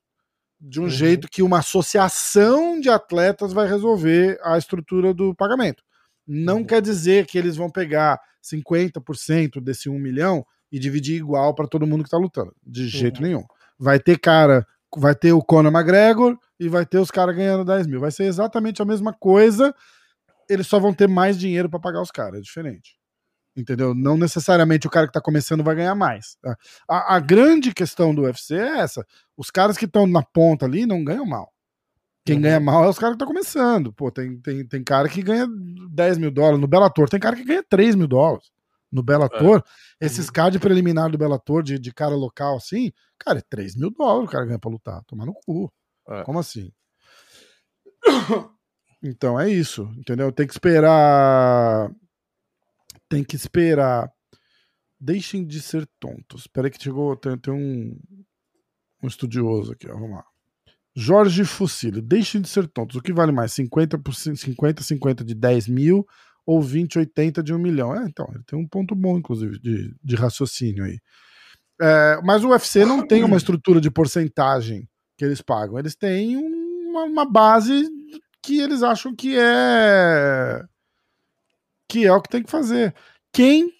de 0.60 0.80
um 0.80 0.84
uhum. 0.84 0.90
jeito 0.90 1.28
que 1.28 1.42
uma 1.42 1.58
associação 1.60 2.78
de 2.80 2.90
atletas 2.90 3.52
vai 3.52 3.66
resolver 3.66 4.38
a 4.42 4.58
estrutura 4.58 5.14
do 5.14 5.34
pagamento. 5.34 5.82
Não 6.26 6.58
uhum. 6.58 6.64
quer 6.64 6.82
dizer 6.82 7.26
que 7.26 7.38
eles 7.38 7.56
vão 7.56 7.70
pegar 7.70 8.20
50% 8.44 9.60
desse 9.60 9.88
1 9.88 9.98
milhão 9.98 10.44
e 10.70 10.78
dividir 10.78 11.16
igual 11.16 11.54
para 11.54 11.66
todo 11.66 11.86
mundo 11.86 12.02
que 12.02 12.08
está 12.08 12.18
lutando. 12.18 12.54
De 12.64 12.86
jeito 12.88 13.18
uhum. 13.18 13.26
nenhum. 13.26 13.44
Vai 13.78 13.98
ter 13.98 14.18
cara, 14.18 14.66
vai 14.96 15.14
ter 15.14 15.32
o 15.32 15.42
Conor 15.42 15.72
McGregor 15.72 16.36
e 16.58 16.68
vai 16.68 16.84
ter 16.84 16.98
os 16.98 17.10
caras 17.10 17.34
ganhando 17.34 17.64
10 17.64 17.86
mil. 17.86 18.00
Vai 18.00 18.10
ser 18.10 18.24
exatamente 18.24 18.82
a 18.82 18.84
mesma 18.84 19.12
coisa. 19.12 19.74
Eles 20.50 20.66
só 20.66 20.78
vão 20.78 20.92
ter 20.92 21.08
mais 21.08 21.38
dinheiro 21.38 21.70
para 21.70 21.80
pagar 21.80 22.02
os 22.02 22.10
caras. 22.10 22.40
É 22.40 22.42
diferente 22.42 23.00
entendeu? 23.56 23.94
Não 23.94 24.16
necessariamente 24.16 24.86
o 24.86 24.90
cara 24.90 25.06
que 25.06 25.12
tá 25.12 25.20
começando 25.20 25.64
vai 25.64 25.74
ganhar 25.74 25.94
mais. 25.94 26.36
Tá? 26.40 26.56
A, 26.88 27.16
a 27.16 27.20
grande 27.20 27.72
questão 27.72 28.14
do 28.14 28.22
UFC 28.22 28.54
é 28.54 28.78
essa: 28.78 29.06
os 29.36 29.50
caras 29.50 29.76
que 29.76 29.84
estão 29.84 30.06
na 30.06 30.22
ponta 30.22 30.66
ali 30.66 30.86
não 30.86 31.04
ganham 31.04 31.26
mal. 31.26 31.52
Quem 32.24 32.36
uhum. 32.36 32.42
ganha 32.42 32.60
mal 32.60 32.84
é 32.84 32.88
os 32.88 32.98
caras 32.98 33.14
que 33.14 33.22
estão 33.22 33.28
começando. 33.28 33.92
Pô, 33.92 34.10
tem, 34.10 34.38
tem, 34.40 34.66
tem 34.66 34.84
cara 34.84 35.08
que 35.08 35.22
ganha 35.22 35.46
10 35.90 36.18
mil 36.18 36.30
dólares. 36.30 36.60
No 36.60 36.68
Bellator 36.68 37.08
tem 37.08 37.18
cara 37.18 37.34
que 37.34 37.44
ganha 37.44 37.64
3 37.68 37.94
mil 37.94 38.06
dólares. 38.06 38.50
No 38.92 39.02
Bellator, 39.02 39.62
é. 40.00 40.06
esses 40.06 40.26
uhum. 40.26 40.32
cards 40.32 40.60
preliminar 40.60 41.10
do 41.10 41.16
Bellator 41.16 41.62
de, 41.62 41.78
de 41.78 41.92
cara 41.94 42.14
local 42.14 42.56
assim, 42.56 42.92
cara, 43.18 43.38
é 43.38 43.42
3 43.48 43.76
mil 43.76 43.90
dólares 43.90 44.28
o 44.28 44.32
cara 44.32 44.44
ganha 44.44 44.58
pra 44.58 44.70
lutar. 44.70 45.02
Tomar 45.04 45.26
no 45.26 45.32
cu. 45.32 45.72
É. 46.08 46.22
Como 46.24 46.38
assim? 46.38 46.72
Então 49.02 49.40
é 49.40 49.48
isso, 49.48 49.90
entendeu? 49.96 50.30
Tem 50.30 50.46
que 50.46 50.52
esperar 50.52 51.90
tem 53.10 53.24
que 53.24 53.36
esperar. 53.36 54.10
Deixem 54.98 55.44
de 55.44 55.60
ser 55.60 55.86
tontos. 55.98 56.42
Espera 56.42 56.70
que 56.70 56.82
chegou. 56.82 57.16
Tem, 57.16 57.36
tem 57.36 57.52
um, 57.52 57.98
um 59.02 59.08
estudioso 59.08 59.72
aqui, 59.72 59.90
ó, 59.90 59.94
vamos 59.94 60.12
lá. 60.12 60.24
Jorge 60.94 61.44
Fucílio, 61.44 62.00
deixem 62.00 62.40
de 62.40 62.48
ser 62.48 62.68
tontos. 62.68 62.96
O 62.96 63.02
que 63.02 63.12
vale 63.12 63.32
mais? 63.32 63.52
50, 63.52 64.00
50, 64.36 64.82
50 64.82 65.24
de 65.24 65.34
10 65.34 65.68
mil 65.68 66.06
ou 66.46 66.60
20, 66.60 66.98
80 66.98 67.42
de 67.42 67.54
1 67.54 67.58
milhão? 67.58 67.94
É, 67.94 68.04
então, 68.04 68.28
ele 68.32 68.44
tem 68.44 68.58
um 68.58 68.66
ponto 68.66 68.94
bom, 68.94 69.18
inclusive, 69.18 69.58
de, 69.58 69.94
de 70.02 70.16
raciocínio 70.16 70.84
aí. 70.84 70.98
É, 71.80 72.20
mas 72.22 72.44
o 72.44 72.50
UFC 72.50 72.84
não 72.84 73.06
tem 73.06 73.24
uma 73.24 73.36
estrutura 73.36 73.80
de 73.80 73.90
porcentagem 73.90 74.86
que 75.16 75.24
eles 75.24 75.40
pagam. 75.40 75.78
Eles 75.78 75.96
têm 75.96 76.36
uma, 76.36 77.04
uma 77.04 77.24
base 77.24 77.88
que 78.42 78.60
eles 78.60 78.82
acham 78.82 79.14
que 79.14 79.38
é 79.38 80.64
que 81.88 82.06
é 82.06 82.12
o 82.12 82.22
que 82.22 82.28
tem 82.28 82.42
que 82.42 82.50
fazer. 82.50 82.94
Quem 83.32 83.72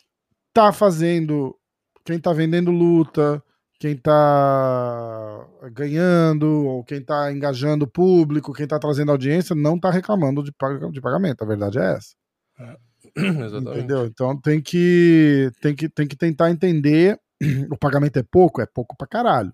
tá 0.52 0.72
fazendo, 0.72 1.56
quem 2.04 2.18
tá 2.18 2.32
vendendo 2.32 2.70
luta, 2.72 3.42
quem 3.78 3.96
tá 3.96 5.46
ganhando, 5.72 6.66
ou 6.66 6.84
quem 6.84 7.02
tá 7.02 7.32
engajando 7.32 7.84
o 7.84 7.90
público, 7.90 8.52
quem 8.52 8.66
tá 8.66 8.78
trazendo 8.78 9.12
audiência, 9.12 9.54
não 9.54 9.78
tá 9.78 9.90
reclamando 9.90 10.42
de, 10.42 10.52
de 10.92 11.00
pagamento. 11.00 11.42
A 11.42 11.46
verdade 11.46 11.78
é 11.78 11.92
essa. 11.92 12.14
É. 12.58 12.76
Exatamente. 13.16 13.78
Entendeu? 13.78 14.06
Então 14.06 14.38
tem 14.38 14.60
que, 14.60 15.50
tem, 15.62 15.74
que, 15.74 15.88
tem 15.88 16.06
que 16.06 16.16
tentar 16.16 16.50
entender. 16.50 17.18
O 17.72 17.78
pagamento 17.78 18.18
é 18.18 18.22
pouco? 18.22 18.60
É 18.60 18.66
pouco 18.66 18.94
pra 18.94 19.06
caralho. 19.06 19.50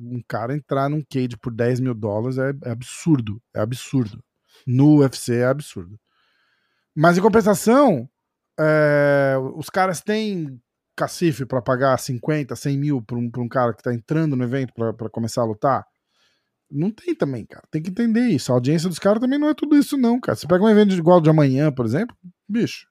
Um 0.00 0.22
cara 0.26 0.54
entrar 0.54 0.88
num 0.88 1.04
cage 1.10 1.36
por 1.36 1.52
10 1.52 1.80
mil 1.80 1.92
dólares 1.92 2.38
é, 2.38 2.54
é 2.64 2.70
absurdo. 2.70 3.38
É 3.54 3.60
absurdo. 3.60 4.18
No 4.66 4.98
UFC 4.98 5.36
é 5.36 5.46
absurdo. 5.46 5.98
Mas 6.94 7.16
em 7.16 7.20
compensação, 7.22 8.08
é, 8.58 9.36
os 9.54 9.70
caras 9.70 10.00
têm 10.00 10.60
cacife 10.96 11.46
para 11.46 11.62
pagar 11.62 11.96
50, 11.96 12.56
100 12.56 12.78
mil 12.78 13.00
para 13.00 13.16
um, 13.16 13.30
um 13.38 13.48
cara 13.48 13.72
que 13.72 13.82
tá 13.82 13.94
entrando 13.94 14.34
no 14.34 14.42
evento 14.42 14.72
para 14.74 15.08
começar 15.08 15.42
a 15.42 15.46
lutar? 15.46 15.86
Não 16.70 16.90
tem 16.90 17.14
também, 17.14 17.46
cara. 17.46 17.64
Tem 17.70 17.80
que 17.80 17.90
entender 17.90 18.28
isso. 18.28 18.52
A 18.52 18.56
audiência 18.56 18.88
dos 18.88 18.98
caras 18.98 19.20
também 19.20 19.38
não 19.38 19.48
é 19.48 19.54
tudo 19.54 19.76
isso, 19.76 19.96
não, 19.96 20.20
cara. 20.20 20.36
Você 20.36 20.46
pega 20.46 20.62
um 20.62 20.68
evento 20.68 20.92
igual 20.92 21.20
de 21.20 21.30
amanhã, 21.30 21.72
por 21.72 21.86
exemplo, 21.86 22.14
bicho. 22.48 22.86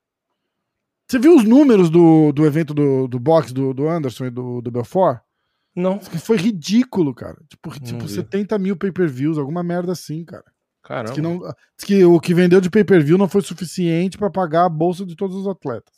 Você 1.08 1.20
viu 1.20 1.36
os 1.36 1.44
números 1.44 1.90
do, 1.90 2.32
do 2.32 2.46
evento 2.46 2.74
do, 2.74 3.08
do 3.08 3.20
boxe 3.20 3.54
do, 3.54 3.74
do 3.74 3.88
Anderson 3.88 4.26
e 4.26 4.30
do, 4.30 4.62
do 4.62 4.72
Belfort? 4.72 5.22
Não. 5.76 6.00
Foi 6.00 6.38
ridículo, 6.38 7.14
cara. 7.14 7.38
Tipo, 7.48 7.80
tipo 7.80 8.08
70 8.08 8.58
mil 8.58 8.76
pay-per-views, 8.76 9.38
alguma 9.38 9.62
merda 9.62 9.92
assim, 9.92 10.26
cara. 10.26 10.44
Caramba. 10.88 11.10
Diz 11.10 11.16
que, 11.16 11.22
não, 11.22 11.40
diz 11.40 11.86
que 11.86 12.06
o 12.06 12.18
que 12.18 12.34
vendeu 12.34 12.62
de 12.62 12.70
pay-per-view 12.70 13.18
não 13.18 13.28
foi 13.28 13.42
suficiente 13.42 14.18
para 14.18 14.30
pagar 14.30 14.64
a 14.64 14.70
bolsa 14.70 15.06
de 15.06 15.18
todos 15.18 15.36
os 15.36 15.46
atletas. 15.46 15.94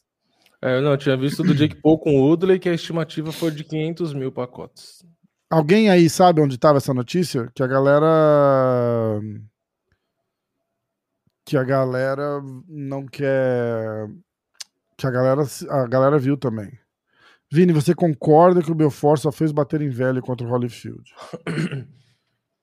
É, 0.60 0.78
eu 0.78 0.82
não, 0.82 0.98
tinha 0.98 1.16
visto 1.16 1.44
do 1.44 1.54
Jake 1.54 1.76
Paul 1.76 2.00
com 2.00 2.16
o 2.16 2.24
Woodley 2.26 2.58
que 2.58 2.68
a 2.68 2.74
estimativa 2.74 3.32
foi 3.32 3.52
de 3.52 3.64
500 3.64 4.16
mil 4.16 4.32
pacotes. 4.32 5.06
Alguém 5.48 5.92
aí 5.92 6.10
sabe 6.10 6.42
onde 6.42 6.56
estava 6.56 6.80
essa 6.80 6.92
notícia? 6.92 7.52
Que 7.54 7.62
a 7.62 7.68
galera. 7.68 9.22
Que 11.46 11.56
a 11.56 11.64
galera 11.64 12.42
não 12.68 13.06
quer. 13.06 14.08
Que 14.98 15.06
a 15.06 15.12
galera, 15.12 15.44
a 15.70 15.88
galera 15.88 16.18
viu 16.18 16.36
também. 16.36 16.72
Vini, 17.52 17.74
você 17.74 17.94
concorda 17.94 18.62
que 18.64 18.72
o 18.72 18.76
Belfort 18.76 19.22
só 19.22 19.32
fez 19.32 19.52
bater 19.52 19.82
em 19.82 19.90
velho 19.90 20.22
contra 20.22 20.48
o 20.48 20.50
Holyfield? 20.50 21.14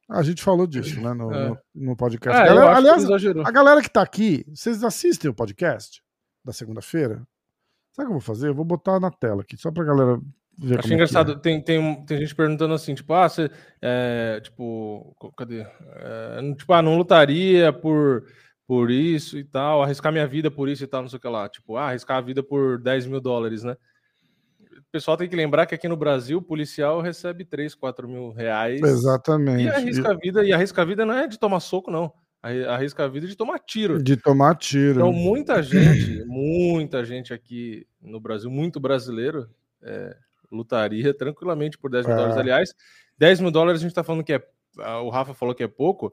A 0.08 0.22
gente 0.22 0.42
falou 0.42 0.66
disso, 0.66 1.00
né, 1.00 1.12
no, 1.12 1.32
é. 1.32 1.48
no, 1.48 1.58
no 1.74 1.96
podcast. 1.96 2.40
É, 2.40 2.46
galera, 2.46 2.76
aliás, 2.76 3.04
a 3.44 3.50
galera 3.50 3.82
que 3.82 3.90
tá 3.90 4.02
aqui, 4.02 4.44
vocês 4.48 4.84
assistem 4.84 5.30
o 5.30 5.34
podcast 5.34 6.00
da 6.44 6.52
segunda-feira? 6.52 7.26
Sabe 7.92 8.04
o 8.04 8.06
que 8.06 8.16
eu 8.16 8.20
vou 8.20 8.20
fazer? 8.20 8.48
Eu 8.48 8.54
vou 8.54 8.64
botar 8.64 9.00
na 9.00 9.10
tela 9.10 9.42
aqui, 9.42 9.56
só 9.56 9.72
pra 9.72 9.82
galera 9.82 10.20
ver 10.58 10.78
Acho 10.78 10.92
engraçado, 10.92 11.32
é. 11.32 11.38
tem, 11.38 11.60
tem, 11.60 12.04
tem 12.04 12.18
gente 12.18 12.34
perguntando 12.34 12.72
assim, 12.72 12.94
tipo, 12.94 13.12
ah, 13.12 13.28
você, 13.28 13.50
é, 13.82 14.40
tipo, 14.42 15.14
cadê? 15.36 15.60
É, 15.60 16.54
tipo, 16.56 16.72
ah, 16.72 16.82
não 16.82 16.96
lutaria 16.96 17.72
por, 17.72 18.24
por 18.66 18.90
isso 18.90 19.38
e 19.38 19.44
tal, 19.44 19.82
arriscar 19.82 20.12
minha 20.12 20.26
vida 20.26 20.50
por 20.50 20.68
isso 20.68 20.84
e 20.84 20.86
tal, 20.86 21.02
não 21.02 21.08
sei 21.08 21.18
o 21.18 21.20
que 21.20 21.28
lá. 21.28 21.48
Tipo, 21.48 21.76
ah, 21.76 21.88
arriscar 21.88 22.18
a 22.18 22.22
vida 22.22 22.42
por 22.42 22.78
10 22.78 23.06
mil 23.06 23.20
dólares, 23.20 23.64
né? 23.64 23.76
Pessoal 24.92 25.16
tem 25.16 25.28
que 25.28 25.36
lembrar 25.36 25.66
que 25.66 25.74
aqui 25.74 25.88
no 25.88 25.96
Brasil 25.96 26.38
o 26.38 26.42
policial 26.42 27.00
recebe 27.00 27.44
3, 27.44 27.74
4 27.74 28.08
mil 28.08 28.30
reais. 28.30 28.80
Exatamente. 28.80 29.64
E 29.64 29.68
arrisca 29.68 30.10
a 30.10 30.14
vida, 30.14 30.44
e 30.44 30.52
arrisca 30.52 30.82
a 30.82 30.84
vida 30.84 31.04
não 31.04 31.14
é 31.14 31.26
de 31.26 31.38
tomar 31.38 31.60
soco, 31.60 31.90
não. 31.90 32.12
Arrisca 32.42 33.04
a 33.04 33.08
vida 33.08 33.26
de 33.26 33.36
tomar 33.36 33.58
tiro. 33.58 34.02
De 34.02 34.16
tomar 34.16 34.54
tiro. 34.54 35.00
Então, 35.00 35.12
muita 35.12 35.62
gente, 35.62 36.24
muita 36.26 37.04
gente 37.04 37.34
aqui 37.34 37.86
no 38.00 38.20
Brasil, 38.20 38.48
muito 38.48 38.78
brasileiro, 38.78 39.48
é, 39.82 40.16
lutaria 40.50 41.12
tranquilamente 41.12 41.76
por 41.76 41.90
10 41.90 42.06
mil 42.06 42.14
é. 42.14 42.16
dólares. 42.16 42.36
Aliás, 42.36 42.74
10 43.18 43.40
mil 43.40 43.50
dólares 43.50 43.80
a 43.80 43.84
gente 43.84 43.94
tá 43.94 44.04
falando 44.04 44.22
que 44.22 44.32
é. 44.32 44.42
O 45.02 45.08
Rafa 45.08 45.32
falou 45.32 45.54
que 45.54 45.62
é 45.62 45.68
pouco 45.68 46.12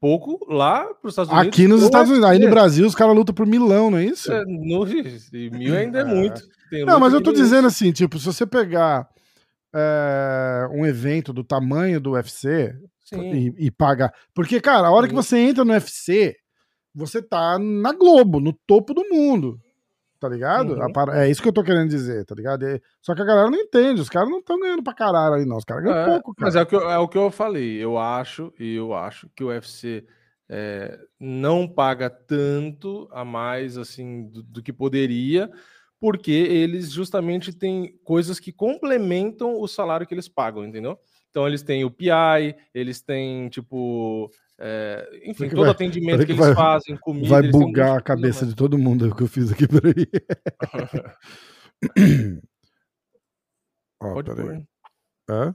pouco 0.00 0.46
lá 0.52 0.84
para 0.84 1.08
os 1.08 1.12
Estados 1.12 1.32
Unidos. 1.32 1.48
Aqui 1.48 1.68
nos 1.68 1.82
Estados 1.82 2.10
Unidos, 2.10 2.28
aí 2.28 2.38
no 2.38 2.50
Brasil 2.50 2.86
os 2.86 2.94
caras 2.94 3.14
lutam 3.14 3.34
por 3.34 3.46
milão, 3.46 3.90
não 3.90 3.98
é 3.98 4.04
isso? 4.04 4.32
É, 4.32 4.44
no, 4.44 4.84
mil 5.52 5.76
ainda 5.76 5.98
é, 5.98 6.02
é. 6.02 6.04
muito. 6.04 6.42
não, 6.86 7.00
mas 7.00 7.12
eu 7.12 7.22
tô 7.22 7.32
dizendo 7.32 7.66
assim, 7.66 7.92
tipo, 7.92 8.18
se 8.18 8.26
você 8.26 8.46
pegar 8.46 9.08
é, 9.74 10.68
um 10.72 10.86
evento 10.86 11.32
do 11.32 11.44
tamanho 11.44 12.00
do 12.00 12.12
UFC 12.12 12.74
e, 13.12 13.66
e, 13.66 13.70
pagar. 13.70 14.12
Porque, 14.34 14.60
cara, 14.60 14.88
a 14.88 14.90
hora 14.90 15.06
Sim. 15.06 15.10
que 15.10 15.14
você 15.14 15.38
entra 15.38 15.64
no 15.64 15.72
UFC, 15.72 16.36
você 16.94 17.22
tá 17.22 17.58
na 17.58 17.92
Globo, 17.92 18.40
no 18.40 18.52
topo 18.66 18.92
do 18.94 19.04
mundo 19.08 19.60
tá 20.18 20.28
ligado? 20.28 20.74
Uhum. 20.74 21.12
É 21.12 21.30
isso 21.30 21.42
que 21.42 21.48
eu 21.48 21.52
tô 21.52 21.62
querendo 21.62 21.88
dizer, 21.88 22.24
tá 22.24 22.34
ligado? 22.34 22.64
Só 23.00 23.14
que 23.14 23.22
a 23.22 23.24
galera 23.24 23.50
não 23.50 23.58
entende, 23.58 24.00
os 24.00 24.08
caras 24.08 24.28
não 24.28 24.38
estão 24.38 24.58
ganhando 24.58 24.82
pra 24.82 24.94
caralho 24.94 25.34
aí, 25.34 25.44
não. 25.44 25.56
Os 25.56 25.64
caras 25.64 25.84
ganham 25.84 25.98
é, 25.98 26.04
pouco, 26.06 26.34
cara. 26.34 26.46
Mas 26.46 26.56
é 26.56 26.62
o, 26.62 26.66
que 26.66 26.74
eu, 26.74 26.90
é 26.90 26.98
o 26.98 27.08
que 27.08 27.18
eu 27.18 27.30
falei. 27.30 27.82
Eu 27.82 27.98
acho, 27.98 28.52
e 28.58 28.74
eu 28.74 28.94
acho 28.94 29.28
que 29.34 29.44
o 29.44 29.48
UFC 29.48 30.04
é, 30.48 30.98
não 31.20 31.68
paga 31.68 32.08
tanto 32.08 33.08
a 33.12 33.24
mais 33.24 33.76
assim 33.76 34.28
do, 34.28 34.42
do, 34.42 34.62
que 34.62 34.72
poderia, 34.72 35.50
porque 36.00 36.30
eles 36.30 36.90
justamente 36.90 37.52
têm 37.52 37.98
coisas 38.02 38.40
que 38.40 38.52
complementam 38.52 39.60
o 39.60 39.68
salário 39.68 40.06
que 40.06 40.14
eles 40.14 40.28
pagam, 40.28 40.64
entendeu? 40.64 40.98
Então 41.30 41.46
eles 41.46 41.62
têm 41.62 41.84
o 41.84 41.90
PI, 41.90 42.56
eles 42.74 43.00
têm, 43.00 43.48
tipo. 43.48 44.30
É, 44.60 45.20
enfim, 45.24 45.48
todo 45.48 45.60
vai, 45.60 45.70
atendimento 45.70 46.26
que, 46.26 46.32
eles 46.32 46.44
vai, 46.44 46.52
fazem, 46.52 46.96
comida. 46.96 47.28
Vai 47.28 47.48
bugar 47.48 47.92
um 47.92 47.96
a 47.96 48.00
cabeça 48.00 48.44
de 48.44 48.56
todo 48.56 48.76
mundo 48.76 49.08
o 49.08 49.14
que 49.14 49.22
eu 49.22 49.28
fiz 49.28 49.52
aqui 49.52 49.66
por 49.68 49.82
aí. 49.86 50.10
Ó, 54.02 54.14
Pode. 54.14 54.30
É? 55.30 55.54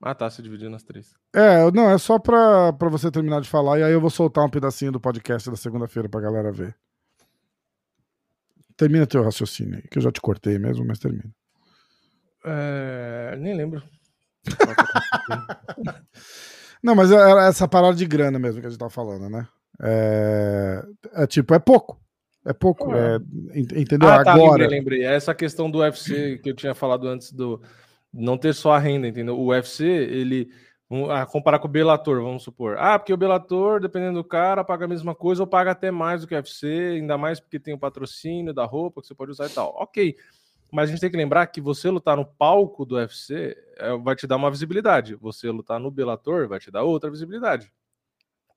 Ah, 0.00 0.14
tá, 0.14 0.30
se 0.30 0.42
dividindo 0.42 0.70
nas 0.70 0.82
três. 0.82 1.14
É, 1.34 1.70
não, 1.70 1.90
é 1.90 1.98
só 1.98 2.18
pra, 2.18 2.72
pra 2.72 2.88
você 2.88 3.10
terminar 3.10 3.42
de 3.42 3.48
falar, 3.48 3.78
e 3.78 3.82
aí 3.82 3.92
eu 3.92 4.00
vou 4.00 4.10
soltar 4.10 4.44
um 4.44 4.50
pedacinho 4.50 4.92
do 4.92 5.00
podcast 5.00 5.50
da 5.50 5.56
segunda-feira 5.56 6.08
pra 6.08 6.20
galera 6.20 6.50
ver. 6.50 6.74
Termina 8.76 9.06
teu 9.06 9.22
raciocínio 9.22 9.76
aí, 9.76 9.82
que 9.82 9.98
eu 9.98 10.02
já 10.02 10.10
te 10.10 10.20
cortei 10.20 10.58
mesmo, 10.58 10.84
mas 10.84 10.98
termina. 10.98 11.30
É, 12.44 13.36
nem 13.38 13.54
lembro. 13.54 13.82
Não, 16.84 16.94
mas 16.94 17.10
era 17.10 17.46
essa 17.46 17.66
parada 17.66 17.96
de 17.96 18.04
grana 18.04 18.38
mesmo 18.38 18.60
que 18.60 18.66
a 18.66 18.68
gente 18.68 18.78
tava 18.78 18.90
falando, 18.90 19.30
né? 19.30 19.48
É, 19.82 20.84
é 21.14 21.26
tipo, 21.26 21.54
é 21.54 21.58
pouco. 21.58 21.98
É 22.44 22.52
pouco. 22.52 22.94
É. 22.94 23.16
É, 23.54 23.80
entendeu? 23.80 24.06
Ah, 24.06 24.22
tá, 24.22 24.34
Agora. 24.34 24.64
Lembrei, 24.64 24.78
lembrei. 24.78 25.04
É 25.04 25.14
essa 25.14 25.34
questão 25.34 25.70
do 25.70 25.78
UFC 25.78 26.38
que 26.42 26.50
eu 26.50 26.54
tinha 26.54 26.74
falado 26.74 27.08
antes 27.08 27.32
do 27.32 27.58
não 28.12 28.36
ter 28.36 28.52
só 28.52 28.72
a 28.72 28.78
renda, 28.78 29.08
entendeu? 29.08 29.34
O 29.34 29.46
UFC, 29.46 29.82
ele. 29.86 30.50
A 31.10 31.24
comparar 31.24 31.58
com 31.58 31.66
o 31.66 31.70
Bellator, 31.70 32.22
vamos 32.22 32.42
supor. 32.42 32.76
Ah, 32.78 32.98
porque 32.98 33.14
o 33.14 33.16
Bellator, 33.16 33.80
dependendo 33.80 34.22
do 34.22 34.28
cara, 34.28 34.62
paga 34.62 34.84
a 34.84 34.88
mesma 34.88 35.14
coisa 35.14 35.42
ou 35.42 35.46
paga 35.46 35.70
até 35.70 35.90
mais 35.90 36.20
do 36.20 36.26
que 36.26 36.34
o 36.34 36.36
UFC, 36.36 36.66
ainda 36.96 37.16
mais 37.16 37.40
porque 37.40 37.58
tem 37.58 37.72
o 37.72 37.78
patrocínio 37.78 38.52
da 38.52 38.66
roupa 38.66 39.00
que 39.00 39.06
você 39.06 39.14
pode 39.14 39.30
usar 39.30 39.46
e 39.46 39.50
tal. 39.50 39.74
Ok. 39.78 40.14
Mas 40.74 40.88
a 40.88 40.92
gente 40.92 41.00
tem 41.00 41.10
que 41.10 41.16
lembrar 41.16 41.46
que 41.46 41.60
você 41.60 41.88
lutar 41.88 42.16
no 42.16 42.26
palco 42.26 42.84
do 42.84 42.96
UFC 42.96 43.56
é, 43.76 43.96
vai 43.96 44.16
te 44.16 44.26
dar 44.26 44.34
uma 44.34 44.50
visibilidade. 44.50 45.14
Você 45.14 45.48
lutar 45.48 45.78
no 45.78 45.88
Bellator 45.88 46.48
vai 46.48 46.58
te 46.58 46.68
dar 46.68 46.82
outra 46.82 47.08
visibilidade. 47.08 47.72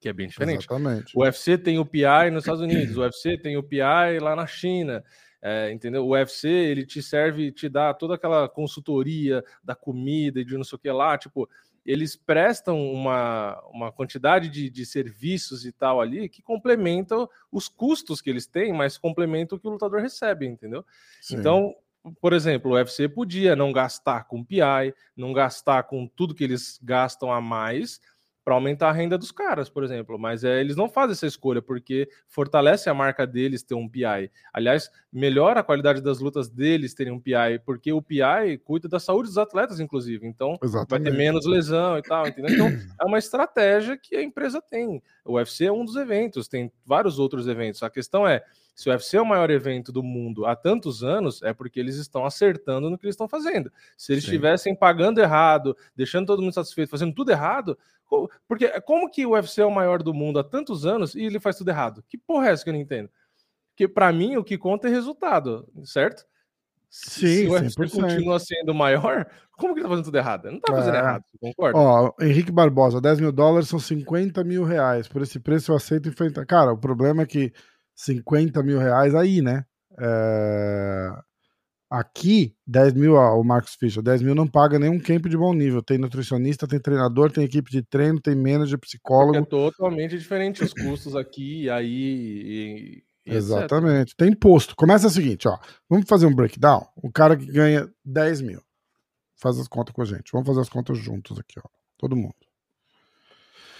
Que 0.01 0.09
é 0.09 0.13
bem 0.13 0.27
diferente. 0.27 0.65
Exatamente. 0.65 1.15
O 1.15 1.21
UFC 1.21 1.59
tem 1.59 1.77
o 1.77 1.85
PI 1.85 2.31
nos 2.31 2.41
Estados 2.41 2.61
Unidos, 2.61 2.97
o 2.97 3.01
UFC 3.01 3.37
tem 3.37 3.55
o 3.55 3.61
PI 3.61 4.19
lá 4.19 4.35
na 4.35 4.47
China. 4.47 5.03
É, 5.39 5.71
entendeu? 5.71 6.07
O 6.07 6.13
UFC 6.13 6.49
ele 6.49 6.87
te 6.87 7.03
serve, 7.03 7.51
te 7.51 7.69
dá 7.69 7.93
toda 7.93 8.15
aquela 8.15 8.49
consultoria 8.49 9.43
da 9.63 9.75
comida 9.75 10.39
e 10.39 10.45
de 10.45 10.57
não 10.57 10.63
sei 10.63 10.75
o 10.75 10.79
que 10.79 10.89
lá. 10.89 11.19
Tipo, 11.19 11.47
eles 11.85 12.15
prestam 12.15 12.81
uma, 12.91 13.61
uma 13.71 13.91
quantidade 13.91 14.49
de, 14.49 14.71
de 14.71 14.87
serviços 14.87 15.67
e 15.67 15.71
tal 15.71 16.01
ali 16.01 16.27
que 16.27 16.41
complementam 16.41 17.29
os 17.51 17.67
custos 17.67 18.21
que 18.21 18.29
eles 18.31 18.47
têm, 18.47 18.73
mas 18.73 18.97
complementam 18.97 19.55
o 19.55 19.61
que 19.61 19.67
o 19.67 19.71
lutador 19.71 20.01
recebe, 20.01 20.47
entendeu? 20.47 20.83
Sim. 21.21 21.35
Então, 21.37 21.75
por 22.21 22.33
exemplo, 22.33 22.71
o 22.71 22.73
UFC 22.75 23.07
podia 23.07 23.55
não 23.55 23.71
gastar 23.71 24.25
com 24.25 24.43
PI, 24.43 24.93
não 25.15 25.33
gastar 25.33 25.83
com 25.83 26.07
tudo 26.07 26.33
que 26.33 26.43
eles 26.43 26.79
gastam 26.81 27.31
a 27.31 27.41
mais 27.41 27.99
para 28.47 28.55
aumentar 28.55 28.87
a 28.87 28.93
renda 28.93 29.17
dos 29.17 29.29
caras, 29.29 29.67
por 29.67 29.83
exemplo. 29.83 30.17
Mas 30.17 30.45
é, 30.45 30.61
eles 30.61 30.77
não 30.77 30.87
fazem 30.87 31.11
essa 31.11 31.27
escolha 31.27 31.61
porque 31.61 32.07
fortalece 32.29 32.89
a 32.89 32.93
marca 32.93 33.27
deles 33.27 33.61
ter 33.61 33.75
um 33.75 33.89
PI. 33.89 34.31
Aliás, 34.53 34.89
melhora 35.11 35.59
a 35.59 35.63
qualidade 35.63 35.99
das 35.99 36.21
lutas 36.21 36.47
deles 36.47 36.93
terem 36.93 37.11
um 37.11 37.19
PI, 37.19 37.59
porque 37.65 37.91
o 37.91 38.01
PI 38.01 38.57
cuida 38.63 38.87
da 38.87 39.01
saúde 39.01 39.27
dos 39.27 39.37
atletas, 39.37 39.81
inclusive. 39.81 40.25
Então 40.25 40.57
Exatamente. 40.63 40.89
vai 40.89 41.11
ter 41.11 41.17
menos 41.17 41.45
lesão 41.45 41.97
e 41.97 42.01
tal, 42.01 42.25
entendeu? 42.25 42.55
Então 42.55 42.67
é 43.01 43.05
uma 43.05 43.17
estratégia 43.17 43.97
que 43.97 44.15
a 44.15 44.23
empresa 44.23 44.61
tem. 44.61 45.03
O 45.25 45.33
UFC 45.33 45.65
é 45.65 45.71
um 45.73 45.83
dos 45.83 45.97
eventos, 45.97 46.47
tem 46.47 46.71
vários 46.85 47.19
outros 47.19 47.49
eventos. 47.49 47.83
A 47.83 47.89
questão 47.89 48.25
é 48.25 48.41
se 48.77 48.87
o 48.87 48.91
UFC 48.91 49.17
é 49.17 49.21
o 49.21 49.25
maior 49.25 49.49
evento 49.49 49.91
do 49.91 50.03
mundo 50.03 50.45
há 50.45 50.55
tantos 50.55 51.03
anos, 51.03 51.41
é 51.41 51.51
porque 51.51 51.79
eles 51.79 51.95
estão 51.95 52.23
acertando 52.23 52.91
no 52.91 52.97
que 52.97 53.07
eles 53.07 53.15
estão 53.15 53.27
fazendo. 53.27 53.71
Se 53.97 54.13
eles 54.13 54.23
estivessem 54.23 54.75
pagando 54.75 55.19
errado, 55.19 55.75
deixando 55.95 56.27
todo 56.27 56.43
mundo 56.43 56.53
satisfeito, 56.53 56.91
fazendo 56.91 57.11
tudo 57.11 57.31
errado, 57.31 57.75
porque 58.47 58.81
como 58.81 59.09
que 59.09 59.25
o 59.25 59.31
UFC 59.31 59.61
é 59.61 59.65
o 59.65 59.71
maior 59.71 60.01
do 60.01 60.13
mundo 60.13 60.39
há 60.39 60.43
tantos 60.43 60.85
anos 60.85 61.15
e 61.15 61.23
ele 61.23 61.39
faz 61.39 61.57
tudo 61.57 61.69
errado? 61.69 62.03
Que 62.07 62.17
porra 62.17 62.49
é 62.49 62.51
essa 62.51 62.63
que 62.63 62.69
eu 62.69 62.73
não 62.73 62.79
entendo? 62.79 63.09
Porque 63.71 63.87
para 63.87 64.11
mim 64.11 64.37
o 64.37 64.43
que 64.43 64.57
conta 64.57 64.87
é 64.87 64.91
resultado, 64.91 65.67
certo? 65.83 66.25
Sim, 66.89 67.27
se 67.27 67.47
o 67.47 67.51
UFC 67.51 67.81
100%. 67.81 68.01
continua 68.01 68.39
sendo 68.39 68.73
maior, 68.73 69.27
como 69.57 69.73
que 69.73 69.79
ele 69.79 69.83
tá 69.83 69.89
fazendo 69.89 70.05
tudo 70.05 70.17
errado? 70.17 70.51
Não 70.51 70.59
tá 70.59 70.73
fazendo 70.73 70.95
é. 70.95 70.99
errado, 70.99 71.23
concorda? 71.39 71.77
Ó, 71.77 72.13
Henrique 72.21 72.51
Barbosa, 72.51 73.01
10 73.01 73.19
mil 73.19 73.31
dólares 73.31 73.67
são 73.67 73.79
50 73.79 74.43
mil 74.43 74.63
reais. 74.63 75.07
Por 75.07 75.21
esse 75.21 75.39
preço 75.39 75.71
eu 75.71 75.75
aceito 75.75 76.07
enfrentar. 76.07 76.45
Cara, 76.45 76.71
o 76.71 76.77
problema 76.77 77.23
é 77.23 77.25
que 77.25 77.51
50 77.93 78.63
mil 78.63 78.79
reais 78.79 79.13
aí, 79.13 79.41
né? 79.41 79.65
É... 79.99 81.11
Aqui, 81.89 82.53
10 82.65 82.93
mil, 82.93 83.13
ó, 83.13 83.39
o 83.39 83.43
Marcos 83.43 83.75
Fischer, 83.75 84.03
10 84.03 84.21
mil 84.21 84.35
não 84.35 84.45
paga 84.45 84.77
nenhum 84.77 84.99
camp 84.99 85.25
de 85.27 85.37
bom 85.37 85.53
nível. 85.53 85.81
Tem 85.81 85.97
nutricionista, 85.97 86.67
tem 86.67 86.79
treinador, 86.79 87.31
tem 87.31 87.45
equipe 87.45 87.71
de 87.71 87.81
treino, 87.81 88.19
tem 88.19 88.35
manager, 88.35 88.77
psicólogo. 88.77 89.37
É 89.37 89.45
totalmente 89.45 90.17
diferente 90.17 90.63
os 90.63 90.73
custos 90.73 91.15
aqui, 91.15 91.69
aí. 91.69 91.87
E, 91.87 93.03
e 93.25 93.35
Exatamente. 93.35 94.11
Etc. 94.11 94.17
Tem 94.17 94.29
imposto. 94.29 94.75
Começa 94.75 95.07
o 95.07 95.09
seguinte, 95.09 95.47
ó. 95.47 95.57
Vamos 95.89 96.09
fazer 96.09 96.25
um 96.25 96.35
breakdown. 96.35 96.85
O 96.97 97.09
cara 97.09 97.37
que 97.37 97.45
ganha 97.45 97.89
10 98.03 98.41
mil. 98.41 98.61
Faz 99.37 99.57
as 99.57 99.67
contas 99.67 99.95
com 99.95 100.01
a 100.01 100.05
gente. 100.05 100.31
Vamos 100.33 100.47
fazer 100.47 100.61
as 100.61 100.69
contas 100.69 100.97
juntos 100.97 101.39
aqui, 101.39 101.57
ó. 101.63 101.69
Todo 101.97 102.17
mundo. 102.17 102.35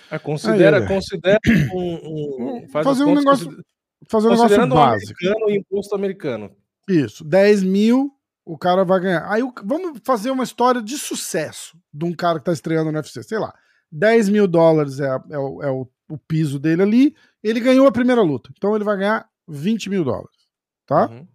É, 0.10 0.18
considera, 0.18 0.80
aí, 0.80 0.88
considera 0.88 1.40
um, 1.74 2.62
um, 2.64 2.68
fazer 2.70 3.04
um 3.04 3.16
negócio 3.16 3.64
fazer 4.10 4.28
um 4.28 4.32
negócio 4.32 4.68
básico. 4.68 5.20
Americano 5.22 5.50
e 5.50 5.58
imposto 5.58 5.96
americano. 5.96 6.56
Isso, 6.88 7.24
10 7.24 7.64
mil 7.64 8.14
o 8.46 8.58
cara 8.58 8.86
vai 8.86 9.00
ganhar. 9.02 9.30
Aí 9.30 9.42
vamos 9.64 10.00
fazer 10.06 10.32
uma 10.32 10.44
história 10.44 10.82
de 10.82 10.98
sucesso 10.98 11.78
de 11.94 12.06
um 12.06 12.14
cara 12.14 12.40
que 12.40 12.46
tá 12.46 12.54
estreando 12.54 12.92
no 12.92 12.98
UFC. 12.98 13.22
Sei 13.22 13.38
lá, 13.38 13.54
10 13.92 14.30
mil 14.30 14.48
dólares 14.48 15.00
é, 15.02 15.08
é, 15.30 15.38
o, 15.38 15.64
é 15.64 15.70
o, 15.70 15.88
o, 16.10 16.18
piso 16.18 16.58
dele 16.58 16.82
ali. 16.82 17.16
Ele 17.44 17.60
ganhou 17.60 17.86
a 17.86 17.92
primeira 17.92 18.22
luta. 18.22 18.50
Então 18.56 18.74
ele 18.74 18.86
vai 18.86 18.98
ganhar 18.98 19.30
20 19.48 19.90
mil 19.90 20.06
dólares. 20.06 20.48
Tá? 20.86 21.10
Uhum. 21.10 21.28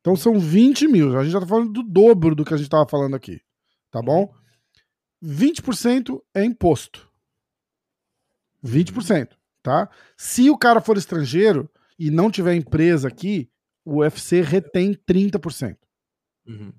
Então 0.00 0.14
são 0.14 0.38
20 0.38 0.88
mil. 0.88 1.18
A 1.18 1.22
gente 1.22 1.32
já 1.32 1.40
tá 1.40 1.46
falando 1.46 1.72
do 1.72 1.82
dobro 1.82 2.34
do 2.34 2.44
que 2.44 2.52
a 2.52 2.56
gente 2.58 2.68
tava 2.68 2.86
falando 2.86 3.16
aqui. 3.16 3.40
Tá 3.90 4.02
bom? 4.02 4.30
20% 5.24 6.20
é 6.34 6.44
imposto. 6.44 7.08
20%. 8.62 9.30
Tá? 9.62 9.88
Se 10.18 10.50
o 10.50 10.58
cara 10.58 10.82
for 10.82 10.98
estrangeiro, 10.98 11.68
e 11.98 12.10
não 12.10 12.30
tiver 12.30 12.54
empresa 12.54 13.08
aqui, 13.08 13.50
o 13.88 14.00
UFC 14.00 14.42
retém 14.42 14.92
30%. 14.92 15.76
Uhum. 16.46 16.72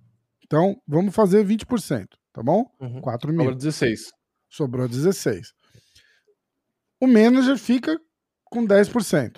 Então, 0.45 0.79
vamos 0.87 1.13
fazer 1.15 1.43
20%, 1.43 2.07
tá 2.31 2.43
bom? 2.43 2.65
Uhum. 2.79 3.01
4 3.01 3.31
mil. 3.31 3.39
Sobrou 3.39 3.55
16. 3.55 4.11
Sobrou 4.47 4.87
16. 4.87 5.53
O 7.01 7.07
manager 7.07 7.57
fica 7.57 7.99
com 8.45 8.65
10%. 8.65 9.37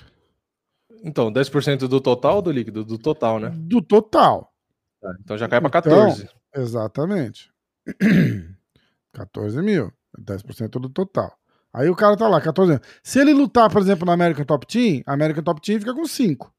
Então, 1.03 1.31
10% 1.31 1.87
do 1.87 2.01
total 2.01 2.37
ou 2.37 2.41
do 2.41 2.51
líquido? 2.51 2.83
Do 2.83 2.97
total, 2.97 3.39
né? 3.39 3.51
Do 3.55 3.81
total. 3.81 4.53
Tá, 5.01 5.15
então 5.19 5.37
já 5.37 5.47
cai 5.47 5.61
para 5.61 5.69
14. 5.69 6.23
Então, 6.23 6.61
exatamente. 6.61 7.51
14 9.13 9.61
mil. 9.61 9.91
10% 10.19 10.69
do 10.71 10.89
total. 10.89 11.33
Aí 11.73 11.89
o 11.89 11.95
cara 11.95 12.17
tá 12.17 12.27
lá, 12.27 12.41
14 12.41 12.73
anos. 12.73 12.87
Se 13.01 13.19
ele 13.19 13.33
lutar, 13.33 13.71
por 13.71 13.81
exemplo, 13.81 14.05
na 14.05 14.13
American 14.13 14.43
Top 14.43 14.67
Team, 14.67 15.01
a 15.05 15.13
American 15.13 15.43
Top 15.43 15.61
Team 15.61 15.79
fica 15.79 15.93
com 15.93 16.05
5. 16.05 16.53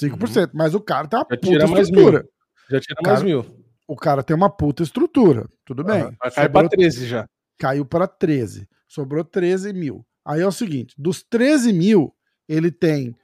5%. 0.00 0.44
Uhum. 0.44 0.50
Mas 0.54 0.74
o 0.74 0.80
cara 0.80 1.06
tem 1.08 1.18
uma 1.18 1.60
Já 1.60 1.66
puta 1.66 1.80
estrutura. 1.80 2.18
Mil. 2.20 2.30
Já 2.70 2.80
tira 2.80 3.02
cara, 3.02 3.16
mais 3.16 3.22
mil. 3.22 3.64
O 3.86 3.96
cara 3.96 4.22
tem 4.22 4.36
uma 4.36 4.50
puta 4.50 4.82
estrutura. 4.82 5.48
Tudo 5.64 5.82
bem. 5.84 6.04
Uhum. 6.04 6.16
Vai 6.20 6.30
cair 6.30 6.52
pra 6.52 6.68
13 6.68 7.06
já. 7.06 7.26
Caiu 7.58 7.84
para 7.84 8.06
13. 8.06 8.68
Sobrou 8.86 9.24
13 9.24 9.72
mil. 9.72 10.06
Aí 10.24 10.40
é 10.40 10.46
o 10.46 10.52
seguinte: 10.52 10.94
dos 10.98 11.22
13 11.22 11.72
mil, 11.72 12.14
ele 12.48 12.70
tem 12.70 13.16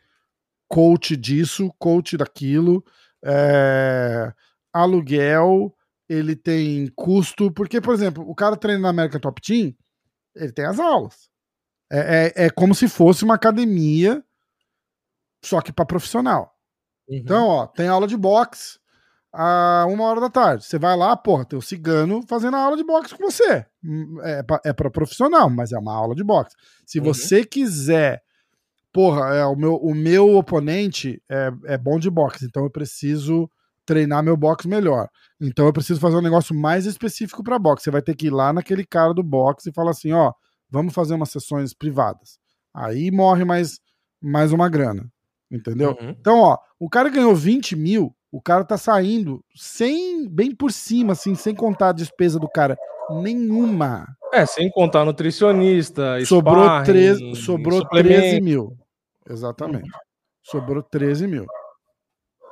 coach 0.68 1.16
disso, 1.16 1.72
coach 1.78 2.16
daquilo, 2.16 2.84
é, 3.24 4.32
aluguel, 4.72 5.74
ele 6.09 6.34
tem 6.34 6.88
custo. 6.96 7.52
Porque, 7.52 7.80
por 7.80 7.94
exemplo, 7.94 8.28
o 8.28 8.34
cara 8.34 8.56
treina 8.56 8.80
na 8.80 8.88
American 8.88 9.20
Top 9.20 9.40
Team 9.40 9.74
ele 10.34 10.52
tem 10.52 10.66
as 10.66 10.78
aulas. 10.78 11.30
É, 11.90 12.32
é, 12.36 12.46
é 12.46 12.51
como 12.51 12.74
se 12.74 12.88
fosse 12.88 13.24
uma 13.24 13.34
academia, 13.34 14.24
só 15.44 15.60
que 15.60 15.72
para 15.72 15.86
profissional. 15.86 16.53
Uhum. 17.09 17.16
Então, 17.16 17.47
ó, 17.47 17.66
tem 17.66 17.89
aula 17.89 18.06
de 18.06 18.16
boxe 18.16 18.78
a 19.32 19.85
uma 19.89 20.05
hora 20.05 20.20
da 20.20 20.31
tarde. 20.31 20.64
Você 20.64 20.78
vai 20.78 20.97
lá, 20.97 21.16
porra, 21.16 21.44
tem 21.44 21.59
o 21.59 21.62
cigano 21.62 22.22
fazendo 22.28 22.56
a 22.56 22.60
aula 22.60 22.76
de 22.76 22.85
boxe 22.85 23.14
com 23.14 23.31
você. 23.31 23.66
Hum, 23.85 24.18
é 24.22 24.43
para 24.43 24.60
é 24.64 24.72
profissional, 24.72 25.51
mas 25.51 25.72
é 25.72 25.78
uma 25.78 25.94
aula 25.94 26.14
de 26.14 26.22
boxe. 26.22 26.55
Se 26.86 26.98
uhum. 26.98 27.05
você 27.06 27.44
quiser, 27.44 28.22
porra, 28.93 29.35
é, 29.35 29.44
o, 29.44 29.56
meu, 29.56 29.74
o 29.74 29.94
meu 29.94 30.36
oponente 30.36 31.20
é, 31.28 31.51
é 31.66 31.76
bom 31.76 31.98
de 31.98 32.09
boxe, 32.09 32.47
então 32.47 32.62
eu 32.62 32.70
preciso 32.70 33.51
treinar 33.85 34.22
meu 34.22 34.36
boxe 34.36 34.68
melhor. 34.68 35.09
Então 35.40 35.66
eu 35.66 35.72
preciso 35.72 36.01
fazer 36.01 36.16
um 36.16 36.22
negócio 36.22 36.55
mais 36.55 36.86
específico 36.86 37.43
para 37.43 37.59
boxe. 37.59 37.85
Você 37.85 37.90
vai 37.90 38.02
ter 38.02 38.14
que 38.14 38.28
ir 38.28 38.31
lá 38.31 38.52
naquele 38.52 38.86
cara 38.86 39.12
do 39.12 39.22
boxe 39.22 39.68
e 39.68 39.74
falar 39.74 39.90
assim, 39.90 40.12
ó, 40.12 40.32
vamos 40.70 40.94
fazer 40.94 41.14
umas 41.14 41.31
sessões 41.31 41.74
privadas. 41.74 42.39
Aí 42.72 43.10
morre 43.10 43.44
mais, 43.44 43.78
mais 44.22 44.52
uma 44.52 44.68
grana. 44.68 45.10
Entendeu? 45.50 45.96
Uhum. 46.00 46.10
Então, 46.10 46.40
ó, 46.40 46.58
o 46.78 46.88
cara 46.88 47.08
ganhou 47.08 47.34
20 47.34 47.76
mil, 47.76 48.14
o 48.32 48.40
cara 48.40 48.64
tá 48.64 48.76
saindo 48.76 49.44
sem, 49.54 50.28
bem 50.28 50.54
por 50.54 50.72
cima, 50.72 51.12
assim, 51.12 51.34
sem 51.34 51.54
contar 51.54 51.90
a 51.90 51.92
despesa 51.92 52.38
do 52.38 52.48
cara 52.48 52.76
nenhuma. 53.22 54.06
É, 54.32 54.44
sem 54.46 54.70
contar 54.70 55.04
nutricionista, 55.04 56.24
sobrou, 56.24 56.64
sparring, 56.64 56.84
13, 56.84 57.36
sobrou 57.36 57.88
13 57.88 58.40
mil. 58.40 58.76
Exatamente. 59.28 59.88
Sobrou 60.42 60.82
13 60.82 61.26
mil. 61.26 61.46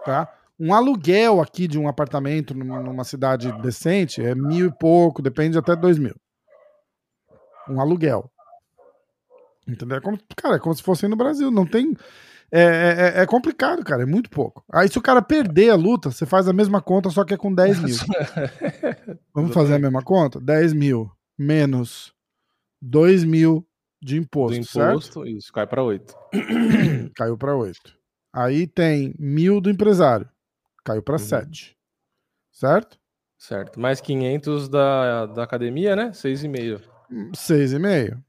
Tá? 0.04 0.32
Um 0.58 0.72
aluguel 0.72 1.40
aqui 1.40 1.66
de 1.66 1.78
um 1.78 1.88
apartamento 1.88 2.54
numa 2.54 3.04
cidade 3.04 3.50
decente 3.60 4.22
é 4.22 4.34
mil 4.34 4.68
e 4.68 4.78
pouco, 4.78 5.20
depende 5.20 5.58
até 5.58 5.74
dois 5.74 5.98
mil. 5.98 6.14
Um 7.68 7.80
aluguel. 7.80 8.30
Entendeu? 9.66 9.98
É 9.98 10.00
como, 10.00 10.18
cara, 10.36 10.56
é 10.56 10.58
como 10.58 10.74
se 10.74 10.82
fosse 10.82 11.06
no 11.06 11.16
Brasil. 11.16 11.50
Não 11.50 11.66
tem. 11.66 11.96
É, 12.52 12.60
é, 12.60 13.20
é, 13.20 13.22
é, 13.22 13.26
complicado, 13.26 13.82
cara. 13.82 14.02
É 14.02 14.06
muito 14.06 14.28
pouco. 14.28 14.62
Aí, 14.70 14.88
se 14.88 14.98
o 14.98 15.02
cara 15.02 15.22
perder 15.22 15.70
a 15.70 15.74
luta, 15.74 16.10
você 16.10 16.26
faz 16.26 16.46
a 16.46 16.52
mesma 16.52 16.82
conta, 16.82 17.08
só 17.08 17.24
que 17.24 17.32
é 17.32 17.36
com 17.36 17.54
10 17.54 17.80
mil. 17.80 17.96
Vamos 19.34 19.54
fazer 19.54 19.74
a 19.74 19.78
mesma 19.78 20.02
conta? 20.02 20.38
10 20.38 20.74
mil 20.74 21.10
menos 21.38 22.14
2 22.80 23.24
mil 23.24 23.66
de 24.00 24.18
imposto. 24.18 24.58
Do 24.58 24.62
imposto, 24.62 25.24
certo? 25.24 25.26
isso, 25.26 25.52
cai 25.52 25.66
para 25.66 25.82
8. 25.82 26.14
Caiu 27.14 27.38
para 27.38 27.56
8. 27.56 27.80
Aí 28.32 28.66
tem 28.66 29.14
mil 29.18 29.60
do 29.60 29.70
empresário. 29.70 30.28
Caiu 30.84 31.02
para 31.02 31.14
uhum. 31.14 31.18
7. 31.18 31.76
Certo? 32.50 32.98
Certo. 33.38 33.80
Mais 33.80 34.00
500 34.00 34.68
da, 34.68 35.26
da 35.26 35.42
academia, 35.42 35.96
né? 35.96 36.10
6,5. 36.10 36.80
6,5. 37.32 38.22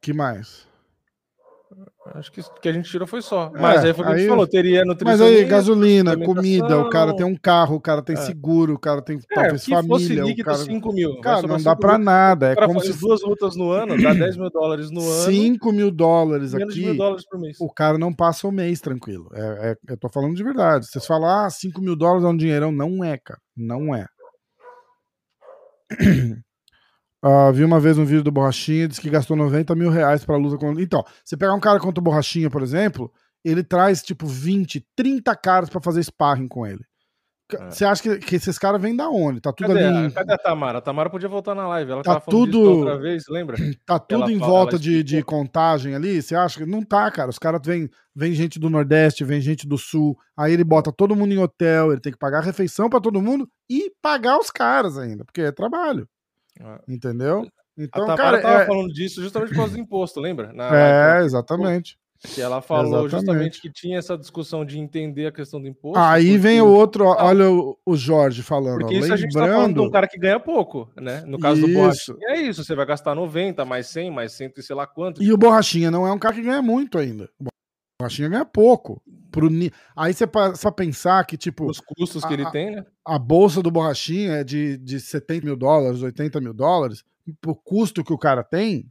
Que 0.00 0.12
mais? 0.12 0.67
Acho 2.14 2.32
que 2.32 2.42
que 2.60 2.68
a 2.68 2.72
gente 2.72 2.90
tirou 2.90 3.06
foi 3.06 3.22
só. 3.22 3.52
É, 3.54 3.60
mas 3.60 3.84
aí 3.84 3.94
foi 3.94 4.04
o 4.04 4.08
que 4.08 4.14
a 4.14 4.18
gente 4.18 4.28
falou, 4.28 4.46
teria 4.46 4.84
nutrição. 4.84 5.18
Mas 5.18 5.20
aí, 5.20 5.44
gasolina, 5.44 6.16
comida, 6.16 6.78
o 6.80 6.90
cara 6.90 7.14
tem 7.14 7.26
um 7.26 7.36
carro, 7.36 7.76
o 7.76 7.80
cara 7.80 8.02
tem 8.02 8.16
é. 8.16 8.20
seguro, 8.20 8.74
o 8.74 8.78
cara 8.78 9.02
tem 9.02 9.18
é, 9.18 9.34
talvez 9.34 9.64
família. 9.64 10.22
Fosse 10.22 10.40
o 10.40 10.44
cara... 10.44 10.58
5 10.58 10.92
mil. 10.92 11.20
Cara, 11.20 11.46
não 11.46 11.62
dá 11.62 11.76
pra 11.76 11.98
nada. 11.98 12.52
É 12.52 12.54
como 12.56 12.80
se 12.80 12.92
duas 12.98 13.22
lutas 13.22 13.56
no 13.56 13.70
ano, 13.70 14.00
dá 14.00 14.12
10 14.12 14.36
mil 14.36 14.50
dólares 14.50 14.90
no 14.90 15.00
ano. 15.00 15.32
5 15.32 15.72
mil 15.72 15.90
dólares 15.90 16.54
aqui. 16.54 16.84
mil 16.84 16.96
dólares 16.96 17.24
por 17.28 17.40
mês. 17.40 17.56
O 17.60 17.72
cara 17.72 17.98
não 17.98 18.12
passa 18.12 18.46
o 18.46 18.52
mês 18.52 18.80
tranquilo. 18.80 19.30
É, 19.34 19.70
é, 19.70 19.76
eu 19.88 19.96
tô 19.96 20.08
falando 20.08 20.34
de 20.34 20.42
verdade. 20.42 20.86
Vocês 20.86 21.06
falam, 21.06 21.28
ah, 21.28 21.50
5 21.50 21.80
mil 21.80 21.96
dólares 21.96 22.24
é 22.24 22.28
um 22.28 22.36
dinheirão. 22.36 22.72
Não 22.72 23.04
é, 23.04 23.18
cara. 23.18 23.40
Não 23.56 23.94
é. 23.94 24.06
Uh, 27.24 27.52
vi 27.52 27.64
uma 27.64 27.80
vez 27.80 27.98
um 27.98 28.04
vídeo 28.04 28.22
do 28.22 28.30
Borrachinha, 28.30 28.86
disse 28.86 29.00
que 29.00 29.10
gastou 29.10 29.36
90 29.36 29.74
mil 29.74 29.90
reais 29.90 30.24
pra 30.24 30.36
luta 30.36 30.56
contra. 30.56 30.82
Então, 30.82 31.04
você 31.24 31.36
pegar 31.36 31.54
um 31.54 31.60
cara 31.60 31.80
contra 31.80 32.00
o 32.00 32.04
Borrachinha, 32.04 32.48
por 32.48 32.62
exemplo, 32.62 33.12
ele 33.44 33.64
traz 33.64 34.02
tipo 34.02 34.26
20, 34.26 34.86
30 34.94 35.34
caras 35.36 35.68
para 35.68 35.80
fazer 35.80 36.02
sparring 36.02 36.48
com 36.48 36.66
ele. 36.66 36.84
É. 37.50 37.70
Você 37.70 37.84
acha 37.84 38.02
que, 38.02 38.18
que, 38.18 38.36
esses 38.36 38.58
caras 38.58 38.80
vêm 38.80 38.94
da 38.94 39.08
onde? 39.08 39.40
Tá 39.40 39.52
tudo 39.52 39.68
cadê, 39.68 39.84
ali. 39.84 40.12
Cadê 40.12 40.34
a 40.34 40.38
Tamara? 40.38 40.78
A 40.78 40.80
Tamara 40.82 41.08
podia 41.08 41.30
voltar 41.30 41.54
na 41.54 41.66
live. 41.66 41.92
Ela 41.92 42.02
tá 42.02 42.20
tudo 42.20 42.60
outra 42.60 42.98
vez, 42.98 43.24
lembra? 43.28 43.56
Tá 43.86 43.98
tudo 43.98 44.24
ela 44.24 44.32
em 44.32 44.38
fala, 44.38 44.52
volta 44.52 44.78
de, 44.78 45.02
de 45.02 45.22
contagem 45.22 45.94
ali. 45.94 46.20
Você 46.20 46.34
acha 46.34 46.58
que 46.58 46.66
não 46.66 46.82
tá, 46.82 47.10
cara? 47.10 47.30
Os 47.30 47.38
caras 47.38 47.60
vêm 47.64 47.88
vem 48.14 48.34
gente 48.34 48.58
do 48.58 48.68
Nordeste, 48.68 49.24
vem 49.24 49.40
gente 49.40 49.66
do 49.66 49.78
Sul. 49.78 50.16
Aí 50.36 50.52
ele 50.52 50.64
bota 50.64 50.92
todo 50.92 51.16
mundo 51.16 51.32
em 51.32 51.38
hotel, 51.38 51.90
ele 51.90 52.00
tem 52.00 52.12
que 52.12 52.18
pagar 52.18 52.42
refeição 52.42 52.90
para 52.90 53.00
todo 53.00 53.22
mundo 53.22 53.48
e 53.70 53.90
pagar 54.02 54.38
os 54.38 54.50
caras 54.50 54.98
ainda, 54.98 55.24
porque 55.24 55.40
é 55.40 55.52
trabalho. 55.52 56.06
É. 56.60 56.92
Entendeu? 56.92 57.46
Então, 57.76 58.10
a 58.10 58.16
cara, 58.16 58.40
tava 58.40 58.62
é... 58.62 58.66
falando 58.66 58.92
disso 58.92 59.22
justamente 59.22 59.50
por 59.50 59.56
causa 59.56 59.74
do 59.74 59.80
imposto, 59.80 60.20
lembra? 60.20 60.52
Na 60.52 60.74
é, 60.74 61.24
exatamente. 61.24 61.96
Que 62.20 62.40
ela 62.40 62.60
falou 62.60 63.06
exatamente. 63.06 63.10
justamente 63.10 63.60
que 63.60 63.70
tinha 63.70 63.96
essa 63.96 64.18
discussão 64.18 64.64
de 64.64 64.76
entender 64.76 65.26
a 65.26 65.32
questão 65.32 65.60
do 65.60 65.68
imposto. 65.68 66.00
Aí 66.00 66.36
vem 66.36 66.60
o 66.60 66.66
outro, 66.66 67.04
olha 67.04 67.48
o, 67.48 67.78
o 67.86 67.96
Jorge 67.96 68.42
falando. 68.42 68.80
Porque 68.80 68.96
ó, 68.96 68.98
isso 68.98 69.02
lembrando... 69.02 69.12
a 69.12 69.16
gente 69.16 69.32
tá 69.32 69.46
falando 69.46 69.74
de 69.74 69.80
um 69.80 69.90
cara 69.90 70.08
que 70.08 70.18
ganha 70.18 70.40
pouco, 70.40 70.90
né? 71.00 71.22
No 71.24 71.38
caso 71.38 71.60
isso. 71.60 71.68
do 71.68 71.74
Borrachinha, 71.74 72.16
é 72.22 72.40
isso, 72.40 72.64
você 72.64 72.74
vai 72.74 72.86
gastar 72.86 73.14
90, 73.14 73.64
mais 73.64 73.86
100, 73.86 74.10
mais 74.10 74.32
100 74.32 74.52
e 74.56 74.62
sei 74.62 74.74
lá 74.74 74.84
quanto. 74.84 75.22
E 75.22 75.32
o 75.32 75.38
Borrachinha 75.38 75.92
não 75.92 76.04
é 76.04 76.12
um 76.12 76.18
cara 76.18 76.34
que 76.34 76.42
ganha 76.42 76.60
muito 76.60 76.98
ainda. 76.98 77.30
O 78.00 78.04
Borrachinha 78.04 78.28
ganha 78.28 78.44
pouco. 78.44 79.02
Pro... 79.28 79.48
Aí 79.96 80.14
você 80.14 80.24
passa 80.24 80.68
a 80.68 80.72
pensar 80.72 81.24
que, 81.24 81.36
tipo. 81.36 81.68
Os 81.68 81.80
custos 81.80 82.24
que 82.24 82.30
a, 82.30 82.32
ele 82.32 82.48
tem, 82.52 82.76
né? 82.76 82.86
A 83.04 83.18
bolsa 83.18 83.60
do 83.60 83.72
Borrachinha 83.72 84.34
é 84.34 84.44
de, 84.44 84.76
de 84.78 85.00
70 85.00 85.44
mil 85.44 85.56
dólares, 85.56 86.00
80 86.00 86.40
mil 86.40 86.54
dólares 86.54 87.04
pro 87.40 87.56
custo 87.56 88.04
que 88.04 88.12
o 88.12 88.18
cara 88.18 88.44
tem, 88.44 88.88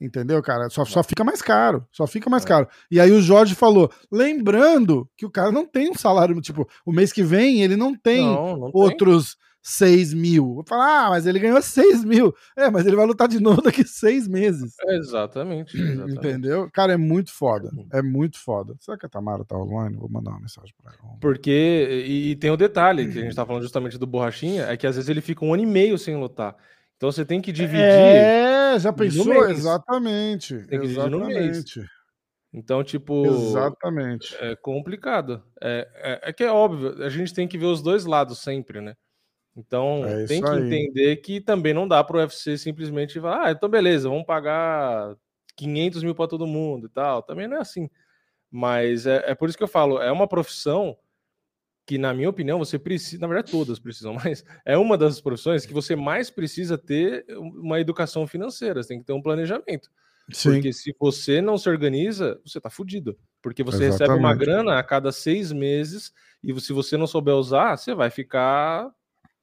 entendeu, 0.00 0.42
cara? 0.42 0.68
Só, 0.68 0.84
só 0.84 1.02
fica 1.02 1.24
mais 1.24 1.40
caro, 1.40 1.86
só 1.90 2.06
fica 2.06 2.28
mais 2.28 2.44
é. 2.44 2.46
caro. 2.46 2.68
E 2.90 3.00
aí 3.00 3.10
o 3.10 3.22
Jorge 3.22 3.54
falou, 3.54 3.90
lembrando 4.12 5.08
que 5.16 5.24
o 5.24 5.30
cara 5.30 5.50
não 5.50 5.66
tem 5.66 5.90
um 5.90 5.94
salário, 5.94 6.38
tipo, 6.40 6.68
o 6.84 6.92
mês 6.92 7.12
que 7.12 7.22
vem 7.22 7.62
ele 7.62 7.76
não 7.76 7.94
tem 7.96 8.26
não, 8.26 8.56
não 8.58 8.70
outros 8.74 9.34
tem. 9.34 9.44
6 9.66 10.12
mil. 10.12 10.56
Vou 10.56 10.64
falar, 10.68 11.06
ah, 11.06 11.10
mas 11.10 11.26
ele 11.26 11.38
ganhou 11.38 11.60
6 11.60 12.04
mil. 12.04 12.34
É, 12.54 12.70
mas 12.70 12.86
ele 12.86 12.96
vai 12.96 13.06
lutar 13.06 13.26
de 13.26 13.40
novo 13.40 13.62
daqui 13.62 13.82
seis 13.82 14.28
meses. 14.28 14.74
Exatamente, 14.88 15.74
exatamente. 15.80 16.18
Entendeu? 16.18 16.68
Cara, 16.70 16.92
é 16.92 16.96
muito 16.98 17.32
foda. 17.32 17.70
Uhum. 17.72 17.88
É 17.90 18.02
muito 18.02 18.38
foda. 18.38 18.76
Será 18.78 18.98
que 18.98 19.06
a 19.06 19.08
Tamara 19.08 19.42
tá 19.42 19.56
online? 19.56 19.96
Vou 19.96 20.10
mandar 20.10 20.32
uma 20.32 20.40
mensagem 20.40 20.74
pra 20.82 20.92
ela. 20.92 21.16
Porque, 21.18 22.04
e, 22.06 22.36
tem 22.36 22.50
o 22.50 22.54
um 22.54 22.58
detalhe, 22.58 23.10
que 23.10 23.18
a 23.18 23.22
gente 23.22 23.34
tá 23.34 23.46
falando 23.46 23.62
justamente 23.62 23.96
do 23.96 24.06
Borrachinha, 24.06 24.64
é 24.64 24.76
que 24.76 24.86
às 24.86 24.96
vezes 24.96 25.08
ele 25.08 25.22
fica 25.22 25.42
um 25.44 25.54
ano 25.54 25.62
e 25.62 25.66
meio 25.66 25.96
sem 25.96 26.14
lutar. 26.14 26.54
Então 26.98 27.10
você 27.10 27.24
tem 27.24 27.40
que 27.40 27.50
dividir. 27.50 27.80
É, 27.80 28.78
já 28.78 28.92
pensou? 28.92 29.48
Exatamente. 29.48 30.58
Tem 30.66 30.78
que 30.78 30.88
dividir 30.88 31.10
no 31.10 31.26
mês. 31.26 31.64
Então, 32.52 32.84
tipo. 32.84 33.24
Exatamente. 33.26 34.36
É 34.36 34.54
complicado. 34.54 35.42
É, 35.60 35.88
é, 35.94 36.30
é, 36.30 36.32
que 36.32 36.44
é 36.44 36.50
óbvio, 36.50 37.02
a 37.02 37.08
gente 37.08 37.32
tem 37.32 37.48
que 37.48 37.56
ver 37.56 37.66
os 37.66 37.82
dois 37.82 38.04
lados 38.04 38.38
sempre, 38.38 38.82
né? 38.82 38.94
Então, 39.56 40.04
é 40.04 40.26
tem 40.26 40.42
que 40.42 40.48
aí. 40.48 40.64
entender 40.64 41.16
que 41.16 41.40
também 41.40 41.72
não 41.72 41.86
dá 41.86 42.02
para 42.02 42.16
o 42.16 42.20
UFC 42.20 42.58
simplesmente 42.58 43.20
falar, 43.20 43.46
ah, 43.46 43.52
então 43.52 43.68
beleza, 43.68 44.08
vamos 44.08 44.26
pagar 44.26 45.16
500 45.56 46.02
mil 46.02 46.14
para 46.14 46.28
todo 46.28 46.46
mundo 46.46 46.86
e 46.86 46.90
tal. 46.90 47.22
Também 47.22 47.46
não 47.46 47.58
é 47.58 47.60
assim. 47.60 47.88
Mas 48.50 49.06
é, 49.06 49.22
é 49.26 49.34
por 49.34 49.48
isso 49.48 49.56
que 49.58 49.64
eu 49.64 49.68
falo, 49.68 50.00
é 50.00 50.10
uma 50.10 50.28
profissão 50.28 50.96
que, 51.86 51.98
na 51.98 52.14
minha 52.14 52.30
opinião, 52.30 52.58
você 52.58 52.78
precisa, 52.78 53.20
na 53.20 53.26
verdade, 53.26 53.50
todas 53.50 53.78
precisam, 53.78 54.14
mas 54.24 54.44
é 54.64 54.76
uma 54.76 54.96
das 54.96 55.20
profissões 55.20 55.66
que 55.66 55.72
você 55.72 55.94
mais 55.94 56.30
precisa 56.30 56.78
ter 56.78 57.24
uma 57.36 57.80
educação 57.80 58.26
financeira, 58.26 58.82
você 58.82 58.88
tem 58.88 59.00
que 59.00 59.06
ter 59.06 59.12
um 59.12 59.22
planejamento. 59.22 59.90
Sim. 60.32 60.52
Porque 60.52 60.72
se 60.72 60.94
você 60.98 61.42
não 61.42 61.58
se 61.58 61.68
organiza, 61.68 62.40
você 62.44 62.58
tá 62.58 62.70
fudido. 62.70 63.16
Porque 63.42 63.62
você 63.62 63.84
Exatamente. 63.84 64.00
recebe 64.00 64.18
uma 64.18 64.34
grana 64.34 64.78
a 64.78 64.82
cada 64.82 65.12
seis 65.12 65.52
meses 65.52 66.12
e 66.42 66.58
se 66.60 66.72
você 66.72 66.96
não 66.96 67.06
souber 67.06 67.34
usar, 67.34 67.76
você 67.76 67.94
vai 67.94 68.08
ficar 68.08 68.90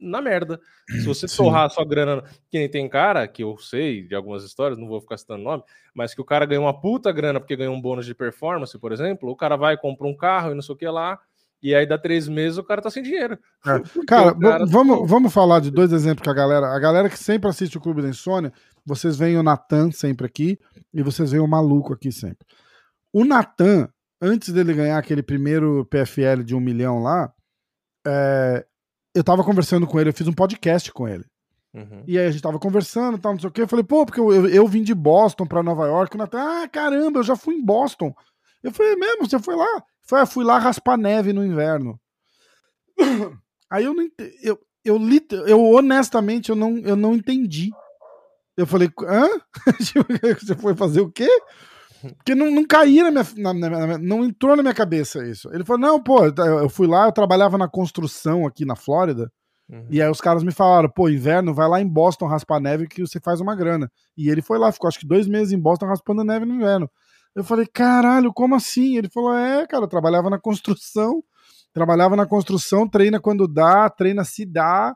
na 0.02 0.22
merda. 0.22 0.60
Se 0.90 1.06
você 1.06 1.28
torrar 1.28 1.66
a 1.66 1.70
sua 1.70 1.86
grana, 1.86 2.24
que 2.50 2.58
nem 2.58 2.68
tem 2.68 2.90
cara, 2.90 3.28
que 3.28 3.44
eu 3.44 3.58
sei 3.58 4.02
de 4.08 4.16
algumas 4.16 4.44
histórias, 4.44 4.80
não 4.80 4.88
vou 4.88 5.00
ficar 5.00 5.18
citando 5.18 5.44
nome, 5.44 5.64
mas 5.94 6.14
que 6.14 6.22
o 6.22 6.26
cara 6.26 6.46
ganhou 6.46 6.66
uma 6.66 6.80
puta 6.80 7.12
grana 7.12 7.40
porque 7.40 7.56
ganhou 7.56 7.76
um 7.76 7.82
bônus 7.82 8.06
de 8.06 8.16
performance, 8.16 8.78
por 8.80 8.92
exemplo, 8.92 9.30
o 9.30 9.36
cara 9.36 9.56
vai 9.56 9.78
compra 9.78 10.08
um 10.08 10.16
carro 10.16 10.52
e 10.52 10.56
não 10.56 10.62
sei 10.62 10.74
o 10.74 10.78
que 10.78 10.88
lá, 10.88 11.20
e 11.62 11.76
aí 11.76 11.86
dá 11.86 11.98
três 11.98 12.28
meses 12.28 12.58
o 12.58 12.64
cara 12.64 12.82
tá 12.82 12.90
sem 12.90 13.04
dinheiro. 13.04 13.38
É. 13.66 13.80
Cara, 14.08 14.34
cara, 14.34 14.66
vamos, 14.66 15.08
vamos 15.08 15.32
falar 15.32 15.60
de 15.60 15.70
dois 15.70 15.94
exemplos 15.94 16.24
que 16.24 16.30
a 16.30 16.34
galera. 16.34 16.76
A 16.76 16.80
galera 16.80 17.10
que 17.10 17.18
sempre 17.18 17.50
assiste 17.50 17.78
o 17.78 17.82
Clube 17.82 18.02
da 18.02 18.10
Insônia, 18.10 18.52
vocês 18.86 19.16
veem 19.16 19.38
o 19.38 19.44
Natan 19.44 19.92
sempre 19.92 20.26
aqui 20.26 20.60
e 20.92 21.04
vocês 21.04 21.32
veem 21.32 21.44
o 21.44 21.48
maluco 21.48 21.94
aqui 21.94 22.12
sempre. 22.12 22.48
O 23.14 23.24
Natan, 23.24 23.88
antes 24.20 24.52
dele 24.52 24.74
ganhar 24.74 24.98
aquele 24.98 25.22
primeiro 25.22 25.86
PFL 25.86 26.44
de 26.44 26.56
um 26.56 26.60
milhão 26.60 27.04
lá, 27.04 27.32
é, 28.06 28.66
eu 29.14 29.24
tava 29.24 29.44
conversando 29.44 29.86
com 29.86 30.00
ele, 30.00 30.10
eu 30.10 30.14
fiz 30.14 30.28
um 30.28 30.34
podcast 30.34 30.92
com 30.92 31.08
ele. 31.08 31.26
Uhum. 31.74 32.04
E 32.06 32.20
aí 32.20 32.28
a 32.28 32.32
gente 32.32 32.42
tava 32.42 32.60
conversando 32.60 33.18
tal, 33.18 33.34
não 33.34 33.40
sei 33.40 33.50
o 33.50 33.52
que. 33.52 33.62
Eu 33.62 33.68
falei, 33.68 33.84
pô, 33.84 34.06
porque 34.06 34.20
eu, 34.20 34.34
eu, 34.34 34.48
eu 34.48 34.68
vim 34.68 34.84
de 34.84 34.94
Boston 34.94 35.46
pra 35.46 35.64
Nova 35.64 35.86
York. 35.86 36.16
O 36.16 36.18
Natan, 36.18 36.42
ah, 36.42 36.68
caramba, 36.68 37.20
eu 37.20 37.24
já 37.24 37.36
fui 37.36 37.56
em 37.56 37.64
Boston. 37.64 38.14
Eu 38.62 38.72
falei, 38.72 38.94
é 38.94 38.96
mesmo, 38.96 39.28
você 39.28 39.40
foi 39.40 39.56
lá? 39.56 39.84
Foi, 40.02 40.26
fui 40.26 40.44
lá 40.44 40.58
raspar 40.58 40.98
neve 40.98 41.32
no 41.34 41.46
inverno. 41.46 42.00
Aí 43.70 43.86
eu 43.86 43.94
não 43.94 44.06
eu, 44.44 44.60
eu, 44.84 45.00
eu 45.48 45.64
honestamente 45.72 46.50
eu 46.50 46.56
não, 46.56 46.78
eu 46.80 46.96
não 46.96 47.14
entendi. 47.14 47.72
Eu 48.58 48.68
falei, 48.68 48.90
hã? 49.08 49.28
Você 50.40 50.56
foi 50.56 50.76
fazer 50.76 51.02
o 51.02 51.10
quê? 51.10 51.30
Porque 52.18 52.36
não, 52.36 52.52
não 52.52 52.66
caía 52.66 53.10
na 53.10 53.12
minha, 53.12 53.26
na, 53.38 53.54
na, 53.54 53.88
na, 53.88 53.98
Não 53.98 54.24
entrou 54.24 54.56
na 54.56 54.64
minha 54.64 54.74
cabeça 54.74 55.26
isso. 55.28 55.50
Ele 55.54 55.64
falou: 55.64 55.82
não, 55.82 56.02
pô, 56.02 56.26
eu 56.26 56.70
fui 56.70 56.88
lá, 56.88 57.06
eu 57.06 57.12
trabalhava 57.12 57.58
na 57.58 57.68
construção 57.68 58.46
aqui 58.46 58.66
na 58.66 58.76
Flórida. 58.76 59.32
Uhum. 59.70 59.88
E 59.90 60.02
aí 60.02 60.10
os 60.10 60.20
caras 60.20 60.44
me 60.44 60.52
falaram, 60.52 60.90
pô, 60.90 61.08
inverno, 61.08 61.54
vai 61.54 61.68
lá 61.68 61.80
em 61.80 61.88
Boston 61.88 62.28
raspar 62.28 62.60
neve 62.60 62.88
que 62.88 63.02
você 63.02 63.20
faz 63.22 63.40
uma 63.40 63.56
grana. 63.56 63.90
E 64.18 64.30
ele 64.30 64.42
foi 64.42 64.60
lá, 64.60 64.72
ficou 64.72 64.90
acho 64.90 65.00
que 65.00 65.08
dois 65.08 65.28
meses 65.28 65.54
em 65.54 65.60
Boston 65.60 65.86
raspando 65.86 66.24
neve 66.26 66.46
no 66.46 66.56
inverno. 66.56 66.90
Eu 67.34 67.44
falei, 67.44 67.66
caralho, 67.66 68.34
como 68.34 68.56
assim? 68.56 68.98
Ele 68.98 69.10
falou, 69.10 69.34
é, 69.34 69.66
cara, 69.66 69.86
eu 69.86 69.88
trabalhava 69.88 70.30
na 70.30 70.38
construção, 70.38 71.24
trabalhava 71.74 72.18
na 72.18 72.26
construção, 72.26 72.86
treina 72.86 73.22
quando 73.22 73.48
dá, 73.48 73.90
treina 73.90 74.26
se 74.26 74.46
dá, 74.46 74.94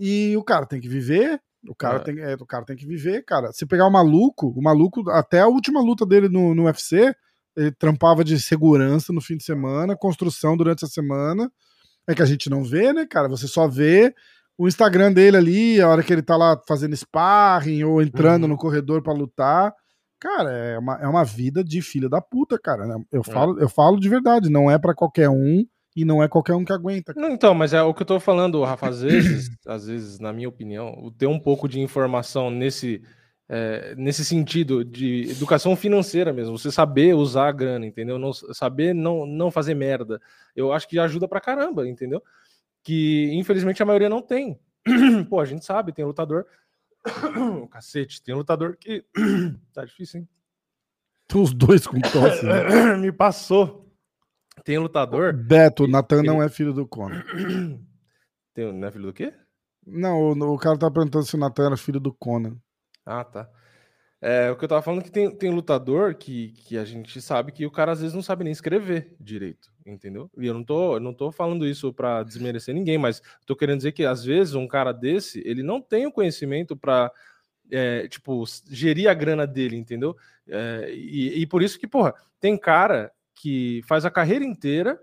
e 0.00 0.36
o 0.36 0.42
cara 0.42 0.66
tem 0.66 0.80
que 0.80 0.88
viver, 0.88 1.40
o 1.68 1.74
cara, 1.74 1.96
é. 1.96 2.00
tem, 2.00 2.18
é, 2.20 2.34
o 2.34 2.46
cara 2.46 2.64
tem 2.64 2.76
que 2.76 2.86
viver, 2.86 3.24
cara. 3.24 3.52
Se 3.52 3.66
pegar 3.66 3.86
o 3.86 3.90
maluco, 3.90 4.48
o 4.56 4.62
maluco, 4.62 5.08
até 5.10 5.40
a 5.40 5.48
última 5.48 5.80
luta 5.80 6.06
dele 6.06 6.28
no, 6.28 6.54
no 6.54 6.64
UFC, 6.64 7.14
ele 7.56 7.72
trampava 7.72 8.24
de 8.24 8.40
segurança 8.40 9.12
no 9.12 9.20
fim 9.20 9.36
de 9.36 9.44
semana, 9.44 9.96
construção 9.96 10.56
durante 10.56 10.84
a 10.84 10.88
semana, 10.88 11.50
é 12.08 12.14
que 12.14 12.22
a 12.22 12.26
gente 12.26 12.48
não 12.48 12.64
vê, 12.64 12.92
né, 12.92 13.06
cara? 13.06 13.28
Você 13.28 13.46
só 13.46 13.68
vê 13.68 14.14
o 14.56 14.68
Instagram 14.68 15.12
dele 15.12 15.36
ali, 15.36 15.80
a 15.80 15.88
hora 15.88 16.02
que 16.02 16.12
ele 16.12 16.22
tá 16.22 16.36
lá 16.36 16.60
fazendo 16.66 16.96
sparring 16.96 17.84
ou 17.84 18.02
entrando 18.02 18.44
uhum. 18.44 18.50
no 18.50 18.56
corredor 18.56 19.02
para 19.02 19.12
lutar. 19.12 19.72
Cara, 20.18 20.50
é 20.50 20.78
uma, 20.78 20.94
é 21.00 21.06
uma 21.06 21.24
vida 21.24 21.64
de 21.64 21.80
filho 21.80 22.08
da 22.08 22.20
puta, 22.20 22.58
cara. 22.58 22.86
Né? 22.86 22.96
Eu, 23.10 23.22
é. 23.22 23.24
falo, 23.24 23.58
eu 23.58 23.68
falo 23.68 23.98
de 23.98 24.08
verdade, 24.08 24.50
não 24.50 24.70
é 24.70 24.78
para 24.78 24.94
qualquer 24.94 25.30
um 25.30 25.64
e 25.96 26.04
não 26.04 26.22
é 26.22 26.28
qualquer 26.28 26.54
um 26.54 26.64
que 26.64 26.72
aguenta. 26.72 27.12
Não, 27.16 27.30
então, 27.30 27.54
mas 27.54 27.72
é 27.72 27.82
o 27.82 27.92
que 27.92 28.02
eu 28.02 28.06
tô 28.06 28.20
falando, 28.20 28.62
Rafa, 28.62 28.88
às 28.88 29.02
vezes, 29.02 29.50
às 29.66 29.86
vezes, 29.86 30.18
na 30.18 30.32
minha 30.32 30.48
opinião, 30.48 31.12
ter 31.18 31.26
um 31.26 31.38
pouco 31.38 31.68
de 31.68 31.80
informação 31.80 32.50
nesse, 32.50 33.02
é, 33.48 33.94
nesse 33.96 34.24
sentido 34.24 34.84
de 34.84 35.30
educação 35.30 35.74
financeira 35.74 36.32
mesmo, 36.32 36.56
você 36.56 36.70
saber 36.70 37.14
usar 37.14 37.48
a 37.48 37.52
grana, 37.52 37.86
entendeu? 37.86 38.18
Não, 38.18 38.32
saber 38.32 38.94
não, 38.94 39.26
não 39.26 39.50
fazer 39.50 39.74
merda, 39.74 40.20
eu 40.54 40.72
acho 40.72 40.88
que 40.88 40.98
ajuda 40.98 41.26
pra 41.26 41.40
caramba, 41.40 41.88
entendeu? 41.88 42.22
Que 42.82 43.30
infelizmente 43.34 43.82
a 43.82 43.86
maioria 43.86 44.08
não 44.08 44.22
tem. 44.22 44.58
Pô, 45.28 45.40
a 45.40 45.44
gente 45.44 45.64
sabe, 45.64 45.92
tem 45.92 46.04
lutador 46.04 46.46
Cacete, 47.70 48.22
tem 48.22 48.34
lutador 48.34 48.76
que. 48.76 49.04
tá 49.72 49.84
difícil, 49.84 50.20
hein? 50.20 50.28
Os 51.34 51.54
dois 51.54 51.86
com 51.86 52.00
tosse. 52.00 52.44
Né? 52.44 52.96
Me 52.96 53.12
passou. 53.12 53.79
Tem 54.64 54.78
um 54.78 54.82
lutador. 54.82 55.32
Beto, 55.32 55.86
Natan 55.86 56.22
não 56.22 56.42
é 56.42 56.48
filho 56.48 56.72
do 56.72 56.86
Conan. 56.86 57.22
Tem, 58.54 58.72
não 58.72 58.88
é 58.88 58.90
filho 58.90 59.06
do 59.06 59.12
quê? 59.12 59.32
Não, 59.86 60.20
o, 60.20 60.54
o 60.54 60.58
cara 60.58 60.78
tá 60.78 60.90
perguntando 60.90 61.24
se 61.24 61.34
o 61.34 61.38
Natan 61.38 61.66
era 61.66 61.76
filho 61.76 62.00
do 62.00 62.12
Conan. 62.12 62.56
Ah, 63.04 63.24
tá. 63.24 63.48
É, 64.22 64.50
o 64.50 64.56
que 64.56 64.64
eu 64.64 64.68
tava 64.68 64.82
falando 64.82 65.00
é 65.00 65.04
que 65.04 65.10
tem, 65.10 65.34
tem 65.34 65.50
lutador 65.50 66.14
que, 66.14 66.48
que 66.48 66.76
a 66.76 66.84
gente 66.84 67.22
sabe 67.22 67.52
que 67.52 67.64
o 67.64 67.70
cara 67.70 67.92
às 67.92 68.00
vezes 68.00 68.14
não 68.14 68.22
sabe 68.22 68.44
nem 68.44 68.52
escrever 68.52 69.16
direito, 69.18 69.72
entendeu? 69.86 70.30
E 70.36 70.46
eu 70.46 70.52
não 70.52 70.62
tô, 70.62 70.96
eu 70.96 71.00
não 71.00 71.14
tô 71.14 71.32
falando 71.32 71.66
isso 71.66 71.90
para 71.90 72.22
desmerecer 72.22 72.74
ninguém, 72.74 72.98
mas 72.98 73.22
tô 73.46 73.56
querendo 73.56 73.78
dizer 73.78 73.92
que 73.92 74.04
às 74.04 74.22
vezes 74.22 74.54
um 74.54 74.68
cara 74.68 74.92
desse, 74.92 75.42
ele 75.46 75.62
não 75.62 75.80
tem 75.80 76.06
o 76.06 76.12
conhecimento 76.12 76.76
para 76.76 77.10
é, 77.70 78.08
tipo, 78.08 78.44
gerir 78.68 79.08
a 79.08 79.14
grana 79.14 79.46
dele, 79.46 79.76
entendeu? 79.76 80.14
É, 80.46 80.90
e, 80.92 81.40
e 81.40 81.46
por 81.46 81.62
isso 81.62 81.78
que, 81.78 81.86
porra, 81.86 82.14
tem 82.38 82.58
cara 82.58 83.10
que 83.40 83.82
faz 83.86 84.04
a 84.04 84.10
carreira 84.10 84.44
inteira, 84.44 85.00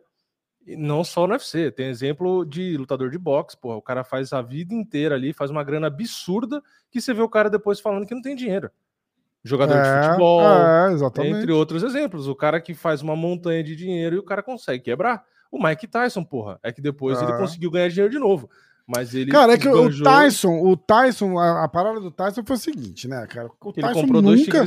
não 0.65 1.03
só 1.03 1.25
no 1.25 1.33
UFC, 1.33 1.71
tem 1.71 1.87
exemplo 1.87 2.45
de 2.45 2.77
lutador 2.77 3.09
de 3.09 3.17
boxe, 3.17 3.57
porra, 3.57 3.77
o 3.77 3.81
cara 3.81 4.03
faz 4.03 4.33
a 4.33 4.41
vida 4.41 4.73
inteira 4.73 5.15
ali, 5.15 5.33
faz 5.33 5.49
uma 5.49 5.63
grana 5.63 5.87
absurda, 5.87 6.61
que 6.91 6.99
você 7.01 7.13
vê 7.13 7.21
o 7.21 7.29
cara 7.29 7.49
depois 7.49 7.79
falando 7.79 8.05
que 8.05 8.13
não 8.13 8.21
tem 8.21 8.35
dinheiro 8.35 8.69
jogador 9.47 9.77
é, 9.77 9.81
de 9.81 10.07
futebol, 10.07 10.41
é, 10.41 11.27
entre 11.27 11.51
outros 11.51 11.81
exemplos. 11.81 12.27
O 12.27 12.35
cara 12.35 12.59
que 12.59 12.73
faz 12.73 13.01
uma 13.01 13.15
montanha 13.15 13.63
de 13.63 13.75
dinheiro 13.75 14.17
e 14.17 14.19
o 14.19 14.23
cara 14.23 14.43
consegue 14.43 14.83
quebrar. 14.83 15.23
O 15.49 15.63
Mike 15.63 15.87
Tyson, 15.87 16.23
porra, 16.23 16.59
é 16.61 16.71
que 16.71 16.81
depois 16.81 17.19
é. 17.19 17.23
ele 17.23 17.37
conseguiu 17.37 17.71
ganhar 17.71 17.87
dinheiro 17.87 18.11
de 18.11 18.19
novo. 18.19 18.49
Mas 18.87 19.13
ele. 19.13 19.29
Cara, 19.31 19.53
é 19.53 19.57
que 19.57 19.67
o 19.67 20.01
Tyson, 20.01 20.61
o 20.61 20.77
Tyson, 20.77 21.37
a, 21.37 21.65
a, 21.65 21.67
parada 21.67 21.99
do 21.99 22.09
Tyson 22.09 22.41
foi 22.45 22.55
o 22.55 22.59
seguinte, 22.59 23.05
né, 23.07 23.27
cara? 23.27 23.47
O 23.47 23.69
ele 23.75 23.81
Tyson 23.81 24.05
nunca. 24.05 24.65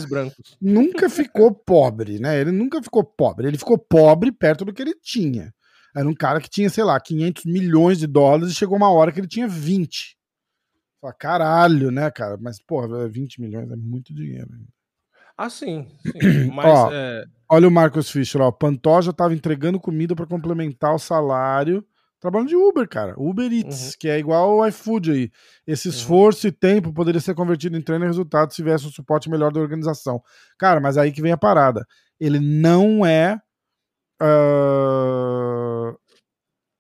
Nunca 0.61 1.09
ficou 1.09 1.55
pobre, 1.55 2.19
né? 2.19 2.39
Ele 2.39 2.53
nunca 2.53 2.83
ficou 2.83 3.03
pobre. 3.03 3.49
Ele 3.49 3.57
ficou 3.57 3.79
pobre 3.79 4.31
perto 4.31 4.65
do 4.65 4.75
que 4.75 4.83
ele 4.83 4.95
tinha. 4.95 5.55
Era 5.97 6.07
um 6.07 6.15
cara 6.15 6.41
que 6.41 6.51
tinha, 6.51 6.69
sei 6.69 6.85
lá, 6.85 7.01
500 7.01 7.47
milhões 7.47 7.99
de 7.99 8.07
dólares 8.07 8.51
e 8.51 8.55
chegou 8.55 8.77
uma 8.77 8.93
hora 8.93 9.11
que 9.11 9.19
ele 9.19 9.27
tinha 9.27 9.49
20. 9.49 10.17
Fala, 11.01 11.15
caralho, 11.15 11.91
né, 11.91 12.11
cara? 12.11 12.37
Mas, 12.39 12.61
porra, 12.61 13.09
20 13.09 13.41
milhões 13.41 13.71
é 13.71 13.77
muito 13.77 14.15
dinheiro. 14.15 14.51
Ah, 15.37 15.49
sim. 15.49 15.89
sim. 16.21 16.51
Mas, 16.53 16.67
ó, 16.67 16.91
é... 16.93 17.25
Olha 17.49 17.67
o 17.67 17.71
Marcos 17.71 18.11
Fischer, 18.11 18.43
ó. 18.43 18.53
Pantoja 18.53 19.13
tava 19.13 19.35
entregando 19.35 19.81
comida 19.81 20.15
para 20.15 20.27
complementar 20.27 20.95
o 20.95 20.99
salário. 20.99 21.85
Trabalhando 22.21 22.49
de 22.49 22.57
Uber, 22.57 22.87
cara. 22.87 23.15
Uber 23.17 23.51
Eats, 23.51 23.87
uhum. 23.87 23.93
que 23.99 24.09
é 24.09 24.19
igual 24.19 24.61
ao 24.61 24.69
iFood 24.69 25.11
aí. 25.11 25.31
Esse 25.67 25.89
uhum. 25.89 25.95
esforço 25.95 26.47
uhum. 26.47 26.51
e 26.51 26.53
tempo 26.53 26.93
poderia 26.93 27.21
ser 27.21 27.35
convertido 27.35 27.77
em 27.79 27.83
treino 27.83 28.05
e 28.05 28.09
resultado 28.09 28.51
se 28.51 28.57
tivesse 28.57 28.87
um 28.87 28.91
suporte 28.91 29.31
melhor 29.31 29.51
da 29.51 29.61
organização. 29.61 30.23
Cara, 30.59 30.81
mas 30.81 30.99
aí 30.99 31.13
que 31.13 31.23
vem 31.23 31.33
a 31.33 31.39
parada. 31.39 31.87
Ele 32.21 32.39
não 32.39 33.07
é. 33.07 33.41
Uh... 34.23 35.97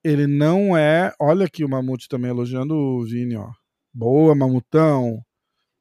Ele 0.04 0.26
não 0.26 0.76
é. 0.76 1.12
Olha 1.18 1.46
aqui 1.46 1.64
o 1.64 1.68
Mamute 1.68 2.06
também 2.06 2.30
elogiando 2.30 2.74
o 2.74 3.04
Vini, 3.04 3.36
ó. 3.36 3.48
Boa, 3.92 4.34
Mamutão. 4.34 5.22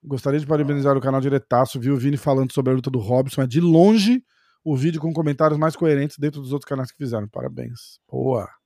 Gostaria 0.02 0.40
de 0.40 0.48
parabenizar 0.48 0.96
o 0.96 1.02
canal 1.02 1.20
Diretaço, 1.20 1.80
viu 1.80 1.94
o 1.96 1.98
Vini 1.98 2.16
falando 2.16 2.54
sobre 2.54 2.72
a 2.72 2.76
luta 2.76 2.90
do 2.90 3.00
Robson. 3.00 3.42
É 3.42 3.48
de 3.48 3.60
longe 3.60 4.24
o 4.64 4.76
vídeo 4.76 5.02
com 5.02 5.12
comentários 5.12 5.60
mais 5.60 5.76
coerentes 5.76 6.18
dentro 6.18 6.42
dos 6.42 6.54
outros 6.54 6.68
canais 6.68 6.92
que 6.92 6.98
fizeram. 6.98 7.28
Parabéns. 7.28 8.00
Boa. 8.10 8.59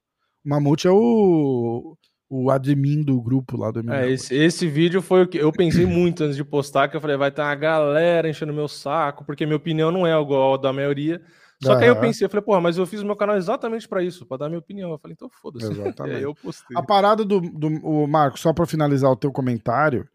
Mamute 0.45 0.88
é 0.88 0.91
o, 0.91 1.98
o 2.30 2.49
admin 2.49 3.02
do 3.03 3.22
grupo 3.22 3.56
lá 3.57 3.72
do 3.72 3.80
ML. 3.80 4.06
É, 4.06 4.11
esse, 4.11 4.36
esse 4.36 4.68
vídeo 4.68 5.02
foi 5.02 5.24
o 5.24 5.28
que 5.28 5.38
eu 5.38 5.52
pensei 5.52 5.86
muito 5.86 6.24
antes 6.24 6.36
de 6.36 6.44
postar, 6.44 6.88
que 6.88 6.98
eu 6.98 7.02
falei, 7.02 7.15
vai 7.15 7.32
ter 7.32 7.41
uma 7.41 7.56
galera 7.56 8.30
enchendo 8.30 8.53
meu 8.53 8.68
saco, 8.68 9.24
porque 9.24 9.45
minha 9.45 9.57
opinião 9.57 9.91
não 9.91 10.06
é 10.06 10.20
igual 10.20 10.56
a 10.56 10.57
da 10.57 10.74
maioria. 10.74 11.22
Só 11.64 11.78
que 11.78 11.84
aí 11.84 11.90
eu 11.90 11.95
pensei, 11.95 12.26
eu 12.26 12.30
falei, 12.30 12.44
porra, 12.44 12.60
mas 12.60 12.78
eu 12.78 12.86
fiz 12.86 13.02
o 13.02 13.06
meu 13.06 13.15
canal 13.15 13.38
exatamente 13.38 13.88
para 13.88 14.03
isso, 14.03 14.26
para 14.26 14.38
dar 14.38 14.49
minha 14.49 14.60
opinião. 14.60 14.91
Eu 14.91 14.99
falei, 14.99 15.14
então 15.14 15.30
foda-se. 15.30 15.72
Exatamente. 15.72 16.22
eu 16.22 16.36
postei. 16.36 16.76
A 16.76 16.84
parada 16.84 17.24
do, 17.24 17.40
do 17.40 17.68
o 17.86 18.06
Marco, 18.06 18.38
só 18.38 18.52
para 18.52 18.65
finalizar 18.65 19.10
o 19.10 19.15
teu 19.15 19.32
comentário, 19.32 20.07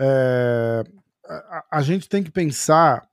é, 0.00 0.82
a, 1.24 1.64
a, 1.78 1.82
gente 1.82 2.08
tem 2.08 2.24
que 2.24 2.30
pensar 2.30 3.06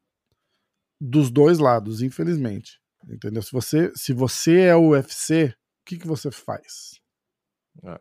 dos 1.00 1.30
dois 1.30 1.60
lados, 1.60 2.02
infelizmente. 2.02 2.80
Entendeu? 3.08 3.42
Se 3.42 3.52
você, 3.52 3.92
se 3.96 4.14
você 4.14 4.62
é 4.62 4.76
o 4.76 4.90
UFC, 4.90 5.54
que, 5.86 5.98
que 5.98 6.08
você 6.08 6.32
faz? 6.32 7.00
É. 7.84 8.00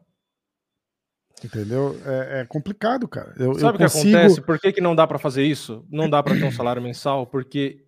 Entendeu? 1.45 1.99
É, 2.05 2.41
é, 2.41 2.47
complicado, 2.47 3.09
cara. 3.09 3.35
Eu, 3.39 3.55
Sabe 3.55 3.77
o 3.77 3.79
que 3.79 3.85
consigo... 3.85 4.17
acontece? 4.17 4.41
Por 4.41 4.61
que, 4.61 4.73
que 4.73 4.81
não 4.81 4.95
dá 4.95 5.07
para 5.07 5.19
fazer 5.19 5.45
isso? 5.45 5.85
Não 5.91 6.09
dá 6.09 6.23
para 6.23 6.35
ter 6.35 6.45
um 6.45 6.53
salário 6.53 6.81
mensal? 6.81 7.27
Porque, 7.27 7.85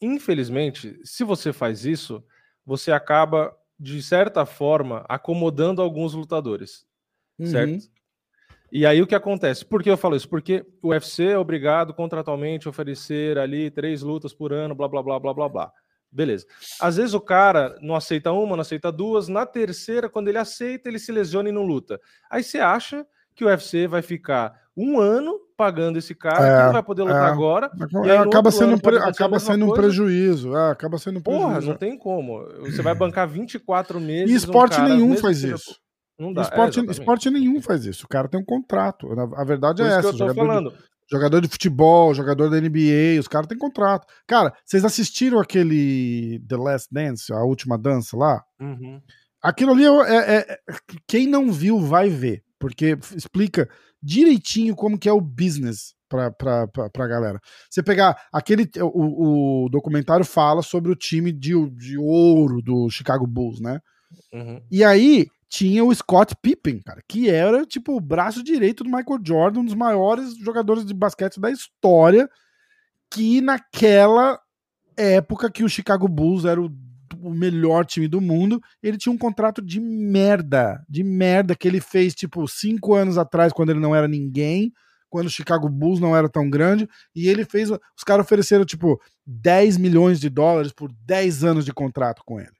infelizmente, 0.00 0.98
se 1.04 1.22
você 1.22 1.52
faz 1.52 1.84
isso, 1.84 2.24
você 2.64 2.90
acaba, 2.90 3.54
de 3.78 4.02
certa 4.02 4.44
forma, 4.44 5.04
acomodando 5.08 5.80
alguns 5.80 6.14
lutadores. 6.14 6.84
Uhum. 7.38 7.46
Certo? 7.46 7.90
E 8.72 8.86
aí 8.86 9.02
o 9.02 9.06
que 9.06 9.14
acontece? 9.14 9.64
Por 9.64 9.82
que 9.82 9.90
eu 9.90 9.96
falo 9.96 10.14
isso? 10.14 10.28
Porque 10.28 10.64
o 10.82 10.88
UFC 10.88 11.24
é 11.24 11.38
obrigado 11.38 11.92
contratualmente 11.92 12.68
a 12.68 12.70
oferecer 12.70 13.36
ali 13.36 13.70
três 13.70 14.02
lutas 14.02 14.32
por 14.32 14.52
ano, 14.52 14.74
blá 14.74 14.88
blá 14.88 15.02
blá 15.02 15.18
blá 15.18 15.34
blá 15.34 15.48
blá. 15.48 15.72
Beleza. 16.12 16.46
Às 16.80 16.96
vezes 16.96 17.14
o 17.14 17.20
cara 17.20 17.76
não 17.80 17.94
aceita 17.94 18.32
uma, 18.32 18.56
não 18.56 18.62
aceita 18.62 18.90
duas, 18.90 19.28
na 19.28 19.46
terceira, 19.46 20.08
quando 20.08 20.28
ele 20.28 20.38
aceita, 20.38 20.88
ele 20.88 20.98
se 20.98 21.12
lesiona 21.12 21.48
e 21.48 21.52
não 21.52 21.62
luta. 21.62 22.00
Aí 22.28 22.42
você 22.42 22.58
acha 22.58 23.06
que 23.34 23.44
o 23.44 23.48
UFC 23.48 23.86
vai 23.86 24.02
ficar 24.02 24.60
um 24.76 24.98
ano 24.98 25.38
pagando 25.56 25.98
esse 25.98 26.14
cara 26.14 26.46
é, 26.46 26.56
que 26.56 26.64
não 26.64 26.72
vai 26.72 26.82
poder 26.82 27.02
lutar 27.02 27.28
é, 27.28 27.32
agora. 27.32 27.70
É, 28.06 28.16
acaba 28.16 28.50
sendo, 28.50 28.74
um, 28.74 28.78
pre... 28.78 28.96
acaba 28.96 29.38
sendo 29.38 29.66
um 29.66 29.72
prejuízo. 29.74 30.56
É, 30.56 30.70
acaba 30.70 30.98
sendo 30.98 31.18
um 31.18 31.22
prejuízo. 31.22 31.46
Porra, 31.46 31.60
não 31.60 31.74
tem 31.76 31.98
como. 31.98 32.44
Você 32.60 32.82
vai 32.82 32.94
bancar 32.94 33.28
24 33.28 34.00
meses. 34.00 34.30
E 34.30 34.36
esporte 34.36 34.74
um 34.74 34.76
cara, 34.76 34.88
nenhum 34.88 35.16
faz 35.16 35.44
isso. 35.44 35.78
Não 36.18 36.32
dá. 36.32 36.42
Esporte, 36.42 36.80
é, 36.80 36.82
esporte 36.84 37.30
nenhum 37.30 37.62
faz 37.62 37.84
isso. 37.84 38.06
O 38.06 38.08
cara 38.08 38.28
tem 38.28 38.40
um 38.40 38.44
contrato. 38.44 39.08
A 39.36 39.44
verdade 39.44 39.82
Por 39.82 39.88
é 39.88 39.98
essa. 39.98 40.12
Jogador 40.12 40.70
de, 40.70 40.76
jogador 41.10 41.40
de 41.40 41.48
futebol, 41.48 42.14
jogador 42.14 42.48
da 42.48 42.60
NBA, 42.60 43.18
os 43.18 43.28
caras 43.28 43.46
têm 43.46 43.58
contrato. 43.58 44.06
Cara, 44.26 44.52
vocês 44.64 44.84
assistiram 44.84 45.40
aquele 45.40 46.40
The 46.48 46.56
Last 46.56 46.88
Dance, 46.90 47.32
a 47.32 47.42
última 47.42 47.76
dança 47.76 48.16
lá? 48.16 48.42
Uhum. 48.60 49.00
Aquilo 49.42 49.72
ali 49.72 49.84
é, 49.84 50.16
é, 50.16 50.38
é, 50.38 50.58
quem 51.08 51.26
não 51.26 51.50
viu 51.50 51.80
vai 51.80 52.08
ver, 52.08 52.42
porque 52.58 52.96
explica 53.16 53.68
direitinho 54.02 54.76
como 54.76 54.98
que 54.98 55.08
é 55.08 55.12
o 55.12 55.20
business 55.20 55.94
pra, 56.08 56.30
pra, 56.30 56.68
pra, 56.68 56.90
pra 56.90 57.06
galera. 57.06 57.40
Você 57.70 57.82
pegar 57.82 58.20
aquele. 58.32 58.68
O, 58.82 59.64
o 59.64 59.68
documentário 59.70 60.24
fala 60.24 60.62
sobre 60.62 60.90
o 60.92 60.96
time 60.96 61.32
de, 61.32 61.52
de 61.70 61.96
ouro 61.96 62.60
do 62.60 62.90
Chicago 62.90 63.26
Bulls, 63.26 63.60
né? 63.60 63.80
Uhum. 64.32 64.60
E 64.70 64.84
aí 64.84 65.26
tinha 65.50 65.84
o 65.84 65.92
Scott 65.92 66.36
Pippen, 66.40 66.80
cara, 66.80 67.02
que 67.08 67.28
era 67.28 67.66
tipo 67.66 67.96
o 67.96 68.00
braço 68.00 68.40
direito 68.40 68.84
do 68.84 68.90
Michael 68.90 69.18
Jordan, 69.22 69.60
um 69.60 69.64
dos 69.64 69.74
maiores 69.74 70.36
jogadores 70.36 70.84
de 70.84 70.94
basquete 70.94 71.40
da 71.40 71.50
história, 71.50 72.30
que 73.10 73.40
naquela 73.40 74.38
época 74.96 75.50
que 75.50 75.64
o 75.64 75.68
Chicago 75.68 76.06
Bulls 76.06 76.44
era 76.44 76.62
o, 76.62 76.70
o 77.20 77.30
melhor 77.30 77.84
time 77.84 78.06
do 78.06 78.20
mundo, 78.20 78.60
ele 78.80 78.96
tinha 78.96 79.12
um 79.12 79.18
contrato 79.18 79.60
de 79.60 79.80
merda, 79.80 80.80
de 80.88 81.02
merda 81.02 81.56
que 81.56 81.66
ele 81.66 81.80
fez 81.80 82.14
tipo 82.14 82.46
cinco 82.46 82.94
anos 82.94 83.18
atrás 83.18 83.52
quando 83.52 83.70
ele 83.70 83.80
não 83.80 83.94
era 83.94 84.06
ninguém, 84.06 84.72
quando 85.08 85.26
o 85.26 85.30
Chicago 85.30 85.68
Bulls 85.68 85.98
não 85.98 86.16
era 86.16 86.28
tão 86.28 86.48
grande, 86.48 86.88
e 87.12 87.28
ele 87.28 87.44
fez, 87.44 87.70
os 87.70 88.04
caras 88.06 88.24
ofereceram 88.24 88.64
tipo 88.64 89.00
10 89.26 89.78
milhões 89.78 90.20
de 90.20 90.30
dólares 90.30 90.70
por 90.70 90.92
10 91.04 91.42
anos 91.42 91.64
de 91.64 91.72
contrato 91.72 92.22
com 92.24 92.38
ele. 92.38 92.54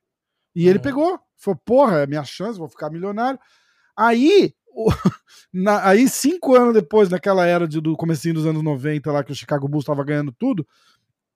E 0.57 0.67
ele 0.67 0.79
uhum. 0.79 0.83
pegou, 0.83 1.21
Falou, 1.41 1.61
porra, 1.65 2.01
é 2.01 2.07
minha 2.07 2.23
chance, 2.23 2.59
vou 2.59 2.69
ficar 2.69 2.91
milionário. 2.91 3.41
Aí, 3.97 4.55
o, 4.69 4.89
na, 5.53 5.89
aí 5.89 6.09
cinco 6.09 6.55
anos 6.55 6.75
depois, 6.75 7.09
naquela 7.09 7.47
era 7.47 7.67
de, 7.67 7.81
do 7.81 7.97
comecinho 7.97 8.35
dos 8.35 8.47
anos 8.47 8.63
90, 8.63 9.11
lá 9.11 9.25
que 9.25 9.33
o 9.33 9.35
Chicago 9.35 9.67
Bulls 9.67 9.83
estava 9.83 10.05
ganhando 10.05 10.33
tudo, 10.33 10.67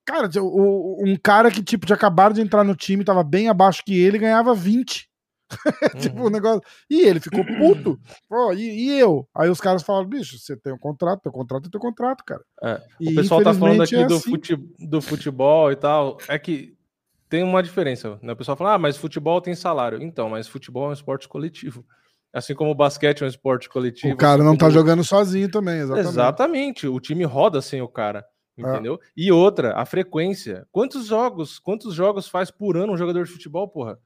cara, 0.05 0.29
o, 0.41 1.03
um 1.05 1.17
cara 1.17 1.51
que 1.51 1.63
tipo 1.63 1.87
tinha 1.87 1.97
acabado 1.97 2.35
de 2.35 2.43
entrar 2.43 2.63
no 2.63 2.77
time, 2.77 3.03
estava 3.03 3.25
bem 3.25 3.49
abaixo 3.49 3.83
que 3.85 3.99
ele, 3.99 4.19
ganhava 4.19 4.55
20. 4.55 5.09
tipo, 6.01 6.21
o 6.21 6.25
uhum. 6.25 6.31
negócio. 6.31 6.63
E 6.91 7.01
ele 7.03 7.21
ficou 7.21 7.45
puto. 7.45 7.99
Pô, 8.29 8.53
e, 8.53 8.89
e, 8.89 8.99
eu? 8.99 9.29
Aí 9.35 9.49
os 9.49 9.61
caras 9.61 9.83
falaram, 9.83 10.09
bicho, 10.09 10.39
você 10.39 10.57
tem 10.57 10.73
um 10.73 10.79
contrato, 10.79 11.23
teu 11.23 11.33
contrato 11.33 11.67
é 11.67 11.71
teu 11.71 11.81
contrato, 11.81 12.25
cara. 12.25 12.43
É. 12.63 12.75
O 13.01 13.11
e, 13.11 13.15
pessoal 13.15 13.43
tá 13.43 13.55
falando 13.55 13.83
aqui 13.83 13.97
é 13.97 14.07
do, 14.07 14.17
assim. 14.17 14.31
fute, 14.31 14.57
do 14.79 15.01
futebol 15.01 15.71
e 15.71 15.77
tal. 15.77 16.19
É 16.29 16.39
que 16.39 16.74
tem 17.35 17.43
uma 17.43 17.65
diferença, 17.65 18.17
né? 18.23 18.33
O 18.33 18.37
pessoal 18.37 18.57
fala, 18.57 18.75
ah, 18.75 18.79
mas 18.79 18.97
futebol 18.97 19.41
tem 19.41 19.57
salário. 19.57 20.01
Então, 20.01 20.31
mas 20.31 20.47
futebol 20.47 20.87
é 20.87 20.91
um 20.91 20.93
esporte 20.93 21.29
coletivo. 21.29 21.85
Assim 22.33 22.55
como 22.55 22.71
o 22.71 22.75
basquete 22.77 23.23
é 23.23 23.25
um 23.25 23.29
esporte 23.29 23.69
coletivo. 23.69 24.15
O 24.15 24.17
cara 24.17 24.45
não 24.45 24.57
tá 24.57 24.71
jogando 24.71 25.03
sozinho 25.03 25.51
também, 25.51 25.81
exatamente. 25.81 26.09
Exatamente. 26.09 26.87
O 26.87 27.01
time 27.01 27.25
roda 27.25 27.61
sem 27.61 27.83
o 27.83 27.89
cara. 27.89 28.25
É. 28.57 28.63
Entendeu? 28.63 29.01
É. 29.03 29.07
E 29.17 29.33
outra, 29.33 29.75
a 29.77 29.85
frequência. 29.85 30.65
Quantos 30.71 31.07
jogos, 31.07 31.59
quantos 31.59 31.93
jogos 31.93 32.29
faz 32.29 32.53
por 32.53 32.77
ano 32.77 32.93
um 32.93 32.97
jogador 32.97 33.25
de 33.25 33.33
futebol, 33.33 33.67
porra? 33.67 33.99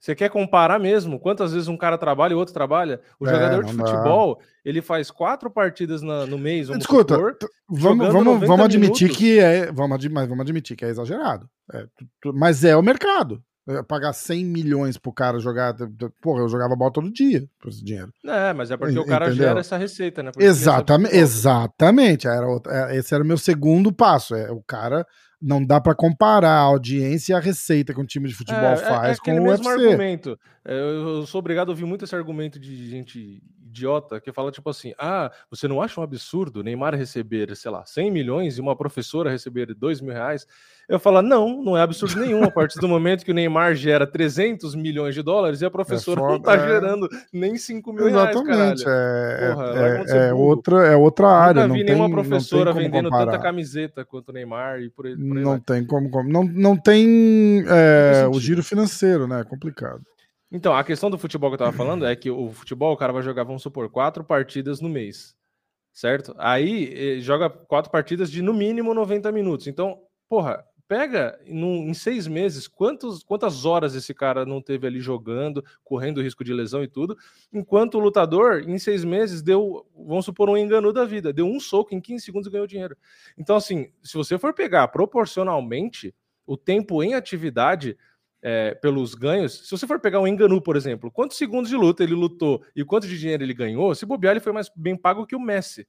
Você 0.00 0.14
quer 0.14 0.30
comparar 0.30 0.78
mesmo? 0.78 1.18
Quantas 1.18 1.52
vezes 1.52 1.66
um 1.66 1.76
cara 1.76 1.98
trabalha 1.98 2.32
e 2.32 2.34
o 2.34 2.38
outro 2.38 2.54
trabalha? 2.54 3.00
O 3.18 3.26
é, 3.26 3.30
jogador 3.30 3.64
de 3.64 3.72
futebol, 3.72 4.36
dá. 4.36 4.44
ele 4.64 4.80
faz 4.80 5.10
quatro 5.10 5.50
partidas 5.50 6.02
na, 6.02 6.24
no 6.24 6.38
mês. 6.38 6.68
Escuta, 6.68 7.14
supor, 7.14 7.36
vamos, 7.68 8.12
vamos, 8.12 8.46
vamos 8.46 8.64
admitir 8.64 9.10
que 9.10 9.40
é. 9.40 9.72
Vamos, 9.72 10.06
mas 10.06 10.28
vamos 10.28 10.42
admitir 10.42 10.76
que 10.76 10.84
é 10.84 10.88
exagerado. 10.88 11.48
É, 11.72 11.86
mas 12.32 12.62
é 12.62 12.76
o 12.76 12.82
mercado. 12.82 13.42
É, 13.68 13.82
pagar 13.82 14.14
100 14.14 14.46
milhões 14.46 14.96
pro 14.96 15.12
cara 15.12 15.38
jogar. 15.38 15.74
Porra, 16.22 16.40
eu 16.40 16.48
jogava 16.48 16.74
bola 16.74 16.90
todo 16.90 17.12
dia 17.12 17.46
por 17.60 17.68
esse 17.68 17.84
dinheiro. 17.84 18.10
É, 18.24 18.54
mas 18.54 18.70
é 18.70 18.78
porque 18.78 18.98
o 18.98 19.04
cara 19.04 19.26
Entendeu? 19.26 19.46
gera 19.46 19.60
essa 19.60 19.76
receita, 19.76 20.22
né? 20.22 20.32
exatamente, 20.38 21.14
exatamente. 21.14 22.26
Era 22.26 22.46
outra, 22.46 22.96
esse 22.96 23.14
era 23.14 23.22
o 23.22 23.26
meu 23.26 23.36
segundo 23.36 23.92
passo. 23.92 24.34
É, 24.34 24.50
o 24.50 24.62
cara 24.62 25.06
não 25.40 25.62
dá 25.62 25.80
para 25.80 25.94
comparar 25.94 26.54
a 26.54 26.62
audiência 26.62 27.34
e 27.34 27.36
a 27.36 27.40
receita 27.40 27.92
que 27.92 28.00
um 28.00 28.06
time 28.06 28.26
de 28.26 28.34
futebol 28.34 28.70
é, 28.70 28.76
faz 28.76 29.18
é, 29.18 29.20
é 29.20 29.24
com 29.24 29.38
o 29.38 29.44
mesmo 29.44 29.68
UFC. 29.68 29.84
argumento. 29.84 30.38
É, 30.64 30.72
eu, 30.72 31.26
sou 31.26 31.38
obrigado 31.38 31.68
a 31.68 31.72
ouvir 31.72 31.84
muito 31.84 32.06
esse 32.06 32.16
argumento 32.16 32.58
de 32.58 32.88
gente 32.88 33.42
idiota 33.78 34.20
que 34.20 34.32
fala 34.32 34.50
tipo 34.50 34.68
assim: 34.68 34.92
ah, 34.98 35.30
você 35.50 35.66
não 35.66 35.80
acha 35.80 36.00
um 36.00 36.04
absurdo 36.04 36.62
Neymar 36.62 36.94
receber, 36.94 37.54
sei 37.56 37.70
lá, 37.70 37.84
100 37.84 38.10
milhões 38.10 38.58
e 38.58 38.60
uma 38.60 38.76
professora 38.76 39.30
receber 39.30 39.74
2 39.74 40.00
mil 40.00 40.12
reais? 40.12 40.46
Eu 40.88 40.98
falo, 40.98 41.20
não, 41.20 41.62
não 41.62 41.76
é 41.76 41.82
absurdo 41.82 42.18
nenhum. 42.18 42.42
A 42.44 42.50
partir 42.50 42.78
do 42.80 42.88
momento 42.88 43.22
que 43.22 43.30
o 43.30 43.34
Neymar 43.34 43.74
gera 43.74 44.06
300 44.06 44.74
milhões 44.74 45.14
de 45.14 45.22
dólares 45.22 45.60
e 45.60 45.66
a 45.66 45.70
professora 45.70 46.18
é 46.18 46.22
foda, 46.22 46.32
não 46.32 46.40
tá 46.40 46.54
é... 46.54 46.58
gerando 46.66 47.08
nem 47.30 47.58
5 47.58 47.92
mil 47.92 48.08
Exatamente, 48.08 48.84
reais, 48.84 48.84
É, 48.86 49.52
Porra, 49.52 49.66
é, 49.76 50.28
é 50.28 50.34
outra, 50.34 50.86
é 50.86 50.96
outra 50.96 51.28
área. 51.28 51.66
Nunca 51.66 51.74
vi 51.74 51.84
não 51.84 51.86
nenhuma 51.92 52.06
tem, 52.06 52.14
professora 52.14 52.72
vendendo 52.72 53.10
comparar. 53.10 53.32
tanta 53.32 53.42
camiseta 53.42 54.04
quanto 54.04 54.30
o 54.30 54.32
Neymar 54.32 54.80
e 54.80 54.88
por 54.88 55.06
aí. 55.06 55.14
Por 55.14 55.36
aí 55.36 55.44
não 55.44 55.50
vai. 55.52 55.60
tem 55.60 55.84
como. 55.84 56.08
Não, 56.24 56.42
não 56.42 56.76
tem 56.76 57.64
é, 57.68 58.26
o 58.26 58.40
giro 58.40 58.62
financeiro, 58.62 59.28
né? 59.28 59.42
É 59.42 59.44
complicado. 59.44 60.00
Então, 60.50 60.74
a 60.74 60.82
questão 60.82 61.10
do 61.10 61.18
futebol 61.18 61.50
que 61.50 61.54
eu 61.54 61.58
tava 61.58 61.76
falando 61.76 62.06
é 62.06 62.16
que 62.16 62.30
o 62.30 62.50
futebol, 62.50 62.92
o 62.92 62.96
cara 62.96 63.12
vai 63.12 63.22
jogar, 63.22 63.44
vamos 63.44 63.62
supor, 63.62 63.90
quatro 63.90 64.24
partidas 64.24 64.80
no 64.80 64.88
mês, 64.88 65.36
certo? 65.92 66.34
Aí 66.38 67.20
joga 67.20 67.50
quatro 67.50 67.90
partidas 67.90 68.30
de 68.30 68.40
no 68.40 68.54
mínimo 68.54 68.94
90 68.94 69.30
minutos. 69.30 69.66
Então, 69.66 70.00
porra, 70.26 70.64
pega 70.88 71.38
num, 71.46 71.86
em 71.86 71.92
seis 71.92 72.26
meses 72.26 72.66
quantos, 72.66 73.22
quantas 73.22 73.66
horas 73.66 73.94
esse 73.94 74.14
cara 74.14 74.46
não 74.46 74.62
teve 74.62 74.86
ali 74.86 75.00
jogando, 75.00 75.62
correndo 75.84 76.22
risco 76.22 76.42
de 76.42 76.54
lesão 76.54 76.82
e 76.82 76.88
tudo, 76.88 77.16
enquanto 77.52 77.96
o 77.96 78.00
lutador, 78.00 78.64
em 78.66 78.78
seis 78.78 79.04
meses, 79.04 79.42
deu, 79.42 79.86
vamos 79.94 80.24
supor, 80.24 80.48
um 80.48 80.56
engano 80.56 80.90
da 80.90 81.04
vida, 81.04 81.30
deu 81.30 81.46
um 81.46 81.60
soco 81.60 81.94
em 81.94 82.00
15 82.00 82.24
segundos 82.24 82.48
e 82.48 82.50
ganhou 82.50 82.66
dinheiro. 82.66 82.96
Então, 83.36 83.54
assim, 83.54 83.92
se 84.02 84.14
você 84.14 84.38
for 84.38 84.54
pegar 84.54 84.88
proporcionalmente 84.88 86.14
o 86.46 86.56
tempo 86.56 87.02
em 87.02 87.12
atividade 87.12 87.94
é, 88.42 88.74
pelos 88.74 89.14
ganhos, 89.14 89.66
se 89.66 89.70
você 89.70 89.86
for 89.86 89.98
pegar 89.98 90.20
um 90.20 90.26
Enganu, 90.26 90.60
por 90.62 90.76
exemplo, 90.76 91.10
quantos 91.10 91.36
segundos 91.36 91.68
de 91.68 91.76
luta 91.76 92.02
ele 92.02 92.14
lutou 92.14 92.62
e 92.74 92.84
quanto 92.84 93.06
de 93.06 93.18
dinheiro 93.18 93.42
ele 93.42 93.54
ganhou, 93.54 93.94
se 93.94 94.06
bobear, 94.06 94.32
ele 94.32 94.40
foi 94.40 94.52
mais 94.52 94.70
bem 94.74 94.96
pago 94.96 95.26
que 95.26 95.36
o 95.36 95.40
Messi 95.40 95.86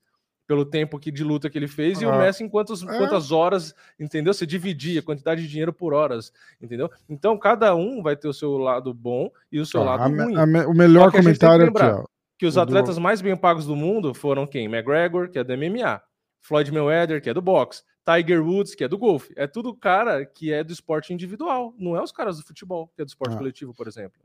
pelo 0.50 0.66
tempo 0.66 0.98
que, 0.98 1.12
de 1.12 1.24
luta 1.24 1.48
que 1.48 1.60
ele 1.60 1.68
fez, 1.68 2.00
ah. 2.00 2.02
e 2.02 2.06
o 2.08 2.18
Messi 2.18 2.44
em 2.44 2.50
quantos, 2.50 2.82
é. 2.82 2.98
quantas 2.98 3.32
horas, 3.32 3.76
entendeu? 4.00 4.34
Você 4.34 4.48
dividia 4.48 5.00
a 5.00 5.04
quantidade 5.04 5.44
de 5.44 5.48
dinheiro 5.48 5.72
por 5.72 5.94
horas, 5.94 6.34
entendeu? 6.60 6.90
Então, 7.08 7.38
cada 7.38 7.76
um 7.76 8.02
vai 8.02 8.16
ter 8.16 8.28
o 8.28 8.34
seu 8.34 8.58
lado 8.58 8.92
bom 8.92 9.30
e 9.52 9.60
o 9.60 9.66
seu 9.66 9.82
ah, 9.82 9.96
lado 9.96 10.12
ruim. 10.12 10.36
A, 10.36 10.68
o 10.68 10.74
melhor 10.74 11.12
comentário 11.12 11.68
aqui, 11.68 11.84
ó. 11.84 12.04
Que 12.36 12.48
os 12.48 12.58
atletas 12.58 12.96
do... 12.96 13.02
mais 13.02 13.22
bem 13.22 13.38
pagos 13.38 13.68
do 13.68 13.76
mundo 13.76 14.12
foram 14.12 14.48
quem? 14.48 14.66
McGregor, 14.66 15.30
que 15.30 15.38
é 15.38 15.44
do 15.44 15.56
MMA, 15.56 16.02
Floyd 16.42 16.72
Mayweather, 16.72 17.22
que 17.22 17.30
é 17.30 17.34
do 17.34 17.44
boxe, 17.44 17.84
Tiger 18.06 18.46
Woods, 18.46 18.76
que 18.76 18.84
é 18.84 18.88
do 18.88 18.98
golfe. 18.98 19.34
É 19.36 19.48
tudo 19.48 19.76
cara 19.76 20.26
que 20.26 20.52
é 20.52 20.64
do 20.64 20.74
esporte 20.74 21.14
individual, 21.14 21.74
não 21.78 21.96
é 21.96 22.02
os 22.02 22.12
caras 22.12 22.38
do 22.38 22.44
futebol, 22.44 22.92
que 22.96 23.02
é 23.02 23.06
do 23.06 23.10
esporte 23.10 23.36
ah. 23.36 23.38
coletivo, 23.38 23.74
por 23.74 23.88
exemplo. 23.88 24.22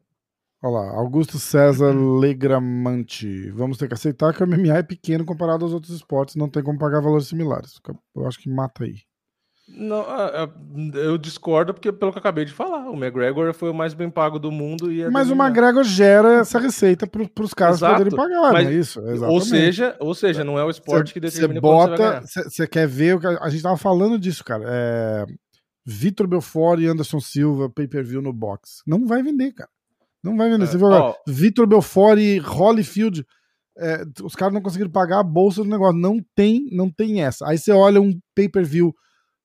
Olha 0.63 0.81
lá, 0.81 0.97
Augusto 0.97 1.39
César 1.39 1.93
Legramante. 1.93 3.51
Vamos 3.51 3.77
ter 3.77 3.87
que 3.87 3.93
aceitar 3.95 4.33
que 4.33 4.43
o 4.43 4.47
MMA 4.47 4.79
é 4.79 4.83
pequeno 4.83 5.25
comparado 5.25 5.63
aos 5.63 5.75
outros 5.75 5.95
esportes, 5.95 6.37
não 6.37 6.49
tem 6.49 6.63
como 6.63 6.79
pagar 6.79 7.01
valores 7.01 7.29
similares. 7.29 7.79
Eu 8.17 8.27
acho 8.27 8.39
que 8.39 8.49
mata 8.49 8.85
aí. 8.85 9.03
Não, 9.67 10.05
eu 10.95 11.17
discordo 11.17 11.73
porque 11.73 11.91
pelo 11.91 12.13
que 12.13 12.19
eu 12.19 12.21
acabei 12.21 12.45
de 12.45 12.53
falar, 12.53 12.91
o 12.91 12.95
McGregor 12.95 13.53
foi 13.55 13.71
o 13.71 13.75
mais 13.75 13.95
bem 13.95 14.11
pago 14.11 14.39
do 14.39 14.53
mundo 14.53 14.93
e 14.93 15.01
é 15.01 15.09
Mas 15.09 15.31
o 15.31 15.35
McGregor 15.35 15.83
gera 15.83 16.41
essa 16.41 16.59
receita 16.59 17.07
para 17.07 17.23
os 17.43 17.55
caras 17.55 17.77
Exato. 17.77 17.95
poderem 17.95 18.15
pagar, 18.15 18.53
mas, 18.53 18.65
não 18.65 18.71
é 18.71 18.75
isso? 18.75 19.01
Exatamente. 19.01 19.33
Ou 19.33 19.41
seja, 19.41 19.97
ou 19.99 20.15
seja, 20.15 20.45
não 20.45 20.59
é 20.59 20.65
o 20.65 20.69
esporte 20.69 21.09
cê, 21.09 21.15
que 21.15 21.21
determina 21.21 21.61
você 21.61 21.67
bota, 21.67 22.21
você 22.21 22.67
quer 22.67 22.87
ver 22.87 23.17
o 23.17 23.21
que 23.21 23.27
a 23.27 23.49
gente 23.49 23.63
tava 23.63 23.79
falando 23.79 24.19
disso, 24.19 24.45
cara. 24.45 24.65
É, 24.67 25.25
Vitor 25.87 26.27
Belfort 26.27 26.81
e 26.81 26.87
Anderson 26.87 27.21
Silva 27.21 27.71
pay-per-view 27.71 28.21
no 28.21 28.33
box. 28.35 28.83
Não 28.87 29.07
vai 29.07 29.23
vender, 29.23 29.53
cara. 29.53 29.71
Não 30.23 30.37
vai 30.37 30.51
vender. 30.51 30.65
É, 30.65 30.67
Você 30.67 30.79
viu 30.79 30.87
agora? 30.87 31.15
Vitor 31.27 31.67
Belfort 31.67 32.19
e 32.19 32.39
Holyfield. 32.39 33.25
É, 33.77 34.05
os 34.23 34.35
caras 34.35 34.55
não 34.55 34.63
conseguiram 34.63 34.91
pagar 34.91 35.21
a 35.21 35.25
bolsa 35.25 35.63
do 35.63 35.69
negócio. 35.69 35.99
Não 35.99 36.19
tem, 36.35 36.69
não 36.71 36.91
tem 36.91 37.23
essa. 37.23 37.47
Aí 37.47 37.59
você 37.59 37.73
olha 37.73 38.01
um 38.01 38.19
pay-per-view 38.35 38.95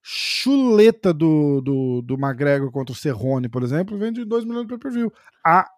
chuleta 0.02 1.14
do, 1.14 1.62
do, 1.62 2.02
do 2.02 2.14
McGregor 2.16 2.72
contra 2.72 2.94
o 2.94 2.96
Cerrone, 2.96 3.50
por 3.50 3.64
exemplo, 3.64 3.98
vende 3.98 4.26
2 4.26 4.46
milhões 4.46 4.64
de 4.64 4.70
pay-per-view. 4.70 5.14
A 5.46 5.70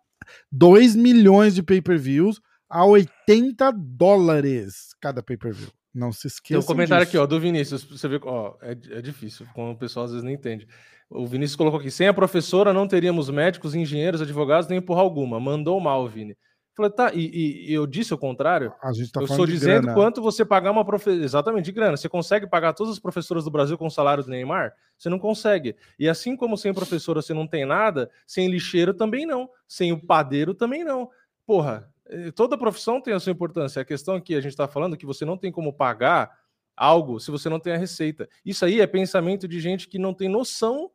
2 0.52 0.96
milhões 0.96 1.56
de 1.56 1.64
pay-per-views 1.64 2.40
a 2.70 2.86
80 2.86 3.72
dólares 3.72 4.96
cada 5.02 5.22
pay-per-view. 5.22 5.70
Não 5.94 6.12
se 6.12 6.28
esqueça. 6.28 6.60
Tem 6.60 6.64
um 6.64 6.68
comentário 6.68 7.06
disso. 7.06 7.18
aqui, 7.18 7.24
ó, 7.24 7.28
do 7.28 7.40
Vinícius. 7.40 7.84
Você 7.84 8.08
vê, 8.08 8.20
ó, 8.24 8.56
é, 8.62 8.72
é 8.72 9.02
difícil, 9.02 9.46
como 9.54 9.72
o 9.72 9.78
pessoal 9.78 10.06
às 10.06 10.12
vezes 10.12 10.24
não 10.24 10.32
entende. 10.32 10.66
O 11.10 11.28
Vinícius 11.28 11.58
colocou 11.58 11.80
aqui: 11.80 11.92
sem 11.92 12.08
a 12.08 12.14
professora 12.14 12.74
não 12.74 12.88
teríamos 12.88 13.30
médicos, 13.30 13.76
engenheiros, 13.76 14.22
advogados, 14.22 14.70
nem 14.70 14.82
porra 14.82 15.02
alguma. 15.02 15.40
Mandou 15.40 15.80
mal, 15.82 16.08
Vini. 16.08 16.38
Falei, 16.74 16.92
tá, 16.92 17.12
e, 17.14 17.68
e, 17.70 17.74
eu 17.74 17.86
disse 17.86 18.14
o 18.14 18.18
contrário. 18.18 18.74
A 18.82 18.94
gente 18.94 19.12
tá 19.12 19.20
eu 19.20 19.26
estou 19.26 19.46
dizendo 19.46 19.84
grana. 19.84 19.94
quanto 19.94 20.22
você 20.22 20.46
pagar 20.46 20.72
uma 20.72 20.86
professora. 20.86 21.24
Exatamente, 21.24 21.66
de 21.66 21.72
grana. 21.72 21.98
Você 21.98 22.08
consegue 22.08 22.48
pagar 22.48 22.74
todas 22.74 22.94
as 22.94 23.00
professoras 23.00 23.44
do 23.44 23.52
Brasil 23.52 23.78
com 23.78 23.88
o 23.88 23.92
salário 23.92 24.24
do 24.24 24.30
Neymar? 24.30 24.74
Você 24.98 25.10
não 25.10 25.20
consegue. 25.20 25.76
E 26.00 26.08
assim 26.08 26.36
como 26.36 26.58
sem 26.58 26.74
professora 26.74 27.22
você 27.22 27.34
não 27.34 27.46
tem 27.46 27.66
nada, 27.66 28.10
sem 28.26 28.48
lixeiro 28.48 28.94
também 28.94 29.26
não. 29.26 29.50
Sem 29.68 29.92
o 29.92 30.00
padeiro 30.00 30.54
também 30.54 30.84
não. 30.84 31.10
Porra, 31.46 31.92
eh, 32.08 32.32
toda 32.32 32.58
profissão 32.58 33.02
tem 33.02 33.14
a 33.14 33.20
sua 33.20 33.34
importância. 33.34 33.82
A 33.82 33.86
questão 33.86 34.16
aqui, 34.16 34.34
a 34.34 34.42
gente 34.42 34.52
está 34.54 34.68
falando 34.68 34.96
que 34.96 35.06
você 35.06 35.26
não 35.26 35.38
tem 35.38 35.52
como 35.52 35.74
pagar 35.74 36.32
algo 36.76 37.20
se 37.20 37.30
você 37.30 37.50
não 37.50 37.60
tem 37.60 37.74
a 37.74 37.78
receita. 37.78 38.30
Isso 38.46 38.64
aí 38.64 38.80
é 38.80 38.88
pensamento 38.88 39.46
de 39.46 39.60
gente 39.60 39.90
que 39.90 40.00
não 40.00 40.14
tem 40.14 40.30
noção 40.30 40.90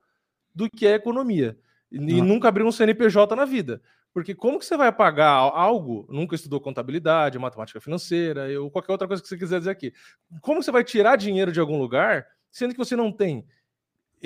do 0.54 0.70
que 0.70 0.86
é 0.86 0.94
economia. 0.94 1.58
E, 1.92 1.96
e 1.96 2.22
nunca 2.22 2.48
abriu 2.48 2.66
um 2.66 2.72
CNPJ 2.72 3.36
na 3.36 3.44
vida. 3.44 3.82
Porque 4.16 4.34
como 4.34 4.58
que 4.58 4.64
você 4.64 4.78
vai 4.78 4.90
pagar 4.90 5.28
algo, 5.28 6.06
nunca 6.08 6.34
estudou 6.34 6.58
contabilidade, 6.58 7.38
matemática 7.38 7.78
financeira, 7.82 8.48
ou 8.58 8.70
qualquer 8.70 8.92
outra 8.92 9.06
coisa 9.06 9.22
que 9.22 9.28
você 9.28 9.36
quiser 9.36 9.58
dizer 9.58 9.70
aqui. 9.70 9.92
Como 10.40 10.62
você 10.62 10.70
vai 10.70 10.82
tirar 10.82 11.16
dinheiro 11.16 11.52
de 11.52 11.60
algum 11.60 11.76
lugar, 11.76 12.26
sendo 12.50 12.72
que 12.72 12.78
você 12.78 12.96
não 12.96 13.12
tem? 13.12 13.46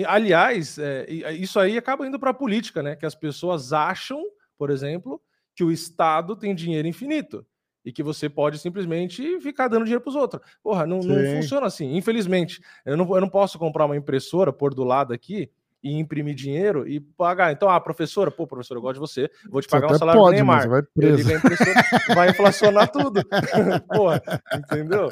Aliás, 0.06 0.78
é, 0.78 1.10
isso 1.32 1.58
aí 1.58 1.76
acaba 1.76 2.06
indo 2.06 2.20
para 2.20 2.30
a 2.30 2.34
política, 2.34 2.84
né? 2.84 2.94
Que 2.94 3.04
as 3.04 3.16
pessoas 3.16 3.72
acham, 3.72 4.22
por 4.56 4.70
exemplo, 4.70 5.20
que 5.56 5.64
o 5.64 5.72
Estado 5.72 6.36
tem 6.36 6.54
dinheiro 6.54 6.86
infinito 6.86 7.44
e 7.84 7.90
que 7.90 8.04
você 8.04 8.28
pode 8.28 8.60
simplesmente 8.60 9.40
ficar 9.40 9.66
dando 9.66 9.82
dinheiro 9.82 10.04
para 10.04 10.10
os 10.10 10.14
outros. 10.14 10.40
Porra, 10.62 10.86
não, 10.86 11.00
não, 11.00 11.34
funciona 11.34 11.66
assim. 11.66 11.96
Infelizmente, 11.96 12.62
eu 12.86 12.96
não, 12.96 13.12
eu 13.12 13.20
não 13.20 13.28
posso 13.28 13.58
comprar 13.58 13.86
uma 13.86 13.96
impressora, 13.96 14.52
pôr 14.52 14.72
do 14.72 14.84
lado 14.84 15.12
aqui 15.12 15.50
e 15.82 15.98
imprimir 15.98 16.34
dinheiro 16.34 16.86
e 16.86 17.00
pagar. 17.00 17.52
Então, 17.52 17.68
ah, 17.68 17.80
professora, 17.80 18.30
pô, 18.30 18.46
professor, 18.46 18.76
eu 18.76 18.82
gosto 18.82 18.94
de 18.94 19.00
você, 19.00 19.30
vou 19.48 19.60
te 19.60 19.68
pagar 19.68 19.88
você 19.88 19.94
um 19.94 19.98
salário 19.98 20.20
pode, 20.20 20.32
do 20.32 20.34
Neymar. 20.36 20.68
Vai, 20.68 20.82
preso. 20.82 21.28
vai 22.14 22.30
inflacionar 22.30 22.88
tudo. 22.92 23.22
pô, 23.88 24.10
entendeu? 24.56 25.10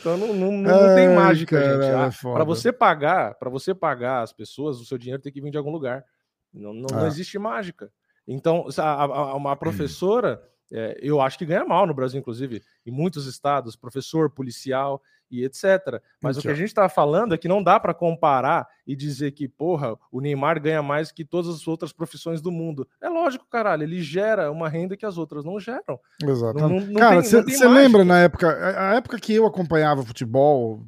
Então 0.00 0.18
não, 0.18 0.34
não, 0.34 0.52
não, 0.52 0.88
Ai, 0.88 0.94
tem 0.94 1.08
mágica, 1.14 1.58
cara, 1.58 1.82
gente. 1.82 2.24
Ah, 2.26 2.30
é 2.30 2.32
para 2.34 2.44
você 2.44 2.72
pagar, 2.72 3.34
para 3.34 3.48
você 3.48 3.74
pagar 3.74 4.22
as 4.22 4.32
pessoas, 4.32 4.80
o 4.80 4.84
seu 4.84 4.98
dinheiro 4.98 5.22
tem 5.22 5.32
que 5.32 5.40
vir 5.40 5.50
de 5.50 5.56
algum 5.56 5.70
lugar. 5.70 6.04
Não, 6.52 6.74
não, 6.74 6.86
ah. 6.92 7.00
não 7.00 7.06
existe 7.06 7.38
mágica. 7.38 7.90
Então, 8.26 8.66
a, 8.78 9.02
a, 9.02 9.34
uma 9.34 9.56
professora 9.56 10.42
É, 10.72 10.98
eu 11.00 11.20
acho 11.20 11.38
que 11.38 11.44
ganha 11.44 11.64
mal 11.64 11.86
no 11.86 11.94
Brasil, 11.94 12.18
inclusive, 12.18 12.62
em 12.86 12.90
muitos 12.90 13.26
estados, 13.26 13.76
professor, 13.76 14.30
policial 14.30 15.00
e 15.30 15.44
etc. 15.44 16.00
Mas 16.20 16.36
o 16.36 16.42
que 16.42 16.48
a 16.48 16.54
gente 16.54 16.68
está 16.68 16.88
falando 16.88 17.34
é 17.34 17.38
que 17.38 17.48
não 17.48 17.62
dá 17.62 17.78
para 17.80 17.94
comparar 17.94 18.66
e 18.86 18.94
dizer 18.94 19.32
que, 19.32 19.48
porra, 19.48 19.96
o 20.10 20.20
Neymar 20.20 20.60
ganha 20.60 20.82
mais 20.82 21.10
que 21.10 21.24
todas 21.24 21.54
as 21.54 21.66
outras 21.66 21.92
profissões 21.92 22.40
do 22.40 22.50
mundo. 22.50 22.86
É 23.00 23.08
lógico, 23.08 23.46
caralho, 23.50 23.82
ele 23.82 24.02
gera 24.02 24.50
uma 24.50 24.68
renda 24.68 24.96
que 24.96 25.06
as 25.06 25.18
outras 25.18 25.44
não 25.44 25.58
geram. 25.58 25.98
Exato. 26.22 26.58
Não, 26.58 26.68
não, 26.68 26.80
não 26.80 26.94
Cara, 26.94 27.22
você 27.22 27.68
lembra 27.68 28.04
na 28.04 28.20
época, 28.20 28.48
a 28.78 28.94
época 28.94 29.18
que 29.18 29.34
eu 29.34 29.46
acompanhava 29.46 30.02
futebol, 30.02 30.82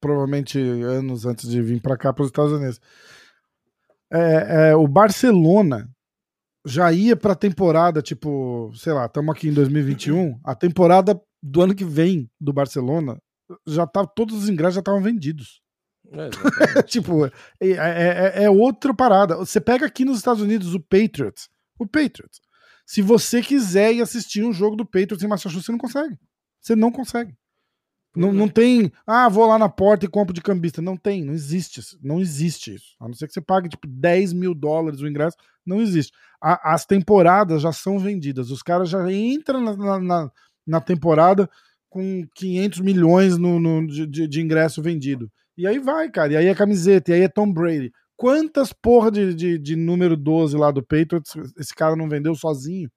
provavelmente 0.00 0.58
anos 0.58 1.26
antes 1.26 1.48
de 1.48 1.60
vir 1.60 1.80
para 1.80 1.96
cá, 1.96 2.12
para 2.12 2.22
os 2.22 2.28
Estados 2.28 2.52
Unidos, 2.52 2.80
é, 4.10 4.70
é, 4.70 4.76
o 4.76 4.86
Barcelona 4.86 5.88
já 6.64 6.92
ia 6.92 7.16
para 7.16 7.32
a 7.32 7.36
temporada, 7.36 8.02
tipo, 8.02 8.72
sei 8.74 8.92
lá, 8.92 9.06
estamos 9.06 9.34
aqui 9.34 9.48
em 9.48 9.52
2021, 9.52 10.38
a 10.44 10.54
temporada 10.54 11.20
do 11.40 11.62
ano 11.62 11.74
que 11.74 11.84
vem 11.84 12.28
do 12.40 12.52
Barcelona 12.52 13.18
já 13.66 13.86
tá, 13.86 14.06
todos 14.06 14.34
os 14.36 14.48
ingressos 14.48 14.74
já 14.74 14.80
estavam 14.80 15.02
vendidos. 15.02 15.60
É, 16.12 16.30
tipo, 16.84 17.26
é, 17.26 17.30
é, 17.60 17.72
é, 17.72 18.44
é, 18.44 18.50
outra 18.50 18.94
parada. 18.94 19.36
Você 19.36 19.60
pega 19.60 19.86
aqui 19.86 20.04
nos 20.04 20.18
Estados 20.18 20.42
Unidos 20.42 20.74
o 20.74 20.80
Patriots. 20.80 21.48
O 21.78 21.86
Patriots. 21.86 22.40
Se 22.84 23.02
você 23.02 23.42
quiser 23.42 23.92
ir 23.92 24.02
assistir 24.02 24.44
um 24.44 24.52
jogo 24.52 24.76
do 24.76 24.86
Patriots 24.86 25.22
em 25.22 25.28
Massachusetts, 25.28 25.66
você 25.66 25.72
não 25.72 25.78
consegue. 25.78 26.18
Você 26.60 26.76
não 26.76 26.92
consegue. 26.92 27.34
Não, 28.14 28.32
não 28.32 28.48
tem, 28.48 28.90
ah, 29.06 29.28
vou 29.28 29.46
lá 29.46 29.58
na 29.58 29.68
porta 29.68 30.06
e 30.06 30.08
compro 30.08 30.32
de 30.32 30.40
cambista. 30.40 30.80
Não 30.80 30.96
tem, 30.96 31.22
não 31.22 31.34
existe. 31.34 31.82
Não 32.02 32.18
existe 32.18 32.74
isso. 32.74 32.96
A 32.98 33.06
não 33.06 33.14
ser 33.14 33.26
que 33.26 33.34
você 33.34 33.42
pague 33.42 33.68
tipo 33.68 33.86
10 33.86 34.32
mil 34.32 34.54
dólares 34.54 35.00
o 35.00 35.06
ingresso, 35.06 35.36
não 35.66 35.82
existe. 35.82 36.12
A, 36.40 36.72
as 36.72 36.86
temporadas 36.86 37.60
já 37.60 37.72
são 37.72 37.98
vendidas. 37.98 38.50
Os 38.50 38.62
caras 38.62 38.88
já 38.88 39.12
entram 39.12 39.60
na, 39.60 40.00
na, 40.00 40.30
na 40.66 40.80
temporada 40.80 41.50
com 41.88 42.26
500 42.34 42.80
milhões 42.80 43.38
no, 43.38 43.58
no 43.58 43.86
de, 43.86 44.26
de, 44.26 44.40
ingresso 44.40 44.82
vendido. 44.82 45.30
E 45.56 45.66
aí 45.66 45.78
vai, 45.78 46.10
cara. 46.10 46.32
E 46.32 46.36
aí 46.36 46.46
é 46.46 46.54
camiseta, 46.54 47.10
e 47.10 47.14
aí 47.14 47.20
é 47.22 47.28
Tom 47.28 47.52
Brady. 47.52 47.90
Quantas 48.16 48.72
porra 48.72 49.10
de, 49.10 49.34
de, 49.34 49.58
de 49.58 49.76
número 49.76 50.16
12 50.16 50.56
lá 50.56 50.70
do 50.70 50.82
Patriots 50.82 51.32
esse 51.58 51.74
cara 51.74 51.96
não 51.96 52.08
vendeu 52.08 52.34
sozinho? 52.34 52.90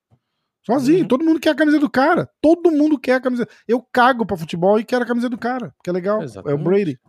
Sozinho. 0.65 1.01
Uhum. 1.01 1.07
Todo 1.07 1.25
mundo 1.25 1.39
quer 1.39 1.51
a 1.51 1.55
camisa 1.55 1.79
do 1.79 1.89
cara. 1.89 2.29
Todo 2.41 2.71
mundo 2.71 2.99
quer 2.99 3.15
a 3.15 3.21
camisa. 3.21 3.47
Eu 3.67 3.81
cago 3.91 4.25
pra 4.25 4.37
futebol 4.37 4.79
e 4.79 4.83
quero 4.83 5.03
a 5.03 5.07
camisa 5.07 5.29
do 5.29 5.37
cara, 5.37 5.73
que 5.83 5.89
é 5.89 5.93
legal. 5.93 6.21
Exatamente. 6.21 6.57
É 6.57 6.61
o 6.61 6.63
Brady. 6.63 6.99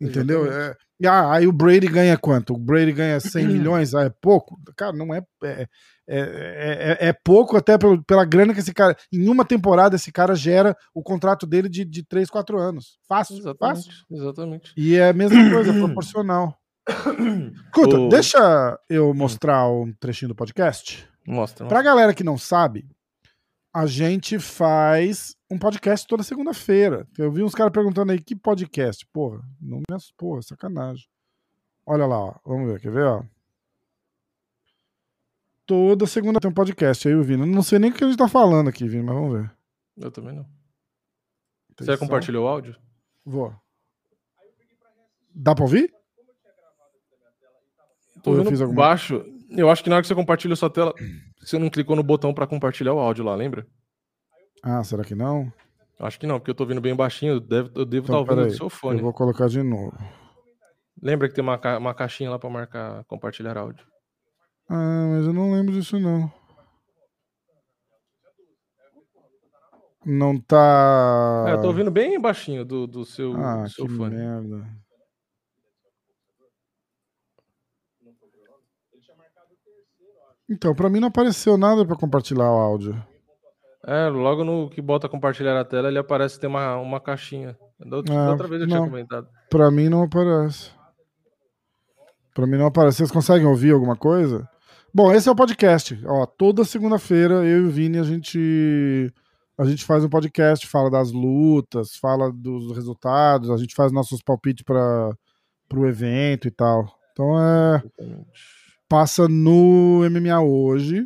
Entendeu? 0.00 0.50
É, 0.50 0.76
ah, 1.06 1.34
aí 1.34 1.46
o 1.46 1.52
Brady 1.52 1.86
ganha 1.86 2.16
quanto? 2.16 2.54
O 2.54 2.58
Brady 2.58 2.92
ganha 2.92 3.18
100 3.20 3.46
milhões? 3.48 3.94
Ah, 3.94 4.04
é 4.04 4.10
pouco? 4.10 4.58
Cara, 4.76 4.92
não 4.92 5.14
é. 5.14 5.22
É, 5.42 5.66
é, 6.06 6.96
é, 7.00 7.08
é, 7.08 7.12
pouco 7.12 7.56
até 7.56 7.78
pela 8.06 8.24
grana 8.24 8.52
que 8.52 8.60
esse 8.60 8.74
cara. 8.74 8.96
Em 9.12 9.28
uma 9.28 9.44
temporada, 9.44 9.96
esse 9.96 10.12
cara 10.12 10.34
gera 10.34 10.76
o 10.94 11.02
contrato 11.02 11.46
dele 11.46 11.68
de, 11.68 11.84
de 11.84 12.04
3, 12.04 12.28
4 12.28 12.58
anos. 12.58 12.98
Fácil. 13.08 13.38
Exatamente. 13.38 13.86
Fácil. 13.86 13.92
Exatamente. 14.10 14.72
E 14.76 14.96
é 14.96 15.08
a 15.08 15.12
mesma 15.12 15.38
coisa, 15.50 15.72
proporcional. 15.72 16.56
Escuta, 17.66 17.98
o... 17.98 18.08
deixa 18.08 18.78
eu 18.90 19.14
mostrar 19.14 19.66
um 19.68 19.92
trechinho 19.98 20.28
do 20.28 20.34
podcast. 20.34 21.08
Mostra. 21.26 21.66
Pra 21.66 21.82
galera 21.82 22.12
que 22.12 22.22
não 22.22 22.36
sabe, 22.36 22.86
a 23.74 23.86
gente 23.86 24.38
faz 24.38 25.36
um 25.50 25.58
podcast 25.58 26.06
toda 26.06 26.22
segunda-feira. 26.22 27.08
Eu 27.18 27.32
vi 27.32 27.42
uns 27.42 27.56
caras 27.56 27.72
perguntando 27.72 28.12
aí 28.12 28.22
que 28.22 28.36
podcast. 28.36 29.04
Porra, 29.12 29.42
não 29.60 29.78
me 29.78 29.84
porra, 30.16 30.42
sacanagem. 30.42 31.08
Olha 31.84 32.06
lá, 32.06 32.16
ó. 32.16 32.34
vamos 32.46 32.70
ver, 32.70 32.80
quer 32.80 32.92
ver, 32.92 33.04
ó? 33.04 33.24
Toda 35.66 36.06
segunda 36.06 36.38
tem 36.38 36.48
um 36.48 36.54
podcast 36.54 37.08
aí, 37.08 37.20
Vini. 37.22 37.44
Não 37.44 37.64
sei 37.64 37.80
nem 37.80 37.90
o 37.90 37.94
que 37.94 38.04
a 38.04 38.06
gente 38.06 38.16
tá 38.16 38.28
falando 38.28 38.68
aqui, 38.68 38.86
Vini, 38.86 39.02
mas 39.02 39.16
vamos 39.16 39.40
ver. 39.40 39.52
Eu 39.96 40.10
também 40.12 40.36
não. 40.36 40.46
Você 41.76 41.86
já 41.86 41.98
compartilhou 41.98 42.44
o 42.44 42.48
áudio? 42.48 42.76
Vou. 43.24 43.52
Dá 45.34 45.52
pra 45.52 45.64
ouvir? 45.64 45.92
Tô 48.22 48.36
eu 48.36 48.44
fiz 48.44 48.60
alguma... 48.60 48.82
baixo. 48.82 49.24
Eu 49.50 49.68
acho 49.68 49.82
que 49.82 49.90
na 49.90 49.96
hora 49.96 50.02
que 50.02 50.08
você 50.08 50.14
compartilha 50.14 50.52
a 50.52 50.56
sua 50.56 50.70
tela, 50.70 50.94
você 51.44 51.58
não 51.58 51.70
clicou 51.70 51.96
no 51.96 52.02
botão 52.02 52.32
para 52.32 52.46
compartilhar 52.46 52.94
o 52.94 52.98
áudio 52.98 53.24
lá, 53.24 53.34
lembra? 53.34 53.66
Ah, 54.62 54.82
será 54.82 55.04
que 55.04 55.14
não? 55.14 55.52
Acho 55.98 56.18
que 56.18 56.26
não, 56.26 56.38
porque 56.38 56.50
eu 56.50 56.54
tô 56.54 56.66
vindo 56.66 56.80
bem 56.80 56.94
baixinho, 56.94 57.34
eu 57.34 57.40
devo, 57.40 57.70
eu 57.74 57.84
devo 57.84 58.06
então, 58.06 58.22
estar 58.22 58.32
ouvindo 58.32 58.50
do 58.50 58.56
seu 58.56 58.68
fone. 58.68 58.98
Eu 58.98 59.04
vou 59.04 59.12
colocar 59.12 59.48
de 59.48 59.62
novo. 59.62 59.96
Lembra 61.00 61.28
que 61.28 61.34
tem 61.34 61.42
uma, 61.42 61.60
uma 61.78 61.94
caixinha 61.94 62.30
lá 62.30 62.38
para 62.38 62.50
marcar 62.50 63.04
compartilhar 63.04 63.56
áudio? 63.56 63.86
Ah, 64.68 65.08
mas 65.10 65.26
eu 65.26 65.32
não 65.32 65.52
lembro 65.52 65.72
disso 65.72 65.98
não. 66.00 66.32
Não 70.04 70.38
tá. 70.38 71.46
É, 71.48 71.52
eu 71.52 71.62
tô 71.62 71.68
ouvindo 71.68 71.90
bem 71.90 72.20
baixinho 72.20 72.64
do, 72.64 72.86
do 72.86 73.04
seu, 73.04 73.34
ah, 73.36 73.62
do 73.62 73.70
seu 73.70 73.86
que 73.86 73.96
fone. 73.96 74.16
Merda. 74.16 74.83
Então, 80.48 80.74
para 80.74 80.90
mim 80.90 81.00
não 81.00 81.08
apareceu 81.08 81.56
nada 81.56 81.86
para 81.86 81.96
compartilhar 81.96 82.50
o 82.50 82.58
áudio. 82.58 83.02
É, 83.86 84.08
logo 84.08 84.44
no 84.44 84.70
que 84.70 84.80
bota 84.80 85.08
compartilhar 85.08 85.58
a 85.58 85.64
tela, 85.64 85.88
ele 85.88 85.98
aparece 85.98 86.40
tem 86.40 86.48
uma, 86.48 86.76
uma 86.76 87.00
caixinha. 87.00 87.56
Da 87.78 87.96
outra, 87.96 88.14
é, 88.14 88.28
outra 88.30 88.48
vez 88.48 88.62
eu 88.62 88.68
não, 88.68 88.76
tinha 88.76 88.90
comentado. 88.90 89.28
Pra 89.50 89.70
mim 89.70 89.88
não 89.88 90.02
aparece. 90.02 90.70
Pra 92.34 92.46
mim 92.46 92.56
não 92.56 92.66
aparece. 92.66 92.98
Vocês 92.98 93.10
conseguem 93.10 93.46
ouvir 93.46 93.72
alguma 93.72 93.96
coisa? 93.96 94.48
Bom, 94.92 95.12
esse 95.12 95.28
é 95.28 95.32
o 95.32 95.36
podcast. 95.36 96.00
Ó, 96.06 96.24
toda 96.24 96.64
segunda-feira 96.64 97.44
eu 97.44 97.64
e 97.64 97.66
o 97.66 97.70
Vini 97.70 97.98
a 97.98 98.04
gente 98.04 99.12
a 99.56 99.64
gente 99.64 99.84
faz 99.84 100.02
um 100.04 100.08
podcast, 100.08 100.66
fala 100.66 100.90
das 100.90 101.12
lutas, 101.12 101.96
fala 101.96 102.32
dos 102.32 102.74
resultados, 102.74 103.50
a 103.50 103.56
gente 103.56 103.74
faz 103.74 103.92
nossos 103.92 104.20
palpites 104.20 104.64
para 104.64 105.16
o 105.74 105.86
evento 105.86 106.48
e 106.48 106.50
tal. 106.50 106.86
Então 107.12 107.38
é 107.38 107.76
Exatamente 107.76 108.63
passa 108.94 109.26
no 109.28 110.08
MMA 110.08 110.40
hoje 110.40 111.04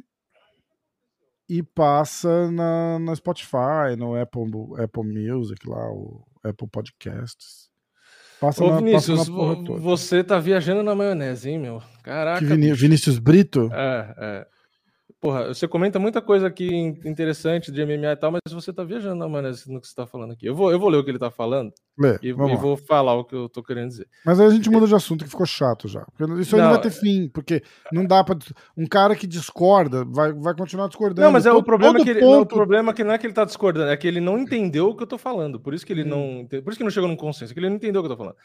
e 1.49 1.63
passa 1.63 2.51
na, 2.51 2.99
na 2.99 3.17
Spotify, 3.17 3.97
no 3.97 4.15
Apple, 4.15 4.45
Apple 4.79 5.05
Music 5.05 5.67
lá, 5.67 5.91
o 5.91 6.23
Apple 6.45 6.69
Podcasts. 6.71 7.71
Passa 8.39 8.63
Ô, 8.63 8.69
na, 8.69 8.77
Vinícius, 8.77 9.21
passa 9.21 9.33
na 9.33 9.79
você 9.79 10.23
tá 10.23 10.39
viajando 10.39 10.83
na 10.83 10.95
maionese, 10.95 11.49
hein, 11.49 11.59
meu? 11.59 11.83
Caraca. 12.03 12.45
Viní 12.45 12.75
Vinícius 12.75 13.19
Brito? 13.19 13.71
É, 13.73 14.15
é. 14.19 14.47
Porra, 15.21 15.49
você 15.49 15.67
comenta 15.67 15.99
muita 15.99 16.23
coisa 16.23 16.47
aqui 16.47 16.73
interessante 17.05 17.73
de 17.73 17.85
MMA 17.85 18.13
e 18.13 18.17
tal, 18.17 18.31
mas 18.31 18.41
você 18.53 18.73
tá 18.73 18.85
viajando 18.85 19.17
na 19.17 19.29
maionese 19.29 19.69
no 19.71 19.81
que 19.81 19.89
você 19.89 19.95
tá 19.95 20.07
falando 20.07 20.33
aqui. 20.33 20.47
Eu 20.47 20.55
vou, 20.55 20.71
eu 20.71 20.79
vou 20.79 20.89
ler 20.89 20.99
o 20.99 21.05
que 21.05 21.11
ele 21.11 21.19
tá 21.19 21.29
falando 21.29 21.73
Lê, 21.99 22.17
e, 22.23 22.29
e 22.29 22.33
vou 22.33 22.77
falar 22.77 23.15
o 23.15 23.25
que 23.25 23.35
eu 23.35 23.49
tô 23.49 23.61
querendo 23.61 23.89
dizer. 23.89 24.07
Mas 24.25 24.39
aí 24.39 24.47
a 24.47 24.51
gente 24.51 24.71
muda 24.71 24.87
de 24.87 24.95
assunto 24.95 25.25
que 25.25 25.31
ficou 25.31 25.45
chato 25.45 25.89
já. 25.89 26.07
Isso 26.39 26.55
aí 26.55 26.63
não, 26.63 26.69
não 26.69 26.75
vai 26.75 26.83
ter 26.83 26.93
fim, 26.93 27.29
porque 27.29 27.65
não 27.93 28.07
dá 28.07 28.23
pra. 28.23 28.39
Um 28.77 28.87
cara 28.87 29.17
que 29.17 29.27
discorda 29.27 30.05
vai, 30.05 30.33
vai 30.33 30.55
continuar 30.55 30.87
discordando. 30.87 31.23
Não, 31.23 31.33
mas 31.33 31.47
é 31.47 31.51
todo, 31.51 31.61
o 31.61 31.65
problema 31.65 31.99
que 31.99 32.11
ele, 32.11 32.21
ponto... 32.21 32.33
não, 32.33 32.43
o 32.43 32.47
problema 32.47 32.93
é 32.93 32.95
que 32.95 33.03
não 33.03 33.13
é 33.13 33.19
que 33.19 33.27
ele 33.27 33.35
tá 33.35 33.45
discordando, 33.45 33.91
é 33.91 33.97
que 33.97 34.07
ele 34.07 34.21
não 34.21 34.39
entendeu 34.39 34.91
o 34.91 34.97
que 34.97 35.03
eu 35.03 35.07
tô 35.09 35.19
falando. 35.19 35.59
Por 35.59 35.75
isso 35.75 35.85
que 35.85 35.93
ele 35.93 36.05
hum. 36.05 36.47
não. 36.49 36.63
Por 36.63 36.71
isso 36.71 36.79
que 36.79 36.85
não 36.85 36.93
chegou 36.93 37.09
num 37.09 37.17
consenso, 37.17 37.53
é 37.53 37.55
que 37.55 37.59
ele 37.59 37.69
não 37.69 37.77
entendeu 37.77 38.01
o 38.01 38.05
que 38.05 38.13
eu 38.13 38.17
tô 38.17 38.23
falando. 38.23 38.37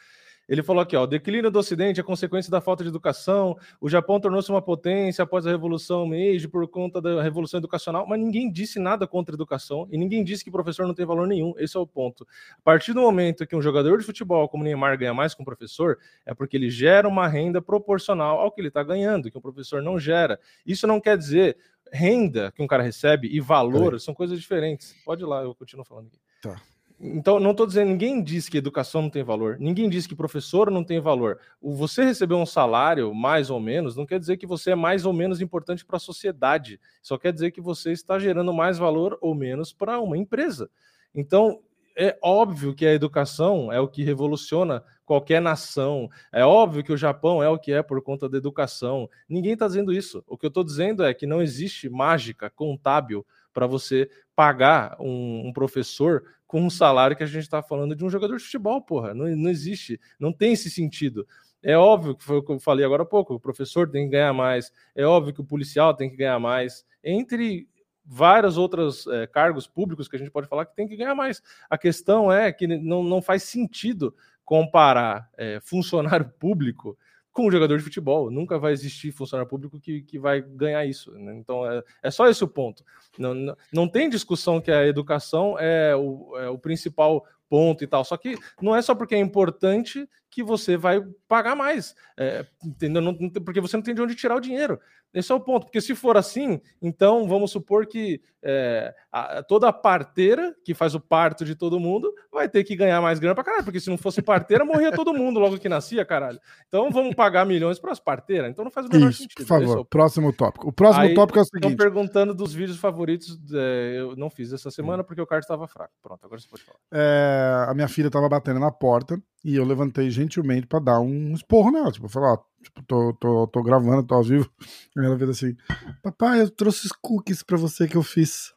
Ele 0.47 0.61
falou 0.61 0.81
aqui, 0.81 0.95
ó, 0.95 1.03
o 1.03 1.07
declínio 1.07 1.49
do 1.49 1.59
Ocidente 1.59 1.99
é 1.99 2.03
consequência 2.03 2.51
da 2.51 2.59
falta 2.59 2.83
de 2.83 2.89
educação. 2.89 3.57
O 3.79 3.89
Japão 3.89 4.19
tornou-se 4.19 4.49
uma 4.49 4.61
potência 4.61 5.23
após 5.23 5.47
a 5.47 5.49
Revolução 5.49 6.05
Meiji 6.05 6.47
por 6.47 6.67
conta 6.67 7.01
da 7.01 7.21
Revolução 7.21 7.59
Educacional, 7.59 8.05
mas 8.07 8.19
ninguém 8.19 8.51
disse 8.51 8.79
nada 8.79 9.07
contra 9.07 9.33
a 9.33 9.37
educação 9.37 9.87
e 9.91 9.97
ninguém 9.97 10.23
disse 10.23 10.43
que 10.43 10.51
professor 10.51 10.85
não 10.85 10.93
tem 10.93 11.05
valor 11.05 11.27
nenhum. 11.27 11.53
Esse 11.57 11.77
é 11.77 11.79
o 11.79 11.87
ponto. 11.87 12.27
A 12.57 12.61
partir 12.61 12.93
do 12.93 13.01
momento 13.01 13.47
que 13.47 13.55
um 13.55 13.61
jogador 13.61 13.97
de 13.97 14.05
futebol 14.05 14.47
como 14.49 14.63
Neymar 14.63 14.97
ganha 14.97 15.13
mais 15.13 15.33
que 15.33 15.41
um 15.41 15.45
professor, 15.45 15.97
é 16.25 16.33
porque 16.33 16.57
ele 16.57 16.69
gera 16.69 17.07
uma 17.07 17.27
renda 17.27 17.61
proporcional 17.61 18.39
ao 18.39 18.51
que 18.51 18.61
ele 18.61 18.67
está 18.67 18.83
ganhando, 18.83 19.31
que 19.31 19.37
um 19.37 19.41
professor 19.41 19.81
não 19.81 19.99
gera. 19.99 20.39
Isso 20.65 20.85
não 20.85 20.99
quer 20.99 21.17
dizer 21.17 21.57
renda 21.91 22.51
que 22.51 22.61
um 22.61 22.67
cara 22.67 22.81
recebe 22.81 23.27
e 23.27 23.39
valor, 23.39 23.99
são 23.99 24.13
coisas 24.13 24.39
diferentes. 24.39 24.95
Pode 25.05 25.23
ir 25.23 25.25
lá, 25.25 25.43
eu 25.43 25.53
continuo 25.53 25.85
falando 25.85 26.07
aqui. 26.07 26.19
Tá. 26.41 26.59
Então, 26.99 27.39
não 27.39 27.51
estou 27.51 27.67
dizendo, 27.67 27.89
ninguém 27.89 28.23
diz 28.23 28.47
que 28.47 28.57
educação 28.57 29.01
não 29.01 29.09
tem 29.09 29.23
valor, 29.23 29.57
ninguém 29.59 29.89
diz 29.89 30.07
que 30.07 30.15
professor 30.15 30.71
não 30.71 30.83
tem 30.83 30.99
valor. 30.99 31.39
Você 31.61 32.03
receber 32.03 32.35
um 32.35 32.45
salário, 32.45 33.13
mais 33.13 33.49
ou 33.49 33.59
menos, 33.59 33.95
não 33.95 34.05
quer 34.05 34.19
dizer 34.19 34.37
que 34.37 34.47
você 34.47 34.71
é 34.71 34.75
mais 34.75 35.05
ou 35.05 35.11
menos 35.11 35.41
importante 35.41 35.83
para 35.83 35.97
a 35.97 35.99
sociedade. 35.99 36.79
Só 37.01 37.17
quer 37.17 37.33
dizer 37.33 37.51
que 37.51 37.59
você 37.59 37.91
está 37.91 38.17
gerando 38.17 38.53
mais 38.53 38.77
valor 38.77 39.17
ou 39.21 39.35
menos 39.35 39.73
para 39.73 39.99
uma 39.99 40.17
empresa. 40.17 40.69
Então, 41.13 41.59
é 41.95 42.17
óbvio 42.21 42.73
que 42.73 42.85
a 42.85 42.93
educação 42.93 43.71
é 43.71 43.79
o 43.79 43.87
que 43.87 44.03
revoluciona 44.03 44.83
qualquer 45.05 45.41
nação. 45.41 46.09
É 46.31 46.45
óbvio 46.45 46.83
que 46.83 46.91
o 46.91 46.97
Japão 46.97 47.43
é 47.43 47.49
o 47.49 47.59
que 47.59 47.71
é 47.71 47.83
por 47.83 48.01
conta 48.01 48.27
da 48.27 48.37
educação. 48.37 49.09
Ninguém 49.29 49.53
está 49.53 49.67
dizendo 49.67 49.93
isso. 49.93 50.23
O 50.27 50.37
que 50.37 50.45
eu 50.45 50.49
estou 50.49 50.63
dizendo 50.63 51.03
é 51.03 51.13
que 51.13 51.27
não 51.27 51.41
existe 51.41 51.89
mágica 51.89 52.49
contábil 52.49 53.25
para 53.53 53.67
você 53.67 54.09
pagar 54.35 54.95
um, 54.99 55.47
um, 55.47 55.53
professor 55.53 56.23
com 56.53 56.61
um 56.61 56.69
salário 56.69 57.17
que 57.17 57.23
a 57.23 57.25
gente 57.25 57.41
está 57.41 57.63
falando 57.63 57.95
de 57.95 58.05
um 58.05 58.11
jogador 58.11 58.37
de 58.37 58.43
futebol, 58.43 58.79
porra. 58.79 59.11
Não, 59.11 59.25
não 59.35 59.49
existe, 59.49 59.99
não 60.19 60.31
tem 60.31 60.53
esse 60.53 60.69
sentido. 60.69 61.27
É 61.63 61.75
óbvio 61.75 62.15
que 62.15 62.23
foi 62.23 62.37
o 62.37 62.43
que 62.43 62.51
eu 62.51 62.59
falei 62.59 62.85
agora 62.85 63.01
há 63.01 63.05
pouco: 63.07 63.33
o 63.33 63.39
professor 63.39 63.89
tem 63.89 64.05
que 64.05 64.11
ganhar 64.11 64.33
mais, 64.33 64.71
é 64.95 65.03
óbvio 65.03 65.33
que 65.33 65.41
o 65.41 65.43
policial 65.43 65.95
tem 65.95 66.11
que 66.11 66.15
ganhar 66.15 66.37
mais. 66.39 66.85
Entre 67.03 67.67
vários 68.05 68.55
outros 68.55 69.07
é, 69.07 69.25
cargos 69.25 69.65
públicos 69.65 70.07
que 70.07 70.15
a 70.15 70.19
gente 70.19 70.29
pode 70.29 70.47
falar 70.47 70.67
que 70.67 70.75
tem 70.75 70.87
que 70.87 70.95
ganhar 70.95 71.15
mais. 71.15 71.41
A 71.67 71.75
questão 71.75 72.31
é 72.31 72.53
que 72.53 72.67
não, 72.67 73.03
não 73.03 73.19
faz 73.19 73.41
sentido 73.41 74.13
comparar 74.45 75.27
é, 75.35 75.59
funcionário 75.59 76.31
público 76.37 76.95
com 77.33 77.51
jogador 77.51 77.77
de 77.77 77.83
futebol. 77.83 78.29
Nunca 78.29 78.59
vai 78.59 78.71
existir 78.71 79.11
funcionário 79.11 79.49
público 79.49 79.79
que, 79.79 80.03
que 80.03 80.19
vai 80.19 80.41
ganhar 80.41 80.85
isso. 80.85 81.11
Né? 81.13 81.35
Então 81.35 81.69
é, 81.69 81.83
é 82.03 82.11
só 82.11 82.29
esse 82.29 82.43
o 82.43 82.47
ponto. 82.47 82.85
Não, 83.17 83.33
não, 83.33 83.57
não, 83.73 83.87
tem 83.87 84.07
discussão 84.07 84.61
que 84.61 84.71
a 84.71 84.85
educação 84.85 85.57
é 85.59 85.95
o, 85.95 86.37
é 86.37 86.47
o 86.49 86.57
principal 86.57 87.25
ponto 87.49 87.83
e 87.83 87.87
tal. 87.87 88.05
Só 88.05 88.15
que 88.15 88.37
não 88.61 88.75
é 88.75 88.81
só 88.81 88.95
porque 88.95 89.15
é 89.15 89.19
importante 89.19 90.07
que 90.33 90.43
você 90.43 90.75
vai 90.75 91.01
pagar 91.27 91.55
mais. 91.55 91.95
É, 92.17 92.45
entendeu? 92.63 93.01
Não, 93.01 93.15
porque 93.15 93.61
você 93.61 93.77
não 93.77 93.83
tem 93.83 93.93
de 93.93 94.01
onde 94.01 94.15
tirar 94.15 94.35
o 94.35 94.41
dinheiro. 94.41 94.79
Esse 95.13 95.31
é 95.31 95.35
o 95.35 95.39
ponto, 95.39 95.67
porque 95.67 95.79
se 95.79 95.93
for 95.93 96.17
assim, 96.17 96.59
então 96.81 97.27
vamos 97.27 97.51
supor 97.51 97.85
que 97.85 98.19
é, 98.41 98.93
a, 99.11 99.43
toda 99.43 99.69
a 99.69 99.73
parteira 99.73 100.55
que 100.65 100.73
faz 100.73 100.95
o 100.95 100.99
parto 100.99 101.45
de 101.45 101.53
todo 101.53 101.79
mundo 101.79 102.11
vai 102.31 102.49
ter 102.49 102.63
que 102.63 102.75
ganhar 102.75 102.99
mais 102.99 103.19
grana 103.19 103.35
para 103.35 103.43
caralho, 103.43 103.63
porque 103.63 103.79
se 103.79 103.91
não 103.91 103.97
fosse 103.97 104.23
parteira, 104.23 104.65
morria 104.65 104.91
todo 104.91 105.13
mundo 105.13 105.39
logo 105.39 105.59
que 105.59 105.69
nascia, 105.69 106.03
caralho. 106.03 106.39
Então 106.67 106.89
vamos 106.89 107.13
pagar 107.13 107.45
milhões 107.45 107.77
para 107.77 107.91
as 107.91 107.99
parteiras, 107.99 108.49
então 108.49 108.65
não 108.65 108.71
faz 108.71 108.87
o 108.87 108.89
menor 108.89 109.11
Isso, 109.11 109.21
sentido. 109.21 109.37
Por 109.37 109.45
favor, 109.45 109.79
é 109.81 109.83
próximo 109.83 110.33
tópico. 110.33 110.69
O 110.69 110.73
próximo 110.73 111.05
Aí, 111.05 111.13
tópico 111.13 111.37
é 111.37 111.41
o 111.43 111.45
seguinte: 111.45 111.71
estão 111.71 111.85
perguntando 111.85 112.33
dos 112.33 112.51
vídeos 112.51 112.79
favoritos, 112.79 113.39
é, 113.53 113.97
eu 113.99 114.15
não 114.15 114.31
fiz 114.31 114.51
essa 114.51 114.71
semana 114.71 115.03
porque 115.03 115.21
o 115.21 115.27
card 115.27 115.43
estava 115.43 115.67
fraco. 115.67 115.93
Pronto, 116.01 116.25
agora 116.25 116.41
você 116.41 116.47
pode 116.47 116.63
falar. 116.63 116.79
É, 116.91 117.67
a 117.69 117.73
minha 117.75 117.87
filha 117.87 118.07
estava 118.07 118.27
batendo 118.27 118.59
na 118.59 118.71
porta 118.71 119.21
e 119.43 119.55
eu 119.55 119.65
levantei 119.65 120.09
gentilmente 120.09 120.65
para 120.65 120.79
dar 120.79 120.99
um 121.01 121.33
esporro 121.33 121.71
nela, 121.71 121.91
tipo, 121.91 122.07
falar, 122.07 122.33
ó, 122.33 122.37
tipo, 122.63 122.83
tô, 122.87 123.13
tô, 123.13 123.47
tô 123.47 123.61
gravando, 123.61 124.07
tô 124.07 124.15
ao 124.15 124.23
vivo. 124.23 124.49
Aí 124.97 125.05
ela 125.05 125.17
fez 125.17 125.29
assim: 125.29 125.55
Papai, 126.01 126.41
eu 126.41 126.49
trouxe 126.49 126.85
os 126.85 126.91
cookies 126.93 127.43
para 127.43 127.57
você 127.57 127.87
que 127.87 127.97
eu 127.97 128.03
fiz. 128.03 128.53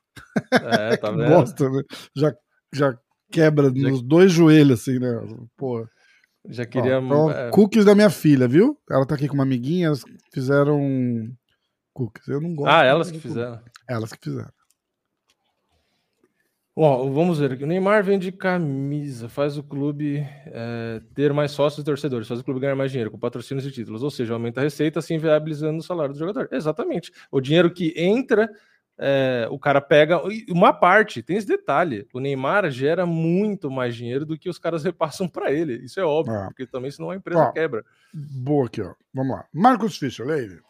É, 0.52 0.96
tá 0.96 1.10
vendo? 1.12 1.28
Bosta, 1.28 1.68
né? 1.68 1.82
Já, 2.14 2.34
já 2.72 2.98
quebra 3.30 3.72
já... 3.74 3.90
nos 3.90 4.00
dois 4.00 4.30
joelhos, 4.30 4.80
assim, 4.80 4.98
né? 4.98 5.08
Porra. 5.56 5.90
Já 6.48 6.64
queria. 6.64 7.00
Ó, 7.00 7.02
então, 7.02 7.30
é... 7.30 7.50
Cookies 7.50 7.84
da 7.84 7.94
minha 7.94 8.10
filha, 8.10 8.46
viu? 8.46 8.78
Ela 8.88 9.04
tá 9.04 9.16
aqui 9.16 9.26
com 9.26 9.34
uma 9.34 9.42
amiguinha, 9.42 9.88
elas 9.88 10.04
fizeram 10.32 10.80
cookies. 11.92 12.28
Eu 12.28 12.40
não 12.40 12.54
gosto. 12.54 12.70
Ah, 12.70 12.84
elas 12.84 13.10
que 13.10 13.18
fizeram. 13.18 13.60
Elas 13.88 14.12
que 14.12 14.22
fizeram. 14.22 14.52
Vamos 16.76 17.38
ver. 17.38 17.52
O 17.52 17.66
Neymar 17.66 18.04
vende 18.04 18.30
camisa, 18.30 19.30
faz 19.30 19.56
o 19.56 19.62
clube 19.62 20.18
é, 20.46 21.00
ter 21.14 21.32
mais 21.32 21.52
sócios 21.52 21.80
e 21.80 21.84
torcedores, 21.84 22.28
faz 22.28 22.40
o 22.40 22.44
clube 22.44 22.60
ganhar 22.60 22.76
mais 22.76 22.90
dinheiro 22.90 23.10
com 23.10 23.18
patrocínios 23.18 23.64
e 23.64 23.70
títulos, 23.70 24.02
ou 24.02 24.10
seja, 24.10 24.34
aumenta 24.34 24.60
a 24.60 24.64
receita, 24.64 24.98
assim 24.98 25.16
viabilizando 25.16 25.78
o 25.78 25.82
salário 25.82 26.12
do 26.12 26.18
jogador. 26.18 26.50
Exatamente. 26.52 27.10
O 27.30 27.40
dinheiro 27.40 27.72
que 27.72 27.94
entra, 27.96 28.50
é, 28.98 29.48
o 29.50 29.58
cara 29.58 29.80
pega 29.80 30.20
uma 30.50 30.70
parte, 30.70 31.22
tem 31.22 31.38
esse 31.38 31.46
detalhe: 31.46 32.06
o 32.12 32.20
Neymar 32.20 32.70
gera 32.70 33.06
muito 33.06 33.70
mais 33.70 33.96
dinheiro 33.96 34.26
do 34.26 34.38
que 34.38 34.50
os 34.50 34.58
caras 34.58 34.84
repassam 34.84 35.26
para 35.26 35.50
ele. 35.50 35.82
Isso 35.82 35.98
é 35.98 36.04
óbvio, 36.04 36.34
ah. 36.34 36.46
porque 36.48 36.66
também 36.66 36.90
senão 36.90 37.10
a 37.10 37.16
empresa 37.16 37.40
ó, 37.40 37.52
quebra. 37.52 37.86
Boa 38.12 38.66
aqui, 38.66 38.82
ó. 38.82 38.92
Vamos 39.14 39.34
lá. 39.34 39.46
Marcos 39.50 39.96
Fischer, 39.96 40.26
leia. 40.26 40.60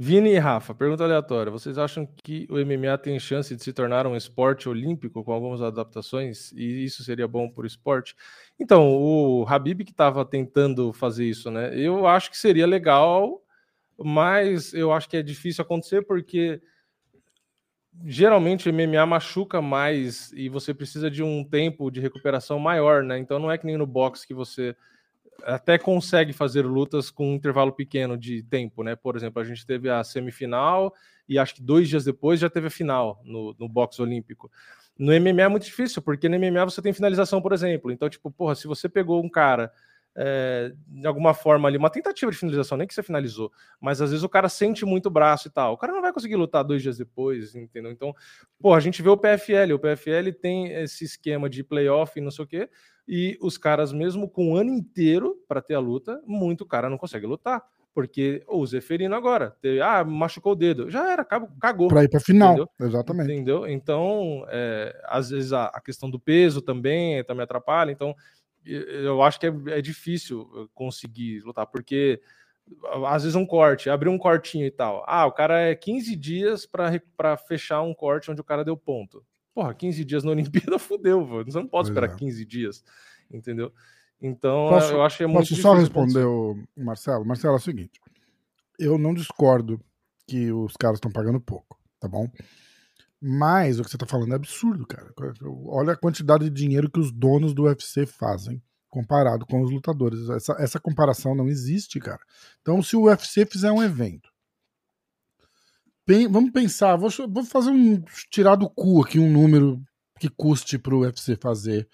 Vini 0.00 0.30
e 0.30 0.38
Rafa, 0.38 0.72
pergunta 0.76 1.02
aleatória. 1.02 1.50
Vocês 1.50 1.76
acham 1.76 2.06
que 2.06 2.46
o 2.48 2.54
MMA 2.54 2.96
tem 2.98 3.18
chance 3.18 3.56
de 3.56 3.60
se 3.60 3.72
tornar 3.72 4.06
um 4.06 4.14
esporte 4.14 4.68
olímpico 4.68 5.24
com 5.24 5.32
algumas 5.32 5.60
adaptações 5.60 6.52
e 6.52 6.84
isso 6.84 7.02
seria 7.02 7.26
bom 7.26 7.50
para 7.50 7.64
o 7.64 7.66
esporte? 7.66 8.14
Então, 8.60 8.92
o 8.92 9.44
Habib 9.48 9.84
que 9.84 9.90
estava 9.90 10.24
tentando 10.24 10.92
fazer 10.92 11.24
isso, 11.24 11.50
né? 11.50 11.76
Eu 11.76 12.06
acho 12.06 12.30
que 12.30 12.38
seria 12.38 12.64
legal, 12.64 13.42
mas 13.98 14.72
eu 14.72 14.92
acho 14.92 15.08
que 15.08 15.16
é 15.16 15.22
difícil 15.22 15.62
acontecer 15.62 16.02
porque 16.02 16.62
geralmente 18.04 18.70
o 18.70 18.72
MMA 18.72 19.04
machuca 19.04 19.60
mais 19.60 20.30
e 20.32 20.48
você 20.48 20.72
precisa 20.72 21.10
de 21.10 21.24
um 21.24 21.42
tempo 21.42 21.90
de 21.90 21.98
recuperação 22.00 22.60
maior, 22.60 23.02
né? 23.02 23.18
Então 23.18 23.40
não 23.40 23.50
é 23.50 23.58
que 23.58 23.66
nem 23.66 23.76
no 23.76 23.84
boxe 23.84 24.28
que 24.28 24.32
você 24.32 24.76
até 25.44 25.78
consegue 25.78 26.32
fazer 26.32 26.62
lutas 26.62 27.10
com 27.10 27.30
um 27.30 27.34
intervalo 27.34 27.72
pequeno 27.72 28.16
de 28.16 28.42
tempo, 28.42 28.82
né? 28.82 28.96
Por 28.96 29.16
exemplo, 29.16 29.40
a 29.40 29.44
gente 29.44 29.66
teve 29.66 29.88
a 29.88 30.02
semifinal 30.02 30.94
e 31.28 31.38
acho 31.38 31.54
que 31.54 31.62
dois 31.62 31.88
dias 31.88 32.04
depois 32.04 32.40
já 32.40 32.50
teve 32.50 32.66
a 32.66 32.70
final 32.70 33.20
no, 33.24 33.54
no 33.58 33.68
boxe 33.68 34.00
olímpico. 34.02 34.50
No 34.98 35.12
MMA 35.12 35.42
é 35.42 35.48
muito 35.48 35.64
difícil, 35.64 36.02
porque 36.02 36.28
no 36.28 36.38
MMA 36.38 36.64
você 36.64 36.82
tem 36.82 36.92
finalização, 36.92 37.40
por 37.40 37.52
exemplo. 37.52 37.92
Então, 37.92 38.08
tipo, 38.08 38.30
porra, 38.30 38.54
se 38.54 38.66
você 38.66 38.88
pegou 38.88 39.22
um 39.22 39.28
cara 39.28 39.72
é, 40.20 40.72
de 40.88 41.06
alguma 41.06 41.32
forma 41.32 41.68
ali, 41.68 41.78
uma 41.78 41.88
tentativa 41.88 42.32
de 42.32 42.36
finalização, 42.36 42.76
nem 42.76 42.88
que 42.88 42.92
você 42.92 43.04
finalizou, 43.04 43.52
mas 43.80 44.02
às 44.02 44.10
vezes 44.10 44.24
o 44.24 44.28
cara 44.28 44.48
sente 44.48 44.84
muito 44.84 45.06
o 45.06 45.10
braço 45.10 45.46
e 45.46 45.50
tal. 45.50 45.74
O 45.74 45.76
cara 45.78 45.92
não 45.92 46.02
vai 46.02 46.12
conseguir 46.12 46.34
lutar 46.34 46.64
dois 46.64 46.82
dias 46.82 46.98
depois, 46.98 47.54
entendeu? 47.54 47.92
Então, 47.92 48.12
pô, 48.60 48.74
a 48.74 48.80
gente 48.80 49.00
vê 49.00 49.08
o 49.08 49.16
PFL, 49.16 49.74
o 49.74 49.78
PFL 49.78 50.32
tem 50.40 50.72
esse 50.72 51.04
esquema 51.04 51.48
de 51.48 51.62
playoff 51.62 52.18
e 52.18 52.22
não 52.22 52.32
sei 52.32 52.44
o 52.44 52.48
quê, 52.48 52.68
e 53.06 53.38
os 53.40 53.56
caras, 53.56 53.92
mesmo 53.92 54.28
com 54.28 54.50
um 54.50 54.56
ano 54.56 54.70
inteiro 54.70 55.36
para 55.46 55.62
ter 55.62 55.74
a 55.74 55.80
luta, 55.80 56.20
muito 56.26 56.66
cara 56.66 56.90
não 56.90 56.98
consegue 56.98 57.26
lutar. 57.26 57.62
Porque 57.94 58.44
o 58.46 58.64
Zeferino 58.64 59.16
agora, 59.16 59.56
teve, 59.60 59.80
ah, 59.80 60.04
machucou 60.04 60.52
o 60.52 60.54
dedo, 60.54 60.88
já 60.88 61.10
era, 61.10 61.24
cagou. 61.24 61.88
Para 61.88 62.04
ir 62.04 62.08
para 62.08 62.20
final, 62.20 62.52
entendeu? 62.52 62.68
exatamente. 62.80 63.32
Entendeu? 63.32 63.66
Então, 63.66 64.44
é, 64.50 65.00
às 65.06 65.30
vezes 65.30 65.52
a, 65.52 65.64
a, 65.64 65.80
questão 65.80 66.08
do 66.08 66.20
peso 66.20 66.62
também, 66.62 67.24
também 67.24 67.42
atrapalha. 67.42 67.90
Então, 67.90 68.14
eu 68.64 69.22
acho 69.22 69.38
que 69.40 69.46
é, 69.46 69.52
é 69.68 69.80
difícil 69.80 70.70
conseguir 70.74 71.40
lutar, 71.42 71.66
porque 71.66 72.20
às 73.06 73.22
vezes 73.22 73.34
um 73.34 73.46
corte, 73.46 73.90
abrir 73.90 74.08
um 74.08 74.18
cortinho 74.18 74.66
e 74.66 74.70
tal. 74.70 75.04
Ah, 75.06 75.26
o 75.26 75.32
cara 75.32 75.60
é 75.60 75.74
15 75.74 76.14
dias 76.16 76.66
para 76.66 77.36
fechar 77.36 77.82
um 77.82 77.94
corte 77.94 78.30
onde 78.30 78.40
o 78.40 78.44
cara 78.44 78.64
deu 78.64 78.76
ponto. 78.76 79.24
Porra, 79.54 79.74
15 79.74 80.04
dias 80.04 80.24
na 80.24 80.30
Olimpíada 80.32 80.78
fudeu, 80.78 81.24
você 81.26 81.58
não 81.58 81.66
pode 81.66 81.88
esperar 81.88 82.10
é. 82.10 82.14
15 82.14 82.44
dias, 82.44 82.84
entendeu? 83.30 83.72
Então, 84.20 84.68
posso, 84.68 84.92
eu 84.92 85.02
acho 85.02 85.16
que 85.18 85.24
é 85.24 85.26
muito 85.26 85.48
Posso 85.48 85.62
só 85.62 85.74
responder 85.74 86.24
o 86.24 86.56
Marcelo? 86.76 87.24
Marcelo, 87.24 87.54
é 87.54 87.56
o 87.56 87.60
seguinte, 87.60 88.00
eu 88.78 88.98
não 88.98 89.14
discordo 89.14 89.80
que 90.26 90.52
os 90.52 90.74
caras 90.76 90.98
estão 90.98 91.10
pagando 91.10 91.40
pouco, 91.40 91.78
tá 92.00 92.08
bom? 92.08 92.28
Mas 93.20 93.78
o 93.78 93.84
que 93.84 93.90
você 93.90 93.98
tá 93.98 94.06
falando 94.06 94.32
é 94.32 94.36
absurdo, 94.36 94.86
cara. 94.86 95.12
Olha 95.66 95.92
a 95.92 95.96
quantidade 95.96 96.44
de 96.44 96.50
dinheiro 96.50 96.90
que 96.90 97.00
os 97.00 97.10
donos 97.10 97.52
do 97.52 97.64
UFC 97.64 98.06
fazem 98.06 98.62
comparado 98.88 99.44
com 99.44 99.60
os 99.60 99.70
lutadores. 99.70 100.28
Essa, 100.30 100.56
essa 100.58 100.80
comparação 100.80 101.34
não 101.34 101.48
existe, 101.48 101.98
cara. 101.98 102.20
Então, 102.62 102.82
se 102.82 102.96
o 102.96 103.02
UFC 103.02 103.44
fizer 103.44 103.72
um 103.72 103.82
evento 103.82 104.30
vamos 106.28 106.50
pensar, 106.50 106.96
vou, 106.96 107.10
vou 107.28 107.44
fazer 107.44 107.70
um. 107.70 108.02
tirar 108.30 108.56
do 108.56 108.68
cu 108.68 109.02
aqui 109.02 109.18
um 109.18 109.30
número 109.30 109.82
que 110.18 110.28
custe 110.28 110.78
para 110.78 110.94
o 110.94 111.00
UFC 111.00 111.36
fazer 111.36 111.86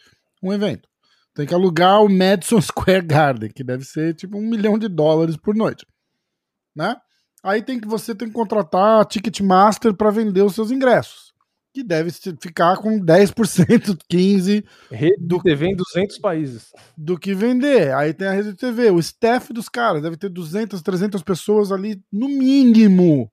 um 0.43 0.53
evento. 0.53 0.89
Tem 1.35 1.47
que 1.47 1.55
alugar 1.55 2.03
o 2.03 2.09
Madison 2.09 2.61
Square 2.63 3.05
Garden, 3.05 3.51
que 3.51 3.65
deve 3.65 3.85
ser 3.85 4.15
tipo 4.15 4.39
um 4.39 4.49
milhão 4.49 4.79
de 4.79 4.89
dólares 4.89 5.37
por 5.37 5.55
noite. 5.55 5.85
Né? 6.75 6.97
Aí 7.45 7.63
tem 7.63 7.79
que 7.79 7.87
você 7.87 8.15
tem 8.15 8.27
que 8.27 8.33
contratar 8.33 9.03
a 9.03 9.05
Ticketmaster 9.05 9.93
para 9.93 10.11
vender 10.11 10.41
os 10.41 10.55
seus 10.55 10.71
ingressos, 10.71 11.35
que 11.75 11.85
deve 11.85 12.11
ficar 12.41 12.79
com 12.79 12.99
10%, 12.99 13.99
15% 14.11 14.65
Rede 14.91 15.27
do 15.27 15.39
TV 15.43 15.67
em 15.67 15.77
200 15.77 16.19
países. 16.21 16.73
Do 16.97 17.19
que 17.19 17.35
vender. 17.35 17.95
Aí 17.95 18.15
tem 18.15 18.29
a 18.29 18.33
Rede 18.33 18.55
TV, 18.55 18.91
o 18.91 18.99
staff 18.99 19.53
dos 19.53 19.69
caras 19.69 20.03
deve 20.03 20.17
ter 20.17 20.31
200, 20.31 20.81
300 20.81 21.23
pessoas 21.23 21.71
ali 21.71 22.03
no 22.11 22.31
mínimo 22.31 23.31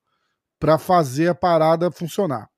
para 0.59 0.77
fazer 0.77 1.29
a 1.29 1.35
parada 1.35 1.89
funcionar. 1.89 2.49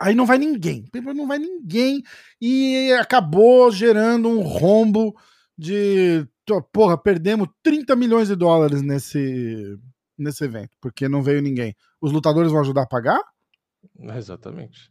Aí 0.00 0.14
não 0.14 0.24
vai 0.24 0.38
ninguém, 0.38 0.88
não 1.14 1.26
vai 1.26 1.38
ninguém 1.38 2.02
e 2.40 2.92
acabou 2.98 3.70
gerando 3.70 4.28
um 4.28 4.40
rombo 4.40 5.14
de 5.56 6.26
porra, 6.72 6.96
perdemos 6.96 7.48
30 7.62 7.94
milhões 7.96 8.28
de 8.28 8.36
dólares 8.36 8.82
nesse 8.82 9.78
nesse 10.18 10.44
evento, 10.44 10.76
porque 10.80 11.08
não 11.08 11.22
veio 11.22 11.42
ninguém. 11.42 11.74
Os 12.00 12.12
lutadores 12.12 12.50
vão 12.50 12.60
ajudar 12.60 12.82
a 12.82 12.86
pagar? 12.86 13.20
Exatamente. 14.16 14.90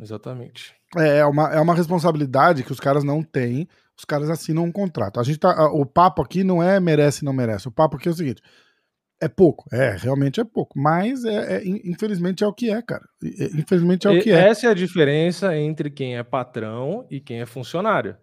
Exatamente. 0.00 0.74
É, 0.96 1.18
é 1.18 1.26
uma, 1.26 1.52
é 1.52 1.60
uma 1.60 1.74
responsabilidade 1.74 2.62
que 2.62 2.72
os 2.72 2.80
caras 2.80 3.02
não 3.02 3.22
têm. 3.22 3.68
Os 3.96 4.04
caras 4.04 4.30
assinam 4.30 4.64
um 4.64 4.72
contrato. 4.72 5.18
A 5.18 5.24
gente 5.24 5.38
tá, 5.38 5.66
o 5.72 5.84
papo 5.84 6.22
aqui 6.22 6.44
não 6.44 6.62
é 6.62 6.78
merece 6.78 7.24
não 7.24 7.32
merece. 7.32 7.66
O 7.66 7.72
papo 7.72 7.96
aqui 7.96 8.08
é 8.08 8.12
o 8.12 8.14
seguinte: 8.14 8.40
é 9.20 9.28
pouco, 9.28 9.64
é, 9.72 9.96
realmente 9.96 10.40
é 10.40 10.44
pouco, 10.44 10.78
mas 10.78 11.24
é, 11.24 11.56
é 11.56 11.62
infelizmente 11.66 12.44
é 12.44 12.46
o 12.46 12.52
que 12.52 12.70
é, 12.70 12.80
cara. 12.80 13.04
Infelizmente 13.22 14.06
é 14.06 14.10
o 14.10 14.20
que 14.20 14.30
é. 14.30 14.48
Essa 14.48 14.68
é 14.68 14.70
a 14.70 14.74
diferença 14.74 15.56
entre 15.56 15.90
quem 15.90 16.16
é 16.16 16.22
patrão 16.22 17.04
e 17.10 17.20
quem 17.20 17.40
é 17.40 17.46
funcionário, 17.46 18.16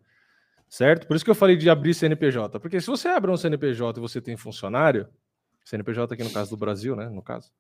certo? 0.70 1.06
Por 1.06 1.16
isso 1.16 1.26
que 1.26 1.32
eu 1.32 1.36
falei 1.36 1.58
de 1.58 1.70
abrir 1.70 1.94
CNPJ, 1.94 2.60
porque 2.62 2.80
se 2.80 2.88
você 2.88 3.10
abre 3.10 3.30
um 3.30 3.38
CNPJ 3.38 4.00
e 4.00 4.02
você 4.02 4.22
tem 4.22 4.38
funcionário, 4.38 5.08
CNPJ 5.66 6.14
aqui 6.14 6.24
no 6.24 6.32
caso 6.32 6.52
do 6.52 6.58
Brasil, 6.58 6.96
né, 6.96 7.10
no 7.10 7.22
caso, 7.22 7.52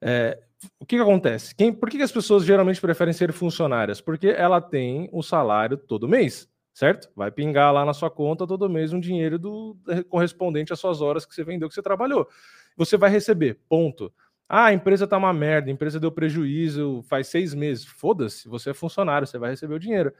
é, 0.00 0.38
o 0.78 0.84
que, 0.84 0.96
que 0.96 1.02
acontece? 1.02 1.54
Quem, 1.54 1.72
por 1.72 1.88
que, 1.88 1.96
que 1.96 2.02
as 2.02 2.12
pessoas 2.12 2.44
geralmente 2.44 2.80
preferem 2.80 3.14
ser 3.14 3.32
funcionárias? 3.32 4.00
Porque 4.00 4.28
ela 4.28 4.60
tem 4.60 5.08
o 5.12 5.22
salário 5.22 5.76
todo 5.76 6.08
mês 6.08 6.48
certo? 6.78 7.10
Vai 7.16 7.28
pingar 7.32 7.74
lá 7.74 7.84
na 7.84 7.92
sua 7.92 8.08
conta 8.08 8.46
todo 8.46 8.70
mês 8.70 8.92
um 8.92 9.00
dinheiro 9.00 9.36
do 9.36 9.76
correspondente 10.08 10.72
às 10.72 10.78
suas 10.78 11.00
horas 11.00 11.26
que 11.26 11.34
você 11.34 11.42
vendeu, 11.42 11.68
que 11.68 11.74
você 11.74 11.82
trabalhou. 11.82 12.28
Você 12.76 12.96
vai 12.96 13.10
receber, 13.10 13.58
ponto. 13.68 14.12
Ah, 14.48 14.66
a 14.66 14.72
empresa 14.72 15.04
tá 15.04 15.16
uma 15.16 15.32
merda, 15.32 15.68
a 15.68 15.72
empresa 15.72 15.98
deu 15.98 16.12
prejuízo 16.12 17.02
faz 17.08 17.26
seis 17.26 17.52
meses. 17.52 17.84
Foda-se, 17.84 18.48
você 18.48 18.70
é 18.70 18.74
funcionário, 18.74 19.26
você 19.26 19.38
vai 19.38 19.50
receber 19.50 19.74
o 19.74 19.78
dinheiro. 19.78 20.14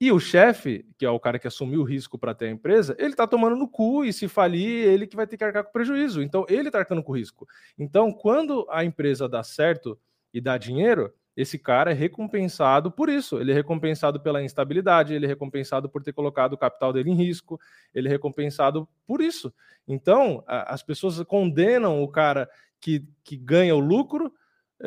E 0.00 0.10
o 0.10 0.18
chefe, 0.18 0.84
que 0.98 1.06
é 1.06 1.10
o 1.10 1.20
cara 1.20 1.38
que 1.38 1.46
assumiu 1.46 1.80
o 1.80 1.84
risco 1.84 2.18
para 2.18 2.34
ter 2.34 2.46
a 2.46 2.50
empresa, 2.50 2.96
ele 2.98 3.14
tá 3.14 3.26
tomando 3.26 3.56
no 3.56 3.68
cu 3.68 4.04
e 4.04 4.12
se 4.12 4.26
falir, 4.26 4.86
ele 4.86 5.06
que 5.06 5.16
vai 5.16 5.26
ter 5.26 5.36
que 5.36 5.44
arcar 5.44 5.64
com 5.64 5.72
prejuízo. 5.72 6.22
Então, 6.22 6.44
ele 6.48 6.70
tá 6.70 6.78
arcando 6.78 7.02
com 7.02 7.16
risco. 7.16 7.46
Então, 7.78 8.12
quando 8.12 8.66
a 8.70 8.84
empresa 8.84 9.28
dá 9.28 9.42
certo 9.42 9.98
e 10.32 10.40
dá 10.40 10.58
dinheiro, 10.58 11.12
esse 11.36 11.58
cara 11.58 11.90
é 11.90 11.94
recompensado 11.94 12.90
por 12.90 13.08
isso. 13.08 13.40
Ele 13.40 13.52
é 13.52 13.54
recompensado 13.54 14.20
pela 14.20 14.42
instabilidade, 14.42 15.14
ele 15.14 15.26
é 15.26 15.28
recompensado 15.28 15.88
por 15.88 16.02
ter 16.02 16.12
colocado 16.12 16.52
o 16.52 16.58
capital 16.58 16.92
dele 16.92 17.10
em 17.10 17.14
risco, 17.14 17.60
ele 17.94 18.08
é 18.08 18.10
recompensado 18.10 18.88
por 19.06 19.20
isso. 19.20 19.52
Então, 19.86 20.42
a, 20.46 20.74
as 20.74 20.82
pessoas 20.82 21.22
condenam 21.22 22.02
o 22.02 22.08
cara 22.08 22.48
que, 22.80 23.04
que 23.22 23.36
ganha 23.36 23.74
o 23.74 23.80
lucro, 23.80 24.32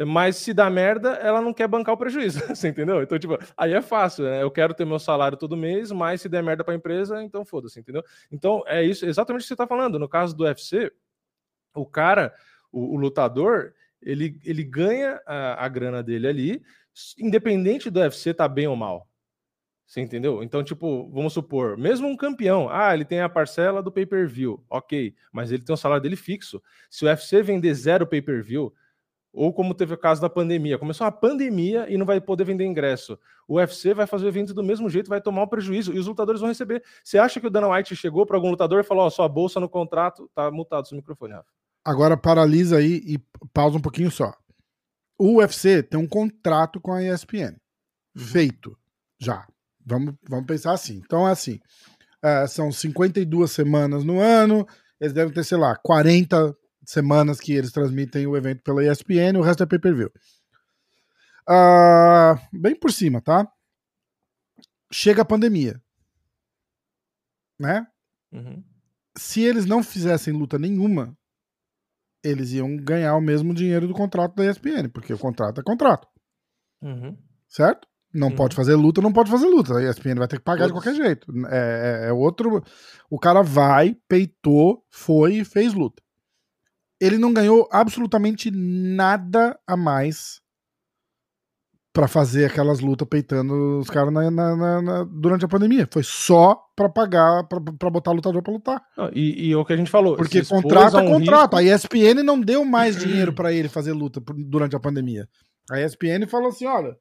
mas 0.05 0.35
se 0.35 0.53
dá 0.53 0.69
merda, 0.69 1.13
ela 1.13 1.41
não 1.41 1.53
quer 1.53 1.67
bancar 1.67 1.95
o 1.95 1.97
prejuízo, 1.97 2.39
você 2.53 2.67
entendeu? 2.67 3.01
Então, 3.01 3.17
tipo, 3.17 3.37
aí 3.55 3.73
é 3.73 3.81
fácil, 3.81 4.25
né? 4.25 4.41
Eu 4.41 4.51
quero 4.51 4.73
ter 4.73 4.85
meu 4.85 4.99
salário 4.99 5.37
todo 5.37 5.57
mês, 5.57 5.91
mas 5.91 6.21
se 6.21 6.29
der 6.29 6.43
merda 6.43 6.63
para 6.63 6.73
a 6.73 6.77
empresa, 6.77 7.23
então 7.23 7.45
foda-se, 7.45 7.79
entendeu? 7.79 8.03
Então, 8.31 8.63
é 8.67 8.83
isso, 8.83 9.05
exatamente 9.05 9.41
o 9.41 9.43
que 9.43 9.47
você 9.47 9.53
está 9.53 9.67
falando. 9.67 9.97
No 9.97 10.07
caso 10.07 10.35
do 10.35 10.43
UFC, 10.43 10.91
o 11.73 11.85
cara, 11.85 12.33
o, 12.71 12.95
o 12.95 12.97
lutador, 12.97 13.73
ele, 14.01 14.39
ele 14.43 14.63
ganha 14.63 15.21
a, 15.25 15.65
a 15.65 15.67
grana 15.67 16.03
dele 16.03 16.27
ali, 16.27 16.61
independente 17.17 17.89
do 17.89 17.99
UFC 17.99 18.33
tá 18.33 18.47
bem 18.47 18.67
ou 18.67 18.75
mal. 18.75 19.07
Você 19.87 20.01
entendeu? 20.01 20.43
Então, 20.43 20.61
tipo, 20.63 21.09
vamos 21.11 21.31
supor, 21.31 21.77
mesmo 21.77 22.09
um 22.09 22.17
campeão, 22.17 22.67
ah, 22.69 22.93
ele 22.93 23.05
tem 23.05 23.21
a 23.21 23.29
parcela 23.29 23.81
do 23.81 23.89
pay-per-view, 23.89 24.61
ok, 24.69 25.15
mas 25.31 25.49
ele 25.49 25.63
tem 25.63 25.73
o 25.73 25.77
salário 25.77 26.03
dele 26.03 26.17
fixo. 26.17 26.61
Se 26.89 27.05
o 27.05 27.07
UFC 27.07 27.41
vender 27.41 27.73
zero 27.73 28.05
pay-per-view, 28.05 28.73
ou 29.37 29.53
como 29.53 29.75
teve 29.75 29.93
o 29.93 29.97
caso 29.97 30.19
da 30.19 30.29
pandemia, 30.29 30.79
começou 30.79 31.05
a 31.05 31.11
pandemia 31.11 31.85
e 31.87 31.95
não 31.95 32.07
vai 32.07 32.19
poder 32.19 32.43
vender 32.43 32.65
ingresso. 32.65 33.19
O 33.47 33.57
UFC 33.57 33.93
vai 33.93 34.07
fazer 34.07 34.25
o 34.25 34.27
evento 34.27 34.51
do 34.51 34.63
mesmo 34.63 34.89
jeito, 34.89 35.07
vai 35.07 35.21
tomar 35.21 35.43
um 35.43 35.47
prejuízo 35.47 35.93
e 35.93 35.99
os 35.99 36.07
lutadores 36.07 36.41
vão 36.41 36.49
receber. 36.49 36.83
Você 37.03 37.19
acha 37.19 37.39
que 37.39 37.45
o 37.45 37.49
Dana 37.49 37.69
White 37.69 37.95
chegou 37.95 38.25
para 38.25 38.35
algum 38.35 38.49
lutador 38.49 38.79
e 38.79 38.83
falou: 38.83 39.03
Ó, 39.03 39.07
oh, 39.07 39.11
sua 39.11 39.29
bolsa 39.29 39.59
no 39.59 39.69
contrato 39.69 40.27
tá 40.33 40.49
multado 40.49 40.87
seu 40.87 40.95
microfone, 40.95 41.33
Rafa? 41.33 41.47
Agora 41.85 42.17
paralisa 42.17 42.77
aí 42.77 43.03
e 43.05 43.19
pausa 43.53 43.77
um 43.77 43.81
pouquinho 43.81 44.09
só. 44.09 44.33
O 45.19 45.37
UFC 45.37 45.83
tem 45.83 45.99
um 45.99 46.07
contrato 46.07 46.81
com 46.81 46.91
a 46.91 47.03
ESPN. 47.03 47.55
Uhum. 48.15 48.23
Feito. 48.23 48.75
Já. 49.19 49.47
Vamos, 49.85 50.15
vamos 50.27 50.47
pensar 50.47 50.73
assim. 50.73 51.01
Então 51.05 51.27
é 51.27 51.31
assim. 51.31 51.59
É, 52.23 52.47
são 52.47 52.71
52 52.71 53.51
semanas 53.51 54.03
no 54.03 54.19
ano. 54.19 54.67
Eles 54.99 55.13
devem 55.13 55.31
ter, 55.31 55.43
sei 55.43 55.59
lá, 55.59 55.75
40 55.75 56.57
semanas 56.87 57.39
que 57.39 57.51
eles 57.51 57.71
transmitem 57.73 58.25
o 58.25 58.37
evento 58.37 58.63
pela 58.63 58.81
ESPN, 58.81 59.37
o 59.37 59.41
resto 59.41 59.61
é 59.61 59.65
pay-per-view. 59.65 60.09
Uh, 61.49 62.39
bem 62.57 62.75
por 62.75 62.91
cima, 62.93 63.21
tá? 63.21 63.45
Chega 64.91 65.21
a 65.21 65.25
pandemia. 65.25 65.81
Né? 67.59 67.85
Uhum. 68.31 68.63
Se 69.17 69.41
eles 69.41 69.65
não 69.65 69.83
fizessem 69.83 70.33
luta 70.33 70.57
nenhuma, 70.57 71.17
eles 72.23 72.53
iam 72.53 72.77
ganhar 72.77 73.15
o 73.15 73.21
mesmo 73.21 73.53
dinheiro 73.53 73.87
do 73.87 73.93
contrato 73.93 74.35
da 74.35 74.45
ESPN, 74.45 74.89
porque 74.93 75.13
o 75.13 75.19
contrato 75.19 75.59
é 75.59 75.63
contrato. 75.63 76.07
Uhum. 76.81 77.17
Certo? 77.49 77.85
Não 78.13 78.29
uhum. 78.29 78.35
pode 78.35 78.55
fazer 78.55 78.75
luta, 78.75 79.01
não 79.01 79.11
pode 79.11 79.29
fazer 79.29 79.47
luta. 79.47 79.77
A 79.77 79.83
ESPN 79.83 80.15
vai 80.15 80.27
ter 80.27 80.37
que 80.37 80.43
pagar 80.43 80.69
Todos. 80.69 80.81
de 80.81 80.89
qualquer 80.89 81.03
jeito. 81.03 81.47
É, 81.47 82.05
é, 82.05 82.07
é, 82.07 82.13
outro. 82.13 82.63
O 83.09 83.19
cara 83.19 83.41
vai, 83.41 83.97
peitou, 84.07 84.85
foi 84.89 85.39
e 85.39 85.45
fez 85.45 85.73
luta. 85.73 86.01
Ele 86.99 87.17
não 87.17 87.33
ganhou 87.33 87.67
absolutamente 87.71 88.49
nada 88.51 89.57
a 89.67 89.77
mais 89.77 90.41
para 91.97 92.07
fazer 92.07 92.45
aquelas 92.45 92.79
lutas 92.79 93.07
peitando 93.07 93.79
os 93.79 93.89
caras 93.89 94.13
na, 94.13 94.29
na, 94.29 94.81
na, 94.83 95.03
durante 95.03 95.45
a 95.45 95.47
pandemia. 95.47 95.87
Foi 95.91 96.03
só 96.03 96.55
para 96.75 96.87
pagar, 96.87 97.43
para 97.45 97.89
botar 97.89 98.11
lutador 98.11 98.43
para 98.43 98.53
lutar. 98.53 98.83
Não, 98.95 99.09
e, 99.11 99.47
e, 99.47 99.55
o 99.55 99.65
que 99.65 99.73
a 99.73 99.77
gente 99.77 99.89
falou. 99.89 100.15
Porque 100.15 100.45
contrato 100.45 100.99
é 100.99 101.07
contrato. 101.07 101.57
Risco... 101.57 101.95
A 101.95 102.03
ESPN 102.03 102.21
não 102.23 102.39
deu 102.39 102.63
mais 102.63 102.95
dinheiro 102.95 103.33
para 103.33 103.51
ele 103.51 103.67
fazer 103.67 103.93
luta 103.93 104.21
durante 104.47 104.75
a 104.75 104.79
pandemia. 104.79 105.27
A 105.71 105.81
ESPN 105.81 106.27
falou 106.29 106.49
assim: 106.49 106.67
olha. 106.67 106.95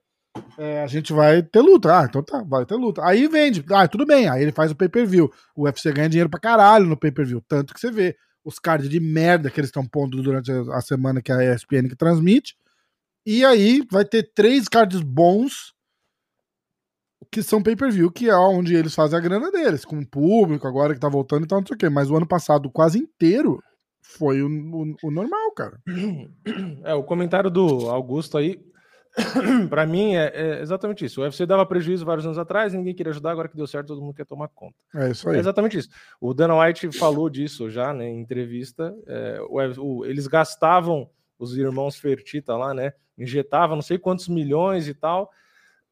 É, 0.59 0.82
a 0.82 0.86
gente 0.86 1.14
vai 1.14 1.43
ter 1.43 1.60
luta. 1.60 1.98
Ah, 1.98 2.06
então 2.09 2.23
tá, 2.23 2.43
vai 2.47 2.64
ter 2.64 2.74
luta. 2.74 3.02
Aí 3.05 3.27
vende. 3.28 3.64
Ah, 3.70 3.89
tudo 3.89 4.06
bem. 4.06 4.28
Aí 4.28 4.43
ele 4.43 4.52
faz 4.52 4.70
o 4.70 4.77
pay-per-view. 4.77 5.31
O 5.55 5.64
UFC 5.64 5.93
ganha 5.93 6.09
dinheiro 6.09 6.28
pra 6.28 6.40
caralho 6.40 6.86
no 6.86 6.97
pay-per-view. 6.97 7.43
Tanto 7.47 7.73
que 7.73 7.81
você 7.81 7.90
vê 7.90 8.16
os 8.47 8.60
cards 8.60 8.89
de 8.89 9.01
merda 9.01 9.51
que 9.51 9.59
eles 9.59 9.68
estão 9.68 9.85
pondo 9.85 10.23
durante 10.23 10.52
a 10.52 10.81
semana 10.81 11.20
que 11.20 11.32
a 11.32 11.52
ESPN 11.52 11.89
que 11.89 11.97
transmite. 11.97 12.56
E 13.27 13.44
aí 13.44 13.82
vai 13.90 14.05
ter 14.05 14.31
três 14.32 14.68
cards 14.68 15.01
bons 15.01 15.74
que 17.32 17.43
são 17.43 17.60
pay-per-view, 17.60 18.09
que 18.09 18.31
é 18.31 18.36
onde 18.36 18.77
eles 18.77 18.94
fazem 18.94 19.18
a 19.18 19.20
grana 19.20 19.51
deles, 19.51 19.85
com 19.85 19.98
o 19.98 20.06
público, 20.06 20.64
agora 20.68 20.94
que 20.94 21.01
tá 21.01 21.09
voltando 21.09 21.44
e 21.44 21.48
tal, 21.48 21.59
não 21.59 21.66
sei 21.66 21.74
o 21.74 21.78
quê. 21.78 21.89
Mas 21.89 22.09
o 22.09 22.16
ano 22.16 22.27
passado 22.27 22.70
quase 22.70 23.01
inteiro 23.01 23.60
foi 24.01 24.40
o, 24.40 24.47
o, 24.47 24.97
o 25.02 25.10
normal, 25.10 25.51
cara. 25.52 25.81
É, 26.85 26.94
o 26.94 27.02
comentário 27.02 27.51
do 27.51 27.90
Augusto 27.90 28.39
aí, 28.39 28.64
para 29.71 29.87
mim, 29.87 30.15
é, 30.15 30.33
é, 30.35 30.61
exatamente 30.61 31.05
isso. 31.05 31.21
O 31.21 31.25
UFC 31.25 31.47
dava 31.47 31.65
prejuízo 31.65 32.05
vários 32.05 32.27
anos 32.27 32.39
atrás, 32.39 32.73
ninguém 32.73 32.95
queria 32.95 33.11
ajudar, 33.11 33.31
agora 33.31 33.49
que 33.49 33.57
deu 33.57 33.67
certo, 33.67 33.89
todo 33.89 34.03
mundo 34.03 34.15
quer 34.15 34.27
tomar 34.27 34.49
conta. 34.49 34.77
É 34.95 35.11
isso 35.11 35.29
aí. 35.29 35.37
É 35.37 35.41
exatamente 35.41 35.79
isso. 35.79 35.89
O 36.21 36.35
Dana 36.35 36.59
White 36.61 36.93
falou 36.93 37.31
disso 37.31 37.71
já, 37.71 37.95
né, 37.95 38.09
em 38.09 38.21
entrevista. 38.21 38.95
É, 39.07 39.41
o, 39.49 39.83
o, 39.83 40.07
eles 40.07 40.27
gastavam 40.27 41.09
os 41.39 41.57
irmãos 41.57 41.97
Fertita 41.97 42.57
lá, 42.57 42.75
né? 42.75 42.93
Injetava 43.19 43.75
não 43.75 43.83
sei 43.83 43.99
quantos 43.99 44.29
milhões 44.29 44.89
e 44.89 44.95
tal. 44.95 45.31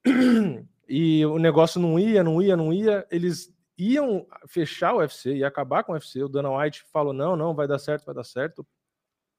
E 0.86 1.24
o 1.24 1.38
negócio 1.38 1.80
não 1.80 1.98
ia, 1.98 2.22
não 2.22 2.42
ia, 2.42 2.54
não 2.54 2.70
ia. 2.70 3.06
Eles 3.10 3.50
iam 3.78 4.26
fechar 4.46 4.92
o 4.92 4.98
UFC 4.98 5.34
e 5.34 5.42
acabar 5.42 5.82
com 5.82 5.92
o 5.92 5.94
UFC. 5.94 6.22
O 6.22 6.28
Dana 6.28 6.54
White 6.54 6.84
falou: 6.92 7.14
não, 7.14 7.34
não, 7.34 7.54
vai 7.54 7.66
dar 7.66 7.78
certo, 7.78 8.04
vai 8.04 8.14
dar 8.14 8.22
certo. 8.22 8.66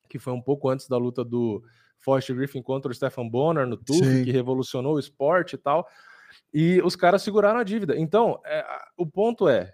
Que 0.10 0.18
foi 0.18 0.34
um 0.34 0.42
pouco 0.42 0.68
antes 0.70 0.88
da 0.88 0.98
luta 0.98 1.24
do 1.24 1.64
Forrest 2.00 2.32
Griffin 2.32 2.62
contra 2.62 2.92
o 2.92 2.96
Stephen 2.96 3.30
Bonner 3.30 3.66
no 3.66 3.78
TUF, 3.78 4.24
que 4.24 4.32
revolucionou 4.32 4.96
o 4.96 5.00
esporte 5.00 5.54
e 5.56 5.58
tal. 5.58 5.88
E 6.54 6.82
os 6.84 6.96
caras 6.96 7.22
seguraram 7.22 7.60
a 7.60 7.64
dívida. 7.64 7.98
Então, 7.98 8.40
é, 8.46 8.66
o 8.98 9.06
ponto 9.06 9.48
é: 9.48 9.74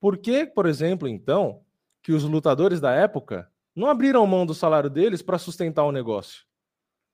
por 0.00 0.18
que, 0.18 0.46
por 0.46 0.66
exemplo, 0.66 1.08
então, 1.08 1.62
que 2.02 2.12
os 2.12 2.24
lutadores 2.24 2.80
da 2.80 2.92
época 2.92 3.50
não 3.74 3.88
abriram 3.88 4.26
mão 4.26 4.46
do 4.46 4.54
salário 4.54 4.88
deles 4.88 5.20
para 5.20 5.38
sustentar 5.38 5.84
o 5.84 5.92
negócio. 5.92 6.44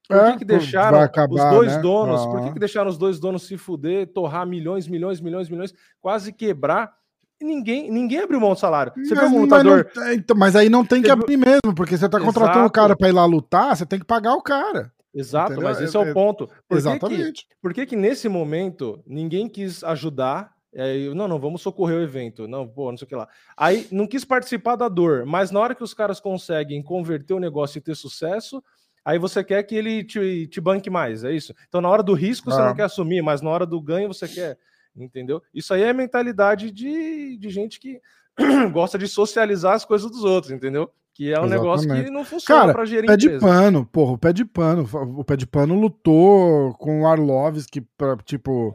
Por 0.09 0.19
que, 0.19 0.31
é, 0.31 0.37
que 0.37 0.45
deixaram 0.45 1.01
acabar, 1.01 1.35
os 1.35 1.57
dois 1.57 1.77
né? 1.77 1.83
donos? 1.83 2.21
Ah. 2.21 2.29
Por 2.29 2.43
que, 2.43 2.53
que 2.53 2.59
deixaram 2.59 2.91
os 2.91 2.99
dois 2.99 3.19
donos 3.19 3.47
se 3.47 3.57
fuder, 3.57 4.13
torrar 4.13 4.47
milhões, 4.47 4.87
milhões, 4.87 5.21
milhões, 5.21 5.49
milhões, 5.49 5.75
quase 6.01 6.33
quebrar? 6.33 6.95
E 7.43 7.45
ninguém, 7.45 7.91
ninguém 7.91 8.21
abriu 8.21 8.39
mão 8.39 8.53
do 8.53 8.59
salário. 8.59 8.93
Você 8.97 9.17
mas, 9.17 9.33
um 9.33 9.41
lutador. 9.41 9.91
Mas, 9.97 10.07
não, 10.07 10.13
então, 10.13 10.37
mas 10.37 10.55
aí 10.55 10.69
não 10.69 10.85
tem 10.85 11.03
que 11.03 11.11
abrir 11.11 11.37
mesmo, 11.37 11.75
porque 11.75 11.99
você 11.99 12.07
está 12.07 12.21
contratando 12.21 12.67
o 12.67 12.71
cara 12.71 12.97
para 12.97 13.09
ir 13.09 13.13
lá 13.13 13.25
lutar, 13.25 13.77
você 13.77 13.85
tem 13.85 13.99
que 13.99 14.05
pagar 14.07 14.35
o 14.35 14.41
cara. 14.41 14.93
Exato, 15.13 15.53
Entendeu? 15.53 15.69
mas 15.69 15.81
esse 15.81 15.97
é, 15.97 16.01
é 16.01 16.09
o 16.09 16.15
ponto. 16.15 16.49
Por 16.69 16.79
exatamente. 16.79 17.49
Que 17.49 17.55
por 17.61 17.75
que, 17.75 17.85
que 17.85 17.97
nesse 17.97 18.29
momento 18.29 19.03
ninguém 19.05 19.49
quis 19.49 19.83
ajudar 19.83 20.53
é, 20.75 21.13
não, 21.15 21.29
não, 21.29 21.39
vamos 21.39 21.61
socorrer 21.61 21.99
o 21.99 22.03
evento. 22.03 22.49
Não, 22.49 22.67
pô, 22.67 22.91
não 22.91 22.97
sei 22.97 23.05
o 23.05 23.09
que 23.09 23.15
lá. 23.15 23.29
Aí 23.57 23.87
não 23.91 24.07
quis 24.07 24.25
participar 24.25 24.77
da 24.77 24.89
dor, 24.89 25.27
mas 25.27 25.51
na 25.51 25.61
hora 25.61 25.75
que 25.75 25.85
os 25.85 25.93
caras 25.93 26.19
conseguem 26.19 26.83
converter 26.83 27.35
o 27.35 27.41
negócio 27.41 27.77
e 27.77 27.83
ter 27.83 27.95
sucesso, 27.95 28.63
aí 29.05 29.19
você 29.19 29.45
quer 29.45 29.63
que 29.65 29.75
ele 29.75 30.03
te, 30.03 30.47
te 30.47 30.61
banque 30.63 30.89
mais, 30.89 31.25
é 31.25 31.33
isso? 31.33 31.53
Então 31.69 31.83
na 31.83 31.91
hora 31.91 32.03
do 32.03 32.15
risco 32.15 32.49
ah. 32.49 32.55
você 32.55 32.61
não 32.63 32.69
ah. 32.69 32.75
quer 32.75 32.85
assumir, 32.85 33.21
mas 33.21 33.43
na 33.43 33.51
hora 33.51 33.67
do 33.67 33.79
ganho 33.83 34.09
você 34.09 34.27
quer, 34.27 34.57
entendeu? 34.97 35.43
Isso 35.55 35.73
aí 35.73 35.83
é 35.83 35.93
mentalidade 35.93 36.71
de, 36.71 37.37
de 37.39 37.51
gente 37.51 37.81
que 37.81 38.01
gosta 38.73 38.99
de 38.99 39.09
socializar 39.09 39.75
as 39.75 39.85
coisas 39.85 40.11
dos 40.11 40.25
outros, 40.25 40.53
entendeu? 40.53 40.91
Que 41.15 41.31
é 41.31 41.39
um 41.39 41.45
Exatamente. 41.45 41.61
negócio 41.61 42.05
que 42.05 42.11
não 42.11 42.25
funciona 42.25 42.73
para 42.73 42.85
gerir 42.87 43.07
pé 43.07 43.17
de 43.17 43.39
pano, 43.39 43.85
porra, 43.85 44.13
o 44.13 44.19
pé 44.19 44.33
de 44.33 44.45
pano. 44.45 44.89
O 45.19 45.25
pé 45.25 45.37
de 45.37 45.47
pano 45.47 45.79
lutou 45.79 46.73
com 46.75 47.03
o 47.03 47.07
Arlovski 47.07 47.83
pra, 47.99 48.17
tipo 48.19 48.75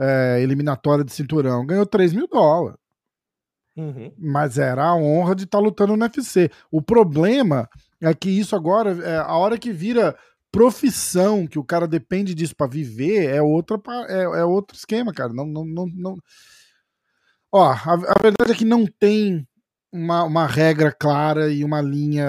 é, 0.00 0.40
eliminatória 0.40 1.04
de 1.04 1.12
cinturão, 1.12 1.66
ganhou 1.66 1.84
3 1.84 2.12
mil 2.14 2.26
dólares. 2.26 2.78
Uhum. 3.76 4.10
Mas 4.16 4.56
era 4.56 4.84
a 4.84 4.96
honra 4.96 5.34
de 5.34 5.44
estar 5.44 5.58
tá 5.58 5.64
lutando 5.64 5.96
no 5.96 6.02
UFC. 6.02 6.50
O 6.70 6.80
problema 6.80 7.68
é 8.00 8.14
que 8.14 8.30
isso 8.30 8.56
agora, 8.56 8.92
é, 9.04 9.18
a 9.18 9.36
hora 9.36 9.58
que 9.58 9.70
vira 9.70 10.16
profissão, 10.56 11.46
que 11.46 11.58
o 11.58 11.64
cara 11.64 11.86
depende 11.86 12.34
disso 12.34 12.56
para 12.56 12.66
viver, 12.66 13.28
é, 13.28 13.42
outra, 13.42 13.78
é, 14.08 14.22
é 14.22 14.44
outro 14.44 14.74
esquema, 14.74 15.12
cara. 15.12 15.30
Não, 15.30 15.44
não, 15.44 15.66
não, 15.66 15.86
não... 15.86 16.16
Ó, 17.52 17.62
a, 17.62 17.74
a 17.74 18.22
verdade 18.22 18.52
é 18.52 18.54
que 18.54 18.64
não 18.64 18.86
tem 18.86 19.46
uma, 19.92 20.24
uma 20.24 20.46
regra 20.46 20.90
clara 20.90 21.52
e 21.52 21.62
uma 21.62 21.82
linha 21.82 22.26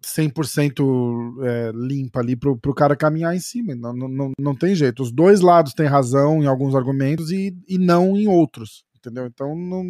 100% 0.00 1.44
é, 1.44 1.72
limpa 1.74 2.20
ali 2.20 2.36
pro, 2.36 2.56
pro 2.56 2.72
cara 2.72 2.94
caminhar 2.94 3.34
em 3.34 3.40
cima. 3.40 3.74
Não, 3.74 3.92
não, 3.92 4.30
não 4.38 4.54
tem 4.54 4.76
jeito. 4.76 5.02
Os 5.02 5.10
dois 5.10 5.40
lados 5.40 5.74
têm 5.74 5.86
razão 5.86 6.40
em 6.40 6.46
alguns 6.46 6.76
argumentos 6.76 7.32
e, 7.32 7.52
e 7.66 7.78
não 7.78 8.16
em 8.16 8.28
outros. 8.28 8.84
Entendeu? 8.96 9.26
Então 9.26 9.56
não, 9.56 9.84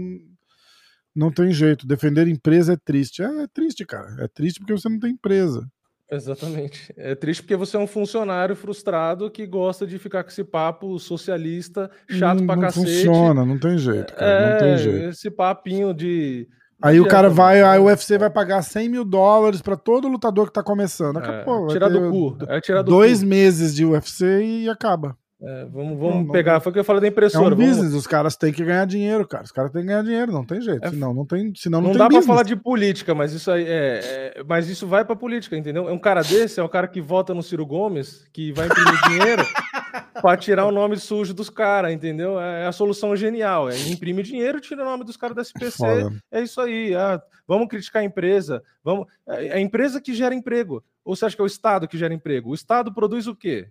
não 1.14 1.30
tem 1.30 1.52
jeito. 1.52 1.86
Defender 1.86 2.26
empresa 2.26 2.72
é 2.72 2.76
triste. 2.76 3.22
É, 3.22 3.42
é 3.42 3.46
triste, 3.46 3.84
cara. 3.84 4.16
É 4.24 4.28
triste 4.28 4.60
porque 4.60 4.72
você 4.72 4.88
não 4.88 4.98
tem 4.98 5.12
empresa. 5.12 5.68
Exatamente. 6.10 6.92
É 6.96 7.14
triste 7.14 7.42
porque 7.42 7.56
você 7.56 7.76
é 7.76 7.80
um 7.80 7.86
funcionário 7.86 8.56
frustrado 8.56 9.30
que 9.30 9.46
gosta 9.46 9.86
de 9.86 9.98
ficar 9.98 10.24
com 10.24 10.30
esse 10.30 10.42
papo 10.42 10.98
socialista, 10.98 11.90
chato 12.08 12.38
não, 12.38 12.46
pra 12.46 12.56
não 12.56 12.62
cacete. 12.62 12.86
Não 12.86 13.14
funciona, 13.14 13.44
não 13.44 13.58
tem 13.58 13.78
jeito, 13.78 14.14
cara, 14.14 14.30
é, 14.30 14.52
não 14.52 14.58
tem 14.58 14.68
é, 14.70 14.78
jeito. 14.78 15.08
Esse 15.10 15.30
papinho 15.30 15.92
de 15.92 16.48
Aí 16.80 17.00
o 17.00 17.08
cara 17.08 17.28
vai, 17.28 17.60
a 17.60 17.80
UFC 17.80 18.16
vai 18.16 18.30
pagar 18.30 18.62
100 18.62 18.88
mil 18.88 19.04
dólares 19.04 19.60
para 19.60 19.76
todo 19.76 20.06
lutador 20.06 20.46
que 20.46 20.52
tá 20.52 20.62
começando. 20.62 21.16
Acabou, 21.16 21.66
é, 21.66 21.72
tirar 21.72 21.88
do 21.88 22.10
cu. 22.10 22.38
É 22.46 22.60
tirar 22.60 22.82
do 22.82 22.90
dois 22.90 23.20
cu. 23.20 23.26
meses 23.26 23.74
de 23.74 23.84
UFC 23.84 24.44
e 24.44 24.68
acaba. 24.68 25.16
É, 25.40 25.64
vamos 25.66 25.96
vamos 25.96 26.26
não, 26.26 26.32
pegar, 26.32 26.54
não, 26.54 26.60
foi 26.60 26.70
o 26.70 26.72
que 26.72 26.80
eu 26.80 26.84
falei 26.84 27.00
da 27.00 27.06
impressora. 27.06 27.54
É 27.54 27.54
um 27.54 27.56
business, 27.56 27.76
vamos... 27.76 27.94
os 27.94 28.06
caras 28.08 28.36
têm 28.36 28.52
que 28.52 28.64
ganhar 28.64 28.84
dinheiro, 28.86 29.26
cara. 29.26 29.44
Os 29.44 29.52
caras 29.52 29.70
têm 29.70 29.82
que 29.82 29.86
ganhar 29.86 30.02
dinheiro, 30.02 30.32
não 30.32 30.44
tem 30.44 30.60
jeito. 30.60 30.84
É, 30.84 30.90
senão 30.90 31.14
não 31.14 31.24
tem, 31.24 31.52
senão 31.54 31.80
não, 31.80 31.88
não 31.88 31.92
tem 31.92 31.98
dá 32.00 32.08
para 32.08 32.22
falar 32.22 32.42
de 32.42 32.56
política, 32.56 33.14
mas 33.14 33.32
isso 33.32 33.48
aí 33.48 33.64
é, 33.64 34.34
é, 34.36 34.44
mas 34.44 34.68
isso 34.68 34.84
vai 34.84 35.04
para 35.04 35.14
política, 35.14 35.56
entendeu? 35.56 35.88
É 35.88 35.92
um 35.92 35.98
cara 35.98 36.22
desse, 36.22 36.58
é 36.58 36.62
o 36.62 36.68
cara 36.68 36.88
que 36.88 37.00
vota 37.00 37.32
no 37.34 37.42
Ciro 37.42 37.64
Gomes, 37.64 38.26
que 38.32 38.50
vai 38.50 38.66
imprimir 38.66 39.00
dinheiro 39.08 39.44
para 40.20 40.36
tirar 40.36 40.66
o 40.66 40.72
nome 40.72 40.96
sujo 40.96 41.32
dos 41.32 41.48
caras, 41.48 41.92
entendeu? 41.92 42.40
É, 42.40 42.64
é 42.64 42.66
a 42.66 42.72
solução 42.72 43.14
genial, 43.14 43.70
é 43.70 43.78
imprime 43.88 44.24
dinheiro, 44.24 44.60
tira 44.60 44.82
o 44.82 44.84
nome 44.84 45.04
dos 45.04 45.16
caras 45.16 45.36
da 45.36 45.42
SPC. 45.42 45.76
Foda. 45.76 46.16
É 46.32 46.42
isso 46.42 46.60
aí. 46.60 46.96
Ah, 46.96 47.22
vamos 47.46 47.68
criticar 47.68 48.02
a 48.02 48.04
empresa, 48.04 48.60
vamos 48.82 49.06
é, 49.28 49.46
é 49.46 49.52
a 49.54 49.60
empresa 49.60 50.00
que 50.00 50.14
gera 50.14 50.34
emprego. 50.34 50.82
Ou 51.04 51.14
você 51.14 51.26
acha 51.26 51.36
que 51.36 51.40
é 51.40 51.44
o 51.44 51.46
Estado 51.46 51.86
que 51.86 51.96
gera 51.96 52.12
emprego? 52.12 52.50
O 52.50 52.54
Estado 52.54 52.92
produz 52.92 53.28
o 53.28 53.36
quê? 53.36 53.68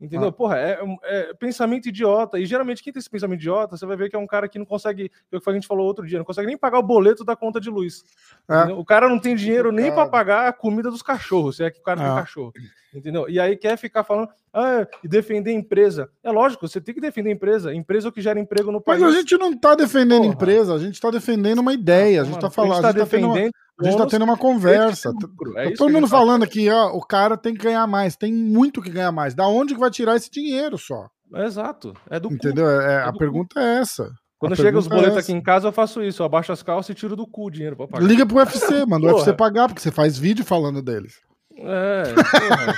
Entendeu? 0.00 0.28
Ah. 0.28 0.32
Porra, 0.32 0.56
é, 0.58 0.78
é, 1.04 1.34
pensamento 1.34 1.88
idiota. 1.88 2.38
E 2.38 2.46
geralmente 2.46 2.82
quem 2.82 2.92
tem 2.92 2.98
esse 2.98 3.10
pensamento 3.10 3.40
idiota, 3.40 3.76
você 3.76 3.84
vai 3.84 3.96
ver 3.96 4.08
que 4.08 4.16
é 4.16 4.18
um 4.18 4.26
cara 4.26 4.48
que 4.48 4.58
não 4.58 4.64
consegue, 4.64 5.10
é 5.30 5.36
o 5.36 5.40
que 5.40 5.50
a 5.50 5.52
gente 5.52 5.66
falou 5.66 5.86
outro 5.86 6.06
dia, 6.06 6.18
não 6.18 6.24
consegue 6.24 6.46
nem 6.46 6.56
pagar 6.56 6.78
o 6.78 6.82
boleto 6.82 7.22
da 7.22 7.36
conta 7.36 7.60
de 7.60 7.68
luz. 7.68 8.02
É. 8.48 8.72
O 8.72 8.84
cara 8.84 9.08
não 9.08 9.18
tem 9.18 9.36
dinheiro 9.36 9.70
nem 9.70 9.92
para 9.92 10.08
pagar 10.08 10.48
a 10.48 10.52
comida 10.52 10.90
dos 10.90 11.02
cachorros, 11.02 11.56
se 11.56 11.64
é 11.64 11.70
que 11.70 11.80
o 11.80 11.82
cara 11.82 12.00
tem 12.00 12.10
é. 12.10 12.14
cachorro. 12.14 12.52
Entendeu? 12.92 13.28
E 13.28 13.38
aí 13.38 13.56
quer 13.56 13.76
ficar 13.76 14.02
falando 14.02 14.30
ah, 14.52 14.86
e 15.04 15.06
defender 15.06 15.50
a 15.50 15.54
empresa. 15.54 16.10
É 16.24 16.30
lógico, 16.30 16.66
você 16.66 16.80
tem 16.80 16.94
que 16.94 17.00
defender 17.00 17.30
a 17.30 17.32
empresa. 17.32 17.74
Empresa 17.74 18.08
é 18.08 18.10
o 18.10 18.12
que 18.12 18.20
gera 18.20 18.40
emprego 18.40 18.72
no 18.72 18.80
país. 18.80 19.00
Mas 19.00 19.14
a 19.14 19.16
gente 19.16 19.36
não 19.38 19.52
está 19.52 19.76
defendendo 19.76 20.22
Porra. 20.22 20.34
empresa, 20.34 20.74
a 20.74 20.78
gente 20.78 20.94
está 20.94 21.10
defendendo 21.10 21.60
uma 21.60 21.72
ideia. 21.72 22.22
A 22.22 22.24
gente 22.24 22.34
está 22.34 22.50
falando. 22.50 22.72
A 22.72 22.74
gente 22.76 22.86
está 22.86 22.92
tá 22.92 23.04
defendendo. 23.04 23.52
A 23.80 23.84
gente 23.84 23.92
está 23.92 24.06
tendo 24.06 24.24
uma 24.24 24.36
conversa. 24.36 25.12
É 25.56 25.70
todo 25.70 25.90
mundo 25.90 26.04
tá 26.04 26.10
falando 26.10 26.42
aqui, 26.42 26.68
ó, 26.68 26.88
o 26.88 27.00
cara 27.00 27.36
tem 27.36 27.54
que 27.54 27.64
ganhar 27.64 27.86
mais, 27.86 28.16
tem 28.16 28.32
muito 28.32 28.82
que 28.82 28.90
ganhar 28.90 29.10
mais. 29.10 29.34
Da 29.34 29.46
onde 29.48 29.74
que 29.74 29.80
vai 29.80 29.90
tirar 29.90 30.16
esse 30.16 30.30
dinheiro 30.30 30.76
só? 30.76 31.08
exato. 31.34 31.94
É 32.10 32.18
do 32.18 32.32
Entendeu? 32.32 32.64
Cu. 32.64 32.70
É, 32.70 32.94
é 32.94 33.02
a 33.02 33.12
pergunta 33.12 33.54
cu. 33.54 33.60
é 33.60 33.78
essa. 33.78 34.10
Quando 34.38 34.56
chega 34.56 34.78
os 34.78 34.88
boletos 34.88 35.16
é 35.16 35.20
aqui 35.20 35.32
em 35.32 35.42
casa, 35.42 35.68
eu 35.68 35.72
faço 35.72 36.02
isso. 36.02 36.22
Eu 36.22 36.26
abaixo 36.26 36.50
as 36.50 36.62
calças 36.62 36.90
e 36.90 36.94
tiro 36.94 37.14
do 37.14 37.26
cu 37.26 37.46
o 37.46 37.50
dinheiro 37.50 37.76
pra 37.76 37.86
pagar. 37.86 38.06
Liga 38.06 38.26
pro 38.26 38.38
UFC, 38.38 38.84
mano. 38.88 39.06
O 39.06 39.12
UFC 39.12 39.32
pagar, 39.34 39.68
porque 39.68 39.82
você 39.82 39.90
faz 39.90 40.18
vídeo 40.18 40.44
falando 40.44 40.82
deles. 40.82 41.20
É, 41.62 42.04
porra, 42.14 42.74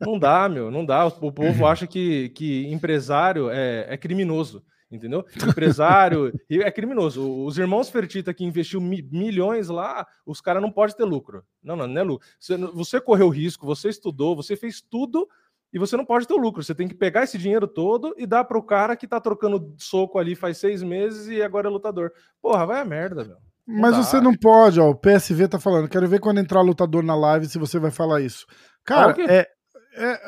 não 0.00 0.18
dá, 0.18 0.48
meu, 0.48 0.70
não 0.70 0.86
dá. 0.86 1.04
O 1.06 1.32
povo 1.32 1.66
acha 1.66 1.88
que, 1.88 2.28
que 2.30 2.72
empresário 2.72 3.50
é, 3.50 3.86
é 3.88 3.96
criminoso 3.96 4.62
entendeu? 4.92 5.24
Empresário 5.48 6.32
é 6.50 6.70
criminoso. 6.70 7.44
Os 7.44 7.58
irmãos 7.58 7.88
Fertita 7.88 8.34
que 8.34 8.44
investiu 8.44 8.80
mi 8.80 9.02
milhões 9.10 9.68
lá, 9.68 10.06
os 10.26 10.40
caras 10.40 10.62
não 10.62 10.70
podem 10.70 10.94
ter 10.94 11.04
lucro. 11.04 11.42
Não, 11.62 11.74
não, 11.74 11.86
não 11.86 12.00
é 12.00 12.04
lucro. 12.04 12.26
Você, 12.38 12.56
você 12.56 13.00
correu 13.00 13.28
risco, 13.28 13.66
você 13.66 13.88
estudou, 13.88 14.36
você 14.36 14.54
fez 14.54 14.80
tudo 14.80 15.26
e 15.72 15.78
você 15.78 15.96
não 15.96 16.04
pode 16.04 16.26
ter 16.26 16.34
lucro. 16.34 16.62
Você 16.62 16.74
tem 16.74 16.86
que 16.86 16.94
pegar 16.94 17.24
esse 17.24 17.38
dinheiro 17.38 17.66
todo 17.66 18.14
e 18.18 18.26
dar 18.26 18.44
para 18.44 18.58
o 18.58 18.62
cara 18.62 18.94
que 18.94 19.08
tá 19.08 19.20
trocando 19.20 19.74
soco 19.78 20.18
ali 20.18 20.34
faz 20.34 20.58
seis 20.58 20.82
meses 20.82 21.28
e 21.28 21.42
agora 21.42 21.68
é 21.68 21.70
lutador. 21.70 22.12
Porra, 22.40 22.66
vai 22.66 22.80
a 22.80 22.84
merda, 22.84 23.24
meu. 23.24 23.36
Não 23.66 23.80
Mas 23.80 23.92
dá. 23.92 24.02
você 24.02 24.20
não 24.20 24.34
pode, 24.34 24.80
ó. 24.80 24.90
O 24.90 24.94
PSV 24.94 25.48
tá 25.48 25.58
falando. 25.58 25.88
Quero 25.88 26.08
ver 26.08 26.20
quando 26.20 26.38
entrar 26.38 26.60
lutador 26.60 27.02
na 27.02 27.14
live 27.14 27.46
se 27.46 27.58
você 27.58 27.78
vai 27.78 27.90
falar 27.90 28.20
isso. 28.20 28.44
Cara, 28.84 29.14
ah, 29.16 29.32
é, 29.32 29.48
é, 29.94 30.20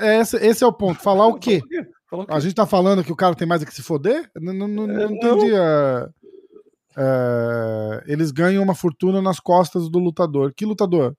é, 0.00 0.20
esse, 0.20 0.36
esse 0.36 0.64
é 0.64 0.66
o 0.66 0.72
ponto. 0.72 1.02
Falar 1.02 1.26
o 1.26 1.38
quê? 1.38 1.60
A 2.28 2.38
gente 2.38 2.54
tá 2.54 2.66
falando 2.66 3.02
que 3.02 3.12
o 3.12 3.16
cara 3.16 3.34
tem 3.34 3.46
mais 3.46 3.62
a 3.62 3.66
que 3.66 3.74
se 3.74 3.82
foder? 3.82 4.30
Não, 4.36 4.52
não, 4.52 4.68
não, 4.68 4.86
não 4.86 5.10
entendi. 5.10 5.52
É, 5.54 6.08
é, 6.96 8.04
eles 8.06 8.30
ganham 8.30 8.62
uma 8.62 8.74
fortuna 8.74 9.20
nas 9.20 9.40
costas 9.40 9.88
do 9.88 9.98
lutador. 9.98 10.52
Que 10.54 10.64
lutador? 10.64 11.16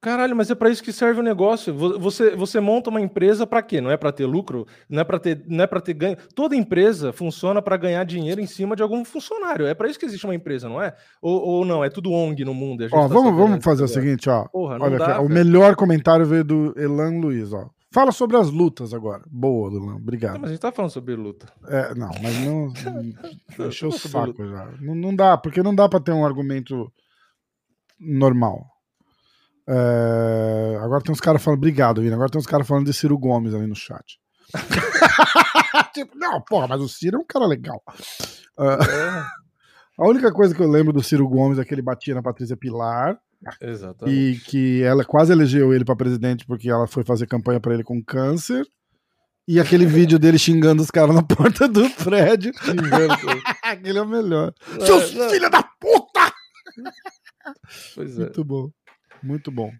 Caralho, 0.00 0.34
mas 0.34 0.50
é 0.50 0.54
para 0.54 0.70
isso 0.70 0.82
que 0.82 0.92
serve 0.92 1.20
o 1.20 1.22
negócio. 1.22 1.74
Você, 1.74 2.34
você 2.34 2.58
monta 2.58 2.88
uma 2.88 3.02
empresa 3.02 3.46
para 3.46 3.60
quê? 3.60 3.82
Não 3.82 3.90
é 3.90 3.98
para 3.98 4.10
ter 4.10 4.24
lucro? 4.24 4.66
Não 4.88 5.00
é 5.02 5.04
para 5.04 5.18
ter, 5.18 5.44
não 5.46 5.62
é 5.62 5.66
para 5.66 5.80
ter 5.80 5.92
ganho. 5.92 6.16
Toda 6.34 6.56
empresa 6.56 7.12
funciona 7.12 7.60
para 7.60 7.76
ganhar 7.76 8.02
dinheiro 8.04 8.40
em 8.40 8.46
cima 8.46 8.74
de 8.74 8.82
algum 8.82 9.04
funcionário. 9.04 9.66
É 9.66 9.74
para 9.74 9.90
isso 9.90 9.98
que 9.98 10.06
existe 10.06 10.24
uma 10.24 10.34
empresa, 10.34 10.70
não 10.70 10.82
é? 10.82 10.94
Ou, 11.20 11.38
ou 11.40 11.64
não? 11.66 11.84
É 11.84 11.90
tudo 11.90 12.12
ONG 12.12 12.46
no 12.46 12.54
mundo. 12.54 12.82
Ó, 12.90 13.02
tá 13.02 13.08
vamos, 13.08 13.36
vamos 13.36 13.62
fazer 13.62 13.84
o 13.84 13.88
seguinte, 13.88 14.30
ó. 14.30 14.46
Porra, 14.48 14.78
Olha, 14.80 14.98
dá, 14.98 15.16
aqui, 15.16 15.24
o 15.26 15.28
melhor 15.28 15.76
comentário 15.76 16.24
veio 16.24 16.44
do 16.44 16.72
Elan 16.78 17.20
Luiz, 17.20 17.52
ó. 17.52 17.68
Fala 17.92 18.10
sobre 18.10 18.38
as 18.38 18.50
lutas 18.50 18.94
agora. 18.94 19.22
Boa, 19.26 19.70
Elan. 19.70 19.96
Obrigado. 19.96 20.34
Não, 20.34 20.40
mas 20.40 20.50
a 20.50 20.52
gente 20.54 20.62
tá 20.62 20.72
falando 20.72 20.92
sobre 20.92 21.14
luta. 21.14 21.46
É, 21.68 21.94
não, 21.94 22.10
mas 22.22 22.38
não. 22.38 22.72
Deixou 23.58 23.90
o 23.90 23.92
saco 23.92 24.46
já. 24.46 24.72
Não, 24.80 24.94
não 24.94 25.14
dá, 25.14 25.36
porque 25.36 25.62
não 25.62 25.74
dá 25.74 25.86
para 25.90 26.00
ter 26.00 26.12
um 26.12 26.24
argumento 26.24 26.90
normal. 27.98 28.64
É... 29.70 30.78
Agora 30.82 31.02
tem 31.02 31.12
uns 31.12 31.20
caras 31.20 31.42
falando, 31.42 31.58
obrigado, 31.58 32.02
Vina. 32.02 32.14
Agora 32.14 32.30
tem 32.30 32.40
uns 32.40 32.46
caras 32.46 32.66
falando 32.66 32.86
de 32.86 32.92
Ciro 32.92 33.16
Gomes 33.16 33.54
ali 33.54 33.66
no 33.66 33.76
chat. 33.76 34.18
tipo, 35.94 36.18
não, 36.18 36.40
porra, 36.42 36.66
mas 36.66 36.80
o 36.80 36.88
Ciro 36.88 37.18
é 37.18 37.20
um 37.20 37.26
cara 37.26 37.46
legal. 37.46 37.80
Uh... 38.58 39.40
A 40.00 40.08
única 40.08 40.32
coisa 40.32 40.54
que 40.54 40.62
eu 40.62 40.68
lembro 40.68 40.94
do 40.94 41.02
Ciro 41.02 41.28
Gomes 41.28 41.58
é 41.58 41.64
que 41.64 41.74
ele 41.74 41.82
batia 41.82 42.14
na 42.14 42.22
Patrícia 42.22 42.56
Pilar. 42.56 43.18
Exatamente. 43.60 44.18
E 44.18 44.38
que 44.40 44.82
ela 44.82 45.04
quase 45.04 45.30
elegeu 45.30 45.74
ele 45.74 45.84
para 45.84 45.94
presidente 45.94 46.46
porque 46.46 46.70
ela 46.70 46.86
foi 46.86 47.04
fazer 47.04 47.26
campanha 47.26 47.60
para 47.60 47.74
ele 47.74 47.84
com 47.84 48.02
câncer. 48.02 48.66
E 49.46 49.60
aquele 49.60 49.84
vídeo 49.86 50.18
dele 50.18 50.38
xingando 50.38 50.82
os 50.82 50.90
caras 50.90 51.14
na 51.14 51.22
porta 51.22 51.68
do 51.68 51.88
prédio. 51.90 52.50
Aquele 53.62 53.98
é 53.98 54.02
o 54.02 54.06
melhor. 54.06 54.54
É, 54.80 54.86
Seus 54.86 55.10
filhos 55.10 55.50
da 55.50 55.62
puta! 55.62 56.32
Pois 57.94 58.18
é. 58.18 58.22
Muito 58.22 58.44
bom. 58.44 58.70
Muito 59.22 59.50
bom. 59.50 59.72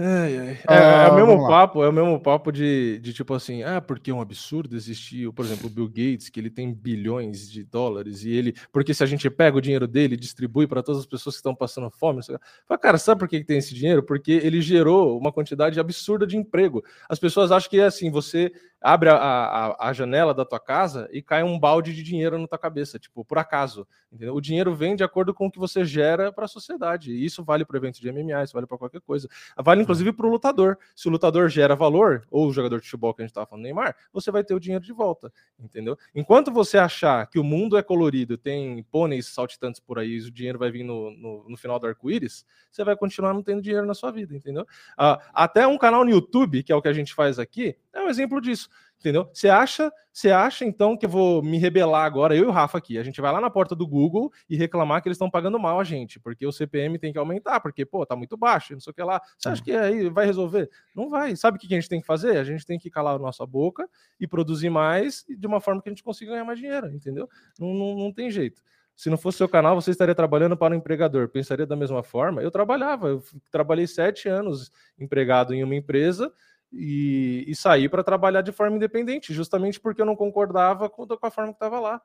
Ai. 0.00 0.36
É, 0.36 0.58
ah, 0.68 1.08
é, 1.08 1.10
o 1.10 1.14
mesmo 1.16 1.48
papo, 1.48 1.82
é 1.82 1.88
o 1.88 1.92
mesmo 1.92 2.20
papo 2.20 2.52
de, 2.52 3.00
de 3.00 3.12
tipo 3.12 3.34
assim, 3.34 3.64
ah, 3.64 3.80
porque 3.80 4.12
é 4.12 4.14
um 4.14 4.20
absurdo 4.20 4.76
existir, 4.76 5.32
por 5.32 5.44
exemplo, 5.44 5.66
o 5.66 5.70
Bill 5.70 5.88
Gates, 5.88 6.28
que 6.28 6.38
ele 6.38 6.50
tem 6.50 6.72
bilhões 6.72 7.50
de 7.50 7.64
dólares 7.64 8.22
e 8.22 8.30
ele, 8.30 8.54
porque 8.70 8.94
se 8.94 9.02
a 9.02 9.06
gente 9.06 9.28
pega 9.28 9.58
o 9.58 9.60
dinheiro 9.60 9.88
dele 9.88 10.14
e 10.14 10.16
distribui 10.16 10.68
para 10.68 10.84
todas 10.84 11.00
as 11.00 11.06
pessoas 11.06 11.34
que 11.34 11.40
estão 11.40 11.52
passando 11.52 11.90
fome, 11.90 12.22
você 12.22 12.38
fala, 12.64 12.78
cara, 12.78 12.96
sabe 12.96 13.18
por 13.18 13.28
que 13.28 13.42
tem 13.42 13.58
esse 13.58 13.74
dinheiro? 13.74 14.00
Porque 14.00 14.30
ele 14.30 14.60
gerou 14.60 15.18
uma 15.18 15.32
quantidade 15.32 15.80
absurda 15.80 16.24
de 16.24 16.36
emprego. 16.36 16.84
As 17.08 17.18
pessoas 17.18 17.50
acham 17.50 17.68
que 17.68 17.80
é 17.80 17.86
assim, 17.86 18.08
você 18.08 18.52
abre 18.80 19.08
a, 19.08 19.16
a, 19.16 19.88
a, 19.88 19.92
janela 19.92 20.32
da 20.32 20.44
tua 20.44 20.60
casa 20.60 21.08
e 21.12 21.20
cai 21.20 21.42
um 21.42 21.58
balde 21.58 21.92
de 21.92 22.02
dinheiro 22.02 22.38
na 22.38 22.46
tua 22.46 22.58
cabeça, 22.58 22.98
tipo, 22.98 23.24
por 23.24 23.38
acaso. 23.38 23.86
Entendeu? 24.12 24.34
O 24.34 24.40
dinheiro 24.40 24.74
vem 24.74 24.94
de 24.94 25.02
acordo 25.02 25.34
com 25.34 25.46
o 25.46 25.50
que 25.50 25.58
você 25.58 25.84
gera 25.84 26.32
para 26.32 26.44
a 26.44 26.48
sociedade. 26.48 27.12
E 27.12 27.24
isso 27.24 27.44
vale 27.44 27.64
para 27.64 27.76
evento 27.76 28.00
de 28.00 28.10
MMA, 28.10 28.44
isso 28.44 28.54
vale 28.54 28.66
para 28.66 28.78
qualquer 28.78 29.00
coisa. 29.00 29.28
Vale 29.56 29.82
inclusive 29.88 30.12
para 30.12 30.26
o 30.26 30.30
lutador. 30.30 30.78
Se 30.94 31.08
o 31.08 31.10
lutador 31.10 31.48
gera 31.48 31.74
valor, 31.74 32.26
ou 32.30 32.46
o 32.46 32.52
jogador 32.52 32.78
de 32.78 32.84
futebol 32.84 33.14
que 33.14 33.22
a 33.22 33.24
gente 33.24 33.30
estava 33.30 33.46
falando, 33.46 33.64
Neymar, 33.64 33.96
você 34.12 34.30
vai 34.30 34.44
ter 34.44 34.54
o 34.54 34.60
dinheiro 34.60 34.84
de 34.84 34.92
volta. 34.92 35.32
Entendeu? 35.58 35.96
Enquanto 36.14 36.52
você 36.52 36.76
achar 36.76 37.26
que 37.26 37.38
o 37.38 37.44
mundo 37.44 37.76
é 37.76 37.82
colorido, 37.82 38.36
tem 38.36 38.82
pôneis 38.84 39.26
saltitantes 39.26 39.80
por 39.80 39.98
aí, 39.98 40.18
o 40.18 40.30
dinheiro 40.30 40.58
vai 40.58 40.70
vir 40.70 40.84
no, 40.84 41.10
no, 41.10 41.48
no 41.48 41.56
final 41.56 41.78
do 41.78 41.86
arco-íris, 41.86 42.44
você 42.70 42.84
vai 42.84 42.96
continuar 42.96 43.32
não 43.32 43.42
tendo 43.42 43.62
dinheiro 43.62 43.86
na 43.86 43.94
sua 43.94 44.10
vida, 44.10 44.36
entendeu? 44.36 44.62
Uh, 44.62 45.18
até 45.32 45.66
um 45.66 45.78
canal 45.78 46.04
no 46.04 46.10
YouTube, 46.10 46.62
que 46.62 46.72
é 46.72 46.76
o 46.76 46.82
que 46.82 46.88
a 46.88 46.92
gente 46.92 47.14
faz 47.14 47.38
aqui, 47.38 47.76
é 47.92 48.00
um 48.00 48.08
exemplo 48.08 48.40
disso. 48.40 48.68
Entendeu? 48.98 49.30
Você 49.32 49.48
acha, 49.48 49.92
você 50.12 50.32
acha 50.32 50.64
então 50.64 50.96
que 50.96 51.06
eu 51.06 51.10
vou 51.10 51.40
me 51.40 51.56
rebelar 51.56 52.04
agora, 52.04 52.34
eu 52.34 52.44
e 52.44 52.46
o 52.46 52.50
Rafa 52.50 52.78
aqui, 52.78 52.98
a 52.98 53.02
gente 53.04 53.20
vai 53.20 53.30
lá 53.30 53.40
na 53.40 53.48
porta 53.48 53.74
do 53.76 53.86
Google 53.86 54.32
e 54.50 54.56
reclamar 54.56 55.00
que 55.00 55.08
eles 55.08 55.14
estão 55.14 55.30
pagando 55.30 55.56
mal 55.58 55.78
a 55.78 55.84
gente, 55.84 56.18
porque 56.18 56.44
o 56.44 56.50
CPM 56.50 56.98
tem 56.98 57.12
que 57.12 57.18
aumentar, 57.18 57.60
porque, 57.60 57.86
pô, 57.86 58.04
tá 58.04 58.16
muito 58.16 58.36
baixo, 58.36 58.72
não 58.72 58.80
sei 58.80 58.90
o 58.90 58.94
que 58.94 59.02
lá. 59.02 59.20
Você 59.38 59.48
acha 59.48 59.62
que 59.62 59.70
aí 59.70 60.08
vai 60.08 60.26
resolver? 60.26 60.68
Não 60.94 61.08
vai. 61.08 61.36
Sabe 61.36 61.56
o 61.56 61.60
que 61.60 61.72
a 61.72 61.76
gente 61.76 61.88
tem 61.88 62.00
que 62.00 62.06
fazer? 62.06 62.38
A 62.38 62.44
gente 62.44 62.66
tem 62.66 62.76
que 62.76 62.90
calar 62.90 63.14
a 63.14 63.18
nossa 63.20 63.46
boca 63.46 63.88
e 64.18 64.26
produzir 64.26 64.68
mais 64.68 65.24
de 65.28 65.46
uma 65.46 65.60
forma 65.60 65.80
que 65.80 65.88
a 65.88 65.92
gente 65.92 66.02
consiga 66.02 66.32
ganhar 66.32 66.44
mais 66.44 66.58
dinheiro, 66.58 66.88
entendeu? 66.88 67.28
Não, 67.58 67.72
não, 67.72 67.94
não 67.94 68.12
tem 68.12 68.32
jeito. 68.32 68.60
Se 68.96 69.08
não 69.08 69.16
fosse 69.16 69.38
seu 69.38 69.48
canal, 69.48 69.80
você 69.80 69.92
estaria 69.92 70.12
trabalhando 70.12 70.56
para 70.56 70.74
o 70.74 70.76
um 70.76 70.80
empregador. 70.80 71.28
Pensaria 71.28 71.64
da 71.64 71.76
mesma 71.76 72.02
forma? 72.02 72.42
Eu 72.42 72.50
trabalhava, 72.50 73.06
eu 73.06 73.22
trabalhei 73.48 73.86
sete 73.86 74.28
anos 74.28 74.72
empregado 74.98 75.54
em 75.54 75.62
uma 75.62 75.76
empresa 75.76 76.32
e, 76.72 77.44
e 77.46 77.54
sair 77.54 77.88
para 77.88 78.04
trabalhar 78.04 78.42
de 78.42 78.52
forma 78.52 78.76
independente, 78.76 79.32
justamente 79.32 79.80
porque 79.80 80.02
eu 80.02 80.06
não 80.06 80.16
concordava 80.16 80.88
com, 80.88 81.06
com 81.06 81.26
a 81.26 81.30
forma 81.30 81.52
que 81.52 81.56
estava 81.56 81.80
lá. 81.80 82.00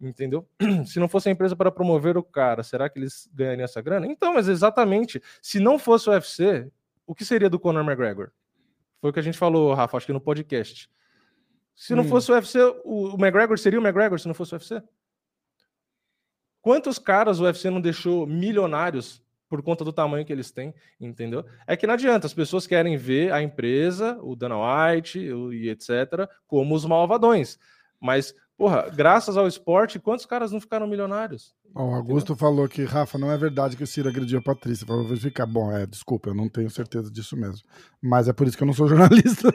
Entendeu? 0.00 0.46
Se 0.84 0.98
não 0.98 1.08
fosse 1.08 1.28
a 1.28 1.32
empresa 1.32 1.56
para 1.56 1.70
promover 1.70 2.16
o 2.16 2.22
cara, 2.22 2.62
será 2.62 2.88
que 2.88 2.98
eles 2.98 3.28
ganhariam 3.32 3.64
essa 3.64 3.80
grana? 3.80 4.06
Então, 4.06 4.34
mas 4.34 4.46
exatamente, 4.48 5.22
se 5.40 5.58
não 5.58 5.78
fosse 5.78 6.08
o 6.08 6.12
UFC, 6.12 6.70
o 7.06 7.14
que 7.14 7.24
seria 7.24 7.48
do 7.48 7.58
Conor 7.58 7.82
McGregor? 7.82 8.30
Foi 9.00 9.10
o 9.10 9.12
que 9.12 9.20
a 9.20 9.22
gente 9.22 9.38
falou, 9.38 9.72
Rafa, 9.72 9.96
acho 9.96 10.06
que 10.06 10.12
no 10.12 10.20
podcast. 10.20 10.90
Se 11.74 11.94
não 11.94 12.04
hum. 12.04 12.08
fosse 12.08 12.30
o 12.30 12.34
UFC, 12.34 12.58
o, 12.84 13.14
o 13.14 13.14
McGregor 13.14 13.58
seria 13.58 13.78
o 13.78 13.82
McGregor 13.82 14.18
se 14.18 14.26
não 14.26 14.34
fosse 14.34 14.52
o 14.52 14.56
UFC? 14.56 14.82
Quantos 16.60 16.98
caras 16.98 17.40
o 17.40 17.44
UFC 17.44 17.70
não 17.70 17.80
deixou 17.80 18.26
milionários 18.26 19.22
por 19.48 19.62
conta 19.62 19.84
do 19.84 19.92
tamanho 19.92 20.24
que 20.24 20.32
eles 20.32 20.50
têm, 20.50 20.74
entendeu? 21.00 21.44
É 21.66 21.76
que 21.76 21.86
não 21.86 21.94
adianta, 21.94 22.26
as 22.26 22.34
pessoas 22.34 22.66
querem 22.66 22.96
ver 22.96 23.32
a 23.32 23.42
empresa, 23.42 24.18
o 24.22 24.34
Dana 24.34 24.56
White 24.56 25.18
e 25.18 25.68
etc., 25.68 26.28
como 26.46 26.74
os 26.74 26.84
malvadões. 26.84 27.58
Mas, 28.00 28.34
porra, 28.56 28.88
graças 28.90 29.36
ao 29.36 29.46
esporte, 29.46 29.98
quantos 29.98 30.26
caras 30.26 30.52
não 30.52 30.60
ficaram 30.60 30.86
milionários? 30.86 31.54
o 31.74 31.94
Augusto 31.94 32.32
entendeu? 32.32 32.36
falou 32.36 32.68
que, 32.68 32.84
Rafa, 32.84 33.18
não 33.18 33.30
é 33.30 33.36
verdade 33.36 33.76
que 33.76 33.84
o 33.84 33.86
Ciro 33.86 34.08
agrediu 34.08 34.38
a 34.38 34.42
Patrícia. 34.42 34.86
Vou 34.86 35.04
verificar. 35.04 35.44
Bom, 35.46 35.70
é, 35.70 35.84
desculpa, 35.84 36.30
eu 36.30 36.34
não 36.34 36.48
tenho 36.48 36.70
certeza 36.70 37.10
disso 37.10 37.36
mesmo. 37.36 37.60
Mas 38.00 38.28
é 38.28 38.32
por 38.32 38.46
isso 38.46 38.56
que 38.56 38.62
eu 38.62 38.66
não 38.66 38.72
sou 38.72 38.88
jornalista. 38.88 39.52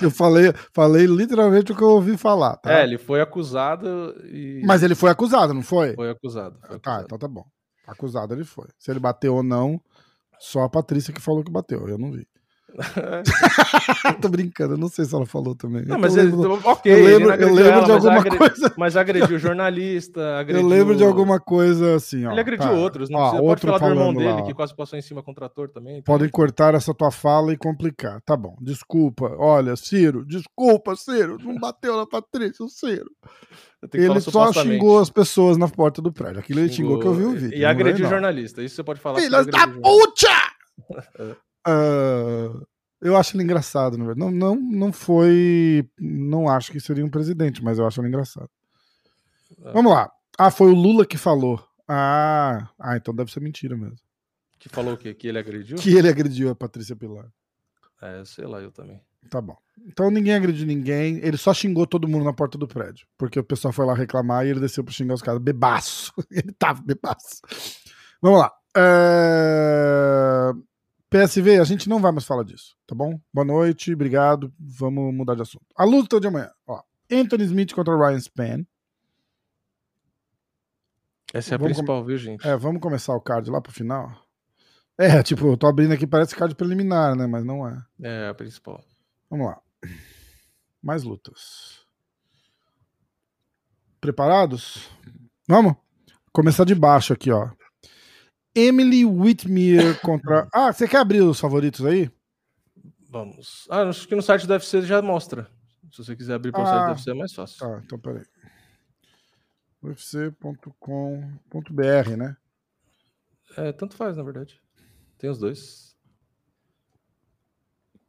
eu 0.00 0.10
falei, 0.10 0.52
falei 0.72 1.06
literalmente 1.06 1.72
o 1.72 1.76
que 1.76 1.82
eu 1.82 1.88
ouvi 1.88 2.16
falar. 2.16 2.56
Tá? 2.58 2.72
É, 2.72 2.84
ele 2.84 2.98
foi 2.98 3.20
acusado 3.20 4.14
e. 4.26 4.62
Mas 4.64 4.82
ele 4.82 4.94
foi 4.94 5.10
acusado, 5.10 5.52
não 5.52 5.62
foi? 5.62 5.94
Foi 5.94 6.10
acusado. 6.10 6.58
Foi 6.66 6.78
tá, 6.78 7.02
então 7.04 7.18
tá 7.18 7.26
bom. 7.26 7.44
Acusado 7.86 8.34
ele 8.34 8.44
foi. 8.44 8.68
Se 8.78 8.90
ele 8.90 9.00
bateu 9.00 9.34
ou 9.34 9.42
não, 9.42 9.80
só 10.38 10.62
a 10.62 10.68
Patrícia 10.68 11.12
que 11.12 11.20
falou 11.20 11.44
que 11.44 11.50
bateu. 11.50 11.88
Eu 11.88 11.98
não 11.98 12.10
vi. 12.10 12.26
Tô 14.20 14.28
brincando, 14.28 14.74
eu 14.74 14.78
não 14.78 14.88
sei 14.88 15.04
se 15.04 15.14
ela 15.14 15.24
falou 15.24 15.54
também. 15.54 15.84
Não, 15.84 15.98
mas 15.98 16.16
ele, 16.16 16.34
ok, 16.34 16.92
eu 16.92 17.04
lembro, 17.04 17.34
eu 17.34 17.54
lembro 17.54 17.72
ela, 17.72 17.84
de 17.84 17.92
alguma 17.92 18.18
agredi, 18.18 18.38
coisa. 18.38 18.74
Mas 18.76 18.96
agrediu 18.96 19.38
jornalista. 19.38 20.38
Agrediu... 20.38 20.62
Eu 20.62 20.68
lembro 20.68 20.96
de 20.96 21.04
alguma 21.04 21.38
coisa 21.38 21.94
assim. 21.94 22.26
Ó, 22.26 22.32
ele 22.32 22.40
agrediu 22.40 22.66
tá. 22.66 22.72
outros, 22.72 23.08
não 23.08 23.20
ó, 23.20 23.30
precisa, 23.30 23.42
outro 23.48 23.68
pode 23.68 23.78
falar 23.78 23.94
do 23.94 24.00
irmão 24.00 24.14
dele, 24.14 24.32
lá, 24.32 24.42
que 24.42 24.54
quase 24.54 24.74
passou 24.74 24.98
em 24.98 25.02
cima 25.02 25.22
com 25.22 25.30
o 25.30 25.34
trator 25.34 25.68
também. 25.68 25.98
Então... 25.98 26.12
Podem 26.14 26.28
cortar 26.28 26.74
essa 26.74 26.92
tua 26.92 27.10
fala 27.10 27.52
e 27.52 27.56
complicar. 27.56 28.20
Tá 28.22 28.36
bom, 28.36 28.56
desculpa. 28.60 29.34
Olha, 29.38 29.76
Ciro, 29.76 30.24
desculpa, 30.24 30.96
Ciro, 30.96 31.38
não 31.42 31.56
bateu 31.56 31.96
na 31.96 32.06
Patrícia, 32.06 32.64
o 32.64 32.68
Ciro. 32.68 33.10
Ele 33.92 34.20
só 34.20 34.52
xingou 34.52 34.98
as 34.98 35.10
pessoas 35.10 35.56
na 35.56 35.68
porta 35.68 36.02
do 36.02 36.12
prédio. 36.12 36.40
Aquilo 36.40 36.60
ele 36.60 36.72
xingou 36.72 36.98
que 36.98 37.06
eu 37.06 37.14
vi 37.14 37.24
o 37.24 37.32
vídeo. 37.32 37.56
E 37.56 37.64
agrediu 37.64 38.08
jornalista, 38.08 38.62
isso 38.62 38.74
você 38.74 38.82
pode 38.82 39.00
falar. 39.00 39.20
Filhas 39.20 39.46
da 39.46 39.68
puta! 39.68 41.36
Uh, 41.66 42.66
eu 43.00 43.16
acho 43.16 43.36
ele 43.36 43.44
engraçado, 43.44 43.98
na 43.98 44.04
verdade. 44.06 44.20
Não, 44.20 44.30
não, 44.30 44.56
não 44.56 44.92
foi. 44.92 45.88
Não 45.98 46.48
acho 46.48 46.72
que 46.72 46.80
seria 46.80 47.04
um 47.04 47.10
presidente, 47.10 47.62
mas 47.62 47.78
eu 47.78 47.86
acho 47.86 48.00
ele 48.00 48.08
engraçado. 48.08 48.48
Ah. 49.62 49.72
Vamos 49.72 49.92
lá. 49.92 50.10
Ah, 50.38 50.50
foi 50.50 50.70
o 50.70 50.74
Lula 50.74 51.06
que 51.06 51.18
falou. 51.18 51.62
Ah, 51.86 52.68
ah, 52.78 52.96
então 52.96 53.14
deve 53.14 53.30
ser 53.30 53.40
mentira 53.40 53.76
mesmo. 53.76 53.98
Que 54.58 54.68
falou 54.68 54.94
o 54.94 54.96
quê? 54.96 55.12
Que 55.12 55.28
ele 55.28 55.38
agrediu? 55.38 55.76
Que 55.76 55.94
ele 55.94 56.08
agrediu 56.08 56.50
a 56.50 56.54
Patrícia 56.54 56.96
Pilar. 56.96 57.30
É, 58.00 58.24
sei 58.24 58.46
lá, 58.46 58.60
eu 58.60 58.72
também. 58.72 59.00
Tá 59.30 59.40
bom. 59.40 59.56
Então 59.86 60.10
ninguém 60.10 60.34
agrediu 60.34 60.66
ninguém. 60.66 61.18
Ele 61.22 61.36
só 61.36 61.52
xingou 61.52 61.86
todo 61.86 62.08
mundo 62.08 62.24
na 62.24 62.32
porta 62.32 62.58
do 62.58 62.66
prédio. 62.66 63.06
Porque 63.16 63.38
o 63.38 63.44
pessoal 63.44 63.72
foi 63.72 63.86
lá 63.86 63.94
reclamar 63.94 64.46
e 64.46 64.50
ele 64.50 64.60
desceu 64.60 64.84
pra 64.84 64.92
xingar 64.92 65.14
os 65.14 65.22
caras. 65.22 65.40
Bebaço. 65.40 66.12
Ele 66.30 66.52
tava 66.52 66.82
bebaço. 66.82 67.40
Vamos 68.20 68.40
lá. 68.40 68.52
É... 68.76 70.52
PSV, 71.14 71.60
a 71.60 71.64
gente 71.64 71.88
não 71.88 72.00
vai 72.00 72.10
mais 72.10 72.24
falar 72.24 72.42
disso, 72.42 72.76
tá 72.84 72.92
bom? 72.92 73.20
Boa 73.32 73.44
noite, 73.44 73.94
obrigado. 73.94 74.52
Vamos 74.58 75.14
mudar 75.14 75.36
de 75.36 75.42
assunto. 75.42 75.64
A 75.76 75.84
luta 75.84 76.18
de 76.18 76.26
amanhã, 76.26 76.50
ó. 76.66 76.82
Anthony 77.08 77.44
Smith 77.44 77.72
contra 77.72 77.96
Ryan 77.96 78.18
Span. 78.18 78.66
Essa 81.32 81.52
é 81.52 81.54
a 81.54 81.58
vamos 81.58 81.74
principal, 81.74 82.00
com... 82.00 82.06
viu, 82.08 82.18
gente? 82.18 82.44
É, 82.44 82.56
vamos 82.56 82.82
começar 82.82 83.14
o 83.14 83.20
card 83.20 83.48
lá 83.48 83.60
pro 83.60 83.70
final. 83.70 84.10
É, 84.98 85.22
tipo, 85.22 85.46
eu 85.46 85.56
tô 85.56 85.68
abrindo 85.68 85.94
aqui, 85.94 86.04
parece 86.04 86.34
card 86.34 86.52
preliminar, 86.56 87.14
né? 87.14 87.28
Mas 87.28 87.44
não 87.44 87.64
é. 87.64 87.80
É, 88.02 88.28
a 88.28 88.34
principal. 88.34 88.84
Vamos 89.30 89.46
lá. 89.46 89.62
Mais 90.82 91.04
lutas. 91.04 91.86
Preparados? 94.00 94.90
Vamos? 95.48 95.76
Começar 96.32 96.64
de 96.64 96.74
baixo 96.74 97.12
aqui, 97.12 97.30
ó. 97.30 97.50
Emily 98.54 99.04
Whitmere 99.04 99.98
contra. 100.00 100.48
Ah, 100.52 100.72
você 100.72 100.86
quer 100.86 100.98
abrir 100.98 101.20
os 101.20 101.40
favoritos 101.40 101.84
aí? 101.84 102.10
Vamos. 103.08 103.66
Ah, 103.70 103.82
acho 103.82 104.06
que 104.06 104.14
no 104.14 104.22
site 104.22 104.46
do 104.46 104.52
UFC 104.52 104.82
já 104.82 105.02
mostra. 105.02 105.48
Se 105.90 105.98
você 105.98 106.16
quiser 106.16 106.34
abrir 106.34 106.52
para 106.52 106.60
o 106.60 106.64
ah, 106.64 106.66
site 106.66 106.84
do 106.84 106.90
UFC 106.90 107.10
é 107.10 107.14
mais 107.14 107.32
fácil. 107.32 107.58
Tá, 107.58 107.82
então 107.84 107.98
peraí. 107.98 108.24
UFC.com.br, 109.82 112.16
né? 112.16 112.36
É, 113.56 113.72
tanto 113.72 113.96
faz, 113.96 114.16
na 114.16 114.22
verdade. 114.22 114.60
Tem 115.18 115.30
os 115.30 115.38
dois. 115.38 115.96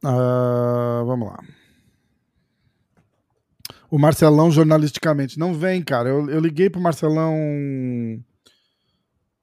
Uh, 0.04 1.04
vamos 1.04 1.28
lá. 1.28 1.38
O 3.90 3.98
Marcelão, 3.98 4.50
jornalisticamente, 4.50 5.38
não 5.38 5.54
vem, 5.54 5.82
cara. 5.82 6.08
Eu, 6.08 6.28
eu 6.28 6.40
liguei 6.40 6.68
pro 6.68 6.80
Marcelão 6.80 7.34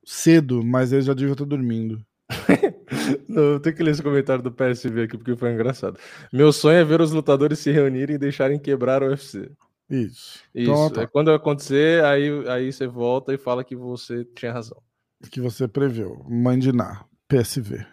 cedo, 0.05 0.63
mas 0.63 0.91
ele 0.91 1.01
já 1.01 1.13
devia 1.13 1.33
estar 1.33 1.45
dormindo. 1.45 2.03
Não, 3.27 3.43
eu 3.53 3.59
tenho 3.59 3.75
que 3.75 3.83
ler 3.83 3.91
esse 3.91 4.03
comentário 4.03 4.43
do 4.43 4.51
PSV 4.51 5.03
aqui 5.03 5.17
porque 5.17 5.35
foi 5.35 5.53
engraçado. 5.53 5.99
Meu 6.31 6.51
sonho 6.51 6.77
é 6.77 6.83
ver 6.83 7.01
os 7.01 7.11
lutadores 7.11 7.59
se 7.59 7.71
reunirem 7.71 8.15
e 8.15 8.19
deixarem 8.19 8.59
quebrar 8.59 9.03
o 9.03 9.07
UFC. 9.07 9.49
Isso. 9.89 10.39
Isso. 10.53 10.71
Então, 10.71 10.89
tá. 10.89 11.01
é 11.03 11.07
quando 11.07 11.31
acontecer, 11.31 12.03
aí, 12.03 12.29
aí 12.47 12.71
você 12.71 12.87
volta 12.87 13.33
e 13.33 13.37
fala 13.37 13.63
que 13.63 13.75
você 13.75 14.25
tinha 14.35 14.51
razão. 14.51 14.81
Que 15.31 15.39
você 15.39 15.67
preveu. 15.67 16.25
Mandiná, 16.27 17.05
PSV. 17.27 17.85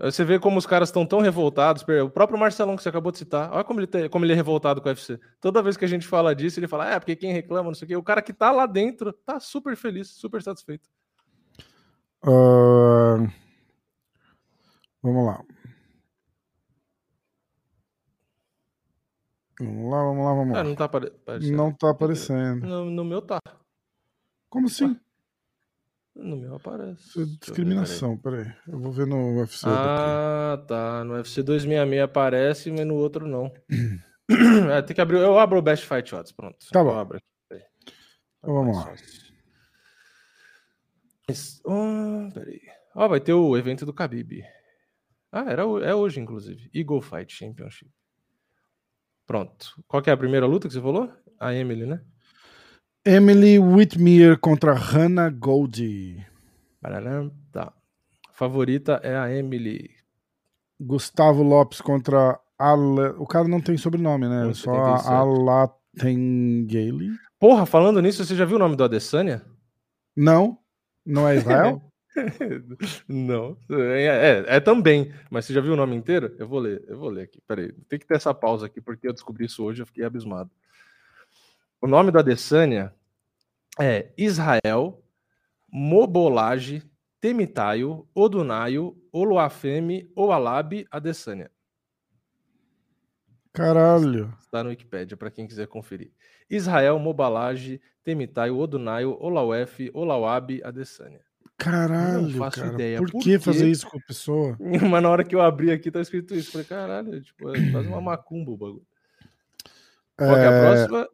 Você 0.00 0.24
vê 0.24 0.38
como 0.38 0.58
os 0.58 0.66
caras 0.66 0.90
estão 0.90 1.04
tão 1.04 1.20
revoltados. 1.20 1.84
O 2.04 2.10
próprio 2.10 2.38
Marcelão 2.38 2.76
que 2.76 2.82
você 2.82 2.88
acabou 2.88 3.10
de 3.10 3.18
citar, 3.18 3.52
olha 3.52 3.64
como 3.64 3.80
ele, 3.80 3.86
tem, 3.88 4.08
como 4.08 4.24
ele 4.24 4.32
é 4.32 4.36
revoltado 4.36 4.80
com 4.80 4.88
o 4.88 4.92
UFC. 4.92 5.18
Toda 5.40 5.60
vez 5.60 5.76
que 5.76 5.84
a 5.84 5.88
gente 5.88 6.06
fala 6.06 6.36
disso, 6.36 6.60
ele 6.60 6.68
fala: 6.68 6.88
é, 6.88 7.00
porque 7.00 7.16
quem 7.16 7.32
reclama, 7.32 7.70
não 7.70 7.74
sei 7.74 7.86
o 7.86 7.88
quê. 7.88 7.96
O 7.96 8.02
cara 8.02 8.22
que 8.22 8.32
tá 8.32 8.52
lá 8.52 8.64
dentro 8.64 9.12
tá 9.12 9.40
super 9.40 9.76
feliz, 9.76 10.08
super 10.08 10.40
satisfeito. 10.40 10.88
Uh... 12.24 13.28
Vamos 15.02 15.26
lá. 15.26 15.44
Vamos 19.60 19.90
lá, 19.90 20.02
vamos 20.02 20.24
lá, 20.24 20.34
vamos 20.34 20.52
lá. 20.54 20.60
Ah, 20.60 20.64
não 20.64 20.74
tá 20.76 20.84
aparecendo. 20.84 21.56
Não 21.56 21.72
tá 21.72 21.90
aparecendo. 21.90 22.66
No, 22.66 22.84
no 22.84 23.04
meu 23.04 23.20
tá. 23.20 23.40
Como 24.48 24.68
assim? 24.68 24.98
No 26.18 26.36
meu 26.36 26.56
aparece. 26.56 27.24
Discriminação, 27.40 28.16
peraí. 28.16 28.52
Eu 28.66 28.80
vou 28.80 28.90
ver 28.90 29.06
no 29.06 29.38
UFC. 29.38 29.64
Ah, 29.68 30.56
daqui. 30.56 30.68
tá. 30.68 31.04
No 31.04 31.14
UFC 31.14 31.42
266 31.42 32.02
aparece, 32.02 32.70
mas 32.72 32.84
no 32.84 32.96
outro 32.96 33.26
não. 33.26 33.52
é, 34.76 34.82
tem 34.82 34.96
que 34.96 35.00
abrir. 35.00 35.18
Eu 35.18 35.38
abro 35.38 35.58
o 35.58 35.62
Best 35.62 35.86
Fight 35.86 36.12
Odds, 36.12 36.32
pronto. 36.32 36.58
Tá 36.72 36.82
bom. 36.82 36.98
Abro. 36.98 37.20
Então 37.52 38.54
vamos 38.54 38.76
lá. 38.76 38.94
Oh, 41.64 42.28
peraí. 42.34 42.60
Ó, 42.96 43.04
oh, 43.04 43.08
vai 43.08 43.20
ter 43.20 43.34
o 43.34 43.56
evento 43.56 43.86
do 43.86 43.92
Khabib. 43.92 44.42
Ah, 45.30 45.44
era, 45.48 45.62
é 45.62 45.94
hoje, 45.94 46.18
inclusive. 46.18 46.68
Eagle 46.74 47.00
Fight 47.00 47.32
Championship. 47.32 47.90
Pronto. 49.24 49.84
Qual 49.86 50.02
que 50.02 50.10
é 50.10 50.12
a 50.12 50.16
primeira 50.16 50.46
luta 50.46 50.66
que 50.66 50.74
você 50.74 50.80
falou? 50.80 51.12
A 51.38 51.54
Emily, 51.54 51.86
né? 51.86 52.02
Emily 53.08 53.58
Whitmere 53.58 54.36
contra 54.36 54.74
Hannah 54.74 55.30
Goldie. 55.30 56.26
Tá. 57.50 57.72
Favorita 58.34 59.00
é 59.02 59.16
a 59.16 59.34
Emily. 59.34 59.88
Gustavo 60.78 61.42
Lopes 61.42 61.80
contra. 61.80 62.38
O 63.16 63.26
cara 63.26 63.48
não 63.48 63.62
tem 63.62 63.78
sobrenome, 63.78 64.28
né? 64.28 64.52
Só 64.52 64.74
a 64.74 65.20
Alatengale. 65.20 67.12
Porra, 67.40 67.64
falando 67.64 68.02
nisso, 68.02 68.22
você 68.22 68.36
já 68.36 68.44
viu 68.44 68.56
o 68.56 68.58
nome 68.58 68.76
do 68.76 68.84
Adesanya? 68.84 69.42
Não. 70.14 70.58
Não 71.06 71.26
é 71.26 71.36
Israel? 71.36 71.80
não. 73.08 73.56
É, 73.70 74.04
é, 74.04 74.56
é, 74.56 74.60
também. 74.60 75.14
Mas 75.30 75.46
você 75.46 75.54
já 75.54 75.62
viu 75.62 75.72
o 75.72 75.76
nome 75.76 75.96
inteiro? 75.96 76.34
Eu 76.38 76.46
vou 76.46 76.58
ler. 76.58 76.84
Eu 76.86 76.98
vou 76.98 77.08
ler 77.08 77.22
aqui. 77.22 77.40
Peraí. 77.48 77.72
Tem 77.88 77.98
que 77.98 78.06
ter 78.06 78.16
essa 78.16 78.34
pausa 78.34 78.66
aqui, 78.66 78.82
porque 78.82 79.08
eu 79.08 79.14
descobri 79.14 79.46
isso 79.46 79.64
hoje 79.64 79.80
e 79.80 79.82
eu 79.82 79.86
fiquei 79.86 80.04
abismado. 80.04 80.50
O 81.80 81.86
nome 81.86 82.10
do 82.10 82.18
Adesanya 82.18 82.92
é 83.80 84.12
Israel, 84.16 85.02
Mobolage, 85.70 86.82
Temitaio, 87.20 88.06
Odunaio, 88.14 88.96
Oluafeme, 89.12 90.10
Oalabe, 90.14 90.86
Adesanya. 90.90 91.50
Caralho. 93.52 94.32
Está 94.40 94.62
no 94.62 94.70
Wikipedia 94.70 95.16
para 95.16 95.30
quem 95.30 95.46
quiser 95.46 95.66
conferir. 95.66 96.12
Israel, 96.48 96.98
Mobalage, 96.98 97.80
Temitaio, 98.04 98.56
Odunaio, 98.56 99.16
Olauef, 99.20 99.90
Olauabe, 99.92 100.62
Adesanya. 100.62 101.20
Caralho, 101.58 102.22
não 102.22 102.30
faço 102.38 102.60
cara. 102.60 102.72
ideia. 102.72 102.98
Por, 102.98 103.10
Por 103.10 103.20
que 103.20 103.38
fazer 103.38 103.68
isso 103.68 103.88
com 103.88 103.98
a 103.98 104.00
pessoa? 104.00 104.56
Mas 104.88 105.02
na 105.02 105.10
hora 105.10 105.24
que 105.24 105.34
eu 105.34 105.40
abri 105.40 105.72
aqui 105.72 105.90
tá 105.90 106.00
escrito 106.00 106.34
isso. 106.34 106.52
Falei, 106.52 106.66
caralho, 106.66 107.20
tipo, 107.20 107.48
é 107.50 107.70
quase 107.72 107.88
uma 107.88 108.00
macumba 108.00 108.52
o 108.52 108.56
bagulho. 108.56 108.86
Qual 110.16 110.36
é... 110.36 110.44
é 110.44 110.46
a 110.46 110.60
próxima? 110.60 111.08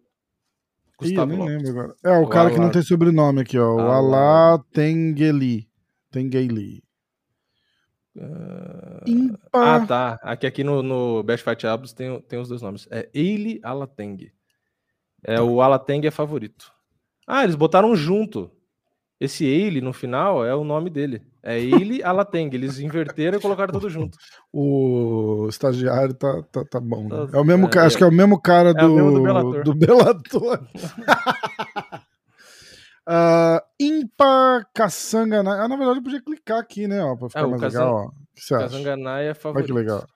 Gustavo 0.99 1.33
Ih, 1.33 1.37
nem 1.37 1.47
lembro 1.47 1.71
agora. 1.71 1.95
É, 2.05 2.11
o, 2.19 2.23
o 2.23 2.29
cara 2.29 2.49
Alá... 2.49 2.55
que 2.55 2.61
não 2.61 2.71
tem 2.71 2.83
sobrenome 2.83 3.41
aqui, 3.41 3.59
ó. 3.59 3.75
O 3.75 3.81
Alá 3.81 4.63
Tengeli. 4.73 5.69
Tengeli. 6.11 6.83
Uh... 8.17 9.37
Ah, 9.53 9.85
tá. 9.85 10.21
Aqui, 10.23 10.47
aqui 10.47 10.63
no, 10.65 10.83
no 10.83 11.23
Best 11.23 11.45
Fight 11.45 11.67
Abs 11.67 11.93
tem, 11.93 12.21
tem 12.23 12.39
os 12.39 12.49
dois 12.49 12.63
nomes. 12.63 12.87
É 12.91 13.09
Eile 13.13 13.61
Alateng. 13.63 14.31
É, 15.23 15.37
tá. 15.37 15.43
O 15.43 15.61
Alateng 15.61 16.07
é 16.07 16.11
favorito. 16.11 16.73
Ah, 17.27 17.43
eles 17.43 17.57
botaram 17.57 17.95
junto. 17.97 18.51
Esse 19.19 19.45
Eile 19.45 19.81
no 19.81 19.93
final 19.93 20.45
é 20.45 20.55
o 20.55 20.65
nome 20.65 20.91
dele. 20.91 21.23
É 21.47 21.59
Eile 21.59 22.03
Alateng. 22.03 22.49
Eles 22.55 22.79
inverteram 22.79 23.37
e 23.37 23.41
colocaram 23.41 23.73
tudo 23.73 23.91
junto. 23.91 24.17
O 24.57 25.49
estagiário 25.49 26.15
tá, 26.15 26.43
tá, 26.45 26.65
tá 26.65 26.81
bom. 26.81 27.09
Né? 27.09 27.27
Tá, 27.27 27.39
é 27.39 27.41
o 27.41 27.45
mesmo, 27.45 27.69
é, 27.75 27.79
acho 27.81 27.97
que 27.99 28.05
é 28.05 28.07
o 28.07 28.13
mesmo 28.13 28.41
cara 28.41 28.73
do, 28.73 28.85
é 28.85 28.89
mesmo 28.89 29.13
do 29.13 29.23
Belator. 29.23 29.65
Do 29.65 29.75
Belator. 29.75 30.69
uh, 33.09 33.61
Impa 33.81 34.65
Kassanganai. 34.73 35.59
Ah, 35.59 35.67
na 35.67 35.77
verdade, 35.77 35.99
eu 35.99 36.03
podia 36.05 36.23
clicar 36.23 36.61
aqui, 36.61 36.87
né? 36.87 37.03
Ó, 37.03 37.17
pra 37.17 37.29
ficar 37.29 37.41
é, 37.41 37.47
mais 37.47 37.63
legal. 37.63 37.95
Ó. 37.95 38.07
O 38.07 38.11
que 38.33 38.41
você 38.41 38.55
acha? 38.55 38.65
Kassanganai 38.69 39.27
é 39.27 39.35
favorito. 39.35 39.75
Olha 39.75 39.85
que 39.85 39.87
legal. 39.87 40.09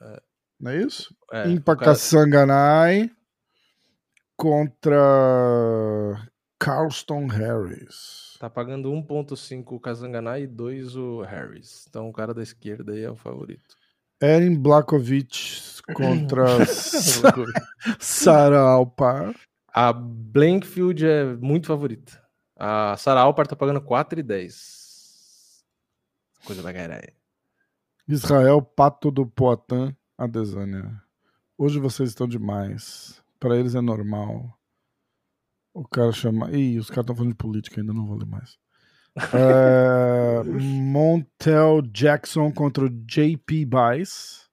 É. 0.00 0.22
Não 0.58 0.70
é 0.70 0.76
isso? 0.78 1.14
É, 1.30 1.50
Impa 1.50 1.76
cara... 1.76 1.90
Kassanganai 1.90 3.10
contra 4.34 6.26
Carlston 6.58 7.26
Harris. 7.26 8.36
Tá 8.38 8.48
pagando 8.48 8.90
1.5 8.90 9.72
o 9.72 9.80
Kazanganai 9.80 10.42
e 10.42 10.46
2 10.46 10.96
o 10.96 11.22
Harris. 11.22 11.86
Então 11.88 12.08
o 12.08 12.12
cara 12.12 12.34
da 12.34 12.42
esquerda 12.42 12.92
aí 12.92 13.02
é 13.02 13.10
o 13.10 13.16
favorito. 13.16 13.76
Erin 14.20 14.56
Blakovic 14.56 15.82
contra 15.94 16.46
Sarah 17.98 18.60
Alpar. 18.60 19.34
A 19.68 19.92
Blankfield 19.92 21.06
é 21.06 21.24
muito 21.36 21.66
favorita. 21.66 22.22
A 22.56 22.96
Sarah 22.96 23.22
Alpar 23.22 23.46
tá 23.46 23.56
pagando 23.56 23.80
4,10. 23.80 25.62
Coisa 26.44 26.62
pra 26.62 26.72
caralho. 26.72 27.12
Israel 28.06 28.62
Pato 28.62 29.10
do 29.10 29.26
Poitin, 29.26 29.96
a 30.16 30.26
Desânia. 30.26 31.02
Hoje 31.56 31.78
vocês 31.78 32.10
estão 32.10 32.28
demais. 32.28 33.22
Para 33.40 33.56
eles 33.56 33.74
é 33.74 33.80
normal. 33.80 34.56
O 35.74 35.82
cara 35.82 36.12
chama. 36.12 36.52
Ih, 36.52 36.78
os 36.78 36.88
caras 36.88 37.02
estão 37.02 37.16
falando 37.16 37.32
de 37.32 37.36
política 37.36 37.80
ainda, 37.80 37.92
não 37.92 38.06
vou 38.06 38.16
ler 38.16 38.26
mais. 38.26 38.56
é... 39.34 40.42
Montel 40.44 41.82
Jackson 41.82 42.52
contra 42.52 42.84
o 42.84 42.88
JP 42.88 43.66
Bice. 43.66 44.44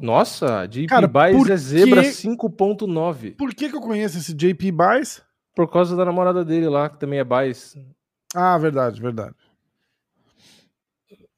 Nossa, 0.00 0.66
JP 0.66 0.86
cara, 0.86 1.06
Bice 1.06 1.52
é 1.52 1.56
zebra 1.56 2.02
5.9. 2.02 3.36
Por 3.36 3.54
que, 3.54 3.68
que 3.68 3.76
eu 3.76 3.80
conheço 3.80 4.18
esse 4.18 4.34
JP 4.34 4.72
Bice? 4.72 5.22
Por 5.54 5.70
causa 5.70 5.94
da 5.94 6.04
namorada 6.04 6.44
dele 6.44 6.68
lá, 6.68 6.88
que 6.88 6.98
também 6.98 7.20
é 7.20 7.24
Bice. 7.24 7.86
Ah, 8.34 8.58
verdade, 8.58 9.00
verdade. 9.00 9.36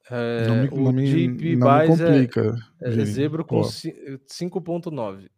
É, 0.09 0.47
não 0.47 0.57
me, 0.57 0.69
o 0.69 0.81
não 0.85 0.93
me, 0.93 1.05
JP 1.05 1.57
não 1.57 1.79
me 1.79 1.87
complica. 1.89 2.57
É, 2.81 2.89
é 2.89 3.05
zebra 3.05 3.43
com 3.43 3.61
5.9. 3.61 5.29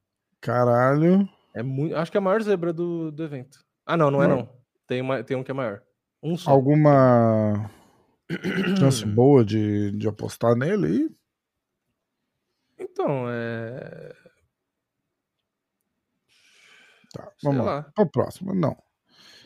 Caralho. 0.40 1.26
É 1.54 1.62
muito, 1.62 1.96
acho 1.96 2.10
que 2.12 2.18
é 2.18 2.20
a 2.20 2.22
maior 2.22 2.42
zebra 2.42 2.72
do, 2.72 3.10
do 3.10 3.24
evento. 3.24 3.66
Ah, 3.88 3.96
não, 3.96 4.10
não 4.10 4.22
é 4.22 4.28
não. 4.28 4.46
Tem, 4.86 5.00
uma, 5.00 5.24
tem 5.24 5.34
um 5.34 5.42
que 5.42 5.50
é 5.50 5.54
maior. 5.54 5.82
Um 6.22 6.36
só. 6.36 6.50
Alguma 6.50 7.70
chance 8.78 9.02
boa 9.06 9.42
de, 9.42 9.92
de 9.92 10.06
apostar 10.06 10.54
nele 10.54 10.86
aí? 10.86 11.10
Então, 12.78 13.24
é. 13.30 14.14
Tá, 17.14 17.32
vamos 17.42 17.64
lá. 17.64 17.76
lá. 17.76 17.92
O 17.98 18.06
próximo, 18.06 18.54
não. 18.54 18.76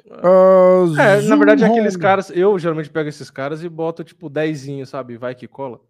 Uh, 0.06 0.98
é, 0.98 1.22
na 1.22 1.36
verdade, 1.36 1.62
é 1.62 1.68
aqueles 1.68 1.96
caras. 1.96 2.28
Eu 2.30 2.58
geralmente 2.58 2.90
pego 2.90 3.08
esses 3.08 3.30
caras 3.30 3.62
e 3.62 3.68
boto 3.68 4.02
tipo 4.02 4.28
dezinho, 4.28 4.84
sabe? 4.84 5.16
Vai 5.16 5.36
que 5.36 5.46
cola. 5.46 5.80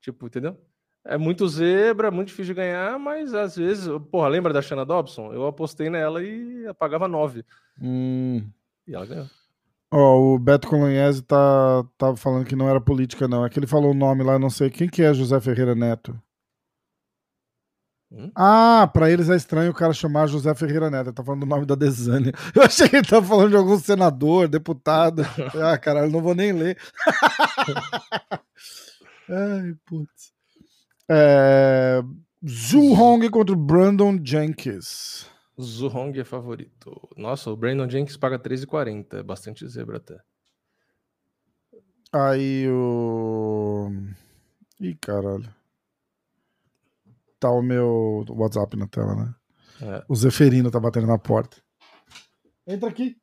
Tipo, 0.00 0.26
entendeu? 0.26 0.58
É 1.04 1.18
muito 1.18 1.48
zebra, 1.48 2.10
muito 2.10 2.28
difícil 2.28 2.54
de 2.54 2.60
ganhar, 2.60 2.98
mas 2.98 3.34
às 3.34 3.56
vezes, 3.56 3.88
porra, 4.10 4.28
lembra 4.28 4.52
da 4.52 4.62
Shanna 4.62 4.84
Dobson? 4.84 5.32
Eu 5.32 5.46
apostei 5.46 5.90
nela 5.90 6.22
e 6.22 6.72
pagava 6.78 7.08
9. 7.08 7.44
Hum. 7.80 8.48
E 8.86 8.94
ela 8.94 9.06
ganhou. 9.06 9.26
Ó, 9.90 9.98
oh, 9.98 10.34
o 10.34 10.38
Beto 10.38 10.68
Colognese 10.68 11.22
tá, 11.22 11.84
tá 11.98 12.16
falando 12.16 12.46
que 12.46 12.56
não 12.56 12.68
era 12.68 12.80
política, 12.80 13.28
não. 13.28 13.44
É 13.44 13.50
que 13.50 13.58
ele 13.58 13.66
falou 13.66 13.90
o 13.90 13.94
nome 13.94 14.24
lá, 14.24 14.38
não 14.38 14.48
sei. 14.48 14.70
Quem 14.70 14.88
que 14.88 15.02
é 15.02 15.12
José 15.12 15.38
Ferreira 15.38 15.74
Neto? 15.74 16.18
Hum? 18.10 18.30
Ah, 18.34 18.88
pra 18.92 19.10
eles 19.10 19.28
é 19.28 19.36
estranho 19.36 19.70
o 19.70 19.74
cara 19.74 19.92
chamar 19.92 20.28
José 20.28 20.54
Ferreira 20.54 20.90
Neto. 20.90 21.08
Ele 21.08 21.14
tá 21.14 21.22
falando 21.22 21.42
o 21.42 21.46
nome 21.46 21.66
da 21.66 21.74
Desânia. 21.74 22.32
Eu 22.56 22.62
achei 22.62 22.88
que 22.88 22.96
ele 22.96 23.06
tava 23.06 23.26
falando 23.26 23.50
de 23.50 23.56
algum 23.56 23.78
senador, 23.78 24.48
deputado. 24.48 25.22
ah, 25.62 25.76
caralho, 25.76 26.10
não 26.10 26.22
vou 26.22 26.34
nem 26.34 26.52
ler. 26.52 26.78
Ai, 29.28 29.74
putz. 29.84 30.31
É... 31.10 32.02
Zhu 32.46 32.92
Hong 32.92 33.28
contra 33.30 33.54
o 33.54 33.58
Brandon 33.58 34.18
Jenkins. 34.22 35.30
Zhu 35.60 35.86
Hong 35.88 36.18
é 36.18 36.24
favorito. 36.24 37.08
Nossa, 37.16 37.50
o 37.50 37.56
Brandon 37.56 37.88
Jenkins 37.88 38.16
paga 38.16 38.38
13,40. 38.38 39.20
É 39.20 39.22
bastante 39.22 39.66
zebra 39.68 39.98
até. 39.98 40.18
Aí 42.12 42.68
o. 42.68 43.90
Ih, 44.80 44.94
caralho. 44.96 45.48
Tá 47.38 47.50
o 47.50 47.62
meu 47.62 48.24
WhatsApp 48.28 48.76
na 48.76 48.86
tela, 48.86 49.14
né? 49.14 49.34
É. 49.80 50.04
O 50.08 50.14
Zeferino 50.14 50.70
tá 50.70 50.78
batendo 50.78 51.06
na 51.06 51.18
porta. 51.18 51.56
Entra 52.66 52.88
aqui. 52.88 53.16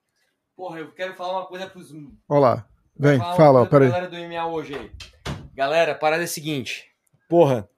Porra, 0.55 0.79
eu 0.79 0.91
quero 0.91 1.13
falar 1.15 1.39
uma 1.39 1.45
coisa 1.45 1.67
pros. 1.67 1.93
Olá. 2.27 2.67
Vem, 2.97 3.17
fala, 3.19 3.65
peraí. 3.65 3.89
Galera 3.89 4.09
do 4.09 4.17
MMA 4.17 4.45
hoje 4.47 4.75
aí. 4.75 4.91
Galera, 5.53 5.93
a 5.93 5.95
parada 5.95 6.23
é 6.23 6.25
a 6.25 6.27
seguinte. 6.27 6.88
Porra, 7.29 7.69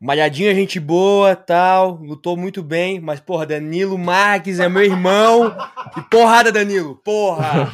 Malhadinha, 0.00 0.54
gente 0.54 0.80
boa, 0.80 1.36
tal, 1.36 1.92
lutou 2.02 2.36
muito 2.36 2.62
bem, 2.62 3.00
mas, 3.00 3.20
porra, 3.20 3.46
Danilo 3.46 3.96
Marques 3.96 4.58
é 4.58 4.68
meu 4.68 4.82
irmão. 4.82 5.56
E 5.96 6.02
porrada, 6.10 6.50
Danilo, 6.50 6.96
porra. 6.96 7.70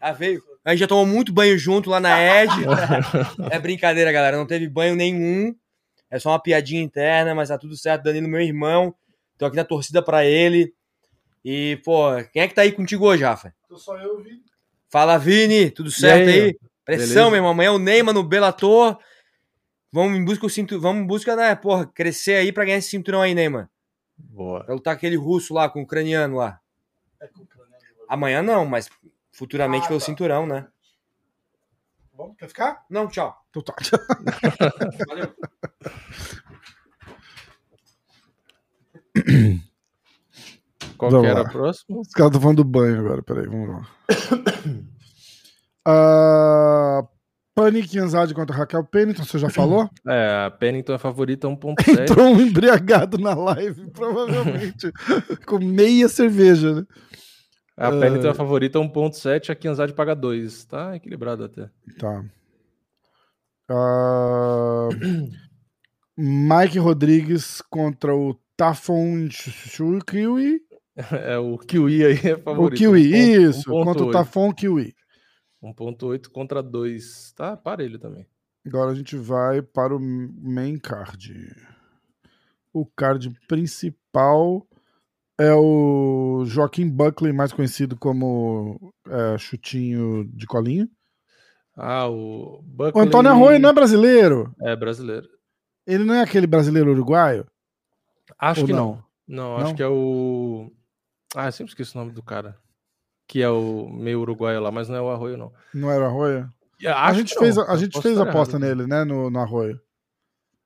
Ah, 0.00 0.12
veio. 0.12 0.40
A 0.64 0.70
gente 0.70 0.80
já 0.80 0.86
tomou 0.86 1.04
muito 1.04 1.32
banho 1.32 1.58
junto 1.58 1.90
lá 1.90 1.98
na 2.00 2.18
Ed. 2.22 2.52
É 3.50 3.58
brincadeira, 3.58 4.12
galera, 4.12 4.36
não 4.36 4.46
teve 4.46 4.68
banho 4.68 4.94
nenhum. 4.94 5.54
É 6.10 6.18
só 6.18 6.30
uma 6.30 6.38
piadinha 6.40 6.82
interna, 6.82 7.34
mas 7.34 7.48
tá 7.48 7.58
tudo 7.58 7.76
certo. 7.76 8.04
Danilo, 8.04 8.28
meu 8.28 8.40
irmão. 8.40 8.94
Tô 9.36 9.46
aqui 9.46 9.56
na 9.56 9.64
torcida 9.64 10.00
pra 10.00 10.24
ele. 10.24 10.72
E, 11.44 11.80
pô, 11.84 12.08
quem 12.32 12.42
é 12.42 12.48
que 12.48 12.54
tá 12.54 12.62
aí 12.62 12.72
contigo 12.72 13.06
hoje, 13.06 13.24
Rafa? 13.24 13.52
Tô 13.68 13.76
só 13.76 13.98
eu, 13.98 14.22
Vini. 14.22 14.40
Fala, 14.88 15.18
Vini, 15.18 15.70
tudo 15.70 15.90
certo 15.90 16.28
aí? 16.28 16.40
aí? 16.40 16.58
Pressão, 16.84 17.06
Beleza. 17.06 17.30
meu 17.30 17.36
irmão. 17.36 17.50
Amanhã 17.50 17.68
é 17.68 17.72
o 17.72 17.78
Neymar 17.78 18.14
no 18.14 18.22
Bellator. 18.22 18.98
Vamos 19.92 20.18
em 20.18 20.24
busca 20.24 20.46
do 20.46 20.50
cinturão. 20.50 20.82
Vamos 20.82 21.02
em 21.02 21.06
busca, 21.06 21.34
né, 21.34 21.54
porra, 21.54 21.86
crescer 21.86 22.34
aí 22.34 22.52
pra 22.52 22.64
ganhar 22.64 22.78
esse 22.78 22.90
cinturão 22.90 23.22
aí, 23.22 23.34
né, 23.34 23.48
mano? 23.48 23.68
Boa. 24.16 24.64
Pra 24.64 24.74
lutar 24.74 24.94
aquele 24.94 25.16
russo 25.16 25.54
lá 25.54 25.68
com 25.68 25.80
o 25.80 25.82
ucraniano 25.84 26.36
lá. 26.36 26.60
É 27.20 27.26
com 27.26 27.40
o 27.40 27.42
ucraniano. 27.44 27.78
Amanhã 28.08 28.42
não, 28.42 28.66
mas 28.66 28.88
futuramente 29.32 29.84
ah, 29.84 29.88
pelo 29.88 30.00
tá. 30.00 30.06
cinturão, 30.06 30.46
né? 30.46 30.66
Bom, 32.12 32.34
quer 32.34 32.48
ficar? 32.48 32.84
Não, 32.90 33.06
tchau. 33.06 33.36
Então 33.50 33.62
tá. 33.62 33.74
Valeu. 35.06 35.34
Qual 40.96 41.10
vamos 41.12 41.26
que 41.26 41.30
era 41.30 41.42
lá. 41.42 41.48
o 41.48 41.52
próximo? 41.52 42.00
Os 42.00 42.08
caras 42.08 42.30
estão 42.30 42.40
falando 42.40 42.56
do 42.56 42.64
banho 42.64 42.98
agora, 42.98 43.22
peraí, 43.22 43.46
vamos 43.46 43.68
lá. 43.68 43.88
uh, 47.04 47.08
Panic 47.58 47.98
Anzade 47.98 48.34
contra 48.34 48.54
Raquel 48.54 48.84
Pennington, 48.84 49.24
você 49.24 49.36
já 49.36 49.50
falou? 49.50 49.90
É, 50.06 50.46
a 50.46 50.50
Pennington 50.50 50.94
é 50.94 50.98
favorita 50.98 51.48
1.7. 51.48 51.90
Entrou 52.02 52.26
um 52.28 52.40
embriagado 52.40 53.18
na 53.18 53.34
live, 53.34 53.90
provavelmente, 53.90 54.92
com 55.44 55.58
meia 55.58 56.08
cerveja, 56.08 56.72
né? 56.72 56.86
A 57.76 57.90
Pennington 57.90 58.28
é 58.28 58.30
a 58.30 58.34
favorita 58.34 58.78
1.7, 58.78 59.50
a 59.50 59.54
Kianzade 59.56 59.92
paga 59.92 60.14
2. 60.14 60.64
Tá 60.66 60.94
equilibrado 60.96 61.44
até. 61.44 61.68
Tá. 61.98 62.24
Uh... 63.70 64.88
Mike 66.16 66.78
Rodrigues 66.78 67.60
contra 67.62 68.14
o 68.14 68.34
Tafon 68.56 69.28
Kiwi. 70.06 70.60
É, 71.12 71.38
o 71.38 71.58
Kiwi 71.58 72.04
aí 72.04 72.14
é 72.14 72.36
favorito. 72.36 72.74
O 72.74 72.76
Kiwi, 72.76 73.14
um 73.14 73.48
isso, 73.48 73.70
contra 73.70 74.04
8. 74.04 74.08
o 74.08 74.10
Tafon 74.10 74.52
Kiwi. 74.52 74.94
1.8 75.62 76.28
contra 76.28 76.62
2. 76.62 77.32
Tá 77.32 77.56
parelho 77.56 77.98
também. 77.98 78.26
Agora 78.66 78.90
a 78.90 78.94
gente 78.94 79.16
vai 79.16 79.62
para 79.62 79.96
o 79.96 80.00
main 80.00 80.78
card. 80.78 81.34
O 82.72 82.84
card 82.84 83.30
principal 83.48 84.66
é 85.38 85.54
o 85.54 86.44
Joaquim 86.44 86.88
Buckley, 86.88 87.32
mais 87.32 87.52
conhecido 87.52 87.96
como 87.96 88.92
é, 89.06 89.38
Chutinho 89.38 90.24
de 90.32 90.46
Colinha. 90.46 90.88
Ah, 91.76 92.08
o 92.08 92.60
Buckley... 92.62 93.04
O 93.04 93.06
Antônio 93.06 93.30
Arroio 93.30 93.58
não 93.58 93.70
é 93.70 93.72
brasileiro? 93.72 94.54
É 94.60 94.76
brasileiro. 94.76 95.28
Ele 95.86 96.04
não 96.04 96.14
é 96.14 96.22
aquele 96.22 96.46
brasileiro 96.46 96.90
uruguaio? 96.90 97.46
Acho 98.38 98.62
Ou 98.62 98.66
que 98.66 98.72
não. 98.72 99.02
não. 99.26 99.56
não. 99.56 99.56
acho 99.58 99.74
que 99.74 99.82
é 99.82 99.88
o. 99.88 100.70
Ah, 101.34 101.46
eu 101.46 101.52
sempre 101.52 101.70
esqueço 101.70 101.96
o 101.96 102.00
nome 102.00 102.12
do 102.12 102.22
cara 102.22 102.58
que 103.28 103.42
é 103.42 103.50
o 103.50 103.88
meio 103.90 104.20
uruguaio 104.20 104.60
lá, 104.60 104.72
mas 104.72 104.88
não 104.88 104.96
é 104.96 105.00
o 105.02 105.10
Arroio, 105.10 105.36
não. 105.36 105.52
Não 105.74 105.90
era 105.90 106.04
o 106.04 106.06
Arroio? 106.06 106.50
A 106.86 107.12
gente 107.12 107.34
fez, 107.34 107.58
a, 107.58 107.76
gente 107.76 108.00
fez 108.00 108.18
aposta 108.18 108.56
errado, 108.56 108.76
nele, 108.76 108.88
né, 108.88 109.04
no, 109.04 109.30
no 109.30 109.38
Arroio. 109.38 109.78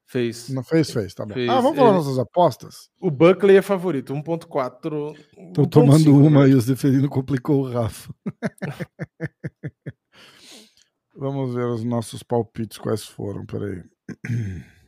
Fez. 0.07 0.49
Não 0.51 0.63
fez? 0.63 0.91
Fez, 0.91 1.15
tá 1.15 1.25
bom. 1.27 1.35
Fez. 1.35 1.49
Ah, 1.49 1.61
vamos 1.61 1.77
falar 1.77 1.89
Ele... 1.89 1.99
nossas 1.99 2.19
apostas? 2.19 2.91
O 3.01 3.11
Buckley 3.11 3.57
é 3.57 3.63
favorito, 3.63 4.15
1.4. 4.15 5.17
Tô 5.55 5.67
tomando 5.67 6.05
5, 6.05 6.11
uma 6.17 6.45
né? 6.45 6.51
e 6.51 6.55
o 6.55 6.61
Zeferino 6.61 7.09
complicou 7.09 7.63
o 7.63 7.71
Rafa. 7.73 8.15
vamos 11.17 11.55
ver 11.55 11.65
os 11.65 11.83
nossos 11.83 12.23
palpites, 12.23 12.79
quais 12.79 13.05
foram, 13.05 13.45
peraí. 13.47 13.83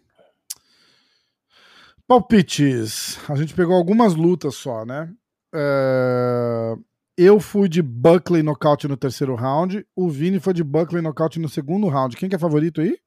Palpites. 2.07 3.19
A 3.31 3.35
gente 3.35 3.55
pegou 3.55 3.75
algumas 3.75 4.15
lutas 4.15 4.57
só, 4.57 4.85
né? 4.85 5.11
É... 5.55 6.77
Eu 7.17 7.39
fui 7.39 7.69
de 7.69 7.81
Buckley 7.81 8.43
nocaute 8.43 8.89
no 8.89 8.97
terceiro 8.97 9.37
round. 9.37 9.87
O 9.95 10.09
Vini 10.09 10.41
foi 10.41 10.53
de 10.53 10.65
Buckley 10.65 11.01
nocaute 11.01 11.39
no 11.39 11.49
segundo 11.49 11.87
round. 11.87 12.17
Quem 12.17 12.29
que 12.29 12.35
é 12.35 12.39
favorito 12.39 12.81
aí? 12.81 12.99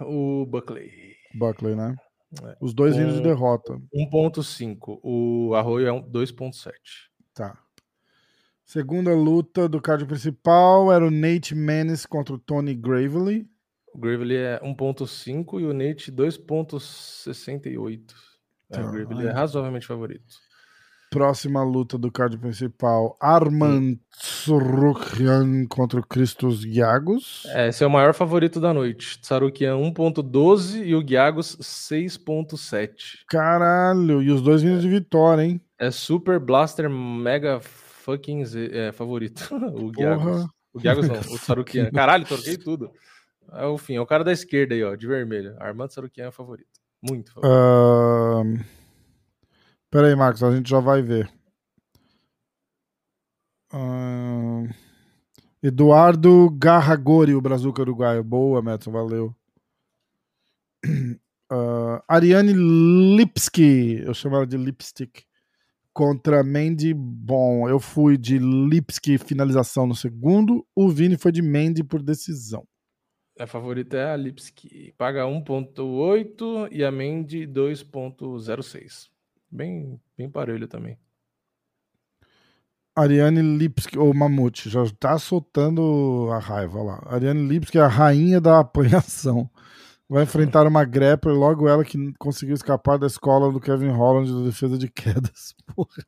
O 0.00 0.44
Buckley. 0.44 0.90
Buckley, 1.32 1.76
né? 1.76 1.94
É. 2.42 2.56
Os 2.60 2.74
dois 2.74 2.96
vindo 2.96 3.12
de 3.12 3.22
derrota. 3.22 3.80
1.5. 3.94 4.98
O 5.00 5.54
Arroio 5.54 5.86
é 5.86 5.92
2.7. 5.92 6.72
Tá. 7.32 7.56
Segunda 8.64 9.14
luta 9.14 9.68
do 9.68 9.80
card 9.80 10.04
principal 10.06 10.92
era 10.92 11.06
o 11.06 11.10
Nate 11.10 11.54
Menes 11.54 12.04
contra 12.04 12.34
o 12.34 12.38
Tony 12.38 12.74
Gravely. 12.74 13.48
O 13.94 13.98
Gravely 13.98 14.34
é 14.34 14.58
1.5 14.60 15.60
e 15.60 15.64
o 15.64 15.72
Nate 15.72 16.10
2.68. 16.10 18.12
É, 18.70 18.74
tá. 18.74 18.84
o 18.84 18.90
Gravely 18.90 19.28
é 19.28 19.30
razoavelmente 19.30 19.86
favorito 19.86 20.42
próxima 21.14 21.62
luta 21.62 21.96
do 21.96 22.10
card 22.10 22.36
principal, 22.38 23.16
Arman 23.20 23.96
Tsarukian 24.10 25.64
contra 25.68 26.00
o 26.00 26.02
Christos 26.04 26.62
Giagos. 26.62 27.44
É, 27.50 27.68
esse 27.68 27.84
é 27.84 27.86
o 27.86 27.90
maior 27.90 28.12
favorito 28.12 28.58
da 28.58 28.74
noite. 28.74 29.20
Tsarukian 29.20 29.76
1.12 29.76 30.84
e 30.84 30.92
o 30.92 31.06
Giagos 31.06 31.56
6.7. 31.58 33.20
Caralho, 33.28 34.20
e 34.20 34.30
os 34.32 34.42
dois 34.42 34.60
vindo 34.60 34.80
de 34.80 34.88
vitória, 34.88 35.42
hein? 35.42 35.60
É 35.78 35.88
Super 35.92 36.40
Blaster 36.40 36.90
Mega 36.90 37.60
fucking 37.60 38.44
Z, 38.44 38.70
é, 38.72 38.90
favorito. 38.90 39.54
o 39.72 39.92
Giagos. 39.94 40.46
O 40.72 40.80
Giagos 40.80 41.06
não, 41.06 41.20
o 41.20 41.38
Tsarukian. 41.38 41.90
Caralho, 41.94 42.24
troquei 42.24 42.56
tudo. 42.56 42.90
É 43.52 43.66
o 43.66 43.78
fim, 43.78 43.94
é 43.94 44.00
o 44.00 44.06
cara 44.06 44.24
da 44.24 44.32
esquerda 44.32 44.74
aí, 44.74 44.82
ó, 44.82 44.96
de 44.96 45.06
vermelho. 45.06 45.54
Armando 45.60 45.90
Tsarukian 45.90 46.24
é 46.24 46.28
o 46.28 46.32
favorito. 46.32 46.80
Muito 47.00 47.32
favorito. 47.32 47.54
Uh... 47.54 48.73
Pera 49.94 50.08
aí, 50.08 50.16
Marcos, 50.16 50.42
a 50.42 50.50
gente 50.50 50.68
já 50.68 50.80
vai 50.80 51.00
ver. 51.02 51.32
Uh... 53.72 54.68
Eduardo 55.62 56.50
Garragori, 56.50 57.32
o 57.32 57.40
Brazuca 57.40 57.82
Uruguaio. 57.82 58.24
Boa, 58.24 58.60
Madison, 58.60 58.90
valeu. 58.90 59.32
Uh, 60.84 62.02
Ariane 62.08 62.52
Lipski, 62.52 64.02
eu 64.04 64.12
chamo 64.12 64.34
ela 64.34 64.46
de 64.48 64.56
Lipstick, 64.56 65.22
contra 65.92 66.42
Mandy. 66.42 66.92
Bom, 66.92 67.68
eu 67.68 67.78
fui 67.78 68.18
de 68.18 68.36
Lipski 68.36 69.16
finalização 69.16 69.86
no 69.86 69.94
segundo, 69.94 70.66
o 70.74 70.88
Vini 70.88 71.16
foi 71.16 71.30
de 71.30 71.40
Mandy 71.40 71.84
por 71.84 72.02
decisão. 72.02 72.66
A 73.38 73.46
favorita 73.46 73.96
é 73.96 74.10
a 74.10 74.16
Lipski, 74.16 74.92
paga 74.98 75.22
1.8 75.22 76.68
e 76.72 76.82
a 76.82 76.90
Mandy 76.90 77.46
2.06 77.46 79.13
bem, 79.54 80.00
bem 80.16 80.28
parelho 80.28 80.66
também. 80.66 80.98
Ariane 82.96 83.42
Lipski, 83.42 83.98
ou 83.98 84.14
Mamute, 84.14 84.68
já 84.68 84.80
tá 84.98 85.18
soltando 85.18 86.28
a 86.32 86.38
raiva 86.38 86.82
lá. 86.82 87.02
Ariane 87.06 87.48
Lipski 87.48 87.78
é 87.78 87.80
a 87.80 87.88
rainha 87.88 88.40
da 88.40 88.60
apanhação. 88.60 89.50
Vai 90.08 90.22
enfrentar 90.24 90.66
uma 90.66 90.84
grappler, 90.84 91.34
logo 91.34 91.68
ela 91.68 91.84
que 91.84 92.12
conseguiu 92.18 92.54
escapar 92.54 92.98
da 92.98 93.06
escola 93.06 93.50
do 93.50 93.58
Kevin 93.58 93.88
Holland 93.88 94.32
da 94.32 94.42
defesa 94.42 94.76
de 94.76 94.88
quedas. 94.92 95.54
Porra. 95.74 96.04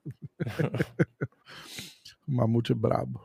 o 2.29 2.31
Mamute 2.37 2.73
é 2.73 2.75
brabo. 2.75 3.21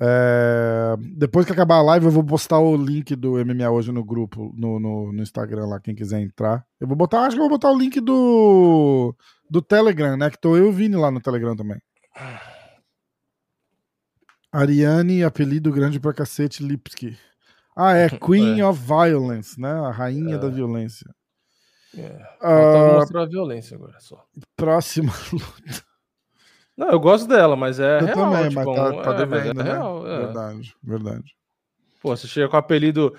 É... 0.00 0.96
Depois 1.16 1.44
que 1.44 1.52
acabar 1.52 1.76
a 1.76 1.82
live, 1.82 2.06
eu 2.06 2.12
vou 2.12 2.24
postar 2.24 2.58
o 2.58 2.76
link 2.76 3.16
do 3.16 3.32
MMA 3.44 3.68
hoje 3.68 3.90
no 3.90 4.04
grupo, 4.04 4.52
no, 4.56 4.78
no, 4.78 5.12
no, 5.12 5.22
Instagram 5.22 5.66
lá, 5.66 5.80
quem 5.80 5.94
quiser 5.94 6.20
entrar. 6.20 6.64
Eu 6.80 6.86
vou 6.86 6.96
botar, 6.96 7.22
acho 7.22 7.36
que 7.36 7.40
eu 7.40 7.48
vou 7.48 7.58
botar 7.58 7.70
o 7.70 7.78
link 7.78 8.00
do, 8.00 9.14
do 9.50 9.60
Telegram, 9.60 10.16
né? 10.16 10.30
Que 10.30 10.40
tô 10.40 10.56
eu 10.56 10.66
e 10.66 10.68
o 10.68 10.72
Vini 10.72 10.96
lá 10.96 11.10
no 11.10 11.20
Telegram 11.20 11.56
também. 11.56 11.80
Ariane, 14.52 15.24
apelido 15.24 15.72
grande 15.72 16.00
pra 16.00 16.14
cacete, 16.14 16.62
Lipski. 16.62 17.18
Ah, 17.76 17.94
é 17.94 18.08
Queen 18.18 18.60
é. 18.60 18.66
of 18.66 18.80
Violence, 18.80 19.60
né? 19.60 19.70
A 19.70 19.90
rainha 19.90 20.36
é. 20.36 20.38
da 20.38 20.48
violência. 20.48 21.12
É. 21.96 22.18
Falta 22.40 22.92
uh, 22.92 22.94
mostrar 22.94 23.22
a 23.22 23.26
violência 23.26 23.76
agora 23.76 23.98
só. 24.00 24.24
Próxima 24.56 25.12
luta. 25.32 25.88
Não, 26.78 26.90
eu 26.90 27.00
gosto 27.00 27.26
dela, 27.26 27.56
mas 27.56 27.80
é 27.80 28.00
eu 28.00 28.06
real. 28.06 28.14
também, 28.14 28.48
tipo, 28.50 28.64
mas 28.64 28.76
tá, 28.76 29.02
tá 29.02 29.10
é, 29.10 29.16
devendo, 29.16 29.60
é 29.60 29.64
né? 29.64 29.72
Real, 29.72 30.06
é. 30.06 30.18
Verdade, 30.18 30.74
verdade. 30.80 31.36
Pô, 32.00 32.16
você 32.16 32.28
chega 32.28 32.48
com 32.48 32.54
o 32.54 32.60
apelido 32.60 33.12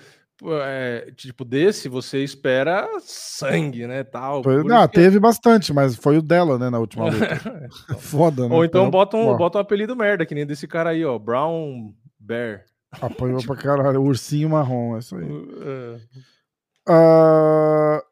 é, 0.62 1.12
tipo 1.14 1.44
desse, 1.44 1.86
você 1.86 2.24
espera 2.24 2.88
sangue, 3.00 3.86
né, 3.86 4.02
tal. 4.02 4.42
Foi, 4.42 4.64
não, 4.64 4.88
teve 4.88 5.18
é... 5.18 5.20
bastante, 5.20 5.74
mas 5.74 5.94
foi 5.94 6.16
o 6.16 6.22
dela, 6.22 6.58
né, 6.58 6.70
na 6.70 6.78
última 6.78 7.04
luta. 7.12 7.68
Foda, 7.98 8.48
né? 8.48 8.54
Ou 8.54 8.64
então 8.64 8.90
bota 8.90 9.18
um, 9.18 9.36
bota 9.36 9.58
um 9.58 9.60
apelido 9.60 9.94
merda, 9.94 10.24
que 10.24 10.34
nem 10.34 10.46
desse 10.46 10.66
cara 10.66 10.90
aí, 10.90 11.04
ó, 11.04 11.18
Brown 11.18 11.92
Bear. 12.18 12.64
Apanhou 12.92 13.40
tipo... 13.40 13.52
pra 13.54 13.62
caralho, 13.62 14.02
ursinho 14.02 14.48
marrom, 14.48 14.96
é 14.96 15.00
isso 15.00 15.16
aí. 15.16 15.24
Uh, 15.30 16.00
Uh, 16.00 16.00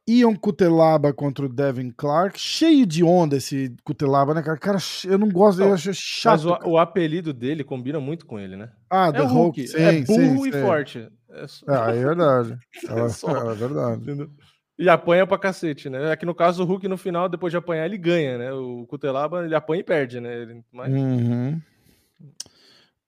Ion 0.07 0.35
Cutelaba 0.37 1.13
contra 1.13 1.45
o 1.45 1.49
Devin 1.49 1.91
Clark. 1.91 2.39
Cheio 2.39 2.87
de 2.87 3.05
onda 3.05 3.37
esse 3.37 3.75
Cutelaba, 3.85 4.35
né, 4.35 4.43
cara? 4.43 4.59
cara 4.59 4.79
eu 5.05 5.19
não 5.19 5.29
gosto 5.29 5.59
dele, 5.59 5.71
eu 5.71 5.75
acho 5.75 5.93
chato. 5.95 6.45
Mas 6.45 6.45
o, 6.47 6.71
o, 6.71 6.79
apelido 6.79 7.33
dele 7.33 7.65
combina 7.65 8.01
muito 8.01 8.27
com 8.27 8.39
ele, 8.39 8.57
né? 8.57 8.71
Ah, 8.91 9.09
é 9.09 9.13
The 9.13 9.21
Hulk. 9.21 9.35
Hulk. 9.35 9.69
Sim, 9.69 9.83
é 9.83 10.01
burro 10.03 10.45
sim, 10.45 10.49
e 10.49 10.53
sim. 10.53 10.63
forte. 10.63 11.09
É, 11.31 11.47
ah, 11.69 11.91
é 11.91 12.05
verdade. 12.05 12.59
É, 12.89 13.49
é, 13.49 13.53
é 13.53 13.55
verdade. 13.55 14.03
Entendeu? 14.03 14.31
E 14.79 14.89
apanha 14.89 15.27
pra 15.27 15.37
cacete, 15.37 15.91
né? 15.91 16.13
Aqui 16.13 16.25
no 16.25 16.35
caso, 16.35 16.63
o 16.63 16.67
Hulk 16.67 16.87
no 16.87 16.97
final, 16.97 17.29
depois 17.29 17.51
de 17.51 17.57
apanhar, 17.57 17.85
ele 17.85 17.99
ganha, 17.99 18.39
né? 18.39 18.53
O 18.53 18.87
Cutelaba, 18.87 19.45
ele 19.45 19.55
apanha 19.55 19.81
e 19.81 19.85
perde, 19.85 20.21
né? 20.21 20.43
Ele, 20.43 20.63
mas... 20.73 20.93
uhum. 20.93 21.61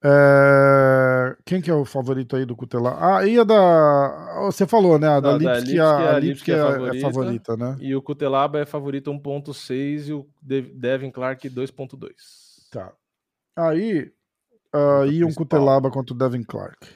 É... 0.03 1.37
Quem 1.45 1.61
que 1.61 1.71
é 1.71 1.75
o 1.75 1.85
favorito 1.85 2.35
aí 2.35 2.47
do 2.47 2.57
Cutelá? 2.57 3.19
Ah, 3.19 3.27
e 3.27 3.39
a 3.39 3.45
da. 3.45 4.43
Você 4.47 4.67
falou, 4.67 4.99
né? 4.99 5.09
A 5.09 5.21
da, 5.21 5.37
Lipski, 5.37 5.79
a, 5.79 5.85
a, 5.85 6.17
a 6.17 6.19
Lipski 6.19 6.53
é, 6.53 6.55
é, 6.55 6.59
favorita, 6.59 6.97
é, 6.97 7.01
favorita, 7.01 7.57
né? 7.57 7.77
E 7.81 7.95
o 7.95 8.01
Cutelaba 8.01 8.59
é 8.59 8.65
favorito 8.65 9.13
1.6 9.13 10.09
e 10.09 10.13
o 10.13 10.27
Devin 10.41 11.11
Clark 11.11 11.49
2.2. 11.51 12.11
Tá. 12.71 12.93
Aí, 13.57 14.11
uh, 14.75 15.05
Ian 15.07 15.33
Cutelaba 15.35 15.91
contra 15.91 16.15
o 16.15 16.19
Devin 16.19 16.45
Clark. 16.45 16.89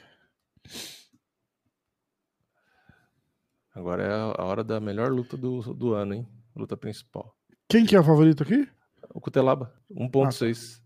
Agora 3.75 4.05
é 4.05 4.41
a 4.41 4.45
hora 4.45 4.63
da 4.63 4.81
melhor 4.81 5.11
luta 5.11 5.37
do, 5.37 5.61
do 5.75 5.95
ano, 5.95 6.15
hein? 6.15 6.29
Luta 6.55 6.77
principal. 6.77 7.35
Quem 7.69 7.85
que 7.85 7.97
é 7.97 8.01
o 8.01 8.05
favorito 8.05 8.45
aqui? 8.45 8.69
O 9.13 9.21
Cutelaba, 9.21 9.75
1.6. 9.91 10.79
Ah, 10.79 10.84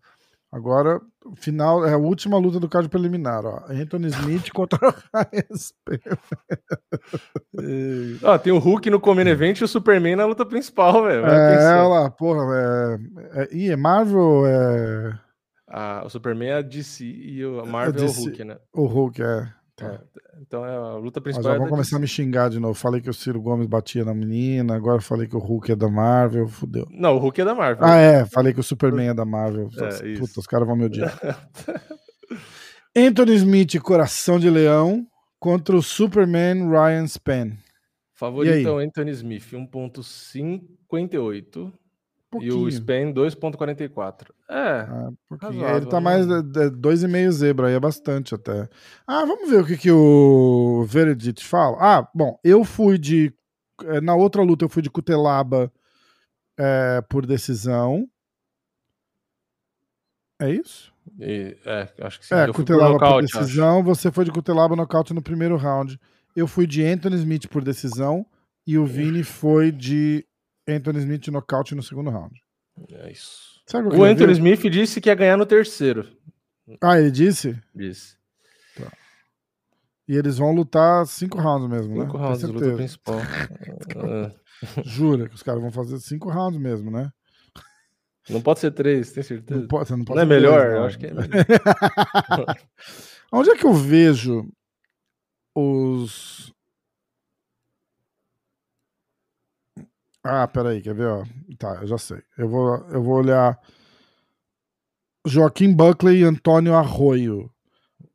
Agora, 0.50 0.98
final, 1.36 1.86
é 1.86 1.92
a 1.92 1.98
última 1.98 2.38
luta 2.38 2.58
do 2.58 2.70
card 2.70 2.88
preliminar, 2.88 3.44
ó. 3.44 3.64
Anthony 3.68 4.06
Smith 4.08 4.50
contra 4.54 4.94
HSP. 5.12 6.00
ah, 8.24 8.38
tem 8.38 8.52
o 8.52 8.58
Hulk 8.58 8.88
no 8.88 8.98
Common 8.98 9.28
Event 9.28 9.60
e 9.60 9.64
o 9.64 9.68
Superman 9.68 10.16
na 10.16 10.24
luta 10.24 10.46
principal, 10.46 11.04
velho. 11.04 11.26
É, 11.26 11.82
lá, 11.82 12.10
porra, 12.10 12.40
é, 12.54 13.42
é, 13.42 13.48
e 13.54 13.70
é 13.70 13.76
Marvel 13.76 14.46
é... 14.46 15.18
Ah, 15.70 16.02
o 16.06 16.08
Superman 16.08 16.48
é 16.48 16.54
a 16.54 16.62
DC 16.62 17.04
e 17.04 17.44
o 17.44 17.66
Marvel 17.66 18.04
é, 18.04 18.06
DC, 18.06 18.18
é 18.18 18.22
o 18.22 18.24
Hulk, 18.24 18.44
né? 18.44 18.58
O 18.72 18.86
Hulk, 18.86 19.22
é. 19.22 19.52
Tá. 19.78 19.86
É, 19.86 20.00
então 20.42 20.66
é 20.66 20.76
a 20.76 20.96
luta 20.96 21.20
principal. 21.20 21.44
Mas 21.44 21.52
já 21.52 21.58
vão 21.60 21.68
começar 21.68 21.96
a 21.96 22.00
me 22.00 22.08
xingar 22.08 22.50
de 22.50 22.58
novo. 22.58 22.74
Falei 22.74 23.00
que 23.00 23.08
o 23.08 23.14
Ciro 23.14 23.40
Gomes 23.40 23.68
batia 23.68 24.04
na 24.04 24.12
menina, 24.12 24.74
agora 24.74 25.00
falei 25.00 25.28
que 25.28 25.36
o 25.36 25.38
Hulk 25.38 25.70
é 25.70 25.76
da 25.76 25.88
Marvel, 25.88 26.48
fudeu. 26.48 26.84
Não, 26.90 27.14
o 27.14 27.18
Hulk 27.18 27.40
é 27.40 27.44
da 27.44 27.54
Marvel. 27.54 27.86
Ah, 27.86 27.96
é, 27.96 28.26
falei 28.26 28.52
que 28.52 28.58
o 28.58 28.64
Superman 28.64 29.10
é 29.10 29.14
da 29.14 29.24
Marvel. 29.24 29.70
É, 29.76 30.18
Puta, 30.18 30.40
os 30.40 30.48
caras 30.48 30.66
vão 30.66 30.74
me 30.76 30.86
odiar. 30.86 31.14
Anthony 32.96 33.34
Smith, 33.36 33.78
coração 33.80 34.40
de 34.40 34.50
leão, 34.50 35.06
contra 35.38 35.76
o 35.76 35.82
Superman 35.82 36.68
Ryan 36.68 37.06
Span. 37.06 37.52
Favorito 38.12 38.80
é 38.80 38.84
Anthony 38.84 39.12
Smith, 39.12 39.52
1.58. 39.52 41.72
Pouquinho. 42.30 42.52
E 42.52 42.64
o 42.64 42.68
Span 42.68 43.12
2.44. 43.12 44.28
É. 44.50 44.86
Razoável, 45.40 45.76
ele 45.76 45.86
tá 45.86 45.98
né? 45.98 46.00
mais 46.00 46.26
2,5 46.26 47.30
zebra 47.30 47.68
aí, 47.68 47.74
é 47.74 47.80
bastante 47.80 48.34
até. 48.34 48.68
Ah, 49.06 49.24
vamos 49.24 49.48
ver 49.48 49.62
o 49.62 49.66
que, 49.66 49.78
que 49.78 49.90
o 49.90 50.84
Veredict 50.86 51.44
fala. 51.44 51.76
Ah, 51.80 52.08
bom, 52.14 52.38
eu 52.44 52.64
fui 52.64 52.98
de. 52.98 53.32
Eh, 53.82 54.00
na 54.02 54.14
outra 54.14 54.42
luta, 54.42 54.64
eu 54.64 54.68
fui 54.68 54.82
de 54.82 54.90
Cutelaba 54.90 55.72
é, 56.58 57.00
por 57.08 57.24
decisão. 57.24 58.06
É 60.40 60.50
isso? 60.50 60.92
E, 61.18 61.56
é, 61.64 61.88
acho 62.02 62.20
que 62.20 62.26
sim. 62.26 62.34
É, 62.34 62.46
eu 62.46 62.52
Cutelaba 62.52 62.92
por, 62.92 63.00
nocaute, 63.00 63.32
por 63.32 63.40
decisão, 63.40 63.76
acho. 63.78 63.84
você 63.84 64.12
foi 64.12 64.26
de 64.26 64.32
Cutelaba 64.32 64.76
nocaute 64.76 65.14
no 65.14 65.22
primeiro 65.22 65.56
round. 65.56 65.98
Eu 66.36 66.46
fui 66.46 66.66
de 66.66 66.84
Anthony 66.84 67.16
Smith 67.16 67.48
por 67.48 67.64
decisão, 67.64 68.26
E 68.66 68.76
o 68.76 68.84
Vini 68.84 69.24
foi 69.24 69.72
de 69.72 70.27
Anthony 70.68 70.98
Smith 70.98 71.28
nocaute 71.28 71.74
no 71.74 71.82
segundo 71.82 72.10
round. 72.10 72.34
É 72.90 73.10
isso. 73.10 73.60
o 73.74 74.04
Anthony 74.04 74.26
ver? 74.26 74.32
Smith 74.32 74.60
disse 74.70 75.00
que 75.00 75.08
ia 75.08 75.14
ganhar 75.14 75.36
no 75.36 75.46
terceiro. 75.46 76.06
Ah, 76.80 76.98
ele 76.98 77.10
disse? 77.10 77.58
Disse. 77.74 78.16
Tá. 78.76 78.92
E 80.06 80.16
eles 80.16 80.38
vão 80.38 80.52
lutar 80.52 81.06
cinco 81.06 81.38
rounds 81.38 81.68
mesmo, 81.68 81.94
cinco 81.94 81.98
né? 81.98 82.06
Cinco 82.06 82.18
rounds, 82.18 82.42
luta 82.42 82.74
principal. 82.74 83.20
Jura 84.84 85.28
que 85.28 85.34
os 85.34 85.42
caras 85.42 85.60
vão 85.60 85.70
fazer 85.70 85.98
cinco 85.98 86.30
rounds 86.30 86.60
mesmo, 86.60 86.90
né? 86.90 87.10
Não 88.28 88.42
pode 88.42 88.60
ser 88.60 88.72
três, 88.72 89.12
tem 89.12 89.22
certeza? 89.22 89.60
Não, 89.60 89.68
pode, 89.68 89.90
não, 89.90 90.04
pode 90.04 90.16
não 90.16 90.22
é 90.22 90.26
melhor? 90.26 90.60
Três, 90.60 90.74
eu 90.74 90.84
acho 90.84 90.98
que 90.98 91.06
é 91.06 91.14
melhor. 91.14 91.28
Onde 93.32 93.50
é 93.50 93.56
que 93.56 93.64
eu 93.64 93.72
vejo 93.72 94.50
os. 95.54 96.52
Ah, 100.30 100.46
peraí, 100.46 100.82
quer 100.82 100.94
ver? 100.94 101.06
Ó? 101.06 101.24
Tá, 101.58 101.78
eu 101.80 101.86
já 101.86 101.96
sei. 101.96 102.22
Eu 102.36 102.50
vou, 102.50 102.76
eu 102.90 103.02
vou 103.02 103.14
olhar. 103.14 103.58
Joaquim 105.26 105.74
Buckley 105.74 106.18
e 106.20 106.24
Antônio 106.24 106.74
Arroio. 106.74 107.50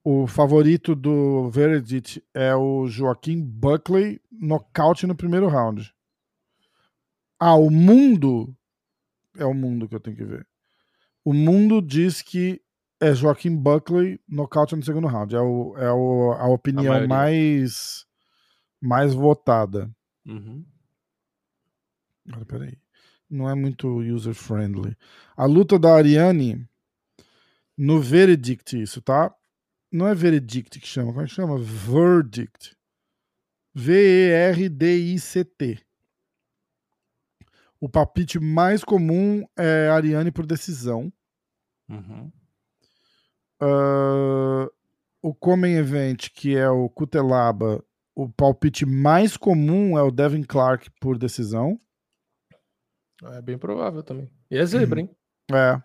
O 0.03 0.27
favorito 0.27 0.95
do 0.95 1.49
Verdict 1.49 2.23
é 2.31 2.53
o 2.55 2.85
Joaquim 2.85 3.41
Buckley, 3.41 4.21
nocaute 4.31 5.07
no 5.07 5.15
primeiro 5.15 5.47
round. 5.47 5.91
Ah, 7.39 7.55
o 7.55 7.71
mundo. 7.71 8.55
É 9.35 9.45
o 9.45 9.53
mundo 9.55 9.89
que 9.89 9.95
eu 9.95 9.99
tenho 9.99 10.15
que 10.15 10.23
ver. 10.23 10.45
O 11.25 11.33
mundo 11.33 11.81
diz 11.81 12.21
que 12.21 12.61
é 13.01 13.15
Joaquim 13.15 13.55
Buckley, 13.55 14.19
nocaute 14.29 14.75
no 14.75 14.83
segundo 14.83 15.07
round. 15.07 15.35
É, 15.35 15.39
o, 15.39 15.75
é 15.77 15.91
o, 15.91 16.33
a 16.33 16.47
opinião 16.47 16.93
a 16.93 17.07
mais, 17.07 18.05
mais 18.79 19.15
votada. 19.15 19.89
Uhum. 20.27 20.63
Agora, 22.27 22.45
peraí. 22.45 22.77
Não 23.29 23.49
é 23.49 23.55
muito 23.55 23.87
user-friendly. 23.87 24.95
A 25.35 25.45
luta 25.45 25.79
da 25.79 25.95
Ariane 25.95 26.67
no 27.77 27.99
Verdict, 27.99 28.81
isso, 28.81 29.01
tá? 29.01 29.33
Não 29.91 30.07
é 30.07 30.15
Verdict 30.15 30.79
que 30.79 30.87
chama, 30.87 31.11
como 31.11 31.21
é 31.21 31.25
que 31.25 31.33
chama? 31.33 31.57
Verdict. 31.57 32.77
V-E-R-D-I-C-T. 33.73 35.79
O 37.79 37.89
palpite 37.89 38.39
mais 38.39 38.83
comum 38.83 39.45
é 39.57 39.89
Ariane 39.89 40.31
por 40.31 40.45
decisão. 40.45 41.11
Uhum. 41.89 42.31
Uh, 43.61 44.71
o 45.21 45.33
Common 45.33 45.67
Event, 45.67 46.29
que 46.33 46.55
é 46.55 46.69
o 46.69 46.89
Cutelaba, 46.89 47.83
o 48.15 48.29
palpite 48.29 48.85
mais 48.85 49.35
comum 49.35 49.97
é 49.97 50.03
o 50.03 50.11
Devin 50.11 50.43
Clark 50.43 50.89
por 50.99 51.17
decisão. 51.17 51.79
É 53.33 53.41
bem 53.41 53.57
provável 53.57 54.03
também. 54.03 54.29
E 54.49 54.57
é 54.57 54.65
zebra, 54.65 54.99
hein? 54.99 55.09
É. 55.51 55.81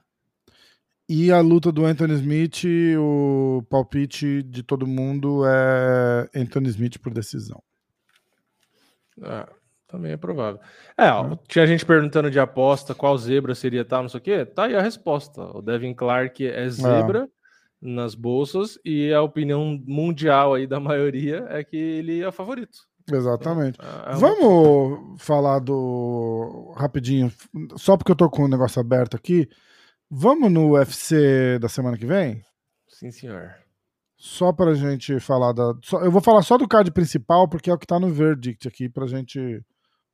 E 1.09 1.32
a 1.32 1.40
luta 1.40 1.73
do 1.73 1.86
Anthony 1.86 2.15
Smith, 2.15 2.65
o 2.98 3.62
palpite 3.70 4.43
de 4.43 4.62
todo 4.62 4.86
mundo 4.86 5.43
é 5.47 6.28
Anthony 6.35 6.69
Smith 6.69 6.98
por 6.98 7.15
decisão. 7.15 7.62
Ah, 9.23 9.48
também 9.86 10.12
é 10.12 10.16
provável. 10.16 10.60
É, 10.97 11.10
ó, 11.10 11.28
hum. 11.28 11.39
tinha 11.48 11.66
gente 11.66 11.86
perguntando 11.86 12.31
de 12.31 12.39
aposta 12.39 12.94
qual 12.94 13.16
zebra 13.16 13.55
seria 13.55 13.85
tal, 13.85 14.02
não 14.02 14.09
sei 14.09 14.19
o 14.19 14.23
quê. 14.23 14.44
Tá 14.44 14.65
aí 14.65 14.77
a 14.77 14.82
resposta. 14.82 15.43
O 15.56 15.62
Devin 15.62 15.94
Clark 15.94 16.47
é 16.47 16.69
zebra 16.69 17.24
é. 17.24 17.28
nas 17.81 18.15
bolsas 18.15 18.78
e 18.85 19.12
a 19.12 19.23
opinião 19.23 19.82
mundial 19.86 20.55
aí 20.55 20.66
da 20.66 20.78
maioria 20.78 21.47
é 21.48 21.65
que 21.65 21.77
ele 21.77 22.20
é 22.20 22.28
o 22.28 22.32
favorito. 22.32 22.88
Exatamente. 23.13 23.79
É, 23.81 24.13
é 24.13 24.17
Vamos 24.17 25.23
falar 25.23 25.59
do. 25.61 26.73
Rapidinho, 26.77 27.33
só 27.77 27.97
porque 27.97 28.13
eu 28.13 28.17
tô 28.17 28.29
com 28.29 28.45
o 28.45 28.49
negócio 28.49 28.81
aberto 28.81 29.17
aqui. 29.17 29.49
Vamos 30.11 30.51
no 30.51 30.73
UFC 30.73 31.59
da 31.61 31.69
semana 31.69 31.97
que 31.97 32.07
vem? 32.07 32.43
Sim, 32.89 33.11
senhor. 33.11 33.55
Só 34.17 34.53
pra 34.53 34.75
gente 34.75 35.21
falar 35.21 35.53
da. 35.53 35.75
Só, 35.83 36.01
eu 36.01 36.11
vou 36.11 36.21
falar 36.21 36.43
só 36.43 36.59
do 36.59 36.67
card 36.67 36.91
principal, 36.91 37.47
porque 37.47 37.71
é 37.71 37.75
o 37.75 37.79
que 37.79 37.87
tá 37.87 38.01
no 38.01 38.09
verdict 38.09 38.67
aqui, 38.67 38.89
pra 38.89 39.07
gente 39.07 39.63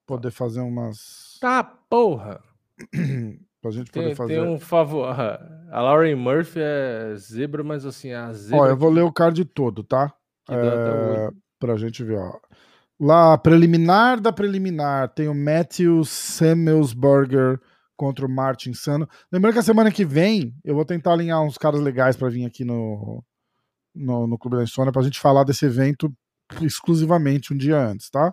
poder 0.07 0.31
fazer 0.31 0.61
umas. 0.61 1.39
Tá, 1.41 1.65
porra! 1.65 2.43
pra 3.63 3.71
gente 3.71 3.91
poder 3.91 4.07
tem, 4.09 4.15
fazer. 4.15 4.35
Tem 4.35 4.43
um 4.43 4.59
favor. 4.59 5.09
A 5.09 5.81
Lauren 5.81 6.17
Murphy 6.17 6.61
é 6.61 7.15
zebra, 7.17 7.65
mas 7.65 7.87
assim, 7.87 8.13
a 8.13 8.33
zebra. 8.33 8.59
Ó, 8.59 8.67
eu 8.67 8.77
vou 8.77 8.91
ler 8.91 9.03
o 9.03 9.13
card 9.13 9.43
todo, 9.47 9.83
tá? 9.83 10.13
É, 10.51 11.31
pra 11.59 11.77
gente 11.77 12.05
ver, 12.05 12.19
ó. 12.19 12.39
Lá, 13.01 13.37
preliminar 13.37 14.21
da 14.21 14.33
preliminar, 14.33 15.09
tem 15.09 15.29
o 15.29 15.35
Matthew 15.35 16.05
Samuelsburger 16.05 17.61
contra 17.97 18.27
o 18.27 18.31
Martin 18.31 18.73
Sano. 18.73 19.09
Lembrando 19.33 19.55
que 19.55 19.59
a 19.61 19.65
semana 19.65 19.91
que 19.91 20.05
vem 20.05 20.55
eu 20.65 20.75
vou 20.75 20.85
tentar 20.85 21.13
alinhar 21.13 21.43
uns 21.43 21.59
caras 21.59 21.81
legais 21.81 22.17
para 22.17 22.29
vir 22.29 22.45
aqui 22.45 22.65
no, 22.65 23.23
no, 23.95 24.27
no 24.27 24.39
Clube 24.39 24.57
da 24.57 24.63
Insônia 24.63 24.93
pra 24.93 25.03
gente 25.03 25.21
falar 25.21 25.45
desse 25.45 25.65
evento 25.65 26.13
exclusivamente 26.61 27.53
um 27.53 27.57
dia 27.57 27.79
antes, 27.79 28.11
tá? 28.11 28.33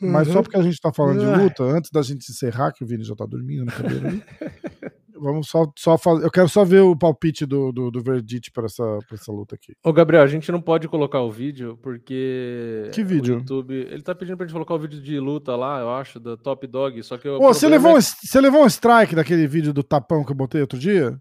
Uhum. 0.00 0.10
Mas 0.10 0.28
só 0.28 0.36
uhum. 0.36 0.42
porque 0.42 0.56
a 0.56 0.62
gente 0.62 0.80
tá 0.80 0.92
falando 0.92 1.20
de 1.20 1.42
luta, 1.42 1.62
antes 1.62 1.90
da 1.90 2.02
gente 2.02 2.30
encerrar, 2.30 2.72
que 2.72 2.82
o 2.82 2.86
Vini 2.86 3.04
já 3.04 3.14
tá 3.14 3.26
dormindo 3.26 3.64
na 3.64 3.72
cadeira 3.72 4.08
aí. 4.08 4.22
Vamos 5.20 5.48
só, 5.48 5.70
só 5.76 5.98
fazer. 5.98 6.24
Eu 6.24 6.30
quero 6.30 6.48
só 6.48 6.64
ver 6.64 6.80
o 6.80 6.96
palpite 6.96 7.44
do, 7.44 7.70
do, 7.70 7.90
do 7.90 8.02
Verdite 8.02 8.50
para 8.50 8.64
essa, 8.64 8.82
pra 9.06 9.14
essa 9.14 9.30
luta 9.30 9.54
aqui. 9.54 9.74
Ô, 9.84 9.92
Gabriel, 9.92 10.22
a 10.22 10.26
gente 10.26 10.50
não 10.50 10.60
pode 10.60 10.88
colocar 10.88 11.20
o 11.20 11.30
vídeo 11.30 11.78
porque. 11.82 12.90
Que 12.92 13.04
vídeo? 13.04 13.36
O 13.36 13.38
YouTube. 13.38 13.74
Ele 13.74 14.02
tá 14.02 14.14
pedindo 14.14 14.36
pra 14.36 14.46
gente 14.46 14.54
colocar 14.54 14.74
o 14.74 14.78
vídeo 14.78 15.00
de 15.00 15.20
luta 15.20 15.54
lá, 15.54 15.80
eu 15.80 15.90
acho, 15.90 16.18
da 16.18 16.36
Top 16.36 16.66
Dog. 16.66 17.02
Só 17.02 17.18
que. 17.18 17.28
Ô, 17.28 17.38
você, 17.38 17.68
levou, 17.68 17.96
é... 17.96 18.00
você 18.00 18.40
levou 18.40 18.62
um 18.62 18.66
strike 18.66 19.14
daquele 19.14 19.46
vídeo 19.46 19.72
do 19.72 19.82
tapão 19.82 20.24
que 20.24 20.32
eu 20.32 20.36
botei 20.36 20.60
outro 20.60 20.78
dia? 20.78 21.18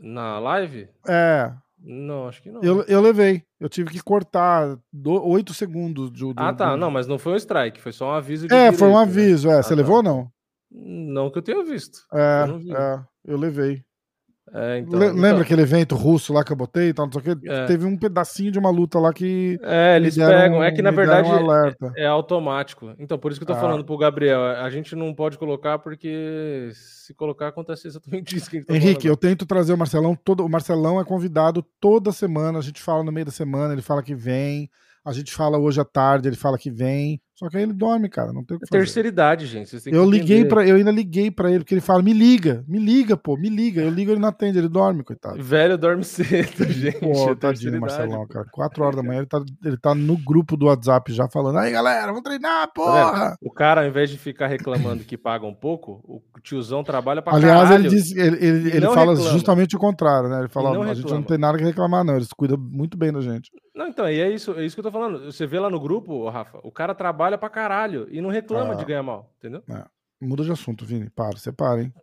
Na 0.00 0.38
live? 0.38 0.88
É. 1.06 1.52
Não, 1.80 2.26
acho 2.26 2.42
que 2.42 2.50
não. 2.50 2.62
Eu, 2.62 2.82
eu 2.82 3.00
levei. 3.00 3.42
Eu 3.60 3.68
tive 3.68 3.90
que 3.90 4.02
cortar 4.02 4.76
oito 5.04 5.54
segundos 5.54 6.10
do, 6.10 6.34
do, 6.34 6.40
Ah, 6.40 6.52
tá. 6.52 6.70
Do... 6.72 6.76
Não, 6.76 6.90
mas 6.90 7.06
não 7.06 7.18
foi 7.18 7.34
um 7.34 7.36
strike, 7.36 7.80
foi 7.80 7.92
só 7.92 8.10
um 8.10 8.12
aviso 8.12 8.48
de. 8.48 8.54
É, 8.54 8.64
direito, 8.64 8.78
foi 8.78 8.88
um 8.88 8.96
né? 8.96 9.02
aviso, 9.02 9.48
né? 9.48 9.58
é. 9.58 9.62
Você 9.62 9.72
ah, 9.72 9.76
levou 9.76 10.02
tá. 10.02 10.10
ou 10.10 10.16
não? 10.16 10.30
Não 10.70 11.30
que 11.30 11.38
eu 11.38 11.42
tenha 11.42 11.64
visto. 11.64 12.00
É, 12.12 12.44
eu, 12.48 12.76
é, 12.76 13.04
eu 13.24 13.36
levei. 13.36 13.82
É, 14.54 14.78
então, 14.78 14.98
Lembra 14.98 15.28
então... 15.28 15.40
aquele 15.40 15.62
evento 15.62 15.94
russo 15.94 16.32
lá 16.32 16.42
que 16.42 16.52
eu 16.52 16.56
botei 16.56 16.88
e 16.88 16.94
tal, 16.94 17.06
não 17.06 17.12
sei 17.12 17.32
o 17.32 17.36
que? 17.36 17.50
É. 17.50 17.66
Teve 17.66 17.84
um 17.84 17.96
pedacinho 17.96 18.50
de 18.50 18.58
uma 18.58 18.70
luta 18.70 18.98
lá 18.98 19.12
que. 19.12 19.58
É, 19.62 19.96
eles 19.96 20.16
deram, 20.16 20.38
pegam. 20.38 20.64
É 20.64 20.72
que 20.72 20.82
na 20.82 20.90
verdade 20.90 21.28
é, 21.96 22.04
é, 22.04 22.06
automático. 22.06 22.94
Então, 22.98 23.18
por 23.18 23.30
isso 23.30 23.40
que 23.40 23.44
eu 23.44 23.48
tô 23.48 23.52
ah. 23.54 23.60
falando 23.60 23.84
pro 23.84 23.98
Gabriel. 23.98 24.42
A 24.42 24.70
gente 24.70 24.94
não 24.96 25.14
pode 25.14 25.36
colocar 25.38 25.78
porque 25.78 26.70
se 26.72 27.14
colocar 27.14 27.48
acontece 27.48 27.88
exatamente 27.88 28.36
isso 28.36 28.50
que 28.50 28.64
tá 28.64 28.74
Henrique, 28.74 29.06
eu 29.06 29.16
tento 29.16 29.44
trazer 29.44 29.72
o 29.72 29.78
Marcelão. 29.78 30.14
Todo, 30.14 30.44
o 30.44 30.48
Marcelão 30.48 31.00
é 31.00 31.04
convidado 31.04 31.64
toda 31.80 32.12
semana. 32.12 32.58
A 32.58 32.62
gente 32.62 32.80
fala 32.80 33.04
no 33.04 33.12
meio 33.12 33.26
da 33.26 33.32
semana, 33.32 33.72
ele 33.72 33.82
fala 33.82 34.02
que 34.02 34.14
vem. 34.14 34.70
A 35.04 35.12
gente 35.12 35.32
fala 35.32 35.58
hoje 35.58 35.80
à 35.80 35.84
tarde, 35.84 36.28
ele 36.28 36.36
fala 36.36 36.58
que 36.58 36.70
vem. 36.70 37.20
Só 37.38 37.48
que 37.48 37.56
aí 37.56 37.62
ele 37.62 37.72
dorme, 37.72 38.08
cara. 38.08 38.32
Não 38.32 38.42
tem 38.42 38.56
o 38.56 38.58
que 38.58 38.64
é 38.64 38.68
fazer. 38.68 38.82
Terceira 38.82 39.08
idade, 39.08 39.46
gente. 39.46 39.78
eu 39.86 40.04
liguei 40.04 40.44
para 40.44 40.66
eu 40.66 40.74
ainda 40.74 40.90
liguei 40.90 41.30
para 41.30 41.48
ele, 41.48 41.60
porque 41.60 41.72
ele 41.72 41.80
fala: 41.80 42.02
me 42.02 42.12
liga, 42.12 42.64
me 42.66 42.80
liga, 42.80 43.16
pô, 43.16 43.36
me 43.36 43.48
liga. 43.48 43.80
Eu 43.80 43.90
ligo, 43.90 44.10
ele 44.10 44.18
não 44.18 44.28
atende, 44.28 44.58
ele 44.58 44.68
dorme, 44.68 45.04
coitado. 45.04 45.40
Velho 45.40 45.78
dorme 45.78 46.02
cedo, 46.02 46.64
gente. 46.66 46.98
Pô, 46.98 47.36
tadinho, 47.36 47.80
Marcelão, 47.80 48.26
cara. 48.26 48.44
Quatro 48.50 48.82
horas 48.82 48.96
da 48.96 49.04
manhã, 49.04 49.18
ele 49.18 49.28
tá, 49.28 49.40
ele 49.64 49.76
tá 49.76 49.94
no 49.94 50.16
grupo 50.16 50.56
do 50.56 50.66
WhatsApp 50.66 51.12
já 51.12 51.28
falando: 51.28 51.58
aí, 51.60 51.70
galera, 51.70 52.08
vamos 52.08 52.22
treinar, 52.22 52.66
tá 52.66 52.72
porra. 52.74 53.36
O 53.40 53.52
cara, 53.52 53.82
ao 53.82 53.86
invés 53.86 54.10
de 54.10 54.18
ficar 54.18 54.48
reclamando 54.48 55.04
que 55.04 55.16
paga 55.16 55.46
um 55.46 55.54
pouco, 55.54 56.02
o 56.04 56.20
tiozão 56.42 56.82
trabalha 56.82 57.22
pra 57.22 57.36
Aliás, 57.36 57.68
caralho. 57.68 57.86
ele 57.86 57.88
diz, 57.88 58.16
ele, 58.16 58.36
ele, 58.44 58.76
ele 58.76 58.86
fala 58.86 59.12
reclama. 59.12 59.30
justamente 59.30 59.76
o 59.76 59.78
contrário, 59.78 60.28
né? 60.28 60.40
Ele 60.40 60.48
fala: 60.48 60.90
a 60.90 60.94
gente 60.94 61.12
não 61.12 61.22
tem 61.22 61.38
nada 61.38 61.56
que 61.56 61.62
reclamar, 61.62 62.02
não. 62.02 62.16
Eles 62.16 62.32
cuidam 62.32 62.58
muito 62.58 62.98
bem 62.98 63.12
da 63.12 63.20
gente. 63.20 63.52
Não, 63.78 63.86
então, 63.86 64.10
e 64.10 64.18
é 64.18 64.28
isso, 64.28 64.58
é 64.58 64.66
isso 64.66 64.74
que 64.74 64.80
eu 64.80 64.84
tô 64.84 64.90
falando. 64.90 65.26
Você 65.26 65.46
vê 65.46 65.60
lá 65.60 65.70
no 65.70 65.78
grupo, 65.78 66.28
Rafa, 66.28 66.58
o 66.64 66.72
cara 66.72 66.96
trabalha 66.96 67.38
pra 67.38 67.48
caralho 67.48 68.08
e 68.10 68.20
não 68.20 68.28
reclama 68.28 68.72
ah, 68.72 68.74
de 68.74 68.84
ganhar 68.84 69.04
mal, 69.04 69.32
entendeu? 69.38 69.62
É. 69.70 69.84
Muda 70.20 70.42
de 70.42 70.50
assunto, 70.50 70.84
Vini. 70.84 71.08
Para, 71.10 71.38
você 71.38 71.52
para, 71.52 71.82
hein? 71.82 71.94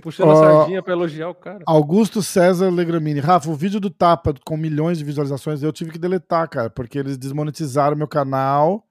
Puxando 0.00 0.30
a 0.30 0.36
sardinha 0.38 0.80
pra 0.84 0.92
elogiar 0.92 1.30
o 1.30 1.34
cara. 1.34 1.64
Augusto 1.66 2.22
César 2.22 2.70
Legramini. 2.70 3.18
Rafa, 3.18 3.50
o 3.50 3.56
vídeo 3.56 3.80
do 3.80 3.90
Tapa 3.90 4.32
com 4.46 4.56
milhões 4.56 4.98
de 4.98 5.04
visualizações 5.04 5.64
eu 5.64 5.72
tive 5.72 5.90
que 5.90 5.98
deletar, 5.98 6.48
cara, 6.48 6.70
porque 6.70 6.96
eles 6.96 7.18
desmonetizaram 7.18 7.96
meu 7.96 8.06
canal 8.06 8.84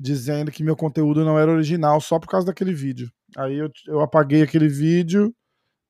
dizendo 0.00 0.50
que 0.50 0.64
meu 0.64 0.74
conteúdo 0.74 1.24
não 1.24 1.38
era 1.38 1.52
original 1.52 2.00
só 2.00 2.18
por 2.18 2.26
causa 2.26 2.48
daquele 2.48 2.74
vídeo. 2.74 3.08
Aí 3.36 3.58
eu, 3.58 3.70
eu 3.86 4.00
apaguei 4.00 4.42
aquele 4.42 4.66
vídeo 4.66 5.32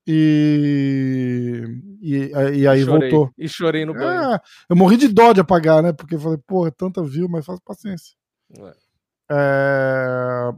e, 0.07 1.65
e, 2.01 2.31
e 2.59 2.69
aí 2.69 2.85
chorei. 2.85 3.11
voltou. 3.11 3.35
E 3.39 3.49
chorei 3.49 3.85
no 3.85 3.95
banho. 3.95 4.35
É, 4.35 4.41
eu 4.69 4.77
morri 4.77 4.97
de 4.97 5.09
dó 5.09 5.33
de 5.33 5.41
apagar, 5.41 5.83
né? 5.83 5.93
Porque 5.93 6.15
eu 6.15 6.21
falei, 6.21 6.39
porra, 6.47 6.71
tanta 6.71 7.03
view, 7.03 7.29
mas 7.29 7.45
faz 7.45 7.59
paciência. 7.61 8.15
É. 8.59 8.73
É... 9.31 10.53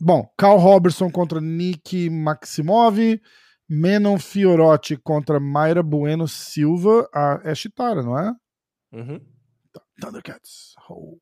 Bom, 0.00 0.30
Carl 0.36 0.58
Robertson 0.58 1.10
contra 1.10 1.40
Nick 1.40 2.08
Maximov, 2.10 2.98
Menon 3.68 4.18
Fiorotti 4.18 4.96
contra 4.96 5.40
Mayra 5.40 5.82
Bueno 5.82 6.28
Silva, 6.28 7.08
a 7.12 7.40
é 7.44 7.54
Chitara, 7.54 8.02
não 8.02 8.18
é? 8.18 8.32
Uhum. 8.92 9.20
Thundercats. 10.00 10.74
Oh. 10.88 11.18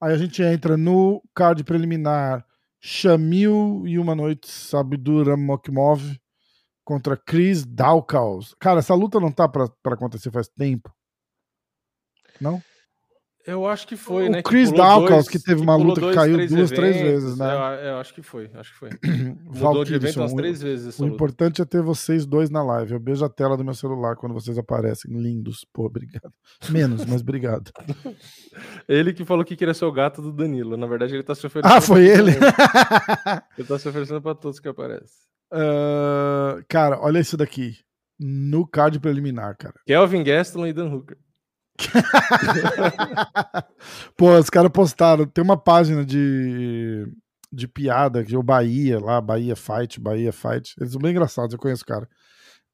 Aí 0.00 0.12
a 0.12 0.16
gente 0.16 0.42
entra 0.42 0.76
no 0.76 1.20
card 1.34 1.64
preliminar 1.64 2.46
Shamil 2.80 3.82
e 3.86 3.98
uma 3.98 4.14
noite 4.14 4.48
Sabdura 4.48 5.36
Mokmov 5.36 6.16
contra 6.88 7.18
Chris 7.18 7.66
Dawkins. 7.66 8.54
Cara, 8.58 8.78
essa 8.78 8.94
luta 8.94 9.20
não 9.20 9.30
tá 9.30 9.46
pra, 9.46 9.68
pra 9.82 9.92
acontecer 9.92 10.30
faz 10.30 10.48
tempo. 10.48 10.90
Não? 12.40 12.62
Eu 13.46 13.66
acho 13.66 13.86
que 13.86 13.94
foi, 13.94 14.26
o 14.26 14.32
né? 14.32 14.42
Chris 14.42 14.72
Dawkins, 14.72 15.28
que 15.28 15.38
teve 15.38 15.60
uma 15.60 15.76
luta 15.76 16.00
que 16.00 16.14
caiu 16.14 16.38
duas, 16.38 16.50
eventos, 16.50 16.70
três 16.70 16.96
vezes, 16.96 17.36
né? 17.36 17.44
Eu, 17.44 17.58
eu, 17.90 17.98
acho 17.98 18.14
que 18.14 18.22
foi, 18.22 18.50
acho 18.54 18.72
que 18.72 18.78
foi. 18.78 18.90
Mudou 19.44 19.84
de 19.84 19.94
evento 19.94 20.18
umas 20.18 20.32
três 20.32 20.62
vezes. 20.62 20.98
O 20.98 21.02
luta. 21.02 21.14
importante 21.14 21.60
é 21.60 21.66
ter 21.66 21.82
vocês 21.82 22.24
dois 22.24 22.48
na 22.48 22.62
live. 22.62 22.92
Eu 22.92 23.00
beijo 23.00 23.22
a 23.22 23.28
tela 23.28 23.54
do 23.54 23.64
meu 23.64 23.74
celular 23.74 24.16
quando 24.16 24.32
vocês 24.32 24.56
aparecem. 24.56 25.12
Lindos. 25.12 25.66
Pô, 25.70 25.84
obrigado. 25.84 26.32
Menos, 26.70 27.04
mas 27.04 27.20
obrigado. 27.20 27.70
ele 28.88 29.12
que 29.12 29.26
falou 29.26 29.44
que 29.44 29.56
queria 29.56 29.74
ser 29.74 29.84
o 29.84 29.92
gato 29.92 30.22
do 30.22 30.32
Danilo. 30.32 30.78
Na 30.78 30.86
verdade, 30.86 31.14
ele 31.14 31.22
tá 31.22 31.34
se 31.34 31.46
oferecendo. 31.46 31.76
Ah, 31.76 31.82
foi 31.82 32.06
ele? 32.06 32.32
ele 33.58 33.68
tá 33.68 33.78
se 33.78 33.88
oferecendo 33.88 34.22
pra 34.22 34.34
todos 34.34 34.58
que 34.58 34.68
aparecem. 34.68 35.28
Uh, 35.52 36.64
cara, 36.68 36.98
olha 37.00 37.18
isso 37.18 37.36
daqui. 37.36 37.76
No 38.18 38.66
card 38.66 38.98
preliminar, 38.98 39.56
cara. 39.56 39.74
Kelvin 39.86 40.24
Gastelum 40.24 40.66
e 40.66 40.72
Dan 40.72 40.92
Hooker. 40.92 41.16
Pô, 44.16 44.36
os 44.36 44.50
caras 44.50 44.72
postaram. 44.72 45.26
Tem 45.26 45.42
uma 45.42 45.56
página 45.56 46.04
de, 46.04 47.06
de 47.52 47.68
piada 47.68 48.24
que 48.24 48.34
é 48.34 48.38
o 48.38 48.42
Bahia 48.42 48.98
lá, 48.98 49.20
Bahia 49.20 49.54
Fight, 49.54 50.00
Bahia 50.00 50.32
Fight. 50.32 50.74
Eles 50.78 50.92
são 50.92 51.00
bem 51.00 51.12
engraçados, 51.12 51.52
eu 51.52 51.58
conheço 51.58 51.84
o 51.84 51.86
cara. 51.86 52.08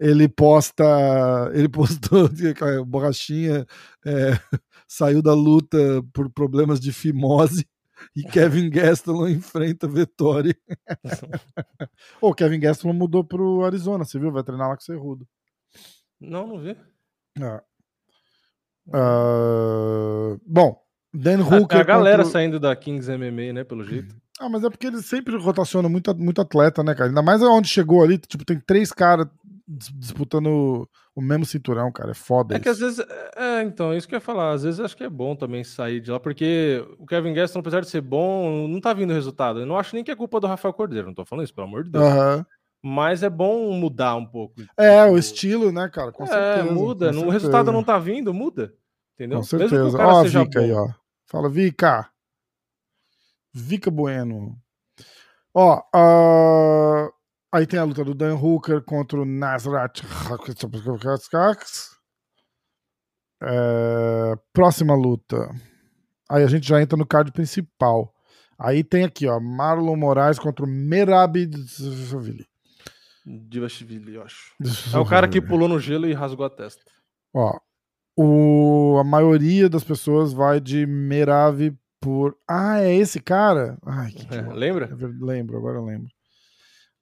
Ele 0.01 0.28
posta. 0.28 0.84
Ele 1.52 1.68
postou 1.68 2.28
borrachinha 2.86 3.66
é, 4.05 4.38
saiu 4.88 5.22
da 5.22 5.34
luta 5.34 5.78
por 6.12 6.30
problemas 6.30 6.80
de 6.80 6.92
fimose 6.92 7.66
e 8.14 8.22
Kevin 8.22 8.70
Gastelum 8.70 9.28
enfrenta 9.28 9.89
Vettori. 9.89 10.56
o 12.20 12.35
Kevin 12.35 12.60
Gastelum 12.60 12.94
mudou 12.94 13.24
pro 13.24 13.64
Arizona, 13.64 14.05
você 14.05 14.18
viu? 14.18 14.32
Vai 14.32 14.43
treinar 14.43 14.68
lá 14.68 14.76
com 14.76 14.82
o 14.82 14.85
Cerrudo. 14.85 15.26
Não, 16.20 16.47
não 16.47 16.59
vi. 16.59 16.76
Ah. 17.40 17.62
Uh, 18.86 20.40
bom, 20.47 20.81
Dan 21.12 21.40
Hooker. 21.40 21.78
A, 21.78 21.81
a 21.81 21.85
galera 21.85 22.22
contra... 22.24 22.32
saindo 22.32 22.60
da 22.60 22.74
Kings 22.74 23.10
MMA, 23.10 23.52
né, 23.52 23.64
pelo 23.64 23.85
jeito. 23.85 24.14
Ah, 24.39 24.48
mas 24.48 24.64
é 24.64 24.70
porque 24.70 24.89
eles 24.89 25.06
sempre 25.06 25.36
rotacionam 25.36 25.89
muito, 25.89 26.12
muito 26.16 26.40
atleta, 26.40 26.82
né, 26.82 26.94
cara? 26.94 27.09
Ainda 27.09 27.22
mais 27.22 27.40
onde 27.40 27.68
chegou 27.68 28.02
ali, 28.02 28.18
tipo, 28.18 28.44
tem 28.44 28.59
três 28.59 28.90
caras 28.90 29.28
disputando 29.66 30.88
o 31.14 31.20
mesmo 31.20 31.46
cinturão, 31.46 31.90
cara. 31.90 32.10
É 32.10 32.14
foda. 32.14 32.54
É 32.54 32.56
isso. 32.56 32.62
que 32.62 32.68
às 32.68 32.78
vezes. 32.78 33.06
É, 33.36 33.62
então, 33.62 33.92
é 33.92 33.96
isso 33.96 34.06
que 34.06 34.14
eu 34.14 34.18
ia 34.18 34.20
falar. 34.20 34.52
Às 34.52 34.62
vezes 34.62 34.80
acho 34.80 34.96
que 34.96 35.04
é 35.04 35.08
bom 35.08 35.34
também 35.34 35.64
sair 35.64 36.00
de 36.00 36.10
lá, 36.10 36.20
porque 36.20 36.84
o 36.98 37.06
Kevin 37.06 37.32
Gaston, 37.32 37.60
apesar 37.60 37.80
de 37.80 37.88
ser 37.88 38.00
bom, 38.00 38.68
não 38.68 38.80
tá 38.80 38.92
vindo 38.92 39.12
resultado. 39.12 39.60
Eu 39.60 39.66
não 39.66 39.78
acho 39.78 39.94
nem 39.94 40.04
que 40.04 40.10
é 40.10 40.16
culpa 40.16 40.40
do 40.40 40.46
Rafael 40.46 40.74
Cordeiro, 40.74 41.06
não 41.06 41.14
tô 41.14 41.24
falando 41.24 41.44
isso, 41.44 41.54
pelo 41.54 41.66
amor 41.66 41.84
de 41.84 41.90
Deus. 41.90 42.04
Uhum. 42.04 42.44
Mas 42.86 43.22
é 43.22 43.30
bom 43.30 43.72
mudar 43.72 44.14
um 44.16 44.26
pouco. 44.26 44.60
É, 44.76 45.04
o 45.06 45.16
estilo, 45.16 45.72
né, 45.72 45.88
cara? 45.88 46.12
Com 46.12 46.24
é, 46.24 46.26
certeza. 46.26 46.74
muda. 46.74 47.14
Com 47.14 47.26
o 47.26 47.30
resultado 47.30 47.72
não 47.72 47.82
tá 47.82 47.98
vindo, 47.98 48.34
muda. 48.34 48.74
Entendeu? 49.14 49.38
Com 49.38 49.44
certeza. 49.44 49.96
Ó, 49.96 50.20
a 50.20 50.24
Vika 50.24 50.44
bom. 50.44 50.60
aí, 50.60 50.72
ó. 50.72 50.88
Fala, 51.26 51.48
Vika. 51.48 52.10
Vika 53.54 53.90
Bueno. 53.90 54.58
Ó, 55.54 55.80
uh... 55.94 57.13
aí 57.55 57.66
tem 57.66 57.78
a 57.78 57.85
luta 57.85 58.05
do 58.05 58.14
Dan 58.14 58.35
Hooker 58.35 58.82
contra 58.82 59.20
o 59.20 59.24
Nasrat. 59.24 60.02
É... 63.43 64.35
Próxima 64.52 64.94
luta. 64.94 65.48
Aí 66.28 66.43
a 66.43 66.48
gente 66.48 66.66
já 66.66 66.82
entra 66.82 66.97
no 66.97 67.06
card 67.06 67.31
principal. 67.32 68.12
Aí 68.59 68.82
tem 68.82 69.05
aqui, 69.05 69.26
ó, 69.26 69.39
Marlon 69.40 69.97
Moraes 69.97 70.39
contra 70.39 70.64
o 70.64 70.68
Merab 70.68 71.36
Divashvili, 73.26 74.14
eu 74.14 74.22
acho. 74.22 74.55
É 74.93 74.98
o 74.98 75.06
cara 75.06 75.28
que 75.28 75.40
pulou 75.40 75.68
no 75.68 75.81
gelo 75.81 76.06
e 76.06 76.12
rasgou 76.12 76.44
a 76.44 76.51
testa. 76.51 76.82
Ó, 77.35 77.59
o, 78.16 78.98
a 79.01 79.05
maioria 79.05 79.68
das 79.68 79.82
pessoas 79.82 80.32
vai 80.32 80.60
de 80.60 80.86
Merave 80.86 81.76
por. 82.01 82.36
Ah, 82.48 82.81
é 82.81 82.94
esse 82.94 83.18
cara? 83.20 83.78
Ai, 83.85 84.12
que 84.12 84.35
é, 84.35 84.43
lembra? 84.43 84.94
Lembro, 85.20 85.56
agora 85.56 85.78
eu 85.78 85.85
lembro. 85.85 86.13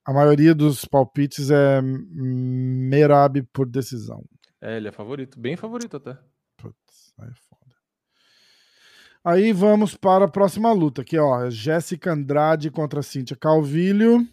A 0.05 0.11
maioria 0.11 0.53
dos 0.53 0.83
palpites 0.83 1.49
é 1.49 1.81
Merab 1.81 3.41
por 3.53 3.67
decisão. 3.67 4.23
É, 4.61 4.77
ele 4.77 4.89
é 4.89 4.91
favorito, 4.91 5.39
bem 5.39 5.55
favorito 5.55 5.97
até. 5.97 6.17
Putz, 6.57 7.13
aí 7.17 7.29
é 7.29 7.33
foda. 7.33 7.75
Aí 9.23 9.53
vamos 9.53 9.95
para 9.95 10.25
a 10.25 10.29
próxima 10.29 10.73
luta, 10.73 11.03
que 11.03 11.15
é 11.15 11.21
ó, 11.21 11.49
Jéssica 11.49 12.11
Andrade 12.11 12.69
contra 12.69 13.01
Cíntia 13.01 13.37
Calvilho. 13.37 14.27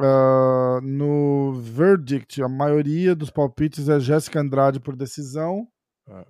Uh, 0.00 0.80
no 0.80 1.54
verdict, 1.54 2.40
a 2.40 2.48
maioria 2.48 3.16
dos 3.16 3.30
palpites 3.30 3.88
é 3.88 3.98
Jéssica 3.98 4.40
Andrade 4.40 4.78
por 4.78 4.94
decisão. 4.94 5.66
Ah. 6.06 6.24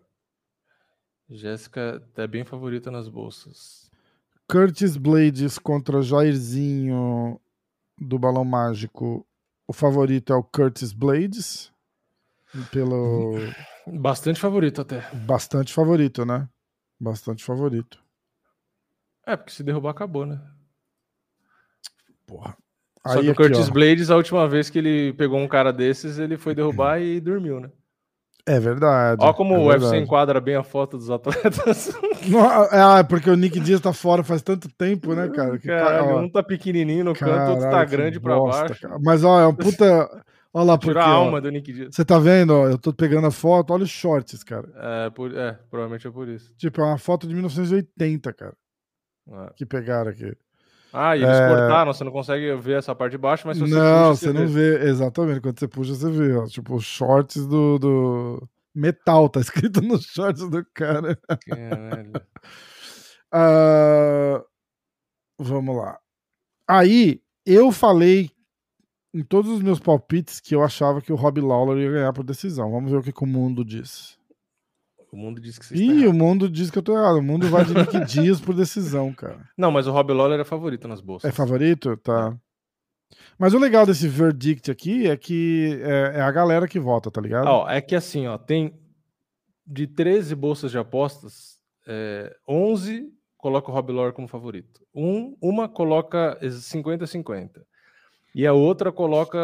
Jéssica 1.29 2.03
é 2.17 2.27
bem 2.27 2.45
favorita 2.45 2.91
nas 2.91 3.09
bolsas. 3.09 3.91
Curtis 4.51 4.97
Blades 4.97 5.59
contra 5.59 6.01
Jairzinho 6.01 7.39
do 8.01 8.19
Balão 8.19 8.45
Mágico. 8.45 9.27
O 9.67 9.73
favorito 9.73 10.33
é 10.33 10.37
o 10.37 10.43
Curtis 10.43 10.93
Blades. 10.93 11.73
Pelo. 12.71 13.35
Bastante 13.87 14.41
favorito 14.41 14.81
até. 14.81 15.09
Bastante 15.15 15.73
favorito, 15.73 16.25
né? 16.25 16.49
Bastante 16.99 17.45
favorito. 17.45 18.03
É, 19.27 19.37
porque 19.37 19.53
se 19.53 19.63
derrubar, 19.63 19.91
acabou, 19.91 20.25
né? 20.25 20.41
Porra. 22.27 22.57
Só 23.07 23.19
Aí 23.19 23.25
que 23.25 23.31
o 23.31 23.35
Curtis 23.35 23.69
ó. 23.69 23.73
Blades, 23.73 24.11
a 24.11 24.17
última 24.17 24.49
vez 24.49 24.71
que 24.71 24.79
ele 24.79 25.13
pegou 25.13 25.39
um 25.39 25.49
cara 25.49 25.73
desses, 25.73 26.19
ele 26.19 26.37
foi 26.37 26.55
derrubar 26.55 27.01
e 27.01 27.21
dormiu, 27.21 27.61
né? 27.61 27.71
É 28.49 28.59
verdade. 28.59 29.23
Olha 29.23 29.35
como 29.35 29.55
é 29.55 29.59
o 29.59 29.67
UFC 29.67 29.99
enquadra 29.99 30.41
bem 30.41 30.57
a 30.57 30.63
foto 30.63 30.97
dos 30.97 31.11
atletas. 31.11 31.93
ah, 32.73 33.01
é 33.01 33.03
porque 33.03 33.29
o 33.29 33.37
Nick 33.37 33.61
Dias 33.61 33.79
tá 33.79 33.93
fora 33.93 34.25
faz 34.25 34.41
tanto 34.41 34.71
tempo, 34.71 35.15
né, 35.15 35.29
cara? 35.29 35.59
Que, 35.59 35.69
Caralho, 35.69 36.15
ó, 36.15 36.21
um 36.21 36.31
tá 36.31 36.43
pequenininho 36.43 37.05
no 37.05 37.13
canto, 37.13 37.31
Caralho, 37.31 37.51
outro 37.57 37.71
tá 37.71 37.85
grande 37.85 38.19
pra 38.19 38.41
baixo. 38.41 38.81
Cara. 38.81 38.99
Mas, 39.05 39.23
ó, 39.23 39.39
é 39.39 39.47
um 39.47 39.55
puta... 39.55 40.09
Olha 40.51 40.65
lá, 40.65 40.79
porque, 40.79 40.99
a 40.99 41.05
alma 41.05 41.37
ó, 41.37 41.41
do 41.41 41.51
Nick 41.51 41.71
Dias. 41.71 41.95
Você 41.95 42.03
tá 42.03 42.19
vendo, 42.19 42.55
ó, 42.55 42.69
eu 42.69 42.79
tô 42.79 42.91
pegando 42.91 43.27
a 43.27 43.31
foto, 43.31 43.71
olha 43.75 43.85
os 43.85 43.91
shorts, 43.91 44.43
cara. 44.43 44.67
É, 44.77 45.11
por, 45.11 45.37
é 45.37 45.53
provavelmente 45.71 46.07
é 46.07 46.11
por 46.11 46.27
isso. 46.27 46.55
Tipo, 46.57 46.81
é 46.81 46.85
uma 46.85 46.97
foto 46.97 47.29
de 47.29 47.35
1980, 47.35 48.33
cara. 48.33 48.55
É. 49.31 49.53
Que 49.55 49.67
pegaram 49.67 50.11
aqui. 50.11 50.35
Ah, 50.93 51.17
e 51.17 51.23
eles 51.23 51.37
é... 51.37 51.49
cortaram, 51.49 51.93
você 51.93 52.05
não 52.05 52.13
consegue 52.13 52.55
ver 52.57 52.79
essa 52.79 52.95
parte 52.95 53.13
de 53.13 53.19
baixo, 53.19 53.47
mas 53.47 53.57
se 53.59 53.63
você 53.63 53.75
Não, 53.75 54.11
puxa, 54.11 54.27
você, 54.27 54.33
não 54.33 54.47
vê. 54.47 54.79
vê. 54.79 54.89
Exatamente, 54.89 55.41
quando 55.41 55.59
você 55.59 55.69
puxa, 55.69 55.95
você 55.95 56.11
vê, 56.11 56.35
ó. 56.35 56.47
Tipo, 56.47 56.81
shorts 56.81 57.47
do, 57.47 57.79
do... 57.79 58.49
Metal, 58.75 59.29
tá 59.29 59.41
escrito 59.41 59.81
nos 59.83 60.05
shorts 60.05 60.49
do 60.49 60.65
cara. 60.73 61.19
Caralho. 61.47 62.13
uh... 63.35 64.45
Vamos 65.41 65.77
lá. 65.77 65.99
Aí, 66.67 67.21
eu 67.47 67.71
falei 67.71 68.31
em 69.15 69.23
todos 69.23 69.51
os 69.51 69.63
meus 69.63 69.79
palpites 69.79 70.41
que 70.41 70.55
eu 70.55 70.63
achava 70.63 71.01
que 71.01 71.13
o 71.13 71.17
Rob 71.17 71.41
Lawler 71.41 71.79
ia 71.79 71.91
ganhar 71.91 72.13
por 72.13 72.25
decisão. 72.25 72.71
Vamos 72.71 72.91
ver 72.91 72.99
o 72.99 73.03
que, 73.03 73.13
que 73.13 73.25
o 73.25 73.27
mundo 73.27 73.65
diz. 73.65 74.18
O 75.11 75.17
mundo 75.17 75.41
diz 75.41 75.59
que 75.59 75.65
você 75.65 75.75
Ih, 75.75 76.07
o 76.07 76.13
mundo 76.13 76.49
diz 76.49 76.71
que 76.71 76.79
eu 76.79 76.83
tô 76.83 76.97
errado. 76.97 77.19
O 77.19 77.23
mundo 77.23 77.49
vai 77.49 77.65
de 77.65 77.75
Nick 77.75 77.99
Dias 78.05 78.41
por 78.41 78.55
decisão, 78.55 79.13
cara. 79.13 79.49
Não, 79.57 79.71
mas 79.71 79.87
o 79.87 79.93
Rob 79.93 80.13
Lawler 80.13 80.41
é 80.41 80.45
favorito 80.45 80.87
nas 80.87 81.01
bolsas. 81.01 81.31
É 81.31 81.33
favorito? 81.33 81.97
Tá. 81.97 82.37
Mas 83.39 83.55
o 83.55 83.59
legal 83.59 83.87
desse 83.87 84.07
verdict 84.07 84.71
aqui 84.71 85.09
é 85.09 85.17
que 85.17 85.81
é, 85.83 86.19
é 86.19 86.21
a 86.21 86.31
galera 86.31 86.69
que 86.69 86.79
vota, 86.79 87.11
tá 87.11 87.21
ligado? 87.21 87.47
Ó, 87.47 87.69
é 87.69 87.81
que 87.81 87.95
assim, 87.95 88.27
ó, 88.27 88.37
tem 88.37 88.79
de 89.67 89.87
13 89.87 90.35
bolsas 90.35 90.71
de 90.71 90.79
apostas, 90.79 91.59
é, 91.87 92.35
11 92.47 93.13
coloca 93.37 93.71
o 93.71 93.75
Rob 93.75 93.93
Lawler 93.93 94.13
como 94.13 94.29
favorito. 94.29 94.81
Um, 94.95 95.37
uma 95.41 95.69
coloca 95.69 96.39
50-50. 96.43 97.63
E 98.35 98.47
a 98.47 98.53
outra 98.53 98.93
coloca 98.93 99.39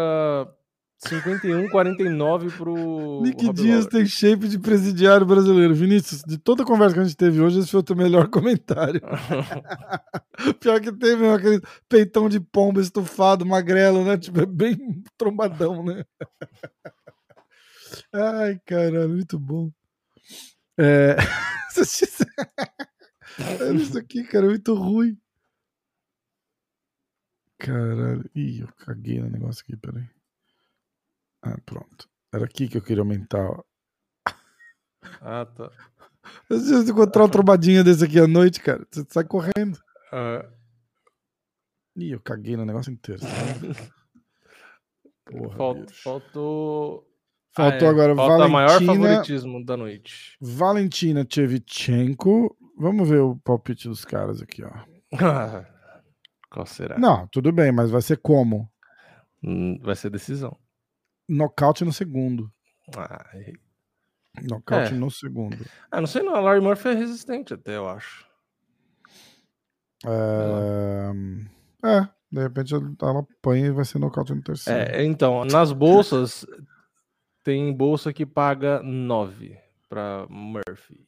51, 0.98 1.68
49 1.68 2.50
pro. 2.50 3.22
Nick 3.22 3.52
Dias 3.52 3.86
tem 3.86 4.06
shape 4.06 4.48
de 4.48 4.58
presidiário 4.58 5.26
brasileiro. 5.26 5.74
Vinícius, 5.74 6.22
de 6.22 6.38
toda 6.38 6.62
a 6.62 6.66
conversa 6.66 6.94
que 6.94 7.00
a 7.00 7.04
gente 7.04 7.16
teve 7.16 7.40
hoje, 7.40 7.58
esse 7.58 7.70
foi 7.70 7.80
o 7.80 7.84
teu 7.84 7.96
melhor 7.96 8.28
comentário. 8.28 9.00
Pior 10.60 10.80
que 10.80 10.92
tem 10.92 11.16
mesmo 11.16 11.34
aquele 11.34 11.60
peitão 11.88 12.28
de 12.28 12.40
pomba 12.40 12.80
estufado, 12.80 13.44
magrelo, 13.44 14.04
né? 14.04 14.16
Tipo, 14.16 14.40
é 14.40 14.46
bem 14.46 15.02
trombadão, 15.18 15.84
né? 15.84 16.04
Ai, 18.12 18.60
caralho, 18.64 19.10
muito 19.10 19.38
bom. 19.38 19.70
É. 20.78 21.16
Isso 23.74 23.98
aqui, 23.98 24.24
cara, 24.24 24.46
é 24.46 24.48
muito 24.48 24.74
ruim. 24.74 25.18
Caralho. 27.58 28.28
Ih, 28.34 28.60
eu 28.60 28.68
caguei 28.78 29.20
no 29.20 29.30
negócio 29.30 29.62
aqui, 29.62 29.76
peraí. 29.76 30.08
Ah, 31.44 31.58
pronto. 31.66 32.08
Era 32.32 32.46
aqui 32.46 32.68
que 32.68 32.78
eu 32.78 32.82
queria 32.82 33.02
aumentar. 33.02 33.62
Ah, 35.20 35.44
tá. 35.44 35.70
Se 36.50 36.72
você 36.72 36.90
encontrar 36.90 37.24
um 37.24 37.28
trombadinha 37.28 37.84
desse 37.84 38.02
aqui 38.02 38.18
à 38.18 38.26
noite, 38.26 38.60
cara, 38.60 38.86
você 38.90 39.04
sai 39.08 39.24
correndo. 39.24 39.76
Uh... 40.10 40.42
Ih, 41.96 42.12
eu 42.12 42.20
caguei 42.20 42.56
no 42.56 42.64
negócio 42.64 42.90
inteiro. 42.90 43.20
Porra, 45.30 45.56
Falt, 45.56 45.90
faltou. 45.92 47.06
Faltou 47.54 47.88
ah, 47.88 47.90
é. 47.90 47.94
agora 47.94 48.16
Falta 48.16 48.48
Valentina. 48.48 48.48
maior 48.48 48.82
favoritismo 48.82 49.64
da 49.64 49.76
noite. 49.76 50.36
Valentina 50.40 51.24
Tchevchenko. 51.24 52.56
Vamos 52.78 53.08
ver 53.08 53.20
o 53.20 53.36
palpite 53.36 53.86
dos 53.86 54.04
caras 54.04 54.42
aqui, 54.42 54.64
ó. 54.64 54.72
Qual 56.50 56.66
será? 56.66 56.98
Não, 56.98 57.28
tudo 57.28 57.52
bem, 57.52 57.70
mas 57.70 57.90
vai 57.90 58.02
ser 58.02 58.16
como? 58.16 58.68
Hum, 59.42 59.78
vai 59.82 59.94
ser 59.94 60.10
decisão. 60.10 60.58
Nocaute 61.28 61.84
no 61.84 61.92
segundo. 61.92 62.52
Ah, 62.96 63.24
Nocaute 64.42 64.92
é. 64.92 64.96
no 64.96 65.10
segundo. 65.10 65.64
Ah, 65.90 66.00
não 66.00 66.06
sei 66.06 66.22
não. 66.22 66.34
A 66.34 66.40
Larry 66.40 66.60
Murphy 66.60 66.88
é 66.88 66.94
resistente 66.94 67.54
até, 67.54 67.76
eu 67.76 67.88
acho. 67.88 68.26
É, 70.06 71.10
é 71.84 72.08
de 72.34 72.42
repente 72.42 72.74
ela 72.74 73.20
apanha 73.20 73.66
e 73.66 73.70
vai 73.70 73.84
ser 73.84 74.00
nocaute 74.00 74.34
no 74.34 74.42
terceiro. 74.42 74.78
É, 74.92 75.04
então, 75.04 75.44
nas 75.44 75.72
bolsas, 75.72 76.44
tem 77.44 77.72
bolsa 77.72 78.12
que 78.12 78.26
paga 78.26 78.82
9 78.82 79.56
pra 79.88 80.26
Murphy. 80.28 81.06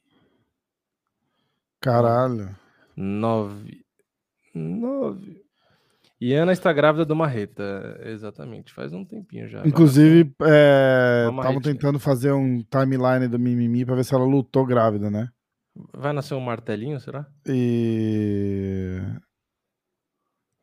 Caralho. 1.81 2.55
9. 2.95 3.85
9. 4.55 5.46
E 6.19 6.33
Ana 6.33 6.51
está 6.51 6.73
grávida 6.73 7.05
do 7.05 7.15
Marreta, 7.15 7.99
exatamente, 8.03 8.73
faz 8.73 8.91
um 8.91 9.05
tempinho 9.05 9.47
já. 9.47 9.65
Inclusive, 9.67 10.31
estavam 10.31 11.57
é, 11.57 11.61
tentando 11.61 11.99
fazer 11.99 12.31
um 12.31 12.63
timeline 12.63 13.27
do 13.27 13.37
Mimimi 13.37 13.85
para 13.85 13.95
ver 13.95 14.03
se 14.03 14.15
ela 14.15 14.25
lutou 14.25 14.65
grávida, 14.65 15.11
né? 15.11 15.29
Vai 15.95 16.13
nascer 16.13 16.33
um 16.33 16.39
martelinho, 16.39 16.99
será? 16.99 17.27
E. 17.47 18.99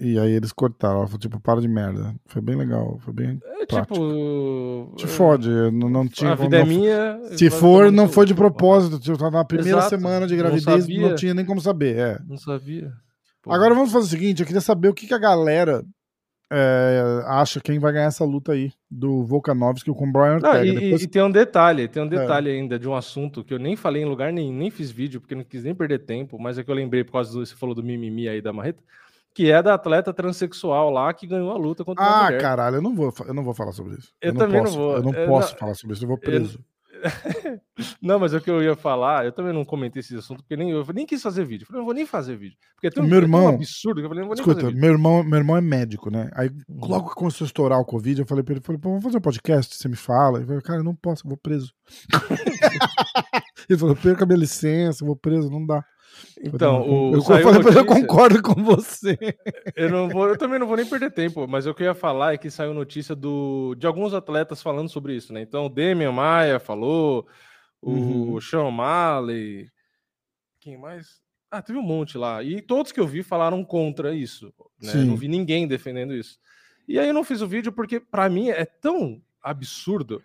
E 0.01 0.18
aí 0.18 0.32
eles 0.32 0.52
cortaram. 0.52 0.98
Ela 0.98 1.06
falou, 1.06 1.20
tipo, 1.20 1.40
para 1.40 1.60
de 1.60 1.68
merda. 1.68 2.14
Foi 2.26 2.43
bem 2.43 2.56
legal. 2.56 2.98
Foi 2.98 3.14
bem. 3.14 3.39
É, 3.44 3.64
tipo. 3.64 4.93
Te 4.97 5.06
fode. 5.06 5.48
Não, 5.48 5.89
não 5.89 6.09
tinha. 6.09 6.32
A 6.32 6.35
vida 6.35 6.59
não, 6.59 6.64
é 6.64 6.68
minha. 6.68 7.20
Se 7.36 7.48
for, 7.48 7.93
não 7.93 8.09
foi 8.09 8.26
de 8.26 8.35
propósito. 8.35 8.98
Tipo, 8.98 9.16
tá 9.16 9.31
na 9.31 9.44
primeira 9.44 9.78
Exato. 9.78 9.90
semana 9.90 10.26
de 10.26 10.36
gravidez, 10.36 10.89
não, 10.89 11.10
não, 11.10 11.14
tinha 11.14 11.32
nem 11.32 11.44
como 11.44 11.60
saber. 11.60 11.97
É. 11.97 12.18
Não 12.26 12.36
sabia. 12.36 12.93
Pô. 13.45 13.53
Agora 13.53 13.75
vamos 13.75 13.93
fazer 13.93 14.07
o 14.07 14.11
seguinte: 14.11 14.41
eu 14.41 14.47
queria 14.47 14.61
saber 14.61 14.89
o 14.89 14.95
que, 14.95 15.07
que 15.07 15.15
a 15.15 15.19
galera 15.19 15.85
é, 16.51 17.23
acha 17.27 17.61
quem 17.61 17.79
vai 17.79 17.93
ganhar 17.93 18.07
essa 18.07 18.25
luta 18.25 18.53
aí 18.53 18.73
do 18.91 19.23
Volkanovski 19.23 19.91
com 19.91 20.09
o 20.09 20.12
Brian 20.12 20.37
Ortega. 20.37 20.59
Não, 20.59 20.65
e, 20.65 20.81
Depois... 20.81 21.03
e, 21.03 21.07
tem 21.07 21.23
um 21.23 21.31
detalhe, 21.31 21.87
tem 21.87 22.03
um 22.03 22.07
é. 22.07 22.09
detalhe 22.09 22.51
é. 22.51 22.55
ainda 22.55 22.79
de 22.79 22.89
um 22.89 22.95
assunto 22.95 23.45
que 23.45 23.53
eu 23.53 23.59
nem 23.59 23.77
falei 23.77 24.03
em 24.03 24.07
lugar 24.07 24.33
nem 24.33 24.51
nem 24.51 24.71
fiz 24.71 24.91
vídeo 24.91 25.21
porque 25.21 25.35
não 25.35 25.45
quis 25.45 25.62
nem 25.62 25.75
perder 25.75 26.01
tempo, 26.01 26.39
mas 26.39 26.59
é 26.59 26.65
que 26.65 26.71
eu 26.71 26.75
lembrei 26.75 27.05
por 27.05 27.12
causa 27.12 27.33
do 27.33 27.45
você 27.45 27.55
falou 27.55 27.75
do 27.75 27.83
mimimi 27.83 28.29
aí 28.29 28.41
da 28.41 28.53
Marreta, 28.53 28.83
que 29.35 29.51
é 29.51 29.62
da 29.62 29.75
atleta 29.75 30.12
transexual 30.12 30.89
lá 30.91 31.12
que 31.12 31.27
ganhou 31.27 31.51
a 31.51 31.59
luta 31.59 31.85
contra 31.85 32.03
ah, 32.03 32.25
mulher. 32.25 32.39
Ah, 32.39 32.41
caralho, 32.41 32.77
eu 32.77 32.83
não 32.83 32.95
vou, 32.95 33.12
eu 33.27 33.35
não 33.35 33.45
vou 33.45 33.53
falar 33.53 33.73
sobre 33.73 33.99
isso. 33.99 34.12
Eu, 34.23 34.33
eu 34.33 34.39
também 34.39 34.62
não, 34.62 34.65
posso, 34.65 34.79
não 34.79 34.85
vou. 34.85 34.97
Eu 34.97 35.03
não 35.03 35.12
posso 35.27 35.53
não... 35.53 35.59
falar 35.59 35.75
sobre 35.75 35.95
isso, 35.95 36.05
eu 36.05 36.09
vou 36.09 36.19
preso. 36.19 36.59
Eu... 36.59 36.74
não, 38.01 38.19
mas 38.19 38.35
é 38.35 38.39
o 38.39 38.41
que 38.41 38.51
eu 38.51 38.62
ia 38.62 38.77
falar, 38.77 39.25
eu 39.25 39.33
também 39.33 39.53
não 39.53 39.65
comentei 39.65 40.01
esse 40.01 40.16
assunto, 40.16 40.43
porque 40.43 40.57
nem, 40.57 40.71
eu 40.71 40.85
nem 40.95 41.07
quis 41.07 41.23
fazer 41.23 41.45
vídeo. 41.45 41.65
Eu 41.65 41.66
falei, 41.66 41.81
não 41.81 41.85
vou 41.85 41.95
nem 41.95 42.07
fazer 42.07 42.37
vídeo. 42.37 42.57
Porque 42.75 42.87
é 42.89 42.91
tão, 42.91 43.05
meu 43.05 43.19
irmão, 43.19 43.43
é 43.43 43.53
tão 43.53 43.55
absurdo 43.57 44.01
que 44.01 44.07
eu 44.07 44.09
falei, 44.09 44.23
não 44.23 44.29
vou 44.29 44.35
escuta, 44.35 44.55
nem 44.55 44.65
fazer 44.66 44.81
meu 44.81 44.91
irmão, 44.91 45.25
meu 45.25 45.39
irmão 45.39 45.57
é 45.57 45.61
médico, 45.61 46.11
né? 46.11 46.31
Aí 46.35 46.49
uhum. 46.49 46.87
logo 46.87 47.11
que 47.11 47.15
começou 47.15 47.45
a 47.45 47.49
estourar 47.49 47.79
o 47.79 47.85
Covid, 47.85 48.21
eu 48.21 48.27
falei 48.27 48.45
pra 48.45 48.55
ele, 48.55 48.62
falei, 48.62 48.81
Pô, 48.81 48.91
vamos 48.91 49.05
fazer 49.05 49.19
um 49.19 49.23
podcast, 49.23 49.77
você 49.77 49.89
me 49.89 49.97
fala. 49.97 50.39
Ele 50.39 50.47
falou, 50.47 50.62
cara, 50.62 50.81
eu 50.81 50.85
não 50.85 50.95
posso, 50.95 51.25
eu 51.25 51.29
vou 51.29 51.39
preso. 51.39 51.73
ele 53.69 53.79
falou, 53.79 53.97
perca 53.97 54.27
minha 54.27 54.39
licença, 54.39 55.03
eu 55.03 55.07
vou 55.07 55.16
preso, 55.16 55.51
não 55.51 55.65
dá. 55.65 55.85
Então, 56.43 56.82
o, 56.89 57.15
eu, 57.15 57.23
falei 57.23 57.44
notícia, 57.52 57.78
eu 57.78 57.86
concordo 57.86 58.43
com 58.43 58.62
você. 58.62 59.16
Eu, 59.77 59.90
não 59.90 60.09
vou, 60.09 60.28
eu 60.28 60.39
também 60.39 60.59
não 60.59 60.66
vou 60.66 60.77
nem 60.77 60.86
perder 60.86 61.11
tempo, 61.11 61.47
mas 61.48 61.66
o 61.66 61.74
que 61.74 61.82
eu 61.82 61.86
ia 61.86 61.94
falar 61.94 62.35
é 62.35 62.39
que 62.39 62.51
saiu 62.51 62.73
notícia 62.73 63.15
do, 63.15 63.74
de 63.77 63.86
alguns 63.86 64.15
atletas 64.15 64.62
falando 64.62 64.89
sobre 64.89 65.15
isso, 65.15 65.32
né? 65.32 65.40
Então, 65.43 65.66
o 65.66 65.69
Demian 65.69 66.12
Maia 66.12 66.61
falou, 66.61 67.27
o 67.82 67.90
uhum. 67.90 68.40
Sean 68.40 68.70
Malley, 68.70 69.69
quem 70.61 70.78
mais? 70.78 71.20
Ah, 71.51 71.61
teve 71.61 71.78
um 71.78 71.82
monte 71.82 72.16
lá. 72.16 72.43
E 72.43 72.62
todos 72.62 72.93
que 72.93 73.01
eu 73.01 73.06
vi 73.06 73.23
falaram 73.23 73.65
contra 73.65 74.15
isso. 74.15 74.52
Né? 74.81 74.94
Não 74.94 75.16
vi 75.16 75.28
ninguém 75.28 75.69
defendendo 75.69 76.15
isso. 76.15 76.39
E 76.86 76.98
aí 76.98 77.09
eu 77.09 77.15
não 77.15 77.24
fiz 77.24 77.40
o 77.40 77.48
vídeo 77.48 77.73
porque, 77.73 78.01
para 78.01 78.28
mim, 78.28 78.48
é 78.48 78.65
tão 78.65 79.20
absurdo. 79.43 80.23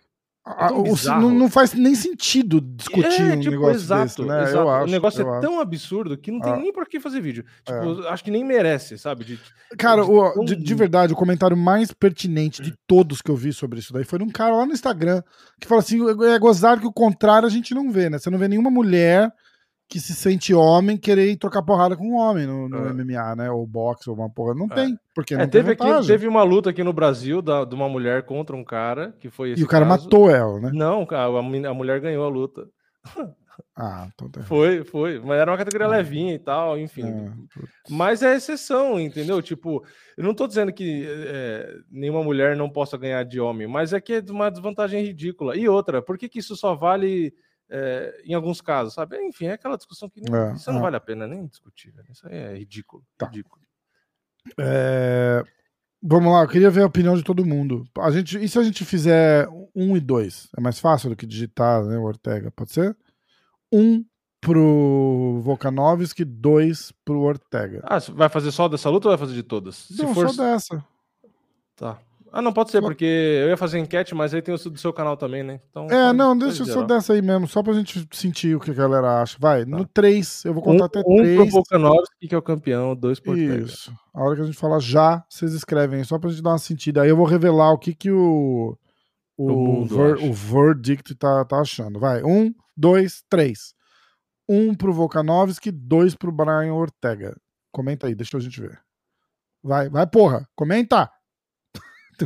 É 0.58 1.20
não, 1.20 1.30
não, 1.30 1.50
faz 1.50 1.72
nem 1.74 1.94
sentido 1.94 2.60
discutir 2.60 3.22
é, 3.22 3.34
um 3.34 3.40
tipo, 3.40 3.50
negócio 3.50 3.76
exato, 3.76 4.04
desse, 4.04 4.22
né? 4.22 4.42
Exato. 4.42 4.56
Eu 4.56 4.70
acho, 4.70 4.84
o 4.86 4.90
negócio 4.90 5.22
é 5.22 5.30
acho. 5.30 5.40
tão 5.40 5.60
absurdo 5.60 6.16
que 6.16 6.30
não 6.30 6.40
tem 6.40 6.52
ah. 6.52 6.56
nem 6.56 6.72
por 6.72 6.86
que 6.88 6.98
fazer 6.98 7.20
vídeo. 7.20 7.44
Tipo, 7.64 8.02
é. 8.02 8.08
acho 8.08 8.24
que 8.24 8.30
nem 8.30 8.44
merece, 8.44 8.98
sabe? 8.98 9.24
De, 9.24 9.38
cara, 9.76 10.02
de, 10.02 10.10
o, 10.10 10.44
de, 10.44 10.56
de, 10.56 10.74
verdade, 10.74 11.12
o 11.12 11.16
comentário 11.16 11.56
mais 11.56 11.92
pertinente 11.92 12.62
de 12.62 12.74
todos 12.86 13.22
que 13.22 13.30
eu 13.30 13.36
vi 13.36 13.52
sobre 13.52 13.78
isso 13.78 13.92
daí 13.92 14.04
foi 14.04 14.18
de 14.18 14.24
um 14.24 14.30
cara 14.30 14.54
lá 14.54 14.66
no 14.66 14.72
Instagram 14.72 15.22
que 15.60 15.68
fala 15.68 15.80
assim: 15.80 15.98
é 16.08 16.38
gozar 16.38 16.80
que 16.80 16.86
o 16.86 16.92
contrário 16.92 17.46
a 17.46 17.50
gente 17.50 17.74
não 17.74 17.90
vê, 17.90 18.10
né? 18.10 18.18
Você 18.18 18.30
não 18.30 18.38
vê 18.38 18.48
nenhuma 18.48 18.70
mulher 18.70 19.32
que 19.90 19.98
se 19.98 20.14
sente 20.14 20.54
homem 20.54 20.96
querer 20.96 21.28
ir 21.28 21.36
trocar 21.36 21.62
porrada 21.62 21.96
com 21.96 22.04
um 22.04 22.14
homem 22.14 22.46
no, 22.46 22.68
no 22.68 22.88
é. 22.88 22.92
MMA, 22.92 23.34
né? 23.34 23.50
Ou 23.50 23.66
boxe, 23.66 24.08
ou 24.08 24.14
uma 24.14 24.30
porra. 24.30 24.54
Não 24.54 24.66
é. 24.66 24.74
tem, 24.74 24.98
porque 25.12 25.34
é, 25.34 25.38
não 25.38 25.48
teve 25.48 25.74
tem 25.74 25.92
aqui, 25.92 26.06
Teve 26.06 26.28
uma 26.28 26.44
luta 26.44 26.70
aqui 26.70 26.84
no 26.84 26.92
Brasil 26.92 27.42
da, 27.42 27.64
de 27.64 27.74
uma 27.74 27.88
mulher 27.88 28.22
contra 28.22 28.54
um 28.54 28.62
cara, 28.62 29.12
que 29.18 29.28
foi 29.28 29.54
E 29.58 29.64
o 29.64 29.66
cara 29.66 29.84
caso. 29.84 30.04
matou 30.04 30.30
ela, 30.30 30.60
né? 30.60 30.70
Não, 30.72 31.04
a, 31.10 31.24
a 31.70 31.74
mulher 31.74 32.00
ganhou 32.00 32.24
a 32.24 32.28
luta. 32.28 32.68
Ah, 33.76 34.08
então 34.14 34.30
tá. 34.30 34.42
Foi, 34.42 34.84
foi. 34.84 35.18
Mas 35.18 35.40
era 35.40 35.50
uma 35.50 35.58
categoria 35.58 35.88
ah. 35.88 35.90
levinha 35.90 36.34
e 36.34 36.38
tal, 36.38 36.78
enfim. 36.78 37.04
É, 37.06 37.32
mas 37.88 38.22
é 38.22 38.36
exceção, 38.36 38.98
entendeu? 38.98 39.42
Tipo, 39.42 39.84
eu 40.16 40.22
não 40.22 40.34
tô 40.34 40.46
dizendo 40.46 40.72
que 40.72 41.04
é, 41.08 41.74
nenhuma 41.90 42.22
mulher 42.22 42.56
não 42.56 42.70
possa 42.70 42.96
ganhar 42.96 43.24
de 43.24 43.40
homem, 43.40 43.66
mas 43.66 43.92
é 43.92 44.00
que 44.00 44.14
é 44.14 44.24
uma 44.30 44.50
desvantagem 44.50 45.02
ridícula. 45.04 45.56
E 45.56 45.68
outra, 45.68 46.00
por 46.00 46.16
que, 46.16 46.28
que 46.28 46.38
isso 46.38 46.54
só 46.54 46.76
vale 46.76 47.34
é, 47.70 48.22
em 48.24 48.34
alguns 48.34 48.60
casos, 48.60 48.94
sabe? 48.94 49.16
Enfim, 49.22 49.46
é 49.46 49.52
aquela 49.52 49.76
discussão 49.76 50.10
que 50.10 50.20
nem, 50.20 50.34
é, 50.34 50.52
isso 50.54 50.70
não 50.72 50.80
é. 50.80 50.82
vale 50.82 50.96
a 50.96 51.00
pena 51.00 51.26
nem 51.26 51.46
discutir. 51.46 51.94
Isso 52.10 52.26
aí 52.26 52.36
é 52.36 52.58
ridículo. 52.58 53.04
Tá. 53.16 53.26
ridículo. 53.26 53.62
É, 54.58 55.44
vamos 56.02 56.32
lá, 56.32 56.42
eu 56.42 56.48
queria 56.48 56.70
ver 56.70 56.82
a 56.82 56.86
opinião 56.86 57.16
de 57.16 57.22
todo 57.22 57.44
mundo. 57.44 57.86
A 57.98 58.10
gente, 58.10 58.42
e 58.42 58.48
se 58.48 58.58
a 58.58 58.62
gente 58.62 58.84
fizer 58.84 59.48
um 59.74 59.96
e 59.96 60.00
dois? 60.00 60.48
É 60.56 60.60
mais 60.60 60.80
fácil 60.80 61.10
do 61.10 61.16
que 61.16 61.26
digitar, 61.26 61.84
né, 61.84 61.96
o 61.96 62.02
Ortega? 62.02 62.50
Pode 62.50 62.72
ser? 62.72 62.96
Um 63.72 64.04
pro 64.40 65.40
Volkanovski, 65.42 66.24
dois 66.24 66.92
pro 67.04 67.20
Ortega. 67.20 67.82
Ah, 67.84 67.98
vai 68.14 68.28
fazer 68.28 68.50
só 68.50 68.68
dessa 68.68 68.88
luta 68.88 69.08
ou 69.08 69.16
vai 69.16 69.18
fazer 69.18 69.34
de 69.34 69.42
todas? 69.42 69.86
Não, 69.90 70.08
se 70.08 70.14
for... 70.14 70.30
só 70.30 70.42
dessa. 70.42 70.84
Tá. 71.76 71.98
Ah, 72.32 72.40
não 72.40 72.52
pode 72.52 72.70
ser, 72.70 72.80
porque 72.80 73.04
eu 73.04 73.48
ia 73.48 73.56
fazer 73.56 73.78
enquete, 73.78 74.14
mas 74.14 74.32
aí 74.32 74.40
tem 74.40 74.54
o 74.54 74.58
do 74.58 74.78
seu 74.78 74.92
canal 74.92 75.16
também, 75.16 75.42
né? 75.42 75.60
Então, 75.68 75.86
é, 75.90 76.12
não, 76.12 76.36
deixa 76.36 76.64
só 76.64 76.82
dessa 76.82 77.12
aí 77.12 77.20
mesmo, 77.20 77.48
só 77.48 77.62
pra 77.62 77.72
gente 77.72 78.06
sentir 78.12 78.54
o 78.54 78.60
que 78.60 78.70
a 78.70 78.74
galera 78.74 79.20
acha. 79.20 79.36
Vai, 79.40 79.64
tá. 79.64 79.76
no 79.76 79.84
3, 79.84 80.44
eu 80.44 80.54
vou 80.54 80.62
contar 80.62 80.84
um, 80.84 80.86
até 80.86 81.02
3. 81.02 81.30
Um 81.30 81.36
pro 81.36 81.50
Volkanovski, 81.50 82.28
que 82.28 82.34
é 82.34 82.38
o 82.38 82.42
campeão, 82.42 82.94
dois 82.94 83.18
por 83.18 83.36
Isso. 83.36 83.92
A 84.14 84.22
hora 84.22 84.36
que 84.36 84.42
a 84.42 84.44
gente 84.44 84.56
falar 84.56 84.78
já, 84.78 85.24
vocês 85.28 85.52
escrevem, 85.52 86.04
só 86.04 86.18
pra 86.18 86.30
gente 86.30 86.42
dar 86.42 86.50
uma 86.50 86.58
sentida. 86.58 87.02
Aí 87.02 87.08
eu 87.08 87.16
vou 87.16 87.26
revelar 87.26 87.72
o 87.72 87.78
que 87.78 87.94
que 87.94 88.10
o, 88.10 88.78
o, 89.36 89.52
o, 89.52 89.84
ver, 89.86 90.18
o 90.18 90.32
verdict 90.32 91.14
tá, 91.16 91.44
tá 91.44 91.60
achando. 91.60 91.98
Vai, 91.98 92.22
um, 92.22 92.54
dois, 92.76 93.24
três. 93.28 93.74
Um 94.48 94.74
pro 94.74 94.92
Volkanovski, 94.92 95.70
dois 95.70 96.14
pro 96.14 96.32
Brian 96.32 96.74
Ortega. 96.74 97.36
Comenta 97.72 98.06
aí, 98.06 98.14
deixa 98.14 98.36
a 98.36 98.40
gente 98.40 98.60
ver. 98.60 98.80
Vai, 99.62 99.88
vai, 99.88 100.06
porra, 100.06 100.48
comenta! 100.54 101.10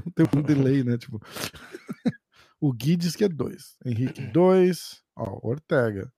Tem, 0.00 0.26
tem 0.26 0.40
um 0.40 0.42
delay, 0.42 0.82
né? 0.82 0.98
Tipo. 0.98 1.20
o 2.60 2.72
Gui 2.72 2.96
diz 2.96 3.14
que 3.14 3.24
é 3.24 3.28
dois. 3.28 3.76
Henrique, 3.84 4.22
dois. 4.28 5.02
Ó, 5.16 5.38
Ortega. 5.42 6.12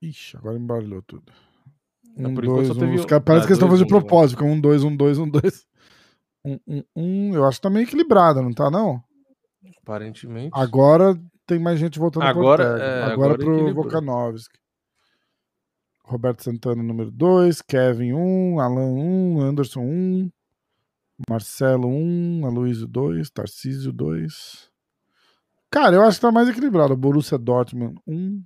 Ixi, 0.00 0.36
agora 0.36 0.56
embaralhou 0.56 1.02
tudo. 1.02 1.32
Um, 2.16 2.34
dois, 2.34 2.70
um, 2.70 2.74
teve... 2.78 2.96
Os 2.96 3.04
caras 3.04 3.24
parece 3.24 3.44
ah, 3.44 3.46
que 3.46 3.52
eles 3.52 3.58
estão 3.58 3.68
fazendo 3.68 3.86
de 3.86 3.92
né? 3.92 4.00
propósito. 4.00 4.44
Um, 4.44 4.60
dois, 4.60 4.84
um, 4.84 4.96
dois, 4.96 5.18
um, 5.18 5.28
dois. 5.28 5.66
Um, 6.44 6.58
um, 6.66 6.82
um. 6.96 7.34
Eu 7.34 7.44
acho 7.44 7.58
que 7.58 7.62
tá 7.62 7.70
meio 7.70 7.84
equilibrado, 7.84 8.42
não 8.42 8.52
tá, 8.52 8.70
não? 8.70 9.02
Aparentemente. 9.82 10.50
Agora 10.52 11.18
tem 11.46 11.58
mais 11.58 11.78
gente 11.78 11.98
voltando 11.98 12.24
agora, 12.24 12.64
pro 12.64 12.72
Ortega. 12.72 12.90
É, 12.90 13.02
agora, 13.04 13.34
agora 13.34 13.38
pro 13.38 13.74
Volkanovski. 13.74 14.58
Roberto 16.04 16.42
Santana, 16.42 16.82
número 16.82 17.10
2. 17.10 17.62
Kevin 17.62 18.12
1. 18.14 18.18
Um, 18.18 18.60
Alan 18.60 18.86
1. 18.86 19.00
Um, 19.00 19.40
Anderson 19.40 19.80
1. 19.80 19.84
Um. 19.84 20.30
Marcelo 21.28 21.88
1, 21.88 22.46
Aloysio 22.46 22.86
2, 22.86 23.30
Tarcísio 23.30 23.92
2. 23.92 24.70
Cara, 25.70 25.96
eu 25.96 26.02
acho 26.02 26.18
que 26.18 26.22
tá 26.22 26.32
mais 26.32 26.48
equilibrado. 26.48 26.96
Borussia 26.96 27.38
Dortmund 27.38 28.00
1. 28.06 28.44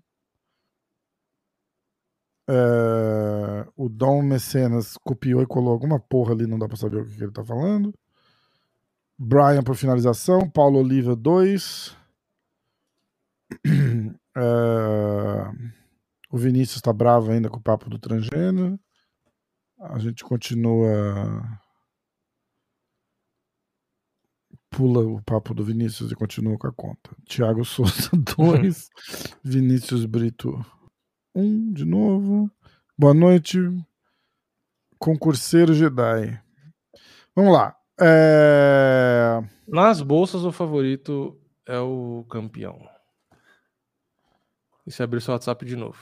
É... 2.48 3.68
O 3.76 3.88
Dom 3.88 4.22
Mecenas 4.22 4.96
copiou 5.04 5.42
e 5.42 5.46
colou 5.46 5.72
alguma 5.72 6.00
porra 6.00 6.32
ali, 6.32 6.46
não 6.46 6.58
dá 6.58 6.66
pra 6.66 6.76
saber 6.76 7.02
o 7.02 7.06
que, 7.06 7.22
ele 7.22 7.32
tá 7.32 7.44
falando. 7.44 7.94
Brian 9.18 9.62
por 9.62 9.76
finalização. 9.76 10.48
Paulo 10.48 10.78
Oliva 10.78 11.14
2. 11.14 11.96
Uh, 14.34 15.52
o 16.30 16.38
Vinícius 16.38 16.76
está 16.76 16.92
bravo 16.92 17.30
ainda 17.30 17.50
com 17.50 17.58
o 17.58 17.62
papo 17.62 17.90
do 17.90 17.98
transgênero. 17.98 18.80
A 19.78 19.98
gente 19.98 20.24
continua. 20.24 21.60
Pula 24.72 25.00
o 25.00 25.20
papo 25.22 25.52
do 25.52 25.62
Vinícius 25.62 26.10
e 26.10 26.14
continua 26.14 26.56
com 26.56 26.66
a 26.66 26.72
conta. 26.72 27.10
Tiago 27.26 27.62
Souza 27.62 28.08
2. 28.36 28.88
Vinícius 29.44 30.06
Brito 30.06 30.64
1 31.34 31.42
um, 31.42 31.72
de 31.72 31.84
novo. 31.84 32.50
Boa 32.96 33.12
noite. 33.12 33.58
Concurseiro 34.98 35.74
Jedi. 35.74 36.40
Vamos 37.36 37.52
lá. 37.52 37.76
É... 38.00 39.42
Nas 39.68 40.00
bolsas, 40.00 40.42
o 40.42 40.50
favorito 40.50 41.38
é 41.66 41.78
o 41.78 42.24
campeão. 42.30 42.88
E 44.86 44.90
se 44.90 45.02
abrir 45.02 45.20
seu 45.20 45.34
WhatsApp 45.34 45.66
de 45.66 45.76
novo. 45.76 45.98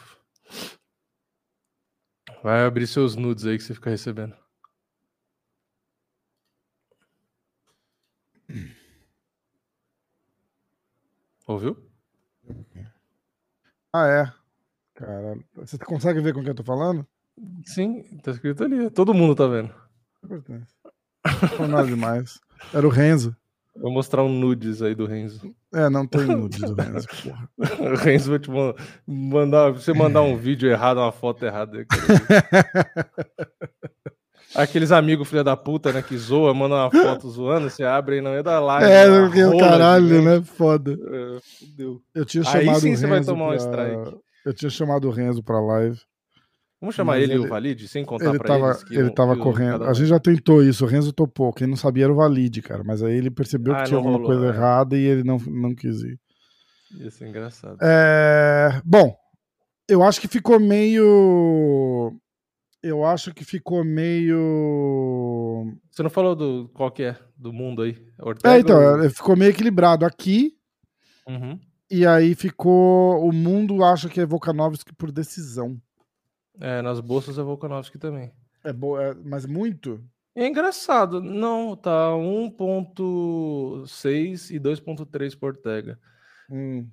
Vai 2.43 2.65
abrir 2.65 2.87
seus 2.87 3.17
nudes 3.17 3.45
aí 3.47 3.59
que 3.59 3.65
você 3.65 3.75
fica 3.75 3.91
recebendo. 3.91 4.35
Ouviu? 11.51 11.77
Ah, 13.93 14.07
é. 14.07 14.33
Cara, 14.95 15.37
você 15.57 15.77
consegue 15.79 16.21
ver 16.21 16.33
com 16.33 16.43
quem 16.43 16.51
eu 16.51 16.55
tô 16.55 16.63
falando? 16.63 17.05
Sim, 17.65 18.05
tá 18.23 18.31
escrito 18.31 18.63
ali. 18.63 18.89
Todo 18.89 19.13
mundo 19.13 19.35
tá 19.35 19.49
vendo. 19.49 19.75
Não 21.59 21.67
nada 21.67 21.89
demais. 21.89 22.39
Era 22.73 22.87
o 22.87 22.91
Renzo. 22.91 23.37
Vou 23.75 23.91
mostrar 23.91 24.23
um 24.23 24.29
nudes 24.29 24.81
aí 24.81 24.95
do 24.95 25.07
Renzo. 25.07 25.53
É, 25.75 25.91
não 25.91 26.07
tem 26.07 26.25
nudes 26.25 26.61
do 26.61 26.75
Renzo, 26.75 27.09
porra. 27.09 27.51
o 27.93 27.97
Renzo 27.97 28.31
vai 28.31 28.39
te 28.39 28.49
mandar. 29.05 29.73
Você 29.73 29.93
mandar 29.93 30.23
um 30.23 30.37
vídeo 30.37 30.71
errado, 30.71 30.99
uma 30.99 31.11
foto 31.11 31.45
errada. 31.45 31.85
Aqueles 34.55 34.91
amigos 34.91 35.29
filha 35.29 35.45
da 35.45 35.57
puta, 35.57 35.93
né, 35.93 36.03
que 36.03 36.17
zoa, 36.17 36.53
manda 36.53 36.75
uma 36.75 36.91
foto 36.91 37.31
zoando, 37.31 37.71
você 37.71 37.85
abre 37.85 38.17
aí 38.17 38.21
não 38.21 38.33
é 38.33 38.43
da 38.43 38.59
live. 38.59 38.91
É, 38.91 39.21
porque 39.21 39.45
o 39.45 39.59
caralho, 39.59 40.23
né? 40.23 40.43
Foda. 40.43 40.93
É, 40.93 41.39
fudeu. 41.59 42.01
Eu 42.15 42.25
tinha 42.25 42.43
chamado 42.43 42.69
aí 42.69 42.81
sim 42.81 42.97
você 42.97 43.07
vai 43.07 43.23
tomar 43.23 43.47
pra... 43.47 43.55
um 43.55 43.57
strike. 43.57 44.19
Eu 44.45 44.55
tinha 44.55 44.71
chamado 44.71 45.07
o 45.07 45.11
Renzo 45.11 45.43
pra 45.43 45.61
live. 45.61 45.99
Vamos 46.81 46.95
chamar 46.95 47.21
ele, 47.21 47.35
ele 47.35 47.45
o 47.45 47.49
Valide, 47.49 47.87
sem 47.87 48.05
contar 48.05 48.31
ele 48.31 48.39
pra 48.39 48.49
tava, 48.49 48.71
eles 48.71 48.91
Ele 48.91 49.11
tava 49.11 49.37
correndo. 49.37 49.85
A 49.85 49.93
gente 49.93 50.09
já 50.09 50.19
tentou 50.19 50.63
isso, 50.63 50.85
o 50.85 50.89
Renzo 50.89 51.13
topou. 51.13 51.53
Quem 51.53 51.67
não 51.67 51.77
sabia 51.77 52.05
era 52.05 52.13
o 52.13 52.17
Valide, 52.17 52.63
cara. 52.63 52.83
Mas 52.83 53.03
aí 53.03 53.15
ele 53.15 53.31
percebeu 53.31 53.75
ah, 53.75 53.79
que 53.79 53.85
tinha 53.85 53.99
alguma 53.99 54.15
rolou, 54.15 54.29
coisa 54.29 54.47
é. 54.47 54.49
errada 54.49 54.97
e 54.97 55.05
ele 55.05 55.23
não, 55.23 55.37
não 55.37 55.75
quis 55.75 56.01
ir. 56.01 56.19
Isso 56.99 57.23
é 57.23 57.29
engraçado. 57.29 57.77
É... 57.83 58.81
Bom, 58.83 59.15
eu 59.87 60.03
acho 60.03 60.21
que 60.21 60.27
ficou 60.27 60.59
meio. 60.59 62.17
Eu 62.83 63.05
acho 63.05 63.35
que 63.35 63.45
ficou 63.45 63.85
meio. 63.85 65.67
Você 65.91 66.03
não 66.03 66.09
falou 66.09 66.35
do 66.35 66.71
qual 66.73 66.91
que 66.91 67.03
é? 67.03 67.19
Do 67.37 67.53
mundo 67.53 67.83
aí? 67.83 68.03
Ortega 68.19 68.57
é, 68.57 68.61
então, 68.61 69.03
ou... 69.03 69.11
ficou 69.11 69.37
meio 69.37 69.51
equilibrado 69.51 70.07
aqui. 70.07 70.57
Uhum. 71.29 71.61
E 71.91 72.07
aí 72.07 72.35
ficou. 72.35 73.23
O 73.23 73.31
mundo 73.33 73.85
acha 73.85 74.09
que 74.09 74.21
é 74.21 74.25
Volkanovski 74.25 74.95
por 74.95 75.13
decisão. 75.13 75.79
É, 76.59 76.81
nas 76.81 77.01
bolsas 77.01 77.39
é 77.39 77.43
Volkanovski 77.43 77.99
também. 77.99 78.33
É 78.65 78.73
boa, 78.73 79.03
é, 79.03 79.15
mas 79.25 79.45
muito? 79.45 80.03
É 80.35 80.47
engraçado. 80.47 81.21
Não, 81.21 81.77
tá 81.77 82.13
1.6 82.13 84.51
e 84.51 84.61
2.3 84.61 85.39
por 85.39 85.51
Ortega. 85.51 85.99
Hum. 86.51 86.89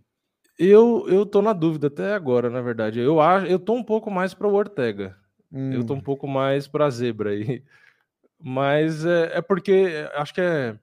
Eu, 0.59 1.05
eu 1.07 1.25
tô 1.25 1.41
na 1.41 1.53
dúvida 1.53 1.87
até 1.87 2.13
agora, 2.13 2.49
na 2.49 2.61
verdade. 2.61 2.99
Eu 2.99 3.21
acho, 3.21 3.45
eu 3.45 3.59
tô 3.59 3.73
um 3.73 3.83
pouco 3.83 4.09
mais 4.09 4.33
para 4.33 4.47
o 4.47 4.53
Ortega. 4.53 5.15
Hum. 5.51 5.73
Eu 5.73 5.85
tô 5.85 5.93
um 5.93 6.01
pouco 6.01 6.27
mais 6.27 6.67
para 6.67 6.89
zebra 6.89 7.31
aí. 7.31 7.63
Mas 8.39 9.05
é, 9.05 9.37
é 9.37 9.41
porque 9.41 10.07
acho 10.13 10.33
que 10.33 10.41
é, 10.41 10.77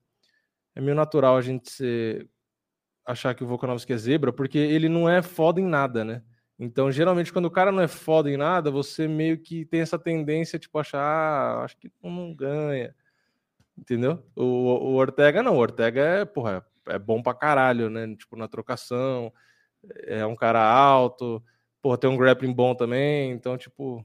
é 0.74 0.80
meio 0.80 0.94
natural 0.94 1.36
a 1.36 1.40
gente 1.40 1.70
ser, 1.70 2.28
achar 3.06 3.34
que 3.34 3.44
o 3.44 3.46
Volkanovski 3.46 3.92
é 3.92 3.96
zebra, 3.96 4.32
porque 4.32 4.58
ele 4.58 4.88
não 4.88 5.08
é 5.08 5.22
foda 5.22 5.60
em 5.60 5.66
nada, 5.66 6.04
né? 6.04 6.22
Então, 6.58 6.90
geralmente, 6.90 7.32
quando 7.32 7.46
o 7.46 7.50
cara 7.50 7.72
não 7.72 7.82
é 7.82 7.88
foda 7.88 8.30
em 8.30 8.36
nada, 8.36 8.70
você 8.70 9.08
meio 9.08 9.38
que 9.38 9.64
tem 9.64 9.80
essa 9.80 9.98
tendência, 9.98 10.58
tipo, 10.58 10.78
achar, 10.78 11.00
ah, 11.00 11.64
acho 11.64 11.76
que 11.76 11.90
não 12.02 12.32
ganha. 12.34 12.94
Entendeu? 13.76 14.24
O, 14.36 14.44
o 14.44 14.94
Ortega 14.94 15.42
não, 15.42 15.56
o 15.56 15.58
Ortega 15.60 16.00
é, 16.00 16.24
porra, 16.24 16.64
é 16.86 16.98
bom 16.98 17.22
pra 17.22 17.34
caralho, 17.34 17.90
né? 17.90 18.14
Tipo, 18.16 18.36
na 18.36 18.46
trocação, 18.48 19.32
é 20.04 20.24
um 20.24 20.36
cara 20.36 20.62
alto, 20.62 21.42
porra, 21.82 21.98
tem 21.98 22.08
um 22.08 22.16
grappling 22.16 22.52
bom 22.52 22.74
também, 22.74 23.32
então, 23.32 23.58
tipo. 23.58 24.04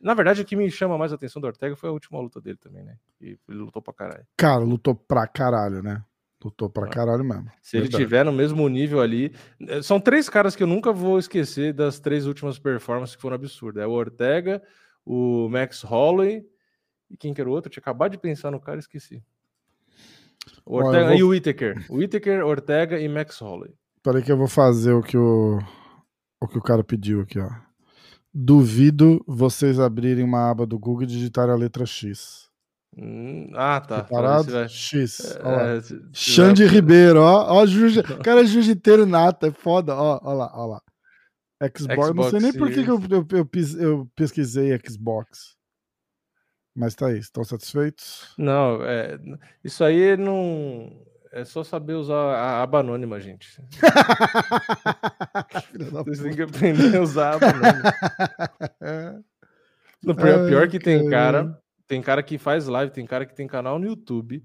Na 0.00 0.14
verdade, 0.14 0.42
o 0.42 0.44
que 0.44 0.56
me 0.56 0.70
chama 0.70 0.96
mais 0.96 1.12
a 1.12 1.14
atenção 1.16 1.42
do 1.42 1.46
Ortega 1.46 1.76
foi 1.76 1.90
a 1.90 1.92
última 1.92 2.20
luta 2.20 2.40
dele 2.40 2.56
também, 2.56 2.82
né? 2.82 2.96
E 3.20 3.38
ele 3.48 3.58
lutou 3.58 3.82
pra 3.82 3.92
caralho. 3.92 4.26
Cara, 4.36 4.64
lutou 4.64 4.94
pra 4.94 5.26
caralho, 5.26 5.82
né? 5.82 6.02
Lutou 6.42 6.70
pra 6.70 6.88
caralho 6.88 7.22
mesmo. 7.22 7.50
Se 7.60 7.76
Verdade. 7.76 7.96
ele 7.96 8.04
tiver 8.04 8.24
no 8.24 8.32
mesmo 8.32 8.66
nível 8.66 9.00
ali. 9.02 9.34
Eh, 9.60 9.82
são 9.82 10.00
três 10.00 10.26
caras 10.28 10.56
que 10.56 10.62
eu 10.62 10.66
nunca 10.66 10.90
vou 10.90 11.18
esquecer 11.18 11.74
das 11.74 12.00
três 12.00 12.26
últimas 12.26 12.58
performances 12.58 13.14
que 13.14 13.20
foram 13.20 13.36
absurdas. 13.36 13.82
É 13.82 13.86
o 13.86 13.90
Ortega, 13.90 14.62
o 15.04 15.50
Max 15.50 15.82
Holloway 15.82 16.42
e 17.10 17.16
quem 17.16 17.34
que 17.34 17.40
era 17.40 17.50
o 17.50 17.52
outro? 17.52 17.68
Eu 17.68 17.72
tinha 17.72 17.82
acabado 17.82 18.12
de 18.12 18.18
pensar 18.18 18.50
no 18.50 18.60
cara 18.60 18.78
e 18.78 18.80
esqueci. 18.80 19.22
O 20.64 20.76
Ortega 20.76 21.08
vou... 21.08 21.16
e 21.16 21.22
o 21.22 21.28
Whittaker. 21.28 21.84
O 21.90 21.96
Whittaker, 21.96 22.46
Ortega 22.46 22.98
e 22.98 23.08
Max 23.08 23.38
Holloway. 23.40 23.74
Peraí 24.02 24.22
que 24.22 24.32
eu 24.32 24.36
vou 24.36 24.48
fazer 24.48 24.92
o 24.92 25.02
que 25.02 25.18
o, 25.18 25.58
o 26.40 26.48
que 26.48 26.56
o 26.56 26.62
cara 26.62 26.82
pediu 26.82 27.20
aqui, 27.20 27.38
ó. 27.38 27.50
Duvido 28.32 29.22
vocês 29.26 29.80
abrirem 29.80 30.24
uma 30.24 30.50
aba 30.50 30.64
do 30.64 30.78
Google 30.78 31.02
e 31.02 31.06
digitarem 31.06 31.52
a 31.52 31.56
letra 31.56 31.84
X. 31.84 32.48
Hum, 32.96 33.50
ah, 33.54 33.80
tá. 33.80 34.02
Preparado? 34.02 34.52
Vai... 34.52 34.68
X. 34.68 35.36
É, 35.36 35.80
Xande 36.12 36.64
vai... 36.64 36.74
Ribeiro, 36.74 37.20
ó. 37.20 37.60
ó. 37.60 37.64
O 38.18 38.22
cara 38.22 38.42
é 38.42 38.46
jiu-jiteiro 38.46 39.06
nato, 39.06 39.46
é 39.46 39.50
foda. 39.50 39.94
Ó, 39.94 40.20
ó 40.22 40.32
lá, 40.32 40.50
ó 40.54 40.66
lá. 40.66 40.82
Xbox, 41.76 42.08
Xbox 42.08 42.14
não 42.14 42.30
sei 42.30 42.40
nem 42.40 42.52
por 42.52 42.72
que, 42.72 42.80
eu, 42.80 43.00
eu, 43.10 43.26
eu, 43.32 43.48
eu, 43.80 44.10
pesquisei 44.14 44.78
Xbox. 44.88 45.56
Mas 46.74 46.94
tá 46.94 47.08
aí, 47.08 47.18
estão 47.18 47.44
satisfeitos? 47.44 48.32
Não, 48.38 48.82
é, 48.82 49.18
isso 49.62 49.84
aí 49.84 50.16
não. 50.16 51.04
É 51.32 51.44
só 51.44 51.62
saber 51.62 51.94
usar 51.94 52.16
a 52.16 52.60
aba 52.62 52.80
anônima, 52.80 53.20
gente. 53.20 53.62
Vocês 55.92 56.20
têm 56.20 56.34
que 56.34 56.42
aprender 56.42 56.96
a 56.96 57.02
usar 57.02 57.30
a 57.30 57.34
aba 57.34 57.46
anônima. 57.46 57.94
No 60.02 60.14
pior, 60.14 60.48
pior 60.48 60.66
que 60.66 60.78
tem 60.78 61.10
cara 61.10 61.60
tem 61.90 62.00
cara 62.00 62.22
que 62.22 62.38
faz 62.38 62.68
live, 62.68 62.92
tem 62.92 63.04
cara 63.04 63.26
que 63.26 63.34
tem 63.34 63.48
canal 63.48 63.76
no 63.76 63.84
YouTube 63.84 64.44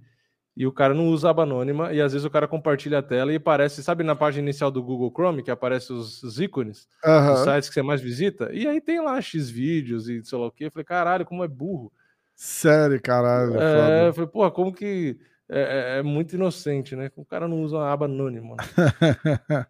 e 0.57 0.65
o 0.65 0.72
cara 0.72 0.95
não 0.95 1.09
usa 1.09 1.30
aba 1.30 1.43
anônima 1.43 1.93
e 1.93 2.01
às 2.01 2.11
vezes 2.11 2.25
o 2.25 2.30
cara 2.30 2.47
compartilha 2.47 2.97
a 2.97 3.03
tela 3.03 3.31
e 3.31 3.35
aparece, 3.35 3.83
sabe 3.83 4.03
na 4.03 4.15
página 4.15 4.41
inicial 4.41 4.72
do 4.72 4.81
Google 4.81 5.11
Chrome 5.11 5.43
que 5.43 5.51
aparece 5.51 5.93
os, 5.93 6.23
os 6.23 6.39
ícones, 6.39 6.88
uhum. 7.05 7.33
os 7.33 7.39
sites 7.41 7.69
que 7.69 7.75
você 7.75 7.83
mais 7.83 8.01
visita, 8.01 8.49
e 8.51 8.67
aí 8.67 8.81
tem 8.81 8.99
lá 8.99 9.22
X 9.22 9.47
vídeos 9.47 10.09
e 10.09 10.23
sei 10.23 10.39
lá 10.39 10.47
o 10.47 10.51
que. 10.51 10.65
Eu 10.65 10.72
falei, 10.72 10.85
caralho, 10.85 11.23
como 11.23 11.43
é 11.43 11.47
burro. 11.47 11.93
Sério, 12.35 12.99
caralho. 12.99 13.59
É, 13.59 14.05
é 14.05 14.07
eu 14.07 14.14
falei, 14.14 14.30
porra, 14.30 14.49
como 14.49 14.73
que 14.73 15.19
é, 15.49 15.59
é, 15.59 15.99
é, 15.99 16.03
muito 16.03 16.35
inocente, 16.35 16.95
né? 16.95 17.11
O 17.15 17.25
cara 17.25 17.48
não 17.48 17.61
usa 17.61 17.77
uma 17.77 17.91
aba 17.91 18.06
anônima. 18.06 18.56
Né? 18.56 18.65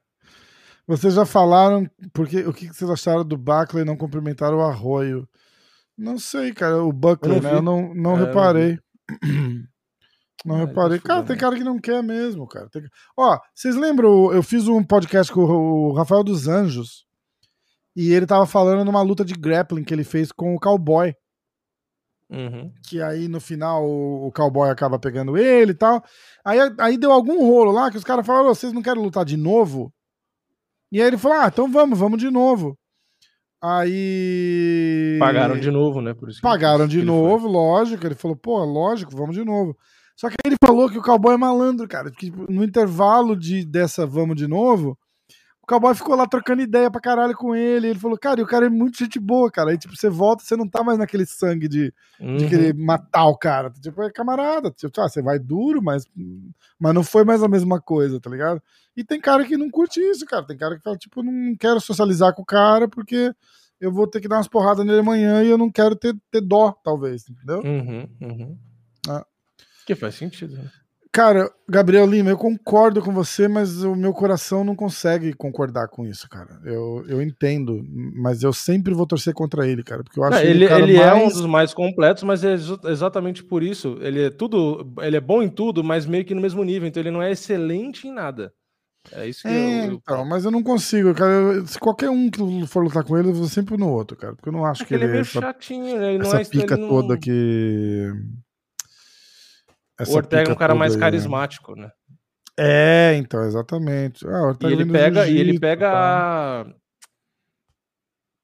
vocês 0.88 1.14
já 1.14 1.26
falaram 1.26 1.90
porque 2.14 2.42
o 2.42 2.54
que 2.54 2.68
vocês 2.68 2.90
acharam 2.90 3.26
do 3.26 3.38
Backley 3.38 3.84
não 3.84 3.98
cumprimentar 3.98 4.54
o 4.54 4.62
Arroio? 4.62 5.28
Não 5.98 6.18
sei, 6.18 6.54
cara. 6.54 6.84
O 6.84 6.92
Buckler, 6.92 7.38
eu 7.38 7.42
né? 7.42 7.54
Eu 7.54 7.62
não, 7.62 7.94
não 7.94 8.18
é, 8.18 8.26
reparei. 8.26 8.80
Não, 10.46 10.58
reparei. 10.58 11.00
Cara, 11.04 11.24
tem 11.24 11.38
cara 11.38 11.56
que 11.56 11.64
não 11.64 11.80
quer 11.80 12.04
mesmo, 12.04 12.48
cara. 12.48 12.70
Tem... 12.70 12.84
Ó, 13.18 13.40
vocês 13.54 13.76
lembram? 13.76 14.32
Eu 14.32 14.44
fiz 14.44 14.68
um 14.68 14.84
podcast 14.84 15.32
com 15.32 15.42
o 15.42 15.94
Rafael 15.94 16.24
dos 16.24 16.48
Anjos 16.48 17.06
e 17.96 18.12
ele 18.14 18.26
tava 18.26 18.46
falando 18.46 18.84
numa 18.84 19.02
luta 19.02 19.24
de 19.24 19.34
grappling 19.34 19.84
que 19.84 19.94
ele 19.94 20.04
fez 20.04 20.32
com 20.32 20.54
o 20.54 20.60
Cowboy. 20.60 21.16
Uhum. 22.30 22.72
Que 22.88 23.02
aí 23.02 23.28
no 23.28 23.40
final 23.40 23.86
o, 23.86 24.28
o 24.28 24.32
cowboy 24.32 24.70
acaba 24.70 25.00
pegando 25.00 25.38
ele 25.38 25.72
e 25.72 25.76
tal. 25.76 26.04
Aí, 26.44 26.60
aí 26.80 26.98
deu 26.98 27.12
algum 27.12 27.46
rolo 27.48 27.72
lá 27.72 27.92
que 27.92 27.98
os 27.98 28.04
caras 28.04 28.26
falaram: 28.26 28.54
vocês 28.54 28.74
não 28.74 28.82
querem 28.82 29.02
lutar 29.02 29.24
de 29.24 29.38
novo? 29.38 29.94
E 30.92 31.02
aí 31.02 31.08
ele 31.08 31.18
falou: 31.18 31.38
ah, 31.38 31.48
então 31.48 31.72
vamos, 31.72 31.98
vamos 31.98 32.20
de 32.20 32.30
novo. 32.30 32.78
Aí. 33.62 35.18
Pagaram 35.20 35.60
de 35.60 35.72
novo, 35.72 36.02
né? 36.02 36.14
Por 36.14 36.30
isso 36.30 36.40
Pagaram 36.42 36.88
de 36.88 37.02
novo, 37.02 37.48
lógico. 37.48 38.06
Ele 38.06 38.14
falou, 38.14 38.38
pô, 38.38 38.64
lógico, 38.64 39.16
vamos 39.16 39.36
de 39.36 39.44
novo. 39.44 39.76
Só 40.16 40.30
que 40.30 40.36
ele 40.46 40.56
falou 40.64 40.90
que 40.90 41.00
o 41.00 41.02
cowboy 41.02 41.34
é 41.34 41.38
malandro, 41.38 41.88
cara. 41.88 42.12
Que 42.12 42.32
no 42.32 42.64
intervalo 42.64 43.36
de, 43.36 43.66
dessa 43.66 44.06
vamos 44.06 44.36
de 44.36 44.48
novo, 44.48 44.98
O 45.66 45.68
cowboy 45.68 45.96
ficou 45.96 46.16
lá 46.16 46.28
trocando 46.28 46.62
ideia 46.62 46.92
pra 46.92 47.02
caralho 47.02 47.36
com 47.36 47.56
ele. 47.56 47.88
Ele 47.88 47.98
falou, 47.98 48.16
cara, 48.20 48.40
e 48.40 48.44
o 48.44 48.46
cara 48.46 48.68
é 48.68 48.70
muito 48.70 49.00
gente 49.00 49.20
boa, 49.20 49.50
cara. 49.50 49.72
Aí, 49.72 49.78
tipo, 49.80 49.96
você 49.96 50.12
volta, 50.12 50.44
você 50.44 50.56
não 50.56 50.70
tá 50.70 50.84
mais 50.84 51.00
naquele 51.00 51.26
sangue 51.26 51.68
de, 51.68 51.92
uhum. 52.20 52.38
de 52.38 52.48
querer 52.48 52.76
matar 52.76 53.26
o 53.26 53.36
cara. 53.36 53.72
Tipo, 53.72 54.04
é 54.04 54.12
camarada. 54.12 54.70
Tipo, 54.70 55.02
ah, 55.02 55.10
você 55.10 55.24
vai 55.24 55.40
duro, 55.40 55.82
mas, 55.82 56.06
mas 56.80 56.94
não 56.94 57.04
foi 57.04 57.24
mais 57.24 57.42
a 57.42 57.48
mesma 57.48 57.82
coisa, 57.82 58.20
tá 58.20 58.30
ligado? 58.30 58.62
E 58.96 59.04
tem 59.04 59.20
cara 59.20 59.44
que 59.44 59.58
não 59.58 59.72
curte 59.72 60.00
isso, 60.00 60.24
cara. 60.28 60.46
Tem 60.46 60.56
cara 60.56 60.78
que 60.78 60.84
fala, 60.84 60.98
tipo, 60.98 61.24
não 61.24 61.56
quero 61.56 61.82
socializar 61.82 62.36
com 62.36 62.44
o 62.44 62.46
cara 62.46 62.88
porque 62.88 63.34
eu 63.82 63.92
vou 63.92 64.06
ter 64.06 64.22
que 64.22 64.28
dar 64.28 64.36
umas 64.36 64.48
porradas 64.48 64.86
nele 64.86 65.00
amanhã 65.00 65.42
e 65.42 65.50
eu 65.50 65.58
não 65.58 65.72
quero 65.72 65.96
ter, 65.96 66.16
ter 66.30 66.42
dó, 66.42 66.74
talvez, 66.84 67.28
entendeu? 67.28 67.62
Uhum, 67.62 68.08
uhum. 68.22 68.58
Ah. 69.10 69.26
Que 69.84 69.96
faz 69.96 70.14
sentido, 70.14 70.58
né? 70.58 70.70
Cara, 71.16 71.50
Gabriel 71.66 72.06
Lima, 72.06 72.30
eu 72.30 72.38
concordo 72.38 73.02
com 73.02 73.14
você, 73.14 73.48
mas 73.48 73.82
o 73.84 73.96
meu 73.96 74.12
coração 74.12 74.66
não 74.66 74.76
consegue 74.76 75.32
concordar 75.32 75.88
com 75.88 76.06
isso, 76.06 76.28
cara. 76.28 76.60
Eu, 76.66 77.06
eu 77.08 77.22
entendo, 77.22 77.82
mas 78.18 78.44
eu 78.44 78.52
sempre 78.52 78.94
vou 78.94 79.08
torcer 79.08 79.34
contra 79.34 79.66
ele, 79.66 79.82
cara, 79.82 80.04
porque 80.04 80.20
eu 80.20 80.26
acho 80.26 80.34
não, 80.34 80.42
ele, 80.42 80.66
ele, 80.66 80.74
ele 80.74 80.98
mais... 80.98 81.08
é 81.08 81.14
um 81.14 81.30
dos 81.30 81.46
mais 81.46 81.74
completos, 81.74 82.24
mas 82.24 82.44
é 82.44 82.56
exatamente 82.90 83.46
por 83.46 83.64
isso. 83.64 83.98
Ele 84.02 84.26
é 84.26 84.30
tudo, 84.30 84.94
ele 85.02 85.16
é 85.16 85.22
bom 85.22 85.42
em 85.42 85.48
tudo, 85.48 85.82
mas 85.86 86.06
meio 86.06 86.26
que 86.26 86.36
no 86.36 86.42
mesmo 86.42 86.62
nível, 86.66 86.86
então 86.86 87.02
ele 87.02 87.12
não 87.12 87.24
é 87.24 87.32
excelente 87.32 88.10
em 88.10 88.14
nada. 88.14 88.52
É 89.14 89.26
isso 89.26 89.44
que 89.44 89.48
é, 89.48 89.86
eu, 89.86 89.92
eu... 89.92 89.94
Então, 89.94 90.26
mas 90.26 90.44
eu 90.44 90.52
não 90.52 90.62
consigo, 90.62 91.14
cara. 91.14 91.66
Se 91.66 91.80
qualquer 91.80 92.10
um 92.10 92.30
que 92.30 92.68
for 92.68 92.84
lutar 92.84 93.06
com 93.06 93.18
ele, 93.18 93.30
eu 93.30 93.34
vou 93.34 93.48
sempre 93.48 93.78
no 93.78 93.90
outro, 93.90 94.18
cara. 94.18 94.36
Porque 94.36 94.50
eu 94.50 94.54
não 94.54 94.66
acho 94.66 94.84
é 94.84 94.86
que, 94.86 94.94
ele, 94.94 95.06
ele 95.06 95.12
é 95.12 95.14
meio 95.14 95.26
chatinho, 95.26 95.98
né? 95.98 96.14
Ele 96.14 96.24
essa 96.24 96.34
não 96.34 96.42
é 96.42 96.44
pica 96.44 96.78
toda 96.78 97.14
não... 97.14 97.18
que 97.22 98.12
essa 100.00 100.12
o 100.12 100.16
Ortega 100.16 100.50
é 100.50 100.54
um 100.54 100.58
cara 100.58 100.76
mais 100.76 100.94
aí, 100.94 101.00
né? 101.00 101.06
carismático, 101.06 101.76
né? 101.76 101.90
É, 102.58 103.16
então, 103.16 103.44
exatamente. 103.44 104.26
Ah, 104.28 104.56
e 104.62 104.72
ele 104.72 104.86
pega, 104.86 105.28
e 105.28 105.38
ele 105.38 105.60
pega 105.60 105.92
a 105.92 106.66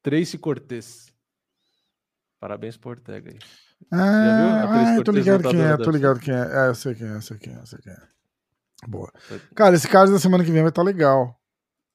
Tracy 0.01 0.37
Cortez. 0.37 1.11
Parabéns 2.39 2.75
pro 2.75 2.89
Ortega 2.89 3.31
aí. 3.31 3.39
Ah, 3.91 4.97
ah 4.97 5.03
tô 5.03 5.11
ligado 5.11 5.49
quem 5.49 5.61
é, 5.61 5.77
tô 5.77 5.91
ligado 5.91 6.19
quem 6.19 6.33
é. 6.33 6.65
É, 6.65 6.67
eu 6.69 6.75
sei 6.75 6.95
quem 6.95 7.07
é, 7.07 7.15
eu 7.15 7.21
sei 7.21 7.37
quem 7.37 7.53
é, 7.53 7.57
eu 7.57 7.65
sei 7.65 7.79
quem 7.79 7.93
é. 7.93 8.11
Boa. 8.87 9.11
Cara, 9.55 9.75
esse 9.75 9.87
card 9.87 10.11
da 10.11 10.19
semana 10.19 10.43
que 10.43 10.51
vem 10.51 10.61
vai 10.61 10.69
estar 10.69 10.81
tá 10.81 10.85
legal. 10.85 11.39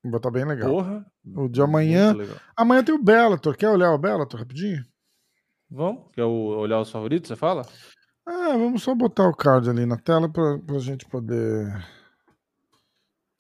Vai 0.04 0.18
estar 0.18 0.20
tá 0.20 0.30
bem 0.30 0.44
legal. 0.44 0.70
Porra. 0.70 1.04
O 1.34 1.48
de 1.48 1.60
amanhã. 1.60 2.14
Amanhã 2.56 2.84
tem 2.84 2.94
o 2.94 3.02
Bellator. 3.02 3.56
Quer 3.56 3.70
olhar 3.70 3.92
o 3.92 3.98
Bellator 3.98 4.40
rapidinho? 4.40 4.84
Vamos? 5.68 6.04
Quer 6.12 6.22
olhar 6.24 6.80
os 6.80 6.90
favoritos, 6.90 7.28
você 7.28 7.36
fala? 7.36 7.66
Ah, 8.26 8.56
vamos 8.56 8.82
só 8.82 8.94
botar 8.94 9.28
o 9.28 9.34
card 9.34 9.70
ali 9.70 9.86
na 9.86 9.96
tela 9.96 10.28
para 10.30 10.54
a 10.76 10.78
gente 10.80 11.06
poder 11.06 11.66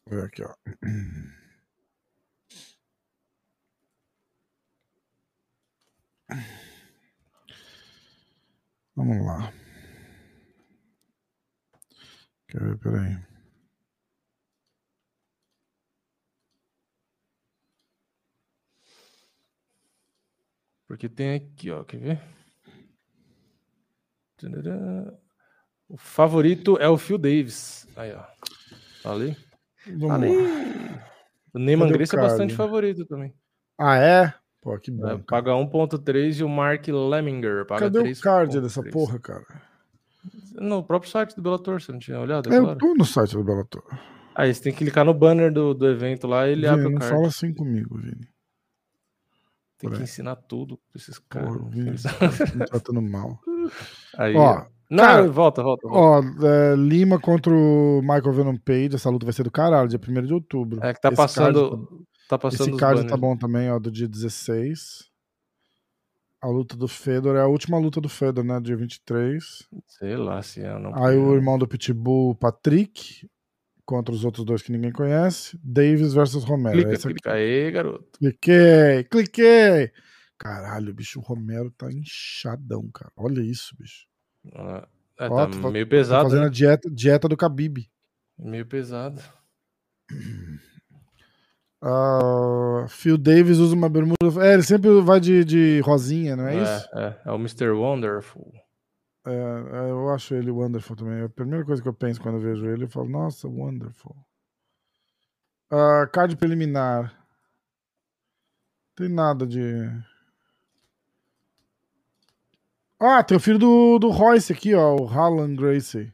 ver 0.08 0.24
aqui, 0.24 0.42
ó. 0.42 0.54
Vamos 8.96 9.24
lá. 9.26 9.52
Quer 12.48 12.60
ver? 12.62 12.78
Peraí. 12.78 13.16
Porque 20.86 21.08
tem 21.08 21.34
aqui, 21.34 21.70
ó. 21.70 21.84
Quer 21.84 21.98
ver? 21.98 22.35
O 25.88 25.96
favorito 25.96 26.76
é 26.78 26.88
o 26.88 26.98
Phil 26.98 27.18
Davis. 27.18 27.86
Aí, 27.96 28.12
ó. 28.12 28.24
Falei. 29.02 29.36
Falei. 30.00 30.32
O 31.54 31.58
Neyman 31.58 31.90
Grace 31.90 32.16
é 32.16 32.20
bastante 32.20 32.54
favorito 32.54 33.06
também. 33.06 33.32
Ah, 33.78 33.96
é? 33.96 34.34
Pô, 34.60 34.76
que 34.78 34.90
bom. 34.90 35.08
É, 35.08 35.18
paga 35.18 35.52
1.3 35.52 36.40
e 36.40 36.44
o 36.44 36.48
Mark 36.48 36.86
Lemminger 36.88 37.64
paga 37.66 37.82
Cadê 37.82 38.00
3. 38.00 38.18
o 38.18 38.22
card 38.22 38.60
dessa 38.60 38.82
porra, 38.82 39.18
cara? 39.20 39.44
No 40.54 40.82
próprio 40.82 41.10
site 41.10 41.36
do 41.36 41.42
Bellator, 41.42 41.80
você 41.80 41.92
não 41.92 41.98
tinha 42.00 42.18
olhado? 42.18 42.52
É, 42.52 42.58
eu 42.58 42.76
tô 42.76 42.94
no 42.94 43.04
site 43.04 43.34
do 43.34 43.44
Bellator. 43.44 43.84
Aí 44.34 44.52
você 44.52 44.60
tem 44.64 44.72
que 44.72 44.78
clicar 44.78 45.04
no 45.04 45.14
banner 45.14 45.52
do, 45.52 45.72
do 45.72 45.86
evento 45.88 46.26
lá 46.26 46.48
e 46.48 46.52
ele 46.52 46.62
Vini, 46.62 46.72
abre 46.72 46.86
o 46.86 46.98
card. 46.98 47.04
Não 47.04 47.16
fala 47.16 47.28
assim 47.28 47.54
comigo, 47.54 47.96
Vini. 47.96 48.28
Tem 49.78 49.88
Por 49.88 49.92
que 49.92 49.96
aí. 49.98 50.02
ensinar 50.02 50.36
tudo 50.36 50.78
pra 50.90 51.00
esses 51.00 51.18
caras. 51.18 51.56
Porra, 51.56 51.70
Vini, 51.70 51.96
tá 52.02 52.56
me 52.56 52.66
tratando 52.66 53.00
mal. 53.00 53.40
Aí, 54.16 54.34
ó, 54.34 54.64
não, 54.88 55.04
cara, 55.04 55.28
volta, 55.28 55.62
volta, 55.62 55.88
volta. 55.88 56.38
Ó, 56.42 56.46
é, 56.46 56.76
Lima 56.76 57.18
contra 57.20 57.52
o 57.52 58.00
Michael 58.02 58.32
Venom 58.32 58.56
Page, 58.56 58.94
essa 58.94 59.10
luta 59.10 59.26
vai 59.26 59.32
ser 59.32 59.42
do 59.42 59.50
caralho, 59.50 59.88
dia 59.88 59.98
1 59.98 60.22
de 60.22 60.32
outubro. 60.32 60.80
É 60.82 60.94
que 60.94 61.00
tá 61.00 61.08
esse 61.08 61.16
passando. 61.16 61.70
Card, 61.70 62.04
tá 62.28 62.38
passando 62.38 62.68
esse 62.68 62.76
card 62.78 63.06
tá 63.06 63.16
bom 63.16 63.36
também, 63.36 63.70
ó, 63.70 63.78
do 63.78 63.90
dia 63.90 64.08
16. 64.08 65.10
A 66.40 66.48
luta 66.48 66.76
do 66.76 66.86
Fedor 66.86 67.34
é 67.34 67.40
a 67.40 67.46
última 67.46 67.78
luta 67.78 68.00
do 68.00 68.08
Fedor, 68.08 68.44
né? 68.44 68.60
Dia 68.60 68.76
23. 68.76 69.42
Sei 69.88 70.16
lá 70.16 70.40
se 70.42 70.60
é. 70.60 70.78
Não 70.78 70.94
Aí 70.94 71.16
o 71.16 71.34
irmão 71.34 71.58
do 71.58 71.66
Pitbull, 71.66 72.36
Patrick, 72.36 73.28
contra 73.84 74.14
os 74.14 74.24
outros 74.24 74.44
dois 74.44 74.62
que 74.62 74.70
ninguém 74.70 74.92
conhece. 74.92 75.58
Davis 75.64 76.14
versus 76.14 76.44
Romero. 76.44 76.76
Clica, 76.76 76.98
clica 76.98 77.32
aí, 77.32 77.70
garoto. 77.72 78.06
Cliquei, 78.18 79.04
cliquei. 79.10 79.90
Caralho, 80.38 80.94
bicho, 80.94 81.18
o 81.18 81.22
Romero 81.22 81.70
tá 81.70 81.90
inchadão, 81.90 82.88
cara. 82.92 83.10
Olha 83.16 83.40
isso, 83.40 83.74
bicho. 83.78 84.06
Ah, 84.54 84.86
é, 85.18 85.28
Ó, 85.28 85.46
tá 85.46 85.70
meio 85.70 85.88
pesado. 85.88 86.24
Tá 86.24 86.30
fazendo 86.30 86.42
né? 86.42 86.46
a 86.46 86.50
dieta, 86.50 86.90
dieta 86.90 87.28
do 87.28 87.36
Khabib. 87.36 87.88
Meio 88.38 88.66
pesado. 88.66 89.20
Uh, 91.82 92.86
Phil 92.90 93.16
Davis 93.16 93.58
usa 93.58 93.74
uma 93.74 93.88
bermuda. 93.88 94.16
É, 94.44 94.54
ele 94.54 94.62
sempre 94.62 95.00
vai 95.00 95.18
de, 95.18 95.44
de 95.44 95.80
rosinha, 95.80 96.36
não 96.36 96.46
é, 96.46 96.56
é 96.56 96.62
isso? 96.62 96.88
É, 96.92 97.20
é 97.24 97.32
o 97.32 97.36
Mr. 97.36 97.70
Wonderful. 97.70 98.52
É, 99.26 99.30
é, 99.30 99.90
eu 99.90 100.10
acho 100.10 100.34
ele 100.34 100.52
wonderful 100.52 100.94
também. 100.94 101.24
A 101.24 101.28
primeira 101.28 101.64
coisa 101.64 101.82
que 101.82 101.88
eu 101.88 101.94
penso 101.94 102.20
quando 102.20 102.36
eu 102.36 102.40
vejo 102.40 102.64
ele, 102.66 102.84
eu 102.84 102.88
falo, 102.88 103.08
nossa, 103.08 103.48
wonderful. 103.48 104.14
Uh, 105.72 106.08
card 106.12 106.36
preliminar. 106.36 107.12
Tem 108.94 109.08
nada 109.08 109.44
de. 109.44 109.60
Ah, 112.98 113.22
tem 113.22 113.36
o 113.36 113.40
filho 113.40 113.58
do, 113.58 113.98
do 113.98 114.10
Royce 114.10 114.52
aqui, 114.52 114.74
ó, 114.74 114.96
o 114.96 115.06
Harlan 115.06 115.54
Gracie. 115.54 116.12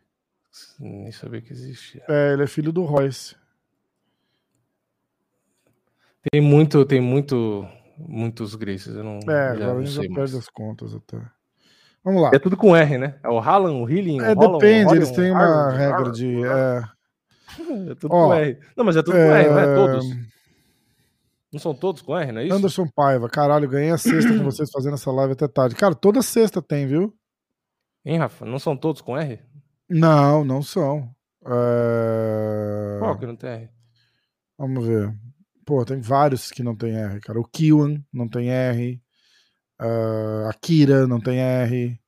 Nem 0.78 1.12
sabia 1.12 1.40
que 1.40 1.52
existia. 1.52 2.02
É, 2.08 2.32
ele 2.32 2.42
é 2.42 2.46
filho 2.46 2.72
do 2.72 2.84
Royce. 2.84 3.36
Tem 6.30 6.40
muito, 6.40 6.84
tem 6.84 7.00
muito, 7.00 7.66
muitos 7.98 8.54
Gracies, 8.54 8.94
eu 8.94 9.02
não 9.02 9.18
É, 9.28 9.50
agora 9.50 9.78
a 9.78 9.84
gente 9.84 9.90
já 9.90 10.14
perde 10.14 10.36
as 10.36 10.48
contas 10.48 10.94
até. 10.94 11.18
Vamos 12.04 12.22
lá. 12.22 12.30
É 12.34 12.38
tudo 12.38 12.56
com 12.56 12.74
R, 12.74 12.98
né? 12.98 13.14
É 13.22 13.28
o 13.28 13.38
Harlan, 13.38 13.74
o 13.74 13.88
Healing, 13.88 14.20
é, 14.20 14.32
o 14.32 14.34
Holland, 14.34 14.58
depende, 14.58 14.96
eles 14.96 15.10
têm 15.12 15.30
uma 15.30 15.70
regra 15.70 16.10
de... 16.10 16.44
É... 16.44 16.82
é 17.90 17.94
tudo 17.94 18.12
ó, 18.12 18.26
com 18.26 18.34
R. 18.34 18.58
Não, 18.76 18.84
mas 18.84 18.96
é 18.96 19.02
tudo 19.02 19.16
é... 19.16 19.28
com 19.28 19.34
R, 19.34 19.48
não 19.50 19.58
é 19.58 19.74
todos. 19.74 20.31
Não 21.52 21.60
são 21.60 21.74
todos 21.74 22.00
com 22.00 22.16
R, 22.16 22.32
não 22.32 22.40
é 22.40 22.46
isso? 22.46 22.54
Anderson 22.54 22.86
Paiva, 22.88 23.28
caralho, 23.28 23.68
ganhei 23.68 23.90
a 23.90 23.98
sexta 23.98 24.36
com 24.36 24.44
vocês 24.44 24.70
fazendo 24.70 24.94
essa 24.94 25.12
live 25.12 25.34
até 25.34 25.46
tarde. 25.46 25.74
Cara, 25.74 25.94
toda 25.94 26.22
sexta 26.22 26.62
tem, 26.62 26.86
viu? 26.86 27.14
Hein, 28.04 28.18
Rafa? 28.18 28.46
Não 28.46 28.58
são 28.58 28.74
todos 28.76 29.02
com 29.02 29.16
R? 29.16 29.38
Não, 29.88 30.44
não 30.44 30.62
são. 30.62 31.14
É... 31.44 32.98
Qual 32.98 33.18
que 33.18 33.26
não 33.26 33.36
tem 33.36 33.50
R? 33.50 33.70
Vamos 34.58 34.86
ver. 34.86 35.14
Pô, 35.66 35.84
tem 35.84 36.00
vários 36.00 36.50
que 36.50 36.62
não 36.62 36.74
tem 36.74 36.96
R, 36.96 37.20
cara. 37.20 37.38
O 37.38 37.44
Kiwan 37.44 38.02
não 38.12 38.28
tem 38.28 38.50
R. 38.50 39.00
Uh, 39.80 40.48
a 40.48 40.54
Kira 40.54 41.06
não 41.06 41.20
tem 41.20 41.38
R. 41.38 42.00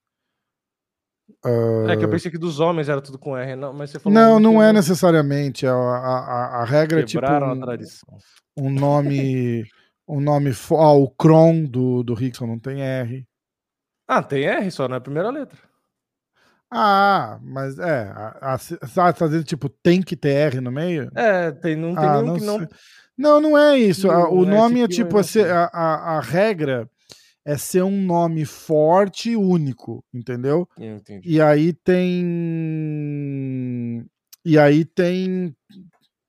Uh... 1.44 1.89
É 1.89 1.97
que 1.97 2.05
eu 2.05 2.08
pensei 2.08 2.31
que 2.31 2.39
dos 2.39 2.58
homens 2.58 2.89
era 2.89 3.00
tudo 3.00 3.18
com 3.18 3.36
R, 3.36 3.55
não, 3.55 3.73
mas 3.73 3.90
você 3.90 3.98
falou. 3.98 4.18
Não, 4.18 4.40
não 4.40 4.62
é 4.62 4.73
necessariamente. 4.73 5.66
A, 5.66 5.74
a, 5.74 6.62
a 6.62 6.64
regra 6.64 7.00
é 7.00 7.02
tipo. 7.05 7.24
Um... 7.24 7.52
a 7.52 7.56
tradição 7.60 8.18
um 8.56 8.70
nome. 8.70 9.64
um 10.08 10.20
nome. 10.20 10.52
Ah, 10.70 10.92
o 10.92 11.10
Kron 11.10 11.64
do, 11.64 12.02
do 12.02 12.14
Rickson 12.14 12.47
não 12.47 12.58
tem 12.58 12.81
R. 12.82 13.26
Ah, 14.06 14.23
tem 14.23 14.44
R 14.44 14.70
só 14.70 14.86
na 14.89 15.00
primeira 15.00 15.31
letra. 15.31 15.58
Ah, 16.70 17.39
mas 17.42 17.78
é. 17.78 18.10
A, 18.14 18.55
a, 18.55 19.12
tá 19.12 19.26
dizendo, 19.26 19.44
tipo, 19.44 19.68
tem 19.68 20.02
que 20.02 20.16
ter 20.16 20.34
R 20.34 20.60
no 20.60 20.73
meio? 20.73 21.10
É, 21.14 21.50
tem, 21.52 21.76
não 21.76 21.94
tem 21.94 22.05
ah, 22.05 22.12
nenhum 22.14 22.26
não 22.26 22.34
que 22.36 22.44
não. 22.44 22.68
Não, 23.16 23.40
não 23.40 23.58
é 23.58 23.78
isso. 23.78 24.08
Não, 24.08 24.32
o 24.32 24.44
nome 24.44 24.81
é 24.81 24.89
tipo. 24.89 25.16
É 25.18 25.50
a, 25.50 25.70
a, 25.73 26.16
a 26.16 26.20
regra 26.20 26.90
é 27.44 27.56
ser 27.56 27.82
um 27.82 28.05
nome 28.05 28.44
forte 28.44 29.31
e 29.31 29.36
único, 29.36 30.05
entendeu? 30.12 30.68
E 31.24 31.40
aí 31.40 31.73
tem. 31.73 32.24
E 34.44 34.58
aí 34.58 34.84
tem 34.84 35.55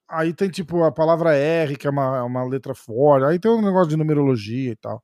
Aí 0.10 0.34
tem 0.34 0.50
tipo 0.50 0.84
a 0.84 0.92
palavra 0.92 1.36
R, 1.36 1.76
que 1.76 1.88
é 1.88 1.90
uma, 1.90 2.24
uma 2.24 2.44
letra 2.44 2.76
forte. 2.76 3.26
Aí 3.26 3.40
tem 3.40 3.52
um 3.52 3.62
negócio 3.62 3.90
de 3.90 3.98
numerologia 3.98 4.72
e 4.72 4.76
tal. 4.76 5.04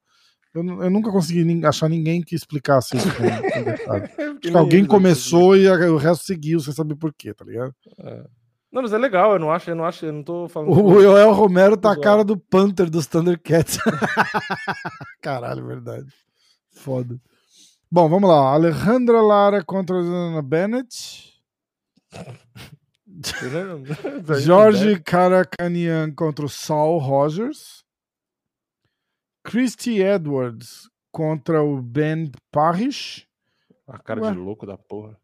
Eu, 0.54 0.64
eu 0.84 0.90
nunca 0.90 1.12
consegui 1.12 1.66
achar 1.66 1.90
ninguém 1.90 2.22
que 2.22 2.36
explicasse 2.36 2.98
isso 2.98 3.08
com, 3.16 3.24
com 3.24 3.64
detalhe. 3.64 4.04
Acho 4.04 4.40
que 4.40 4.58
alguém 4.58 4.86
começou 4.86 5.56
e 5.56 5.68
o 5.68 5.98
resto 5.98 6.26
seguiu 6.26 6.60
sem 6.60 6.74
saber 6.74 6.96
porquê, 6.96 7.34
tá 7.34 7.46
ligado? 7.46 7.74
É. 8.00 8.24
Não, 8.72 8.82
mas 8.82 8.94
é 8.94 8.98
legal, 8.98 9.34
eu 9.34 9.40
não 9.40 9.52
acho, 9.52 9.70
eu 9.70 9.76
não 9.76 9.84
acho, 9.84 10.06
eu 10.06 10.14
não 10.14 10.24
tô 10.24 10.48
falando. 10.48 10.72
O 10.72 11.02
Joel 11.02 11.34
Romero 11.34 11.76
tá 11.76 11.92
a 11.92 12.00
cara 12.00 12.24
do 12.24 12.38
Panther 12.38 12.90
dos 12.90 13.06
Thundercats. 13.06 13.78
Caralho, 15.22 15.66
verdade. 15.66 16.08
Foda. 16.72 17.20
Bom, 17.92 18.08
vamos 18.08 18.30
lá. 18.30 18.54
Alejandra 18.54 19.22
Lara 19.22 19.62
contra 19.62 19.98
a 19.98 20.00
Ana 20.00 20.42
Bennett. 20.42 21.38
Jorge 24.42 25.00
Caracanian 25.02 26.14
contra 26.14 26.46
o 26.46 26.50
Saul 26.50 27.00
Rogers. 27.00 27.84
Christy 29.44 30.02
Edwards 30.02 30.90
contra 31.12 31.62
o 31.62 31.82
Ben 31.82 32.32
Parrish. 32.52 33.28
A 33.86 34.00
cara 34.00 34.22
Ué. 34.22 34.32
de 34.32 34.38
louco 34.38 34.66
da 34.66 34.78
porra. 34.78 35.20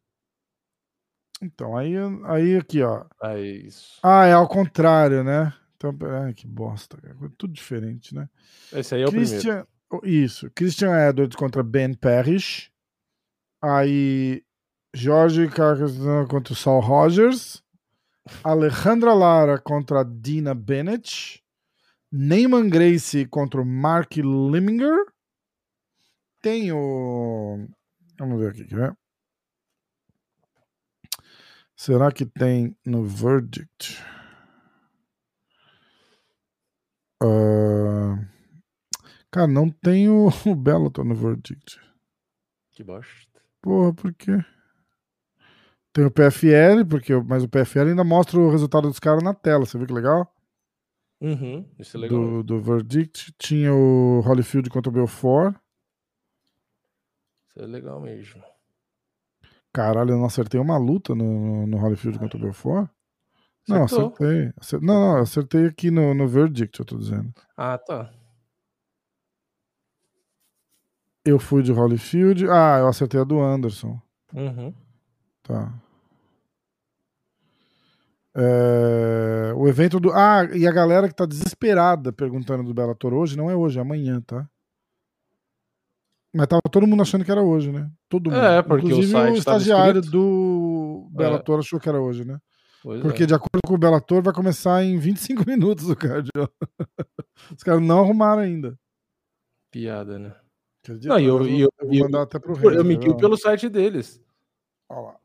Então, 1.41 1.77
aí, 1.77 1.93
aí 2.25 2.57
aqui, 2.57 2.81
ó. 2.81 3.05
É 3.23 3.39
isso. 3.39 3.99
Ah, 4.03 4.25
é 4.25 4.33
ao 4.33 4.47
contrário, 4.47 5.23
né? 5.23 5.53
Então, 5.75 5.95
ai, 6.23 6.33
que 6.33 6.47
bosta, 6.47 6.97
cara. 6.97 7.15
Tudo 7.37 7.53
diferente, 7.53 8.15
né? 8.15 8.27
Esse 8.73 8.95
aí 8.95 9.03
é 9.03 9.05
o 9.05 9.11
Christian, 9.11 9.65
primeiro. 9.89 10.25
Isso. 10.25 10.49
Christian 10.55 11.09
Edwards 11.09 11.35
contra 11.35 11.61
Ben 11.61 11.93
Parrish. 11.93 12.71
Aí, 13.61 14.43
Jorge 14.93 15.47
Carcassonne 15.47 16.27
contra 16.27 16.53
o 16.53 16.55
Saul 16.55 16.81
Rogers. 16.81 17.63
Alejandra 18.43 19.13
Lara 19.13 19.59
contra 19.59 20.03
Dina 20.03 20.55
Bennett. 20.55 21.43
Neyman 22.11 22.69
Gracie 22.69 23.25
contra 23.27 23.61
o 23.61 23.65
Mark 23.65 24.15
Liminger. 24.15 25.05
Tem 26.41 26.71
o. 26.71 27.67
Vamos 28.17 28.39
ver 28.39 28.51
aqui, 28.51 28.73
né? 28.73 28.95
Será 31.77 32.11
que 32.11 32.25
tem 32.25 32.75
no 32.83 33.03
Verdict? 33.03 34.03
Uh... 37.21 38.17
Cara, 39.29 39.45
não 39.45 39.69
tem 39.69 40.09
o, 40.09 40.27
o 40.47 40.55
Bellator 40.55 41.05
no 41.05 41.13
Verdict. 41.13 41.79
Que 42.71 42.83
bosta. 42.83 43.41
Porra, 43.61 43.93
por 43.93 44.11
quê? 44.15 44.43
Tem 45.93 46.03
o 46.03 46.11
PFL, 46.11 46.83
porque, 46.89 47.13
mas 47.15 47.43
o 47.43 47.49
PFL 47.49 47.89
ainda 47.89 48.03
mostra 48.03 48.39
o 48.39 48.49
resultado 48.49 48.87
dos 48.87 48.99
caras 48.99 49.21
na 49.21 49.35
tela. 49.35 49.63
Você 49.63 49.77
viu 49.77 49.85
que 49.85 49.93
legal? 49.93 50.33
Uhum, 51.21 51.63
isso 51.77 51.95
é 51.95 51.99
legal. 51.99 52.19
Do, 52.19 52.43
do 52.43 52.59
Verdict. 52.59 53.33
Tinha 53.37 53.71
o 53.71 54.21
Holyfield 54.21 54.71
contra 54.71 54.89
o 54.89 54.93
Belfort. 54.93 55.55
Isso 57.49 57.59
é 57.59 57.67
legal 57.67 58.01
mesmo. 58.01 58.43
Caralho, 59.77 60.09
eu 60.09 60.17
não 60.17 60.25
acertei 60.25 60.59
uma 60.59 60.75
luta 60.75 61.13
no, 61.13 61.67
no 61.67 61.77
Holyfield 61.77 62.17
contra 62.17 62.35
o 62.35 62.41
Belfort? 62.41 62.89
Não, 63.69 63.83
acertei. 63.83 64.51
Acer... 64.59 64.81
Não, 64.81 64.99
não, 64.99 65.17
acertei 65.17 65.67
aqui 65.67 65.91
no, 65.91 66.15
no 66.15 66.27
Verdict, 66.27 66.79
eu 66.79 66.85
tô 66.85 66.97
dizendo. 66.97 67.31
Ah, 67.55 67.77
tá. 67.77 68.11
Eu 71.23 71.37
fui 71.37 71.61
de 71.61 71.71
Holyfield. 71.71 72.49
Ah, 72.49 72.79
eu 72.79 72.87
acertei 72.87 73.21
a 73.21 73.23
do 73.23 73.39
Anderson. 73.39 74.01
Uhum. 74.33 74.73
Tá. 75.43 75.71
É... 78.35 79.53
O 79.55 79.67
evento 79.67 79.99
do. 79.99 80.11
Ah, 80.11 80.43
e 80.55 80.65
a 80.65 80.71
galera 80.71 81.07
que 81.07 81.13
tá 81.13 81.27
desesperada 81.27 82.11
perguntando 82.11 82.63
do 82.63 82.73
Bellator 82.73 83.13
hoje, 83.13 83.37
não 83.37 83.47
é 83.47 83.55
hoje, 83.55 83.77
é 83.77 83.81
amanhã, 83.83 84.21
tá? 84.21 84.49
Mas 86.37 86.47
tava 86.47 86.61
todo 86.71 86.85
mundo 86.85 87.01
achando 87.01 87.25
que 87.25 87.31
era 87.31 87.41
hoje, 87.41 87.71
né? 87.71 87.89
Todo 88.07 88.29
mundo. 88.29 88.39
É, 88.39 88.61
porque 88.61 88.85
Inclusive, 88.85 89.15
o, 89.15 89.31
o 89.31 89.35
estagiário 89.35 90.01
do 90.01 91.09
Bellator 91.11 91.57
é. 91.57 91.59
achou 91.59 91.79
que 91.79 91.89
era 91.89 91.99
hoje, 91.99 92.23
né? 92.23 92.37
Pois 92.83 93.01
porque, 93.01 93.23
é. 93.23 93.25
de 93.25 93.33
acordo 93.33 93.59
com 93.65 93.73
o 93.73 93.77
Bellator, 93.77 94.21
vai 94.21 94.33
começar 94.33 94.83
em 94.83 94.99
25 94.99 95.43
minutos 95.49 95.89
o 95.89 95.95
cardio. 95.95 96.47
Os 97.55 97.63
caras 97.63 97.81
não 97.81 98.01
arrumaram 98.01 98.43
ainda. 98.43 98.77
Piada, 99.71 100.19
né? 100.19 100.35
Acredito, 100.83 101.09
não, 101.09 101.19
eu, 101.19 101.43
eu, 101.47 101.69
eu, 101.79 101.87
vou 101.87 101.99
mandar 101.99 102.21
até 102.21 102.37
pro. 102.37 102.55
Eu 102.71 102.85
me 102.85 102.95
guio 102.95 103.17
pelo 103.17 103.35
site 103.35 103.67
deles. 103.67 104.23
Olha 104.87 105.01
lá. 105.01 105.19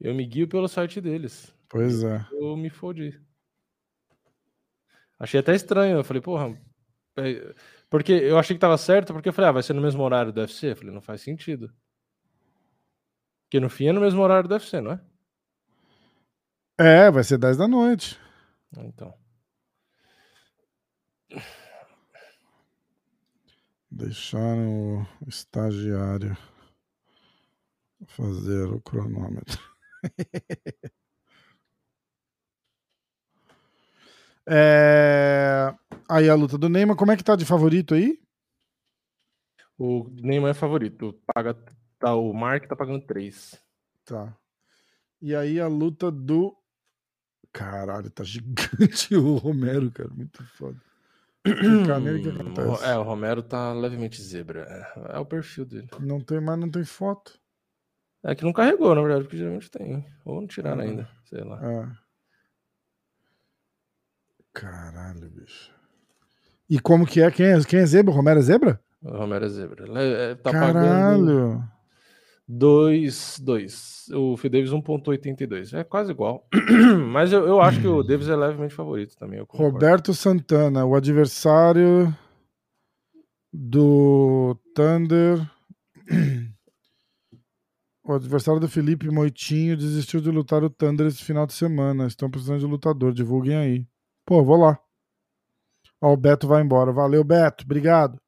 Eu 0.00 0.14
me 0.14 0.26
guio 0.26 0.48
pelo 0.48 0.68
site 0.68 1.00
deles. 1.02 1.54
Pois 1.68 2.02
é. 2.02 2.26
Eu 2.32 2.56
me 2.56 2.70
fodi. 2.70 3.20
Achei 5.18 5.38
até 5.38 5.54
estranho. 5.54 5.98
Eu 5.98 6.04
falei, 6.04 6.22
porra. 6.22 6.58
Porque 7.88 8.12
eu 8.12 8.38
achei 8.38 8.56
que 8.56 8.60
tava 8.60 8.76
certo, 8.76 9.12
porque 9.12 9.28
eu 9.28 9.32
falei, 9.32 9.48
ah, 9.48 9.52
vai 9.52 9.62
ser 9.62 9.72
no 9.72 9.82
mesmo 9.82 10.02
horário 10.02 10.32
do 10.32 10.40
UFC. 10.40 10.72
Eu 10.72 10.76
falei, 10.76 10.92
não 10.92 11.00
faz 11.00 11.20
sentido. 11.20 11.72
Porque 13.44 13.60
no 13.60 13.70
fim 13.70 13.88
é 13.88 13.92
no 13.92 14.00
mesmo 14.00 14.20
horário 14.22 14.48
do 14.48 14.52
UFC, 14.52 14.80
não 14.80 14.92
é? 14.92 15.00
É, 16.78 17.10
vai 17.10 17.24
ser 17.24 17.38
10 17.38 17.56
da 17.56 17.68
noite. 17.68 18.18
Então. 18.76 19.14
Deixar 23.90 24.56
o 24.58 25.06
estagiário 25.26 26.36
fazer 28.06 28.64
o 28.68 28.80
cronômetro. 28.80 29.58
É... 34.48 35.74
Aí 36.08 36.28
a 36.30 36.34
luta 36.34 36.56
do 36.56 36.68
Neymar, 36.68 36.96
como 36.96 37.12
é 37.12 37.16
que 37.16 37.24
tá 37.24 37.34
de 37.34 37.44
favorito 37.44 37.94
aí? 37.94 38.20
O 39.78 40.08
Neymar 40.10 40.50
é 40.50 40.54
favorito. 40.54 41.20
Paga, 41.34 41.54
tá, 41.98 42.14
o 42.14 42.32
Mark 42.32 42.66
tá 42.66 42.76
pagando 42.76 43.04
3. 43.04 43.60
Tá. 44.04 44.36
E 45.20 45.34
aí 45.34 45.60
a 45.60 45.66
luta 45.66 46.10
do. 46.10 46.56
Caralho, 47.52 48.10
tá 48.10 48.22
gigante 48.22 49.14
o 49.16 49.36
Romero, 49.36 49.90
cara. 49.90 50.08
Muito 50.10 50.44
foda. 50.56 50.80
É, 52.82 52.98
o 52.98 53.02
Romero 53.04 53.40
tá 53.40 53.72
levemente 53.72 54.20
zebra. 54.20 54.62
É, 54.68 55.16
é, 55.16 55.18
o 55.18 55.24
perfil 55.24 55.64
dele. 55.64 55.88
Não 56.00 56.20
tem, 56.20 56.40
mas 56.40 56.58
não 56.58 56.68
tem 56.68 56.84
foto. 56.84 57.38
É 58.24 58.34
que 58.34 58.44
não 58.44 58.52
carregou, 58.52 58.92
na 58.94 59.00
verdade, 59.00 59.22
porque 59.22 59.36
geralmente 59.36 59.70
tem. 59.70 60.04
Ou 60.24 60.40
não 60.40 60.48
tiraram 60.48 60.82
uhum. 60.82 60.88
ainda, 60.88 61.10
sei 61.24 61.44
lá. 61.44 61.60
É. 61.62 62.06
Caralho, 64.52 65.30
bicho. 65.30 65.75
E 66.68 66.80
como 66.80 67.06
que 67.06 67.20
é? 67.20 67.30
Quem 67.30 67.46
é, 67.46 67.60
quem 67.64 67.80
é 67.80 67.86
zebra? 67.86 68.12
O 68.12 68.16
Romero 68.16 68.40
é 68.40 68.42
zebra? 68.42 68.80
Romero 69.02 69.44
é 69.44 69.48
zebra. 69.48 69.84
É, 70.02 70.34
tá 70.34 70.50
Caralho. 70.50 71.62
2, 72.48 73.40
2. 73.40 74.08
O 74.14 74.36
Phil 74.36 74.50
Davis 74.50 74.70
1.82. 74.70 75.76
É 75.76 75.84
quase 75.84 76.12
igual. 76.12 76.46
Mas 77.10 77.32
eu, 77.32 77.46
eu 77.46 77.60
acho 77.60 77.80
que 77.80 77.86
o 77.86 78.02
Davis 78.02 78.28
é 78.28 78.36
levemente 78.36 78.74
favorito 78.74 79.16
também. 79.16 79.44
Roberto 79.48 80.14
Santana, 80.14 80.84
o 80.84 80.94
adversário 80.94 82.14
do 83.52 84.56
Thunder. 84.74 85.40
O 88.08 88.12
adversário 88.12 88.60
do 88.60 88.68
Felipe 88.68 89.10
Moitinho 89.10 89.76
desistiu 89.76 90.20
de 90.20 90.30
lutar 90.30 90.62
o 90.62 90.70
Thunder 90.70 91.08
esse 91.08 91.24
final 91.24 91.44
de 91.44 91.52
semana. 91.52 92.06
Estão 92.06 92.30
precisando 92.30 92.60
de 92.60 92.64
lutador. 92.64 93.12
Divulguem 93.12 93.56
aí. 93.56 93.84
Pô, 94.24 94.44
vou 94.44 94.56
lá. 94.56 94.78
Ó, 96.00 96.12
o 96.12 96.16
Beto 96.16 96.46
vai 96.46 96.62
embora. 96.62 96.92
Valeu, 96.92 97.24
Beto. 97.24 97.64
Obrigado. 97.64 98.20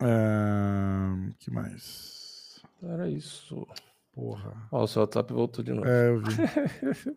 É... 0.00 1.32
que 1.38 1.50
mais? 1.50 2.62
Era 2.82 3.08
isso. 3.08 3.66
Porra. 4.12 4.68
Ó, 4.70 4.82
o 4.82 4.88
seu 4.88 5.02
WhatsApp 5.02 5.32
voltou 5.32 5.64
de 5.64 5.72
novo. 5.72 5.86
É, 5.86 6.08
eu 6.08 6.20
vi. 6.20 7.16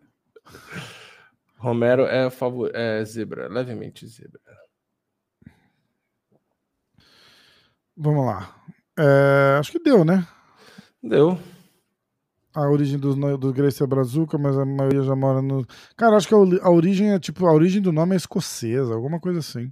Romero 1.58 2.06
é, 2.06 2.30
favor... 2.30 2.70
é 2.74 3.04
zebra, 3.04 3.48
levemente 3.48 4.06
zebra. 4.06 4.40
Vamos 7.96 8.26
lá. 8.26 8.54
É... 8.98 9.58
acho 9.58 9.72
que 9.72 9.78
deu, 9.78 10.04
né? 10.04 10.26
Deu 11.02 11.38
a 12.56 12.70
origem 12.70 12.98
dos, 12.98 13.14
do 13.38 13.52
Gracie 13.52 13.86
Brazuca, 13.86 14.38
mas 14.38 14.56
a 14.56 14.64
maioria 14.64 15.02
já 15.02 15.14
mora 15.14 15.42
no. 15.42 15.66
Cara, 15.94 16.16
acho 16.16 16.26
que 16.26 16.34
a, 16.34 16.70
origem 16.70 17.12
é 17.12 17.18
tipo. 17.18 17.46
A 17.46 17.52
origem 17.52 17.82
do 17.82 17.92
nome 17.92 18.14
é 18.14 18.16
escocesa, 18.16 18.94
alguma 18.94 19.20
coisa 19.20 19.40
assim. 19.40 19.70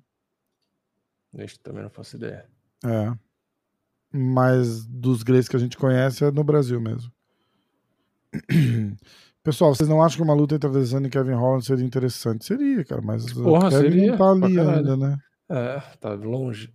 Este 1.39 1.59
também 1.61 1.83
não 1.83 1.89
faço 1.89 2.17
ideia. 2.17 2.45
É. 2.85 3.11
Mas 4.13 4.85
dos 4.85 5.23
Grace 5.23 5.49
que 5.49 5.57
a 5.57 5.59
gente 5.59 5.79
conhece 5.79 6.25
é 6.25 6.31
no 6.31 6.45
Brasil 6.45 6.79
mesmo. 6.79 7.11
Pessoal, 9.43 9.75
vocês 9.75 9.89
não 9.89 10.03
acham 10.03 10.19
que 10.19 10.23
uma 10.23 10.35
luta 10.35 10.55
entre 10.55 10.69
a 10.69 10.71
Adesanya 10.71 11.07
e 11.07 11.11
Kevin 11.11 11.33
Holland 11.33 11.65
seria 11.65 11.85
interessante? 11.85 12.45
Seria, 12.45 12.85
cara, 12.85 13.01
mas 13.03 13.33
Porra, 13.33 13.69
o 13.69 13.71
Kevin 13.71 13.91
seria, 13.91 14.11
não 14.11 14.19
tá 14.19 14.31
ali 14.31 14.61
ainda, 14.61 14.97
né? 14.97 15.19
É, 15.49 15.81
tá 15.99 16.13
longe. 16.15 16.73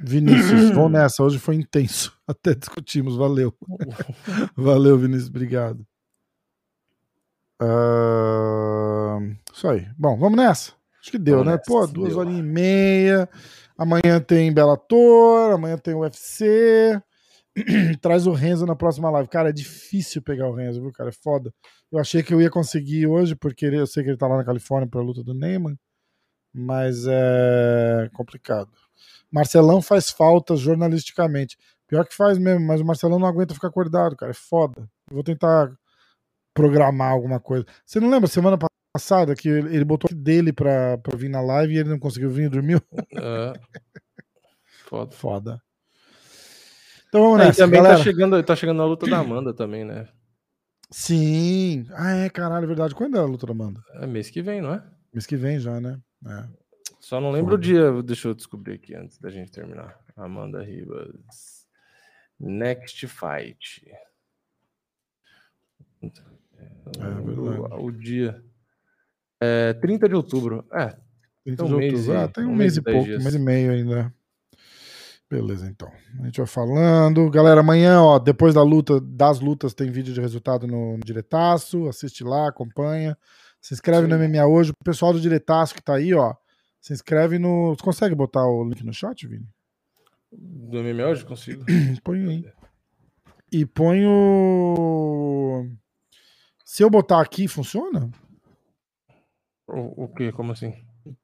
Vinícius, 0.00 0.70
vamos 0.74 0.92
nessa. 0.92 1.22
Hoje 1.22 1.38
foi 1.38 1.56
intenso. 1.56 2.16
Até 2.26 2.54
discutimos. 2.54 3.16
Valeu. 3.16 3.54
Valeu, 4.56 4.98
Vinícius. 4.98 5.28
Obrigado. 5.28 5.86
Uh... 7.60 9.34
Isso 9.52 9.68
aí. 9.68 9.88
Bom, 9.98 10.16
vamos 10.18 10.36
nessa. 10.36 10.72
Acho 11.00 11.10
que 11.10 11.18
deu, 11.18 11.38
vamos 11.38 11.46
né? 11.46 11.56
Nessa, 11.56 11.64
Pô, 11.66 11.86
duas 11.86 12.16
horinhas 12.16 12.40
e 12.40 12.42
meia. 12.42 13.28
Amanhã 13.76 14.20
tem 14.20 14.52
Bellator. 14.52 15.52
Amanhã 15.52 15.76
tem 15.76 15.94
UFC. 15.94 17.00
traz 18.00 18.26
o 18.26 18.32
Renzo 18.32 18.66
na 18.66 18.76
próxima 18.76 19.10
live. 19.10 19.28
Cara, 19.28 19.50
é 19.50 19.52
difícil 19.52 20.22
pegar 20.22 20.48
o 20.48 20.54
Renzo, 20.54 20.80
viu, 20.80 20.92
cara? 20.92 21.10
É 21.10 21.12
foda. 21.12 21.52
Eu 21.90 21.98
achei 21.98 22.22
que 22.22 22.32
eu 22.32 22.40
ia 22.40 22.50
conseguir 22.50 23.06
hoje, 23.06 23.34
porque 23.34 23.66
eu 23.66 23.86
sei 23.86 24.02
que 24.02 24.10
ele 24.10 24.16
tá 24.16 24.26
lá 24.26 24.36
na 24.36 24.44
Califórnia 24.44 24.88
pra 24.88 25.00
luta 25.00 25.22
do 25.22 25.34
Neyman, 25.34 25.78
mas 26.52 27.06
é 27.08 28.10
complicado. 28.12 28.70
Marcelão 29.30 29.82
faz 29.82 30.10
falta 30.10 30.56
jornalisticamente. 30.56 31.56
Pior 31.86 32.04
que 32.06 32.14
faz 32.14 32.38
mesmo, 32.38 32.66
mas 32.66 32.80
o 32.80 32.84
Marcelão 32.84 33.18
não 33.18 33.26
aguenta 33.26 33.54
ficar 33.54 33.68
acordado, 33.68 34.16
cara. 34.16 34.30
É 34.30 34.34
foda. 34.34 34.88
Eu 35.10 35.14
vou 35.14 35.24
tentar 35.24 35.72
programar 36.54 37.12
alguma 37.12 37.40
coisa. 37.40 37.64
Você 37.84 38.00
não 38.00 38.10
lembra 38.10 38.28
semana 38.28 38.58
passada 38.92 39.34
que 39.34 39.48
ele 39.48 39.84
botou 39.84 40.10
dele 40.14 40.52
pra, 40.52 40.98
pra 40.98 41.16
vir 41.16 41.28
na 41.28 41.40
live 41.40 41.74
e 41.74 41.78
ele 41.78 41.88
não 41.88 41.98
conseguiu 41.98 42.30
vir 42.30 42.46
e 42.46 42.48
dormiu? 42.48 42.80
É. 43.16 43.52
Foda. 44.86 45.12
Foda. 45.12 45.62
Então 47.08 47.22
vamos 47.22 47.38
nessa, 47.38 47.62
é, 47.62 47.64
também 47.64 47.82
galera. 47.82 47.98
tá 47.98 48.04
chegando, 48.04 48.42
tá 48.42 48.56
chegando 48.56 48.82
a 48.82 48.86
luta 48.86 49.06
da 49.06 49.18
Amanda 49.18 49.52
também, 49.54 49.84
né? 49.84 50.08
Sim. 50.90 51.86
Ah, 51.92 52.16
é, 52.16 52.30
caralho, 52.30 52.64
é 52.64 52.66
verdade. 52.66 52.94
Quando 52.94 53.16
é 53.16 53.20
a 53.20 53.24
luta 53.24 53.46
da 53.46 53.52
Amanda? 53.52 53.82
É 53.94 54.06
mês 54.06 54.30
que 54.30 54.40
vem, 54.40 54.60
não 54.62 54.72
é? 54.72 54.82
Mês 55.12 55.26
que 55.26 55.36
vem 55.36 55.58
já, 55.58 55.80
né? 55.80 55.98
É. 56.26 56.44
Só 57.08 57.22
não 57.22 57.30
lembro 57.30 57.54
o 57.54 57.58
dia, 57.58 58.02
deixa 58.02 58.28
eu 58.28 58.34
descobrir 58.34 58.74
aqui 58.74 58.94
antes 58.94 59.18
da 59.18 59.30
gente 59.30 59.50
terminar. 59.50 59.98
Amanda 60.14 60.62
Ribas. 60.62 61.66
Next 62.38 63.08
Fight. 63.08 63.90
É, 66.02 67.06
o, 67.30 67.86
o, 67.86 67.90
dia. 67.90 68.44
É 69.40 69.72
30 69.72 70.06
de 70.06 70.14
outubro. 70.16 70.68
É. 70.70 70.98
30 71.46 71.64
um 71.64 71.66
de 71.66 71.74
outubro. 71.74 72.18
Ah, 72.18 72.28
tem 72.28 72.44
um, 72.44 72.48
um 72.48 72.54
mês, 72.54 72.74
mês 72.74 72.76
e 72.76 72.82
pouco, 72.82 73.04
dias. 73.06 73.20
um 73.20 73.24
mês 73.24 73.34
e 73.34 73.38
meio 73.38 73.72
ainda. 73.72 74.14
Beleza, 75.30 75.66
então. 75.66 75.90
A 76.20 76.26
gente 76.26 76.36
vai 76.36 76.46
falando. 76.46 77.30
Galera, 77.30 77.60
amanhã, 77.60 78.02
ó, 78.02 78.18
depois 78.18 78.54
da 78.54 78.62
luta, 78.62 79.00
das 79.00 79.40
lutas, 79.40 79.72
tem 79.72 79.90
vídeo 79.90 80.12
de 80.12 80.20
resultado 80.20 80.66
no, 80.66 80.98
no 80.98 81.04
Diretaço. 81.04 81.88
Assiste 81.88 82.22
lá, 82.22 82.50
acompanha. 82.50 83.16
Se 83.62 83.72
inscreve 83.72 84.06
Sim. 84.06 84.12
no 84.12 84.18
MMA 84.18 84.46
hoje. 84.46 84.72
O 84.72 84.84
pessoal 84.84 85.14
do 85.14 85.20
Diretaço 85.22 85.74
que 85.74 85.82
tá 85.82 85.94
aí, 85.94 86.12
ó. 86.12 86.36
Se 86.80 86.92
inscreve 86.92 87.38
no. 87.38 87.74
Você 87.74 87.82
consegue 87.82 88.14
botar 88.14 88.46
o 88.46 88.64
link 88.64 88.84
no 88.84 88.92
chat, 88.92 89.26
Vini? 89.26 89.46
Do 90.30 90.82
MMA 90.82 91.06
hoje? 91.06 91.24
Consigo. 91.24 91.64
põe 92.04 92.28
aí. 92.28 92.52
E 93.50 93.64
põe 93.64 94.04
o. 94.06 95.66
Se 96.64 96.82
eu 96.82 96.90
botar 96.90 97.20
aqui, 97.20 97.48
funciona? 97.48 98.10
O, 99.66 100.04
o 100.04 100.08
que? 100.08 100.30
Como 100.32 100.52
assim? 100.52 100.74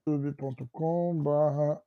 youtube.com 0.07 1.23
barra 1.23 1.81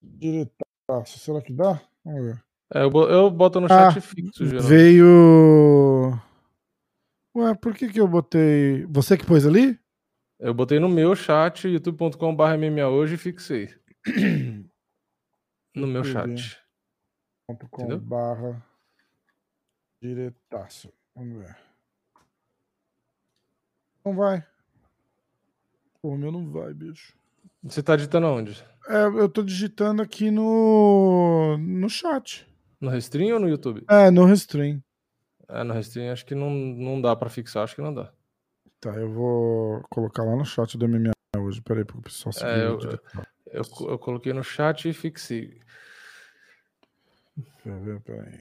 Diretaço. 0.00 1.18
Será 1.18 1.40
que 1.40 1.52
dá? 1.52 1.80
Vamos 2.04 2.24
ver. 2.24 2.44
É, 2.72 2.82
eu, 2.82 2.90
eu 2.90 3.30
boto 3.30 3.60
no 3.60 3.68
chat 3.68 3.98
ah, 3.98 4.00
fixo, 4.00 4.46
geral. 4.46 4.62
Veio. 4.64 6.20
Ué, 7.36 7.54
por 7.54 7.74
que 7.74 7.88
que 7.88 8.00
eu 8.00 8.06
botei. 8.06 8.86
Você 8.86 9.16
que 9.16 9.26
pôs 9.26 9.46
ali? 9.46 9.78
Eu 10.44 10.52
botei 10.52 10.78
no 10.78 10.90
meu 10.90 11.16
chat, 11.16 11.66
youtube.com.br 11.66 12.42
MMA 12.58 12.86
hoje 12.86 13.14
e 13.14 13.16
fixei. 13.16 13.74
no 15.74 15.86
meu 15.86 16.04
chat. 16.04 16.60
.com.br 17.70 18.58
diretaço. 20.02 20.92
Vamos 21.16 21.38
ver. 21.38 21.56
Não 24.04 24.14
vai. 24.14 24.46
O 26.02 26.14
meu 26.14 26.30
não 26.30 26.50
vai, 26.50 26.74
bicho. 26.74 27.16
Você 27.62 27.82
tá 27.82 27.96
digitando 27.96 28.26
onde? 28.26 28.62
É, 28.86 29.04
eu 29.04 29.30
tô 29.30 29.42
digitando 29.42 30.02
aqui 30.02 30.30
no, 30.30 31.56
no 31.56 31.88
chat. 31.88 32.46
No 32.78 32.90
Restream 32.90 33.36
ou 33.36 33.40
no 33.40 33.48
YouTube? 33.48 33.82
É, 33.88 34.10
no 34.10 34.26
Restream. 34.26 34.84
É, 35.48 35.64
no 35.64 35.72
Restream 35.72 36.12
acho 36.12 36.26
que 36.26 36.34
não, 36.34 36.50
não 36.50 37.00
dá 37.00 37.16
pra 37.16 37.30
fixar, 37.30 37.64
acho 37.64 37.74
que 37.74 37.80
não 37.80 37.94
dá. 37.94 38.12
Tá, 38.84 38.90
eu 38.96 39.10
vou 39.10 39.82
colocar 39.88 40.22
lá 40.24 40.36
no 40.36 40.44
chat 40.44 40.76
do 40.76 40.86
MMA 40.86 41.12
hoje. 41.38 41.62
Peraí, 41.62 41.86
pro 41.86 42.02
pessoal 42.02 42.34
seguir. 42.34 42.50
É, 42.50 42.66
eu, 42.66 42.78
eu, 42.78 43.00
eu, 43.46 43.62
eu, 43.88 43.98
coloquei 43.98 44.34
no 44.34 44.44
chat 44.44 44.86
e 44.86 44.92
fixei. 44.92 45.58
Deixa 47.34 47.68
eu 47.70 47.80
ver, 47.80 48.00
peraí. 48.02 48.40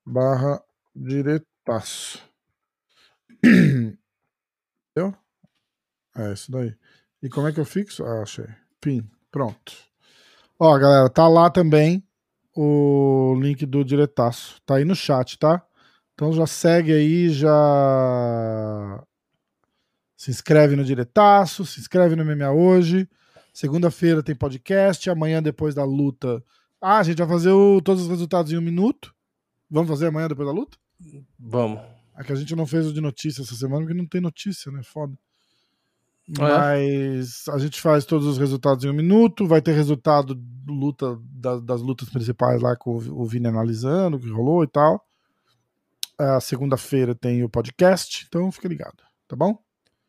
barra 0.05 0.63
diretaço. 0.95 2.23
Entendeu? 3.43 3.97
É 6.15 6.33
isso 6.33 6.51
daí. 6.51 6.75
E 7.21 7.29
como 7.29 7.47
é 7.47 7.53
que 7.53 7.59
eu 7.59 7.65
fixo? 7.65 8.03
Ah, 8.03 8.23
achei. 8.23 8.47
Pin. 8.79 9.07
Pronto. 9.29 9.73
Ó, 10.59 10.75
galera, 10.77 11.09
tá 11.09 11.27
lá 11.27 11.49
também 11.49 12.03
o 12.55 13.35
link 13.39 13.65
do 13.65 13.83
diretaço. 13.83 14.61
Tá 14.65 14.75
aí 14.75 14.85
no 14.85 14.95
chat, 14.95 15.37
tá? 15.37 15.61
Então 16.13 16.31
já 16.33 16.47
segue 16.47 16.93
aí, 16.93 17.29
já 17.29 19.03
se 20.21 20.29
inscreve 20.29 20.75
no 20.75 20.85
diretaço, 20.85 21.65
se 21.65 21.79
inscreve 21.79 22.15
no 22.15 22.23
MMA 22.23 22.51
hoje. 22.51 23.09
Segunda-feira 23.51 24.21
tem 24.21 24.35
podcast, 24.35 25.09
amanhã 25.09 25.41
depois 25.41 25.73
da 25.73 25.83
luta. 25.83 26.43
Ah, 26.79 26.99
a 26.99 27.03
gente 27.03 27.17
vai 27.17 27.27
fazer 27.27 27.49
o, 27.49 27.81
todos 27.81 28.03
os 28.03 28.07
resultados 28.07 28.51
em 28.51 28.57
um 28.57 28.61
minuto. 28.61 29.15
Vamos 29.67 29.89
fazer 29.89 30.05
amanhã 30.05 30.27
depois 30.27 30.47
da 30.47 30.53
luta? 30.53 30.77
Vamos. 31.39 31.81
É 32.15 32.23
que 32.23 32.31
a 32.31 32.35
gente 32.35 32.55
não 32.55 32.67
fez 32.67 32.85
o 32.85 32.93
de 32.93 33.01
notícia 33.01 33.41
essa 33.41 33.55
semana 33.55 33.81
porque 33.81 33.97
não 33.97 34.05
tem 34.05 34.21
notícia, 34.21 34.71
né? 34.71 34.83
Foda. 34.83 35.17
Mas 36.37 37.45
a 37.49 37.57
gente 37.57 37.81
faz 37.81 38.05
todos 38.05 38.27
os 38.27 38.37
resultados 38.37 38.85
em 38.85 38.91
um 38.91 38.93
minuto. 38.93 39.47
Vai 39.47 39.59
ter 39.59 39.71
resultado 39.71 40.39
luta 40.67 41.17
das, 41.31 41.63
das 41.63 41.81
lutas 41.81 42.09
principais 42.09 42.61
lá 42.61 42.75
com 42.75 42.95
o 42.95 43.25
Vini 43.25 43.47
analisando 43.47 44.17
o 44.17 44.19
que 44.19 44.29
rolou 44.29 44.63
e 44.63 44.67
tal. 44.67 45.03
A 46.15 46.39
segunda-feira 46.39 47.15
tem 47.15 47.43
o 47.43 47.49
podcast, 47.49 48.23
então 48.27 48.51
fica 48.51 48.67
ligado, 48.67 49.01
tá 49.27 49.35
bom? 49.35 49.57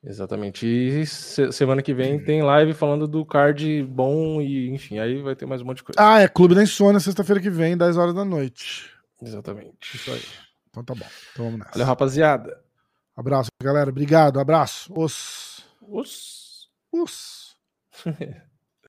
Exatamente. 0.05 0.66
E 0.66 1.06
semana 1.06 1.81
que 1.81 1.94
vem 1.94 2.22
tem 2.22 2.42
live 2.42 2.74
falando 2.74 3.06
do 3.06 3.24
card 3.24 3.84
bom 3.84 4.40
e 4.40 4.68
enfim, 4.70 4.98
aí 4.98 5.22
vai 5.22 5.36
ter 5.36 5.47
mais 5.47 5.62
um 5.62 5.64
monte 5.64 5.76
de 5.76 5.84
coisa. 5.84 6.00
Ah, 6.00 6.20
é 6.20 6.26
Clube 6.26 6.55
da 6.55 6.62
Insônia, 6.62 6.98
sexta-feira 6.98 7.40
que 7.40 7.50
vem, 7.50 7.76
10 7.76 7.97
horas 7.97 8.14
da 8.14 8.24
noite. 8.24 8.90
Exatamente. 9.22 9.97
Isso 9.97 10.10
aí. 10.10 10.22
Então 10.68 10.82
tá 10.82 10.94
bom. 10.94 11.06
Então 11.32 11.44
vamos 11.44 11.60
nessa. 11.60 11.72
Valeu, 11.72 11.86
rapaziada. 11.86 12.60
Abraço, 13.16 13.50
galera. 13.62 13.90
Obrigado. 13.90 14.40
Abraço. 14.40 14.92
Os. 14.97 15.64
Os. 15.81 16.68
Os. 16.90 17.56